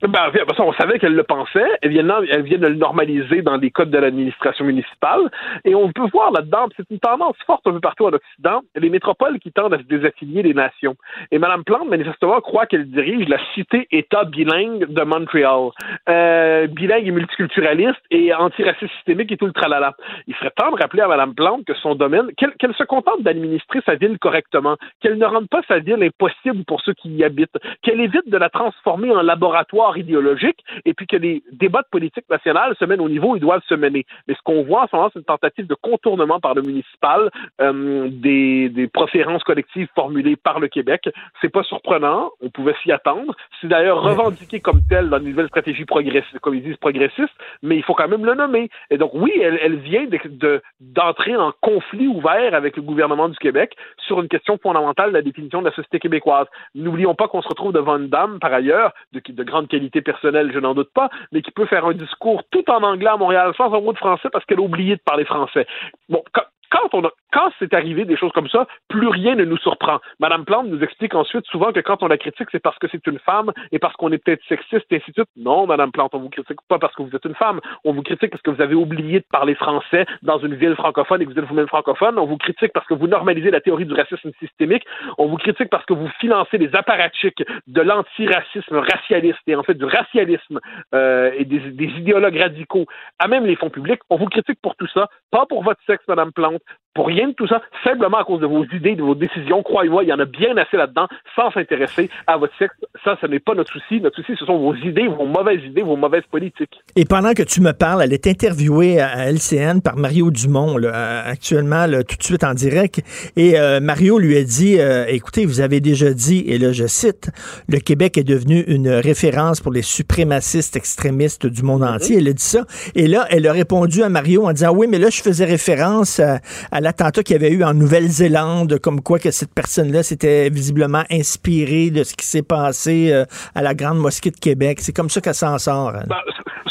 Ben, 0.00 0.30
on 0.60 0.72
savait 0.74 1.00
qu'elle 1.00 1.14
le 1.14 1.24
pensait. 1.24 1.66
Elle 1.82 1.90
vient, 1.90 2.06
elle 2.30 2.42
vient 2.42 2.58
de 2.58 2.68
le 2.68 2.76
normaliser 2.76 3.42
dans 3.42 3.56
les 3.56 3.70
codes 3.72 3.90
de 3.90 3.98
l'administration 3.98 4.64
municipale. 4.64 5.28
Et 5.64 5.74
on 5.74 5.90
peut 5.90 6.06
voir 6.12 6.30
là-dedans, 6.30 6.68
c'est 6.76 6.88
une 6.90 7.00
tendance 7.00 7.36
forte 7.46 7.66
un 7.66 7.72
peu 7.72 7.80
partout 7.80 8.06
en 8.06 8.12
Occident, 8.12 8.60
les 8.76 8.90
métropoles 8.90 9.40
qui 9.40 9.50
tendent 9.50 9.74
à 9.74 9.78
se 9.78 9.82
désaffilier 9.82 10.44
des 10.44 10.54
nations. 10.54 10.94
Et 11.32 11.38
Mme 11.38 11.64
Plante, 11.64 11.88
manifestement, 11.88 12.40
croit 12.40 12.66
qu'elle 12.66 12.88
dirige 12.88 13.28
la 13.28 13.38
cité-État 13.54 14.24
bilingue 14.24 14.86
de 14.86 15.02
Montréal. 15.02 15.70
Euh, 16.08 16.68
bilingue 16.68 17.08
et 17.08 17.10
multiculturaliste 17.10 18.00
et 18.12 18.32
antiraciste 18.32 18.92
systémique 18.94 19.32
et 19.32 19.36
tout 19.36 19.46
le 19.46 19.52
tralala. 19.52 19.94
Il 20.28 20.34
serait 20.36 20.52
temps 20.56 20.70
de 20.70 20.80
rappeler 20.80 21.02
à 21.02 21.08
Mme 21.08 21.34
Plante 21.34 21.64
que 21.64 21.74
son 21.74 21.96
domaine, 21.96 22.28
qu'elle 22.36 22.74
se 22.74 22.84
contente 22.84 23.22
d'administrer 23.22 23.80
sa 23.84 23.96
ville 23.96 24.18
correctement, 24.20 24.76
qu'elle 25.00 25.18
ne 25.18 25.26
rende 25.26 25.48
pas 25.48 25.62
sa 25.66 25.80
ville 25.80 26.02
impossible 26.02 26.64
pour 26.66 26.80
ceux 26.82 26.94
qui 26.94 27.08
y 27.10 27.24
habitent, 27.24 27.58
qu'elle 27.82 28.00
évite 28.00 28.28
de 28.28 28.36
la 28.36 28.48
transformer 28.48 29.10
en 29.10 29.22
laboratoire 29.22 29.87
idéologique 29.96 30.64
et 30.84 30.94
puis 30.94 31.06
que 31.06 31.16
les 31.16 31.42
débats 31.52 31.82
de 31.82 31.88
politique 31.90 32.28
nationale 32.28 32.74
se 32.78 32.84
mènent 32.84 33.00
au 33.00 33.08
niveau 33.08 33.32
où 33.32 33.36
ils 33.36 33.40
doivent 33.40 33.62
se 33.68 33.74
mener. 33.74 34.04
Mais 34.26 34.34
ce 34.34 34.42
qu'on 34.42 34.62
voit 34.62 34.82
en 34.82 34.86
ce 34.88 34.96
moment, 34.96 35.10
c'est 35.12 35.18
une 35.18 35.24
tentative 35.24 35.66
de 35.66 35.74
contournement 35.74 36.40
par 36.40 36.54
le 36.54 36.62
municipal 36.62 37.30
euh, 37.60 38.08
des, 38.10 38.68
des 38.68 38.88
préférences 38.88 39.44
collectives 39.44 39.88
formulées 39.94 40.36
par 40.36 40.60
le 40.60 40.68
Québec. 40.68 41.08
C'est 41.40 41.48
pas 41.48 41.62
surprenant, 41.62 42.30
on 42.40 42.50
pouvait 42.50 42.74
s'y 42.82 42.92
attendre. 42.92 43.34
C'est 43.60 43.68
d'ailleurs 43.68 44.02
revendiqué 44.02 44.60
comme 44.60 44.82
tel 44.88 45.08
dans 45.08 45.18
une 45.18 45.30
nouvelle 45.30 45.48
stratégie 45.48 45.84
progressiste, 45.84 46.38
comme 46.40 46.54
ils 46.54 46.62
disent 46.62 46.76
progressiste, 46.76 47.32
mais 47.62 47.76
il 47.76 47.82
faut 47.82 47.94
quand 47.94 48.08
même 48.08 48.24
le 48.24 48.34
nommer. 48.34 48.68
Et 48.90 48.98
donc 48.98 49.12
oui, 49.14 49.32
elle, 49.40 49.58
elle 49.62 49.76
vient 49.76 50.06
de, 50.06 50.62
d'entrer 50.80 51.36
en 51.36 51.52
conflit 51.60 52.06
ouvert 52.06 52.54
avec 52.54 52.76
le 52.76 52.82
gouvernement 52.82 53.28
du 53.28 53.38
Québec 53.38 53.74
sur 54.06 54.20
une 54.20 54.28
question 54.28 54.58
fondamentale 54.58 55.10
de 55.10 55.14
la 55.14 55.22
définition 55.22 55.60
de 55.60 55.66
la 55.66 55.74
société 55.74 55.98
québécoise. 55.98 56.46
N'oublions 56.74 57.14
pas 57.14 57.28
qu'on 57.28 57.42
se 57.42 57.48
retrouve 57.48 57.72
devant 57.72 57.96
une 57.96 58.08
dame, 58.08 58.38
par 58.40 58.52
ailleurs, 58.52 58.92
de, 59.12 59.20
de 59.26 59.42
grande 59.44 59.68
qualité 59.68 59.77
personnelle, 60.02 60.50
je 60.52 60.58
n'en 60.58 60.74
doute 60.74 60.92
pas, 60.92 61.10
mais 61.32 61.42
qui 61.42 61.50
peut 61.50 61.66
faire 61.66 61.86
un 61.86 61.94
discours 61.94 62.42
tout 62.50 62.68
en 62.70 62.82
anglais 62.82 63.10
à 63.10 63.16
Montréal 63.16 63.52
sans 63.56 63.72
un 63.74 63.80
mot 63.80 63.92
de 63.92 63.98
français 63.98 64.28
parce 64.32 64.44
qu'elle 64.44 64.58
a 64.58 64.62
oublié 64.62 64.96
de 64.96 65.02
parler 65.02 65.24
français. 65.24 65.66
Bon, 66.08 66.22
quand 66.70 66.88
on 66.92 67.04
a, 67.04 67.10
quand 67.32 67.50
c'est 67.58 67.74
arrivé 67.74 68.04
des 68.04 68.16
choses 68.16 68.32
comme 68.32 68.48
ça, 68.48 68.66
plus 68.88 69.08
rien 69.08 69.34
ne 69.34 69.44
nous 69.44 69.58
surprend. 69.58 69.98
Madame 70.18 70.44
Plante 70.44 70.68
nous 70.68 70.82
explique 70.82 71.14
ensuite 71.14 71.46
souvent 71.46 71.72
que 71.72 71.80
quand 71.80 72.02
on 72.02 72.08
la 72.08 72.18
critique, 72.18 72.48
c'est 72.52 72.62
parce 72.62 72.78
que 72.78 72.86
c'est 72.90 73.06
une 73.06 73.18
femme 73.18 73.52
et 73.72 73.78
parce 73.78 73.94
qu'on 73.96 74.12
est 74.12 74.18
peut-être 74.18 74.42
sexiste 74.48 74.86
et 74.90 74.96
ainsi 74.96 75.10
de 75.10 75.14
suite. 75.14 75.28
Non, 75.36 75.66
Madame 75.66 75.92
Plante, 75.92 76.14
on 76.14 76.18
vous 76.18 76.30
critique 76.30 76.58
pas 76.68 76.78
parce 76.78 76.94
que 76.94 77.02
vous 77.02 77.14
êtes 77.14 77.24
une 77.24 77.34
femme. 77.34 77.60
On 77.84 77.92
vous 77.92 78.02
critique 78.02 78.30
parce 78.30 78.42
que 78.42 78.50
vous 78.50 78.62
avez 78.62 78.74
oublié 78.74 79.20
de 79.20 79.26
parler 79.30 79.54
français 79.54 80.06
dans 80.22 80.38
une 80.38 80.54
ville 80.54 80.74
francophone 80.74 81.22
et 81.22 81.26
que 81.26 81.32
vous 81.32 81.38
êtes 81.38 81.44
vous-même 81.44 81.68
francophone. 81.68 82.18
On 82.18 82.26
vous 82.26 82.38
critique 82.38 82.72
parce 82.72 82.86
que 82.86 82.94
vous 82.94 83.06
normalisez 83.06 83.50
la 83.50 83.60
théorie 83.60 83.86
du 83.86 83.94
racisme 83.94 84.30
systémique. 84.38 84.84
On 85.18 85.26
vous 85.26 85.36
critique 85.36 85.68
parce 85.70 85.84
que 85.84 85.94
vous 85.94 86.08
financez 86.20 86.58
des 86.58 86.74
apparatchiks 86.74 87.44
de 87.66 87.80
l'antiracisme 87.80 88.76
racialiste 88.76 89.40
et 89.46 89.56
en 89.56 89.62
fait 89.62 89.74
du 89.74 89.84
racialisme 89.84 90.60
euh, 90.94 91.30
et 91.36 91.44
des 91.44 91.62
idéologues 91.98 92.38
radicaux 92.38 92.86
à 93.18 93.28
même 93.28 93.44
les 93.44 93.56
fonds 93.56 93.70
publics. 93.70 94.00
On 94.10 94.16
vous 94.16 94.26
critique 94.26 94.60
pour 94.62 94.76
tout 94.76 94.88
ça, 94.88 95.08
pas 95.30 95.46
pour 95.46 95.62
votre 95.62 95.80
sexe, 95.86 96.04
Madame 96.08 96.32
Plante 96.32 96.62
pour 96.94 97.06
rien 97.06 97.28
de 97.28 97.32
tout 97.32 97.46
ça, 97.46 97.62
simplement 97.84 98.18
à 98.18 98.24
cause 98.24 98.40
de 98.40 98.46
vos 98.46 98.64
idées, 98.64 98.94
de 98.94 99.02
vos 99.02 99.14
décisions. 99.14 99.62
Croyez-moi, 99.62 100.04
il 100.04 100.08
y 100.08 100.12
en 100.12 100.18
a 100.18 100.24
bien 100.24 100.56
assez 100.56 100.76
là-dedans, 100.76 101.06
sans 101.34 101.50
s'intéresser 101.52 102.10
à 102.26 102.36
votre 102.36 102.56
sexe. 102.58 102.74
Ça, 103.04 103.16
ce 103.20 103.26
n'est 103.26 103.38
pas 103.38 103.54
notre 103.54 103.72
souci. 103.72 104.00
Notre 104.00 104.16
souci, 104.16 104.32
ce 104.38 104.44
sont 104.44 104.58
vos 104.58 104.74
idées, 104.74 105.08
vos 105.08 105.26
mauvaises 105.26 105.62
idées, 105.64 105.82
vos 105.82 105.96
mauvaises 105.96 106.26
politiques. 106.30 106.80
Et 106.96 107.04
pendant 107.04 107.32
que 107.32 107.42
tu 107.42 107.60
me 107.60 107.72
parles, 107.72 108.02
elle 108.02 108.12
est 108.12 108.26
interviewée 108.26 109.00
à 109.00 109.30
LCN 109.30 109.80
par 109.80 109.96
Mario 109.96 110.30
Dumont, 110.30 110.76
là, 110.76 111.22
actuellement, 111.24 111.86
là, 111.86 112.02
tout 112.02 112.16
de 112.16 112.22
suite 112.22 112.44
en 112.44 112.54
direct. 112.54 113.00
Et 113.36 113.58
euh, 113.58 113.80
Mario 113.80 114.18
lui 114.18 114.36
a 114.36 114.42
dit, 114.42 114.78
euh, 114.78 115.06
écoutez, 115.08 115.46
vous 115.46 115.60
avez 115.60 115.80
déjà 115.80 116.12
dit, 116.12 116.44
et 116.46 116.58
là 116.58 116.72
je 116.72 116.86
cite, 116.86 117.30
le 117.68 117.78
Québec 117.78 118.18
est 118.18 118.24
devenu 118.24 118.60
une 118.66 118.88
référence 118.88 119.60
pour 119.60 119.72
les 119.72 119.82
suprémacistes 119.82 120.76
extrémistes 120.76 121.46
du 121.46 121.62
monde 121.62 121.78
Mm-hmm. 121.78 121.94
entier. 121.94 122.18
Elle 122.18 122.28
a 122.28 122.32
dit 122.32 122.42
ça. 122.42 122.64
Et 122.94 123.06
là, 123.06 123.26
elle 123.30 123.46
a 123.46 123.52
répondu 123.52 124.02
à 124.02 124.08
Mario 124.08 124.46
en 124.46 124.52
disant, 124.52 124.72
oui, 124.74 124.86
mais 124.88 124.98
là, 124.98 125.10
je 125.10 125.20
faisais 125.22 125.44
référence 125.44 126.20
à, 126.20 126.40
à 126.70 126.77
l'attentat 126.80 127.22
qu'il 127.22 127.34
y 127.34 127.38
avait 127.38 127.52
eu 127.52 127.64
en 127.64 127.74
Nouvelle-Zélande, 127.74 128.78
comme 128.78 129.00
quoi 129.00 129.18
que 129.18 129.30
cette 129.30 129.54
personne-là 129.54 130.02
s'était 130.02 130.48
visiblement 130.50 131.02
inspirée 131.10 131.90
de 131.90 132.04
ce 132.04 132.14
qui 132.14 132.26
s'est 132.26 132.42
passé 132.42 133.12
euh, 133.12 133.24
à 133.54 133.62
la 133.62 133.74
Grande 133.74 133.98
Mosquée 133.98 134.30
de 134.30 134.38
Québec. 134.38 134.78
C'est 134.80 134.94
comme 134.94 135.08
ça 135.10 135.20
qu'elle 135.20 135.34
s'en 135.34 135.58
sort. 135.58 135.92
Ben, 135.92 136.16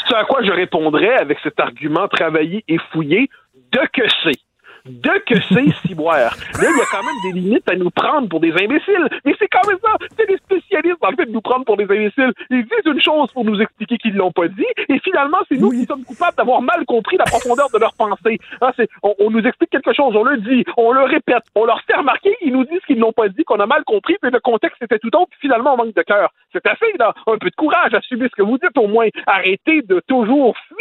ce 0.08 0.14
à 0.14 0.24
quoi 0.24 0.42
je 0.42 0.50
répondrais 0.50 1.16
avec 1.18 1.38
cet 1.42 1.60
argument 1.60 2.08
travaillé 2.08 2.64
et 2.68 2.78
fouillé, 2.92 3.28
de 3.72 3.80
que 3.92 4.02
c'est. 4.24 4.40
De 4.88 5.10
que 5.26 5.40
c'est 5.52 5.86
ciboire. 5.86 6.34
Là, 6.60 6.68
il 6.70 6.76
y 6.78 6.80
a 6.80 6.84
quand 6.90 7.02
même 7.02 7.32
des 7.32 7.40
limites 7.40 7.68
à 7.70 7.76
nous 7.76 7.90
prendre 7.90 8.28
pour 8.28 8.40
des 8.40 8.52
imbéciles. 8.52 9.08
Mais 9.24 9.34
c'est 9.38 9.48
quand 9.48 9.66
même 9.68 9.78
ça. 9.82 9.92
C'est 10.16 10.26
des 10.26 10.36
spécialistes 10.38 10.96
dans 11.02 11.10
le 11.10 11.16
fait 11.16 11.26
de 11.26 11.30
nous 11.32 11.40
prendre 11.40 11.64
pour 11.64 11.76
des 11.76 11.84
imbéciles. 11.84 12.32
Ils 12.50 12.62
disent 12.64 12.86
une 12.92 13.00
chose 13.00 13.30
pour 13.32 13.44
nous 13.44 13.60
expliquer 13.60 13.98
qu'ils 13.98 14.14
ne 14.14 14.18
l'ont 14.18 14.32
pas 14.32 14.48
dit. 14.48 14.66
Et 14.88 14.98
finalement, 15.00 15.38
c'est 15.48 15.56
nous 15.58 15.70
qui 15.70 15.84
sommes 15.84 16.04
coupables 16.04 16.36
d'avoir 16.36 16.62
mal 16.62 16.84
compris 16.86 17.16
la 17.16 17.24
profondeur 17.24 17.68
de 17.72 17.78
leur 17.78 17.92
pensée. 17.94 18.38
Hein, 18.60 18.70
c'est- 18.76 18.88
on, 19.02 19.14
on 19.18 19.30
nous 19.30 19.44
explique 19.46 19.70
quelque 19.70 19.92
chose, 19.92 20.14
on 20.16 20.24
le 20.24 20.38
dit, 20.38 20.64
on 20.76 20.92
le 20.92 21.02
répète, 21.02 21.44
on 21.54 21.64
leur 21.64 21.80
fait 21.82 21.94
remarquer, 21.96 22.34
ils 22.40 22.52
nous 22.52 22.64
disent 22.64 22.84
qu'ils 22.86 22.98
n'ont 22.98 23.12
pas 23.12 23.28
dit, 23.28 23.44
qu'on 23.44 23.60
a 23.60 23.66
mal 23.66 23.84
compris, 23.84 24.16
mais 24.22 24.30
le 24.30 24.40
contexte 24.40 24.82
était 24.82 24.98
tout 24.98 25.14
autre. 25.14 25.28
Puis 25.30 25.40
finalement, 25.42 25.74
on 25.74 25.76
manque 25.76 25.94
de 25.94 26.02
cœur. 26.02 26.30
C'est 26.52 26.66
assez, 26.66 26.92
là. 26.98 27.12
Un 27.26 27.36
peu 27.38 27.50
de 27.50 27.54
courage, 27.56 27.92
assumez 27.94 28.28
ce 28.28 28.36
que 28.36 28.42
vous 28.42 28.58
dites 28.58 28.76
au 28.78 28.86
moins. 28.88 29.08
Arrêtez 29.26 29.82
de 29.82 30.00
toujours 30.08 30.56
fuir. 30.68 30.78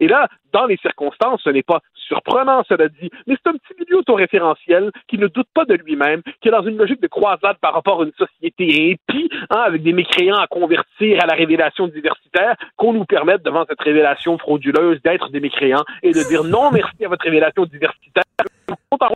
Et 0.00 0.08
là, 0.08 0.28
dans 0.52 0.66
les 0.66 0.76
circonstances, 0.78 1.42
ce 1.42 1.50
n'est 1.50 1.62
pas 1.62 1.80
surprenant, 1.94 2.62
cela 2.68 2.88
dit, 2.88 3.10
mais 3.26 3.36
c'est 3.36 3.50
un 3.50 3.56
petit 3.56 3.74
milieu 3.78 3.98
autoréférentiel 3.98 4.90
qui 5.08 5.18
ne 5.18 5.26
doute 5.26 5.48
pas 5.54 5.64
de 5.64 5.74
lui-même, 5.74 6.22
qui 6.40 6.48
est 6.48 6.52
dans 6.52 6.62
une 6.62 6.76
logique 6.76 7.00
de 7.00 7.08
croisade 7.08 7.56
par 7.60 7.74
rapport 7.74 8.02
à 8.02 8.04
une 8.04 8.12
société 8.12 8.90
épie, 8.90 9.28
hein, 9.50 9.62
avec 9.66 9.82
des 9.82 9.92
mécréants 9.92 10.36
à 10.36 10.46
convertir 10.46 11.22
à 11.22 11.26
la 11.26 11.34
révélation 11.34 11.88
diversitaire, 11.88 12.56
qu'on 12.76 12.92
nous 12.92 13.04
permette, 13.04 13.42
devant 13.42 13.64
cette 13.68 13.80
révélation 13.80 14.38
frauduleuse, 14.38 15.00
d'être 15.02 15.30
des 15.30 15.40
mécréants 15.40 15.84
et 16.02 16.12
de 16.12 16.28
dire 16.28 16.44
non 16.44 16.70
merci 16.70 17.04
à 17.04 17.08
votre 17.08 17.24
révélation 17.24 17.64
diversitaire. 17.64 18.24
Nous 18.68 18.98
dans 18.98 19.08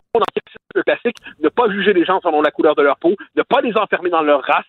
le 0.75 0.83
classique, 0.83 1.17
ne 1.39 1.49
pas 1.49 1.69
juger 1.69 1.93
les 1.93 2.05
gens 2.05 2.19
selon 2.21 2.41
la 2.41 2.51
couleur 2.51 2.75
de 2.75 2.81
leur 2.81 2.97
peau, 2.97 3.15
ne 3.35 3.43
pas 3.43 3.61
les 3.61 3.75
enfermer 3.77 4.09
dans 4.09 4.21
leur 4.21 4.41
race, 4.41 4.65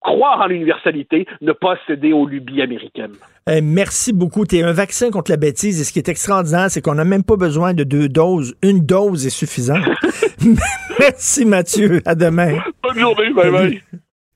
croire 0.00 0.40
en 0.40 0.46
l'universalité, 0.46 1.26
ne 1.40 1.52
pas 1.52 1.76
céder 1.86 2.12
aux 2.12 2.26
lubies 2.26 2.62
américaines. 2.62 3.14
Euh, 3.48 3.60
merci 3.62 4.12
beaucoup. 4.12 4.46
Tu 4.46 4.56
es 4.58 4.62
un 4.62 4.72
vaccin 4.72 5.10
contre 5.10 5.30
la 5.30 5.36
bêtise. 5.36 5.80
Et 5.80 5.84
ce 5.84 5.92
qui 5.92 5.98
est 5.98 6.08
extraordinaire, 6.08 6.70
c'est 6.70 6.80
qu'on 6.82 6.94
n'a 6.94 7.04
même 7.04 7.24
pas 7.24 7.36
besoin 7.36 7.74
de 7.74 7.84
deux 7.84 8.08
doses. 8.08 8.54
Une 8.62 8.80
dose 8.80 9.26
est 9.26 9.30
suffisante. 9.30 9.84
merci, 10.98 11.44
Mathieu. 11.44 12.00
À 12.04 12.14
demain. 12.14 12.58
Bonne 12.82 12.98
journée. 12.98 13.32
Bye 13.32 13.50
bye. 13.50 13.82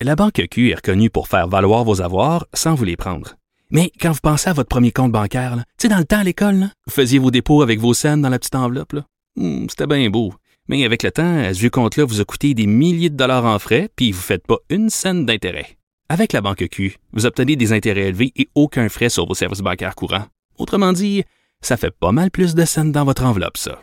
La 0.00 0.16
Banque 0.16 0.42
Q 0.50 0.70
est 0.70 0.74
reconnue 0.74 1.08
pour 1.10 1.28
faire 1.28 1.48
valoir 1.48 1.84
vos 1.84 2.02
avoirs 2.02 2.46
sans 2.52 2.74
vous 2.74 2.84
les 2.84 2.96
prendre. 2.96 3.34
Mais 3.70 3.90
quand 4.00 4.12
vous 4.12 4.20
pensez 4.22 4.50
à 4.50 4.52
votre 4.52 4.68
premier 4.68 4.92
compte 4.92 5.12
bancaire, 5.12 5.56
tu 5.56 5.62
sais, 5.78 5.88
dans 5.88 5.98
le 5.98 6.04
temps 6.04 6.18
à 6.18 6.24
l'école, 6.24 6.56
là, 6.56 6.66
vous 6.86 6.92
faisiez 6.92 7.18
vos 7.18 7.30
dépôts 7.30 7.62
avec 7.62 7.80
vos 7.80 7.94
scènes 7.94 8.20
dans 8.20 8.28
la 8.28 8.38
petite 8.38 8.54
enveloppe. 8.54 8.94
Hmm, 9.36 9.66
C'était 9.68 9.86
bien 9.86 10.08
beau. 10.10 10.34
Mais 10.68 10.84
avec 10.84 11.02
le 11.02 11.10
temps, 11.10 11.52
ce 11.52 11.58
vieux 11.58 11.70
compte-là 11.70 12.04
vous 12.04 12.20
a 12.20 12.24
coûté 12.24 12.54
des 12.54 12.66
milliers 12.66 13.10
de 13.10 13.16
dollars 13.16 13.44
en 13.44 13.58
frais, 13.58 13.90
puis 13.96 14.12
vous 14.12 14.18
ne 14.18 14.22
faites 14.22 14.46
pas 14.46 14.58
une 14.70 14.88
scène 14.88 15.26
d'intérêt. 15.26 15.76
Avec 16.08 16.32
la 16.32 16.40
Banque 16.40 16.66
Q, 16.70 16.96
vous 17.12 17.26
obtenez 17.26 17.56
des 17.56 17.72
intérêts 17.72 18.08
élevés 18.08 18.32
et 18.36 18.48
aucun 18.54 18.88
frais 18.88 19.08
sur 19.08 19.26
vos 19.26 19.34
services 19.34 19.60
bancaires 19.60 19.94
courants. 19.94 20.26
Autrement 20.58 20.92
dit, 20.92 21.24
ça 21.60 21.76
fait 21.76 21.90
pas 21.90 22.12
mal 22.12 22.30
plus 22.30 22.54
de 22.54 22.64
scènes 22.64 22.92
dans 22.92 23.04
votre 23.04 23.24
enveloppe, 23.24 23.56
ça. 23.56 23.80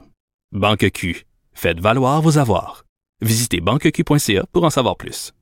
Banque 0.52 0.90
Q. 0.92 1.26
Faites 1.54 1.80
valoir 1.80 2.22
vos 2.22 2.38
avoirs. 2.38 2.86
Visitez 3.22 3.62
banqueq.ca 3.62 4.46
pour 4.52 4.64
en 4.64 4.70
savoir 4.70 4.98
plus. 4.98 5.34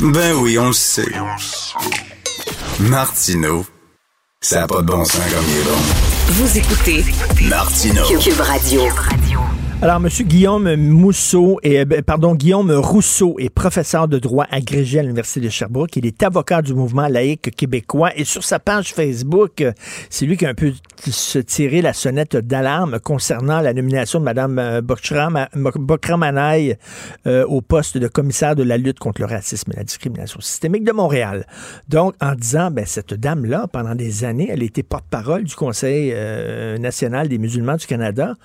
Ben 0.00 0.34
oui, 0.36 0.58
on 0.58 0.68
le 0.68 0.72
sait. 0.72 1.12
Martineau, 2.80 3.64
ça 4.40 4.60
n'a 4.60 4.66
pas 4.66 4.82
de 4.82 4.86
bon 4.86 5.04
sens 5.04 5.20
comme 5.32 5.44
il 5.48 5.58
est 5.58 5.64
bon. 5.64 5.78
Vous 6.28 6.58
écoutez 6.58 7.04
Martineau. 7.48 8.04
Cube 8.18 8.40
Radio. 8.40 8.82
Alors, 9.82 9.96
M. 9.96 10.06
Guillaume 10.06 10.76
Mousseau, 10.76 11.58
euh, 11.66 11.84
ben, 11.84 12.36
Guillaume 12.36 12.70
Rousseau 12.70 13.34
est 13.40 13.50
professeur 13.50 14.06
de 14.06 14.20
droit 14.20 14.46
agrégé 14.48 15.00
à 15.00 15.02
l'Université 15.02 15.40
de 15.40 15.48
Sherbrooke. 15.48 15.96
Il 15.96 16.06
est 16.06 16.22
avocat 16.22 16.62
du 16.62 16.72
mouvement 16.72 17.08
laïque 17.08 17.50
québécois. 17.56 18.12
Et 18.14 18.22
sur 18.22 18.44
sa 18.44 18.60
page 18.60 18.94
Facebook, 18.94 19.60
euh, 19.60 19.72
c'est 20.08 20.24
lui 20.24 20.36
qui 20.36 20.46
a 20.46 20.50
un 20.50 20.54
peu 20.54 20.72
tiré 21.48 21.82
la 21.82 21.92
sonnette 21.94 22.36
d'alarme 22.36 23.00
concernant 23.00 23.60
la 23.60 23.74
nomination 23.74 24.20
de 24.20 24.24
Mme 24.24 24.82
Bokramanaï 24.82 26.76
euh, 27.26 27.44
au 27.46 27.60
poste 27.60 27.98
de 27.98 28.06
commissaire 28.06 28.54
de 28.54 28.62
la 28.62 28.78
lutte 28.78 29.00
contre 29.00 29.20
le 29.20 29.26
racisme 29.26 29.72
et 29.72 29.78
la 29.78 29.84
discrimination 29.84 30.40
systémique 30.40 30.84
de 30.84 30.92
Montréal. 30.92 31.44
Donc, 31.88 32.14
en 32.20 32.36
disant, 32.36 32.70
ben, 32.70 32.86
cette 32.86 33.14
dame-là, 33.14 33.66
pendant 33.66 33.96
des 33.96 34.22
années, 34.22 34.46
elle 34.48 34.62
était 34.62 34.84
porte-parole 34.84 35.42
du 35.42 35.56
Conseil 35.56 36.14
national 36.78 37.26
des 37.26 37.38
musulmans 37.38 37.74
du 37.74 37.88
Canada 37.88 38.36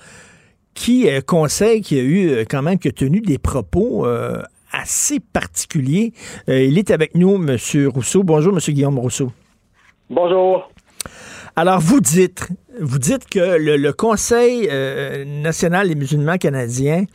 qui 0.78 1.10
euh, 1.10 1.22
conseil 1.22 1.82
qui 1.82 2.00
a 2.00 2.04
eu 2.04 2.30
euh, 2.30 2.46
quand 2.48 2.62
même 2.62 2.78
qui 2.78 2.88
a 2.88 2.92
tenu 2.92 3.20
des 3.20 3.40
propos 3.40 4.06
euh, 4.06 4.42
assez 4.72 5.20
particuliers. 5.20 6.14
Euh, 6.50 6.64
il 6.64 6.78
est 6.78 6.92
avec 6.92 7.16
nous, 7.16 7.36
M. 7.36 7.58
Rousseau. 7.88 8.24
Bonjour, 8.24 8.54
M. 8.54 8.60
Guillaume 8.60 9.00
Rousseau. 9.00 9.32
Bonjour. 10.10 10.70
Alors, 11.56 11.80
vous 11.80 12.00
dites, 12.00 12.50
vous 12.80 13.00
dites 13.00 13.28
que 13.28 13.58
le, 13.58 13.78
le 13.78 13.92
Conseil 13.92 14.70
euh, 14.72 15.26
national 15.26 15.88
des 15.88 15.96
musulmans 15.96 16.38
canadiens 16.38 17.06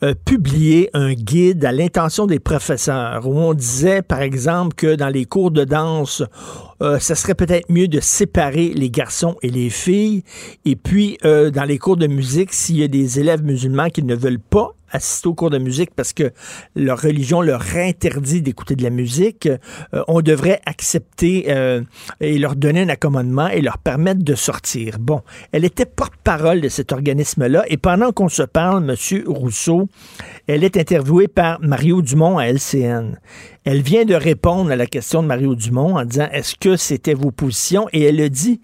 a 0.00 0.14
publié 0.14 0.88
un 0.94 1.14
guide 1.14 1.64
à 1.64 1.72
l'intention 1.72 2.26
des 2.26 2.38
professeurs 2.38 3.26
où 3.26 3.36
on 3.36 3.54
disait, 3.54 4.02
par 4.02 4.22
exemple, 4.22 4.76
que 4.76 4.94
dans 4.94 5.08
les 5.08 5.24
cours 5.24 5.50
de 5.50 5.64
danse, 5.64 6.22
euh, 6.82 6.98
ça 6.98 7.14
serait 7.14 7.34
peut-être 7.34 7.70
mieux 7.70 7.88
de 7.88 8.00
séparer 8.00 8.68
les 8.74 8.90
garçons 8.90 9.36
et 9.42 9.50
les 9.50 9.70
filles. 9.70 10.22
Et 10.64 10.76
puis, 10.76 11.18
euh, 11.24 11.50
dans 11.50 11.64
les 11.64 11.78
cours 11.78 11.96
de 11.96 12.06
musique, 12.06 12.52
s'il 12.52 12.76
y 12.76 12.84
a 12.84 12.88
des 12.88 13.20
élèves 13.20 13.42
musulmans 13.42 13.90
qui 13.90 14.02
ne 14.02 14.14
veulent 14.14 14.40
pas 14.40 14.74
assister 14.92 15.28
aux 15.28 15.34
cours 15.34 15.50
de 15.50 15.58
musique 15.58 15.94
parce 15.94 16.12
que 16.12 16.32
leur 16.74 17.00
religion 17.00 17.42
leur 17.42 17.62
interdit 17.76 18.42
d'écouter 18.42 18.76
de 18.76 18.82
la 18.82 18.90
musique, 18.90 19.46
euh, 19.46 20.02
on 20.08 20.20
devrait 20.20 20.60
accepter 20.66 21.46
euh, 21.48 21.82
et 22.20 22.38
leur 22.38 22.56
donner 22.56 22.82
un 22.82 22.88
accommodement 22.88 23.48
et 23.48 23.60
leur 23.60 23.78
permettre 23.78 24.22
de 24.22 24.34
sortir. 24.34 24.98
Bon, 24.98 25.22
elle 25.52 25.64
était 25.64 25.86
porte-parole 25.86 26.60
de 26.60 26.68
cet 26.68 26.92
organisme-là 26.92 27.64
et 27.68 27.76
pendant 27.76 28.12
qu'on 28.12 28.28
se 28.28 28.42
parle, 28.42 28.88
M. 28.88 29.22
Rousseau, 29.26 29.88
elle 30.48 30.64
est 30.64 30.76
interviewée 30.76 31.28
par 31.28 31.60
Mario 31.60 32.02
Dumont 32.02 32.38
à 32.38 32.46
LCN. 32.46 33.18
Elle 33.64 33.82
vient 33.82 34.04
de 34.04 34.14
répondre 34.14 34.70
à 34.70 34.76
la 34.76 34.86
question 34.86 35.22
de 35.22 35.28
Mario 35.28 35.54
Dumont 35.54 35.96
en 35.96 36.04
disant 36.04 36.28
est-ce 36.32 36.56
que 36.56 36.76
c'était 36.76 37.14
vos 37.14 37.30
positions? 37.30 37.86
Et 37.92 38.02
elle 38.02 38.20
a 38.20 38.28
dit 38.28 38.60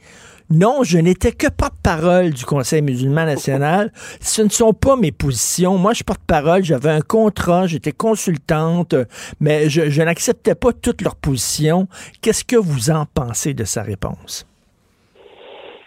non, 0.51 0.83
je 0.83 0.99
n'étais 0.99 1.33
que 1.33 1.47
porte-parole 1.49 2.31
du 2.31 2.45
Conseil 2.45 2.83
musulman 2.83 3.25
national. 3.25 3.91
Ce 4.21 4.43
ne 4.43 4.49
sont 4.49 4.73
pas 4.73 4.97
mes 4.97 5.13
positions. 5.13 5.79
Moi, 5.79 5.95
je 5.95 6.05
porte-parole, 6.05 6.63
j'avais 6.63 6.91
un 6.91 7.01
contrat, 7.01 7.67
j'étais 7.67 7.93
consultante, 7.93 8.95
mais 9.41 9.69
je, 9.71 9.89
je 9.89 10.03
n'acceptais 10.03 10.55
pas 10.55 10.73
toutes 10.73 11.03
leurs 11.03 11.17
positions. 11.17 11.89
Qu'est-ce 12.21 12.45
que 12.45 12.57
vous 12.57 12.91
en 12.91 13.07
pensez 13.07 13.55
de 13.55 13.65
sa 13.65 13.83
réponse? 13.83 14.47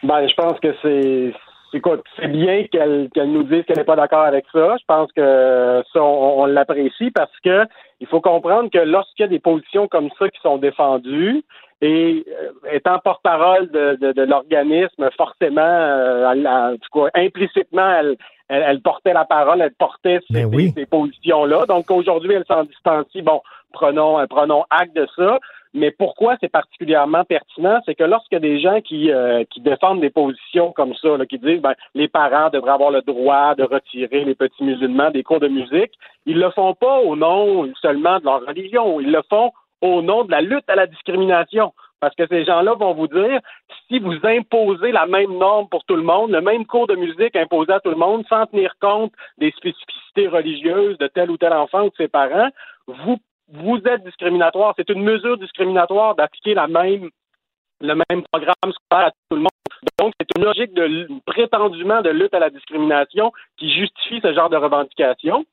Ben, 0.04 0.28
je 0.28 0.34
pense 0.36 0.60
que 0.60 0.74
c'est. 0.82 1.34
Écoute, 1.74 2.04
c'est 2.16 2.28
bien 2.30 2.64
qu'elle 2.72 3.10
nous 3.16 3.44
dise 3.44 3.64
qu'elle 3.66 3.78
n'est 3.78 3.84
pas 3.84 3.96
d'accord 3.96 4.22
avec 4.24 4.46
ça. 4.54 4.78
Je 4.78 4.86
pense 4.88 5.12
que 5.12 5.84
ça, 5.94 6.02
on, 6.02 6.42
on 6.42 6.46
l'apprécie 6.46 7.12
parce 7.12 7.38
que 7.44 7.66
il 8.00 8.08
faut 8.08 8.22
comprendre 8.22 8.70
que 8.72 8.78
lorsqu'il 8.80 9.24
y 9.24 9.26
a 9.26 9.30
des 9.30 9.40
positions 9.40 9.88
comme 9.88 10.10
ça 10.18 10.30
qui 10.30 10.40
sont 10.42 10.58
défendues, 10.58 11.44
et 11.82 12.26
euh, 12.28 12.52
étant 12.72 12.98
porte-parole 13.00 13.70
de, 13.70 13.98
de, 14.02 14.12
de 14.12 14.22
l'organisme, 14.24 15.10
forcément, 15.16 15.62
euh, 15.62 16.32
elle- 16.32 16.48
en 16.48 16.76
tout 16.78 17.00
cas, 17.04 17.10
implicitement, 17.22 17.88
elle, 18.00 18.16
elle, 18.50 18.64
elle 18.66 18.82
portait 18.82 19.14
la 19.14 19.26
parole, 19.26 19.62
elle 19.62 19.74
portait 19.78 20.20
ces, 20.32 20.46
oui. 20.46 20.70
ces- 20.70 20.82
ces 20.82 20.86
positions-là. 20.88 21.66
Donc 21.68 21.92
aujourd'hui, 21.92 22.34
elle 22.34 22.46
s'en 22.46 22.64
distancie. 22.64 23.22
Bon, 23.22 23.42
prenons, 23.74 24.20
euh, 24.20 24.26
prenons 24.28 24.64
acte 24.72 24.96
de 24.96 25.08
ça. 25.16 25.38
Mais 25.74 25.92
pourquoi 25.92 26.38
c'est 26.40 26.52
particulièrement 26.52 27.24
pertinent, 27.24 27.80
c'est 27.86 27.96
que 27.96 28.04
a 28.04 28.40
des 28.40 28.60
gens 28.60 28.82
qui, 28.82 29.12
euh, 29.12 29.44
qui 29.50 29.62
défendent 29.62 30.02
des 30.02 30.10
positions 30.10 30.72
comme 30.72 30.94
ça, 30.96 31.18
là, 31.18 31.26
qui 31.26 31.38
disent 31.38 31.62
ben, 31.62 31.76
les 31.96 32.08
parents 32.08 32.50
devraient 32.50 32.72
avoir 32.72 32.92
le 32.92 33.02
droit 33.02 33.56
de 33.56 33.64
retirer 33.64 34.26
les 34.26 34.36
petits 34.36 34.64
musulmans 34.64 35.12
des 35.12 35.24
cours 35.24 35.40
de 35.40 35.48
musique, 35.48 35.94
ils 36.26 36.40
le 36.40 36.50
font 36.52 36.74
pas 36.74 37.00
au 37.00 37.16
nom 37.16 37.72
seulement 37.82 38.20
de 38.20 38.26
leur 38.26 38.46
religion, 38.46 39.00
ils 39.00 39.12
le 39.12 39.22
font 39.30 39.52
au 39.82 40.02
nom 40.02 40.24
de 40.24 40.32
la 40.32 40.42
lutte 40.42 40.70
à 40.70 40.76
la 40.76 40.88
discrimination. 40.88 41.74
Parce 42.00 42.14
que 42.16 42.28
ces 42.28 42.46
gens-là 42.46 42.76
vont 42.76 42.94
vous 42.94 43.08
dire, 43.08 43.40
si 43.88 44.00
vous 44.00 44.18
imposez 44.24 44.92
la 44.92 45.08
même 45.08 45.36
norme 45.38 45.68
pour 45.68 45.84
tout 45.86 45.96
le 45.96 46.04
monde, 46.04 46.32
le 46.32 46.42
même 46.42 46.66
cours 46.66 46.88
de 46.88 46.96
musique 46.96 47.36
imposé 47.36 47.74
à 47.74 47.80
tout 47.80 47.90
le 47.90 47.96
monde, 47.96 48.24
sans 48.30 48.46
tenir 48.46 48.76
compte 48.80 49.12
des 49.40 49.52
spécificités 49.52 50.28
religieuses 50.28 50.98
de 51.00 51.08
tel 51.08 51.32
ou 51.32 51.38
tel 51.38 51.54
enfant 51.54 51.86
ou 51.86 51.90
de 51.90 51.96
ses 51.98 52.08
parents, 52.08 52.50
vous, 52.88 53.18
vous 53.50 53.78
êtes 53.86 54.04
discriminatoire. 54.04 54.74
C'est 54.78 54.90
une 54.90 55.04
mesure 55.04 55.38
discriminatoire 55.38 56.16
d'appliquer 56.16 56.54
même 56.68 57.10
le 57.80 57.94
même 57.94 58.24
programme 58.32 58.74
scolaire 58.74 59.08
à 59.08 59.12
tout 59.12 59.36
le 59.36 59.38
monde. 59.38 59.50
Donc, 60.00 60.14
c'est 60.20 60.28
une 60.38 60.44
logique 60.44 60.74
de 60.74 61.08
prétendument 61.26 62.02
de 62.02 62.10
lutte 62.10 62.34
à 62.34 62.40
la 62.40 62.50
discrimination 62.50 63.32
qui 63.58 63.72
justifie 63.72 64.20
ce 64.22 64.34
genre 64.34 64.50
de 64.50 64.58
revendication. 64.58 65.46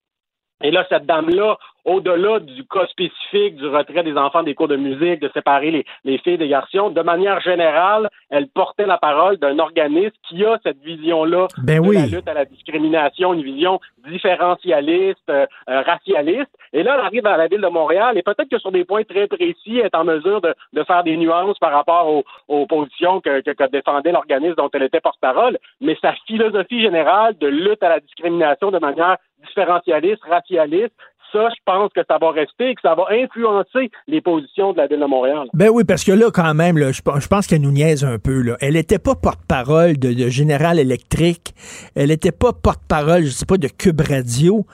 Et 0.63 0.71
là, 0.71 0.87
cette 0.89 1.07
dame-là 1.07 1.59
au-delà 1.85 2.41
du 2.41 2.65
cas 2.65 2.87
spécifique 2.87 3.57
du 3.57 3.67
retrait 3.67 4.03
des 4.03 4.17
enfants 4.17 4.43
des 4.43 4.55
cours 4.55 4.69
de 4.69 4.77
musique, 4.77 5.21
de 5.21 5.31
séparer 5.35 5.85
les, 6.05 6.19
filles 6.19 6.39
des 6.39 6.49
garçons, 6.49 6.91
de 6.91 7.03
manière 7.03 7.41
générale, 7.41 8.09
elle 8.31 8.49
portait 8.49 8.87
la 8.87 8.99
parole 8.99 9.37
d'un 9.37 9.59
organisme 9.59 10.17
qui 10.29 10.45
a 10.45 10.59
cette 10.63 10.83
vision-là 10.83 11.49
ben 11.59 11.83
de 11.83 11.89
oui. 11.89 11.97
la 11.97 12.07
lutte 12.07 12.29
à 12.29 12.35
la 12.35 12.45
discrimination, 12.45 13.35
une 13.35 13.43
vision 13.43 13.81
différentialiste, 14.09 15.19
euh, 15.31 15.47
euh, 15.69 15.83
racialiste. 15.83 16.51
Et 16.73 16.83
là, 16.83 16.95
elle 16.95 17.07
arrive 17.07 17.27
à 17.27 17.37
la 17.37 17.47
ville 17.47 17.61
de 17.61 17.69
Montréal 17.69 18.19
et 18.19 18.23
peut-être 18.23 18.49
que 18.49 18.59
sur 18.59 18.73
des 18.73 18.85
points 18.85 19.05
très 19.05 19.27
précis, 19.27 19.79
elle 19.79 19.87
est 19.87 19.95
en 19.95 20.05
mesure 20.05 20.41
de, 20.41 20.55
de 20.73 20.83
faire 20.85 21.05
des 21.05 21.17
nuances 21.17 21.59
par 21.59 21.73
rapport 21.73 22.09
aux, 22.09 22.25
aux 22.49 22.67
positions 22.67 23.21
que, 23.21 23.41
que, 23.41 23.51
que 23.51 23.71
défendait 23.71 24.13
l'organisme 24.13 24.57
dont 24.57 24.71
elle 24.73 24.83
était 24.83 25.01
porte-parole. 25.01 25.59
Mais 25.81 25.97
sa 26.01 26.15
philosophie 26.27 26.83
générale 26.83 27.37
de 27.39 27.47
lutte 27.47 27.83
à 27.83 27.89
la 27.89 28.01
discrimination 28.01 28.71
de 28.71 28.79
manière 28.79 29.17
différentialiste, 29.47 30.23
racialiste, 30.25 30.95
ça, 31.35 31.49
je 31.51 31.63
pense 31.67 31.93
que 31.93 32.01
ça 32.09 32.19
va 32.19 32.31
rester 32.31 32.71
et 32.71 32.75
que 32.75 32.81
ça 32.81 32.95
va 32.95 33.07
influencer 33.11 33.91
les 34.07 34.21
positions 34.21 34.73
de 34.73 34.79
la 34.79 34.87
Ville 34.87 35.01
de 35.01 35.07
Montréal. 35.07 35.49
Ben 35.53 35.69
oui, 35.73 35.85
parce 35.85 36.05
que 36.05 36.13
là, 36.13 36.31
quand 36.33 36.55
même, 36.55 36.79
je, 36.79 37.03
pense 37.03 37.47
qu'elle 37.47 37.63
nous 37.63 37.73
niaise 37.73 38.05
un 38.05 38.19
peu. 38.19 38.57
Elle 38.61 38.75
n'était 38.75 38.99
pas 38.99 39.15
porte-parole 39.17 39.99
de, 39.99 40.13
de 40.13 40.29
Général 40.29 40.79
Electric. 40.79 41.55
Elle 41.97 42.09
n'était 42.09 42.33
pas 42.33 42.53
porte-parole, 42.53 43.25
je 43.25 43.31
sais 43.31 43.47
pas, 43.47 43.59
de 43.59 43.69
Cube 43.69 44.01
Radio. 44.01 44.65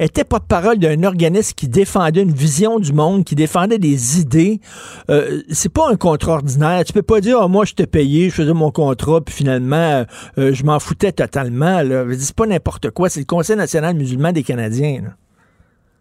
Elle 0.00 0.06
était 0.06 0.24
porte-parole 0.24 0.78
d'un 0.78 1.02
organisme 1.02 1.52
qui 1.54 1.68
défendait 1.68 2.22
une 2.22 2.32
vision 2.32 2.78
du 2.78 2.94
monde, 2.94 3.22
qui 3.22 3.34
défendait 3.34 3.76
des 3.76 4.18
idées. 4.18 4.58
Euh, 5.10 5.42
c'est 5.50 5.70
pas 5.70 5.90
un 5.90 5.96
contrat 5.96 6.36
ordinaire. 6.36 6.82
Tu 6.86 6.94
peux 6.94 7.02
pas 7.02 7.20
dire, 7.20 7.38
oh, 7.38 7.48
moi, 7.48 7.66
je 7.66 7.74
t'ai 7.74 7.86
payé, 7.86 8.30
je 8.30 8.34
faisais 8.36 8.54
mon 8.54 8.70
contrat, 8.70 9.20
puis 9.20 9.34
finalement, 9.34 10.06
euh, 10.38 10.54
je 10.54 10.64
m'en 10.64 10.78
foutais 10.78 11.12
totalement. 11.12 11.82
C'est 12.18 12.34
pas 12.34 12.46
n'importe 12.46 12.90
quoi. 12.92 13.10
C'est 13.10 13.20
le 13.20 13.26
Conseil 13.26 13.56
national 13.56 13.94
musulman 13.94 14.32
des 14.32 14.42
Canadiens. 14.42 15.02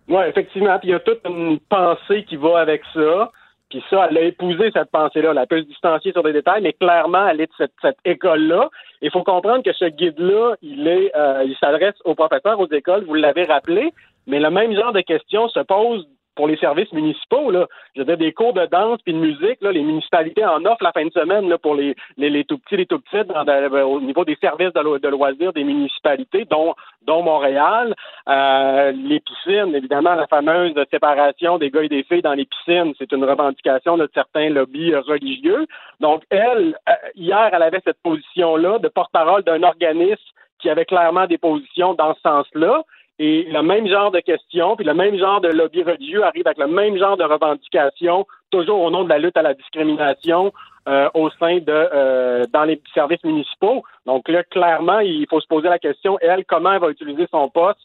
Oui, 0.09 0.23
effectivement. 0.27 0.77
Puis 0.79 0.89
il 0.89 0.91
y 0.91 0.95
a 0.95 0.99
toute 0.99 1.21
une 1.25 1.59
pensée 1.69 2.23
qui 2.23 2.35
va 2.35 2.59
avec 2.59 2.81
ça. 2.93 3.31
Puis 3.69 3.83
ça, 3.89 4.07
elle 4.09 4.17
a 4.17 4.21
épousé 4.21 4.71
cette 4.73 4.89
pensée-là. 4.89 5.33
Elle 5.37 5.47
peut 5.47 5.61
se 5.61 5.67
distancier 5.67 6.11
sur 6.11 6.23
des 6.23 6.33
détails, 6.33 6.63
mais 6.63 6.73
clairement, 6.73 7.27
elle 7.27 7.41
est 7.41 7.45
de 7.45 7.53
cette, 7.55 7.73
cette 7.81 7.99
école-là. 8.03 8.69
Il 9.03 9.11
faut 9.11 9.23
comprendre 9.23 9.63
que 9.63 9.73
ce 9.73 9.85
guide-là, 9.85 10.55
il 10.63 10.87
est, 10.87 11.15
euh, 11.15 11.43
il 11.45 11.55
s'adresse 11.57 11.93
aux 12.03 12.15
professeurs, 12.15 12.59
aux 12.59 12.67
écoles. 12.71 13.05
Vous 13.05 13.13
l'avez 13.13 13.43
rappelé, 13.43 13.93
mais 14.25 14.39
le 14.39 14.49
même 14.49 14.73
genre 14.73 14.91
de 14.91 15.01
questions 15.01 15.47
se 15.49 15.59
pose 15.59 16.07
pour 16.35 16.47
les 16.47 16.57
services 16.57 16.91
municipaux. 16.93 17.51
Là. 17.51 17.67
Je 17.95 18.03
veux 18.03 18.17
des 18.17 18.33
cours 18.33 18.53
de 18.53 18.65
danse 18.65 18.99
puis 19.03 19.13
de 19.13 19.19
musique, 19.19 19.61
là, 19.61 19.71
les 19.71 19.83
municipalités 19.83 20.45
en 20.45 20.63
offrent 20.65 20.83
la 20.83 20.91
fin 20.91 21.05
de 21.05 21.11
semaine 21.11 21.49
là, 21.49 21.57
pour 21.57 21.75
les, 21.75 21.95
les, 22.17 22.29
les 22.29 22.45
tout 22.45 22.57
petits, 22.59 22.77
les 22.77 22.85
tout 22.85 22.99
petites 22.99 23.27
dans, 23.27 23.45
au 23.85 24.01
niveau 24.01 24.23
des 24.25 24.37
services 24.39 24.73
de, 24.73 24.79
lo, 24.79 24.99
de, 24.99 25.07
loisirs 25.07 25.53
des 25.53 25.63
municipalités, 25.63 26.45
dont, 26.45 26.75
dont 27.05 27.23
Montréal. 27.23 27.93
Euh, 28.27 28.91
les 28.91 29.19
piscines, 29.19 29.75
évidemment, 29.75 30.15
la 30.15 30.27
fameuse 30.27 30.73
séparation 30.91 31.57
des 31.57 31.69
gars 31.69 31.83
et 31.83 31.89
des 31.89 32.03
filles 32.03 32.21
dans 32.21 32.33
les 32.33 32.45
piscines, 32.45 32.93
c'est 32.97 33.11
une 33.11 33.25
revendication 33.25 33.97
de 33.97 34.09
certains 34.13 34.49
lobbies 34.49 34.95
religieux. 34.95 35.65
Donc, 35.99 36.23
elle, 36.29 36.77
euh, 36.87 36.93
hier, 37.15 37.49
elle 37.51 37.63
avait 37.63 37.81
cette 37.83 38.01
position-là 38.01 38.79
de 38.79 38.87
porte-parole 38.87 39.43
d'un 39.43 39.63
organisme 39.63 40.21
qui 40.59 40.69
avait 40.69 40.85
clairement 40.85 41.25
des 41.25 41.37
positions 41.37 41.93
dans 41.93 42.13
ce 42.15 42.21
sens-là. 42.21 42.83
Et 43.19 43.43
le 43.51 43.61
même 43.61 43.87
genre 43.87 44.11
de 44.11 44.21
questions, 44.21 44.77
puis 44.77 44.85
le 44.85 44.93
même 44.93 45.17
genre 45.17 45.41
de 45.41 45.49
lobby 45.49 45.83
religieux 45.83 46.23
arrive 46.23 46.47
avec 46.47 46.57
le 46.57 46.67
même 46.67 46.97
genre 46.97 47.17
de 47.17 47.23
revendications, 47.23 48.25
toujours 48.49 48.79
au 48.81 48.89
nom 48.89 49.03
de 49.03 49.09
la 49.09 49.19
lutte 49.19 49.35
à 49.35 49.41
la 49.41 49.53
discrimination 49.53 50.53
euh, 50.87 51.09
au 51.13 51.29
sein 51.31 51.57
de 51.57 51.63
euh, 51.67 52.45
dans 52.53 52.63
les 52.63 52.81
services 52.93 53.23
municipaux. 53.25 53.83
Donc 54.05 54.29
là, 54.29 54.43
clairement, 54.43 54.99
il 54.99 55.27
faut 55.29 55.41
se 55.41 55.47
poser 55.47 55.67
la 55.67 55.79
question, 55.79 56.17
elle, 56.21 56.45
comment 56.45 56.71
elle 56.71 56.79
va 56.79 56.89
utiliser 56.89 57.27
son 57.29 57.49
poste 57.49 57.81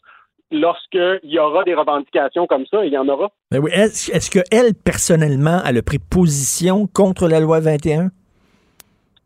lorsqu'il 0.51 1.19
y 1.23 1.37
aura 1.37 1.63
des 1.63 1.73
revendications 1.73 2.47
comme 2.47 2.65
ça, 2.67 2.85
il 2.85 2.93
y 2.93 2.97
en 2.97 3.07
aura. 3.09 3.29
Mais 3.51 3.57
oui. 3.57 3.71
Est-ce 3.73 4.11
est 4.11 4.29
qu'elle, 4.29 4.73
personnellement, 4.73 5.59
elle 5.65 5.77
a 5.77 5.81
pris 5.81 5.99
position 5.99 6.87
contre 6.87 7.27
la 7.27 7.39
loi 7.39 7.59
21? 7.59 8.09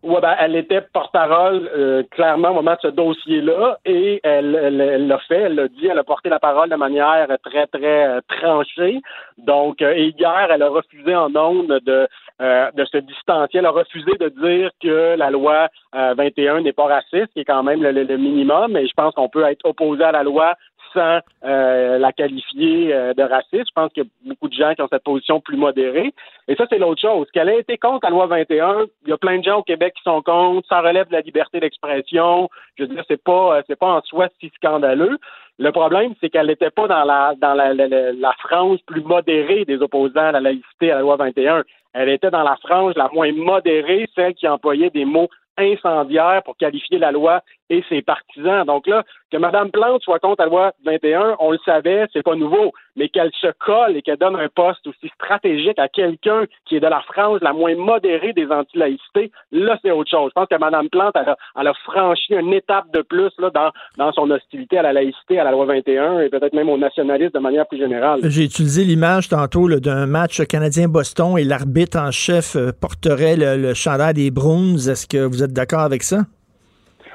Oui, 0.02 0.16
ben, 0.22 0.34
elle 0.40 0.56
était 0.56 0.80
porte-parole 0.80 1.70
euh, 1.76 2.04
clairement 2.12 2.52
au 2.52 2.54
moment 2.54 2.72
de 2.72 2.80
ce 2.84 2.88
dossier-là 2.88 3.80
et 3.84 4.22
elle, 4.24 5.08
l'a 5.08 5.18
fait, 5.28 5.42
elle 5.42 5.56
l'a 5.56 5.68
dit, 5.68 5.88
elle 5.88 6.00
a 6.00 6.06
porté 6.06 6.30
la 6.30 6.40
parole 6.40 6.70
de 6.70 6.76
manière 6.78 7.28
très, 7.44 7.68
très 7.68 8.08
euh, 8.08 8.22
tranchée. 8.30 9.02
Donc, 9.38 9.82
euh, 9.82 9.92
et 9.94 10.14
hier, 10.18 10.48
elle 10.52 10.64
a 10.64 10.70
refusé 10.70 11.14
en 11.14 11.36
ondes 11.36 11.82
de, 11.86 12.08
euh, 12.42 12.72
de 12.72 12.86
se 12.86 12.98
distancier. 13.00 13.60
Elle 13.60 13.66
a 13.66 13.72
refusé 13.72 14.12
de 14.18 14.30
dire 14.30 14.72
que 14.82 15.18
la 15.18 15.30
loi 15.32 15.68
21 15.92 16.62
n'est 16.62 16.72
pas 16.72 16.86
raciste, 16.86 17.34
qui 17.34 17.42
est 17.42 17.46
quand 17.46 17.64
même 17.64 17.84
le, 17.84 17.92
le, 17.92 18.04
le 18.04 18.18
minimum, 18.18 18.72
mais 18.72 18.88
je 18.88 18.94
pense 18.94 19.14
qu'on 19.16 19.28
peut 19.28 19.44
être 19.44 19.66
opposé 19.66 20.02
à 20.06 20.14
la 20.14 20.24
loi 20.24 20.56
sans 20.94 21.20
euh, 21.44 21.98
la 21.98 22.12
qualifier 22.12 22.94
euh, 22.94 23.14
de 23.14 23.24
raciste. 23.24 23.68
Je 23.70 23.74
pense 23.74 23.92
qu'il 23.94 24.04
y 24.04 24.06
a 24.06 24.10
beaucoup 24.30 24.50
de 24.50 24.54
gens 24.54 24.74
qui 24.74 24.82
ont 24.82 24.88
cette 24.92 25.04
position 25.04 25.40
plus 25.40 25.58
modérée. 25.58 26.14
Et 26.48 26.56
ça, 26.56 26.66
c'est 26.70 26.78
l'autre 26.78 27.02
chose. 27.02 27.28
Qu'elle 27.32 27.50
ait 27.50 27.60
été 27.60 27.78
contre 27.78 28.06
la 28.06 28.10
loi 28.12 28.28
21, 28.28 28.86
il 29.04 29.10
y 29.10 29.14
a 29.14 29.18
plein 29.18 29.38
de 29.38 29.44
gens 29.44 29.60
au 29.60 29.64
Québec 29.64 29.94
qui 29.96 30.04
sont 30.04 30.22
contre. 30.22 30.68
Ça 30.68 30.82
relève 30.82 31.08
de 31.08 31.14
la 31.14 31.22
liberté 31.22 31.60
d'expression. 31.60 32.50
Je 32.78 32.84
veux 32.84 32.90
dire, 32.90 33.04
c'est 33.08 33.24
pas, 33.24 33.62
c'est 33.68 33.80
pas 33.80 33.94
en 33.94 34.02
soi 34.02 34.28
si 34.40 34.52
scandaleux. 34.56 35.18
Le 35.58 35.72
problème, 35.72 36.14
c'est 36.22 36.30
qu'elle 36.30 36.48
n'était 36.48 36.72
pas 36.72 36.88
dans 36.88 37.04
la 37.04 37.34
dans 37.36 37.54
la, 37.54 37.74
la, 37.74 38.34
frange 38.40 38.80
plus 38.88 39.02
modérée 39.02 39.66
des 39.66 39.82
opposants 39.82 40.28
à 40.28 40.32
la 40.32 40.40
laïcité 40.40 40.92
à 40.92 40.96
la 40.96 41.02
loi 41.02 41.18
21. 41.18 41.64
Elle 41.94 42.08
était 42.08 42.32
dans 42.32 42.44
la 42.44 42.56
frange 42.56 42.94
la 42.96 43.10
moins 43.14 43.32
modérée, 43.34 44.08
celle 44.16 44.36
qui 44.36 44.48
employait 44.48 44.90
des 44.90 45.04
mots 45.04 45.28
incendiaire 45.58 46.44
pour 46.44 46.56
qualifier 46.56 46.98
la 46.98 47.12
loi 47.12 47.42
et 47.70 47.84
ses 47.90 48.02
partisans. 48.02 48.66
Donc 48.66 48.88
là, 48.88 49.04
que 49.32 49.38
Mme 49.38 49.72
Plante 49.72 50.02
soit 50.02 50.20
contre 50.20 50.44
la 50.44 50.50
loi 50.50 50.72
21, 50.86 51.36
on 51.40 51.52
le 51.52 51.60
savait, 51.64 52.08
c'est 52.12 52.24
pas 52.24 52.36
nouveau, 52.36 52.74
mais 52.96 53.10
qu'elle 53.10 53.32
se 53.40 53.48
colle 53.60 53.96
et 53.96 54.02
qu'elle 54.02 54.18
donne 54.18 54.36
un 54.36 54.50
poste 54.50 54.86
aussi 54.88 55.10
stratégique 55.16 55.78
à 55.78 55.88
quelqu'un 55.88 56.46
qui 56.66 56.78
est 56.78 56.80
de 56.80 56.88
la 56.88 57.02
frange 57.02 57.40
la 57.42 57.54
moins 57.54 57.76
modérée 57.76 58.34
des 58.34 58.48
anti-laïcités, 58.48 59.32
là, 59.52 59.78
c'est 59.82 59.92
autre 59.92 60.10
chose. 60.10 60.32
Je 60.32 60.34
pense 60.34 60.48
que 60.50 60.60
Mme 60.60 60.90
Plante, 60.90 61.16
elle 61.16 61.68
a, 61.68 61.74
franchi 61.86 62.34
une 62.34 62.54
étape 62.54 62.92
de 62.94 63.02
plus 63.02 63.32
là, 63.38 63.50
dans, 63.52 63.72
dans 63.98 64.12
son 64.14 64.30
hostilité 64.32 64.80
à 64.80 64.82
la 64.82 64.94
laïcité, 64.94 65.40
à 65.40 65.44
la 65.44 65.52
loi 65.52 65.66
21 65.66 66.22
et 66.22 66.30
peut-être 66.30 66.54
même 66.54 66.70
au 66.70 66.78
nationalisme 66.78 67.34
de 67.34 67.40
manière 67.40 67.68
plus 67.68 67.78
générale. 67.78 68.20
J'ai 68.24 68.44
utilisé 68.44 68.84
l'image 68.84 69.30
tantôt 69.30 69.70
d'un 69.70 70.08
match 70.08 70.42
canadien-Boston 70.46 71.38
et 71.38 71.44
l'arbitre 71.44 72.00
en 72.00 72.12
chef 72.12 72.58
porterait 72.82 73.36
le, 73.36 73.62
le 73.62 73.74
chandail 73.74 74.14
des 74.16 74.32
Bruins. 74.32 74.76
Est-ce 74.76 75.08
que 75.08 75.18
vous 75.18 75.44
êtes 75.44 75.54
d'accord 75.54 75.82
avec 75.82 76.04
ça? 76.04 76.20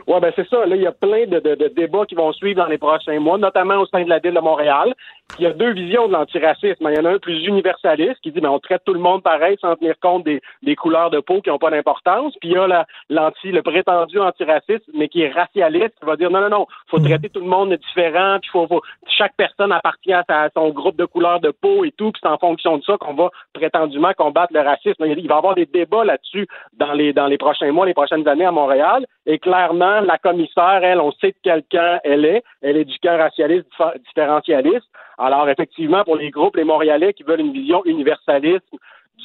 Oui, 0.06 0.20
ben 0.20 0.32
c'est 0.36 0.48
ça. 0.48 0.66
Là, 0.66 0.76
il 0.76 0.82
y 0.82 0.86
a 0.86 0.92
plein 0.92 1.26
de, 1.26 1.40
de, 1.40 1.54
de, 1.54 1.68
débats 1.68 2.04
qui 2.06 2.14
vont 2.14 2.32
suivre 2.32 2.62
dans 2.62 2.68
les 2.68 2.78
prochains 2.78 3.18
mois, 3.20 3.38
notamment 3.38 3.80
au 3.80 3.86
sein 3.86 4.04
de 4.04 4.08
la 4.08 4.18
ville 4.18 4.34
de 4.34 4.40
Montréal. 4.40 4.94
Il 5.38 5.42
y 5.42 5.46
a 5.46 5.52
deux 5.52 5.72
visions 5.72 6.06
de 6.06 6.12
l'antiracisme. 6.12 6.86
Il 6.88 6.96
y 6.96 7.00
en 7.00 7.04
a 7.06 7.14
un 7.14 7.18
plus 7.18 7.44
universaliste 7.46 8.20
qui 8.22 8.30
dit 8.30 8.40
ben, 8.40 8.50
on 8.50 8.60
traite 8.60 8.82
tout 8.84 8.94
le 8.94 9.00
monde 9.00 9.22
pareil 9.22 9.56
sans 9.60 9.74
tenir 9.74 9.98
compte 10.00 10.24
des, 10.24 10.40
des 10.62 10.76
couleurs 10.76 11.10
de 11.10 11.18
peau 11.18 11.40
qui 11.40 11.50
n'ont 11.50 11.58
pas 11.58 11.70
d'importance. 11.70 12.34
Puis 12.40 12.50
il 12.50 12.54
y 12.54 12.58
a 12.58 12.68
la, 12.68 12.86
l'anti, 13.10 13.50
le 13.50 13.62
prétendu 13.62 14.20
antiracisme, 14.20 14.92
mais 14.94 15.08
qui 15.08 15.22
est 15.22 15.30
racialiste, 15.30 15.98
qui 15.98 16.06
va 16.06 16.16
dire 16.16 16.30
non, 16.30 16.40
non, 16.40 16.50
non, 16.50 16.66
faut 16.88 17.00
traiter 17.00 17.30
tout 17.30 17.40
le 17.40 17.46
monde 17.46 17.70
de 17.70 17.76
différent, 17.76 18.38
puis 18.40 18.50
faut, 18.52 18.66
faut 18.68 18.82
chaque 19.08 19.34
personne 19.36 19.72
appartient 19.72 20.12
à, 20.12 20.22
sa, 20.28 20.42
à, 20.42 20.50
son 20.50 20.68
groupe 20.70 20.96
de 20.96 21.04
couleurs 21.04 21.40
de 21.40 21.50
peau 21.50 21.84
et 21.84 21.90
tout, 21.90 22.12
puis 22.12 22.20
c'est 22.22 22.28
en 22.28 22.38
fonction 22.38 22.78
de 22.78 22.84
ça 22.84 22.96
qu'on 22.98 23.14
va 23.14 23.30
prétendument 23.54 24.12
combattre 24.16 24.52
le 24.52 24.60
racisme. 24.60 25.04
Il 25.04 25.28
va 25.28 25.34
y 25.34 25.38
avoir 25.38 25.54
des 25.56 25.66
débats 25.66 26.04
là-dessus 26.04 26.46
dans 26.74 26.92
les 26.92 27.12
dans 27.12 27.26
les 27.26 27.38
prochains 27.38 27.72
mois, 27.72 27.86
les 27.86 27.94
prochaines 27.94 28.28
années 28.28 28.44
à 28.44 28.52
Montréal. 28.52 29.04
Et 29.26 29.38
clairement, 29.38 30.00
la 30.00 30.18
commissaire, 30.18 30.80
elle, 30.82 31.00
on 31.00 31.12
sait 31.12 31.28
de 31.28 31.36
quel 31.42 31.62
camp 31.72 31.98
elle 32.04 32.24
est. 32.24 32.44
Elle 32.60 32.76
est 32.76 32.84
du 32.84 32.98
camp 32.98 33.16
racialiste 33.16 33.66
différentialiste. 34.06 34.86
Alors, 35.18 35.48
effectivement, 35.48 36.04
pour 36.04 36.16
les 36.16 36.30
groupes, 36.30 36.56
les 36.56 36.64
Montréalais 36.64 37.12
qui 37.12 37.22
veulent 37.22 37.40
une 37.40 37.52
vision 37.52 37.84
universaliste 37.84 38.64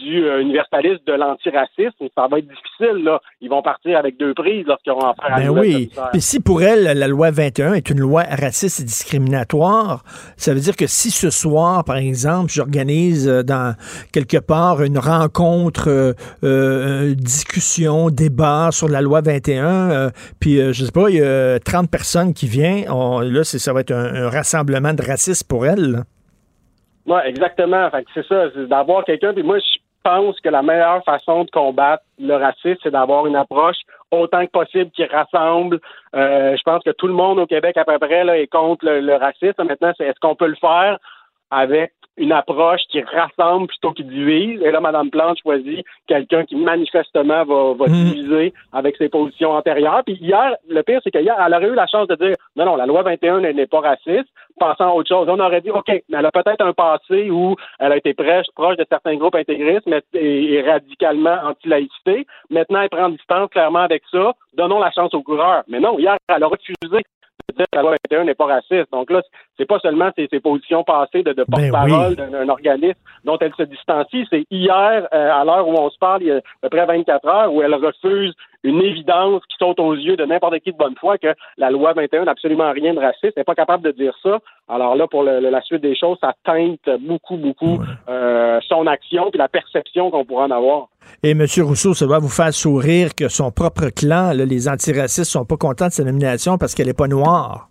du 0.02 0.24
euh, 0.26 0.42
universaliste 0.42 1.06
de 1.08 1.14
l'antiracisme, 1.14 2.08
ça 2.16 2.28
va 2.28 2.40
être 2.40 2.48
difficile. 2.48 3.04
Là. 3.04 3.22
Ils 3.42 3.50
vont 3.50 3.62
partir 3.62 3.98
avec 3.98 4.18
deux 4.18 4.34
prises 4.34 4.66
lorsqu'ils 4.66 4.92
auront 4.92 5.10
affaire 5.10 5.36
à 5.36 5.40
ben 5.40 5.50
oui. 5.50 5.90
Puis 6.12 6.22
si 6.22 6.40
pour 6.40 6.62
elle, 6.62 6.84
la 6.84 7.08
loi 7.08 7.32
21 7.32 7.74
est 7.74 7.90
une 7.90 8.00
loi 8.00 8.24
raciste 8.24 8.80
et 8.80 8.84
discriminatoire, 8.84 10.04
ça 10.38 10.54
veut 10.54 10.60
dire 10.60 10.76
que 10.76 10.88
si 10.88 11.12
ce 11.12 11.30
soir, 11.30 11.84
par 11.84 11.98
exemple, 11.98 12.52
j'organise 12.52 13.28
euh, 13.28 13.44
dans 13.44 13.76
quelque 14.14 14.38
part 14.38 14.82
une 14.82 14.98
rencontre, 14.98 15.90
euh, 15.90 16.14
euh, 16.44 17.16
discussion, 17.16 18.10
débat 18.10 18.70
sur 18.72 18.88
la 18.88 19.02
loi 19.02 19.22
21, 19.22 19.66
euh, 19.66 20.10
puis 20.40 20.60
euh, 20.60 20.74
je 20.74 20.86
sais 20.86 20.92
pas, 20.92 21.10
il 21.10 21.18
y 21.18 21.22
a 21.22 21.60
30 21.60 21.90
personnes 21.90 22.34
qui 22.34 22.48
viennent, 22.48 22.90
on, 22.90 23.20
là, 23.20 23.44
ça 23.44 23.74
va 23.74 23.82
être 23.82 23.92
un, 23.92 24.26
un, 24.26 24.30
rassemblement 24.30 24.94
de 24.94 25.04
racisme 25.04 25.48
pour 25.48 25.66
elle. 25.66 25.92
Là. 25.92 26.04
Oui, 27.10 27.20
exactement. 27.26 27.90
C'est 28.14 28.26
ça, 28.28 28.50
d'avoir 28.68 29.04
quelqu'un. 29.04 29.34
Puis 29.34 29.42
moi, 29.42 29.58
je 29.58 29.80
pense 30.04 30.40
que 30.40 30.50
la 30.50 30.62
meilleure 30.62 31.04
façon 31.04 31.44
de 31.44 31.50
combattre 31.50 32.04
le 32.20 32.36
racisme, 32.36 32.80
c'est 32.84 32.92
d'avoir 32.92 33.26
une 33.26 33.36
approche 33.36 33.78
autant 34.12 34.46
que 34.46 34.52
possible 34.52 34.92
qui 34.92 35.04
rassemble. 35.06 35.80
Euh, 36.16 36.56
je 36.56 36.62
pense 36.64 36.84
que 36.84 36.92
tout 36.92 37.08
le 37.08 37.14
monde 37.14 37.40
au 37.40 37.48
Québec 37.48 37.78
à 37.78 37.84
peu 37.84 37.98
près 37.98 38.24
là, 38.24 38.38
est 38.38 38.48
contre 38.48 38.86
le, 38.86 39.02
le 39.02 39.16
racisme. 39.16 39.64
Maintenant, 39.64 39.92
c'est 39.98 40.06
est-ce 40.06 40.20
qu'on 40.20 40.36
peut 40.36 40.48
le 40.48 40.56
faire 40.56 41.00
avec 41.50 41.94
une 42.20 42.32
approche 42.32 42.82
qui 42.90 43.02
rassemble 43.02 43.68
plutôt 43.68 43.92
qu'il 43.92 44.08
divise. 44.08 44.62
Et 44.62 44.72
là, 44.72 44.80
Mme 44.80 45.10
Plante 45.10 45.40
choisit 45.42 45.86
quelqu'un 46.08 46.44
qui 46.46 46.56
manifestement 46.56 47.44
va, 47.46 47.74
va 47.74 47.86
Mhm. 47.88 48.12
diviser 48.12 48.54
avec 48.74 48.98
ses 48.98 49.10
positions 49.10 49.52
antérieures. 49.52 50.02
Puis 50.06 50.18
hier, 50.22 50.56
le 50.70 50.82
pire, 50.84 51.00
c'est 51.04 51.12
qu'hier, 51.12 51.36
elle 51.46 51.54
aurait 51.54 51.70
eu 51.70 51.76
la 51.76 51.88
chance 51.88 52.08
de 52.08 52.16
dire 52.16 52.36
non, 52.56 52.66
non, 52.66 52.76
la 52.76 52.86
loi 52.86 53.02
21 53.04 53.40
n'est 53.42 53.54
n'est 53.54 53.68
pas 53.68 53.80
raciste, 53.80 54.28
pensant 54.60 54.90
à 54.90 54.94
autre 54.94 55.08
chose. 55.10 55.28
On 55.30 55.40
aurait 55.40 55.62
dit 55.62 55.72
OK, 55.72 55.88
mais 55.88 56.18
elle 56.18 56.26
a 56.26 56.32
peut-être 56.32 56.62
un 56.62 56.74
passé 56.74 57.30
où 57.32 57.56
elle 57.80 57.92
a 57.94 57.98
été 57.98 58.14
proche, 58.14 58.48
proche 58.56 58.78
de 58.78 58.86
certains 58.90 59.16
groupes 59.16 59.36
intégristes 59.36 59.88
mais, 59.88 60.02
et, 60.14 60.54
et 60.54 60.62
radicalement 60.62 61.38
anti-laïcité. 61.46 62.26
Maintenant, 62.50 62.82
elle 62.82 62.90
prend 62.90 63.10
distance 63.10 63.50
clairement 63.50 63.80
avec 63.80 64.04
ça. 64.12 64.34
Donnons 64.56 64.80
la 64.80 64.92
chance 64.92 65.14
aux 65.14 65.24
coureurs. 65.24 65.64
Mais 65.68 65.80
non, 65.80 65.98
hier, 66.00 66.18
elle 66.28 66.44
a 66.44 66.48
refusé 66.48 67.04
dire 67.56 67.66
que 67.72 67.76
la 67.76 67.82
loi 67.82 67.96
21 68.10 68.26
n'est 68.26 68.36
pas 68.36 68.46
raciste. 68.46 68.92
Donc 68.92 69.12
là, 69.12 69.22
c'est 69.58 69.66
pas 69.66 69.80
seulement 69.80 70.10
ses, 70.16 70.28
ses 70.28 70.40
positions 70.40 70.84
passées 70.84 71.24
de, 71.24 71.34
de 71.34 71.46
Ben 71.48 71.72
porte-parole 71.72 72.16
oui. 72.18 72.32
d'un 72.32 72.50
organisme 72.50 73.00
dont 73.24 73.38
elle 73.40 73.54
se 73.56 73.64
distancie, 73.64 74.26
c'est 74.30 74.46
hier, 74.50 75.08
euh, 75.14 75.32
à 75.32 75.44
l'heure 75.44 75.68
où 75.68 75.74
on 75.74 75.90
se 75.90 75.98
parle, 75.98 76.22
il 76.22 76.28
y 76.28 76.32
a 76.32 76.38
à 76.38 76.42
peu 76.62 76.70
près 76.70 76.86
24 76.86 77.28
heures, 77.28 77.54
où 77.54 77.62
elle 77.62 77.74
refuse 77.74 78.34
une 78.64 78.82
évidence 78.82 79.42
qui 79.50 79.56
saute 79.58 79.80
aux 79.80 79.94
yeux 79.94 80.18
de 80.18 80.26
n'importe 80.26 80.60
qui 80.60 80.72
de 80.72 80.78
bonne 80.78 80.96
foi 81.00 81.18
que 81.18 81.34
la 81.58 81.72
loi 81.72 81.94
21 81.94 82.26
n'a 82.26 82.32
absolument 82.32 82.72
rien 82.72 82.94
de 82.94 83.00
raciste. 83.00 83.34
Elle 83.36 83.42
n'est 83.42 83.44
pas 83.46 83.56
capable 83.56 83.84
de 83.84 83.92
dire 83.92 84.14
ça. 84.22 84.40
Alors 84.68 84.96
là, 84.96 85.08
pour 85.08 85.24
le- 85.24 85.40
la 85.40 85.62
suite 85.62 85.82
des 85.82 85.96
choses, 85.96 86.18
ça 86.20 86.34
teinte 86.44 86.90
beaucoup, 87.00 87.38
beaucoup 87.38 87.80
euh, 88.10 88.60
son 88.68 88.86
action 88.88 89.30
puis 89.32 89.38
la 89.38 89.48
perception 89.48 90.12
qu'on 90.12 90.26
pourra 90.26 90.44
en 90.46 90.52
avoir. 90.52 90.88
Et 91.24 91.32
M. 91.32 91.46
Rousseau, 91.62 91.94
ça 91.94 92.06
doit 92.06 92.20
vous 92.20 92.28
faire 92.30 92.54
sourire 92.54 93.16
que 93.16 93.30
son 93.30 93.52
propre 93.52 93.90
clan, 93.96 94.34
là, 94.34 94.46
les 94.46 94.68
antiracistes, 94.68 95.32
sont 95.32 95.46
pas 95.46 95.58
contents 95.58 95.88
de 95.88 95.92
sa 95.94 96.04
nomination 96.04 96.58
parce 96.58 96.76
qu'elle 96.76 96.88
n'est 96.88 96.94
pas 96.94 97.08
noire. 97.08 97.69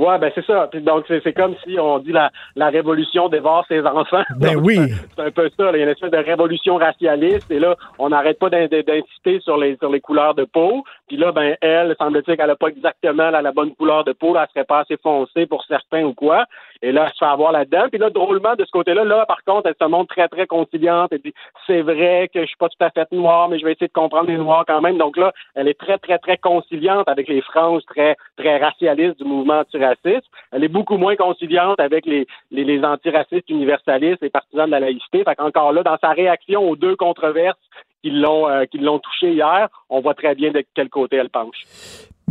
Ouais, 0.00 0.18
ben 0.18 0.32
c'est 0.34 0.44
ça. 0.46 0.66
Puis 0.70 0.80
donc 0.80 1.04
c'est 1.08 1.32
comme 1.34 1.54
si 1.64 1.78
on 1.78 1.98
dit 1.98 2.12
la, 2.12 2.30
la 2.56 2.68
révolution 2.70 3.28
dévore 3.28 3.64
ses 3.68 3.82
enfants. 3.82 4.22
Ben 4.38 4.54
Donc, 4.54 4.64
oui. 4.64 4.78
c'est- 5.16 5.22
un 5.22 5.30
peu 5.30 5.50
ça. 5.56 5.64
là. 5.64 5.72
Il 5.74 5.78
y 5.78 5.82
a 5.82 5.84
une 5.84 5.90
espèce 5.92 6.10
de 6.10 6.16
révolution 6.16 6.76
racialiste 6.76 7.50
et 7.50 7.58
là, 7.58 7.76
on 7.98 8.08
n'arrête 8.08 8.38
pas 8.38 8.48
d'in- 8.48 8.66
d'insister 8.66 9.40
sur 9.40 9.58
les 9.58 9.76
sur 9.76 9.90
les 9.90 10.00
couleurs 10.00 10.34
de 10.34 10.44
peau. 10.44 10.84
Puis 11.06 11.16
là, 11.18 11.32
ben 11.32 11.54
elle, 11.60 11.94
semble-t-il 11.98 12.36
qu'elle 12.36 12.46
n'a 12.46 12.56
pas 12.56 12.68
exactement 12.68 13.30
la, 13.30 13.42
la 13.42 13.52
bonne 13.52 13.74
couleur 13.74 14.04
de 14.04 14.12
peau. 14.12 14.32
Là, 14.32 14.44
elle 14.44 14.48
serait 14.54 14.64
pas 14.64 14.80
assez 14.80 14.96
foncée 14.96 15.46
pour 15.46 15.64
certains 15.66 16.04
ou 16.04 16.14
quoi. 16.14 16.46
Et 16.82 16.92
là, 16.92 17.06
elle 17.06 17.12
se 17.12 17.18
fait 17.18 17.30
avoir 17.30 17.52
là-dedans. 17.52 17.86
Puis 17.90 17.98
là, 17.98 18.10
drôlement, 18.10 18.54
de 18.56 18.64
ce 18.64 18.70
côté-là, 18.70 19.04
là, 19.04 19.26
par 19.26 19.42
contre, 19.44 19.68
elle 19.68 19.74
se 19.80 19.88
montre 19.88 20.14
très, 20.14 20.28
très 20.28 20.46
conciliante. 20.46 21.12
Elle 21.12 21.20
dit, 21.20 21.34
c'est 21.66 21.82
vrai 21.82 22.30
que 22.32 22.40
je 22.40 22.46
suis 22.46 22.56
pas 22.56 22.68
tout 22.68 22.84
à 22.84 22.90
fait 22.90 23.10
noire, 23.12 23.48
mais 23.48 23.58
je 23.58 23.64
vais 23.64 23.72
essayer 23.72 23.88
de 23.88 23.92
comprendre 23.92 24.28
les 24.28 24.38
noirs 24.38 24.64
quand 24.66 24.80
même. 24.80 24.98
Donc 24.98 25.16
là, 25.16 25.32
elle 25.54 25.68
est 25.68 25.78
très, 25.78 25.98
très, 25.98 26.18
très 26.18 26.38
conciliante 26.38 27.08
avec 27.08 27.28
les 27.28 27.42
franges 27.42 27.82
très, 27.86 28.16
très 28.36 28.58
racialistes 28.58 29.18
du 29.18 29.24
mouvement 29.24 29.60
antiraciste. 29.60 30.26
Elle 30.52 30.64
est 30.64 30.68
beaucoup 30.68 30.96
moins 30.96 31.16
conciliante 31.16 31.80
avec 31.80 32.06
les, 32.06 32.26
les, 32.50 32.64
les 32.64 32.84
antiracistes 32.84 33.48
universalistes, 33.50 34.22
les 34.22 34.30
partisans 34.30 34.66
de 34.66 34.70
la 34.70 34.80
laïcité. 34.80 35.22
Fait 35.24 35.34
qu'encore 35.34 35.72
là, 35.72 35.82
dans 35.82 35.98
sa 35.98 36.10
réaction 36.10 36.68
aux 36.68 36.76
deux 36.76 36.96
controverses 36.96 37.58
qui 38.02 38.10
l'ont, 38.10 38.48
euh, 38.48 38.64
qui 38.64 38.78
l'ont 38.78 38.98
touché 38.98 39.32
hier, 39.32 39.68
on 39.88 40.00
voit 40.00 40.14
très 40.14 40.34
bien 40.34 40.50
de 40.50 40.64
quel 40.74 40.88
côté 40.88 41.16
elle 41.16 41.30
penche. 41.30 41.66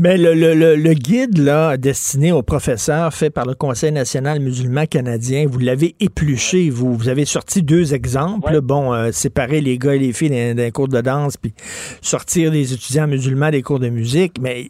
Mais 0.01 0.17
le, 0.17 0.33
le- 0.33 0.53
le- 0.53 0.77
le 0.77 0.93
guide 0.93 1.39
là, 1.39 1.75
destiné 1.75 2.31
aux 2.31 2.41
professeurs 2.41 3.13
fait 3.13 3.29
par 3.29 3.45
le 3.45 3.53
Conseil 3.53 3.91
national 3.91 4.39
musulman 4.39 4.85
canadien, 4.85 5.45
vous 5.45 5.59
l'avez 5.59 5.93
épluché, 5.99 6.69
vous. 6.69 6.93
Vous 6.95 7.09
avez 7.09 7.25
sorti 7.25 7.63
deux 7.63 7.93
exemples. 7.93 8.61
Bon, 8.61 8.93
euh, 8.93 9.11
séparer 9.11 9.59
les 9.59 9.77
gars 9.77 9.95
et 9.95 9.99
les 9.99 10.13
filles 10.13 10.55
d'un 10.55 10.71
cours 10.71 10.87
de 10.87 11.01
danse, 11.01 11.35
puis 11.35 11.53
sortir 12.01 12.49
les 12.49 12.71
étudiants 12.71 13.07
musulmans 13.07 13.51
des 13.51 13.61
cours 13.61 13.79
de 13.79 13.89
musique. 13.89 14.35
Mais 14.39 14.69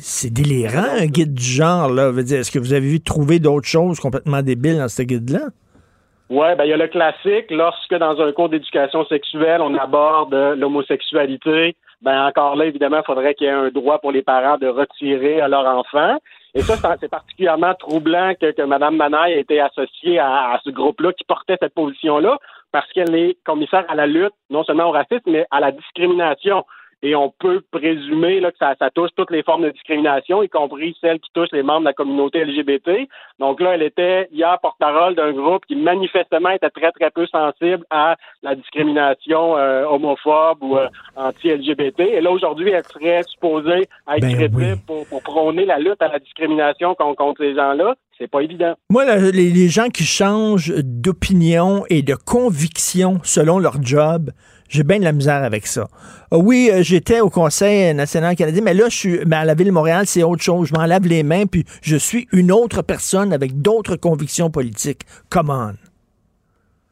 c'est 0.00 0.30
délirant, 0.32 0.86
un 0.98 1.06
guide 1.06 1.34
du 1.34 1.44
genre. 1.44 1.88
là. 1.92 2.10
Est-ce 2.18 2.50
que 2.50 2.58
vous 2.58 2.72
avez 2.72 2.88
vu 2.88 3.00
trouver 3.00 3.38
d'autres 3.38 3.68
choses 3.68 4.00
complètement 4.00 4.42
débiles 4.42 4.78
dans 4.78 4.88
ce 4.88 5.02
guide-là? 5.02 5.50
Ouais, 6.30 6.56
ben 6.56 6.64
il 6.64 6.70
y 6.70 6.72
a 6.72 6.76
le 6.78 6.88
classique, 6.88 7.50
lorsque 7.50 7.94
dans 7.94 8.18
un 8.20 8.32
cours 8.32 8.48
d'éducation 8.48 9.04
sexuelle, 9.06 9.60
on 9.60 9.74
aborde 9.74 10.34
l'homosexualité, 10.56 11.76
ben 12.00 12.26
encore 12.26 12.56
là, 12.56 12.64
évidemment, 12.64 12.98
il 13.02 13.04
faudrait 13.06 13.34
qu'il 13.34 13.46
y 13.46 13.50
ait 13.50 13.52
un 13.52 13.68
droit 13.68 13.98
pour 13.98 14.10
les 14.10 14.22
parents 14.22 14.56
de 14.56 14.66
retirer 14.66 15.40
à 15.40 15.48
leur 15.48 15.66
enfant. 15.66 16.16
Et 16.54 16.60
ça, 16.60 16.76
c'est- 16.98 17.08
particulièrement 17.08 17.74
troublant 17.74 18.32
que, 18.40 18.52
que 18.52 18.62
Mme 18.62 18.96
Manaille 18.96 19.34
ait 19.34 19.40
été 19.40 19.60
associée 19.60 20.18
à 20.18 20.58
ce 20.64 20.70
groupe-là 20.70 21.12
qui 21.12 21.24
portait 21.24 21.56
cette 21.60 21.74
position-là, 21.74 22.38
parce 22.72 22.90
qu'elle 22.92 23.14
est 23.14 23.36
commissaire 23.44 23.84
à 23.88 23.94
la 23.94 24.06
lutte, 24.06 24.32
non 24.50 24.64
seulement 24.64 24.88
au 24.88 24.92
racisme, 24.92 25.22
mais 25.30 25.46
à 25.50 25.60
la 25.60 25.72
discrimination. 25.72 26.64
Et 27.02 27.14
on 27.14 27.30
peut 27.30 27.62
présumer 27.70 28.40
là, 28.40 28.50
que 28.50 28.58
ça, 28.58 28.74
ça 28.78 28.90
touche 28.90 29.10
toutes 29.16 29.30
les 29.30 29.42
formes 29.42 29.64
de 29.64 29.70
discrimination, 29.70 30.42
y 30.42 30.48
compris 30.48 30.96
celles 31.00 31.20
qui 31.20 31.30
touchent 31.34 31.52
les 31.52 31.62
membres 31.62 31.80
de 31.80 31.86
la 31.86 31.92
communauté 31.92 32.44
LGBT. 32.44 33.08
Donc 33.38 33.60
là, 33.60 33.74
elle 33.74 33.82
était 33.82 34.28
hier 34.32 34.58
porte-parole 34.62 35.14
d'un 35.14 35.32
groupe 35.32 35.64
qui 35.66 35.76
manifestement 35.76 36.50
était 36.50 36.70
très, 36.70 36.92
très 36.92 37.10
peu 37.10 37.26
sensible 37.26 37.84
à 37.90 38.16
la 38.42 38.54
discrimination 38.54 39.56
euh, 39.56 39.84
homophobe 39.86 40.62
ou 40.62 40.76
euh, 40.76 40.88
anti-LGBT. 41.16 42.00
Et 42.00 42.20
là, 42.20 42.30
aujourd'hui, 42.30 42.70
elle 42.70 42.84
serait 42.84 43.22
supposée 43.24 43.88
être 44.08 44.20
Ben 44.20 44.34
crédible 44.34 44.76
pour, 44.86 45.06
pour 45.06 45.22
prôner 45.22 45.64
la 45.64 45.78
lutte 45.78 46.00
à 46.00 46.08
la 46.08 46.18
discrimination 46.18 46.94
con- 46.94 47.14
contre 47.14 47.42
ces 47.42 47.54
gens-là. 47.54 47.94
C'est 48.16 48.30
pas 48.30 48.42
évident. 48.42 48.74
Moi, 48.90 49.04
là, 49.04 49.16
les, 49.16 49.50
les 49.50 49.68
gens 49.68 49.88
qui 49.88 50.04
changent 50.04 50.72
d'opinion 50.84 51.84
et 51.90 52.02
de 52.02 52.14
conviction 52.14 53.18
selon 53.24 53.58
leur 53.58 53.82
job, 53.82 54.30
j'ai 54.74 54.82
bien 54.82 54.98
de 54.98 55.04
la 55.04 55.12
misère 55.12 55.44
avec 55.44 55.66
ça. 55.66 55.86
Ah 56.32 56.36
oui, 56.36 56.68
euh, 56.72 56.82
j'étais 56.82 57.20
au 57.20 57.30
Conseil 57.30 57.94
national 57.94 58.34
canadien, 58.34 58.60
mais 58.62 58.74
là, 58.74 58.86
je 58.88 58.96
suis 58.96 59.18
mais 59.24 59.36
à 59.36 59.44
la 59.44 59.54
Ville 59.54 59.68
de 59.68 59.72
Montréal, 59.72 60.04
c'est 60.06 60.24
autre 60.24 60.42
chose. 60.42 60.68
Je 60.68 60.74
m'en 60.74 60.84
lave 60.84 61.06
les 61.06 61.22
mains, 61.22 61.46
puis 61.46 61.64
je 61.80 61.94
suis 61.96 62.26
une 62.32 62.50
autre 62.50 62.82
personne 62.82 63.32
avec 63.32 63.62
d'autres 63.62 63.94
convictions 63.94 64.50
politiques. 64.50 65.02
Come 65.30 65.50
on. 65.50 65.74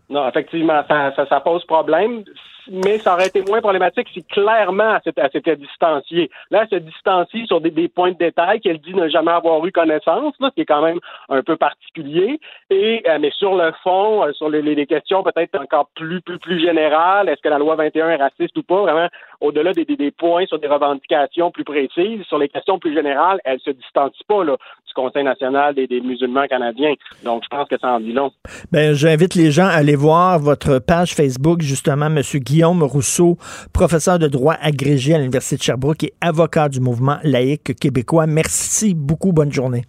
Non, 0.09 0.29
effectivement, 0.29 0.83
ça, 0.87 1.13
ça, 1.17 1.27
ça 1.27 1.41
pose 1.41 1.65
problème, 1.65 2.23
mais 2.71 2.99
ça 2.99 3.15
aurait 3.15 3.27
été 3.27 3.43
moins 3.43 3.61
problématique 3.61 4.09
si 4.13 4.25
clairement 4.25 4.99
elle 5.05 5.31
s'était- 5.31 5.57
distanciée. 5.57 6.31
Là, 6.51 6.63
elle 6.63 6.79
se 6.79 6.85
distancie 6.85 7.47
sur 7.47 7.61
des, 7.61 7.89
points 7.89 8.13
de 8.13 8.17
détail 8.19 8.61
qu'elle 8.61 8.79
dit 8.79 8.95
ne 8.95 9.09
jamais 9.09 9.33
avoir 9.33 9.65
eu 9.67 9.73
connaissance, 9.73 10.35
là, 10.41 10.49
ce 10.51 10.55
qui 10.55 10.61
est 10.63 10.67
quand 10.67 10.83
même 10.83 10.99
un 11.29 11.43
peu 11.43 11.57
particulier. 11.57 12.41
Et 12.71 13.03
euh, 13.09 13.19
mais 13.21 13.31
sur 13.33 13.55
le 13.55 13.73
fond, 13.83 14.25
euh, 14.25 14.33
sur 14.33 14.49
les- 14.49 14.63
les 14.63 14.87
questions 14.87 15.23
peut-être 15.23 15.59
encore 15.61 15.89
plus 15.95 16.21
plus 16.21 16.39
plus 16.39 16.61
générales, 16.61 17.29
est-ce 17.29 17.41
que 17.43 17.49
la 17.49 17.59
loi 17.59 17.75
21 17.77 18.11
est 18.11 18.17
raciste 18.17 18.57
ou 18.59 18.63
pas, 18.63 18.83
vraiment 18.83 19.09
au-delà 19.43 19.73
des, 19.73 19.85
des, 19.85 19.97
des 19.97 20.11
points 20.13 20.47
sur 20.47 20.59
des 20.59 20.69
revendications 20.69 21.51
plus 21.51 21.65
précises, 21.65 22.23
sur 22.29 22.39
les 22.39 22.49
questions 22.49 22.79
plus 22.79 22.95
générales, 22.95 23.41
elle 23.45 23.59
se 23.61 23.71
distancie 23.71 24.23
pas 24.27 24.45
là, 24.45 24.57
du 24.87 24.95
Conseil 24.95 25.25
national 25.25 25.75
des, 25.75 25.87
des 25.87 26.01
musulmans 26.01 26.47
canadiens. 26.47 26.95
Donc, 27.25 27.43
je 27.45 27.49
pense 27.49 27.69
que 27.69 27.79
ça 27.79 27.89
en 27.89 28.01
dit 28.01 28.13
long. 28.13 28.31
Ben, 28.71 28.95
j'invite 28.95 29.35
les 29.35 29.51
gens 29.51 29.67
à 29.67 29.73
aller 29.73 29.97
voir 29.97 30.39
votre 30.39 30.79
page 30.79 31.15
Facebook, 31.15 31.61
justement, 31.61 32.07
M. 32.07 32.21
Guillaume 32.21 32.83
Rousseau, 32.83 33.37
professeur 33.73 34.19
de 34.19 34.29
droit 34.29 34.55
agrégé 34.61 35.15
à 35.15 35.19
l'Université 35.19 35.57
de 35.57 35.63
Sherbrooke 35.63 36.05
et 36.05 36.13
avocat 36.21 36.69
du 36.69 36.81
mouvement 36.81 37.19
laïque 37.25 37.75
québécois. 37.79 38.27
Merci 38.27 38.95
beaucoup. 38.95 39.33
Bonne 39.33 39.53
journée. 39.53 39.83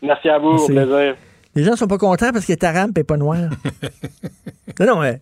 Merci 0.00 0.28
à 0.30 0.38
vous, 0.38 0.52
Merci. 0.52 0.72
au 0.72 0.74
plaisir. 0.74 1.16
Les 1.54 1.64
gens 1.64 1.76
sont 1.76 1.86
pas 1.86 1.98
contents 1.98 2.32
parce 2.32 2.46
qu'il 2.46 2.54
est 2.54 2.64
arabe 2.64 2.96
et 2.96 3.04
pas 3.04 3.18
noir. 3.18 3.36
non, 4.80 4.86
non, 4.86 5.00
ouais. 5.00 5.20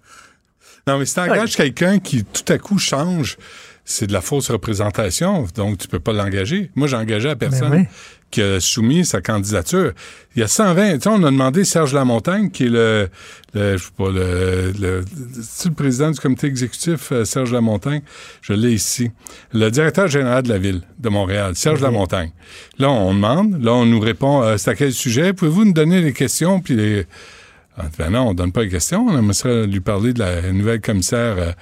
Non, 0.87 0.99
mais 0.99 1.07
si 1.07 1.15
t'engages 1.15 1.57
quelqu'un 1.57 1.99
qui 1.99 2.25
tout 2.25 2.51
à 2.53 2.59
coup 2.59 2.79
change, 2.79 3.37
c'est 3.85 4.07
de 4.07 4.13
la 4.13 4.21
fausse 4.21 4.51
représentation, 4.51 5.47
donc 5.57 5.79
tu 5.79 5.89
peux 5.89 5.99
pas 5.99 6.13
l'engager. 6.13 6.71
Moi, 6.77 6.87
j'ai 6.87 6.97
engagé 6.97 7.29
la 7.29 7.37
personne 7.37 7.71
Ben 7.71 7.79
oui. 7.81 7.87
qui 8.31 8.41
a 8.41 8.61
soumis 8.61 9.05
sa 9.05 9.21
candidature. 9.21 9.93
Il 10.37 10.41
y 10.41 10.43
a 10.45 10.49
120, 10.49 10.93
tu 10.95 11.01
sais, 11.01 11.09
on 11.09 11.17
a 11.25 11.31
demandé 11.31 11.65
Serge 11.65 11.93
Lamontagne, 11.93 12.51
qui 12.51 12.67
est 12.67 12.69
le, 12.69 13.09
le 13.55 13.77
je 13.77 13.83
sais 13.83 13.91
pas, 13.97 14.11
le, 14.11 14.73
le, 14.79 15.05
le 15.65 15.71
président 15.75 16.11
du 16.13 16.21
comité 16.21 16.47
exécutif, 16.47 17.11
euh, 17.11 17.25
Serge 17.25 17.53
Lamontagne, 17.53 18.03
je 18.43 18.53
l'ai 18.53 18.73
ici, 18.73 19.11
le 19.53 19.71
directeur 19.71 20.07
général 20.07 20.45
de 20.45 20.51
la 20.51 20.59
ville 20.59 20.83
de 21.01 21.09
Montréal, 21.09 21.57
Serge 21.57 21.81
Lamontagne. 21.81 22.31
Là, 22.79 22.91
on 22.91 23.13
demande, 23.13 23.61
là, 23.61 23.73
on 23.73 23.87
nous 23.87 24.01
répond, 24.01 24.43
euh, 24.43 24.57
c'est 24.57 24.71
à 24.71 24.75
quel 24.77 24.93
sujet? 24.93 25.33
Pouvez-vous 25.33 25.65
nous 25.65 25.73
donner 25.73 26.01
les 26.01 26.13
questions, 26.13 26.61
puis 26.61 26.77
les... 26.77 27.07
Ah, 27.77 27.85
Ben 27.99 28.11
non, 28.11 28.29
on 28.29 28.35
donne 28.35 28.53
pas 28.53 28.63
les 28.63 28.69
questions. 28.69 29.07
On 29.09 29.17
aimerait 29.19 29.67
lui 29.67 29.81
parler 29.81 30.13
de 30.13 30.19
la 30.19 30.53
nouvelle 30.53 30.81
commissaire 30.81 31.37
euh, 31.39 31.53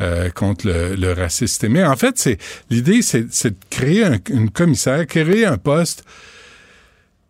euh, 0.00 0.30
contre 0.30 0.66
le, 0.66 0.94
le 0.94 1.12
racisme 1.12 1.46
systémique. 1.48 1.82
En 1.84 1.96
fait, 1.96 2.16
c'est 2.18 2.38
l'idée, 2.70 3.02
c'est 3.02 3.24
de 3.50 3.54
créer 3.68 4.04
un- 4.04 4.18
une 4.30 4.50
commissaire, 4.50 5.06
créer 5.06 5.44
un 5.44 5.58
poste 5.58 6.04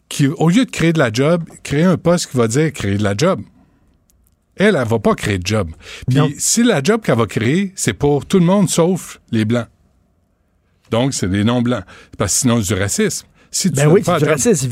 qui, 0.08 0.26
au 0.26 0.48
lieu 0.50 0.64
de 0.64 0.70
créer 0.70 0.92
de 0.92 0.98
la 0.98 1.12
job, 1.12 1.42
créer 1.62 1.84
un 1.84 1.96
poste 1.96 2.30
qui 2.30 2.36
va 2.36 2.48
dire 2.48 2.72
créer 2.72 2.96
de 2.98 3.02
la 3.02 3.14
job. 3.16 3.40
Elle, 4.56 4.76
elle 4.76 4.86
va 4.88 4.98
pas 4.98 5.14
créer 5.14 5.38
de 5.38 5.46
job. 5.46 5.70
Puis 6.08 6.16
si 6.38 6.62
la 6.62 6.82
job 6.82 7.00
qu'elle 7.02 7.16
va 7.18 7.26
créer, 7.26 7.72
c'est 7.76 7.92
pour 7.92 8.26
tout 8.26 8.38
le 8.38 8.44
monde 8.44 8.68
sauf 8.68 9.20
les 9.30 9.44
blancs. 9.44 9.68
Donc, 10.90 11.12
c'est 11.14 11.28
des 11.28 11.44
non-blancs. 11.44 11.84
Parce 12.16 12.32
que 12.34 12.40
sinon, 12.40 12.62
c'est 12.62 12.74
du 12.74 12.80
racisme. 12.80 13.26
Si 13.50 13.70
tu 13.70 13.76
Ben 13.76 13.86
oui, 13.88 14.00
c'est 14.04 14.10
du 14.18 14.24
racisme. 14.30 14.68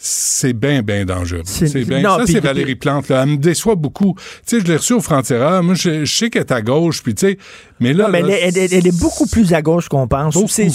C'est 0.00 0.52
bien, 0.52 0.82
bien 0.82 1.04
dangereux. 1.04 1.42
C'est- 1.44 1.84
bien. 1.84 2.00
non, 2.00 2.18
Ça, 2.18 2.26
c'est 2.26 2.38
Valérie 2.38 2.76
Plante. 2.76 3.08
Là. 3.08 3.22
Elle 3.24 3.30
me 3.30 3.36
déçoit 3.36 3.74
beaucoup. 3.74 4.14
Tu 4.46 4.56
sais, 4.56 4.60
je 4.60 4.70
l'ai 4.70 4.76
reçue 4.76 4.92
au 4.92 5.00
Frontiera. 5.00 5.60
Moi, 5.60 5.74
je, 5.74 6.04
je 6.04 6.14
sais 6.16 6.30
qu'elle 6.30 6.42
est 6.42 6.52
à 6.52 6.62
gauche, 6.62 7.02
puis 7.02 7.16
tu 7.16 7.26
sais, 7.26 7.38
mais 7.80 7.92
là... 7.92 8.04
Non, 8.04 8.10
mais 8.10 8.22
là, 8.22 8.28
elle, 8.42 8.56
est- 8.56 8.64
elle 8.64 8.72
est- 8.72 8.72
elle 8.78 8.86
est 8.86 9.00
beaucoup 9.00 9.26
plus 9.26 9.52
à 9.54 9.62
gauche 9.62 9.88
qu'on 9.88 10.06
pense. 10.08 10.36
C'est 10.46 10.68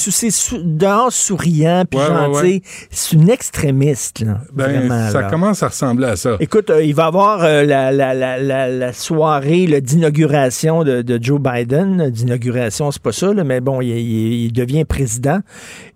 dehors 0.63 1.11
souriant 1.11 1.83
puis 1.89 1.99
Ouais, 1.99 2.07
gentil. 2.07 2.41
ouais. 2.41 2.61
C'est 2.89 3.13
une 3.15 3.29
extrémiste, 3.29 4.21
là. 4.21 4.39
ben, 4.53 4.63
vraiment, 4.65 5.09
ça 5.11 5.21
là. 5.21 5.29
commence 5.29 5.63
à 5.63 5.67
ressembler 5.69 6.07
à 6.07 6.15
ça. 6.15 6.37
Écoute, 6.39 6.69
euh, 6.69 6.83
il 6.83 6.93
va 6.95 7.03
y 7.03 7.07
avoir 7.07 7.43
euh, 7.43 7.63
la, 7.63 7.91
la, 7.91 8.13
la, 8.13 8.93
soirée 8.93 9.81
d'inauguration 9.81 10.83
de, 10.83 11.01
de 11.01 11.19
Joe 11.21 11.39
Biden. 11.41 12.09
D'inauguration, 12.09 12.91
c'est 12.91 13.01
pas 13.01 13.11
ça, 13.11 13.33
là, 13.33 13.43
mais 13.43 13.59
bon, 13.61 13.81
il, 13.81 13.89
il- 13.89 14.45
il 14.45 14.53
devient 14.53 14.85
président. 14.85 15.39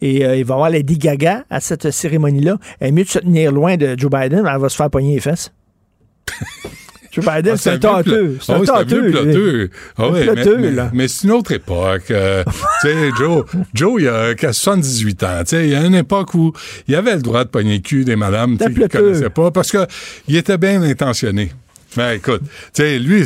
Et 0.02 0.26
euh, 0.26 0.36
il 0.36 0.46
va 0.46 0.54
y 0.54 0.56
avoir 0.56 0.70
Lady 0.70 0.98
Gaga 0.98 1.44
à 1.50 1.60
cette 1.60 1.92
cérémonie-là. 1.92 2.58
Elle 2.80 2.90
est 2.90 2.92
mieux 2.92 3.04
de 3.04 3.10
se 3.10 3.20
tenir 3.20 3.52
loin 3.52 3.78
de 3.78 3.96
Joe 3.98 4.12
Biden, 4.12 4.46
elle 4.52 4.60
va 4.62 4.70
se 4.70 4.76
faire 4.76 4.90
pogner 4.90 5.16
les 5.16 5.22
fesses. 5.22 5.52
Joe 7.12 7.26
Biden, 7.26 7.54
Ah, 7.54 7.58
c'est 7.58 7.70
un 7.72 7.78
tâteux. 7.80 8.38
C'est 8.42 8.52
un 8.54 8.60
tâteux. 8.64 9.12
mais- 10.94 11.08
c'est 11.08 11.24
une 11.28 11.32
autre 11.34 11.52
époque. 11.54 12.12
Euh, 12.12 12.44
tu 12.82 12.88
sais, 12.88 13.10
Joe, 13.18 13.46
Joe, 13.74 14.02
il 14.02 14.08
a 14.08 14.36
qu'à 14.36 14.54
78 14.54 15.24
ans. 15.24 15.28
Tu 15.40 15.46
sais, 15.48 15.66
il 15.68 15.72
y 15.72 15.76
a 15.76 15.84
une 15.86 15.96
époque 15.96 16.34
où 16.34 16.54
il 16.88 16.96
avait 16.96 17.16
le 17.16 17.22
droit 17.22 17.44
de 17.44 17.50
pogner 17.50 17.76
le 17.78 17.82
cul 17.82 18.06
des 18.06 18.16
madames 18.16 18.58
qu'il 18.58 18.74
plateux. 18.74 19.00
connaissait 19.00 19.30
pas 19.30 19.52
parce 19.52 19.72
que 19.72 19.86
il 20.28 20.36
était 20.36 20.58
bien 20.58 20.82
intentionné. 20.84 21.52
Mais 21.96 22.18
écoute, 22.18 22.42
tu 22.44 22.50
sais, 22.84 23.00
lui, 23.00 23.24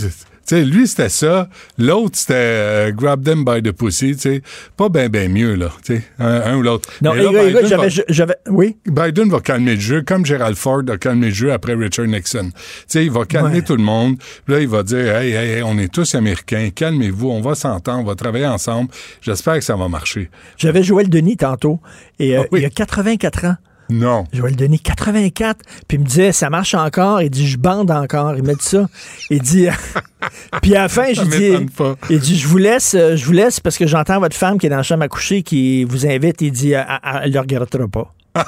sais, 0.56 0.64
lui, 0.66 0.88
c'était 0.88 1.10
ça. 1.10 1.50
L'autre, 1.78 2.18
c'était 2.18 2.34
euh, 2.36 2.92
grab 2.92 3.24
them 3.24 3.44
by 3.46 3.62
the 3.62 3.72
pussy, 3.72 4.16
sais. 4.18 4.42
Pas 4.78 4.90
bien, 4.90 5.10
bien 5.10 5.28
mieux, 5.30 5.56
là, 5.56 5.72
sais, 5.84 6.04
un, 6.20 6.28
un 6.42 6.58
ou 6.58 6.62
l'autre. 6.62 6.90
Non, 7.02 7.14
là, 7.14 7.24
écoute, 7.24 7.36
Biden 7.48 7.68
j'avais- 7.68 7.90
va- 7.90 8.04
j'avais. 8.10 8.36
Oui? 8.50 8.78
Biden 8.86 9.30
va 9.30 9.40
calmer 9.40 9.76
le 9.76 9.82
jeu, 9.82 10.02
comme 10.02 10.26
Gerald 10.26 10.56
Ford 10.56 10.82
a 10.90 10.98
calmé 10.98 11.28
le 11.28 11.34
jeu 11.34 11.52
après 11.52 11.74
Richard 11.74 12.08
Nixon. 12.08 12.52
Sais, 12.88 13.06
il 13.06 13.12
va 13.12 13.26
calmer 13.26 13.56
Ouais. 13.58 13.62
tout 13.62 13.76
le 13.76 13.84
monde. 13.84 14.18
Puis 14.46 14.54
là, 14.56 14.62
il 14.62 14.68
va 14.68 14.84
dire, 14.84 15.16
hey, 15.16 15.32
hey, 15.32 15.50
hey, 15.58 15.64
on 15.64 15.78
est 15.78 15.92
tous 15.92 16.16
Américains, 16.16 16.70
calmez-vous, 16.74 17.30
on 17.30 17.42
va 17.42 17.56
s'entendre, 17.56 18.00
on 18.02 18.04
va 18.06 18.16
travailler 18.16 18.48
ensemble. 18.48 18.90
J'espère 19.22 19.56
que 19.56 19.62
ça 19.64 19.76
va 19.76 19.88
marcher. 19.88 20.30
J'avais 20.58 20.84
Joël 20.84 21.10
Denis 21.10 21.38
tantôt. 21.38 21.80
Et 22.20 22.36
Ah 22.38 22.42
euh, 22.42 22.58
il 22.58 22.66
a 22.66 22.70
84 22.70 23.46
ans. 23.46 23.56
Non. 23.92 24.24
Joël 24.32 24.56
Denis, 24.56 24.80
84. 24.80 25.60
Puis 25.88 25.98
il 25.98 26.00
me 26.00 26.06
disait, 26.06 26.32
ça 26.32 26.50
marche 26.50 26.74
encore? 26.74 27.22
Il 27.22 27.30
dit, 27.30 27.46
je 27.46 27.58
bande 27.58 27.92
encore. 27.92 28.36
Il 28.38 28.44
m'a 28.44 28.54
dit 28.54 28.64
ça. 28.64 28.88
Il 29.30 29.42
dit, 29.42 29.68
puis 30.62 30.76
à 30.76 30.84
la 30.84 30.90
fin, 30.90 31.08
m'étonne 31.08 31.70
pas. 31.70 31.96
il 32.10 32.20
dit, 32.20 32.38
je 32.38 32.48
vous 32.48 32.58
laisse, 32.58 32.96
euh, 32.96 33.16
je 33.16 33.26
vous 33.26 33.34
laisse 33.34 33.60
parce 33.60 33.78
que 33.78 33.86
j'entends 33.86 34.20
votre 34.20 34.36
femme 34.36 34.58
qui 34.58 34.68
est 34.68 34.70
dans 34.70 34.78
la 34.78 34.84
chambre 34.84 35.04
à 35.04 35.08
coucher 35.10 35.44
qui 35.44 35.84
vous 35.84 36.08
invite. 36.08 36.42
Il 36.42 36.52
dit, 36.52 36.72
elle 36.72 36.86
elle 37.24 37.34
le 37.34 37.40
regrettera 37.40 37.88
pas. 37.88 38.14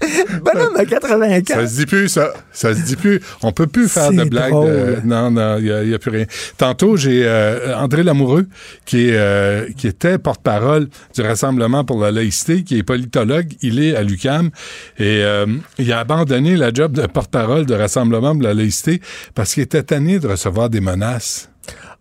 Bonhomme 0.44 0.76
à 0.76 0.84
84. 0.84 1.46
Ça 1.48 1.66
se 1.66 1.76
dit 1.76 1.86
plus, 1.86 2.08
ça. 2.08 2.32
Ça 2.52 2.74
se 2.74 2.82
dit 2.82 2.96
plus. 2.96 3.20
On 3.42 3.52
peut 3.52 3.66
plus 3.66 3.88
faire 3.88 4.10
de 4.12 4.24
blagues. 4.24 4.52
de- 4.52 4.96
non, 5.04 5.30
non, 5.30 5.58
il 5.58 5.88
n'y 5.88 5.94
a, 5.94 5.98
plus 5.98 6.10
rien. 6.10 6.24
Tantôt, 6.56 6.96
j'ai 6.96 7.22
euh, 7.24 7.76
André 7.76 8.02
Lamoureux, 8.02 8.46
qui, 8.86 9.08
est, 9.08 9.16
euh, 9.16 9.66
qui 9.76 9.86
était 9.88 10.18
porte-parole 10.18 10.88
du 11.14 11.20
Rassemblement 11.22 11.84
pour 11.84 12.00
la 12.00 12.10
laïcité, 12.10 12.62
qui 12.62 12.78
est 12.78 12.82
politologue. 12.82 13.52
Il 13.62 13.82
est 13.82 13.94
à 13.94 14.02
l'UCAM. 14.02 14.50
Et 14.98 15.22
euh, 15.22 15.46
il 15.78 15.92
a 15.92 16.00
abandonné 16.00 16.56
la 16.56 16.72
job 16.72 16.92
de 16.92 17.06
porte-parole 17.06 17.66
du 17.66 17.74
Rassemblement 17.74 18.32
pour 18.32 18.42
la 18.42 18.54
laïcité 18.54 19.00
parce 19.34 19.54
qu'il 19.54 19.62
était 19.62 19.82
tanné 19.82 20.18
de 20.18 20.28
recevoir 20.28 20.70
des 20.70 20.80
menaces. 20.80 21.50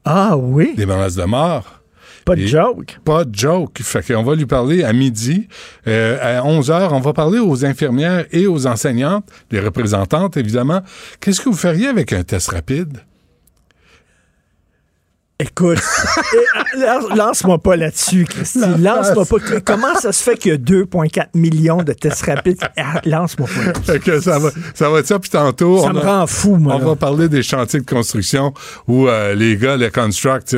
Ah 0.05 0.37
oui? 0.37 0.73
Des 0.75 0.85
menaces 0.85 1.15
de 1.15 1.23
mort. 1.23 1.78
Pas 2.29 2.35
de 2.35 2.45
joke. 2.47 2.99
Pas 3.05 3.23
de 3.25 3.35
joke. 3.35 3.79
Fait 3.81 4.01
qu'on 4.13 4.23
va 4.23 4.35
lui 4.35 4.45
parler 4.45 4.83
à 4.83 4.93
midi. 4.93 5.47
Euh, 5.87 6.39
à 6.39 6.43
11 6.45 6.69
heures, 6.71 6.93
on 6.93 6.99
va 6.99 7.13
parler 7.13 7.39
aux 7.39 7.65
infirmières 7.65 8.25
et 8.31 8.45
aux 8.47 8.67
enseignantes, 8.67 9.25
les 9.51 9.59
représentantes, 9.59 10.37
évidemment. 10.37 10.81
Qu'est-ce 11.19 11.41
que 11.41 11.49
vous 11.49 11.55
feriez 11.57 11.87
avec 11.87 12.13
un 12.13 12.23
test 12.23 12.49
rapide? 12.51 12.99
Écoute, 15.41 15.79
lance- 16.77 17.15
lance-moi 17.15 17.59
pas 17.59 17.77
là-dessus, 17.77 18.25
Christy. 18.25 18.59
Lance-moi 18.77 19.23
pas. 19.25 19.37
Comment 19.63 19.95
ça 19.95 20.11
se 20.11 20.21
fait 20.21 20.35
qu'il 20.37 20.51
y 20.51 20.53
a 20.53 20.57
2,4 20.57 21.27
millions 21.33 21.81
de 21.81 21.93
tests 21.93 22.25
rapides? 22.25 22.59
Ah, 22.75 22.99
Lance-moi 23.05 23.47
pas 23.47 23.65
là-dessus. 23.71 23.99
Que 24.01 24.19
ça 24.19 24.37
va, 24.37 24.49
ça 24.73 24.89
va 24.89 24.99
être 24.99 25.07
ça. 25.07 25.17
Puis 25.17 25.29
tantôt, 25.29 25.79
Ça 25.79 25.91
on, 25.91 25.93
me 25.93 26.01
a- 26.01 26.19
rend 26.19 26.27
fou, 26.27 26.57
moi. 26.57 26.75
on 26.75 26.79
là. 26.79 26.85
va 26.87 26.95
parler 26.97 27.29
des 27.29 27.41
chantiers 27.41 27.79
de 27.79 27.85
construction 27.89 28.53
où 28.89 29.07
euh, 29.07 29.33
les 29.33 29.55
gars, 29.55 29.77
les 29.77 29.89
construct, 29.89 30.53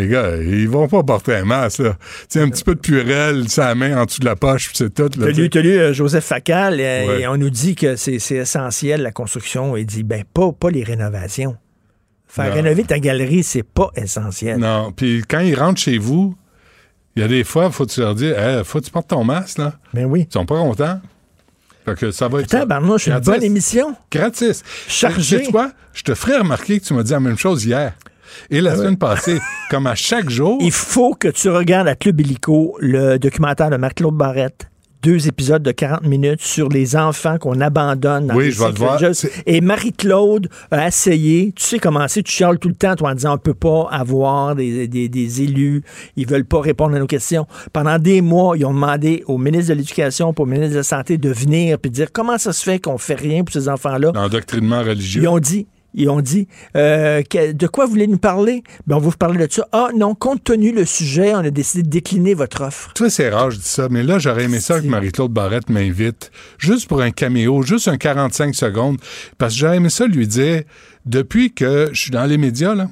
les 0.00 0.08
gars, 0.08 0.36
ils 0.36 0.68
vont 0.68 0.88
pas 0.88 1.02
porter 1.02 1.34
un 1.36 1.44
masque, 1.44 1.80
là. 1.80 1.92
Tu 1.92 2.26
sais, 2.30 2.40
un 2.40 2.48
petit 2.48 2.64
peu 2.64 2.74
de 2.74 2.80
purelle, 2.80 3.48
sa 3.48 3.74
main 3.74 3.96
en 4.00 4.04
dessous 4.04 4.20
de 4.20 4.24
la 4.26 4.36
poche, 4.36 4.68
puis 4.68 4.76
c'est 4.76 4.94
tout. 4.94 5.08
T'as 5.08 5.26
lu, 5.30 5.48
lu, 5.48 5.78
euh, 5.78 5.92
Joseph 5.92 6.24
Facal, 6.24 6.78
euh, 6.80 7.06
Ouais. 7.06 7.20
et 7.22 7.26
on 7.26 7.36
nous 7.36 7.50
dit 7.50 7.74
que 7.74 7.96
c'est 7.96 8.14
essentiel, 8.30 9.02
la 9.02 9.12
construction. 9.12 9.76
Il 9.76 9.86
dit, 9.86 10.02
ben, 10.02 10.24
pas, 10.32 10.52
pas 10.52 10.70
les 10.70 10.82
rénovations. 10.84 11.56
Faire 12.26 12.48
Non. 12.48 12.54
rénover 12.54 12.84
ta 12.84 12.98
galerie, 13.00 13.42
c'est 13.42 13.62
pas 13.64 13.90
essentiel. 13.96 14.58
Non, 14.58 14.92
puis 14.92 15.22
quand 15.28 15.40
ils 15.40 15.54
rentrent 15.54 15.80
chez 15.80 15.98
vous, 15.98 16.36
il 17.16 17.22
y 17.22 17.24
a 17.24 17.28
des 17.28 17.42
fois, 17.42 17.70
faut 17.72 17.84
que 17.86 17.90
tu 17.90 18.00
leur 18.00 18.14
dire, 18.14 18.38
Hey, 18.38 18.62
faut 18.64 18.78
que 18.80 18.84
tu 18.84 18.90
portes 18.92 19.08
ton 19.08 19.24
masque, 19.24 19.58
là. 19.58 19.74
Ben 19.92 20.04
oui. 20.06 20.26
Ils 20.30 20.32
sont 20.32 20.46
pas 20.46 20.54
contents. 20.56 21.00
Fait 21.84 21.94
que 21.98 22.10
ça 22.12 22.28
va 22.28 22.40
être. 22.42 22.50
ça. 22.50 22.60
Tabarnouche, 22.60 23.06
une 23.06 23.14
Gratis. 23.14 23.30
bonne 23.32 23.42
émission? 23.42 23.96
Gratis. 24.12 24.62
Chargé. 24.86 25.38
Tu 25.38 25.44
sais 25.46 25.50
quoi? 25.50 25.72
Je 25.92 26.02
te 26.02 26.14
ferai 26.14 26.36
remarquer 26.38 26.78
que 26.78 26.84
tu 26.84 26.94
m'as 26.94 27.02
dit 27.02 27.10
la 27.10 27.18
même 27.20 27.38
chose 27.38 27.64
hier. 27.64 27.94
Et 28.50 28.60
la 28.60 28.76
semaine 28.76 28.96
passée, 28.96 29.38
comme 29.70 29.86
à 29.86 29.94
chaque 29.94 30.28
jour. 30.30 30.58
Il 30.60 30.72
faut 30.72 31.14
que 31.14 31.28
tu 31.28 31.48
regardes 31.48 31.88
à 31.88 31.94
Club 31.94 32.20
Illico 32.20 32.76
le 32.80 33.18
documentaire 33.18 33.70
de 33.70 33.76
Marc-Claude 33.76 34.14
Barrette. 34.16 34.66
Deux 35.02 35.26
épisodes 35.28 35.62
de 35.62 35.70
40 35.72 36.02
minutes 36.02 36.42
sur 36.42 36.68
les 36.68 36.94
enfants 36.94 37.38
qu'on 37.38 37.58
abandonne 37.62 38.26
dans 38.26 38.34
Oui, 38.34 38.44
les 38.44 38.50
je 38.50 38.58
vais 38.62 38.68
le 38.68 38.74
voir. 38.74 39.00
Et 39.46 39.62
Marie-Claude 39.62 40.50
a 40.70 40.86
essayé. 40.88 41.52
Tu 41.56 41.64
sais 41.64 41.78
comment 41.78 42.06
c'est, 42.06 42.22
tu 42.22 42.30
chiales 42.32 42.58
tout 42.58 42.68
le 42.68 42.74
temps, 42.74 42.94
toi, 42.96 43.12
en 43.12 43.14
disant 43.14 43.34
on 43.36 43.38
peut 43.38 43.54
pas 43.54 43.88
avoir 43.90 44.54
des, 44.54 44.86
des- 44.88 45.08
des 45.08 45.40
élus, 45.42 45.82
ils 46.16 46.26
veulent 46.28 46.44
pas 46.44 46.60
répondre 46.60 46.94
à 46.96 46.98
nos 46.98 47.06
questions. 47.06 47.46
Pendant 47.72 47.98
des 47.98 48.20
mois, 48.20 48.58
ils 48.58 48.66
ont 48.66 48.74
demandé 48.74 49.24
au 49.26 49.38
ministre 49.38 49.70
de 49.70 49.78
l'Éducation, 49.78 50.34
au 50.36 50.44
ministre 50.44 50.72
de 50.72 50.76
la 50.76 50.82
Santé 50.82 51.16
de 51.16 51.30
venir 51.30 51.78
puis 51.78 51.90
de 51.90 51.94
dire 51.94 52.12
comment 52.12 52.36
ça 52.36 52.52
se 52.52 52.62
fait 52.62 52.78
qu'on 52.78 52.98
fait 52.98 53.14
rien 53.14 53.42
pour 53.42 53.54
ces 53.54 53.70
enfants-là? 53.70 54.12
L'endoctrinement 54.14 54.82
religieux. 54.82 55.22
Ils 55.22 55.28
ont 55.28 55.38
dit, 55.38 55.66
ils 55.94 56.08
ont 56.08 56.20
dit, 56.20 56.46
euh, 56.76 57.22
que- 57.22 57.52
de 57.52 57.66
quoi 57.66 57.86
voulez-nous 57.86 58.18
parler? 58.18 58.62
Ben, 58.86 58.96
on 58.96 58.98
va 59.00 59.08
vous 59.10 59.16
parler 59.16 59.46
de 59.46 59.52
ça. 59.52 59.66
Ah 59.72 59.88
non, 59.96 60.14
compte 60.14 60.44
tenu 60.44 60.72
le 60.72 60.84
sujet, 60.84 61.34
on 61.34 61.38
a 61.38 61.50
décidé 61.50 61.82
de 61.82 61.88
décliner 61.88 62.34
votre 62.34 62.62
offre. 62.62 62.92
Tu 62.94 63.08
c'est 63.10 63.28
rare, 63.30 63.50
je 63.50 63.58
dis 63.58 63.64
ça, 63.68 63.88
mais 63.90 64.02
là, 64.02 64.18
j'aurais 64.18 64.44
aimé 64.44 64.60
ça 64.60 64.80
que 64.80 64.86
Marie-Claude 64.86 65.32
Barrette 65.32 65.68
m'invite, 65.70 66.30
juste 66.58 66.88
pour 66.88 67.00
un 67.02 67.10
caméo, 67.10 67.62
juste 67.62 67.88
un 67.88 67.96
45 67.96 68.54
secondes, 68.54 68.98
parce 69.38 69.54
que 69.54 69.60
j'aurais 69.60 69.76
aimé 69.76 69.90
ça 69.90 70.06
lui 70.06 70.26
dire, 70.26 70.62
depuis 71.06 71.52
que 71.52 71.90
je 71.92 72.00
suis 72.00 72.10
dans 72.10 72.26
les 72.26 72.38
médias, 72.38 72.74
là, 72.74 72.88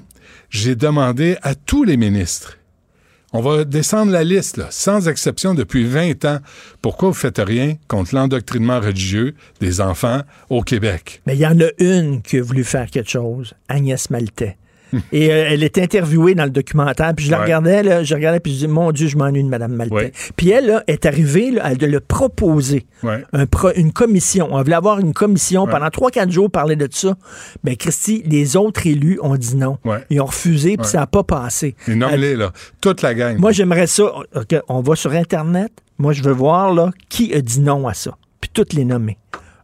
j'ai 0.51 0.75
demandé 0.75 1.37
à 1.43 1.55
tous 1.55 1.85
les 1.85 1.97
ministres, 1.97 2.57
on 3.32 3.40
va 3.40 3.64
descendre 3.64 4.12
la 4.12 4.24
liste, 4.24 4.60
sans 4.70 5.09
exception, 5.09 5.55
depuis 5.55 5.84
20 5.84 6.24
ans, 6.24 6.38
pourquoi 6.80 7.09
vous 7.09 7.14
faites 7.14 7.38
rien 7.38 7.74
contre 7.86 8.14
l'endoctrinement 8.14 8.80
religieux 8.80 9.34
des 9.60 9.80
enfants 9.80 10.22
au 10.48 10.62
Québec? 10.62 11.20
Mais 11.26 11.36
il 11.36 11.40
y 11.40 11.46
en 11.46 11.60
a 11.60 11.68
une 11.78 12.22
qui 12.22 12.38
a 12.38 12.42
voulu 12.42 12.64
faire 12.64 12.90
quelque 12.90 13.10
chose, 13.10 13.55
Agnès 13.68 14.09
Maltais. 14.10 14.56
Et 15.12 15.31
euh, 15.31 15.47
elle 15.51 15.62
est 15.62 15.78
interviewée 15.78 16.35
dans 16.35 16.44
le 16.44 16.51
documentaire, 16.51 17.12
puis 17.15 17.27
je 17.27 17.31
la 17.31 17.39
Ouais. 17.39 17.44
regardais, 17.44 17.82
là, 17.82 18.02
je 18.05 18.15
regardais, 18.15 18.40
puis 18.40 18.52
je 18.55 18.59
dis, 18.60 18.69
mon 18.69 18.90
Dieu, 18.93 19.06
je 19.09 19.16
m'ennuie 19.16 19.43
de 19.44 19.48
Mme 19.48 19.73
Maltais. 19.73 19.94
Ouais. 19.94 20.12
Puis 20.36 20.51
elle 20.51 20.66
là, 20.66 20.82
est 20.86 21.06
arrivée, 21.06 21.51
là, 21.51 21.62
elle 21.70 21.78
de 21.78 21.86
le 21.86 22.01
proposer, 22.01 22.86
Ouais. 23.02 23.24
un 23.32 23.47
pro- 23.47 23.73
une 23.77 23.93
commission. 23.93 24.48
On 24.51 24.62
voulait 24.62 24.74
avoir 24.77 24.98
une 24.98 25.12
commission 25.12 25.66
pendant 25.66 25.89
3-4 25.90 26.31
jours 26.31 26.51
parler 26.51 26.77
de 26.77 26.89
ça. 26.90 27.16
Mais 27.65 27.77
Christy, 27.77 28.23
les 28.27 28.56
autres 28.56 28.86
élus 28.86 29.19
ont 29.23 29.36
dit 29.36 29.56
non. 29.56 29.78
Ils 30.10 30.20
ont 30.20 30.27
refusé, 30.27 30.77
puis 30.77 30.86
ça 30.86 30.98
n'a 30.98 31.06
pas 31.06 31.23
passé. 31.23 31.74
Et 31.86 31.94
nomme-les, 31.94 32.36
là, 32.36 32.52
toute 32.81 33.02
la 33.02 33.15
gang. 33.15 33.36
Moi, 33.39 33.52
j'aimerais 33.52 33.86
ça. 33.86 34.05
On 34.69 34.81
va 34.81 34.97
sur 34.97 35.12
Internet. 35.12 35.70
Moi, 35.99 36.12
je 36.12 36.23
veux 36.23 36.33
voir 36.33 36.73
là, 36.73 36.91
qui 37.08 37.34
a 37.34 37.41
dit 37.41 37.60
non 37.60 37.86
à 37.89 37.94
ça. 37.94 38.17
Puis 38.41 38.50
toutes 38.55 38.73
les 38.73 38.84
nommer. 38.84 39.18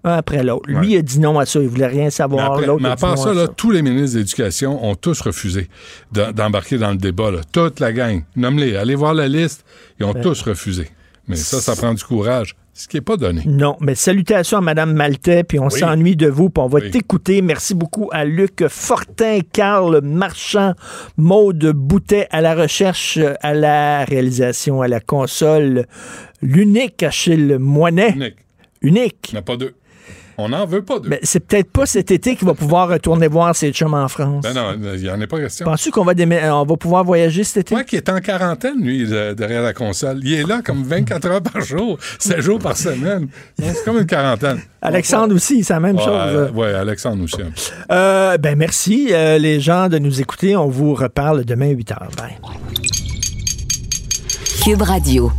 Un 0.04 0.12
après 0.12 0.42
l'autre. 0.44 0.68
Lui 0.68 0.92
Ouais. 0.92 0.98
a 0.98 1.02
dit 1.02 1.18
non 1.18 1.38
à 1.38 1.46
ça. 1.46 1.60
Il 1.60 1.68
voulait 1.68 1.86
rien 1.86 2.04
Mais, 2.04 2.10
savoir. 2.10 2.52
après- 2.52 2.66
mais 2.80 2.88
à 2.90 2.96
part 2.96 3.16
ça, 3.18 3.30
à 3.30 3.34
là, 3.34 3.48
tous 3.48 3.70
les 3.70 3.80
ministres 3.82 4.14
de 4.14 4.18
l'Éducation 4.20 4.84
ont 4.84 4.94
tous 4.94 5.20
refusé 5.22 5.68
d'embarquer 6.12 6.78
dans 6.78 6.90
le 6.90 6.96
débat. 6.96 7.30
là. 7.30 7.40
Toute 7.52 7.80
la 7.80 7.92
gang. 7.92 8.22
Nomme-les. 8.36 8.76
Allez 8.76 8.94
voir 8.94 9.14
la 9.14 9.28
liste. 9.28 9.64
Ils 9.98 10.04
ont 10.06 10.12
Ben. 10.12 10.22
tous 10.22 10.42
refusé. 10.42 10.88
Mais 11.26 11.36
ça, 11.36 11.60
ça 11.60 11.74
prend 11.74 11.94
du 11.94 12.04
courage. 12.04 12.54
Ce 12.76 12.88
qui 12.88 12.96
n'est 12.96 13.02
pas 13.02 13.16
donné. 13.16 13.42
Non, 13.46 13.76
mais 13.80 13.94
salutations 13.94 14.58
à 14.58 14.60
Mme 14.60 14.94
Maltais, 14.94 15.44
puis 15.44 15.60
on 15.60 15.68
Oui. 15.68 15.78
s'ennuie 15.78 16.16
de 16.16 16.26
vous, 16.26 16.50
puis 16.50 16.60
on 16.60 16.66
va 16.66 16.80
Oui. 16.80 16.90
t'écouter. 16.90 17.40
Merci 17.40 17.72
beaucoup 17.72 18.08
à 18.12 18.24
Luc 18.24 18.64
Fortin, 18.68 19.38
Carl 19.52 20.00
Marchand, 20.02 20.74
Maude 21.16 21.70
Boutet 21.72 22.26
à 22.32 22.40
la 22.40 22.56
recherche, 22.56 23.18
à 23.42 23.54
la 23.54 24.04
réalisation, 24.04 24.82
à 24.82 24.88
la 24.88 24.98
console. 24.98 25.86
L'unique 26.42 27.02
Achille 27.04 27.58
Moinet. 27.60 28.12
Nick, 28.16 28.34
Unique. 28.82 29.28
il 29.28 29.34
n'y 29.34 29.38
en 29.38 29.40
a 29.40 29.44
pas 29.44 29.56
deux. 29.56 29.72
On 30.38 30.48
n'en 30.48 30.66
veut 30.66 30.82
pas 30.82 30.98
d'eux. 30.98 31.08
Mais 31.08 31.20
c'est 31.22 31.40
peut-être 31.40 31.70
pas 31.70 31.86
cet 31.86 32.10
été 32.10 32.34
qu'il 32.36 32.46
va 32.46 32.54
pouvoir 32.54 32.88
retourner 32.88 33.28
voir 33.28 33.54
ses 33.54 33.70
chums 33.72 33.94
en 33.94 34.08
France. 34.08 34.42
Ben 34.42 34.52
non, 34.54 34.74
il 34.94 35.00
n'y 35.02 35.08
en 35.10 35.20
a 35.20 35.26
pas 35.26 35.38
question. 35.38 35.64
Penses-tu 35.64 35.90
qu'on 35.90 36.04
va, 36.04 36.14
déma- 36.14 36.50
on 36.52 36.64
va 36.64 36.76
pouvoir 36.76 37.04
voyager 37.04 37.44
cet 37.44 37.58
été? 37.58 37.74
Moi 37.74 37.84
qui 37.84 37.96
est 37.96 38.08
en 38.08 38.20
quarantaine, 38.20 38.80
lui, 38.82 39.06
de- 39.06 39.32
derrière 39.34 39.62
la 39.62 39.72
console. 39.72 40.20
Il 40.22 40.32
est 40.34 40.42
là 40.46 40.60
comme 40.64 40.82
24 40.82 41.26
heures 41.26 41.42
par 41.42 41.60
jour, 41.62 41.98
7 42.18 42.40
jours 42.40 42.58
par 42.58 42.76
semaine. 42.76 43.28
C'est 43.58 43.84
comme 43.84 43.98
une 43.98 44.06
quarantaine. 44.06 44.60
Alexandre 44.82 45.34
aussi, 45.34 45.62
c'est 45.64 45.72
la 45.72 45.80
même 45.80 45.96
Ouais, 45.96 46.04
chose. 46.04 46.50
Oui, 46.54 46.66
Alexandre 46.66 47.22
aussi. 47.24 47.36
Euh, 47.90 48.36
ben 48.38 48.56
merci, 48.58 49.08
euh, 49.12 49.38
les 49.38 49.60
gens, 49.60 49.88
de 49.88 49.98
nous 49.98 50.20
écouter. 50.20 50.56
On 50.56 50.68
vous 50.68 50.94
reparle 50.94 51.44
demain 51.44 51.68
à 51.68 51.72
8 51.72 51.90
h. 51.90 51.96
Bye. 52.16 52.38
Cube 54.64 54.82
Radio. 54.82 55.30